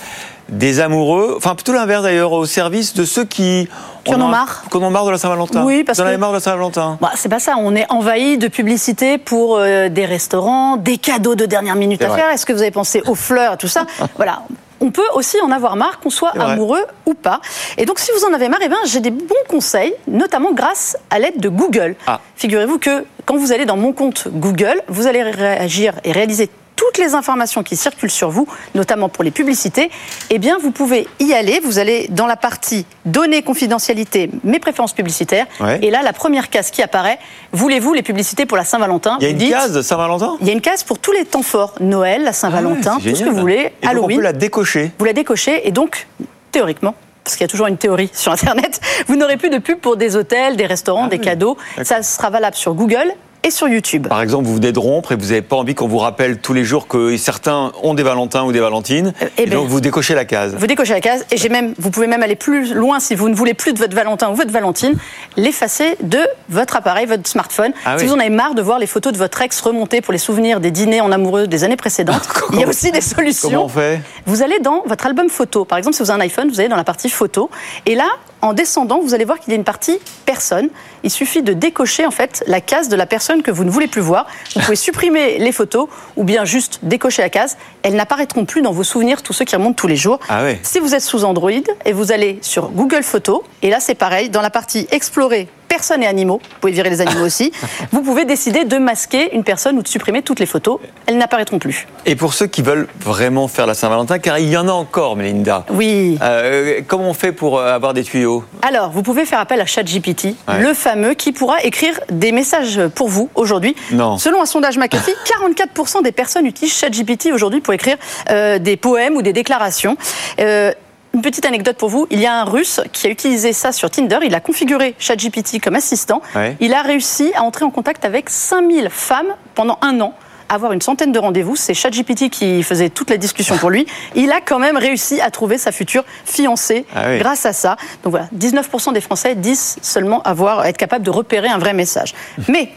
des 0.49 0.79
amoureux, 0.79 1.35
enfin 1.37 1.57
plutôt 1.57 1.73
l'inverse 1.73 2.05
d'ailleurs, 2.05 2.31
au 2.31 2.47
service 2.47 2.95
de 2.95 3.05
ceux 3.05 3.25
qui, 3.25 3.69
Qui 4.05 4.15
en 4.15 4.19
marre. 4.29 4.63
qui 4.71 4.77
en 4.77 4.89
marre 4.89 5.07
de 5.07 5.11
la 5.11 5.19
Saint-Valentin. 5.19 5.65
Oui, 5.65 5.83
parce 5.83 5.99
Vous 5.99 6.05
en 6.05 6.07
avez 6.07 6.15
que- 6.15 6.21
marre 6.21 6.31
de 6.31 6.37
la 6.37 6.41
Saint-Valentin. 6.41 6.97
Bah, 7.01 7.11
c'est 7.17 7.29
pas 7.29 7.41
ça, 7.41 7.57
on 7.59 7.75
est 7.75 7.87
envahi 7.91 8.39
de 8.39 8.47
publicité 8.47 9.19
pour 9.19 9.57
euh, 9.59 9.89
des 9.89 10.05
restaurants, 10.07 10.77
des 10.77 10.99
cadeaux 10.99 11.35
de 11.35 11.47
dernière 11.47 11.75
minute 11.75 12.01
à 12.03 12.07
vrai. 12.07 12.21
faire. 12.21 12.31
Est-ce 12.31 12.47
que 12.47 12.53
vous 12.53 12.63
avez 12.63 12.71
pensé 12.71 13.03
aux 13.05 13.17
fleurs 13.17 13.55
et 13.55 13.57
tout 13.57 13.67
ça? 13.67 13.85
Voilà. 14.15 14.43
On 14.81 14.91
peut 14.91 15.09
aussi 15.15 15.41
en 15.41 15.51
avoir 15.51 15.77
marre, 15.77 16.01
qu'on 16.01 16.11
soit 16.11 16.31
amoureux 16.31 16.85
ou 17.07 17.15
pas. 17.15 17.41
Et 17.79 17.87
donc, 17.87 17.99
si 17.99 18.11
vous 18.13 18.25
en 18.25 18.33
avez 18.33 18.49
marre, 18.49 18.61
eh 18.63 18.69
ben, 18.69 18.77
j'ai 18.85 19.01
des 19.01 19.11
bons 19.11 19.35
conseils, 19.49 19.95
notamment 20.07 20.53
grâce 20.53 20.97
à 21.11 21.19
l'aide 21.19 21.41
de 21.41 21.49
Google. 21.49 21.97
Ah. 22.07 22.21
Figurez-vous 22.37 22.79
que 22.79 23.05
quand 23.25 23.37
vous 23.37 23.53
allez 23.53 23.65
dans 23.65 23.77
mon 23.77 23.93
compte 23.93 24.29
Google, 24.29 24.83
vous 24.89 25.07
allez 25.07 25.23
réagir 25.23 25.95
et 26.05 26.13
réaliser 26.13 26.51
toutes 26.77 26.99
les 26.99 27.15
informations 27.15 27.63
qui 27.63 27.75
circulent 27.75 28.11
sur 28.11 28.29
vous, 28.31 28.47
notamment 28.75 29.09
pour 29.09 29.25
les 29.25 29.31
publicités, 29.31 29.91
eh 30.31 30.39
bien, 30.39 30.59
vous 30.61 30.71
pouvez 30.71 31.09
y 31.21 31.33
aller. 31.33 31.59
Vous 31.65 31.79
allez 31.79 32.07
dans 32.11 32.27
la 32.27 32.37
partie 32.37 32.85
données, 33.07 33.43
confidentialité, 33.43 34.31
mes 34.45 34.59
préférences 34.61 34.93
publicitaires. 34.93 35.47
Ouais. 35.59 35.79
Et 35.83 35.91
là, 35.91 36.03
la 36.03 36.13
première 36.13 36.51
case 36.51 36.71
qui 36.71 36.83
apparaît, 36.83 37.19
voulez-vous 37.53 37.95
les 37.95 38.03
publicités 38.03 38.47
pour 38.47 38.57
la 38.59 38.65
Saint-Valentin 38.65 39.17
Il 39.21 39.25
y 39.25 39.27
a 39.27 39.31
une 39.31 39.39
dites- 39.39 39.51
case 39.51 39.73
de 39.73 39.83
Saint-Valentin? 39.83 40.37
Il 40.41 40.47
y 40.47 40.51
a 40.51 40.53
une 40.53 40.61
case 40.61 40.85
pour 40.85 40.99
tous 40.99 41.13
les 41.13 41.25
temps 41.25 41.43
forts. 41.43 41.75
Noël, 41.81 42.23
la 42.25 42.33
Saint-Valentin, 42.33 42.99
Ah 43.01 43.05
ouais, 43.05 43.11
tout 43.11 43.17
ce 43.17 43.25
que 43.25 43.31
vous 43.31 43.41
voulez. 43.41 43.73
Et 43.83 43.87
donc, 43.87 43.91
Halloween. 43.91 44.17
on 44.19 44.21
peut 44.21 44.25
la 44.25 44.33
décocher. 44.33 44.93
Vous 44.99 45.05
la 45.07 45.13
décochez 45.15 45.67
et 45.67 45.73
donc, 45.73 46.07
théoriquement, 46.53 46.95
parce 47.25 47.37
qu'il 47.37 47.45
y 47.45 47.49
a 47.49 47.49
toujours 47.49 47.67
une 47.67 47.77
théorie 47.79 48.11
sur 48.13 48.33
Internet, 48.33 48.81
vous 49.09 49.17
n'aurez 49.17 49.37
plus 49.37 49.51
de 49.51 49.59
pub 49.59 49.79
pour 49.81 49.97
des 49.97 50.15
hôtels, 50.15 50.57
des 50.57 50.67
restaurants, 50.67 51.05
Ah 51.07 51.09
des 51.09 51.19
cadeaux. 51.19 51.57
Ça 51.83 52.03
sera 52.03 52.31
valable 52.31 52.55
sur 52.57 52.75
Google 52.75 53.13
et 53.47 53.51
sur 53.53 53.69
YouTube. 53.69 54.09
Par 54.09 54.23
exemple, 54.23 54.47
vous 54.47 54.57
venez 54.57 54.73
de 54.73 54.79
rompre 54.79 55.13
et 55.13 55.17
vous 55.17 55.27
n'avez 55.27 55.43
pas 55.43 55.55
envie 55.55 55.77
qu'on 55.77 55.87
vous 55.87 55.99
rappelle 55.99 56.39
tous 56.39 56.53
les 56.53 56.65
jours 56.65 56.89
que 56.89 57.17
certains 57.17 57.71
ont 57.83 57.95
des 57.95 58.03
Valentins 58.03 58.43
ou 58.43 58.51
des 58.51 58.59
Valentines. 58.59 59.13
eh 59.21 59.43
et 59.43 59.47
ben, 59.47 59.59
donc, 59.59 59.69
vous 59.69 59.81
décochez 59.81 60.15
la 60.15 60.25
case. 60.25 60.57
Vous 60.59 60.67
décochez 60.67 60.93
la 60.93 61.01
case 61.01 61.25
et 61.31 61.37
j'ai 61.37 61.49
même, 61.49 61.73
vous 61.79 61.91
pouvez 61.91 62.09
même 62.09 62.25
aller 62.25 62.35
plus 62.35 62.75
loin 62.75 62.99
si 62.99 63.15
vous 63.15 63.29
ne 63.29 63.35
voulez 63.35 63.55
plus 63.55 63.73
de 63.73 63.79
votre 63.79 63.95
Valentin 63.95 64.31
ou 64.31 64.35
votre 64.35 64.51
Valentine, 64.51 64.97
l'effacer 65.37 65.97
de 66.03 66.19
votre 66.49 66.75
appareil, 66.75 67.07
votre 67.07 67.29
smartphone. 67.29 67.73
Ah 67.85 67.97
si 67.99 68.05
oui. 68.05 68.11
vous 68.11 68.17
en 68.17 68.19
avez 68.19 68.31
marre 68.31 68.55
de 68.55 68.63
voir 68.63 68.81
les 68.81 68.89
photos 68.89 69.13
de 69.13 69.19
votre 69.19 69.41
ex 69.41 69.61
remonter 69.61 70.01
pour 70.01 70.13
les 70.13 70.19
souvenirs 70.19 70.59
des 70.59 70.73
dîners 70.73 71.01
en 71.01 71.13
amoureux 71.13 71.47
des 71.47 71.63
années 71.63 71.77
précédentes, 71.77 72.29
il 72.53 72.59
y 72.59 72.65
a 72.65 72.69
aussi 72.69 72.91
des 72.91 73.01
solutions. 73.01 73.51
Comment 73.51 73.65
on 73.67 73.69
fait? 73.69 74.01
Vous 74.27 74.43
allez 74.43 74.59
dans 74.59 74.83
votre 74.87 75.07
album 75.07 75.29
photo. 75.29 75.65
Par 75.65 75.79
exemple, 75.79 75.95
si 75.95 76.03
vous 76.03 76.11
avez 76.11 76.21
un 76.21 76.25
iPhone, 76.27 76.49
vous 76.49 76.59
allez 76.59 76.69
dans 76.69 76.77
la 76.77 76.85
partie 76.85 77.09
photo. 77.09 77.49
Et 77.87 77.95
là, 77.95 78.09
en 78.47 78.53
descendant, 78.53 79.01
vous 79.01 79.15
allez 79.15 79.25
voir 79.25 79.39
qu'il 79.39 79.53
y 79.53 79.53
a 79.53 79.57
une 79.57 79.65
partie 79.65 79.99
personne. 80.25 80.69
Il 81.03 81.11
suffit 81.11 81.43
de 81.43 81.53
décocher 81.53 82.07
en 82.07 82.11
fait 82.11 82.43
la 82.47 82.61
case 82.61 82.89
de 82.89 82.97
la 82.97 83.07
personne 83.07 83.43
que 83.43 83.51
vous 83.51 83.65
ne 83.65 83.71
voulez 83.71 83.87
plus 83.87 84.01
voir. 84.01 84.27
Vous 84.55 84.63
pouvez 84.63 84.77
supprimer 84.77 85.39
les 85.39 85.53
photos 85.53 85.89
ou 86.17 86.25
bien 86.25 86.45
juste 86.45 86.81
décocher 86.83 87.23
la 87.23 87.31
case. 87.31 87.57
Elles 87.83 87.95
n'apparaîtront 87.95 88.45
plus 88.45 88.63
dans 88.63 88.73
vos 88.73 88.85
souvenirs, 88.85 89.23
tous 89.23 89.33
ceux 89.33 89.45
qui 89.45 89.57
remontent 89.57 89.75
tous 89.75 89.87
les 89.87 89.97
jours. 89.97 90.19
Ah. 90.29 90.43
Si 90.63 90.79
vous 90.79 90.95
êtes 90.95 91.03
sous 91.03 91.25
Android 91.25 91.51
et 91.85 91.93
vous 91.93 92.13
allez 92.13 92.39
sur 92.43 92.71
Google 92.71 93.03
Photos, 93.03 93.43
et 93.63 93.71
là 93.71 93.81
c'est 93.81 93.95
pareil, 93.95 94.31
dans 94.31 94.43
la 94.43 94.51
partie 94.51 94.87
explorer 94.91 95.49
personnes 95.69 96.03
et 96.03 96.07
animaux, 96.07 96.41
vous 96.43 96.61
pouvez 96.61 96.73
virer 96.73 96.91
les 96.91 97.01
animaux 97.01 97.25
aussi, 97.27 97.53
vous 97.93 98.03
pouvez 98.03 98.25
décider 98.25 98.65
de 98.65 98.79
masquer 98.79 99.35
une 99.35 99.45
personne 99.45 99.79
ou 99.79 99.83
de 99.83 99.89
supprimer 99.89 100.23
toutes 100.23 100.41
les 100.41 100.47
photos. 100.47 100.79
Elles 101.07 101.19
n'apparaîtront 101.19 101.59
plus. 101.59 101.87
Et 102.05 102.17
pour 102.17 102.35
ceux 102.35 102.47
qui 102.47 102.63
veulent 102.63 102.89
vraiment 103.01 103.49
faire 103.49 103.67
la 103.67 103.75
Saint-Valentin, 103.75 104.19
car 104.19 104.39
il 104.39 104.49
y 104.49 104.57
en 104.57 104.69
a 104.69 104.73
encore, 104.73 105.17
Mélinda. 105.17 105.65
Oui. 105.71 106.19
Euh, 106.23 106.81
comment 106.87 107.11
on 107.11 107.15
fait 107.15 107.33
pour 107.33 107.59
euh, 107.59 107.75
avoir 107.75 107.95
des 107.95 108.05
tuyaux? 108.05 108.45
Alors, 108.63 108.91
vous 108.91 109.03
pouvez 109.03 109.25
faire 109.27 109.41
appel 109.41 109.61
à 109.61 109.67
ChatGPT, 109.67 110.35
Ouais. 110.49 110.61
le 110.61 110.75
fameux 110.75 111.15
qui 111.15 111.33
pourra 111.33 111.63
écrire 111.63 111.99
des 112.11 112.33
messages 112.33 112.81
pour 112.95 113.09
vous 113.09 113.29
aujourd'hui. 113.35 113.75
Non. 113.93 114.19
Selon 114.19 114.41
un 114.43 114.47
sondage 114.47 114.79
McAfee, 114.79 115.15
44% 115.75 116.03
des 116.03 116.13
personnes 116.13 116.47
utilisent 116.47 116.75
ChatGPT 116.77 117.31
aujourd'hui 117.33 117.61
pour 117.61 117.75
écrire 117.75 117.97
euh, 118.31 118.59
des 118.59 118.77
poèmes 118.77 119.17
ou 119.17 119.23
des 119.23 119.33
déclarations. 119.33 119.97
Euh, 120.41 120.73
une 121.17 121.23
petite 121.23 121.47
anecdote 121.47 121.79
pour 121.79 121.89
vous, 121.89 122.07
il 122.11 122.21
y 122.21 122.27
a 122.27 122.35
un 122.41 122.45
russe 122.45 122.81
qui 122.93 123.07
a 123.07 123.11
utilisé 123.11 123.55
ça 123.55 123.73
sur 123.73 123.91
Tinder, 123.91 124.19
il 124.23 124.35
a 124.35 124.41
configuré 124.41 124.95
ChatGPT 124.99 125.61
comme 125.63 125.75
assistant, 125.75 126.21
Ouais. 126.35 126.57
il 126.61 126.75
a 126.75 126.83
réussi 126.83 127.33
à 127.35 127.43
entrer 127.43 127.65
en 127.65 127.71
contact 127.71 128.05
avec 128.05 128.29
5000 128.29 128.91
femmes 128.91 129.35
pendant 129.55 129.79
un 129.81 129.99
an 130.03 130.15
avoir 130.49 130.71
une 130.73 130.81
centaine 130.83 131.11
de 131.11 131.19
rendez-vous, 131.19 131.57
c'est 131.57 131.75
ChatGPT 131.75 132.29
qui 132.31 132.63
faisait 132.63 132.89
toute 132.89 133.11
la 133.11 133.17
discussion 133.17 133.57
pour 133.59 133.69
lui. 133.69 133.85
Il 134.15 134.31
a 134.31 134.41
quand 134.41 134.61
même 134.61 134.77
réussi 134.77 135.21
à 135.21 135.33
trouver 135.33 135.59
sa 135.59 135.73
future 135.73 136.05
fiancée 136.25 136.85
Ah 136.95 137.07
oui. 137.09 137.19
grâce 137.19 137.47
à 137.47 137.53
ça. 137.53 137.77
Donc 138.05 138.13
voilà, 138.13 138.29
19% 138.33 138.93
des 138.93 139.01
Français 139.01 139.35
disent 139.35 139.75
seulement 139.83 140.23
avoir 140.23 140.65
être 140.67 140.77
capable 140.77 141.05
de 141.05 141.11
repérer 141.11 141.49
un 141.49 141.59
vrai 141.59 141.73
message. 141.73 142.15
Mais 142.49 142.69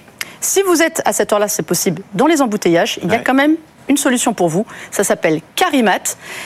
si 0.42 0.64
vous 0.64 0.82
êtes 0.82 1.04
à 1.06 1.14
cette 1.14 1.32
heure-là, 1.32 1.48
c'est 1.48 1.62
possible, 1.62 2.02
dans 2.16 2.26
les 2.26 2.42
embouteillages, 2.42 2.98
il 3.04 3.10
y 3.10 3.14
a 3.14 3.18
Ouais. 3.18 3.24
quand 3.24 3.36
même 3.36 3.56
une 3.90 3.98
solution 3.98 4.34
pour 4.34 4.48
vous. 4.48 4.66
Ça 4.92 5.04
s'appelle 5.04 5.42
Carimat. 5.56 6.00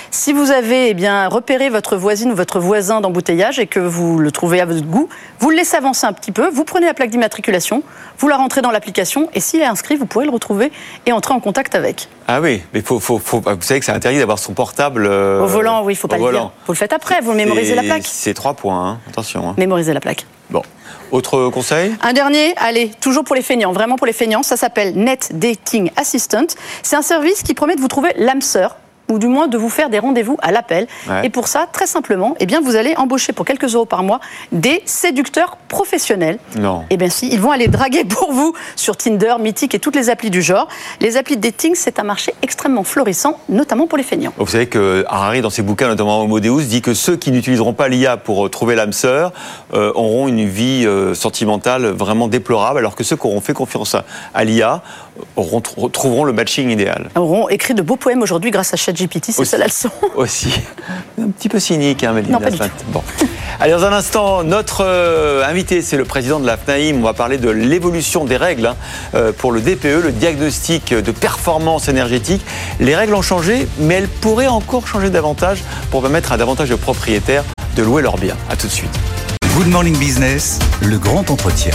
Si 0.10 0.34
vous 0.34 0.52
avez 0.52 0.90
eh 0.90 0.94
bien, 0.94 1.28
repéré 1.28 1.70
votre 1.70 1.95
voisine 1.98 2.32
ou 2.32 2.36
votre 2.36 2.60
voisin 2.60 3.02
d'embouteillage 3.02 3.60
et 3.60 3.68
que 3.68 3.80
vous 3.80 4.18
le 4.18 4.32
trouvez 4.32 4.61
à 4.61 4.65
votre 4.65 4.86
goût, 4.86 5.10
vous 5.40 5.49
le 5.49 5.57
laissez 5.57 5.76
avancer 5.76 6.07
un 6.07 6.14
petit 6.14 6.32
peu, 6.32 6.49
vous 6.49 6.64
prenez 6.64 6.86
la 6.86 6.94
plaque 6.94 7.10
d'immatriculation, 7.10 7.84
vous 8.18 8.28
la 8.28 8.38
rentrez 8.38 8.61
dans 8.61 8.72
l'application 8.72 9.30
et 9.34 9.40
s'il 9.40 9.60
est 9.61 9.65
inscrit, 9.65 9.95
vous 9.98 10.06
pourrez 10.06 10.26
le 10.26 10.32
retrouver 10.32 10.72
et 11.06 11.11
entrer 11.11 11.34
en 11.34 11.40
contact 11.40 11.76
avec. 11.76 12.07
Ah 12.28 12.40
oui, 12.41 12.64
mais 12.74 12.82
faut, 12.82 12.99
faut, 12.99 13.20
faut- 13.20 13.41
vous 13.41 13.61
savez 13.61 13.80
que 13.82 13.86
c'est 13.86 13.91
interdit 13.91 14.20
d'avoir 14.20 14.40
son 14.40 14.53
portable 14.53 15.06
euh, 15.06 15.41
Au 15.44 15.48
volant, 15.48 15.84
oui, 15.84 15.94
il 15.94 15.95
faut 15.98 16.07
pas 16.07 16.15
le 16.15 16.22
volant. 16.24 16.40
dire. 16.40 16.52
Vous 16.65 16.74
le 16.74 16.78
faites 16.78 16.94
après, 16.94 17.20
vous 17.22 17.34
mémorisez 17.34 17.76
la 17.76 17.84
plaque. 17.84 18.03
C'est 18.06 18.34
trois 18.34 18.53
points, 18.53 18.88
hein. 18.91 18.99
attention. 19.10 19.49
hein. 19.49 19.56
Mémorisez 19.57 19.94
la 19.94 19.99
plaque. 19.99 20.26
Bon, 20.49 20.61
autre 21.14 21.49
conseil? 21.49 21.95
Un 22.02 22.14
dernier, 22.14 22.53
allez, 22.57 22.91
toujours 22.99 23.23
pour 23.23 23.35
les 23.35 23.41
feignants, 23.41 23.72
vraiment 23.72 23.95
pour 23.95 24.07
les 24.07 24.14
feignants, 24.14 24.44
ça 24.44 24.57
s'appelle 24.57 24.95
Net 24.95 25.30
Dating 25.34 25.91
Assistant. 25.95 26.48
C'est 26.81 26.95
un 26.95 27.02
service 27.02 27.44
qui 27.44 27.53
promet 27.53 27.76
de 27.76 27.81
vous 27.81 27.88
trouver 27.88 28.11
l'âme 28.18 28.41
sœur 28.41 28.76
ou 29.14 29.19
du 29.19 29.27
moins 29.27 29.48
de 29.48 29.57
vous 29.57 29.69
faire 29.69 29.90
des 29.90 29.99
rendez-vous 29.99 30.38
à 30.41 30.52
l'appel. 30.52 30.88
Ouais. 31.07 31.26
Et 31.26 31.30
pour 31.30 31.48
ça, 31.48 31.68
très 31.72 31.88
simplement, 31.88 32.35
eh 32.40 32.45
bien, 32.45 32.61
vous 32.61 32.76
allez 32.76 32.95
embaucher 32.98 33.31
pour 33.31 33.45
quelques 33.45 33.76
euros 33.76 33.85
par 33.85 34.03
mois 34.03 34.19
des 34.52 34.81
séducteurs 34.85 35.57
professionnels. 35.68 36.40
Non. 36.57 36.84
Eh 36.90 36.98
bien 36.98 37.10
si, 37.10 37.30
ils 37.31 37.40
vont 37.40 37.52
aller 37.52 37.68
draguer 37.68 38.03
pour 38.03 38.31
vous 38.31 38.53
sur 38.76 38.98
Tinder, 38.98 39.35
Mythic 39.40 39.76
et 39.76 39.80
toutes 39.80 39.95
les 39.95 40.10
applis 40.10 40.30
du 40.30 40.41
genre. 40.41 40.68
Les 40.99 41.15
applis 41.18 41.38
de 41.38 41.41
dating, 41.41 41.73
c'est 41.76 41.99
un 41.99 42.03
marché 42.03 42.34
extrêmement 42.41 42.84
florissant, 42.84 43.38
notamment 43.49 43.88
pour 43.88 43.98
les 43.98 44.03
feignants. 44.03 44.34
Vous 44.38 44.48
savez 44.48 44.68
que 44.68 45.06
Harari, 45.07 45.41
dans 45.41 45.49
ses 45.49 45.61
bouquins, 45.61 45.88
notamment 45.88 46.22
Homo 46.22 46.40
Deus, 46.40 46.64
dit 46.64 46.81
que 46.81 46.94
ceux 46.94 47.15
qui 47.15 47.31
n'utiliseront 47.31 47.73
pas 47.73 47.88
l'IA 47.88 48.18
pour 48.18 48.45
euh, 48.45 48.49
trouver 48.49 48.76
l'âme 48.76 48.94
sœur 48.94 49.31
euh, 49.73 49.91
auront 49.94 50.27
une 50.27 50.45
vie 50.45 50.85
euh, 50.85 51.14
sentimentale 51.14 51.85
vraiment 51.85 52.27
déplorable, 52.27 52.80
alors 52.80 52.95
que 52.95 53.03
ceux 53.03 53.15
qui 53.15 53.27
auront 53.27 53.41
fait 53.41 53.53
confiance 53.53 53.95
à, 53.95 54.06
à 54.34 54.44
l'IA 54.44 54.81
auront, 55.35 55.61
trouveront 55.61 56.23
le 56.23 56.34
matching 56.34 56.69
idéal. 56.69 57.10
Auront 57.15 57.49
écrit 57.49 57.73
de 57.73 57.81
beaux 57.81 57.95
poèmes 57.95 58.22
aujourd'hui 58.22 58.52
grâce 58.52 58.73
à 58.73 58.77
ChatGPT, 58.77 59.31
c'est 59.31 59.45
ça 59.45 59.57
la 59.57 59.65
leçon. 59.65 59.90
Aussi. 60.15 60.49
Un 61.22 61.30
petit 61.30 61.49
peu 61.49 61.60
cynique, 61.60 62.03
hein, 62.03 62.14
Mélinda 62.14 62.34
Non, 62.34 62.40
pas 62.40 62.49
du 62.49 62.57
matin. 62.57 62.73
Bon. 62.88 63.03
Allez, 63.60 63.72
dans 63.72 63.85
un 63.85 63.94
instant, 63.94 64.44
notre 64.44 64.84
euh, 64.84 65.45
invité, 65.45 65.81
c'est 65.81 65.98
le 65.98 66.06
président 66.06 66.40
de 66.40 66.45
la 66.45 66.57
FNAIM. 66.57 66.98
On 66.98 67.03
va 67.03 67.14
parler 67.14 67.38
de 67.38 67.49
l'évolution 67.49 68.26
des 68.26 68.38
règles 68.38 68.68
hein, 68.68 68.76
euh, 69.15 69.31
pour 69.31 69.52
le 69.52 69.61
DPE, 69.61 70.03
le 70.03 70.11
diagnostic 70.11 70.94
de 70.94 71.11
performance 71.11 71.88
énergétique. 71.88 72.44
Les 72.80 72.95
règles 72.95 73.14
ont 73.14 73.22
changé, 73.22 73.68
mais 73.80 73.95
elles 73.95 74.07
pourraient 74.07 74.48
encore 74.48 74.88
changer 74.88 75.10
davantage 75.10 75.64
pour 75.91 76.02
permettre 76.02 76.31
à 76.31 76.38
davantage 76.38 76.69
de 76.69 76.76
propriétaires 76.76 77.44
de 77.76 77.84
louer 77.84 78.02
leurs 78.02 78.18
biens. 78.18 78.38
A 78.49 78.56
tout 78.56 78.68
de 78.68 78.72
suite. 78.72 78.99
Good 79.56 79.68
Morning 79.68 79.98
Business, 79.98 80.60
le 80.81 80.98
grand 80.98 81.30
entretien. 81.30 81.72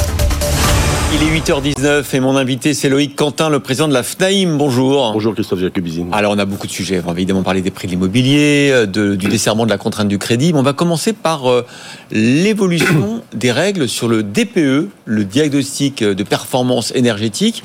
Il 1.11 1.23
est 1.23 1.41
8h19 1.41 2.05
et 2.15 2.21
mon 2.21 2.37
invité 2.37 2.75
c'est 2.75 2.89
Loïc 2.91 3.17
Quentin, 3.17 3.49
le 3.49 3.61
président 3.61 3.89
de 3.89 3.95
la 3.95 4.03
FNAIM. 4.03 4.57
Bonjour. 4.59 5.13
Bonjour 5.15 5.33
Christophe 5.35 5.61
Jacobizine. 5.61 6.09
Alors 6.13 6.33
on 6.35 6.39
a 6.39 6.45
beaucoup 6.45 6.67
de 6.67 6.73
sujets. 6.73 7.01
On 7.03 7.07
va 7.09 7.13
évidemment 7.13 7.43
parler 7.43 7.63
des 7.63 7.71
prix 7.71 7.87
de 7.87 7.93
l'immobilier, 7.93 8.71
euh, 8.73 8.87
de- 8.87 9.15
du 9.17 9.29
desserrement 9.29 9.65
de 9.65 9.71
la 9.71 9.79
contrainte 9.79 10.09
du 10.09 10.19
crédit. 10.19 10.53
Mais 10.53 10.59
on 10.59 10.63
va 10.63 10.75
commencer 10.75 11.15
par 11.15 11.51
euh, 11.51 11.65
l'évolution 12.11 13.23
des 13.35 13.53
règles 13.53 13.89
sur 13.89 14.07
le 14.09 14.23
DPE, 14.23 14.89
le 15.07 15.25
diagnostic 15.25 16.05
de 16.05 16.23
performance 16.23 16.93
énergétique. 16.95 17.63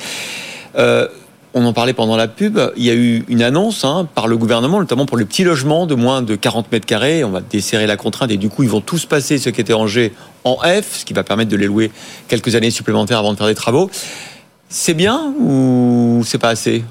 Euh, 0.78 1.08
on 1.54 1.66
en 1.66 1.74
parlait 1.74 1.94
pendant 1.94 2.16
la 2.16 2.28
pub. 2.28 2.60
Il 2.76 2.84
y 2.84 2.90
a 2.90 2.94
eu 2.94 3.24
une 3.28 3.42
annonce 3.42 3.86
hein, 3.86 4.08
par 4.16 4.28
le 4.28 4.38
gouvernement, 4.38 4.80
notamment 4.80 5.06
pour 5.06 5.18
les 5.18 5.26
petits 5.26 5.44
logements 5.44 5.86
de 5.86 5.96
moins 5.96 6.22
de 6.22 6.36
40 6.36 6.72
mètres 6.72 6.86
carrés. 6.86 7.24
On 7.24 7.30
va 7.30 7.42
desserrer 7.42 7.88
la 7.88 7.98
contrainte 7.98 8.32
et 8.32 8.38
du 8.38 8.50
coup, 8.50 8.64
ils 8.64 8.70
vont 8.70 8.82
tous 8.82 9.06
passer, 9.06 9.38
ceux 9.38 9.52
qui 9.52 9.62
étaient 9.62 9.74
en 9.74 9.88
G, 9.88 10.14
en 10.44 10.58
F, 10.58 11.00
ce 11.00 11.06
qui 11.06 11.14
va 11.14 11.24
permettre 11.24 11.52
de 11.52 11.58
les 11.58 11.68
louer 11.68 11.92
quelques 12.28 12.56
années 12.56 12.72
supplémentaires 12.72 13.20
avant 13.20 13.34
de 13.34 13.38
faire 13.38 13.48
des 13.48 13.56
travaux. 13.56 13.90
C'est 14.74 14.96
bien 14.96 15.36
ou 15.38 16.24
c'est 16.26 16.40
pas 16.40 16.50
assez? 16.50 16.84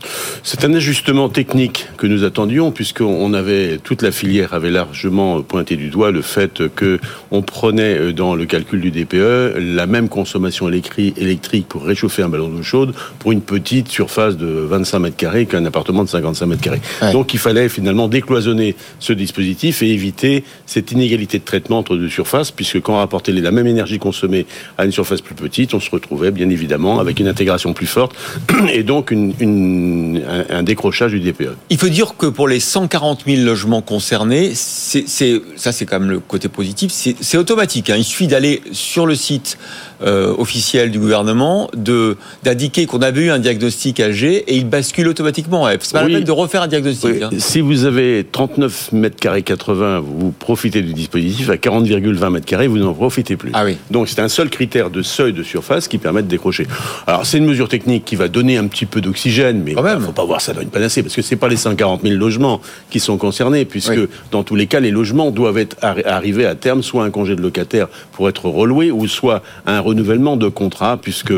C'est 0.44 0.64
un 0.64 0.72
ajustement 0.72 1.28
technique 1.28 1.88
que 1.96 2.06
nous 2.06 2.22
attendions 2.22 2.70
puisqu'on 2.70 3.34
avait 3.34 3.78
toute 3.78 4.02
la 4.02 4.12
filière 4.12 4.54
avait 4.54 4.70
largement 4.70 5.42
pointé 5.42 5.74
du 5.74 5.88
doigt 5.88 6.12
le 6.12 6.22
fait 6.22 6.68
que 6.76 7.00
on 7.32 7.42
prenait 7.42 8.12
dans 8.12 8.36
le 8.36 8.46
calcul 8.46 8.80
du 8.80 8.92
DPE 8.92 9.58
la 9.58 9.88
même 9.88 10.08
consommation 10.08 10.68
électrique 10.68 11.66
pour 11.68 11.82
réchauffer 11.82 12.22
un 12.22 12.28
ballon 12.28 12.48
d'eau 12.50 12.62
chaude 12.62 12.94
pour 13.18 13.32
une 13.32 13.40
petite 13.40 13.88
surface 13.88 14.36
de 14.36 14.46
25 14.46 14.98
mètres 15.00 15.16
carrés 15.16 15.46
qu'un 15.46 15.64
appartement 15.64 16.04
de 16.04 16.08
55 16.08 16.46
mètres 16.46 16.62
carrés. 16.62 16.82
Donc 17.12 17.34
il 17.34 17.40
fallait 17.40 17.68
finalement 17.68 18.06
décloisonner 18.06 18.76
ce 19.00 19.12
dispositif 19.12 19.82
et 19.82 19.90
éviter 19.90 20.44
cette 20.66 20.92
inégalité 20.92 21.40
de 21.40 21.44
traitement 21.44 21.78
entre 21.78 21.96
deux 21.96 22.08
surfaces 22.08 22.52
puisque 22.52 22.80
quand 22.80 22.94
on 22.94 22.98
rapportait 22.98 23.32
la 23.32 23.50
même 23.50 23.66
énergie 23.66 23.98
consommée 23.98 24.46
à 24.78 24.84
une 24.84 24.92
surface 24.92 25.20
plus 25.20 25.34
petite, 25.34 25.74
on 25.74 25.80
se 25.80 25.90
retrouvait 25.90 26.30
bien 26.30 26.48
évidemment 26.48 27.00
avec 27.00 27.18
une 27.18 27.26
intégration 27.26 27.71
plus 27.72 27.86
forte 27.86 28.14
et 28.72 28.82
donc 28.82 29.12
un, 29.12 30.62
décrochage 30.62 31.12
du 31.12 31.20
DPE. 31.20 31.56
Il 31.70 31.78
faut 31.78 31.88
dire 31.88 32.16
que 32.16 32.26
pour 32.26 32.48
les 32.48 32.60
140 32.60 33.24
000 33.26 33.42
logements 33.42 33.82
concernés, 33.82 34.54
ça 34.54 35.72
c'est 35.72 35.86
quand 35.86 36.00
même 36.00 36.10
le 36.10 36.20
côté 36.20 36.48
positif, 36.48 36.92
c'est 36.92 37.38
automatique. 37.38 37.90
Hein. 37.90 37.96
Il 37.96 38.04
suffit 38.04 38.26
d'aller 38.26 38.62
sur 38.72 39.06
le 39.06 39.14
site 39.14 39.58
euh, 40.04 40.34
officiel 40.36 40.90
du 40.90 40.98
gouvernement 40.98 41.70
de 41.76 42.16
d'indiquer 42.42 42.86
qu'on 42.86 43.02
avait 43.02 43.22
eu 43.22 43.30
un 43.30 43.38
diagnostic 43.38 44.00
âgé 44.00 44.36
et 44.48 44.56
il 44.56 44.68
bascule 44.68 45.08
automatiquement. 45.08 45.68
C'est 45.80 45.92
pas 45.92 46.04
oui. 46.04 46.12
la 46.12 46.18
peine 46.18 46.26
de 46.26 46.32
refaire 46.32 46.62
un 46.62 46.68
diagnostic. 46.68 47.10
Oui. 47.10 47.22
Hein. 47.22 47.30
Si 47.38 47.60
vous 47.60 47.84
avez 47.84 48.26
39 48.30 48.92
mètres 48.92 49.16
carrés 49.16 49.42
80, 49.42 50.00
vous 50.00 50.32
profitez 50.32 50.82
du 50.82 50.92
dispositif. 50.92 51.50
À 51.50 51.56
40,20 51.56 52.30
mètres 52.30 52.46
carrés, 52.46 52.66
vous 52.66 52.78
n'en 52.78 52.94
profitez 52.94 53.36
plus. 53.36 53.50
Ah 53.54 53.64
oui. 53.64 53.76
Donc 53.90 54.08
c'est 54.08 54.20
un 54.20 54.28
seul 54.28 54.50
critère 54.50 54.90
de 54.90 55.02
seuil 55.02 55.32
de 55.32 55.42
surface 55.42 55.88
qui 55.88 55.98
permet 55.98 56.22
de 56.22 56.28
décrocher. 56.28 56.66
Alors 57.06 57.26
c'est 57.26 57.38
une 57.38 57.46
mesure 57.46 57.68
technique 57.68 58.04
qui 58.04 58.16
va 58.16 58.28
donner 58.28 58.56
un 58.56 58.66
petit 58.66 58.86
peu 58.86 59.00
d'oxygène, 59.00 59.62
mais 59.64 59.72
il 59.72 59.76
ne 59.76 59.98
faut 60.00 60.12
pas 60.12 60.24
voir 60.24 60.40
ça 60.40 60.52
dans 60.52 60.60
une 60.60 60.70
panacée 60.70 61.02
parce 61.02 61.14
que 61.14 61.22
c'est 61.22 61.36
pas 61.36 61.48
les 61.48 61.56
140 61.56 62.02
000 62.02 62.14
logements 62.16 62.60
qui 62.90 63.00
sont 63.00 63.16
concernés, 63.16 63.64
puisque 63.64 63.90
oui. 63.90 64.08
dans 64.30 64.42
tous 64.42 64.54
les 64.54 64.66
cas, 64.66 64.80
les 64.80 64.90
logements 64.90 65.30
doivent 65.30 65.58
être 65.58 65.76
arriver 65.82 66.46
à 66.46 66.54
terme 66.54 66.82
soit 66.82 67.04
un 67.04 67.10
congé 67.10 67.36
de 67.36 67.42
locataire 67.42 67.88
pour 68.12 68.28
être 68.28 68.46
reloué, 68.46 68.90
ou 68.90 69.06
soit 69.06 69.42
un 69.66 69.80
renouvellement 69.92 70.36
de 70.36 70.48
contrat, 70.48 70.96
puisque 70.96 71.34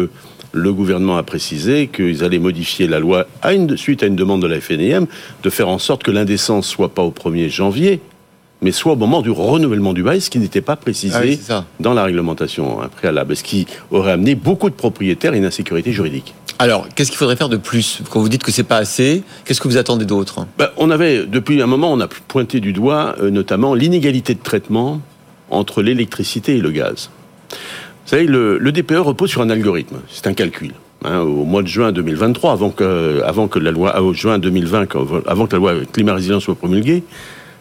le 0.52 0.72
gouvernement 0.72 1.16
a 1.16 1.24
précisé 1.24 1.88
qu'ils 1.88 2.22
allaient 2.22 2.38
modifier 2.38 2.86
la 2.86 3.00
loi 3.00 3.26
à 3.42 3.52
une, 3.52 3.76
suite 3.76 4.02
à 4.04 4.06
une 4.06 4.16
demande 4.16 4.42
de 4.42 4.46
la 4.46 4.60
FNIM 4.60 5.06
de 5.42 5.50
faire 5.50 5.68
en 5.68 5.78
sorte 5.78 6.04
que 6.04 6.12
l'indécence 6.12 6.68
soit 6.68 6.94
pas 6.94 7.02
au 7.02 7.10
1er 7.10 7.48
janvier, 7.48 8.00
mais 8.62 8.70
soit 8.70 8.92
au 8.92 8.96
moment 8.96 9.20
du 9.20 9.30
renouvellement 9.30 9.92
du 9.92 10.04
bail, 10.04 10.20
ce 10.20 10.30
qui 10.30 10.38
n'était 10.38 10.60
pas 10.60 10.76
précisé 10.76 11.16
ah 11.16 11.22
oui, 11.24 11.40
dans 11.80 11.92
la 11.92 12.04
réglementation 12.04 12.78
préalable, 12.96 13.34
ce 13.34 13.42
qui 13.42 13.66
aurait 13.90 14.12
amené 14.12 14.36
beaucoup 14.36 14.70
de 14.70 14.76
propriétaires 14.76 15.32
à 15.32 15.36
une 15.36 15.44
insécurité 15.44 15.92
juridique. 15.92 16.32
Alors, 16.60 16.86
qu'est-ce 16.94 17.10
qu'il 17.10 17.18
faudrait 17.18 17.34
faire 17.34 17.48
de 17.48 17.56
plus 17.56 18.00
Quand 18.10 18.20
vous 18.20 18.28
dites 18.28 18.44
que 18.44 18.52
c'est 18.52 18.62
pas 18.62 18.76
assez, 18.76 19.24
qu'est-ce 19.44 19.60
que 19.60 19.66
vous 19.66 19.76
attendez 19.76 20.04
d'autre? 20.04 20.46
Ben, 20.56 20.68
On 20.76 20.90
avait, 20.90 21.26
depuis 21.26 21.60
un 21.60 21.66
moment, 21.66 21.92
on 21.92 22.00
a 22.00 22.06
pointé 22.06 22.60
du 22.60 22.72
doigt 22.72 23.16
euh, 23.20 23.30
notamment 23.30 23.74
l'inégalité 23.74 24.34
de 24.34 24.42
traitement 24.42 25.00
entre 25.50 25.82
l'électricité 25.82 26.56
et 26.56 26.60
le 26.60 26.70
gaz. 26.70 27.10
Vous 28.04 28.10
savez, 28.10 28.26
le, 28.26 28.58
le 28.58 28.72
DPE 28.72 28.98
repose 28.98 29.30
sur 29.30 29.40
un 29.40 29.48
algorithme, 29.50 29.96
c'est 30.10 30.26
un 30.26 30.34
calcul. 30.34 30.72
Hein, 31.04 31.20
au 31.20 31.44
mois 31.44 31.62
de 31.62 31.68
juin 31.68 31.92
2023, 31.92 32.52
avant 32.52 32.70
que, 32.70 33.22
avant 33.24 33.48
que 33.48 33.58
la 33.58 33.70
loi, 33.70 34.00
au 34.00 34.12
juin 34.12 34.38
2020, 34.38 34.88
avant 35.26 35.46
que 35.46 35.52
la 35.52 35.58
loi 35.58 35.74
climat 35.92 36.14
résilience 36.14 36.44
soit 36.44 36.54
promulguée, 36.54 37.02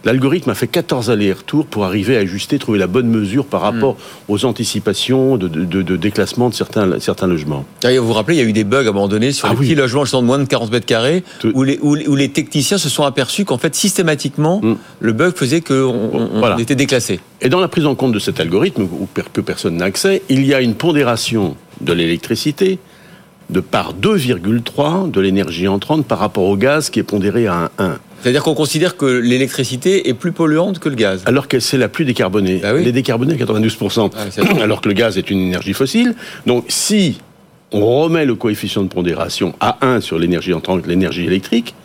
l'algorithme 0.05 0.49
a 0.49 0.55
fait 0.55 0.67
14 0.67 1.09
allers-retours 1.09 1.65
pour 1.65 1.85
arriver 1.85 2.17
à 2.17 2.19
ajuster, 2.19 2.59
trouver 2.59 2.79
la 2.79 2.87
bonne 2.87 3.07
mesure 3.07 3.45
par 3.45 3.61
rapport 3.61 3.93
mmh. 3.93 4.31
aux 4.31 4.45
anticipations 4.45 5.37
de, 5.37 5.47
de, 5.47 5.65
de, 5.65 5.81
de, 5.81 5.95
déclassement 5.95 6.49
de 6.49 6.53
certains, 6.53 6.99
certains 6.99 7.27
logements. 7.27 7.65
Et 7.87 7.97
vous 7.97 8.07
vous 8.07 8.13
rappelez, 8.13 8.37
il 8.37 8.43
y 8.43 8.45
a 8.45 8.49
eu 8.49 8.53
des 8.53 8.63
bugs 8.63 8.87
abandonnés 8.87 9.31
sur 9.31 9.47
ah 9.47 9.51
les 9.51 9.59
oui. 9.59 9.65
petits 9.67 9.75
logements 9.75 10.03
de 10.03 10.25
moins 10.25 10.39
de 10.39 10.45
40 10.45 10.71
mètres 10.71 10.85
carrés, 10.85 11.23
où 11.53 11.63
les, 11.63 11.79
où, 11.81 11.95
où 11.95 12.15
les 12.15 12.29
techniciens 12.29 12.77
se 12.77 12.89
sont 12.89 13.03
aperçus 13.03 13.45
qu'en 13.45 13.57
fait, 13.57 13.75
systématiquement, 13.75 14.59
mmh. 14.61 14.75
le 14.99 15.13
bug 15.13 15.35
faisait 15.35 15.61
qu'on 15.61 16.09
on, 16.13 16.39
voilà. 16.39 16.59
était 16.59 16.75
déclassé. 16.75 17.19
Et 17.41 17.49
dans 17.49 17.59
la 17.59 17.67
prise 17.67 17.85
en 17.85 17.95
compte 17.95 18.13
de 18.13 18.19
cet 18.19 18.39
algorithme, 18.39 18.87
que 19.33 19.41
personne 19.41 19.77
n'a 19.77 19.85
accès, 19.85 20.21
il 20.29 20.45
y 20.45 20.53
a 20.53 20.61
une 20.61 20.75
pondération 20.75 21.55
de 21.81 21.93
l'électricité, 21.93 22.79
de 23.49 23.59
par 23.59 23.93
2,3 23.93 25.11
de 25.11 25.21
l'énergie 25.21 25.67
entrante 25.67 26.05
par 26.05 26.19
rapport 26.19 26.45
au 26.45 26.57
gaz 26.57 26.89
qui 26.89 26.99
est 26.99 27.03
pondéré 27.03 27.47
à 27.47 27.71
un 27.77 27.85
1. 27.85 27.99
C'est-à-dire 28.21 28.43
qu'on 28.43 28.55
considère 28.55 28.95
que 28.95 29.05
l'électricité 29.05 30.07
est 30.07 30.13
plus 30.13 30.31
polluante 30.31 30.79
que 30.79 30.87
le 30.87 30.95
gaz. 30.95 31.23
Alors 31.25 31.49
que 31.49 31.59
c'est 31.59 31.77
la 31.77 31.89
plus 31.89 32.05
décarbonée. 32.05 32.61
Ah 32.63 32.73
oui 32.73 32.79
Elle 32.81 32.87
est 32.87 32.93
décarbonée 32.93 33.33
à 33.33 33.37
92%. 33.37 34.11
Ah, 34.15 34.61
alors 34.63 34.79
que 34.79 34.87
le 34.87 34.93
gaz 34.93 35.17
est 35.17 35.29
une 35.29 35.39
énergie 35.39 35.73
fossile. 35.73 36.15
Donc 36.45 36.65
si 36.69 37.19
on 37.73 37.85
remet 37.85 38.25
le 38.25 38.35
coefficient 38.35 38.83
de 38.83 38.87
pondération 38.87 39.53
à 39.59 39.77
1 39.81 39.99
sur 39.99 40.19
l'énergie 40.19 40.53
entrante, 40.53 40.87
l'énergie 40.87 41.25
électrique, 41.25 41.75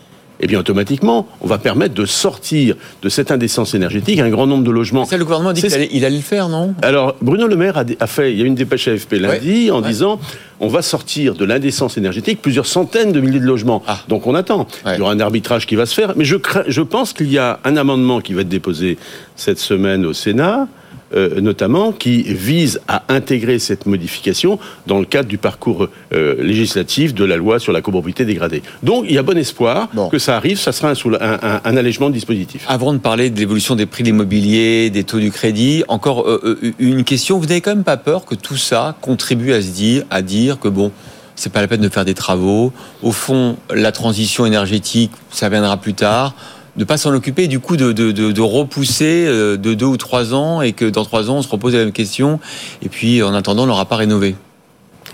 eh 0.41 0.47
bien 0.47 0.59
automatiquement, 0.61 1.27
on 1.41 1.47
va 1.47 1.59
permettre 1.59 1.95
de 1.95 2.05
sortir 2.05 2.77
de 3.03 3.09
cette 3.09 3.31
indécence 3.31 3.75
énergétique 3.75 4.21
un 4.21 4.29
grand 4.29 4.47
nombre 4.47 4.65
de 4.65 4.71
logements. 4.71 5.05
Ça, 5.05 5.17
le 5.17 5.25
gouvernement 5.25 5.51
a 5.51 5.53
dit 5.53 5.63
qu'il 5.63 5.75
allait, 5.75 5.89
il 5.93 6.05
allait 6.05 6.17
le 6.17 6.23
faire, 6.23 6.49
non? 6.49 6.75
Alors, 6.83 7.17
Bruno 7.21 7.47
Le 7.47 7.57
Maire 7.57 7.83
a, 8.01 8.07
fait, 8.07 8.33
il 8.33 8.39
y 8.39 8.43
a 8.43 8.47
une 8.47 8.55
dépêche 8.55 8.89
AFP 8.89 9.15
lundi 9.15 9.65
ouais, 9.65 9.71
en 9.71 9.83
ouais. 9.83 9.89
disant 9.89 10.21
on 10.61 10.69
va 10.69 10.83
sortir 10.83 11.35
de 11.35 11.45
l'indécence 11.45 11.99
énergétique 11.99 12.43
plusieurs 12.43 12.67
centaines 12.67 13.13
de 13.13 13.21
milliers 13.21 13.41
de 13.41 13.45
logements. 13.45 13.83
Ah. 13.87 14.01
Donc 14.09 14.27
on 14.27 14.35
attend. 14.35 14.67
Ouais. 14.85 14.95
Il 14.95 14.99
y 14.99 15.03
aura 15.03 15.13
un 15.13 15.21
arbitrage 15.21 15.67
qui 15.67 15.77
va 15.77 15.87
se 15.87 15.95
faire. 15.95 16.15
Mais 16.17 16.25
je 16.25 16.83
pense 16.83 17.13
qu'il 17.13 17.31
y 17.31 17.39
a 17.39 17.61
un 17.65 17.77
amendement 17.77 18.21
qui 18.21 18.33
va 18.33 18.43
être 18.43 18.49
déposé 18.49 18.99
cette 19.37 19.59
semaine 19.59 20.05
au 20.05 20.13
Sénat 20.13 20.67
euh, 21.15 21.41
notamment, 21.41 21.93
qui 21.93 22.23
vise 22.23 22.81
à 22.89 23.03
intégrer 23.09 23.59
cette 23.59 23.87
modification 23.87 24.59
dans 24.87 24.99
le 24.99 25.05
cadre 25.05 25.29
du 25.29 25.39
parcours 25.39 25.89
euh, 26.13 26.43
législatif 26.43 27.15
de 27.15 27.25
la 27.25 27.37
loi 27.37 27.59
sur 27.59 27.73
la 27.73 27.81
copropriété 27.81 28.25
dégradée. 28.25 28.63
Donc, 28.83 29.05
il 29.09 29.15
y 29.15 29.19
a 29.19 29.23
bon 29.23 29.39
espoir 29.39 29.89
bon. 29.95 30.09
que 30.09 30.19
ça 30.19 30.37
arrive, 30.37 30.59
ça 30.59 30.73
sera 30.73 30.91
un, 30.91 30.95
un, 31.15 31.39
un, 31.43 31.61
un 31.65 31.77
allègement 31.77 32.09
de 32.09 32.15
dispositif. 32.15 32.65
Avant 32.69 32.93
de 32.93 32.99
parler 32.99 33.31
de 33.31 33.39
l'évolution 33.39 33.75
des 33.75 33.87
prix 33.87 34.03
de 34.03 34.09
l'immobilier, 34.09 34.91
des 34.91 35.05
taux 35.05 35.21
du 35.21 35.31
crédit, 35.31 35.85
encore 35.89 36.29
euh, 36.29 36.59
une 36.79 37.05
question, 37.05 37.39
vous 37.39 37.47
n'avez 37.47 37.61
quand 37.61 37.75
même 37.75 37.85
pas 37.85 37.97
peur 37.97 38.25
que 38.25 38.35
tout 38.35 38.57
ça 38.57 38.97
contribue 39.01 39.53
à 39.53 39.63
se 39.63 39.69
dire, 39.69 40.05
à 40.11 40.23
dire 40.23 40.59
que 40.59 40.69
bon, 40.69 40.93
c'est 41.37 41.53
pas 41.53 41.61
la 41.61 41.69
peine 41.69 41.81
de 41.81 41.89
faire 41.89 42.05
des 42.05 42.15
travaux. 42.15 42.73
Au 43.03 43.13
fond, 43.13 43.57
la 43.73 43.93
transition 43.93 44.45
énergétique, 44.45 45.13
ça 45.31 45.49
viendra 45.49 45.77
plus 45.77 45.95
tard 45.95 46.35
de 46.79 46.85
pas 46.85 46.97
s'en 46.97 47.13
occuper, 47.13 47.49
du 47.49 47.61
coup 47.61 47.77
de, 47.77 47.93
de, 47.93 48.13
de, 48.13 48.33
de, 48.33 48.41
repousser 48.41 49.27
de 49.27 49.75
deux 49.75 49.87
ou 49.87 49.97
trois 49.97 50.33
ans 50.33 50.63
et 50.63 50.73
que 50.73 50.87
dans 50.87 51.05
trois 51.05 51.29
ans 51.29 51.39
on 51.39 51.43
se 51.43 51.49
repose 51.49 51.75
la 51.75 51.81
même 51.81 51.93
question 51.93 52.41
et 52.83 52.89
puis 52.89 53.23
en 53.23 53.35
attendant 53.35 53.65
on 53.65 53.67
n'aura 53.67 53.85
pas 53.85 53.97
rénové. 53.97 54.37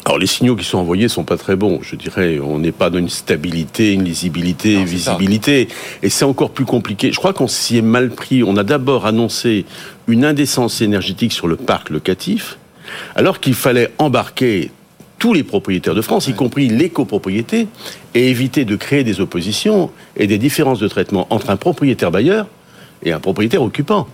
Alors 0.05 0.19
les 0.19 0.27
signaux 0.27 0.55
qui 0.55 0.65
sont 0.65 0.79
envoyés 0.79 1.09
sont 1.09 1.25
pas 1.25 1.39
très 1.39 1.57
bons. 1.57 1.81
Je 1.81 1.97
dirais, 1.97 2.39
on 2.39 2.59
n'est 2.59 2.73
pas 2.73 2.91
dans 2.91 2.99
une 2.99 3.09
stabilité, 3.09 3.93
une 3.93 4.05
lisibilité, 4.05 4.75
une 4.75 4.85
visibilité, 4.85 5.69
et 6.03 6.11
c'est 6.11 6.27
encore 6.27 6.51
plus 6.51 6.67
compliqué. 6.67 7.11
Je 7.11 7.17
crois 7.17 7.33
qu'on 7.33 7.49
s'y 7.49 7.79
est 7.79 7.83
mal 7.83 8.11
pris. 8.11 8.43
On 8.43 8.57
a 8.59 8.65
d'abord 8.65 9.07
annoncé 9.07 9.65
une 10.07 10.27
indécence 10.27 10.83
énergétique 10.83 11.33
sur 11.33 11.47
le 11.47 11.57
parc 11.57 11.89
locatif, 11.89 12.59
alors 13.15 13.41
qu'il 13.41 13.55
fallait 13.55 13.91
embarquer 13.99 14.71
tous 15.25 15.33
les 15.33 15.43
propriétaires 15.43 15.95
de 15.95 16.03
France, 16.03 16.27
ouais. 16.27 16.35
y 16.35 16.37
compris 16.37 16.69
les 16.69 16.91
copropriétés, 16.91 17.67
et 18.15 18.29
éviter 18.29 18.67
de 18.67 18.77
créer 18.77 19.05
des 19.05 19.23
oppositions 19.23 19.91
et 20.19 20.27
des 20.27 20.37
différences 20.37 20.81
de 20.81 20.87
traitement 20.87 21.27
entre 21.31 21.49
un 21.49 21.57
propriétaire 21.57 22.11
bailleur 22.11 22.47
et 23.03 23.11
un 23.11 23.21
propriétaire 23.21 23.63
occupant. 23.63 24.07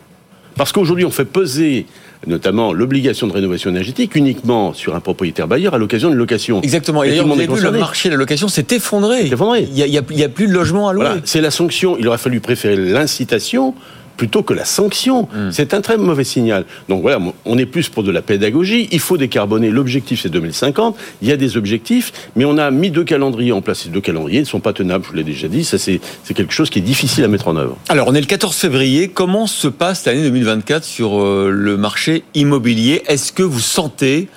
Parce 0.57 0.71
qu'aujourd'hui, 0.71 1.05
on 1.05 1.11
fait 1.11 1.25
peser 1.25 1.87
notamment 2.29 2.73
l'obligation 2.73 3.27
de 3.27 3.33
rénovation 3.33 3.71
énergétique 3.71 4.15
uniquement 4.15 4.73
sur 4.73 4.95
un 4.95 5.01
propriétaire 5.01 5.49
bailleur 5.49 5.75
à 5.75 5.79
l'occasion 5.79 6.11
d'une 6.11 6.19
location. 6.19 6.63
Exactement. 6.63 7.03
Et, 7.03 7.09
et 7.09 7.11
d'ailleurs, 7.11 7.27
vous 7.27 7.33
avez 7.33 7.49
vu, 7.49 7.61
le 7.61 7.71
marché 7.73 8.09
de 8.09 8.15
la 8.15 8.19
location 8.19 8.47
s'est 8.47 8.67
effondré. 8.71 9.27
effondré. 9.27 9.63
Il 9.63 9.73
n'y 9.73 9.99
a, 9.99 10.01
a, 10.01 10.25
a, 10.27 10.29
plus 10.29 10.47
de 10.47 10.53
logement 10.53 10.89
à 10.89 10.93
louer. 10.93 11.07
Voilà. 11.07 11.23
C'est 11.25 11.41
la 11.41 11.51
sanction. 11.51 11.97
Il 11.99 12.07
aurait 12.07 12.19
fallu 12.19 12.39
préférer 12.39 12.77
l'incitation 12.77 13.75
plutôt 14.17 14.43
que 14.43 14.55
la 14.55 14.65
sanction. 14.65 15.23
Mmh. 15.23 15.51
C'est 15.51 15.75
un 15.75 15.81
très 15.81 15.97
mauvais 15.97 16.25
signal. 16.25 16.65
Donc 16.89 17.03
voilà, 17.03 17.19
on 17.45 17.59
est 17.59 17.67
plus 17.67 17.89
pour 17.89 18.03
de 18.03 18.11
la 18.11 18.23
pédagogie. 18.23 18.89
Il 18.93 19.01
faut 19.01 19.17
décarboner. 19.17 19.71
L'objectif, 19.71 20.21
c'est 20.23 20.29
2050. 20.29 20.97
Il 21.23 21.29
y 21.29 21.33
a 21.33 21.37
des 21.37 21.57
objectifs, 21.57 22.13
mais 22.37 22.45
on 22.45 22.59
a 22.59 22.71
mis 22.71 22.91
deux 22.91 23.05
calendriers 23.05 23.53
en 23.53 23.63
place. 23.63 23.81
Ces 23.81 23.89
deux 23.89 24.01
calendriers 24.01 24.41
ne 24.41 24.45
sont 24.45 24.61
pas 24.61 24.73
tenables, 24.73 25.05
je 25.05 25.11
vous 25.11 25.17
l'ai 25.17 25.25
déjà 25.25 25.49
dit. 25.49 25.65
Ça, 25.65 25.79
c'est 25.79 26.01
quelque 26.35 26.53
chose 26.53 26.71
qui 26.71 26.79
est 26.79 26.83
difficile 26.83 27.25
à 27.25 27.29
mettre 27.29 27.49
en 27.49 27.57
œuvre. 27.57 27.77
Alors, 27.89 28.09
on 28.09 28.15
est 28.15 28.21
le 28.21 28.27
14 28.27 28.55
février. 28.55 29.09
Comment 29.09 29.47
se 29.47 29.69
passe 29.69 30.05
l'année 30.05 30.23
2024 30.23 30.85
sur 30.85 31.21
euh, 31.21 31.51
le 31.51 31.77
marché 31.77 32.25
immobilier? 32.35 33.03
Est-ce 33.07 33.33
que 33.33 33.43
vous 33.43 33.61
sentez 33.61 34.29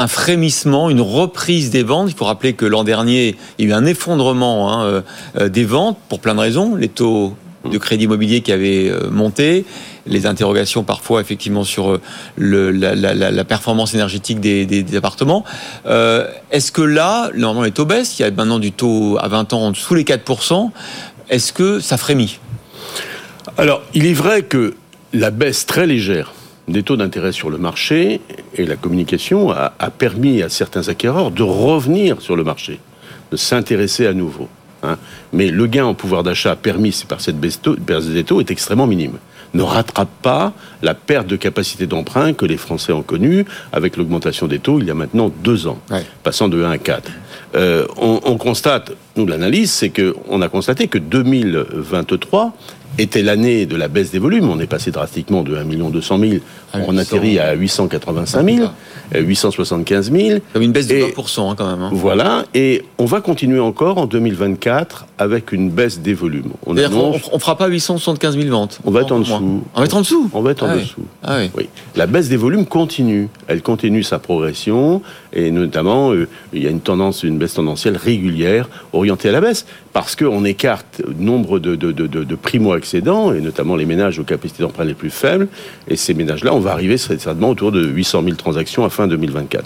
un 0.00 0.08
frémissement, 0.08 0.90
une 0.90 1.00
reprise 1.00 1.70
des 1.70 1.82
ventes? 1.82 2.10
Il 2.10 2.16
faut 2.16 2.24
rappeler 2.24 2.54
que 2.54 2.66
l'an 2.66 2.84
dernier, 2.84 3.36
il 3.58 3.68
y 3.68 3.72
a 3.72 3.76
eu 3.76 3.78
un 3.78 3.86
effondrement 3.86 4.72
hein, 4.72 5.02
euh, 5.38 5.48
des 5.48 5.64
ventes 5.64 5.98
pour 6.08 6.20
plein 6.20 6.34
de 6.34 6.40
raisons. 6.40 6.74
Les 6.74 6.88
taux 6.88 7.34
de 7.64 7.78
crédit 7.78 8.04
immobilier 8.04 8.40
qui 8.40 8.52
avait 8.52 8.88
euh, 8.88 9.10
monté, 9.10 9.64
les 10.06 10.26
interrogations 10.26 10.84
parfois 10.84 11.20
effectivement 11.20 11.64
sur 11.64 11.90
euh, 11.92 12.00
la, 12.38 13.44
performance 13.44 13.94
énergétique 13.94 14.40
des, 14.40 14.96
appartements. 14.96 15.44
Euh, 15.86 16.28
Est-ce 16.50 16.72
que 16.72 16.82
là, 16.82 17.30
normalement 17.34 17.64
les 17.64 17.72
taux 17.72 17.84
baissent, 17.84 18.18
il 18.18 18.22
y 18.22 18.24
a 18.24 18.30
maintenant 18.30 18.58
du 18.58 18.72
taux 18.72 19.18
à 19.20 19.28
20 19.28 19.52
ans 19.52 19.74
sous 19.74 19.94
les 19.94 20.04
4%, 20.04 20.70
est-ce 21.30 21.52
que 21.52 21.80
ça 21.80 21.96
frémit? 21.96 22.38
Alors, 23.56 23.82
il 23.92 24.06
est 24.06 24.14
vrai 24.14 24.42
que 24.42 24.74
la 25.12 25.30
baisse 25.30 25.66
très 25.66 25.86
légère 25.86 26.32
des 26.68 26.82
taux 26.82 26.96
d'intérêt 26.96 27.32
sur 27.32 27.48
le 27.48 27.58
marché 27.58 28.20
et 28.54 28.66
la 28.66 28.76
communication 28.76 29.50
a 29.50 29.90
permis 29.90 30.42
à 30.42 30.50
certains 30.50 30.88
acquéreurs 30.88 31.30
de 31.30 31.42
revenir 31.42 32.20
sur 32.20 32.36
le 32.36 32.44
marché, 32.44 32.78
de 33.32 33.38
s'intéresser 33.38 34.06
à 34.06 34.12
nouveau. 34.12 34.48
Hein. 34.82 34.96
Mais 35.32 35.50
le 35.50 35.66
gain 35.66 35.84
en 35.84 35.94
pouvoir 35.94 36.22
d'achat 36.22 36.56
permis 36.56 37.04
par 37.08 37.20
cette 37.20 37.38
baisse 37.38 37.60
des 37.60 38.24
taux 38.24 38.40
est 38.40 38.50
extrêmement 38.50 38.86
minime. 38.86 39.18
Ne 39.54 39.62
rattrape 39.62 40.10
pas 40.20 40.52
la 40.82 40.94
perte 40.94 41.26
de 41.26 41.36
capacité 41.36 41.86
d'emprunt 41.86 42.34
que 42.34 42.44
les 42.44 42.58
Français 42.58 42.92
ont 42.92 43.02
connue 43.02 43.46
avec 43.72 43.96
l'augmentation 43.96 44.46
des 44.46 44.58
taux 44.58 44.78
il 44.78 44.86
y 44.86 44.90
a 44.90 44.94
maintenant 44.94 45.32
deux 45.42 45.66
ans, 45.66 45.78
passant 46.22 46.48
de 46.48 46.62
1 46.62 46.70
à 46.70 46.78
4. 46.78 47.10
Euh, 47.54 47.86
on, 47.96 48.20
on 48.24 48.36
constate, 48.36 48.92
nous 49.16 49.26
l'analyse, 49.26 49.70
c'est 49.70 49.88
que 49.88 50.14
on 50.28 50.42
a 50.42 50.50
constaté 50.50 50.88
que 50.88 50.98
2023 50.98 52.52
était 52.98 53.22
l'année 53.22 53.66
de 53.66 53.76
la 53.76 53.88
baisse 53.88 54.10
des 54.10 54.18
volumes. 54.18 54.48
On 54.48 54.60
est 54.60 54.66
passé 54.66 54.90
drastiquement 54.90 55.42
de 55.42 55.56
1 55.56 55.64
200 55.64 56.18
000, 56.18 56.32
on 56.74 56.78
800. 56.78 56.96
atterrit 56.98 57.38
à 57.38 57.52
885 57.54 58.44
000, 58.44 58.64
euh, 58.64 58.68
875 59.14 60.10
000. 60.12 60.40
Comme 60.52 60.62
une 60.62 60.72
baisse 60.72 60.86
de 60.86 60.94
Et- 60.96 61.02
20% 61.12 61.50
hein, 61.50 61.54
quand 61.56 61.66
même. 61.68 61.82
hein. 61.82 61.90
Voilà, 61.92 62.44
et 62.54 62.82
on 62.98 63.04
va 63.04 63.20
continuer 63.20 63.60
encore 63.60 63.98
en 63.98 64.06
2024 64.06 65.06
avec 65.18 65.52
une 65.52 65.70
baisse 65.70 66.00
des 66.00 66.14
volumes. 66.14 66.50
On 66.66 66.76
annonce- 66.76 67.28
on 67.32 67.38
fera 67.38 67.56
pas 67.56 67.66
875 67.68 68.36
000 68.38 68.48
ventes. 68.50 68.78
on 68.84 68.90
va 68.90 69.00
être 69.02 69.12
en 69.12 69.16
Moins. 69.16 69.24
dessous. 69.40 69.62
On 69.74 69.78
va 69.80 69.84
être 69.86 69.96
en 69.96 70.00
dessous 70.00 70.30
On 70.32 70.42
va 70.42 70.50
être 70.52 70.62
en 70.62 70.68
Ah 70.68 70.74
oui. 70.76 70.82
dessous. 70.82 71.02
Ah 71.24 71.36
oui. 71.38 71.50
Oui. 71.56 71.68
La 71.96 72.06
baisse 72.06 72.28
des 72.28 72.36
volumes 72.36 72.66
continue. 72.66 73.28
Elle 73.46 73.62
continue 73.62 74.02
sa 74.02 74.18
progression 74.18 75.02
et 75.32 75.50
notamment 75.50 76.12
euh, 76.12 76.28
il 76.52 76.62
y 76.62 76.66
a 76.66 76.70
une 76.70 76.80
tendance, 76.80 77.22
une 77.22 77.38
baisse 77.38 77.54
tendancielle 77.54 77.96
régulière 77.96 78.68
orientée 78.92 79.28
à 79.28 79.32
la 79.32 79.40
baisse 79.40 79.66
parce 79.92 80.16
qu'on 80.16 80.44
écarte 80.44 81.02
nombre 81.18 81.58
de, 81.58 81.74
de, 81.74 81.92
de, 81.92 82.34
primo-accédants 82.34 83.32
et 83.32 83.40
notamment 83.40 83.76
les 83.76 83.86
ménages 83.86 84.18
aux 84.18 84.24
capacités 84.24 84.62
d'emprunt 84.62 84.84
les 84.84 84.94
plus 84.94 85.10
faibles. 85.10 85.48
Et 85.88 85.96
ces 85.96 86.14
ménages-là, 86.14 86.54
on 86.54 86.60
va 86.60 86.72
arriver 86.72 86.96
certainement 86.98 87.50
autour 87.50 87.72
de 87.72 87.84
800 87.86 88.22
000 88.24 88.36
transactions 88.36 88.84
à 88.84 88.90
fin 88.90 89.06
2024. 89.06 89.64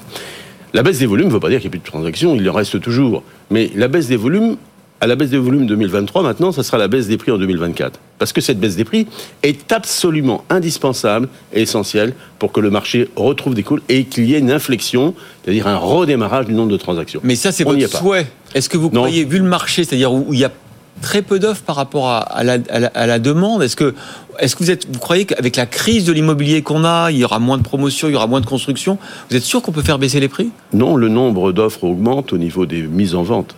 La 0.74 0.82
baisse 0.82 0.98
des 0.98 1.06
volumes 1.06 1.28
ne 1.28 1.32
veut 1.32 1.40
pas 1.40 1.50
dire 1.50 1.60
qu'il 1.60 1.68
n'y 1.68 1.76
a 1.76 1.78
plus 1.78 1.86
de 1.86 1.90
transactions, 1.90 2.34
il 2.34 2.48
en 2.48 2.52
reste 2.52 2.80
toujours. 2.80 3.22
Mais 3.50 3.70
la 3.74 3.88
baisse 3.88 4.08
des 4.08 4.16
volumes, 4.16 4.56
à 5.02 5.06
la 5.08 5.16
baisse 5.16 5.30
des 5.30 5.38
volumes 5.38 5.66
2023, 5.66 6.22
maintenant, 6.22 6.52
ça 6.52 6.62
sera 6.62 6.78
la 6.78 6.86
baisse 6.86 7.08
des 7.08 7.16
prix 7.16 7.32
en 7.32 7.36
2024. 7.38 7.98
Parce 8.20 8.32
que 8.32 8.40
cette 8.40 8.60
baisse 8.60 8.76
des 8.76 8.84
prix 8.84 9.08
est 9.42 9.72
absolument 9.72 10.44
indispensable 10.48 11.28
et 11.52 11.62
essentielle 11.62 12.14
pour 12.38 12.52
que 12.52 12.60
le 12.60 12.70
marché 12.70 13.08
retrouve 13.16 13.54
des 13.54 13.64
coûts 13.64 13.80
et 13.88 14.04
qu'il 14.04 14.26
y 14.26 14.34
ait 14.34 14.38
une 14.38 14.52
inflexion, 14.52 15.14
c'est-à-dire 15.42 15.66
un 15.66 15.76
redémarrage 15.76 16.46
du 16.46 16.52
nombre 16.54 16.70
de 16.70 16.76
transactions. 16.76 17.20
Mais 17.24 17.34
ça, 17.34 17.50
c'est 17.50 17.64
votre 17.64 17.78
est 17.80 17.88
souhait. 17.96 18.28
Est-ce 18.54 18.68
que 18.68 18.76
vous 18.78 18.90
Non. 18.92 19.00
croyez, 19.00 19.24
vu 19.24 19.38
le 19.38 19.44
marché, 19.44 19.82
c'est-à-dire 19.82 20.12
où 20.12 20.32
il 20.32 20.38
y 20.38 20.44
a 20.44 20.52
très 21.00 21.22
peu 21.22 21.40
d'offres 21.40 21.62
par 21.62 21.74
rapport 21.74 22.08
à, 22.08 22.18
à 22.18 22.44
la, 22.44 22.58
à 22.70 22.78
la- 22.78 22.92
à 22.94 23.06
la 23.08 23.18
demande, 23.18 23.60
est-ce 23.64 23.74
que, 23.74 23.94
est-ce 24.38 24.54
que 24.54 24.62
vous, 24.62 24.70
êtes, 24.70 24.86
vous 24.88 25.00
croyez 25.00 25.24
qu'avec 25.24 25.56
la 25.56 25.66
crise 25.66 26.04
de 26.04 26.12
l'immobilier 26.12 26.62
qu'on 26.62 26.84
a, 26.84 27.10
il 27.10 27.16
y 27.18 27.24
aura 27.24 27.40
moins 27.40 27.58
de 27.58 27.64
promotions, 27.64 28.06
il 28.06 28.12
y 28.12 28.14
aura 28.14 28.28
moins 28.28 28.40
de 28.40 28.46
construction, 28.46 28.98
vous 29.28 29.36
êtes 29.36 29.42
sûr 29.42 29.62
qu'on 29.62 29.72
peut 29.72 29.82
faire 29.82 29.98
baisser 29.98 30.20
les 30.20 30.28
prix? 30.28 30.50
Non, 30.72 30.94
le 30.94 31.08
nombre 31.08 31.50
d'offres 31.50 31.82
augmente 31.82 32.32
au 32.32 32.38
niveau 32.38 32.66
des 32.66 32.82
mises 32.82 33.16
en 33.16 33.24
vente. 33.24 33.56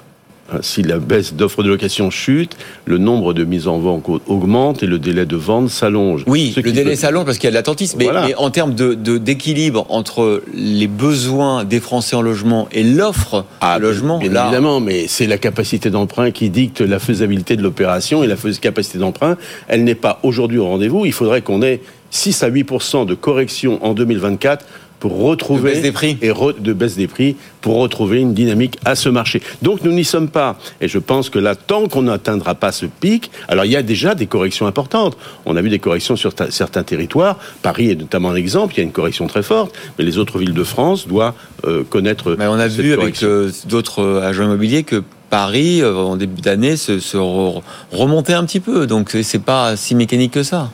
Hein, 0.53 0.59
Si 0.61 0.83
la 0.83 0.99
baisse 0.99 1.33
d'offres 1.35 1.63
de 1.63 1.69
location 1.71 2.11
chute, 2.11 2.57
le 2.85 2.99
nombre 2.99 3.33
de 3.33 3.45
mises 3.45 3.67
en 3.67 3.79
vente 3.79 4.05
augmente 4.27 4.83
et 4.83 4.87
le 4.87 4.99
délai 4.99 5.25
de 5.25 5.37
vente 5.37 5.71
s'allonge. 5.71 6.25
Oui, 6.27 6.53
Ce 6.55 6.61
le 6.61 6.71
délai 6.71 6.91
peut- 6.91 6.97
s'allonge 6.97 7.25
parce 7.25 7.39
qu'il 7.39 7.47
y 7.47 7.49
a 7.49 7.51
de 7.53 7.55
l'attentisme. 7.57 7.97
Mais, 7.99 8.05
Voilà. 8.05 8.27
mais 8.27 8.35
en 8.35 8.51
termes 8.51 8.75
de, 8.75 8.93
de- 8.93 9.17
d'équilibre 9.17 9.87
entre 9.89 10.43
les 10.55 10.87
besoins 10.87 11.65
des 11.65 11.81
Français 11.81 12.15
en 12.17 12.21
logement 12.23 12.69
et 12.73 12.83
l'offre 12.83 13.47
Ah, 13.63 13.79
de 13.79 13.83
logement, 13.85 14.19
bien 14.19 14.31
là, 14.33 14.45
évidemment, 14.45 14.81
mais 14.81 15.07
c'est 15.09 15.27
la 15.27 15.39
capacité 15.39 15.89
d'emprunt 15.89 16.31
qui 16.31 16.51
dicte 16.51 16.83
la 16.83 16.99
faisabilité 16.99 17.57
de 17.57 17.63
l'opération 17.63 18.23
et 18.23 18.27
la 18.27 18.37
capacité 18.61 18.99
d'emprunt, 18.99 19.37
elle 19.69 19.83
n'est 19.85 19.95
pas 19.95 20.21
aujourd'hui 20.23 20.59
au 20.59 20.67
rendez-vous. 20.67 21.07
Il 21.07 21.13
faudrait 21.13 21.41
qu'on 21.41 21.63
ait 21.63 21.81
6 22.11 22.43
à 22.43 22.51
8% 22.51 23.07
de 23.07 23.15
correction 23.15 23.85
en 23.85 23.93
2024 23.95 24.65
pour 25.05 25.19
retrouver 25.21 25.69
De 25.73 25.75
baisse 25.75 25.83
des 25.83 25.93
prix. 25.93 26.17
et 26.23 26.31
re- 26.31 26.59
de 26.59 26.73
baisse 26.73 26.97
des 26.97 27.07
prix 27.09 27.37
pour 27.61 27.77
retrouver 27.77 28.21
une 28.21 28.33
dynamique 28.33 28.79
à 28.87 28.95
ce 28.95 29.11
marché. 29.11 29.43
Donc 29.61 29.83
nous 29.85 29.93
n'y 29.93 30.03
sommes 30.03 30.29
pas 30.31 30.57
et 30.81 30.89
je 30.89 30.99
pense 30.99 31.29
que 31.29 31.39
là 31.39 31.55
tant 31.55 31.89
qu'on 31.89 32.05
n'atteindra 32.05 32.55
pas 32.55 32.73
ce 32.73 32.87
pic, 32.87 33.31
alors 33.49 33.67
il 33.67 33.71
y 33.73 33.77
a 33.77 33.83
déjà 33.83 34.15
des 34.15 34.27
corrections 34.27 34.67
importantes. 34.67 35.19
On 35.45 35.57
a 35.57 35.61
vu 35.61 35.69
des 35.69 35.79
corrections 35.79 36.17
sur 36.17 36.33
ta- 36.35 36.51
certains 36.51 36.85
territoires, 36.85 37.37
Paris 37.61 37.91
est 37.91 37.97
notamment 37.97 38.31
un 38.31 38.35
exemple, 38.35 38.73
il 38.75 38.79
y 38.79 38.81
a 38.81 38.85
une 38.85 38.93
correction 38.93 39.27
très 39.27 39.43
forte, 39.43 39.75
mais 39.99 40.07
les 40.07 40.17
autres 40.17 40.39
villes 40.39 40.55
de 40.55 40.65
France 40.65 41.07
doivent 41.07 41.35
euh, 41.67 41.83
connaître 41.85 42.35
Mais 42.39 42.47
on 42.47 42.55
a 42.55 42.71
cette 42.71 42.81
vu 42.81 42.95
avec 42.95 43.23
euh, 43.23 43.51
d'autres 43.67 44.01
euh, 44.03 44.27
agents 44.27 44.45
immobiliers 44.45 44.85
que 44.85 45.03
Paris, 45.29 45.83
euh, 45.83 45.95
en 45.97 46.17
début 46.17 46.41
d'année, 46.41 46.79
se, 46.79 46.99
se 46.99 47.19
re- 47.19 47.61
remontait 47.93 48.33
un 48.33 48.45
petit 48.47 48.61
peu. 48.61 48.87
Donc 48.87 49.15
c'est 49.23 49.43
pas 49.43 49.77
si 49.77 49.95
mécanique 49.95 50.33
que 50.33 50.43
ça. 50.43 50.71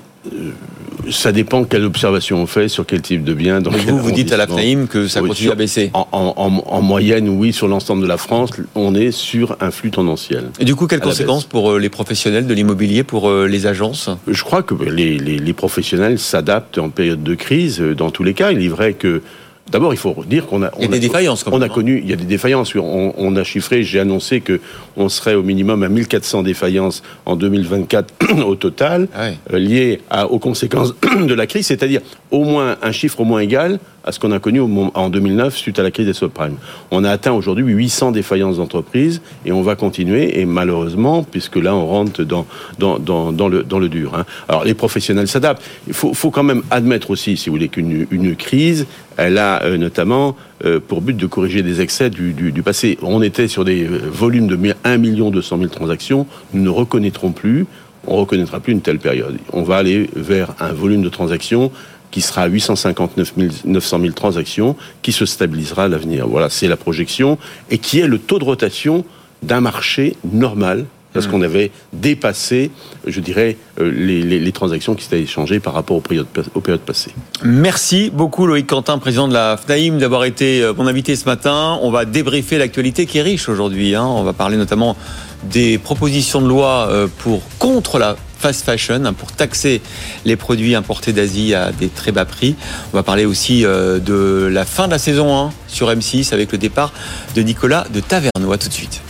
Ça 1.10 1.32
dépend 1.32 1.64
quelle 1.64 1.84
observation 1.84 2.42
on 2.42 2.46
fait 2.46 2.68
sur 2.68 2.84
quel 2.84 3.00
type 3.00 3.24
de 3.24 3.32
bien. 3.32 3.60
Dans 3.62 3.70
Mais 3.70 3.78
vous, 3.78 3.98
vous 3.98 4.12
dites 4.12 4.32
à 4.32 4.36
la 4.36 4.44
arrondissement. 4.44 4.72
FNAIM 4.82 4.86
que 4.86 5.08
ça 5.08 5.20
continue 5.20 5.36
sur- 5.46 5.52
à 5.52 5.54
baisser. 5.54 5.90
En, 5.94 6.06
en- 6.12 6.34
en- 6.36 6.62
en 6.66 6.82
moyenne, 6.82 7.28
oui, 7.28 7.52
sur 7.54 7.68
l'ensemble 7.68 8.02
de 8.02 8.06
la 8.06 8.18
France, 8.18 8.50
on 8.74 8.94
est 8.94 9.10
sur 9.10 9.56
un 9.60 9.70
flux 9.70 9.90
tendanciel. 9.90 10.50
Et 10.60 10.64
du 10.66 10.74
coup, 10.74 10.86
quelles 10.86 11.00
conséquences 11.00 11.44
pour 11.44 11.72
euh, 11.72 11.78
les 11.78 11.88
professionnels 11.88 12.46
de 12.46 12.52
l'immobilier, 12.54 13.02
pour 13.02 13.30
euh, 13.30 13.46
les 13.46 13.66
agences? 13.66 14.10
Je 14.28 14.44
crois 14.44 14.62
que 14.62 14.74
les, 14.74 15.18
les- 15.18 15.38
les 15.38 15.52
professionnels 15.54 16.18
s'adaptent 16.18 16.78
en 16.78 16.90
période 16.90 17.22
de 17.22 17.34
crise 17.34 17.80
euh, 17.80 17.94
dans 17.94 18.10
tous 18.10 18.22
les 18.22 18.34
cas. 18.34 18.52
Il 18.52 18.62
est 18.62 18.68
vrai 18.68 18.92
que 18.92 19.22
D'abord, 19.70 19.94
il 19.94 19.98
faut 19.98 20.16
dire 20.26 20.46
qu'on 20.46 20.62
a, 20.64 20.70
Il 20.78 20.82
y 20.82 20.84
a 20.84 20.88
on 20.88 20.90
des 20.90 20.98
défaillances, 20.98 21.44
quand 21.44 21.52
On 21.52 21.60
a 21.62 21.66
hein. 21.66 21.68
connu, 21.68 22.00
il 22.02 22.10
y 22.10 22.12
a 22.12 22.16
des 22.16 22.24
défaillances. 22.24 22.74
On, 22.74 23.14
on 23.16 23.36
a 23.36 23.44
chiffré, 23.44 23.84
j'ai 23.84 24.00
annoncé 24.00 24.40
que 24.40 24.60
on 24.96 25.08
serait 25.08 25.34
au 25.34 25.44
minimum 25.44 25.84
à 25.84 25.88
1400 25.88 26.42
défaillances 26.42 27.02
en 27.24 27.36
2024 27.36 28.12
au 28.46 28.56
total, 28.56 29.06
Ah 29.14 29.28
euh, 29.52 29.58
liées 29.58 30.00
à- 30.10 30.26
aux 30.26 30.40
conséquences 30.40 30.94
de 31.20 31.34
la 31.34 31.46
crise, 31.46 31.66
c'est-à-dire 31.66 32.00
au 32.32 32.42
moins 32.44 32.76
un 32.82 32.90
chiffre 32.92 33.20
au 33.20 33.24
moins 33.24 33.40
égal 33.40 33.78
à 34.10 34.12
ce 34.12 34.18
qu'on 34.18 34.32
a 34.32 34.40
connu 34.40 34.60
en 34.60 35.08
2009 35.08 35.56
suite 35.56 35.78
à 35.78 35.84
la 35.84 35.92
crise 35.92 36.06
des 36.06 36.12
subprimes. 36.12 36.56
On 36.90 37.04
a 37.04 37.10
atteint 37.10 37.30
aujourd'hui 37.30 37.64
800 37.64 38.10
défaillances 38.10 38.56
d'entreprises 38.56 39.22
et 39.46 39.52
on 39.52 39.62
va 39.62 39.76
continuer 39.76 40.40
et 40.40 40.46
malheureusement, 40.46 41.22
puisque 41.22 41.54
là 41.54 41.76
on 41.76 41.86
rentre 41.86 42.24
dans, 42.24 42.44
le, 42.80 43.88
dur. 43.88 44.16
hein. 44.16 44.24
Alors 44.48 44.64
les 44.64 44.74
professionnels 44.74 45.28
s'adaptent. 45.28 45.62
Il 45.86 45.94
faut, 45.94 46.30
quand 46.32 46.42
même 46.42 46.62
admettre 46.72 47.10
aussi, 47.12 47.36
si 47.36 47.48
vous 47.48 47.54
voulez, 47.54 47.68
qu'une 47.68 48.08
une 48.10 48.34
crise, 48.34 48.86
elle 49.16 49.38
a 49.38 49.62
euh, 49.62 49.76
notamment 49.76 50.36
euh, 50.64 50.80
pour 50.80 51.02
but 51.02 51.16
de 51.16 51.26
corriger 51.26 51.62
des 51.62 51.80
excès 51.80 52.10
du, 52.10 52.32
du, 52.32 52.62
passé. 52.64 52.98
On 53.02 53.22
était 53.22 53.46
sur 53.46 53.64
des 53.64 53.84
euh, 53.84 54.00
volumes 54.10 54.48
de 54.48 54.58
1 54.82 54.96
million 54.96 55.30
200 55.30 55.58
000 55.58 55.68
transactions. 55.68 56.26
Nous 56.52 56.62
ne 56.64 56.68
reconnaîtrons 56.68 57.30
plus, 57.30 57.66
on 58.08 58.16
reconnaîtra 58.16 58.58
plus 58.58 58.72
une 58.72 58.80
telle 58.80 58.98
période. 58.98 59.38
On 59.52 59.62
va 59.62 59.76
aller 59.76 60.10
vers 60.16 60.54
un 60.58 60.72
volume 60.72 61.02
de 61.02 61.08
transactions 61.08 61.70
qui 62.10 62.20
sera 62.20 62.42
à 62.42 62.46
859 62.48 63.32
000, 63.36 63.50
900 63.64 64.00
000 64.00 64.12
transactions, 64.12 64.76
qui 65.02 65.12
se 65.12 65.26
stabilisera 65.26 65.84
à 65.84 65.88
l'avenir. 65.88 66.26
Voilà, 66.28 66.50
c'est 66.50 66.68
la 66.68 66.76
projection, 66.76 67.38
et 67.70 67.78
qui 67.78 68.00
est 68.00 68.06
le 68.06 68.18
taux 68.18 68.38
de 68.38 68.44
rotation 68.44 69.04
d'un 69.42 69.60
marché 69.60 70.16
normal, 70.32 70.86
parce 71.12 71.26
qu'on 71.26 71.42
avait 71.42 71.72
dépassé, 71.92 72.70
je 73.04 73.18
dirais, 73.20 73.56
euh, 73.80 73.90
les, 73.90 74.22
les- 74.22 74.38
les 74.38 74.52
transactions 74.52 74.94
qui 74.94 75.02
s'étaient 75.02 75.20
échangées 75.22 75.58
par 75.58 75.74
rapport 75.74 75.96
aux 75.96 76.00
périodes, 76.00 76.28
aux 76.54 76.60
périodes 76.60 76.82
passées. 76.82 77.10
Merci 77.42 78.10
beaucoup 78.14 78.46
Loïc 78.46 78.68
Quentin, 78.68 78.96
président 78.98 79.26
de 79.26 79.32
la 79.34 79.56
FNAIM, 79.56 79.98
d'avoir 79.98 80.22
été 80.24 80.62
euh, 80.62 80.72
mon 80.72 80.86
invité 80.86 81.16
ce 81.16 81.24
matin. 81.24 81.78
On 81.82 81.90
va 81.90 82.04
débriefer 82.04 82.58
l'actualité 82.58 83.06
qui 83.06 83.18
est 83.18 83.22
riche 83.22 83.48
aujourd'hui. 83.48 83.96
hein. 83.96 84.04
On 84.06 84.22
va 84.22 84.32
parler 84.34 84.56
notamment 84.56 84.96
des 85.42 85.78
propositions 85.78 86.40
de 86.42 86.46
loi 86.46 86.86
euh, 86.90 87.08
pour 87.18 87.42
contre 87.58 87.98
la 87.98 88.16
fast 88.40 88.64
fashion, 88.64 89.04
hein, 89.04 89.12
pour 89.12 89.32
taxer 89.32 89.82
les 90.24 90.36
produits 90.36 90.74
importés 90.74 91.12
d'Asie 91.12 91.54
à 91.54 91.72
des 91.72 91.88
très 91.88 92.12
bas 92.12 92.24
prix. 92.24 92.56
On 92.92 92.96
va 92.96 93.02
parler 93.02 93.26
aussi 93.26 93.64
euh, 93.64 93.98
de 93.98 94.48
la 94.50 94.64
fin 94.64 94.86
de 94.86 94.92
la 94.92 94.98
saison 94.98 95.36
1 95.36 95.52
sur 95.68 95.90
M6 95.90 96.32
avec 96.32 96.52
le 96.52 96.58
départ 96.58 96.92
de 97.34 97.42
Nicolas 97.42 97.86
de 97.92 98.00
Taverneau. 98.00 98.52
À 98.52 98.58
tout 98.58 98.68
de 98.68 98.74
suite. 98.74 99.02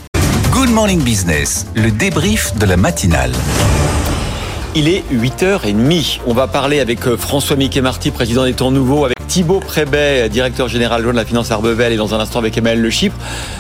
Good 0.51 0.71
Morning 0.71 1.03
Business, 1.03 1.67
le 1.75 1.91
débrief 1.91 2.57
de 2.59 2.67
la 2.67 2.77
matinale. 2.77 3.33
Il 4.77 4.87
est 4.87 5.03
8h30. 5.13 6.21
On 6.29 6.33
va 6.33 6.47
parler 6.47 6.79
avec 6.79 7.05
euh, 7.09 7.17
François 7.17 7.57
Mickey-Marty, 7.57 8.13
président 8.13 8.45
des 8.45 8.53
Temps 8.53 8.71
Nouveaux, 8.71 9.05
avec 9.05 9.17
Thibaut 9.27 9.59
Prébet, 9.59 10.29
directeur 10.29 10.69
général 10.69 11.03
de 11.03 11.11
la 11.11 11.25
finance 11.25 11.51
Arbevel, 11.51 11.93
et 11.93 11.97
dans 11.97 12.15
un 12.15 12.21
instant 12.21 12.39
avec 12.39 12.57
Emmanuel 12.57 12.81
Le 12.81 12.91
Chypre, 12.91 13.17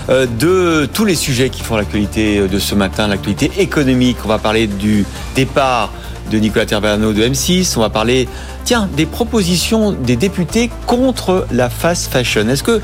euh, 0.09 0.27
de 0.39 0.87
tous 0.87 1.05
les 1.05 1.16
sujets 1.16 1.51
qui 1.51 1.62
font 1.62 1.74
l'actualité 1.74 2.39
euh, 2.39 2.47
de 2.47 2.61
ce 2.61 2.77
matin, 2.77 3.09
l'actualité 3.09 3.51
économique. 3.59 4.19
On 4.24 4.28
va 4.28 4.39
parler 4.39 4.69
du 4.69 5.05
départ 5.35 5.93
de 6.31 6.39
Nicolas 6.39 6.66
Taverneau 6.66 7.12
de 7.12 7.24
M6. 7.24 7.74
On 7.77 7.81
va 7.81 7.91
parler, 7.91 8.28
tiens, 8.65 8.89
des 8.97 9.07
propositions 9.07 9.91
des 9.91 10.15
députés 10.15 10.70
contre 10.87 11.45
la 11.51 11.70
fast 11.70 12.12
fashion. 12.12 12.49
Est-ce 12.49 12.62
que 12.62 12.81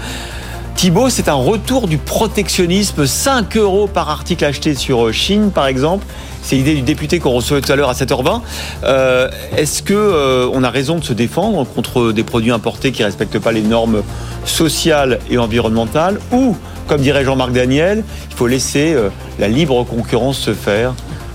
Thibaut, 0.77 1.09
c'est 1.09 1.31
un 1.31 1.35
retour 1.35 1.89
du 1.89 1.97
protectionnisme, 1.97 3.07
5 3.07 3.57
euros 3.57 3.87
par 3.87 4.11
article 4.11 4.45
acheté 4.45 4.75
sur 4.75 5.11
Chine, 5.11 5.51
par 5.51 5.69
exemple. 5.69 6.05
C'est 6.43 6.57
l'idée 6.57 6.75
du 6.75 6.83
député 6.83 7.19
qu'on 7.19 7.31
recevait 7.31 7.63
tout 7.63 7.73
à 7.73 7.77
l'heure 7.77 7.89
à 7.89 7.95
7h20. 7.95 8.43
Euh, 8.85 9.31
Est-ce 9.57 9.83
que 9.83 9.95
euh, 9.95 10.51
on 10.53 10.63
a 10.63 10.69
raison 10.69 10.99
de 10.99 11.05
se 11.05 11.15
défendre 11.15 11.65
contre 11.65 12.13
des 12.13 12.23
produits 12.25 12.51
importés 12.51 12.93
qui 12.93 13.03
respectent 13.03 13.39
pas 13.39 13.53
les 13.53 13.63
normes 13.63 14.03
sociales 14.45 15.19
et 15.31 15.39
environnementales, 15.39 16.21
ou, 16.31 16.55
comme 16.87 17.01
dirait 17.01 17.25
Jean-Marc 17.25 17.53
Daniel, 17.53 18.05
il 18.31 18.37
faut 18.37 18.47
laisser 18.47 18.93
euh, 18.93 19.09
la 19.39 19.49
libre 19.49 19.83
concurrence 19.85 20.39
se 20.39 20.53
faire 20.53 20.93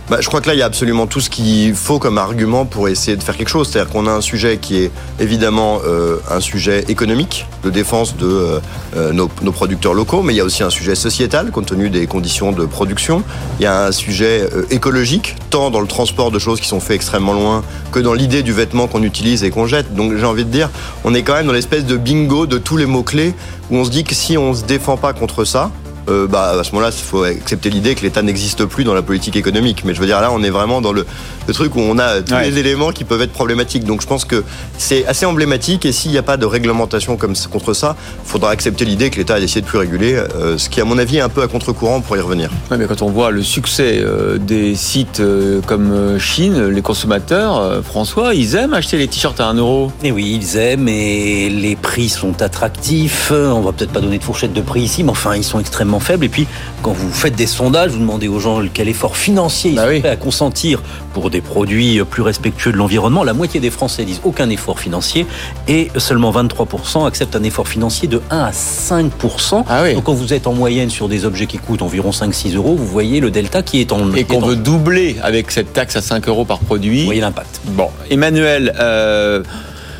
bah, 0.09 0.17
je 0.19 0.27
crois 0.27 0.41
que 0.41 0.47
là, 0.47 0.53
il 0.53 0.59
y 0.59 0.61
a 0.61 0.65
absolument 0.65 1.07
tout 1.07 1.21
ce 1.21 1.29
qu'il 1.29 1.73
faut 1.73 1.99
comme 1.99 2.17
argument 2.17 2.65
pour 2.65 2.89
essayer 2.89 3.15
de 3.15 3.23
faire 3.23 3.37
quelque 3.37 3.49
chose. 3.49 3.69
C'est-à-dire 3.69 3.91
qu'on 3.91 4.07
a 4.07 4.11
un 4.11 4.21
sujet 4.21 4.57
qui 4.57 4.77
est 4.77 4.91
évidemment 5.19 5.79
euh, 5.85 6.17
un 6.29 6.41
sujet 6.41 6.83
économique, 6.89 7.45
de 7.63 7.69
défense 7.69 8.17
de 8.17 8.25
euh, 8.25 8.59
euh, 8.97 9.13
nos, 9.13 9.27
producteurs 9.27 9.93
locaux, 9.93 10.21
mais 10.21 10.33
il 10.33 10.37
y 10.37 10.41
a 10.41 10.43
aussi 10.43 10.63
un 10.63 10.69
sujet 10.69 10.95
sociétal, 10.95 11.51
compte 11.51 11.67
tenu 11.67 11.89
des 11.89 12.07
conditions 12.07 12.51
de 12.51 12.65
production. 12.65 13.23
Il 13.59 13.63
y 13.63 13.67
a 13.67 13.85
un 13.85 13.91
sujet 13.91 14.49
écologique, 14.69 15.35
tant 15.49 15.69
dans 15.69 15.81
le 15.81 15.87
transport 15.87 16.31
de 16.31 16.39
choses 16.39 16.59
qui 16.59 16.67
sont 16.67 16.79
faites 16.79 16.95
extrêmement 16.95 17.33
loin, 17.33 17.63
que 17.91 17.99
dans 17.99 18.13
l'idée 18.13 18.43
du 18.43 18.53
vêtement 18.53 18.87
qu'on 18.87 19.03
utilise 19.03 19.43
et 19.43 19.49
qu'on 19.49 19.65
jette. 19.65 19.93
Donc 19.93 20.17
j'ai 20.17 20.25
envie 20.25 20.45
de 20.45 20.51
dire, 20.51 20.69
on 21.03 21.13
est 21.13 21.23
quand 21.23 21.33
même 21.35 21.47
dans 21.47 21.53
l'espèce 21.53 21.85
de 21.85 21.95
bingo 21.95 22.47
de 22.47 22.57
tous 22.57 22.75
les 22.75 22.85
mots-clés, 22.85 23.33
où 23.69 23.77
on 23.77 23.85
se 23.85 23.89
dit 23.89 24.03
que 24.03 24.15
si 24.15 24.37
on 24.37 24.53
se 24.53 24.63
défend 24.63 24.97
pas 24.97 25.13
contre 25.13 25.45
ça, 25.45 25.71
euh, 26.09 26.27
bah, 26.27 26.55
à 26.59 26.63
ce 26.63 26.71
moment-là, 26.71 26.91
il 26.95 27.03
faut 27.03 27.23
accepter 27.23 27.69
l'idée 27.69 27.95
que 27.95 28.01
l'État 28.01 28.21
n'existe 28.21 28.65
plus 28.65 28.83
dans 28.83 28.93
la 28.93 29.01
politique 29.01 29.35
économique. 29.35 29.83
Mais 29.85 29.93
je 29.93 29.99
veux 29.99 30.05
dire, 30.07 30.21
là, 30.21 30.29
on 30.31 30.41
est 30.43 30.49
vraiment 30.49 30.81
dans 30.81 30.91
le, 30.93 31.05
le 31.47 31.53
truc 31.53 31.75
où 31.75 31.79
on 31.79 31.97
a 31.99 32.21
tous 32.21 32.33
Ouais. 32.33 32.49
les 32.49 32.57
éléments 32.59 32.91
qui 32.91 33.03
peuvent 33.03 33.21
être 33.21 33.31
problématiques. 33.33 33.83
Donc 33.83 34.01
je 34.01 34.07
pense 34.07 34.25
que 34.25 34.43
c'est 34.77 35.05
assez 35.05 35.25
emblématique. 35.25 35.85
Et 35.85 35.91
s'il 35.91 36.11
n'y 36.11 36.17
a 36.17 36.23
pas 36.23 36.37
de 36.37 36.45
réglementation 36.45 37.17
comme 37.17 37.33
contre 37.51 37.73
ça, 37.73 37.95
il 38.23 38.29
faudra 38.29 38.51
accepter 38.51 38.85
l'idée 38.85 39.09
que 39.09 39.17
l'État 39.17 39.35
a 39.35 39.39
décidé 39.39 39.61
de 39.61 39.65
plus 39.67 39.77
réguler. 39.77 40.15
euh, 40.15 40.57
ce 40.57 40.69
qui, 40.69 40.81
à 40.81 40.85
mon 40.85 40.97
avis, 40.97 41.17
est 41.17 41.21
un 41.21 41.29
peu 41.29 41.41
à 41.41 41.47
contre-courant 41.47 42.01
pour 42.01 42.15
y 42.17 42.19
revenir. 42.19 42.49
Ouais, 42.69 42.77
mais 42.77 42.85
quand 42.85 43.01
on 43.01 43.09
voit 43.09 43.31
le 43.31 43.43
succès 43.43 43.99
euh, 43.99 44.37
des 44.37 44.75
sites 44.75 45.19
euh, 45.19 45.61
comme 45.67 46.17
Chine, 46.19 46.67
les 46.67 46.81
consommateurs, 46.81 47.57
euh, 47.57 47.81
François, 47.81 48.33
ils 48.33 48.55
aiment 48.55 48.73
acheter 48.73 48.97
les 48.97 49.07
t-shirts 49.07 49.39
à 49.39 49.47
1 49.47 49.55
euro. 49.55 49.91
Et 50.03 50.11
oui, 50.11 50.39
ils 50.41 50.57
aiment 50.57 50.87
et 50.87 51.49
les 51.49 51.75
prix 51.75 52.09
sont 52.09 52.41
attractifs. 52.41 53.31
On 53.31 53.61
va 53.61 53.71
peut-être 53.71 53.91
pas 53.91 53.99
donner 54.01 54.17
de 54.17 54.23
fourchette 54.23 54.53
de 54.53 54.61
prix 54.61 54.81
ici, 54.81 55.03
mais 55.03 55.11
enfin, 55.11 55.35
ils 55.35 55.43
sont 55.43 55.59
extrêmement 55.59 55.90
faibles. 55.99 56.26
Et 56.26 56.30
puis, 56.30 56.47
quand 56.81 56.93
vous 56.93 57.11
faites 57.11 57.35
des 57.35 57.47
sondages, 57.47 57.91
vous 57.91 57.99
demandez 57.99 58.27
aux 58.27 58.39
gens 58.39 58.61
quel 58.73 58.89
effort 58.89 59.18
financier 59.18 59.72
ils 59.72 59.77
sont 59.77 59.99
prêts 59.99 60.09
à 60.09 60.15
consentir 60.15 60.81
pour 61.13 61.30
des 61.30 61.41
produits 61.41 62.01
plus 62.09 62.22
respectueux 62.22 62.72
de 62.72 62.77
l'environnement. 62.77 63.23
La 63.23 63.34
moitié 63.34 63.59
des 63.59 63.69
Français 63.69 64.05
disent 64.05 64.22
aucun 64.23 64.49
effort 64.49 64.80
financier 64.80 65.26
et 65.68 65.89
seulement 65.97 66.31
23% 66.31 67.05
acceptent 67.07 67.35
un 67.35 67.43
effort 67.43 67.68
financier 67.68 68.07
de 68.07 68.22
1 68.30 68.38
à 68.39 68.51
5%. 68.51 69.93
Donc, 69.93 70.03
quand 70.03 70.13
vous 70.13 70.34
êtes 70.34 70.47
en 70.47 70.53
moyenne 70.53 70.89
sur 70.89 71.07
des 71.07 71.26
objets 71.26 71.47
qui 71.47 71.57
coûtent 71.57 71.81
environ 71.81 72.11
5-6 72.11 72.55
euros, 72.55 72.76
vous 72.76 72.85
voyez 72.85 73.19
le 73.19 73.31
delta 73.31 73.61
qui 73.61 73.81
est 73.81 73.91
en 73.91 74.13
Et 74.13 74.23
qu'on 74.23 74.41
veut 74.41 74.55
doubler 74.55 75.18
avec 75.22 75.51
cette 75.51 75.73
taxe 75.73 75.95
à 75.95 76.01
5 76.01 76.27
euros 76.27 76.45
par 76.45 76.59
produit. 76.59 76.99
Vous 76.99 77.05
voyez 77.05 77.22
l'impact. 77.22 77.61
Bon, 77.65 77.89
Emmanuel, 78.09 78.73
euh, 78.80 79.43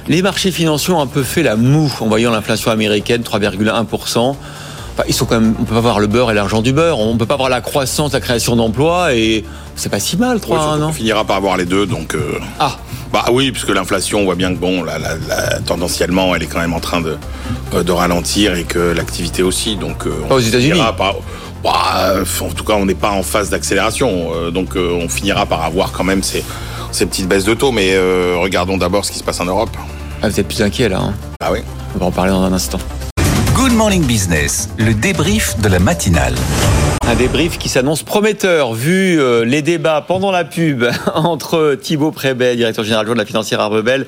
les 0.07 0.22
marchés 0.22 0.51
financiers 0.51 0.93
ont 0.93 1.01
un 1.01 1.07
peu 1.07 1.23
fait 1.23 1.43
la 1.43 1.55
moue 1.55 1.91
en 1.99 2.07
voyant 2.07 2.31
l'inflation 2.31 2.72
américaine, 2.72 3.22
3,1%. 3.22 4.35
Enfin, 4.93 5.03
ils 5.07 5.13
sont 5.13 5.26
quand 5.26 5.39
même, 5.39 5.55
on 5.59 5.63
peut 5.63 5.73
pas 5.73 5.80
voir 5.81 5.99
le 5.99 6.07
beurre 6.07 6.31
et 6.31 6.34
l'argent 6.34 6.61
du 6.61 6.73
beurre. 6.73 6.99
On 6.99 7.15
peut 7.18 7.26
pas 7.26 7.38
voir 7.38 7.49
la 7.49 7.61
croissance, 7.61 8.11
la 8.13 8.19
création 8.19 8.55
d'emplois 8.57 9.13
et 9.13 9.45
c'est 9.76 9.89
pas 9.89 9.99
si 10.01 10.18
mal, 10.18 10.39
3 10.39 10.57
Ouais, 10.57 10.63
surtout 10.63 10.80
non 10.80 10.88
qu'on 10.88 10.93
finira 10.93 11.23
par 11.23 11.38
avoir 11.38 11.55
les 11.57 11.65
deux, 11.65 11.85
donc. 11.85 12.13
euh, 12.15 12.39
Ah. 12.59 12.77
Bah 13.13 13.26
oui, 13.31 13.51
puisque 13.51 13.69
l'inflation, 13.69 14.19
on 14.19 14.23
voit 14.26 14.35
bien 14.35 14.53
que 14.53 14.59
bon, 14.59 14.84
la, 14.84 14.97
la- 14.97 15.15
la- 15.27 15.59
tendanciellement, 15.65 16.34
elle 16.35 16.43
est 16.43 16.47
quand 16.47 16.59
même 16.61 16.73
en 16.73 16.80
train 16.80 17.01
de, 17.01 17.18
euh, 17.73 17.84
de 17.84 17.91
ralentir 17.91 18.55
et 18.55 18.63
que 18.63 18.80
l'activité 18.80 19.43
aussi. 19.43 19.76
Donc. 19.76 20.05
euh, 20.07 20.11
Pas 20.30 20.35
aux 20.35 20.38
on 20.38 20.41
États-Unis. 20.47 20.80
Bah, 20.80 21.13
en 21.63 22.49
tout 22.55 22.63
cas, 22.63 22.73
on 22.73 22.85
n'est 22.85 22.95
pas 22.95 23.11
en 23.11 23.22
phase 23.23 23.49
d'accélération, 23.49 24.31
donc 24.51 24.76
euh, 24.76 24.99
on 25.01 25.07
finira 25.09 25.45
par 25.45 25.63
avoir 25.63 25.91
quand 25.91 26.03
même 26.03 26.23
ces, 26.23 26.43
ces 26.91 27.05
petites 27.05 27.27
baisses 27.27 27.43
de 27.45 27.53
taux. 27.53 27.72
Mais 27.72 27.95
regardons 28.39 28.77
d'abord 28.77 29.05
ce 29.05 29.11
qui 29.11 29.19
se 29.19 29.23
passe 29.23 29.39
en 29.39 29.45
Europe. 29.45 29.69
Ah, 30.23 30.30
vous 30.30 30.39
êtes 30.39 30.47
plus 30.47 30.61
inquiet 30.61 30.89
là. 30.89 30.99
Hein 30.99 31.13
ah 31.43 31.49
oui. 31.51 31.59
On 31.95 31.99
va 31.99 32.05
en 32.07 32.11
parler 32.11 32.31
dans 32.31 32.43
un 32.43 32.53
instant. 32.53 32.80
Good 33.53 33.73
Morning 33.73 34.05
Business, 34.05 34.69
le 34.77 34.93
débrief 34.93 35.59
de 35.59 35.67
la 35.67 35.79
matinale. 35.79 36.33
Un 37.07 37.15
débrief 37.15 37.57
qui 37.57 37.69
s'annonce 37.69 38.03
prometteur 38.03 38.73
vu 38.73 39.19
euh, 39.19 39.43
les 39.43 39.61
débats 39.61 40.03
pendant 40.07 40.31
la 40.31 40.45
pub 40.45 40.85
entre 41.15 41.75
Thibaut 41.75 42.11
Prébet, 42.11 42.55
directeur 42.55 42.85
général 42.85 43.05
de 43.05 43.13
la 43.13 43.25
financière 43.25 43.59
Arbebel, 43.59 44.05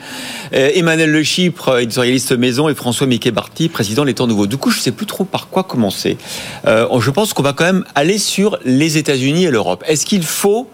Emmanuel 0.52 1.12
Le 1.12 1.24
Chypre, 1.24 1.80
éditorialiste 1.80 2.32
maison, 2.32 2.70
et 2.70 2.76
François 2.76 3.08
Mickey 3.08 3.32
Barty, 3.32 3.70
président 3.70 4.06
des 4.06 4.14
Temps 4.14 4.28
Nouveaux. 4.28 4.48
Du 4.48 4.58
coup, 4.58 4.72
je 4.72 4.78
ne 4.78 4.84
sais 4.84 4.92
plus 4.92 5.06
trop 5.06 5.26
par 5.26 5.50
quoi 5.50 5.64
commencer. 5.64 6.18
Euh, 6.66 6.88
je 7.00 7.12
pense 7.12 7.34
qu'on 7.34 7.44
va 7.44 7.54
quand 7.54 7.66
même 7.66 7.86
aller 7.96 8.20
sur 8.20 8.58
les 8.64 8.98
États-Unis 8.98 9.46
et 9.46 9.52
l'Europe. 9.52 9.84
Est-ce 9.88 10.06
qu'il 10.06 10.24
faut 10.24 10.70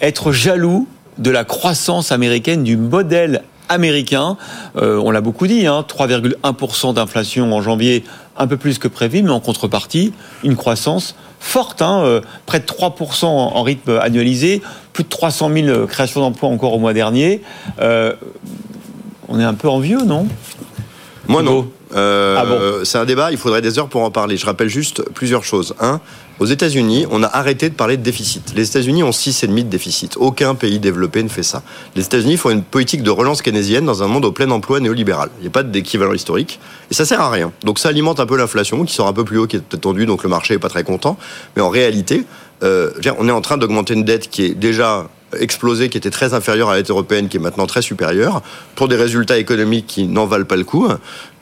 être 0.00 0.32
jaloux 0.32 0.88
de 1.18 1.30
la 1.30 1.44
croissance 1.44 2.10
américaine, 2.10 2.64
du 2.64 2.76
modèle 2.76 3.42
américain. 3.72 4.36
Euh, 4.76 4.98
on 4.98 5.10
l'a 5.10 5.20
beaucoup 5.20 5.46
dit, 5.46 5.66
hein, 5.66 5.84
3,1% 5.86 6.94
d'inflation 6.94 7.52
en 7.52 7.62
janvier, 7.62 8.04
un 8.36 8.46
peu 8.46 8.56
plus 8.56 8.78
que 8.78 8.88
prévu, 8.88 9.22
mais 9.22 9.30
en 9.30 9.40
contrepartie, 9.40 10.12
une 10.44 10.56
croissance 10.56 11.14
forte, 11.40 11.82
hein, 11.82 12.02
euh, 12.04 12.20
près 12.46 12.60
de 12.60 12.64
3% 12.64 13.26
en, 13.26 13.62
rythme 13.62 13.98
annualisé, 14.00 14.62
plus 14.92 15.04
de 15.04 15.08
300 15.08 15.50
000 15.52 15.86
créations 15.86 16.20
d'emplois 16.20 16.48
encore 16.48 16.72
au 16.74 16.78
mois 16.78 16.92
dernier. 16.92 17.42
Euh, 17.80 18.12
on 19.28 19.40
est 19.40 19.44
un 19.44 19.54
peu 19.54 19.68
envieux, 19.68 20.02
non? 20.04 20.26
Moi 21.26 21.42
non. 21.42 21.68
Euh, 21.94 22.36
Ah 22.38 22.44
bon? 22.44 22.84
C'est 22.84 22.98
un 22.98 23.04
débat, 23.04 23.32
il 23.32 23.38
faudrait 23.38 23.62
des 23.62 23.78
heures 23.78 23.88
pour 23.88 24.02
en 24.02 24.10
parler. 24.10 24.36
Je 24.36 24.46
rappelle 24.46 24.68
juste 24.68 25.02
plusieurs 25.14 25.44
choses. 25.44 25.74
Un, 25.80 26.00
aux 26.38 26.46
États-Unis, 26.46 27.06
on 27.10 27.22
a 27.22 27.26
arrêté 27.26 27.68
de 27.68 27.74
parler 27.74 27.96
de 27.96 28.02
déficit. 28.02 28.52
Les 28.56 28.68
États-Unis 28.68 29.02
ont 29.02 29.10
6,5 29.10 29.54
de 29.54 29.62
déficit. 29.62 30.16
Aucun 30.16 30.54
pays 30.54 30.78
développé 30.78 31.22
ne 31.22 31.28
fait 31.28 31.42
ça. 31.42 31.62
Les 31.94 32.04
États-Unis 32.04 32.36
font 32.36 32.50
une 32.50 32.62
politique 32.62 33.02
de 33.02 33.10
relance 33.10 33.42
keynésienne 33.42 33.84
dans 33.84 34.02
un 34.02 34.08
monde 34.08 34.24
au 34.24 34.32
plein 34.32 34.50
emploi 34.50 34.80
néolibéral. 34.80 35.28
Il 35.38 35.42
n'y 35.42 35.48
a 35.48 35.50
pas 35.50 35.62
d'équivalent 35.62 36.14
historique. 36.14 36.58
Et 36.90 36.94
ça 36.94 37.04
sert 37.04 37.20
à 37.20 37.30
rien. 37.30 37.52
Donc 37.64 37.78
ça 37.78 37.90
alimente 37.90 38.20
un 38.20 38.26
peu 38.26 38.36
l'inflation, 38.36 38.84
qui 38.84 38.94
sort 38.94 39.06
un 39.06 39.12
peu 39.12 39.24
plus 39.24 39.38
haut, 39.38 39.46
qui 39.46 39.56
est 39.56 39.60
peut-être 39.60 39.82
tendue, 39.82 40.06
donc 40.06 40.22
le 40.22 40.28
marché 40.28 40.54
est 40.54 40.58
pas 40.58 40.68
très 40.68 40.84
content. 40.84 41.16
Mais 41.56 41.62
en 41.62 41.68
réalité, 41.68 42.24
euh, 42.62 42.90
on 43.18 43.28
est 43.28 43.32
en 43.32 43.40
train 43.40 43.58
d'augmenter 43.58 43.94
une 43.94 44.04
dette 44.04 44.30
qui 44.30 44.44
est 44.44 44.54
déjà 44.54 45.08
explosée, 45.38 45.88
qui 45.88 45.98
était 45.98 46.10
très 46.10 46.34
inférieure 46.34 46.70
à 46.70 46.74
la 46.74 46.82
dette 46.82 46.90
européenne, 46.90 47.28
qui 47.28 47.36
est 47.36 47.40
maintenant 47.40 47.66
très 47.66 47.82
supérieure, 47.82 48.42
pour 48.74 48.88
des 48.88 48.96
résultats 48.96 49.38
économiques 49.38 49.86
qui 49.86 50.06
n'en 50.06 50.26
valent 50.26 50.44
pas 50.44 50.56
le 50.56 50.64
coup. 50.64 50.88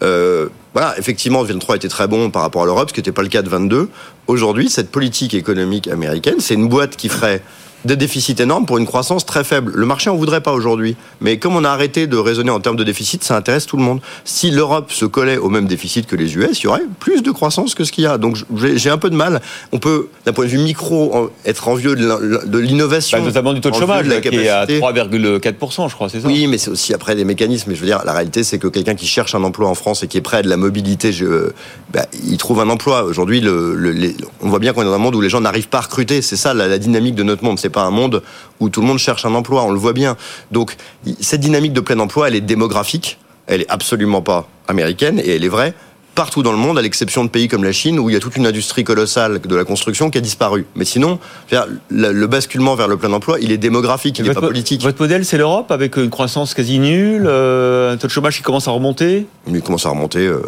Euh, 0.02 0.48
voilà, 0.72 0.96
effectivement, 0.98 1.42
23 1.42 1.76
était 1.76 1.88
très 1.88 2.06
bon 2.06 2.30
par 2.30 2.42
rapport 2.42 2.62
à 2.62 2.66
l'Europe, 2.66 2.90
ce 2.90 2.94
qui 2.94 3.00
n'était 3.00 3.12
pas 3.12 3.22
le 3.22 3.28
cas 3.28 3.42
de 3.42 3.48
22. 3.48 3.88
Aujourd'hui, 4.28 4.70
cette 4.70 4.90
politique 4.90 5.34
économique 5.34 5.88
américaine, 5.88 6.36
c'est 6.38 6.54
une 6.54 6.68
boîte 6.68 6.96
qui 6.96 7.08
ferait 7.08 7.42
des 7.84 7.96
déficits 7.96 8.36
énormes 8.40 8.66
pour 8.66 8.78
une 8.78 8.86
croissance 8.86 9.24
très 9.26 9.44
faible. 9.44 9.72
Le 9.74 9.86
marché 9.86 10.10
en 10.10 10.16
voudrait 10.16 10.40
pas 10.40 10.52
aujourd'hui. 10.52 10.96
Mais 11.20 11.38
comme 11.38 11.56
on 11.56 11.64
a 11.64 11.70
arrêté 11.70 12.06
de 12.06 12.16
raisonner 12.16 12.50
en 12.50 12.60
termes 12.60 12.76
de 12.76 12.84
déficit, 12.84 13.24
ça 13.24 13.36
intéresse 13.36 13.66
tout 13.66 13.76
le 13.76 13.82
monde. 13.82 14.00
Si 14.24 14.50
l'Europe 14.50 14.92
se 14.92 15.04
collait 15.04 15.36
au 15.38 15.48
même 15.48 15.66
déficit 15.66 16.06
que 16.06 16.16
les 16.16 16.36
US, 16.36 16.60
il 16.60 16.64
y 16.64 16.66
aurait 16.66 16.82
plus 16.98 17.22
de 17.22 17.30
croissance 17.30 17.74
que 17.74 17.84
ce 17.84 17.92
qu'il 17.92 18.04
y 18.04 18.06
a. 18.06 18.18
Donc 18.18 18.36
j'ai 18.76 18.90
un 18.90 18.98
peu 18.98 19.10
de 19.10 19.16
mal. 19.16 19.40
On 19.72 19.78
peut, 19.78 20.08
d'un 20.26 20.32
point 20.32 20.44
de 20.44 20.50
vue 20.50 20.58
micro, 20.58 21.30
être 21.46 21.68
envieux 21.68 21.96
de 21.96 22.06
l'in- 22.06 22.20
de 22.46 22.58
l'innovation. 22.58 23.18
Bah, 23.18 23.24
Notamment 23.24 23.52
du 23.52 23.60
taux 23.60 23.70
de 23.70 23.76
chômage, 23.76 24.06
la 24.06 24.16
là, 24.16 24.20
qui 24.20 24.28
est 24.28 24.48
à 24.48 24.66
capacité. 24.66 24.80
3,4%, 24.80 25.88
je 25.88 25.94
crois, 25.94 26.08
c'est 26.08 26.20
ça 26.20 26.26
Oui, 26.26 26.46
mais 26.46 26.58
c'est 26.58 26.70
aussi 26.70 26.92
après 26.94 27.14
des 27.14 27.24
mécanismes. 27.24 27.72
Je 27.74 27.80
veux 27.80 27.86
dire, 27.86 28.02
la 28.04 28.12
réalité, 28.12 28.44
c'est 28.44 28.58
que 28.58 28.68
quelqu'un 28.68 28.94
qui 28.94 29.06
cherche 29.06 29.34
un 29.34 29.42
emploi 29.44 29.68
en 29.68 29.74
France 29.74 30.02
et 30.02 30.06
qui 30.08 30.18
est 30.18 30.22
prêt 30.22 30.38
à 30.38 30.42
de 30.42 30.48
la 30.48 30.56
mobilité, 30.56 31.12
je, 31.12 31.50
bah, 31.92 32.06
il 32.26 32.36
trouve 32.36 32.60
un 32.60 32.68
emploi. 32.68 33.04
Aujourd'hui, 33.04 33.40
le, 33.40 33.74
le- 33.74 33.92
les- 33.92 34.16
on 34.42 34.48
voit 34.48 34.58
bien 34.58 34.72
qu'on 34.72 34.82
est 34.82 34.86
dans 34.86 34.92
un 34.94 34.98
monde 34.98 35.14
où 35.14 35.20
les 35.20 35.28
gens 35.30 35.40
n'arrivent 35.40 35.68
pas 35.68 35.78
à 35.78 35.82
recruter. 35.82 36.22
C'est 36.22 36.36
ça 36.36 36.54
la, 36.54 36.68
la 36.68 36.78
dynamique 36.78 37.14
de 37.14 37.22
notre 37.22 37.44
monde. 37.44 37.58
C'est 37.70 37.74
pas 37.74 37.84
un 37.84 37.92
monde 37.92 38.20
où 38.58 38.68
tout 38.68 38.80
le 38.80 38.88
monde 38.88 38.98
cherche 38.98 39.24
un 39.24 39.34
emploi. 39.36 39.62
On 39.62 39.70
le 39.70 39.78
voit 39.78 39.92
bien. 39.92 40.16
Donc, 40.50 40.76
cette 41.20 41.40
dynamique 41.40 41.72
de 41.72 41.80
plein 41.80 42.00
emploi, 42.00 42.26
elle 42.26 42.34
est 42.34 42.40
démographique. 42.40 43.18
Elle 43.46 43.60
est 43.60 43.70
absolument 43.70 44.22
pas 44.22 44.48
américaine 44.66 45.20
et 45.20 45.36
elle 45.36 45.44
est 45.44 45.48
vraie 45.48 45.72
partout 46.16 46.42
dans 46.42 46.50
le 46.50 46.58
monde, 46.58 46.76
à 46.76 46.82
l'exception 46.82 47.24
de 47.24 47.30
pays 47.30 47.46
comme 47.46 47.62
la 47.62 47.70
Chine, 47.70 47.98
où 48.00 48.10
il 48.10 48.14
y 48.14 48.16
a 48.16 48.20
toute 48.20 48.36
une 48.36 48.44
industrie 48.46 48.82
colossale 48.82 49.40
de 49.40 49.56
la 49.56 49.64
construction 49.64 50.10
qui 50.10 50.18
a 50.18 50.20
disparu. 50.20 50.66
Mais 50.74 50.84
sinon, 50.84 51.20
le, 51.52 52.12
le 52.12 52.26
basculement 52.26 52.74
vers 52.74 52.88
le 52.88 52.96
plein 52.96 53.12
emploi, 53.12 53.38
il 53.40 53.52
est 53.52 53.56
démographique, 53.58 54.18
il 54.18 54.22
n'est 54.24 54.28
pas 54.30 54.40
Votre- 54.40 54.48
politique. 54.48 54.82
Votre 54.82 55.00
modèle, 55.00 55.24
c'est 55.24 55.38
l'Europe, 55.38 55.70
avec 55.70 55.96
une 55.96 56.10
croissance 56.10 56.52
quasi 56.52 56.80
nulle, 56.80 57.26
euh, 57.26 57.92
un 57.94 57.96
taux 57.96 58.08
de 58.08 58.12
chômage 58.12 58.36
qui 58.36 58.42
commence 58.42 58.66
à 58.66 58.72
remonter? 58.72 59.28
Il 59.46 59.62
commence 59.62 59.86
à 59.86 59.90
remonter. 59.90 60.26
Euh, 60.26 60.42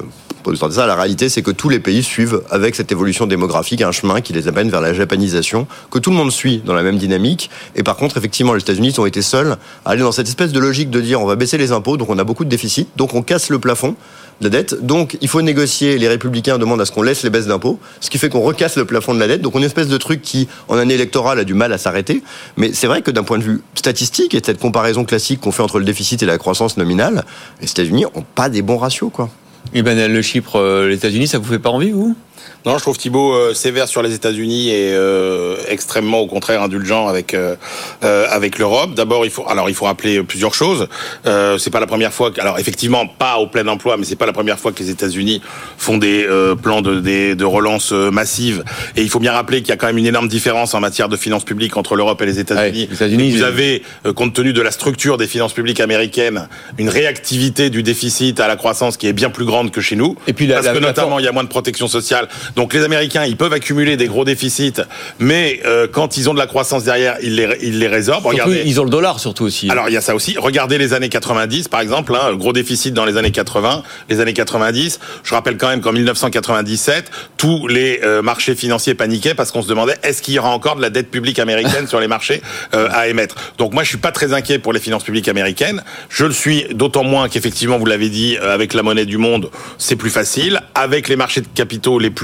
La 0.76 0.94
réalité, 0.94 1.28
c'est 1.28 1.42
que 1.42 1.50
tous 1.50 1.68
les 1.68 1.80
pays 1.80 2.02
suivent, 2.02 2.42
avec 2.50 2.74
cette 2.74 2.90
évolution 2.92 3.26
démographique, 3.26 3.82
un 3.82 3.92
chemin 3.92 4.20
qui 4.20 4.32
les 4.32 4.48
amène 4.48 4.70
vers 4.70 4.80
la 4.80 4.92
japanisation, 4.92 5.66
que 5.90 5.98
tout 5.98 6.10
le 6.10 6.16
monde 6.16 6.32
suit 6.32 6.62
dans 6.64 6.74
la 6.74 6.82
même 6.82 6.98
dynamique. 6.98 7.50
Et 7.76 7.82
par 7.82 7.96
contre, 7.96 8.16
effectivement, 8.16 8.54
les 8.54 8.60
États-Unis 8.60 8.94
ont 8.98 9.06
été 9.06 9.22
seuls 9.22 9.56
à 9.84 9.90
aller 9.90 10.02
dans 10.02 10.12
cette 10.12 10.28
espèce 10.28 10.52
de 10.52 10.58
logique 10.58 10.90
de 10.90 11.00
dire 11.00 11.20
on 11.20 11.26
va 11.26 11.36
baisser 11.36 11.58
les 11.58 11.72
impôts, 11.72 11.96
donc 11.96 12.10
on 12.10 12.18
a 12.18 12.24
beaucoup 12.24 12.44
de 12.44 12.50
déficit, 12.50 12.88
donc 12.96 13.14
on 13.14 13.22
casse 13.22 13.50
le 13.50 13.58
plafond 13.58 13.94
de 14.40 14.46
la 14.46 14.50
dette. 14.50 14.84
Donc 14.84 15.16
il 15.20 15.28
faut 15.28 15.42
négocier. 15.42 15.98
Les 15.98 16.08
républicains 16.08 16.58
demandent 16.58 16.80
à 16.80 16.84
ce 16.84 16.92
qu'on 16.92 17.02
laisse 17.02 17.22
les 17.22 17.30
baisses 17.30 17.46
d'impôts, 17.46 17.78
ce 18.00 18.10
qui 18.10 18.18
fait 18.18 18.28
qu'on 18.28 18.40
recasse 18.40 18.76
le 18.76 18.84
plafond 18.84 19.14
de 19.14 19.20
la 19.20 19.28
dette. 19.28 19.40
Donc 19.40 19.54
une 19.54 19.64
espèce 19.64 19.88
de 19.88 19.96
truc 19.98 20.22
qui, 20.22 20.48
en 20.68 20.76
année 20.76 20.94
électorale, 20.94 21.38
a 21.38 21.44
du 21.44 21.54
mal 21.54 21.72
à 21.72 21.78
s'arrêter. 21.78 22.22
Mais 22.56 22.72
c'est 22.72 22.86
vrai 22.86 23.02
que 23.02 23.10
d'un 23.10 23.22
point 23.22 23.38
de 23.38 23.44
vue 23.44 23.62
statistique 23.74 24.34
et 24.34 24.40
de 24.40 24.46
cette 24.46 24.60
comparaison 24.60 25.04
classique 25.04 25.40
qu'on 25.40 25.52
fait 25.52 25.62
entre 25.62 25.78
le 25.78 25.84
déficit 25.84 26.22
et 26.22 26.26
la 26.26 26.38
croissance 26.38 26.76
nominale, 26.76 27.24
les 27.60 27.70
États-Unis 27.70 28.06
ont 28.14 28.24
pas 28.34 28.48
des 28.48 28.62
bons 28.62 28.78
ratios, 28.78 29.10
quoi. 29.12 29.30
Et 29.74 29.82
ben 29.82 30.12
le 30.12 30.22
Chypre, 30.22 30.56
euh, 30.56 30.88
les 30.88 30.96
États-Unis, 30.96 31.26
ça 31.26 31.38
vous 31.38 31.44
fait 31.44 31.58
pas 31.58 31.70
envie, 31.70 31.90
vous? 31.90 32.16
Non, 32.64 32.76
je 32.78 32.82
trouve 32.82 32.96
Thibault 32.96 33.34
euh, 33.34 33.54
sévère 33.54 33.88
sur 33.88 34.02
les 34.02 34.14
États-Unis 34.14 34.70
et 34.70 34.92
euh, 34.92 35.56
extrêmement 35.68 36.20
au 36.20 36.28
contraire 36.28 36.62
indulgent 36.62 37.08
avec 37.08 37.34
euh, 37.34 37.56
euh, 38.04 38.26
avec 38.30 38.58
l'Europe. 38.58 38.94
D'abord, 38.94 39.24
il 39.24 39.32
faut 39.32 39.44
alors 39.48 39.68
il 39.68 39.74
faut 39.74 39.86
rappeler 39.86 40.22
plusieurs 40.22 40.54
choses. 40.54 40.86
Euh, 41.26 41.58
c'est 41.58 41.70
pas 41.70 41.80
la 41.80 41.88
première 41.88 42.12
fois. 42.12 42.30
que- 42.30 42.40
alors 42.40 42.60
effectivement, 42.60 43.06
pas 43.08 43.38
au 43.38 43.48
plein 43.48 43.66
emploi, 43.66 43.96
mais 43.96 44.04
c'est 44.04 44.14
pas 44.16 44.26
la 44.26 44.32
première 44.32 44.60
fois 44.60 44.70
que 44.70 44.78
les 44.78 44.90
États-Unis 44.90 45.42
font 45.76 45.98
des 45.98 46.24
euh, 46.24 46.54
plans 46.54 46.82
de, 46.82 47.00
des- 47.00 47.34
de 47.34 47.44
relance 47.44 47.90
massive. 47.90 48.62
Et 48.96 49.02
il 49.02 49.10
faut 49.10 49.18
bien 49.18 49.32
rappeler 49.32 49.58
qu'il 49.60 49.70
y 49.70 49.72
a 49.72 49.76
quand 49.76 49.88
même 49.88 49.98
une 49.98 50.06
énorme 50.06 50.28
différence 50.28 50.72
en 50.74 50.80
matière 50.80 51.08
de 51.08 51.16
finances 51.16 51.44
publiques 51.44 51.76
entre 51.76 51.96
l'Europe 51.96 52.22
et 52.22 52.26
les 52.26 52.38
États-Unis. 52.38 52.88
États-Unis, 52.92 53.30
vous 53.32 53.38
ils- 53.38 53.44
avez, 53.44 53.82
euh, 54.06 54.12
compte 54.12 54.34
tenu 54.34 54.52
de 54.52 54.62
la 54.62 54.70
structure 54.70 55.16
des 55.16 55.26
finances 55.26 55.52
publiques 55.52 55.80
américaines, 55.80 56.48
une 56.78 56.88
réactivité 56.88 57.70
du 57.70 57.82
déficit 57.82 58.38
à 58.38 58.46
la 58.46 58.54
croissance 58.54 58.96
qui 58.96 59.08
est 59.08 59.12
bien 59.12 59.30
plus 59.30 59.44
grande 59.46 59.72
que 59.72 59.80
chez 59.80 59.96
nous. 59.96 60.16
Et 60.28 60.32
puis 60.32 60.46
la- 60.46 60.54
parce 60.56 60.66
la- 60.66 60.74
que 60.74 60.78
notamment 60.78 61.18
il 61.18 61.24
y 61.24 61.28
a 61.28 61.32
moins 61.32 61.42
de 61.44 61.48
protection 61.48 61.88
sociale. 61.88 62.28
Donc 62.56 62.74
les 62.74 62.84
Américains, 62.84 63.24
ils 63.24 63.36
peuvent 63.36 63.52
accumuler 63.52 63.96
des 63.96 64.06
gros 64.06 64.24
déficits, 64.24 64.82
mais 65.18 65.60
euh, 65.64 65.86
quand 65.90 66.16
ils 66.16 66.28
ont 66.28 66.34
de 66.34 66.38
la 66.38 66.46
croissance 66.46 66.84
derrière, 66.84 67.16
ils 67.22 67.36
les, 67.36 67.48
ils 67.62 67.78
les 67.78 67.88
résorbent. 67.88 68.22
Surtout, 68.22 68.48
Regardez. 68.48 68.62
ils 68.66 68.80
ont 68.80 68.84
le 68.84 68.90
dollar 68.90 69.20
surtout 69.20 69.44
aussi. 69.44 69.70
Alors 69.70 69.88
il 69.88 69.92
y 69.92 69.96
a 69.96 70.00
ça 70.00 70.14
aussi. 70.14 70.36
Regardez 70.38 70.78
les 70.78 70.92
années 70.94 71.08
90 71.08 71.68
par 71.68 71.80
exemple, 71.80 72.14
hein, 72.14 72.34
gros 72.34 72.52
déficit 72.52 72.94
dans 72.94 73.04
les 73.04 73.16
années 73.16 73.30
80, 73.30 73.82
les 74.08 74.20
années 74.20 74.32
90. 74.32 75.00
Je 75.24 75.34
rappelle 75.34 75.56
quand 75.56 75.68
même 75.68 75.80
qu'en 75.80 75.92
1997, 75.92 77.10
tous 77.36 77.66
les 77.68 78.00
euh, 78.04 78.22
marchés 78.22 78.54
financiers 78.54 78.94
paniquaient 78.94 79.34
parce 79.34 79.50
qu'on 79.50 79.62
se 79.62 79.68
demandait 79.68 79.96
est-ce 80.02 80.22
qu'il 80.22 80.34
y 80.34 80.38
aura 80.38 80.50
encore 80.50 80.76
de 80.76 80.82
la 80.82 80.90
dette 80.90 81.10
publique 81.10 81.38
américaine 81.38 81.86
sur 81.88 82.00
les 82.00 82.08
marchés 82.08 82.42
euh, 82.74 82.88
à 82.90 83.08
émettre? 83.08 83.34
Donc 83.58 83.72
moi 83.72 83.82
je 83.82 83.88
suis 83.88 83.98
pas 83.98 84.12
très 84.12 84.32
inquiet 84.32 84.58
pour 84.58 84.72
les 84.72 84.80
finances 84.80 85.04
publiques 85.04 85.28
américaines. 85.28 85.82
Je 86.08 86.24
le 86.24 86.32
suis 86.32 86.66
d'autant 86.72 87.04
moins 87.04 87.28
qu'effectivement 87.28 87.78
vous 87.78 87.86
l'avez 87.86 88.08
dit 88.08 88.36
euh, 88.40 88.54
avec 88.54 88.74
la 88.74 88.82
monnaie 88.82 89.06
du 89.06 89.18
monde 89.18 89.50
c'est 89.78 89.96
plus 89.96 90.10
facile. 90.10 90.60
Avec 90.74 91.08
les 91.08 91.16
marchés 91.16 91.40
de 91.40 91.48
capitaux 91.54 91.98
les 91.98 92.10
plus 92.10 92.21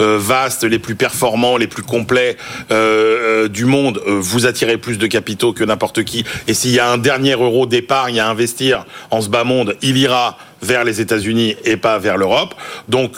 euh, 0.00 0.18
vastes, 0.20 0.64
les 0.64 0.78
plus 0.78 0.94
performants, 0.94 1.56
les 1.56 1.66
plus 1.66 1.82
complets 1.82 2.36
euh, 2.70 3.44
euh, 3.44 3.48
du 3.48 3.64
monde, 3.64 4.00
vous 4.06 4.46
attirez 4.46 4.78
plus 4.78 4.98
de 4.98 5.06
capitaux 5.06 5.52
que 5.52 5.64
n'importe 5.64 6.04
qui. 6.04 6.24
Et 6.46 6.54
s'il 6.54 6.72
y 6.72 6.78
a 6.78 6.90
un 6.90 6.98
dernier 6.98 7.32
euro 7.32 7.66
d'épargne 7.66 8.20
à 8.20 8.28
investir 8.28 8.84
en 9.10 9.20
ce 9.20 9.28
bas 9.28 9.44
monde, 9.44 9.76
il 9.82 9.96
ira 9.96 10.38
vers 10.60 10.84
les 10.84 11.00
États-Unis 11.00 11.56
et 11.64 11.76
pas 11.76 11.98
vers 11.98 12.16
l'Europe. 12.16 12.54
Donc 12.88 13.16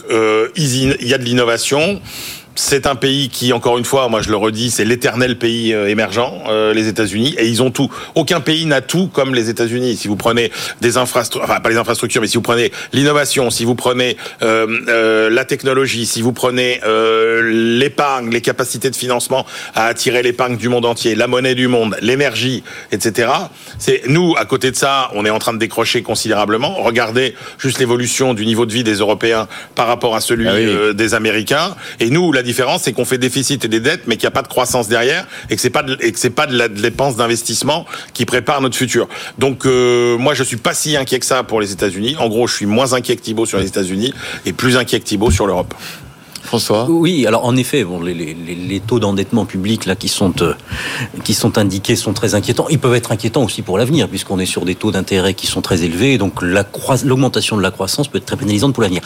il 0.56 0.96
y 1.00 1.14
a 1.14 1.18
de 1.18 1.24
l'innovation. 1.24 2.00
C'est 2.62 2.86
un 2.86 2.94
pays 2.94 3.30
qui, 3.30 3.54
encore 3.54 3.78
une 3.78 3.86
fois, 3.86 4.08
moi 4.10 4.20
je 4.20 4.28
le 4.28 4.36
redis, 4.36 4.70
c'est 4.70 4.84
l'éternel 4.84 5.38
pays 5.38 5.72
euh, 5.72 5.88
émergent, 5.88 6.30
euh, 6.46 6.74
les 6.74 6.88
États-Unis, 6.88 7.34
et 7.38 7.48
ils 7.48 7.62
ont 7.62 7.70
tout. 7.70 7.90
Aucun 8.14 8.40
pays 8.40 8.66
n'a 8.66 8.82
tout 8.82 9.06
comme 9.06 9.34
les 9.34 9.48
États-Unis. 9.48 9.96
Si 9.96 10.08
vous 10.08 10.16
prenez 10.16 10.52
des 10.82 10.98
infrastructures, 10.98 11.50
enfin 11.50 11.60
pas 11.60 11.70
les 11.70 11.78
infrastructures, 11.78 12.20
mais 12.20 12.28
si 12.28 12.36
vous 12.36 12.42
prenez 12.42 12.70
l'innovation, 12.92 13.48
si 13.48 13.64
vous 13.64 13.74
prenez 13.74 14.18
euh, 14.42 14.66
euh, 14.88 15.30
la 15.30 15.46
technologie, 15.46 16.04
si 16.04 16.20
vous 16.20 16.34
prenez 16.34 16.82
euh, 16.84 17.50
l'épargne, 17.78 18.28
les 18.30 18.42
capacités 18.42 18.90
de 18.90 18.96
financement 18.96 19.46
à 19.74 19.86
attirer 19.86 20.22
l'épargne 20.22 20.58
du 20.58 20.68
monde 20.68 20.84
entier, 20.84 21.14
la 21.14 21.28
monnaie 21.28 21.54
du 21.54 21.66
monde, 21.66 21.96
l'énergie, 22.02 22.62
etc. 22.92 23.30
C'est 23.78 24.02
nous, 24.06 24.34
à 24.36 24.44
côté 24.44 24.70
de 24.70 24.76
ça, 24.76 25.10
on 25.14 25.24
est 25.24 25.30
en 25.30 25.38
train 25.38 25.54
de 25.54 25.58
décrocher 25.58 26.02
considérablement. 26.02 26.74
Regardez 26.74 27.34
juste 27.58 27.78
l'évolution 27.78 28.34
du 28.34 28.44
niveau 28.44 28.66
de 28.66 28.72
vie 28.74 28.84
des 28.84 28.96
Européens 28.96 29.48
par 29.74 29.86
rapport 29.86 30.14
à 30.14 30.20
celui 30.20 30.46
Ah 30.46 30.52
oui. 30.54 30.66
euh, 30.66 30.92
des 30.92 31.14
Américains. 31.14 31.74
Et 32.00 32.10
nous, 32.10 32.32
la 32.32 32.42
différence, 32.50 32.82
c'est 32.82 32.92
qu'on 32.92 33.04
fait 33.04 33.18
déficit 33.18 33.64
et 33.64 33.68
des 33.68 33.80
dettes, 33.80 34.02
mais 34.06 34.16
qu'il 34.16 34.24
n'y 34.24 34.32
a 34.34 34.36
pas 34.40 34.42
de 34.42 34.48
croissance 34.48 34.88
derrière, 34.88 35.26
et 35.48 35.56
que 35.56 35.62
c'est 35.62 35.70
pas 35.70 35.82
de, 35.82 35.96
et 36.00 36.12
que 36.12 36.18
c'est 36.18 36.30
pas 36.30 36.46
de 36.46 36.56
la 36.56 36.68
dépense 36.68 37.16
d'investissement 37.16 37.86
qui 38.12 38.24
prépare 38.26 38.60
notre 38.60 38.76
futur. 38.76 39.08
Donc, 39.38 39.66
euh, 39.66 40.18
moi, 40.18 40.34
je 40.34 40.42
suis 40.42 40.56
pas 40.56 40.74
si 40.74 40.96
inquiet 40.96 41.20
que 41.20 41.26
ça 41.26 41.42
pour 41.42 41.60
les 41.60 41.72
États-Unis. 41.72 42.16
En 42.18 42.28
gros, 42.28 42.46
je 42.46 42.54
suis 42.54 42.66
moins 42.66 42.92
inquiet 42.92 43.16
que 43.16 43.22
Thibault 43.22 43.46
sur 43.46 43.58
les 43.58 43.66
États-Unis 43.66 44.12
et 44.46 44.52
plus 44.52 44.76
inquiet 44.76 45.00
que 45.00 45.04
Thibault 45.04 45.30
sur 45.30 45.46
l'Europe. 45.46 45.74
Oui, 46.88 47.26
alors 47.26 47.44
en 47.44 47.56
effet, 47.56 47.84
bon, 47.84 48.00
les, 48.02 48.82
taux 48.86 48.98
d'endettement 48.98 49.44
public 49.44 49.86
là 49.86 49.94
qui 49.94 50.08
sont 50.08 50.32
euh, 50.42 50.54
qui 51.24 51.34
sont 51.34 51.58
indiqués 51.58 51.96
sont 51.96 52.12
très 52.12 52.34
inquiétants. 52.34 52.66
Ils 52.70 52.78
peuvent 52.78 52.94
être 52.94 53.12
inquiétants 53.12 53.44
aussi 53.44 53.62
pour 53.62 53.78
l'avenir, 53.78 54.08
puisqu'on 54.08 54.38
est 54.38 54.46
sur 54.46 54.64
des 54.64 54.74
taux 54.74 54.90
d'intérêt 54.90 55.34
qui 55.34 55.46
sont 55.46 55.60
très 55.60 55.84
élevés. 55.84 56.18
Donc 56.18 56.42
l'augmentation 56.42 57.56
de 57.56 57.62
la 57.62 57.70
croissance 57.70 58.08
peut 58.08 58.18
être 58.18 58.26
très 58.26 58.36
pénalisante 58.36 58.74
pour 58.74 58.82
l'avenir. 58.82 59.02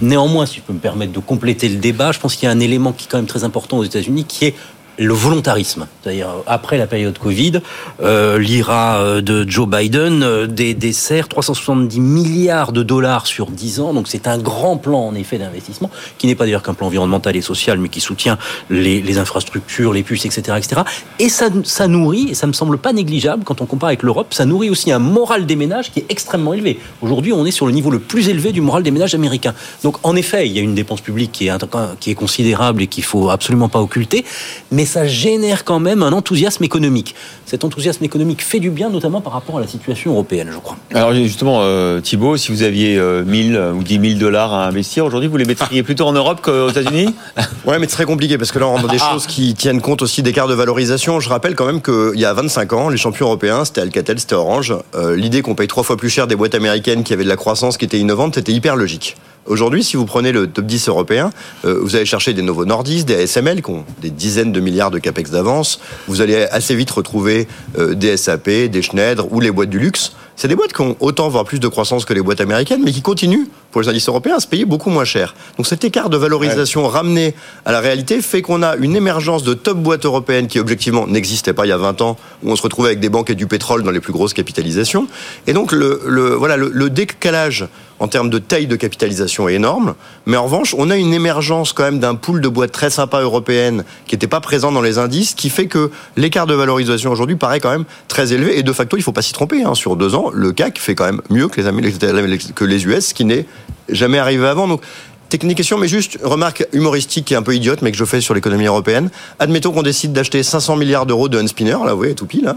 Néanmoins, 0.00 0.46
si 0.46 0.56
je 0.56 0.62
peux 0.62 0.72
me 0.72 0.78
permettre 0.78 1.12
de 1.12 1.18
compléter 1.18 1.68
le 1.68 1.76
débat, 1.76 2.12
je 2.12 2.20
pense 2.20 2.36
qu'il 2.36 2.44
y 2.44 2.48
a 2.48 2.52
un 2.52 2.60
élément 2.60 2.92
qui 2.92 3.04
est 3.04 3.08
quand 3.10 3.18
même 3.18 3.26
très 3.26 3.44
important 3.44 3.78
aux 3.78 3.84
États-Unis, 3.84 4.24
qui 4.24 4.46
est 4.46 4.54
le 4.98 5.14
volontarisme. 5.14 5.86
C'est-à-dire, 6.02 6.28
après 6.46 6.76
la 6.76 6.86
période 6.86 7.16
Covid, 7.18 7.60
euh, 8.02 8.38
l'IRA 8.38 8.98
euh, 8.98 9.20
de 9.20 9.48
Joe 9.48 9.68
Biden 9.68 10.22
euh, 10.22 10.46
dé- 10.46 10.74
dessert 10.74 11.28
370 11.28 12.00
milliards 12.00 12.72
de 12.72 12.82
dollars 12.82 13.26
sur 13.26 13.50
10 13.50 13.80
ans. 13.80 13.94
Donc 13.94 14.08
c'est 14.08 14.26
un 14.26 14.38
grand 14.38 14.76
plan, 14.76 15.06
en 15.06 15.14
effet, 15.14 15.38
d'investissement, 15.38 15.90
qui 16.18 16.26
n'est 16.26 16.34
pas 16.34 16.44
d'ailleurs 16.44 16.62
qu'un 16.62 16.74
plan 16.74 16.88
environnemental 16.88 17.36
et 17.36 17.42
social, 17.42 17.78
mais 17.78 17.88
qui 17.88 18.00
soutient 18.00 18.38
les, 18.70 19.18
infrastructures, 19.18 19.92
les 19.92 20.02
puces, 20.02 20.26
etc. 20.26 20.58
etc. 20.58 20.82
Et 21.18 21.28
ça, 21.28 21.86
nourrit, 21.86 22.28
et 22.30 22.34
ça 22.34 22.46
me 22.46 22.52
semble 22.52 22.78
pas 22.78 22.92
négligeable 22.92 23.44
quand 23.44 23.60
on 23.60 23.66
compare 23.66 23.88
avec 23.88 24.02
l'Europe, 24.02 24.34
ça 24.34 24.44
nourrit 24.44 24.70
aussi 24.70 24.90
un 24.90 24.98
moral 24.98 25.46
des 25.46 25.56
ménages 25.56 25.92
qui 25.92 26.00
est 26.00 26.06
extrêmement 26.08 26.54
élevé. 26.54 26.80
Aujourd'hui, 27.02 27.32
on 27.32 27.46
est 27.46 27.50
sur 27.50 27.66
le 27.66 27.72
niveau 27.72 27.90
le 27.90 28.00
plus 28.00 28.28
élevé 28.28 28.52
du 28.52 28.60
moral 28.60 28.82
des 28.82 28.90
ménages 28.90 29.14
américains. 29.14 29.54
Donc 29.82 29.96
en 30.02 30.16
effet, 30.16 30.46
il 30.46 30.52
y 30.52 30.58
a 30.58 30.62
une 30.62 30.74
dépense 30.74 31.00
publique 31.00 31.32
qui 31.32 31.46
est, 31.48 31.52
qui 32.00 32.10
est 32.10 32.14
considérable 32.14 32.82
et 32.82 32.86
qu'il 32.88 33.04
faut 33.04 33.30
absolument 33.30 33.68
pas 33.68 33.80
occulter, 33.80 34.24
mais 34.70 34.87
ça 34.88 35.06
génère 35.06 35.64
quand 35.64 35.78
même 35.78 36.02
un 36.02 36.12
enthousiasme 36.12 36.64
économique. 36.64 37.14
Cet 37.46 37.62
enthousiasme 37.64 38.02
économique 38.04 38.42
fait 38.42 38.58
du 38.58 38.70
bien, 38.70 38.90
notamment 38.90 39.20
par 39.20 39.32
rapport 39.34 39.58
à 39.58 39.60
la 39.60 39.66
situation 39.68 40.12
européenne, 40.12 40.48
je 40.52 40.58
crois. 40.58 40.76
Alors 40.94 41.14
justement, 41.14 41.60
euh, 41.62 42.00
Thibault, 42.00 42.36
si 42.36 42.50
vous 42.50 42.62
aviez 42.62 42.96
euh, 42.98 43.22
1000 43.24 43.56
ou 43.76 43.82
10 43.84 44.00
000 44.10 44.18
dollars 44.18 44.52
à 44.52 44.66
investir 44.66 45.04
aujourd'hui, 45.04 45.28
vous 45.28 45.36
les 45.36 45.44
mettriez 45.44 45.82
plutôt 45.84 46.06
en 46.06 46.12
Europe 46.12 46.40
qu'aux 46.42 46.70
États-Unis? 46.70 47.14
Ouais, 47.64 47.78
mais 47.78 47.86
c'est 47.86 47.92
très 47.96 48.04
compliqué 48.06 48.38
parce 48.38 48.50
que 48.50 48.58
là, 48.58 48.66
on 48.66 48.70
rentre 48.72 48.86
dans 48.86 48.92
des 48.92 48.98
Ah. 49.00 49.10
choses 49.12 49.26
qui 49.26 49.54
tiennent 49.54 49.80
compte 49.82 50.00
aussi 50.02 50.22
d'écarts 50.22 50.48
de 50.48 50.54
valorisation. 50.54 51.20
Je 51.20 51.28
rappelle 51.28 51.54
quand 51.54 51.66
même 51.66 51.82
qu'il 51.82 52.18
y 52.18 52.24
a 52.24 52.32
25 52.32 52.72
ans, 52.72 52.88
les 52.88 52.96
champions 52.96 53.26
européens, 53.26 53.64
c'était 53.66 53.82
Alcatel, 53.82 54.18
c'était 54.18 54.34
Orange. 54.34 54.74
Euh, 54.94 55.14
L'idée 55.16 55.42
qu'on 55.42 55.54
paye 55.54 55.68
trois 55.68 55.82
fois 55.82 55.96
plus 55.98 56.08
cher 56.08 56.26
des 56.26 56.34
boîtes 56.36 56.54
américaines 56.54 57.04
qui 57.04 57.12
avaient 57.12 57.24
de 57.24 57.28
la 57.28 57.36
croissance, 57.36 57.76
qui 57.76 57.84
étaient 57.84 57.98
innovantes, 57.98 58.36
c'était 58.36 58.52
hyper 58.52 58.74
logique. 58.76 59.16
Aujourd'hui, 59.48 59.82
si 59.82 59.96
vous 59.96 60.04
prenez 60.04 60.30
le 60.30 60.46
top 60.46 60.66
10 60.66 60.88
européen, 60.88 61.30
euh, 61.64 61.78
vous 61.82 61.96
allez 61.96 62.04
chercher 62.04 62.34
des 62.34 62.42
Novo 62.42 62.64
Nordisk, 62.66 63.06
des 63.06 63.22
ASML 63.22 63.62
qui 63.62 63.70
ont 63.70 63.84
des 64.02 64.10
dizaines 64.10 64.52
de 64.52 64.60
milliards 64.60 64.90
de 64.90 64.98
capex 64.98 65.30
d'avance. 65.30 65.80
Vous 66.06 66.20
allez 66.20 66.36
assez 66.50 66.74
vite 66.74 66.90
retrouver 66.90 67.48
euh, 67.78 67.94
des 67.94 68.16
SAP, 68.18 68.48
des 68.70 68.82
Schneider 68.82 69.32
ou 69.32 69.40
les 69.40 69.50
boîtes 69.50 69.70
du 69.70 69.78
luxe. 69.78 70.12
C'est 70.36 70.46
des 70.48 70.54
boîtes 70.54 70.72
qui 70.72 70.82
ont 70.82 70.96
autant, 71.00 71.28
voire 71.28 71.44
plus 71.44 71.58
de 71.58 71.66
croissance 71.66 72.04
que 72.04 72.14
les 72.14 72.20
boîtes 72.20 72.40
américaines, 72.40 72.82
mais 72.84 72.92
qui 72.92 73.02
continuent, 73.02 73.46
pour 73.72 73.80
les 73.80 73.88
indices 73.88 74.08
européens, 74.08 74.36
à 74.36 74.40
se 74.40 74.46
payer 74.46 74.64
beaucoup 74.64 74.88
moins 74.90 75.04
cher. 75.04 75.34
Donc 75.56 75.66
cet 75.66 75.82
écart 75.82 76.10
de 76.10 76.16
valorisation 76.16 76.86
ramené 76.86 77.34
à 77.64 77.72
la 77.72 77.80
réalité 77.80 78.22
fait 78.22 78.40
qu'on 78.40 78.62
a 78.62 78.76
une 78.76 78.94
émergence 78.94 79.42
de 79.42 79.54
top 79.54 79.78
boîtes 79.78 80.04
européennes 80.04 80.46
qui, 80.46 80.60
objectivement, 80.60 81.08
n'existait 81.08 81.54
pas 81.54 81.66
il 81.66 81.70
y 81.70 81.72
a 81.72 81.76
20 81.76 82.02
ans, 82.02 82.16
où 82.44 82.52
on 82.52 82.54
se 82.56 82.62
retrouvait 82.62 82.90
avec 82.90 83.00
des 83.00 83.08
banques 83.08 83.30
et 83.30 83.34
du 83.34 83.48
pétrole 83.48 83.82
dans 83.82 83.90
les 83.90 83.98
plus 83.98 84.12
grosses 84.12 84.32
capitalisations. 84.32 85.08
Et 85.48 85.54
donc, 85.54 85.72
le, 85.72 86.02
le- 86.06 86.34
voilà, 86.34 86.56
le, 86.56 86.70
le 86.72 86.88
décalage 86.88 87.66
en 88.00 88.08
termes 88.08 88.30
de 88.30 88.38
taille 88.38 88.66
de 88.66 88.76
capitalisation 88.76 89.48
énorme. 89.48 89.94
Mais 90.26 90.36
en 90.36 90.44
revanche, 90.44 90.74
on 90.76 90.90
a 90.90 90.96
une 90.96 91.14
émergence 91.14 91.72
quand 91.72 91.84
même 91.84 91.98
d'un 91.98 92.14
pool 92.14 92.40
de 92.40 92.48
boîtes 92.48 92.72
très 92.72 92.90
sympa 92.90 93.20
européennes 93.20 93.84
qui 94.06 94.14
n'était 94.14 94.26
pas 94.26 94.40
présent 94.40 94.72
dans 94.72 94.82
les 94.82 94.98
indices, 94.98 95.34
qui 95.34 95.50
fait 95.50 95.66
que 95.66 95.90
l'écart 96.16 96.46
de 96.46 96.54
valorisation 96.54 97.10
aujourd'hui 97.10 97.36
paraît 97.36 97.60
quand 97.60 97.70
même 97.70 97.84
très 98.08 98.32
élevé. 98.32 98.58
Et 98.58 98.62
de 98.62 98.72
facto, 98.72 98.96
il 98.96 99.00
ne 99.00 99.04
faut 99.04 99.12
pas 99.12 99.22
s'y 99.22 99.32
tromper. 99.32 99.62
hein. 99.64 99.74
Sur 99.74 99.96
deux 99.96 100.14
ans, 100.14 100.30
le 100.32 100.52
CAC 100.52 100.78
fait 100.78 100.94
quand 100.94 101.06
même 101.06 101.20
mieux 101.30 101.48
que 101.48 101.60
les, 101.60 102.38
que 102.54 102.64
les 102.64 102.86
US, 102.86 103.06
ce 103.08 103.14
qui 103.14 103.24
n'est 103.24 103.46
jamais 103.88 104.18
arrivé 104.18 104.46
avant. 104.46 104.68
Donc, 104.68 104.82
Technique 105.28 105.58
question, 105.58 105.76
mais 105.76 105.88
juste 105.88 106.18
remarque 106.22 106.66
humoristique 106.72 107.30
est 107.32 107.34
un 107.34 107.42
peu 107.42 107.54
idiote, 107.54 107.82
mais 107.82 107.92
que 107.92 107.98
je 107.98 108.04
fais 108.06 108.22
sur 108.22 108.32
l'économie 108.32 108.64
européenne. 108.64 109.10
Admettons 109.38 109.72
qu'on 109.72 109.82
décide 109.82 110.14
d'acheter 110.14 110.42
500 110.42 110.76
milliards 110.76 111.04
d'euros 111.04 111.28
de 111.28 111.38
Unspinner, 111.38 111.76
là, 111.84 111.92
vous 111.92 111.98
voyez, 111.98 112.14
tout 112.14 112.24
pile, 112.24 112.44
là, 112.44 112.56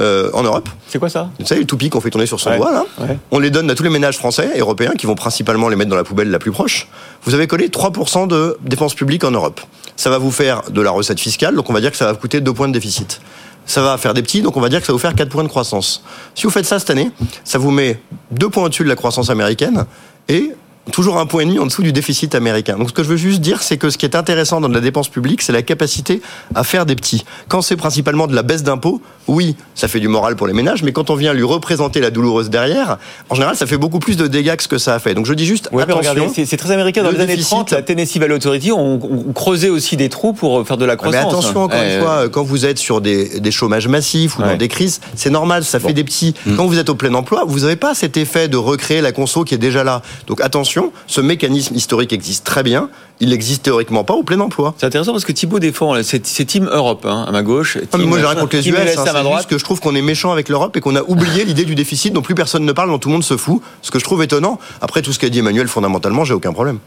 euh, 0.00 0.30
en 0.32 0.42
Europe. 0.42 0.68
C'est 0.88 0.98
quoi 0.98 1.08
ça 1.08 1.30
Vous 1.38 1.46
savez, 1.46 1.60
les 1.60 1.66
toupies 1.66 1.90
qu'on 1.90 2.00
fait 2.00 2.10
tourner 2.10 2.26
sur 2.26 2.40
son 2.40 2.50
Ouais. 2.50 2.56
doigt, 2.58 2.72
là. 2.72 2.84
Ouais. 3.00 3.18
On 3.30 3.38
les 3.38 3.50
donne 3.50 3.70
à 3.70 3.74
tous 3.74 3.82
les 3.82 3.90
ménages 3.90 4.16
français 4.18 4.50
et 4.54 4.60
européens 4.60 4.92
qui 4.98 5.06
vont 5.06 5.14
principalement 5.14 5.68
les 5.68 5.76
mettre 5.76 5.90
dans 5.90 5.96
la 5.96 6.04
poubelle 6.04 6.30
la 6.30 6.38
plus 6.38 6.50
proche. 6.52 6.88
Vous 7.24 7.34
avez 7.34 7.46
collé 7.46 7.68
3% 7.68 8.26
de 8.26 8.56
dépenses 8.62 8.94
publiques 8.94 9.24
en 9.24 9.30
Europe. 9.30 9.60
Ça 9.96 10.10
va 10.10 10.18
vous 10.18 10.30
faire 10.32 10.62
de 10.70 10.80
la 10.80 10.90
recette 10.90 11.20
fiscale, 11.20 11.54
donc 11.54 11.70
on 11.70 11.72
va 11.72 11.80
dire 11.80 11.90
que 11.90 11.96
ça 11.96 12.06
va 12.06 12.12
vous 12.12 12.18
coûter 12.18 12.40
2 12.40 12.52
points 12.52 12.68
de 12.68 12.72
déficit. 12.72 13.20
Ça 13.66 13.80
va 13.80 13.96
faire 13.96 14.12
des 14.12 14.22
petits, 14.22 14.42
donc 14.42 14.56
on 14.56 14.60
va 14.60 14.68
dire 14.68 14.80
que 14.80 14.86
ça 14.86 14.92
va 14.92 14.96
vous 14.96 15.00
faire 15.00 15.14
4 15.14 15.28
points 15.30 15.42
de 15.44 15.48
croissance. 15.48 16.02
Si 16.34 16.42
vous 16.44 16.50
faites 16.50 16.66
ça 16.66 16.78
cette 16.78 16.90
année, 16.90 17.10
ça 17.44 17.58
vous 17.58 17.70
met 17.70 18.00
2 18.32 18.48
points 18.50 18.64
au-dessus 18.64 18.82
de 18.84 18.88
la 18.88 18.96
croissance 18.96 19.30
américaine 19.30 19.84
et 20.28 20.50
toujours 20.92 21.18
un 21.18 21.26
point 21.26 21.42
et 21.42 21.44
demi 21.46 21.58
en 21.58 21.66
dessous 21.66 21.82
du 21.82 21.92
déficit 21.92 22.34
américain. 22.34 22.76
Donc 22.76 22.88
ce 22.90 22.92
que 22.94 23.02
je 23.02 23.08
veux 23.08 23.16
juste 23.16 23.40
dire, 23.40 23.62
c'est 23.62 23.78
que 23.78 23.88
ce 23.90 23.96
qui 23.98 24.04
est 24.06 24.14
intéressant 24.14 24.60
dans 24.60 24.68
la 24.68 24.80
dépense 24.80 25.08
publique, 25.08 25.40
c'est 25.42 25.52
la 25.52 25.62
capacité 25.62 26.20
à 26.54 26.62
faire 26.64 26.84
des 26.86 26.94
petits. 26.94 27.24
Quand 27.48 27.62
c'est 27.62 27.76
principalement 27.76 28.26
de 28.26 28.34
la 28.34 28.42
baisse 28.42 28.62
d'impôts, 28.62 29.00
oui, 29.26 29.56
ça 29.74 29.88
fait 29.88 29.98
du 30.00 30.08
moral 30.08 30.36
pour 30.36 30.46
les 30.46 30.52
ménages, 30.52 30.82
mais 30.82 30.92
quand 30.92 31.08
on 31.10 31.14
vient 31.14 31.32
lui 31.32 31.42
représenter 31.42 32.00
la 32.00 32.10
douloureuse 32.10 32.50
derrière, 32.50 32.98
en 33.30 33.34
général, 33.34 33.56
ça 33.56 33.66
fait 33.66 33.78
beaucoup 33.78 33.98
plus 33.98 34.16
de 34.16 34.26
dégâts 34.26 34.56
que 34.56 34.62
ce 34.62 34.68
que 34.68 34.78
ça 34.78 34.94
a 34.94 34.98
fait. 34.98 35.14
Donc 35.14 35.24
je 35.26 35.32
dis 35.32 35.46
juste, 35.46 35.68
Ouais, 35.72 35.82
attention. 35.84 36.30
c'est- 36.34 36.56
très 36.56 36.70
américain. 36.72 37.02
Dans 37.02 37.10
Le 37.10 37.16
les 37.16 37.22
années 37.22 37.32
déficit- 37.36 37.50
30, 37.50 37.70
la 37.72 37.82
Tennessee 37.82 38.18
Valley 38.18 38.34
Authority, 38.34 38.70
on, 38.72 39.00
on 39.28 39.32
creusait 39.32 39.70
aussi 39.70 39.96
des 39.96 40.08
trous 40.08 40.32
pour 40.34 40.66
faire 40.66 40.76
de 40.76 40.84
la 40.84 40.96
croissance. 40.96 41.20
Mais 41.22 41.28
attention, 41.28 41.62
encore 41.64 41.78
Ouais, 41.80 41.96
une 41.96 42.00
fois, 42.02 42.28
quand 42.28 42.42
vous 42.44 42.66
êtes 42.66 42.78
sur 42.78 43.00
des, 43.00 43.40
des 43.40 43.50
chômages 43.50 43.88
massifs 43.88 44.38
ou 44.38 44.42
dans 44.42 44.56
des 44.56 44.68
crises, 44.68 45.00
c'est 45.16 45.30
normal, 45.30 45.64
ça 45.64 45.80
fait 45.80 45.92
des 45.94 46.04
petits. 46.04 46.34
Mm. 46.46 46.56
Quand 46.56 46.66
vous 46.66 46.78
êtes 46.78 46.90
au 46.90 46.94
plein 46.94 47.12
emploi, 47.14 47.44
vous 47.46 47.60
n'avez 47.60 47.76
pas 47.76 47.94
cet 47.94 48.16
effet 48.16 48.48
de 48.48 48.56
recréer 48.58 49.00
la 49.00 49.12
conso 49.12 49.44
qui 49.44 49.54
est 49.54 49.58
déjà 49.58 49.82
là. 49.82 50.02
Donc 50.26 50.40
attention 50.42 50.73
attention, 50.80 50.92
ce 51.06 51.20
mécanisme 51.20 51.74
historique 51.74 52.12
existe 52.12 52.44
très 52.44 52.62
bien, 52.62 52.88
il 53.20 53.28
n'existe 53.30 53.62
théoriquement 53.62 54.04
pas 54.04 54.14
au 54.14 54.22
plein 54.22 54.40
emploi. 54.40 54.74
C'est 54.78 54.86
intéressant 54.86 55.12
parce 55.12 55.24
que 55.24 55.32
Thibault 55.32 55.58
défend, 55.60 55.94
c'est 56.02 56.20
Team 56.44 56.68
Europe 56.72 57.06
hein, 57.08 57.24
à 57.28 57.32
ma 57.32 57.42
gauche. 57.42 57.78
Ah, 57.92 57.98
mais 57.98 58.04
moi 58.04 58.18
j'ai 58.18 58.26
rien 58.26 58.34
contre 58.40 58.56
les 58.56 58.68
US, 58.68 58.74
hein, 58.98 59.04
c'est 59.06 59.36
juste 59.36 59.48
que 59.50 59.58
je 59.58 59.64
trouve 59.64 59.80
qu'on 59.80 59.94
est 59.94 60.02
méchant 60.02 60.32
avec 60.32 60.48
l'Europe 60.48 60.76
et 60.76 60.80
qu'on 60.80 60.96
a 60.96 61.02
oublié 61.02 61.44
l'idée 61.46 61.64
du 61.64 61.74
déficit 61.74 62.12
dont 62.12 62.22
plus 62.22 62.34
personne 62.34 62.64
ne 62.64 62.72
parle, 62.72 62.88
dont 62.90 62.98
tout 62.98 63.08
le 63.08 63.14
monde 63.14 63.24
se 63.24 63.36
fout, 63.36 63.62
ce 63.82 63.90
que 63.90 63.98
je 63.98 64.04
trouve 64.04 64.22
étonnant. 64.22 64.58
Après 64.80 65.02
tout 65.02 65.12
ce 65.12 65.18
qu'a 65.18 65.28
dit 65.28 65.38
Emmanuel, 65.38 65.68
fondamentalement, 65.68 66.24
j'ai 66.24 66.34
aucun 66.34 66.52
problème. 66.52 66.78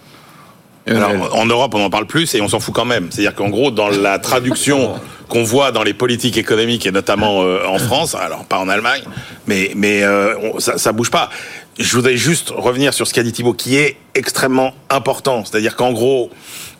Alors, 0.89 1.35
en 1.37 1.45
Europe, 1.45 1.73
on 1.75 1.83
en 1.83 1.89
parle 1.89 2.05
plus 2.07 2.33
et 2.35 2.39
on 2.41 2.47
s'en 2.47 2.61
fout 2.61 2.73
quand 2.73 2.85
même. 2.85 3.07
C'est-à-dire 3.11 3.35
qu'en 3.35 3.49
gros, 3.49 3.71
dans 3.71 3.89
la 3.89 4.19
traduction 4.29 4.93
qu'on 5.27 5.43
voit 5.43 5.73
dans 5.73 5.83
les 5.83 5.93
politiques 5.93 6.37
économiques 6.37 6.85
et 6.85 6.91
notamment 6.93 7.41
euh, 7.43 7.59
en 7.67 7.77
France, 7.77 8.15
alors 8.15 8.45
pas 8.45 8.57
en 8.59 8.69
Allemagne, 8.69 9.01
mais 9.47 9.71
mais 9.75 10.03
euh, 10.03 10.35
on- 10.53 10.59
ça, 10.59 10.77
ça 10.77 10.93
bouge 10.93 11.11
pas. 11.11 11.29
Je 11.79 11.95
voudrais 11.95 12.17
juste 12.17 12.49
revenir 12.49 12.91
sur 12.91 13.05
ce 13.05 13.13
qu'a 13.13 13.21
dit 13.21 13.31
Thibault, 13.31 13.53
qui 13.53 13.75
est 13.75 13.97
extrêmement 14.15 14.73
important. 14.89 15.45
C'est-à-dire 15.45 15.75
qu'en 15.75 15.91
gros, 15.91 16.31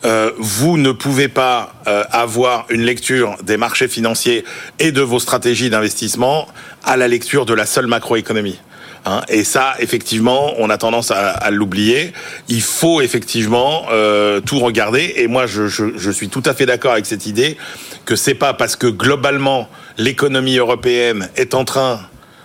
euh, 0.04 0.32
vous 0.38 0.76
ne 0.76 0.90
pouvez 0.90 1.28
pas 1.28 1.74
euh, 1.86 2.02
avoir 2.10 2.66
une 2.68 2.82
lecture 2.82 3.36
des 3.44 3.56
marchés 3.56 3.86
financiers 3.86 4.44
et 4.80 4.90
de 4.90 5.00
vos 5.00 5.20
stratégies 5.20 5.70
d'investissement 5.70 6.48
à 6.84 6.96
la 6.96 7.06
lecture 7.06 7.46
de 7.46 7.54
la 7.54 7.64
seule 7.64 7.86
macroéconomie. 7.86 8.58
Hein, 9.06 9.20
et 9.28 9.44
ça, 9.44 9.74
effectivement, 9.78 10.54
on 10.58 10.68
a 10.68 10.78
tendance 10.78 11.12
à, 11.12 11.30
à 11.30 11.50
l'oublier. 11.52 12.12
Il 12.48 12.62
faut 12.62 13.00
effectivement 13.00 13.86
euh, 13.92 14.40
tout 14.40 14.58
regarder. 14.58 15.14
Et 15.16 15.28
moi, 15.28 15.46
je, 15.46 15.68
je, 15.68 16.10
suis 16.10 16.28
tout 16.28 16.42
à 16.44 16.54
fait 16.54 16.66
d'accord 16.66 16.92
avec 16.92 17.06
cette 17.06 17.26
idée 17.26 17.56
que 18.04 18.16
c'est 18.16 18.34
pas 18.34 18.52
parce 18.52 18.74
que 18.74 18.88
globalement 18.88 19.68
l'économie 19.96 20.56
européenne 20.56 21.28
est 21.36 21.54
en 21.54 21.64
train 21.64 22.00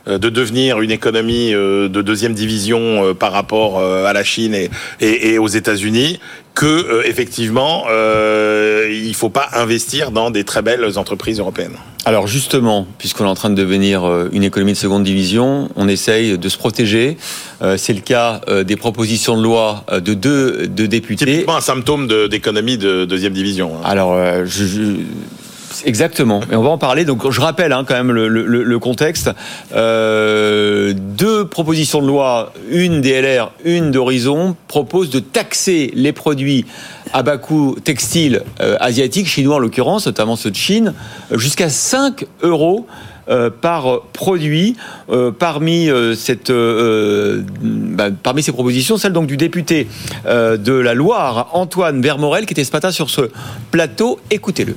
de 0.07 0.30
devenir 0.30 0.81
une 0.81 0.91
économie 0.91 1.53
euh, 1.53 1.88
de 1.88 2.01
deuxième 2.01 2.34
division 2.34 2.80
euh, 3.05 3.13
par 3.13 3.31
rapport 3.31 3.80
euh, 3.80 4.05
à 4.05 4.13
la 4.13 4.23
Chine 4.23 4.53
et, 4.53 4.69
et, 4.99 5.34
et 5.34 5.38
aux 5.39 5.47
États-Unis 5.47 6.19
que 6.55 6.65
euh, 6.65 7.03
effectivement 7.05 7.85
euh, 7.89 8.88
il 8.91 9.13
faut 9.15 9.30
pas 9.30 9.47
investir 9.53 10.11
dans 10.11 10.30
des 10.30 10.43
très 10.43 10.61
belles 10.61 10.97
entreprises 10.97 11.39
européennes. 11.39 11.77
Alors 12.05 12.27
justement, 12.27 12.85
puisqu'on 12.97 13.23
est 13.23 13.30
en 13.30 13.34
train 13.34 13.49
de 13.49 13.55
devenir 13.55 14.03
euh, 14.03 14.27
une 14.34 14.43
économie 14.43 14.73
de 14.73 14.77
seconde 14.77 15.03
division, 15.05 15.69
on 15.77 15.88
essaye 15.88 16.38
de 16.38 16.49
se 16.49 16.57
protéger. 16.57 17.17
Euh, 17.61 17.77
C'est 17.77 17.93
le 17.93 18.01
cas 18.01 18.41
euh, 18.49 18.63
des 18.65 18.75
propositions 18.75 19.38
de 19.38 19.43
loi 19.43 19.85
euh, 19.89 20.01
de 20.01 20.13
deux 20.13 20.67
de 20.67 20.85
députés. 20.85 21.25
Typiquement 21.25 21.55
un 21.55 21.61
symptôme 21.61 22.07
d'économie 22.30 22.77
de, 22.77 23.05
deuxième 23.05 23.34
division. 23.34 23.71
hein. 23.77 23.81
Alors, 23.85 24.13
euh, 24.13 24.43
je, 24.45 24.65
je- 24.65 24.81
Exactement, 25.85 26.41
et 26.51 26.55
on 26.55 26.63
va 26.63 26.69
en 26.69 26.77
parler. 26.77 27.05
Donc, 27.05 27.29
je 27.29 27.41
rappelle 27.41 27.71
hein, 27.71 27.83
quand 27.87 27.95
même 27.95 28.11
le, 28.11 28.79
contexte. 28.79 29.31
Euh, 29.75 30.93
deux 30.95 31.45
propositions 31.45 32.01
de 32.01 32.07
loi, 32.07 32.53
une 32.69 33.01
DLR, 33.01 33.51
une 33.63 33.91
d'Horizon, 33.91 34.55
proposent 34.67 35.09
de 35.09 35.19
taxer 35.19 35.91
les 35.95 36.11
produits 36.11 36.65
à 37.13 37.23
bas 37.23 37.37
coût 37.37 37.75
textiles 37.83 38.43
euh, 38.61 38.77
asiatiques, 38.79 39.27
chinois 39.27 39.55
en 39.55 39.59
l'occurrence, 39.59 40.05
notamment 40.05 40.35
ceux 40.35 40.51
de 40.51 40.55
Chine, 40.55 40.93
jusqu'à 41.31 41.69
5 41.69 42.25
euros. 42.41 42.87
euh, 43.29 43.49
par 43.49 44.01
produit 44.11 44.75
parmi 45.39 45.89
cette 46.17 46.51
bah, 46.51 48.09
parmi 48.21 48.43
ces 48.43 48.51
propositions 48.51 48.97
celle 48.97 49.13
donc 49.13 49.27
du 49.27 49.37
député 49.37 49.87
de 50.25 50.73
la 50.73 50.93
Loire 50.93 51.47
Antoine 51.53 52.01
Vermorel 52.01 52.45
qui 52.45 52.51
était 52.51 52.65
ce 52.65 52.73
matin 52.73 52.91
sur 52.91 53.09
ce 53.09 53.31
plateau 53.71 54.19
écoutez-le 54.29 54.75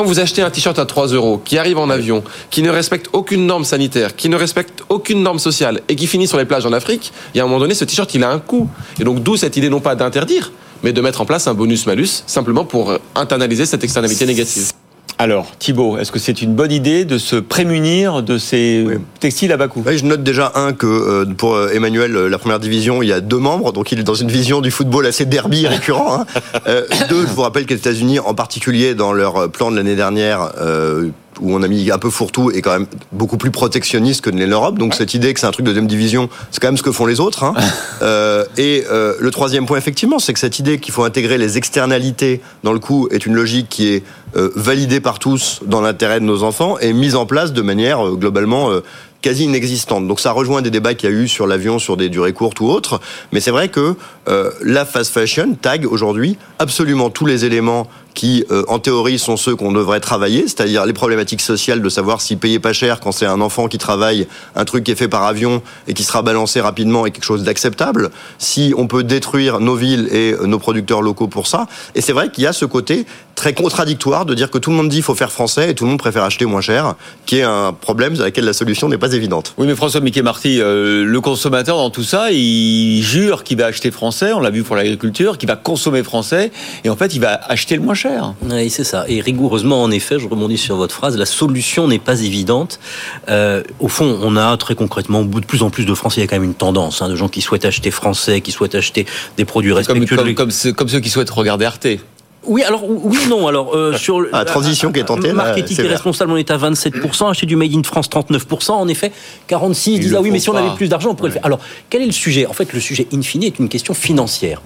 Quand 0.00 0.06
vous 0.06 0.18
achetez 0.18 0.40
un 0.40 0.48
t-shirt 0.48 0.78
à 0.78 0.86
3 0.86 1.08
euros, 1.08 1.42
qui 1.44 1.58
arrive 1.58 1.76
en 1.76 1.90
avion, 1.90 2.24
qui 2.48 2.62
ne 2.62 2.70
respecte 2.70 3.10
aucune 3.12 3.44
norme 3.44 3.64
sanitaire, 3.64 4.16
qui 4.16 4.30
ne 4.30 4.36
respecte 4.36 4.82
aucune 4.88 5.22
norme 5.22 5.38
sociale 5.38 5.82
et 5.90 5.94
qui 5.94 6.06
finit 6.06 6.26
sur 6.26 6.38
les 6.38 6.46
plages 6.46 6.64
en 6.64 6.72
Afrique, 6.72 7.12
il 7.34 7.36
y 7.36 7.40
a 7.42 7.44
un 7.44 7.46
moment 7.46 7.60
donné, 7.60 7.74
ce 7.74 7.84
t-shirt, 7.84 8.14
il 8.14 8.24
a 8.24 8.30
un 8.30 8.38
coût. 8.38 8.66
Et 8.98 9.04
donc, 9.04 9.22
d'où 9.22 9.36
cette 9.36 9.58
idée 9.58 9.68
non 9.68 9.80
pas 9.80 9.96
d'interdire, 9.96 10.52
mais 10.82 10.94
de 10.94 11.02
mettre 11.02 11.20
en 11.20 11.26
place 11.26 11.46
un 11.48 11.52
bonus-malus, 11.52 12.22
simplement 12.26 12.64
pour 12.64 12.94
internaliser 13.14 13.66
cette 13.66 13.84
externalité 13.84 14.24
négative. 14.24 14.72
Alors, 15.20 15.52
Thibault, 15.58 15.98
est-ce 15.98 16.10
que 16.12 16.18
c'est 16.18 16.40
une 16.40 16.54
bonne 16.54 16.72
idée 16.72 17.04
de 17.04 17.18
se 17.18 17.36
prémunir 17.36 18.22
de 18.22 18.38
ces 18.38 18.86
textiles 19.20 19.52
à 19.52 19.58
bas 19.58 19.68
coût? 19.68 19.82
Oui, 19.86 19.98
je 19.98 20.06
note 20.06 20.22
déjà 20.22 20.52
un 20.54 20.72
que 20.72 20.86
euh, 20.86 21.26
pour 21.26 21.56
euh, 21.56 21.68
Emmanuel, 21.74 22.16
euh, 22.16 22.28
la 22.30 22.38
première 22.38 22.58
division, 22.58 23.02
il 23.02 23.10
y 23.10 23.12
a 23.12 23.20
deux 23.20 23.36
membres, 23.36 23.70
donc 23.74 23.92
il 23.92 23.98
est 24.00 24.02
dans 24.02 24.14
une 24.14 24.30
vision 24.30 24.62
du 24.62 24.70
football 24.70 25.04
assez 25.04 25.26
derby 25.26 25.66
récurrent. 25.66 26.20
hein. 26.22 26.26
Euh, 26.66 26.84
deux, 27.08 27.26
je 27.26 27.32
vous 27.32 27.42
rappelle 27.42 27.66
que 27.66 27.74
les 27.74 27.80
États-Unis, 27.80 28.18
en 28.18 28.34
particulier 28.34 28.94
dans 28.94 29.12
leur 29.12 29.50
plan 29.50 29.70
de 29.70 29.76
l'année 29.76 29.96
dernière, 29.96 30.52
euh, 30.60 31.08
où 31.40 31.54
on 31.54 31.62
a 31.62 31.68
mis 31.68 31.90
un 31.90 31.98
peu 31.98 32.10
fourre-tout, 32.10 32.50
est 32.50 32.60
quand 32.60 32.72
même 32.72 32.86
beaucoup 33.12 33.38
plus 33.38 33.50
protectionniste 33.50 34.20
que 34.20 34.30
l'Europe. 34.30 34.78
Donc 34.78 34.94
cette 34.94 35.14
idée 35.14 35.32
que 35.32 35.40
c'est 35.40 35.46
un 35.46 35.52
truc 35.52 35.64
de 35.64 35.70
deuxième 35.70 35.86
division, 35.86 36.28
c'est 36.50 36.60
quand 36.60 36.68
même 36.68 36.76
ce 36.76 36.82
que 36.82 36.92
font 36.92 37.06
les 37.06 37.20
autres. 37.20 37.44
hein. 37.44 37.54
Euh, 38.02 38.44
et 38.56 38.84
euh, 38.90 39.12
le 39.20 39.30
troisième 39.30 39.66
point, 39.66 39.76
effectivement, 39.76 40.18
c'est 40.18 40.32
que 40.32 40.38
cette 40.38 40.58
idée 40.58 40.78
qu'il 40.78 40.92
faut 40.94 41.04
intégrer 41.04 41.36
les 41.36 41.58
externalités 41.58 42.40
dans 42.64 42.72
le 42.72 42.78
coût 42.78 43.08
est 43.10 43.26
une 43.26 43.34
logique 43.34 43.68
qui 43.68 43.88
est 43.88 44.02
validée 44.34 45.00
par 45.00 45.18
tous 45.18 45.60
dans 45.64 45.80
l'intérêt 45.80 46.20
de 46.20 46.24
nos 46.24 46.42
enfants 46.42 46.78
et 46.78 46.92
mise 46.92 47.16
en 47.16 47.26
place 47.26 47.52
de 47.52 47.62
manière 47.62 48.06
euh, 48.06 48.16
globalement 48.16 48.70
euh, 48.70 48.82
quasi 49.22 49.44
inexistante. 49.44 50.06
Donc 50.06 50.20
ça 50.20 50.32
rejoint 50.32 50.62
des 50.62 50.70
débats 50.70 50.94
qu'il 50.94 51.10
y 51.10 51.12
a 51.12 51.16
eu 51.16 51.28
sur 51.28 51.46
l'avion, 51.46 51.78
sur 51.78 51.96
des 51.96 52.08
durées 52.08 52.32
courtes 52.32 52.60
ou 52.60 52.66
autres. 52.66 53.00
Mais 53.32 53.40
c'est 53.40 53.50
vrai 53.50 53.68
que 53.68 53.96
euh, 54.28 54.50
la 54.62 54.84
fast 54.84 55.12
fashion 55.12 55.54
tag 55.60 55.86
aujourd'hui 55.86 56.38
absolument 56.58 57.10
tous 57.10 57.26
les 57.26 57.44
éléments 57.44 57.86
qui, 58.14 58.44
euh, 58.50 58.64
en 58.68 58.78
théorie, 58.78 59.18
sont 59.18 59.36
ceux 59.36 59.56
qu'on 59.56 59.72
devrait 59.72 60.00
travailler, 60.00 60.42
c'est-à-dire 60.42 60.86
les 60.86 60.92
problématiques 60.92 61.40
sociales 61.40 61.82
de 61.82 61.88
savoir 61.88 62.20
si 62.20 62.36
payer 62.36 62.58
pas 62.58 62.72
cher 62.72 63.00
quand 63.00 63.12
c'est 63.12 63.26
un 63.26 63.40
enfant 63.40 63.68
qui 63.68 63.78
travaille, 63.78 64.26
un 64.56 64.64
truc 64.64 64.84
qui 64.84 64.90
est 64.90 64.96
fait 64.96 65.08
par 65.08 65.24
avion 65.24 65.62
et 65.88 65.94
qui 65.94 66.04
sera 66.04 66.22
balancé 66.22 66.60
rapidement 66.60 67.06
est 67.06 67.10
quelque 67.10 67.24
chose 67.24 67.42
d'acceptable, 67.42 68.10
si 68.38 68.74
on 68.76 68.86
peut 68.86 69.04
détruire 69.04 69.60
nos 69.60 69.74
villes 69.74 70.08
et 70.12 70.32
euh, 70.32 70.46
nos 70.46 70.58
producteurs 70.58 71.02
locaux 71.02 71.28
pour 71.28 71.46
ça. 71.46 71.66
Et 71.94 72.00
c'est 72.00 72.12
vrai 72.12 72.30
qu'il 72.30 72.44
y 72.44 72.46
a 72.46 72.52
ce 72.52 72.64
côté 72.64 73.06
très 73.40 73.54
contradictoire 73.54 74.26
de 74.26 74.34
dire 74.34 74.50
que 74.50 74.58
tout 74.58 74.68
le 74.68 74.76
monde 74.76 74.90
dit 74.90 74.96
qu'il 74.96 75.04
faut 75.04 75.14
faire 75.14 75.32
français 75.32 75.70
et 75.70 75.74
tout 75.74 75.84
le 75.84 75.90
monde 75.90 75.98
préfère 75.98 76.24
acheter 76.24 76.44
moins 76.44 76.60
cher, 76.60 76.94
qui 77.24 77.38
est 77.38 77.42
un 77.42 77.72
problème 77.72 78.14
à 78.20 78.24
laquelle 78.24 78.44
la 78.44 78.52
solution 78.52 78.88
n'est 78.88 78.98
pas 78.98 79.14
évidente. 79.14 79.54
Oui, 79.56 79.66
mais 79.66 79.74
François 79.74 80.00
Mickey 80.00 80.20
Marty, 80.20 80.60
euh, 80.60 81.04
le 81.04 81.20
consommateur 81.22 81.78
dans 81.78 81.88
tout 81.88 82.02
ça, 82.02 82.30
il 82.32 83.02
jure 83.02 83.42
qu'il 83.42 83.56
va 83.56 83.66
acheter 83.66 83.90
français, 83.90 84.34
on 84.34 84.40
l'a 84.40 84.50
vu 84.50 84.62
pour 84.62 84.76
l'agriculture, 84.76 85.38
qu'il 85.38 85.48
va 85.48 85.56
consommer 85.56 86.02
français, 86.02 86.52
et 86.84 86.90
en 86.90 86.96
fait, 86.96 87.14
il 87.14 87.20
va 87.20 87.40
acheter 87.48 87.76
le 87.76 87.82
moins 87.82 87.94
cher. 87.94 87.99
Oui, 88.42 88.70
c'est 88.70 88.84
ça. 88.84 89.04
Et 89.08 89.20
rigoureusement, 89.20 89.82
en 89.82 89.90
effet, 89.90 90.18
je 90.18 90.28
rebondis 90.28 90.58
sur 90.58 90.76
votre 90.76 90.94
phrase, 90.94 91.16
la 91.16 91.26
solution 91.26 91.88
n'est 91.88 91.98
pas 91.98 92.20
évidente. 92.22 92.80
Euh, 93.28 93.62
au 93.78 93.88
fond, 93.88 94.18
on 94.22 94.36
a 94.36 94.56
très 94.56 94.74
concrètement, 94.74 95.20
au 95.20 95.24
bout 95.24 95.40
de 95.40 95.46
plus 95.46 95.62
en 95.62 95.70
plus 95.70 95.84
de 95.84 95.94
Français, 95.94 96.20
il 96.20 96.24
y 96.24 96.26
a 96.26 96.28
quand 96.28 96.36
même 96.36 96.44
une 96.44 96.54
tendance 96.54 97.02
hein, 97.02 97.08
de 97.08 97.16
gens 97.16 97.28
qui 97.28 97.40
souhaitent 97.40 97.64
acheter 97.64 97.90
français, 97.90 98.40
qui 98.40 98.52
souhaitent 98.52 98.74
acheter 98.74 99.06
des 99.36 99.44
produits 99.44 99.72
respectueux. 99.72 100.34
comme 100.34 100.50
ceux, 100.50 100.72
comme 100.72 100.88
ceux 100.88 101.00
qui 101.00 101.10
souhaitent 101.10 101.30
regarder 101.30 101.66
RT. 101.66 102.00
Oui, 102.46 102.62
alors 102.62 102.82
oui 102.88 103.18
non. 103.28 103.46
Alors 103.48 103.74
euh, 103.76 103.92
sur 103.98 104.26
Ah, 104.32 104.38
la 104.38 104.44
transition 104.44 104.90
qui 104.92 105.00
est 105.00 105.04
tentée, 105.04 105.32
marketing 105.32 105.76
vert. 105.76 105.90
responsable, 105.90 106.32
on 106.32 106.36
est 106.36 106.50
à 106.50 106.56
27%. 106.56 107.30
Acheter 107.30 107.46
du 107.46 107.54
made 107.56 107.74
in 107.74 107.82
France, 107.82 108.08
39%. 108.08 108.70
En 108.72 108.88
effet, 108.88 109.12
46 109.46 109.90
Ils 109.94 110.00
disent 110.00 110.14
ah 110.16 110.20
oui, 110.22 110.30
mais 110.30 110.38
si 110.40 110.48
on 110.48 110.52
pas. 110.54 110.60
avait 110.60 110.74
plus 110.74 110.88
d'argent, 110.88 111.10
on 111.10 111.14
pourrait 111.14 111.28
le 111.28 111.34
faire. 111.34 111.44
Alors 111.44 111.60
quel 111.90 112.02
est 112.02 112.06
le 112.06 112.12
sujet? 112.12 112.46
En 112.46 112.52
fait, 112.54 112.72
le 112.72 112.80
sujet 112.80 113.06
in 113.12 113.20
fine 113.22 113.42
est 113.42 113.58
une 113.58 113.68
question 113.68 113.92
financière. 113.94 114.62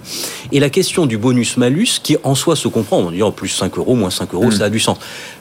Et 0.52 0.60
la 0.60 0.70
question 0.70 1.06
du 1.06 1.18
bonus 1.18 1.56
malus, 1.56 1.98
qui 2.02 2.16
en 2.22 2.34
soi 2.34 2.54
se 2.56 2.68
comprend, 2.68 2.98
on 2.98 3.10
dit 3.10 3.22
en 3.22 3.32
plus 3.32 3.48
5 3.48 3.76
euros, 3.78 3.94
moins 3.96 4.10
5 4.10 4.32
euros, 4.34 4.50
ça 4.50 4.66
a 4.66 4.70
du 4.70 4.78
sens. 4.80 4.98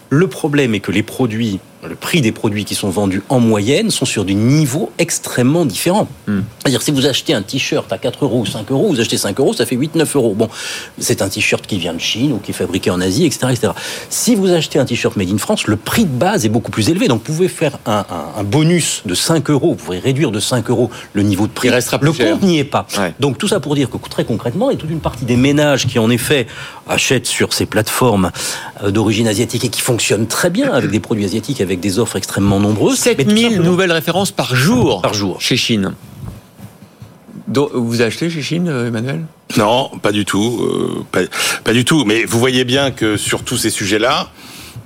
Le 0.10 0.28
problème 0.28 0.74
est 0.76 0.80
que 0.80 0.92
les 0.92 1.04
produits, 1.04 1.60
le 1.88 1.96
prix 1.96 2.22
des 2.22 2.32
produits 2.32 2.66
qui 2.66 2.76
sont 2.76 2.90
vendus 2.90 3.22
en 3.30 3.40
moyenne 3.40 3.92
sont 3.92 4.06
sur 4.06 4.26
des 4.26 4.34
niveaux 4.36 4.92
extrêmement 4.98 5.66
différents. 5.66 6.08
C'est-à-dire 6.28 6.82
si 6.82 6.92
vous 6.92 7.06
achetez 7.06 7.34
un 7.34 7.42
t-shirt 7.42 7.92
à 7.92 7.98
4 7.98 8.24
euros 8.26 8.40
ou 8.42 8.46
5 8.46 8.72
euros, 8.72 8.88
vous 8.90 9.00
achetez 9.02 9.18
5 9.18 9.40
euros, 9.40 9.54
ça 9.54 9.66
fait 9.66 9.76
8-9 9.76 10.16
euros. 10.16 10.34
Bon, 10.34 10.48
c'est 11.00 11.22
un 11.22 11.30
t-shirt 11.30 11.66
qui 11.68 11.78
vient 11.78 11.94
de 11.94 12.00
Chine 12.00 12.32
ou 12.34 12.38
qui 12.38 12.52
est 12.52 12.54
fabriqué 12.54 12.90
en 12.90 13.02
Asie, 13.02 13.26
etc. 13.26 13.48
etc. 13.52 13.74
Si 14.10 14.36
vous 14.36 14.52
achetez 14.52 14.80
un 14.80 14.86
t-shirt 14.86 15.16
made 15.18 15.30
in 15.30 15.38
France, 15.38 15.68
le 15.68 15.76
prix 15.76 16.06
de 16.06 16.10
base 16.10 16.46
est 16.46 16.50
beaucoup 16.50 16.72
plus 16.72 16.90
élevé. 16.90 17.08
Donc 17.08 17.20
vous 17.26 17.34
pouvez 17.34 17.48
faire 17.50 17.78
un, 17.86 18.06
un- 18.10 18.40
un 18.40 18.44
bonus 18.44 19.02
de 19.06 19.14
5 19.16 19.50
euros, 19.50 19.70
vous 19.70 19.84
pouvez 19.84 20.00
réduire 20.00 20.32
de 20.32 20.40
5 20.40 20.70
euros 20.70 20.90
le 21.14 21.24
niveau 21.24 21.48
de 21.48 21.52
prix. 21.52 21.68
Il 21.68 21.74
restera 21.74 22.00
plus 22.00 22.08
le 22.08 22.14
cher. 22.14 22.32
compte 22.34 22.44
n'y 22.44 22.60
est 22.60 22.64
pas. 22.64 22.86
Donc 23.20 23.38
tout 23.38 23.48
ça 23.48 23.60
pour 23.60 23.76
dire 23.76 23.90
que 23.90 23.98
très 24.10 24.26
concrètement, 24.26 24.70
a 24.70 24.76
toute 24.76 24.90
une 24.90 25.00
partie 25.02 25.26
des 25.26 25.36
ménages 25.38 25.88
qui 25.88 26.00
en 26.00 26.10
effet 26.10 26.48
achètent 26.88 27.28
sur 27.28 27.54
ces 27.54 27.66
plateformes 27.66 28.32
euh, 28.84 28.92
d'origine 28.92 29.28
asiatique 29.28 29.64
et 29.66 29.70
qui 29.70 29.82
fonctionnent 29.82 30.28
très 30.28 30.50
bien 30.50 30.72
avec 30.74 30.92
des 30.92 31.00
produits 31.00 31.26
asiatiques, 31.26 31.62
avec 31.62 31.73
des 31.80 32.00
offres 32.00 32.16
extrêmement 32.16 32.60
nombreuses. 32.60 33.04
Mais 33.06 33.16
tout 33.16 33.22
7000 33.22 33.44
simplement- 33.44 33.66
nouvelles 33.66 33.92
références 33.92 34.32
par 34.32 34.56
jour, 34.56 35.02
Par 35.02 35.14
jour. 35.14 35.40
chez 35.42 35.58
Chine. 35.58 35.94
Donc, 37.48 37.70
vous 37.74 38.02
achetez 38.02 38.30
chez 38.30 38.42
Chine, 38.42 38.68
euh, 38.70 38.88
Emmanuel? 38.88 39.26
Non, 39.58 39.92
pas 40.02 40.12
du 40.12 40.26
tout, 40.26 40.60
euh, 40.64 41.04
pas, 41.12 41.20
pas 41.64 41.74
du 41.74 41.86
tout. 41.86 42.06
Mais 42.06 42.24
vous 42.26 42.40
voyez 42.40 42.64
bien 42.64 42.92
que 42.92 43.18
sur 43.18 43.44
tous 43.44 43.58
ces 43.58 43.70
sujets-là, 43.70 44.30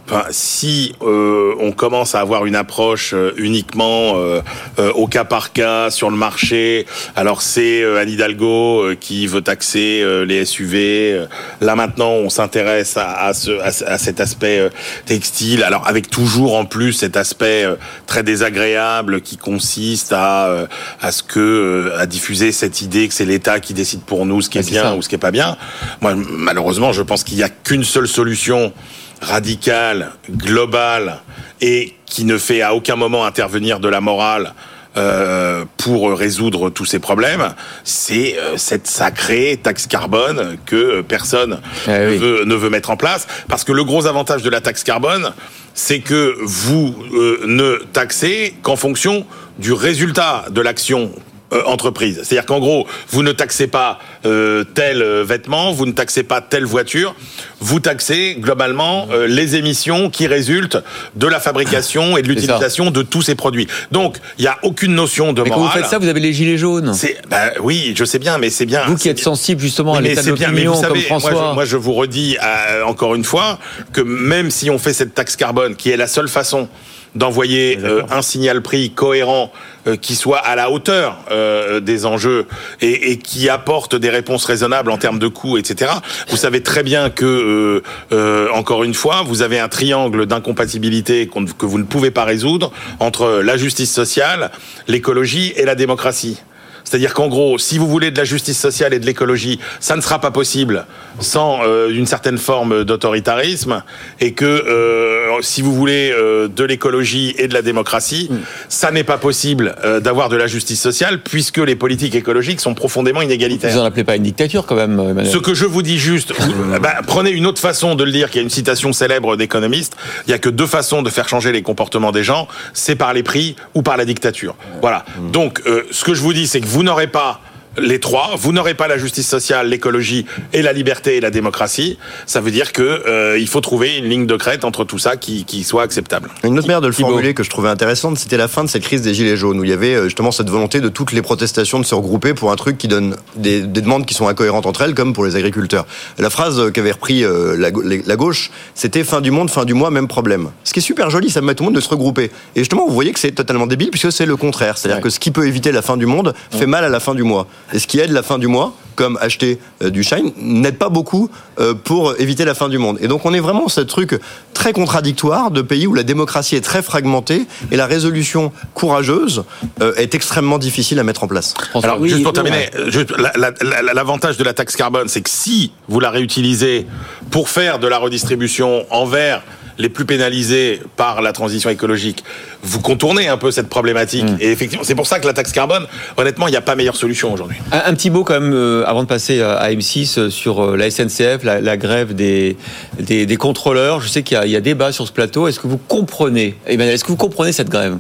Enfin, 0.10 0.24
si 0.32 0.94
euh, 1.02 1.54
on 1.60 1.74
commence 1.74 2.16
à 2.16 2.22
avoir 2.22 2.46
une 2.46 2.56
approche 2.56 3.14
euh, 3.14 3.34
uniquement 3.36 4.14
euh, 4.16 4.42
euh, 4.80 4.92
au 4.94 5.06
cas 5.08 5.26
par 5.26 5.52
cas 5.52 5.90
sur 5.90 6.10
le 6.10 6.16
marché, 6.16 6.86
alors 7.18 7.42
c'est 7.42 7.82
euh, 7.82 8.00
Anne 8.00 8.08
Hidalgo 8.10 8.84
euh, 8.84 8.96
qui 8.98 9.28
veut 9.28 9.42
taxer 9.42 10.02
euh, 10.02 10.24
les 10.24 10.46
SUV. 10.46 11.26
Là 11.60 11.76
maintenant, 11.76 12.12
on 12.12 12.30
s'intéresse 12.30 12.96
à, 12.96 13.12
à, 13.26 13.34
ce, 13.34 13.52
à, 13.60 13.72
ce- 13.74 13.84
à 13.84 13.98
cet 13.98 14.22
aspect 14.22 14.60
euh, 14.60 14.70
textile. 15.06 15.62
Alors 15.64 15.86
avec 15.88 16.10
toujours 16.10 16.56
en 16.56 16.64
plus 16.64 16.94
cet 16.94 17.18
aspect 17.18 17.66
euh, 17.66 17.76
très 18.06 18.24
désagréable 18.24 19.20
qui 19.20 19.36
consiste 19.36 20.14
à 20.14 20.48
euh, 20.48 20.68
à 21.02 21.12
ce 21.12 21.22
que 21.22 21.40
euh, 21.40 22.00
à 22.00 22.06
diffuser 22.06 22.54
cette 22.54 22.82
idée 22.82 23.10
que 23.10 23.14
c'est 23.14 23.26
l'État 23.26 23.60
qui 23.60 23.74
décide 23.74 24.04
pour 24.04 24.26
nous 24.26 24.42
ce 24.42 24.50
qui 24.50 24.58
est 24.58 24.70
bien 24.70 24.84
ça. 24.84 24.96
ou 24.96 25.02
ce 25.02 25.10
qui 25.10 25.16
est 25.16 25.18
pas 25.18 25.32
bien. 25.32 25.58
Moi, 26.00 26.16
malheureusement, 26.16 26.94
je 26.94 27.02
pense 27.02 27.26
qu'il 27.26 27.38
y 27.38 27.44
a 27.44 27.50
qu'une 27.50 27.84
seule 27.84 28.08
solution 28.08 28.72
radicale, 29.22 30.12
globale 30.30 31.20
et 31.62 31.96
qui 32.06 32.26
ne 32.26 32.38
fait 32.38 32.62
à 32.62 32.74
aucun 32.74 32.96
moment 32.96 33.26
intervenir 33.26 33.80
de 33.80 33.90
la 33.90 34.02
morale. 34.02 34.54
euh, 34.98 35.66
pour 35.78 36.18
résoudre 36.18 36.70
tous 36.70 36.86
ces 36.86 37.00
problèmes, 37.00 37.54
c'est 37.84 38.38
euh, 38.40 38.58
cette 38.58 38.88
sacrée 38.88 39.60
taxe 39.62 39.86
carbone 39.86 40.58
que 40.66 41.02
personne 41.02 41.60
ne, 41.88 42.18
veut, 42.18 42.46
ne 42.46 42.56
veut 42.56 42.70
mettre 42.70 42.90
en 42.90 42.98
place. 42.98 43.28
Parce 43.48 43.64
que 43.64 43.72
le 43.72 43.84
gros 43.84 44.08
avantage 44.08 44.42
de 44.42 44.50
la 44.50 44.60
taxe 44.60 44.84
carbone, 44.84 45.34
c'est 45.76 46.00
que 46.00 46.36
vous 46.42 46.96
euh, 47.14 47.42
ne 47.46 47.78
taxez 47.94 48.56
qu'en 48.64 48.76
fonction 48.76 49.26
du 49.60 49.72
résultat 49.72 50.46
de 50.50 50.62
l'action 50.62 51.12
euh, 51.54 51.64
entreprise. 51.66 52.22
C'est-à-dire 52.24 52.46
qu'en 52.46 52.60
gros, 52.60 52.88
vous 53.10 53.24
ne 53.24 53.32
taxez 53.32 53.68
pas 53.68 54.00
euh, 54.26 54.64
tel 54.74 55.02
euh, 55.02 55.24
vêtement, 55.24 55.72
vous 55.72 55.86
ne 55.86 55.92
taxez 55.92 56.24
pas 56.24 56.42
telle 56.42 56.66
voiture, 56.66 57.16
vous 57.60 57.80
taxez 57.80 58.36
globalement 58.40 59.08
euh, 59.12 59.28
les 59.28 59.56
émissions 59.56 60.10
qui 60.10 60.28
résultent 60.28 60.78
de 61.16 61.28
la 61.28 61.40
fabrication 61.40 62.18
et 62.18 62.22
de 62.22 62.28
l'utilisation 62.28 62.92
de 62.92 63.02
tous 63.02 63.22
ces 63.22 63.36
produits. 63.36 63.68
Donc, 63.92 64.18
il 64.38 64.42
n'y 64.42 64.48
a 64.48 64.58
aucune 64.64 64.94
notion 64.94 65.34
de 65.34 65.42
Mais 65.42 65.50
quand 65.50 65.60
morale. 65.60 65.72
vous 65.78 65.82
faites 65.82 65.90
ça, 65.90 66.00
vous 66.00 66.08
avez 66.08 66.20
les 66.20 66.34
gilets 66.34 66.58
jaunes. 66.58 66.94
C'est, 66.94 67.18
bah, 67.30 67.52
oui, 67.62 67.94
je 67.98 68.04
sais 68.06 68.20
bien, 68.20 68.38
mais 68.38 68.50
c'est 68.50 68.66
bien. 68.66 68.86
Vous 68.86 68.98
qui 68.98 69.10
êtes 69.10 69.20
sensible 69.20 69.62
justement 69.62 69.94
à 69.94 69.98
Oui, 69.98 70.04
mais 70.04 70.10
l'état 70.10 70.24
de 70.24 70.32
mais 70.32 70.38
l'opinion 70.40 70.74
comme 70.74 70.82
savez, 70.82 71.06
moi, 71.10 71.20
François. 71.20 71.50
je, 71.50 71.54
moi, 71.56 71.66
je 71.66 71.78
vous 71.78 71.94
redis 71.94 72.38
encore 72.86 73.16
une 73.16 73.24
fois 73.24 73.60
que 73.94 74.02
même 74.02 74.52
si 74.52 74.70
on 74.70 74.78
fait 74.80 74.94
cette 74.94 75.14
taxe 75.14 75.36
carbone, 75.36 75.76
qui 75.76 75.90
est 75.92 75.98
la 75.98 76.08
seule 76.08 76.28
façon 76.28 76.68
d'envoyer 77.16 77.80
euh, 77.84 78.04
un 78.10 78.22
signal 78.22 78.62
prix 78.62 78.92
cohérent 78.92 79.52
euh, 79.88 79.96
qui 79.96 80.16
soit 80.16 80.40
à 80.40 80.56
la 80.56 80.70
hauteur 80.70 81.18
euh, 81.32 81.80
des 81.80 82.06
enjeux 82.06 82.46
et, 82.82 83.12
et 83.12 83.18
qui 83.18 83.50
apporte 83.50 83.96
des 83.96 84.10
réponses 84.10 84.46
raisonnables 84.46 84.92
en 84.92 84.98
termes 84.98 85.20
de 85.20 85.28
coûts, 85.28 85.58
etc. 85.58 85.92
Vous 86.30 86.38
savez 86.38 86.62
très 86.62 86.84
bien 86.84 87.10
que, 87.10 87.26
euh, 87.26 87.84
euh, 88.12 88.50
encore 88.54 88.84
une 88.84 88.94
fois, 88.94 89.24
vous 89.26 89.42
avez 89.42 89.60
un 89.60 89.70
triangle 89.70 90.26
d'incompatibilité 90.26 91.30
que 91.58 91.66
vous 91.66 91.78
ne 91.78 91.84
pouvez 91.84 92.12
pas 92.12 92.26
résoudre 92.26 92.72
entre 93.00 93.42
la 93.44 93.58
justice 93.58 93.94
sociale, 93.94 94.52
l'écologie 94.88 95.54
et 95.56 95.66
la 95.66 95.76
démocratie. 95.76 96.42
C'est-à-dire 96.88 97.14
qu'en 97.14 97.28
gros, 97.28 97.58
si 97.58 97.78
vous 97.78 97.88
voulez 97.88 98.12
de 98.12 98.18
la 98.18 98.24
justice 98.24 98.58
sociale 98.58 98.94
et 98.94 99.00
de 99.00 99.06
l'écologie, 99.06 99.60
ça 99.82 99.98
ne 99.98 100.02
sera 100.02 100.22
pas 100.22 100.32
possible 100.32 100.86
sans 101.20 101.60
euh, 101.64 101.90
une 101.90 102.06
certaine 102.06 102.38
forme 102.38 102.86
d'autoritarisme, 102.86 103.84
et 104.22 104.32
que 104.32 104.46
euh, 104.46 105.42
si 105.42 105.62
vous 105.62 105.74
voulez 105.74 106.12
euh, 106.12 106.48
de 106.48 106.64
l'écologie 106.64 107.36
et 107.38 107.50
de 107.50 107.54
la 107.54 107.62
démocratie, 107.62 108.30
ça 108.70 108.92
n'est 108.92 109.04
pas 109.04 109.18
possible 109.18 109.76
euh, 109.84 110.00
d'avoir 110.00 110.30
de 110.30 110.38
la 110.38 110.48
justice 110.48 110.82
sociale 110.82 111.22
puisque 111.22 111.58
les 111.58 111.76
politiques 111.76 112.16
écologiques 112.16 112.62
sont 112.62 112.74
profondément 112.74 113.22
inégalitaires. 113.22 113.74
Vous 113.74 113.80
en 113.80 113.86
appelez 113.86 114.04
pas 114.04 114.16
une 114.16 114.24
dictature 114.24 114.66
quand 114.66 114.76
même, 114.76 115.00
Emmanuel 115.00 115.28
Ce 115.28 115.38
que 115.38 115.54
je 115.54 115.66
vous 115.66 115.82
dis 115.82 115.98
juste, 115.98 116.34
bah, 116.82 116.96
prenez 117.06 117.32
une 117.32 117.46
autre 117.46 117.60
façon 117.60 117.96
de 117.96 118.04
le 118.04 118.12
dire, 118.12 118.30
qu'il 118.30 118.38
y 118.38 118.40
a 118.40 118.44
une 118.44 118.50
citation 118.50 118.94
célèbre 118.94 119.36
d'économistes, 119.36 119.98
il 120.28 120.32
y 120.32 120.34
a 120.34 120.40
que 120.40 120.50
deux 120.50 120.68
façons 120.68 121.02
de 121.02 121.10
faire 121.10 121.28
changer 121.28 121.52
les 121.52 121.62
comportements 121.62 122.12
des 122.12 122.24
gens, 122.24 122.48
c'est 122.74 122.96
par 122.96 123.14
les 123.14 123.24
prix 123.24 123.56
ou 123.76 123.82
par 123.82 123.98
la 123.98 124.06
dictature. 124.06 124.56
Voilà. 124.82 125.06
Donc, 125.34 125.62
euh, 125.68 125.84
ce 125.92 126.04
que 126.04 126.14
je 126.14 126.22
vous 126.22 126.34
dis, 126.34 126.48
c'est 126.48 126.62
que 126.62 126.68
vous 126.68 126.77
n'aurez 126.84 127.08
pas 127.08 127.40
les 127.78 128.00
trois, 128.00 128.32
vous 128.38 128.52
n'aurez 128.52 128.74
pas 128.74 128.88
la 128.88 128.98
justice 128.98 129.28
sociale, 129.28 129.70
l'écologie 129.70 130.26
et 130.54 130.62
la 130.62 130.74
liberté 130.74 131.18
et 131.18 131.20
la 131.22 131.30
démocratie. 131.32 131.98
Ça 132.26 132.42
veut 132.42 132.52
dire 132.52 132.72
que 132.74 132.82
euh, 132.82 133.38
il 133.40 133.48
faut 133.48 133.62
trouver 133.62 133.98
une 133.98 134.06
ligne 134.06 134.26
de 134.26 134.36
crête 134.36 134.66
entre 134.66 134.84
tout 134.84 134.98
ça 134.98 135.16
qui, 135.18 135.46
qui 135.46 135.64
soit 135.64 135.84
acceptable. 135.84 136.30
Une 136.44 136.58
autre 136.58 136.68
manière 136.68 136.82
de 136.82 136.88
le 136.88 136.94
formuler 136.94 137.34
que 137.34 137.44
je 137.44 137.50
trouvais 137.50 137.70
intéressante, 137.70 138.18
c'était 138.18 138.38
la 138.38 138.48
fin 138.48 138.64
de 138.64 138.70
cette 138.70 138.84
crise 138.84 139.02
des 139.02 139.14
Gilets 139.14 139.38
jaunes, 139.38 139.60
où 139.60 139.64
il 139.64 139.70
y 139.70 139.74
avait 139.74 139.96
euh, 139.96 140.04
justement 140.06 140.32
cette 140.32 140.50
volonté 140.50 140.82
de 140.82 140.90
toutes 140.90 141.12
les 141.12 141.22
protestations 141.22 141.80
de 141.80 141.86
se 141.86 141.96
regrouper 141.96 142.34
pour 142.34 142.52
un 142.52 142.56
truc 142.56 142.78
qui 142.78 142.88
donne 142.88 143.16
des, 143.36 143.62
des 143.62 143.82
demandes 143.82 144.06
qui 144.06 144.14
sont 144.14 144.28
incohérentes 144.28 144.66
entre 144.66 144.82
elles, 144.82 144.94
comme 144.96 145.14
pour 145.14 145.26
les 145.26 145.36
agriculteurs. 145.36 145.86
La 146.18 146.30
phrase 146.30 146.60
euh, 146.60 146.72
qu'avait 146.72 146.92
repris 146.92 147.24
la, 147.58 147.72
ga- 147.72 147.82
la 148.06 148.16
gauche, 148.16 148.52
c'était 148.76 149.04
fin 149.04 149.22
du 149.22 149.32
monde, 149.32 149.50
fin 149.50 149.66
du 149.66 149.74
mois, 149.74 149.92
même 149.92 150.08
problème. 150.08 150.50
Ce 150.64 150.74
qui 150.74 150.80
est 150.80 150.82
super 150.82 151.10
joli, 151.10 151.30
ça 151.30 151.42
met 151.42 151.56
tout 151.56 151.64
le 151.64 151.68
monde 151.70 151.76
de 151.76 151.82
se 151.82 151.90
regrouper. 151.90 152.32
Et 152.56 152.60
justement, 152.60 152.88
vous 152.88 152.94
voyez 152.94 153.12
que 153.14 153.20
c'est 153.20 153.32
totalement 153.32 153.68
débile, 153.68 153.90
puisque 153.90 154.12
c'est 154.12 154.26
le 154.26 154.36
contraire. 154.36 154.78
C'est-à-dire 154.78 155.02
que 155.02 155.10
ce 155.10 155.20
qui 155.20 155.32
peut 155.32 155.48
éviter 155.48 155.72
la 155.72 155.82
fin 155.82 155.98
du 155.98 156.06
monde 156.06 156.34
fait 156.52 156.66
mal 156.66 156.84
à 156.84 156.90
la 156.90 157.00
fin 157.00 157.14
du 157.16 157.24
mois. 157.24 157.48
Et 157.74 157.80
ce 157.80 157.88
qui 157.88 158.00
aide 158.00 158.12
la 158.12 158.24
fin 158.24 158.38
du 158.40 158.48
mois, 158.48 158.74
comme 158.96 159.18
acheter 159.22 159.60
euh, 159.84 159.90
du 159.90 160.02
shine, 160.04 160.32
n'aide 160.38 160.78
pas 160.78 160.90
beaucoup 160.90 161.30
euh, 161.60 161.74
pour 161.76 162.20
éviter 162.20 162.46
la 162.46 162.56
fin 162.56 162.68
du 162.70 162.78
monde. 162.78 162.98
Et 163.02 163.08
donc 163.08 163.26
on 163.26 163.34
est 163.34 163.40
vraiment 163.40 163.68
ce 163.68 163.82
truc 163.82 164.20
très 164.54 164.74
contradictoire 164.74 165.52
de 165.52 165.62
pays 165.62 165.86
où 165.86 165.94
la 165.94 166.02
démocratie 166.04 166.56
est 166.56 166.62
très 166.62 166.82
fragmentée 166.82 167.46
et 167.72 167.78
la 167.78 167.86
résolution 167.86 168.52
courageuse 168.74 169.44
euh, 169.82 169.94
est 169.96 170.16
extrêmement 170.16 170.58
difficile 170.58 170.98
à 171.00 171.04
mettre 171.04 171.24
en 171.24 171.28
place. 171.28 171.54
Alors, 171.84 171.98
juste 172.08 172.24
pour 172.24 172.34
terminer, 172.34 172.70
juste, 172.92 173.12
la- 173.18 173.34
la- 173.36 173.82
la- 173.84 173.94
l'avantage 173.94 174.38
de 174.38 174.44
la 174.44 174.54
taxe 174.54 174.76
carbone, 174.76 175.08
c'est 175.10 175.22
que 175.22 175.30
si 175.30 175.72
vous 175.88 176.00
la 176.00 176.10
réutilisez 176.10 176.88
pour 177.30 177.50
faire 177.50 177.78
de 177.80 177.88
la 177.88 177.98
redistribution 178.00 178.86
envers 178.90 179.44
les 179.78 179.90
plus 179.90 180.06
pénalisés 180.06 180.82
par 180.96 181.22
la 181.22 181.32
transition 181.34 181.70
écologique, 181.70 182.24
vous 182.64 182.80
contournez 182.80 183.28
un 183.28 183.38
peu 183.38 183.52
cette 183.52 183.70
problématique. 183.70 184.26
Et 184.40 184.52
effectivement, 184.52 184.84
c'est 184.84 184.96
pour 184.96 185.08
ça 185.08 185.20
que 185.20 185.28
la 185.28 185.34
taxe 185.34 185.52
carbone, 185.52 185.86
honnêtement, 186.18 186.48
il 186.48 186.52
n'y 186.52 186.58
a 186.58 186.62
pas 186.62 186.76
meilleure 186.76 186.96
solution 186.96 187.32
aujourd'hui. 187.34 187.58
Un, 187.72 187.84
un 187.86 187.94
petit 187.94 188.10
mot 188.10 188.24
quand 188.24 188.40
même 188.40 188.54
euh, 188.54 188.84
avant 188.86 189.04
de 189.04 189.08
passer 189.08 189.42
à 189.42 189.70
M6 189.72 190.20
euh, 190.20 190.30
sur 190.30 190.64
euh, 190.64 190.76
la 190.78 190.90
SNCF, 190.90 191.44
la, 191.44 191.62
la 191.62 191.78
grève 191.78 192.14
des, 192.16 192.58
des, 193.00 193.26
des 193.26 193.38
contrôleurs. 193.38 194.02
Je 194.02 194.08
sais 194.08 194.24
qu'il 194.24 194.42
y, 194.46 194.50
y 194.50 194.56
a 194.56 194.62
débat 194.62 194.92
sur 194.92 195.08
ce 195.08 195.12
plateau. 195.12 195.48
Est-ce 195.48 195.60
que 195.60 195.68
vous 195.68 195.78
comprenez, 195.78 196.56
Emmanuel, 196.66 196.96
est-ce 196.96 197.04
que 197.04 197.10
vous 197.12 197.16
comprenez 197.18 197.52
cette 197.52 197.70
grève? 197.70 197.98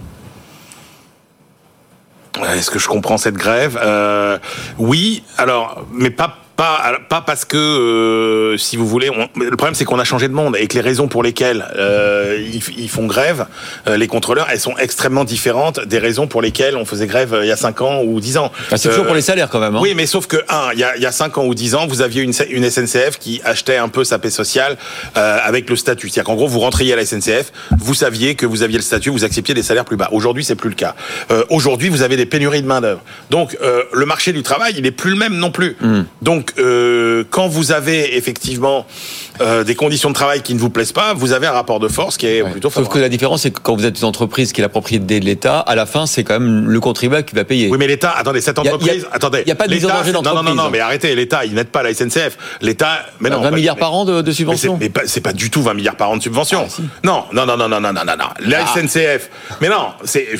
Est-ce 2.55 2.69
que 2.69 2.77
je 2.79 2.87
comprends 2.87 3.17
cette 3.17 3.35
grève? 3.35 3.79
Euh, 3.83 4.37
Oui, 4.77 5.23
alors, 5.37 5.85
mais 5.91 6.11
pas 6.11 6.37
pas 6.57 6.97
pas 7.07 7.21
parce 7.21 7.45
que 7.45 7.55
euh, 7.55 8.57
si 8.57 8.75
vous 8.77 8.87
voulez, 8.87 9.09
on- 9.09 9.29
le 9.39 9.55
problème 9.55 9.75
c'est 9.75 9.85
qu'on 9.85 9.99
a 9.99 10.03
changé 10.03 10.27
de 10.27 10.33
monde 10.33 10.57
et 10.59 10.67
que 10.67 10.73
les 10.73 10.81
raisons 10.81 11.07
pour 11.07 11.23
lesquelles 11.23 11.65
euh, 11.77 12.37
ils, 12.51 12.61
ils 12.79 12.89
font 12.89 13.05
grève, 13.05 13.45
euh, 13.87 13.95
les 13.95 14.07
contrôleurs, 14.07 14.47
elles 14.51 14.59
sont 14.59 14.75
extrêmement 14.77 15.23
différentes 15.23 15.79
des 15.85 15.99
raisons 15.99 16.27
pour 16.27 16.41
lesquelles 16.41 16.75
on 16.75 16.83
faisait 16.85 17.07
grève 17.07 17.33
euh, 17.33 17.45
il 17.45 17.47
y 17.47 17.51
a 17.51 17.57
5 17.57 17.81
ans 17.81 18.01
ou 18.03 18.19
10 18.19 18.37
ans. 18.37 18.51
Ah, 18.71 18.77
c'est 18.77 18.89
toujours 18.89 19.05
pour 19.05 19.15
les 19.15 19.21
salaires 19.21 19.49
quand 19.49 19.59
même. 19.59 19.75
hein. 19.75 19.79
Oui, 19.81 19.93
mais 19.95 20.05
sauf 20.07 20.27
que 20.27 20.37
un, 20.49 20.69
il 20.73 20.79
y 20.79 20.83
a, 20.83 20.95
il 20.97 21.01
y 21.01 21.05
a 21.05 21.11
5 21.11 21.37
ans 21.37 21.45
ou 21.45 21.53
10 21.53 21.75
ans, 21.75 21.87
vous 21.87 22.01
aviez 22.01 22.23
une, 22.23 22.33
une 22.49 22.69
SNCF 22.69 23.19
qui 23.19 23.39
achetait 23.45 23.77
un 23.77 23.87
peu 23.89 24.03
sa 24.03 24.17
paix 24.19 24.29
sociale 24.31 24.77
euh, 25.15 25.37
avec 25.43 25.69
le 25.69 25.75
statut. 25.75 26.09
C'est-à-dire 26.09 26.25
qu'en 26.25 26.35
gros, 26.35 26.47
vous 26.47 26.59
rentriez 26.59 26.93
à 26.93 26.95
la 26.95 27.05
SNCF, 27.05 27.51
vous 27.77 27.93
saviez 27.93 28.33
que 28.35 28.45
vous 28.45 28.63
aviez 28.63 28.77
le 28.77 28.83
statut, 28.83 29.09
vous 29.11 29.23
acceptiez 29.23 29.53
des 29.53 29.63
salaires 29.63 29.85
plus 29.85 29.97
bas. 29.97 30.09
Aujourd'hui, 30.11 30.43
c'est 30.43 30.55
plus 30.55 30.69
le 30.69 30.75
cas. 30.75 30.95
Euh, 31.31 31.43
Aujourd'hui, 31.49 31.89
vous 31.89 32.01
avez 32.01 32.17
des 32.17 32.25
pénuries 32.25 32.61
de 32.63 32.67
main 32.67 32.81
d'œuvre. 32.81 33.01
Donc, 33.29 33.57
euh, 33.61 33.83
le 33.93 34.05
marché 34.05 34.33
du 34.33 34.41
travail, 34.43 34.73
il 34.77 34.85
est 34.85 34.91
plus 34.91 35.11
le 35.11 35.17
même 35.17 35.35
non 35.35 35.51
plus. 35.51 35.77
Donc, 36.21 36.46
donc, 36.47 36.59
euh, 36.59 37.23
quand 37.29 37.47
vous 37.47 37.71
avez 37.71 38.17
effectivement 38.17 38.85
euh, 39.41 39.63
des 39.63 39.75
conditions 39.75 40.09
de 40.09 40.13
travail 40.13 40.41
qui 40.41 40.53
ne 40.53 40.59
vous 40.59 40.69
plaisent 40.69 40.91
pas, 40.91 41.13
vous 41.13 41.33
avez 41.33 41.47
un 41.47 41.51
rapport 41.51 41.79
de 41.79 41.87
force 41.87 42.17
qui 42.17 42.27
est 42.27 42.43
plutôt 42.43 42.69
favorable. 42.69 42.87
Sauf 42.87 42.93
que 42.93 42.99
la 42.99 43.09
différence, 43.09 43.41
c'est 43.41 43.51
que 43.51 43.59
quand 43.59 43.75
vous 43.75 43.85
êtes 43.85 43.99
une 43.99 44.07
entreprise 44.07 44.53
qui 44.53 44.61
est 44.61 44.63
la 44.63 44.69
propriété 44.69 45.19
de 45.19 45.25
l'État, 45.25 45.59
à 45.59 45.75
la 45.75 45.85
fin, 45.85 46.05
c'est 46.05 46.23
quand 46.23 46.39
même 46.39 46.69
le 46.69 46.79
contribuable 46.79 47.25
qui 47.25 47.35
va 47.35 47.43
payer. 47.43 47.69
Oui, 47.69 47.77
mais 47.77 47.87
l'État, 47.87 48.11
attendez, 48.11 48.41
cette 48.41 48.59
entreprise, 48.59 49.07
attendez. 49.11 49.41
Il 49.41 49.45
n'y 49.45 49.51
a 49.51 49.55
pas 49.55 49.67
de 49.67 49.77
d'entreprise. 49.77 50.13
Non, 50.13 50.21
non, 50.21 50.43
non, 50.43 50.55
non, 50.55 50.63
hein. 50.63 50.69
mais 50.71 50.79
arrêtez, 50.79 51.15
l'État, 51.15 51.45
il 51.45 51.53
n'aide 51.53 51.69
pas 51.69 51.83
la 51.83 51.93
SNCF. 51.93 52.37
L'État, 52.61 53.05
mais 53.19 53.29
bah, 53.29 53.37
non. 53.37 53.43
20 53.43 53.51
milliards 53.51 53.77
par 53.77 53.93
an 53.93 54.05
de, 54.05 54.31
subventions. 54.31 54.73
Ah, 54.75 54.77
mais 54.79 54.91
c'est 55.05 55.21
pas, 55.21 55.31
pas, 55.31 55.33
du 55.33 55.49
tout 55.49 55.61
20 55.61 55.73
milliards 55.73 55.95
par 55.95 56.09
an 56.09 56.17
de 56.17 56.23
subventions. 56.23 56.67
Non, 57.03 57.25
non, 57.33 57.45
non, 57.45 57.57
non, 57.57 57.67
non, 57.69 57.79
non, 57.81 57.93
non, 57.93 58.03
non. 58.05 58.25
La. 58.45 58.63
Ah. 58.63 58.79
SNCF. 58.79 59.29
Mais 59.61 59.69
non, 59.69 59.87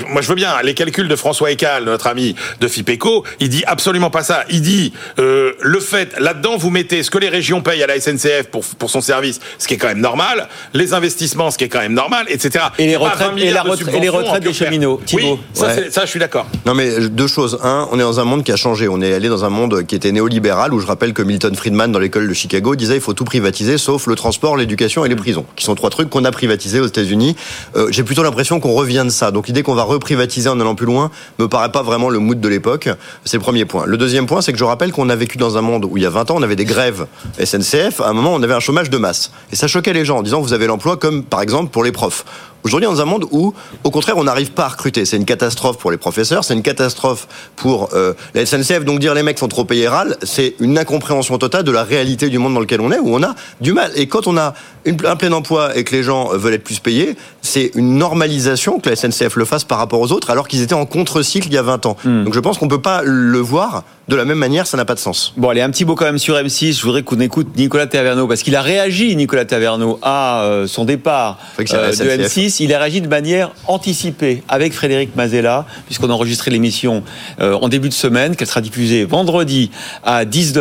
moi 0.09 0.21
je 0.21 0.27
veux 0.27 0.35
bien, 0.35 0.53
les 0.63 0.73
calculs 0.73 1.07
de 1.07 1.15
François 1.15 1.51
Ecal, 1.51 1.85
notre 1.85 2.07
ami 2.07 2.35
de 2.59 2.67
FIPECO, 2.67 3.23
il 3.39 3.49
dit 3.49 3.63
absolument 3.65 4.09
pas 4.09 4.23
ça. 4.23 4.43
Il 4.49 4.61
dit, 4.61 4.93
euh, 5.19 5.53
le 5.61 5.79
fait 5.79 5.96
là-dedans, 6.19 6.57
vous 6.57 6.69
mettez 6.69 7.03
ce 7.03 7.09
que 7.11 7.17
les 7.17 7.29
régions 7.29 7.61
payent 7.61 7.83
à 7.83 7.87
la 7.87 7.99
SNCF 7.99 8.43
pour, 8.51 8.63
pour 8.63 8.89
son 8.89 9.01
service, 9.01 9.39
ce 9.57 9.67
qui 9.67 9.73
est 9.75 9.77
quand 9.77 9.87
même 9.87 9.99
normal, 10.01 10.47
les 10.73 10.93
investissements, 10.93 11.51
ce 11.51 11.57
qui 11.57 11.63
est 11.63 11.69
quand 11.69 11.79
même 11.79 11.93
normal, 11.93 12.25
etc. 12.29 12.65
Et 12.79 12.87
les 12.87 12.93
Pas 12.97 12.99
20 12.99 13.09
retraites- 13.09 13.37
et 13.43 13.51
la 13.51 13.63
de 13.63 13.95
et 13.95 13.99
les 13.99 14.09
retraites 14.09 14.43
des 14.43 14.53
cheminots. 14.53 14.99
Thibault. 15.05 15.33
Oui, 15.33 15.39
ça, 15.53 15.67
Ouais. 15.67 15.87
ça, 15.91 16.01
je 16.05 16.09
suis 16.09 16.19
d'accord. 16.19 16.45
Non 16.65 16.73
mais 16.73 16.89
euh, 16.89 17.09
deux 17.09 17.27
choses. 17.27 17.59
Un, 17.63 17.87
on 17.91 17.97
est 17.99 18.01
dans 18.03 18.19
un 18.19 18.23
monde 18.23 18.43
qui 18.43 18.51
a 18.51 18.55
changé. 18.55 18.87
On 18.87 19.01
est 19.01 19.13
allé 19.13 19.29
dans 19.29 19.45
un 19.45 19.49
monde 19.49 19.85
qui 19.85 19.95
était 19.95 20.11
néolibéral 20.11 20.73
où 20.73 20.79
je 20.79 20.85
rappelle 20.87 21.13
que 21.13 21.21
Milton 21.21 21.55
Friedman 21.55 21.91
dans 21.91 21.99
l'école 21.99 22.27
de 22.27 22.33
Chicago 22.33 22.75
disait 22.75 22.95
il 22.95 23.01
faut 23.01 23.13
tout 23.13 23.25
privatiser 23.25 23.77
sauf 23.77 24.07
le 24.07 24.15
transport, 24.15 24.57
l'éducation 24.57 25.05
et 25.05 25.09
les 25.09 25.15
prisons, 25.15 25.45
qui 25.55 25.63
sont 25.65 25.75
trois 25.75 25.89
trucs 25.89 26.09
qu'on 26.09 26.25
a 26.25 26.31
privatisés 26.31 26.79
aux 26.79 26.87
États-Unis. 26.87 27.35
Euh, 27.75 27.87
J'ai 27.91 28.03
plutôt 28.03 28.23
l'impression 28.23 28.59
qu'on 28.59 28.73
revient 28.73 29.03
de 29.05 29.09
ça. 29.11 29.31
Donc 29.31 29.47
l'idée 29.47 29.63
qu'on 29.63 29.75
va 29.75 29.83
reprivatiser 29.83 30.49
en 30.49 30.59
allant 30.59 30.75
plus 30.75 30.85
loin 30.85 31.11
me 31.39 31.47
paraît 31.47 31.71
pas 31.71 31.83
vraiment 31.83 32.09
le 32.09 32.19
mood 32.19 32.39
de 32.39 32.47
l'époque. 32.47 32.89
C'est 33.25 33.37
le 33.37 33.41
premier 33.43 33.65
point. 33.65 33.85
Le 33.85 33.97
deuxième 33.97 34.25
point, 34.27 34.41
c'est 34.41 34.51
que 34.53 34.59
je 34.59 34.63
rappelle 34.63 34.91
qu'on 34.91 35.09
a 35.09 35.15
vécu 35.15 35.37
dans 35.37 35.57
un 35.57 35.61
monde 35.61 35.85
où 35.89 35.97
il 35.97 36.03
y 36.03 36.05
a 36.05 36.09
20 36.09 36.31
ans, 36.31 36.35
on 36.37 36.43
avait 36.43 36.55
des 36.55 36.65
grèves 36.65 37.07
SNCF, 37.43 38.01
à 38.01 38.09
un 38.09 38.13
moment, 38.13 38.33
on 38.33 38.43
avait 38.43 38.53
un 38.53 38.59
chômage 38.59 38.89
de 38.89 38.97
masse. 38.97 39.31
Et 39.51 39.55
ça 39.55 39.67
choquait 39.67 39.93
les 39.93 40.05
gens 40.05 40.17
en 40.17 40.23
disant, 40.23 40.41
vous 40.41 40.53
avez 40.53 40.67
l'emploi 40.67 40.97
comme, 40.97 41.23
par 41.23 41.41
exemple, 41.41 41.71
pour 41.71 41.83
les 41.83 41.91
profs. 41.91 42.25
Aujourd'hui, 42.63 42.87
on 42.87 42.91
est 42.91 42.95
dans 42.95 43.01
un 43.01 43.05
monde 43.05 43.25
où, 43.31 43.53
au 43.83 43.91
contraire, 43.91 44.17
on 44.17 44.25
n'arrive 44.25 44.51
pas 44.51 44.65
à 44.65 44.67
recruter. 44.69 45.05
C'est 45.05 45.15
une 45.15 45.25
catastrophe 45.25 45.77
pour 45.77 45.89
les 45.89 45.97
professeurs, 45.97 46.43
c'est 46.43 46.53
une 46.53 46.63
catastrophe 46.63 47.27
pour 47.55 47.89
euh, 47.93 48.13
la 48.33 48.45
SNCF. 48.45 48.83
Donc 48.83 48.99
dire 48.99 49.13
les 49.13 49.23
mecs 49.23 49.39
sont 49.39 49.47
trop 49.47 49.63
payés 49.63 49.87
râle, 49.87 50.17
c'est 50.23 50.55
une 50.59 50.77
incompréhension 50.77 51.37
totale 51.37 51.63
de 51.63 51.71
la 51.71 51.83
réalité 51.83 52.29
du 52.29 52.39
monde 52.39 52.53
dans 52.53 52.59
lequel 52.59 52.81
on 52.81 52.91
est, 52.91 52.99
où 52.99 53.15
on 53.15 53.23
a 53.23 53.35
du 53.61 53.71
mal. 53.73 53.91
Et 53.95 54.07
quand 54.07 54.27
on 54.27 54.37
a 54.37 54.53
une, 54.83 54.97
un 55.05 55.15
plein 55.15 55.31
emploi 55.31 55.77
et 55.77 55.83
que 55.85 55.95
les 55.95 56.03
gens 56.03 56.29
veulent 56.35 56.55
être 56.55 56.63
plus 56.63 56.79
payés, 56.79 57.15
c'est 57.41 57.71
une 57.75 57.97
normalisation 57.97 58.79
que 58.79 58.89
la 58.89 58.95
SNCF 58.97 59.37
le 59.37 59.45
fasse 59.45 59.63
par 59.63 59.77
rapport 59.77 60.01
aux 60.01 60.11
autres, 60.11 60.29
alors 60.29 60.47
qu'ils 60.47 60.61
étaient 60.61 60.73
en 60.73 60.85
contre-cycle 60.85 61.47
il 61.47 61.53
y 61.53 61.57
a 61.57 61.61
20 61.61 61.85
ans. 61.85 61.95
Donc 62.03 62.33
je 62.33 62.39
pense 62.39 62.57
qu'on 62.57 62.67
peut 62.67 62.81
pas 62.81 63.01
le 63.03 63.39
voir 63.39 63.83
de 64.07 64.15
la 64.15 64.23
même 64.23 64.37
manière, 64.37 64.67
ça 64.67 64.77
n'a 64.77 64.85
pas 64.85 64.95
de 64.95 64.99
sens. 64.99 65.33
Bon, 65.35 65.49
allez, 65.49 65.61
un 65.61 65.69
petit 65.69 65.83
mot 65.83 65.95
quand 65.95 66.05
même 66.05 66.17
sur 66.17 66.35
M6. 66.35 66.77
Je 66.79 66.83
voudrais 66.83 67.03
qu'on 67.03 67.19
écoute 67.19 67.47
Nicolas 67.57 67.87
Taverneau, 67.87 68.25
parce 68.27 68.41
qu'il 68.41 68.55
a 68.55 68.61
réagi, 68.61 69.13
Nicolas 69.17 69.43
Taverneau, 69.43 69.99
à 70.01 70.43
euh, 70.43 70.65
son 70.65 70.85
départ 70.85 71.39
euh, 71.59 71.63
de 71.63 71.91
SNCF. 71.91 72.37
M6. 72.37 72.63
Il 72.63 72.73
a 72.73 72.79
réagi 72.79 73.01
de 73.01 73.09
manière 73.09 73.51
anticipée 73.67 74.43
avec 74.47 74.71
Frédéric 74.73 75.15
Mazella, 75.15 75.65
puisqu'on 75.87 76.09
a 76.09 76.13
enregistré 76.13 76.51
l'émission 76.51 77.03
euh, 77.41 77.53
en 77.53 77.67
début 77.67 77.89
de 77.89 77.93
semaine, 77.93 78.37
qu'elle 78.37 78.47
sera 78.47 78.61
diffusée 78.61 79.03
vendredi 79.03 79.71
à 80.03 80.23
19h, 80.23 80.57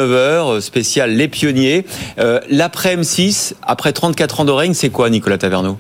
euh, 0.57 0.61
spécial 0.61 1.13
Les 1.13 1.29
Pionniers. 1.29 1.87
Euh, 2.19 2.41
L'après 2.51 2.97
M6, 2.97 3.53
après 3.63 3.93
34 3.93 4.41
ans 4.41 4.45
de 4.45 4.53
règne, 4.53 4.75
c'est 4.75 4.91
quoi, 4.91 5.09
Nicolas 5.09 5.39
Taverneau? 5.39 5.79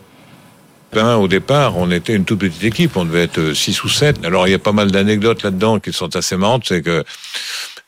Au 0.97 1.29
départ, 1.29 1.77
on 1.77 1.91
était 1.91 2.15
une 2.15 2.25
toute 2.25 2.41
petite 2.41 2.65
équipe, 2.65 2.97
on 2.97 3.05
devait 3.05 3.25
être 3.25 3.53
6 3.53 3.85
ou 3.85 3.89
7. 3.89 4.25
Alors, 4.25 4.49
il 4.49 4.51
y 4.51 4.55
a 4.55 4.59
pas 4.59 4.73
mal 4.73 4.91
d'anecdotes 4.91 5.43
là-dedans 5.43 5.79
qui 5.79 5.93
sont 5.93 6.15
assez 6.17 6.37
marrantes, 6.37 6.65
c'est 6.67 6.83
que 6.83 7.05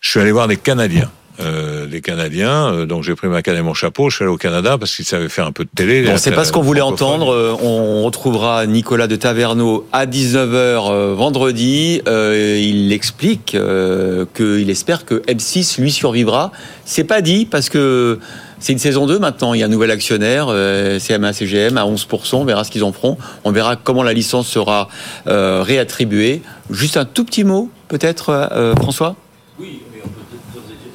je 0.00 0.10
suis 0.10 0.20
allé 0.20 0.32
voir 0.32 0.48
des 0.48 0.56
Canadiens. 0.56 1.10
Euh, 1.40 1.86
des 1.86 2.00
Canadiens, 2.00 2.72
euh, 2.72 2.84
donc 2.84 3.04
j'ai 3.04 3.14
pris 3.14 3.28
ma 3.28 3.42
canne 3.42 3.56
et 3.56 3.62
mon 3.62 3.72
chapeau, 3.72 4.10
je 4.10 4.16
suis 4.16 4.24
allé 4.24 4.32
au 4.32 4.36
Canada 4.36 4.76
parce 4.76 4.96
qu'ils 4.96 5.04
savaient 5.04 5.28
faire 5.28 5.46
un 5.46 5.52
peu 5.52 5.62
de 5.62 5.70
télé. 5.72 6.02
Bon, 6.02 6.16
c'est 6.16 6.32
pas 6.32 6.44
ce 6.44 6.50
qu'on 6.50 6.62
voulait 6.62 6.80
entendre. 6.80 7.32
Euh, 7.32 7.54
On 7.62 8.02
retrouvera 8.02 8.66
Nicolas 8.66 9.06
de 9.06 9.14
Taverneau 9.14 9.86
à 9.92 10.06
19h 10.06 10.48
euh, 10.90 11.14
vendredi. 11.14 12.02
Euh, 12.08 12.58
il 12.60 12.92
explique 12.92 13.54
euh, 13.54 14.24
qu'il 14.34 14.68
espère 14.68 15.04
que 15.04 15.22
M6 15.28 15.80
lui 15.80 15.92
survivra. 15.92 16.50
C'est 16.84 17.04
pas 17.04 17.20
dit 17.20 17.46
parce 17.46 17.68
que 17.68 18.18
c'est 18.60 18.72
une 18.72 18.78
saison 18.78 19.06
2 19.06 19.18
maintenant. 19.18 19.54
Il 19.54 19.60
y 19.60 19.62
a 19.62 19.66
un 19.66 19.70
nouvel 19.70 19.90
actionnaire, 19.90 20.46
euh, 20.48 20.98
CMA 20.98 21.32
CGM 21.32 21.76
à 21.76 21.84
11%. 21.84 22.36
On 22.36 22.44
verra 22.44 22.64
ce 22.64 22.70
qu'ils 22.70 22.84
en 22.84 22.92
feront. 22.92 23.16
On 23.44 23.52
verra 23.52 23.76
comment 23.76 24.02
la 24.02 24.12
licence 24.12 24.48
sera 24.48 24.88
euh, 25.26 25.62
réattribuée. 25.62 26.42
Juste 26.70 26.96
un 26.96 27.04
tout 27.04 27.24
petit 27.24 27.44
mot, 27.44 27.70
peut-être, 27.88 28.30
euh, 28.30 28.74
François? 28.76 29.16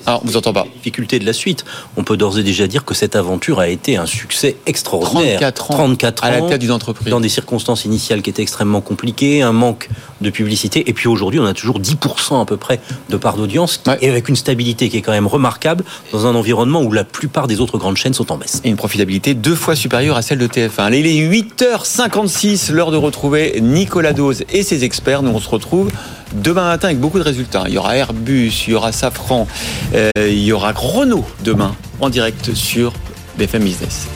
Ah, 0.06 0.20
on 0.22 0.28
vous 0.28 0.38
entend 0.38 0.54
pas. 0.54 0.66
difficulté 0.76 1.20
de 1.20 1.26
la 1.26 1.34
suite. 1.34 1.66
On 1.98 2.04
peut 2.04 2.18
d'ores 2.18 2.40
et 2.40 2.44
déjà 2.44 2.68
dire 2.68 2.86
que 2.86 2.94
cette 2.94 3.16
aventure 3.16 3.60
a 3.60 3.68
été 3.68 3.98
un 3.98 4.06
succès 4.06 4.58
extraordinaire. 4.66 5.40
34 5.40 5.72
ans 5.72 5.74
34 5.76 6.24
à 6.24 6.32
la 6.32 6.42
tête 6.42 6.62
d'une 6.62 6.72
entreprise. 6.72 7.10
Dans 7.10 7.20
des 7.20 7.30
circonstances 7.30 7.86
initiales 7.86 8.22
qui 8.22 8.30
étaient 8.30 8.42
extrêmement 8.42 8.82
compliquées, 8.82 9.42
un 9.42 9.52
manque 9.54 9.90
de 10.22 10.30
publicité. 10.30 10.90
Et 10.90 10.94
puis 10.94 11.08
aujourd'hui, 11.08 11.40
on 11.40 11.46
a 11.46 11.54
toujours 11.54 11.80
10% 11.80 12.42
à 12.42 12.46
peu 12.46 12.58
près 12.58 12.80
de 13.10 13.18
part 13.18 13.36
d'audience, 13.36 13.82
et 14.02 14.10
avec 14.10 14.30
une 14.30 14.36
stabilité 14.36 14.90
qui 14.90 14.98
est 14.98 15.02
quand 15.02 15.12
même 15.12 15.28
remarquable 15.28 15.84
dans 16.12 16.26
un 16.26 16.36
environnement 16.36 16.82
où 16.82 16.92
la 16.92 17.04
plupart 17.04 17.48
des 17.48 17.60
autres 17.60 17.78
grandes 17.78 17.98
chaînes 17.98 18.14
sont 18.14 18.32
en 18.32 18.38
baisse. 18.38 18.62
Et 18.64 18.70
une 18.70 18.76
profitabilité 18.76 19.34
deux 19.34 19.56
fois 19.56 19.76
supérieure 19.76 20.18
à 20.18 20.22
celle 20.22 20.40
de 20.40 20.48
TF1. 20.48 20.80
Allez, 20.80 21.00
il 21.00 21.08
est 21.08 21.42
8h56, 21.42 22.72
l'heure 22.72 22.92
de 22.92 22.98
retrouver 22.98 23.60
Nicolas 23.62 24.14
Dose 24.14 24.44
et 24.52 24.64
ses 24.64 24.84
experts. 24.84 25.24
Nous, 25.24 25.32
on 25.32 25.40
se 25.40 25.50
retrouve 25.50 25.90
demain 26.34 26.66
matin 26.66 26.88
avec 26.88 27.00
beaucoup 27.00 27.20
de 27.20 27.24
résultats. 27.24 27.64
Il 27.68 27.74
y 27.74 27.78
aura 27.78 27.96
Airbus, 27.96 28.52
il 28.68 28.72
y 28.72 28.76
aura 28.76 28.92
Safran, 28.92 29.48
euh, 29.94 30.10
il 30.18 30.44
y 30.44 30.52
aura 30.52 30.72
Renault 30.76 31.26
demain 31.44 31.76
en 32.00 32.10
direct 32.10 32.54
sur 32.54 32.94
BFM 33.38 33.64
Business. 33.64 34.08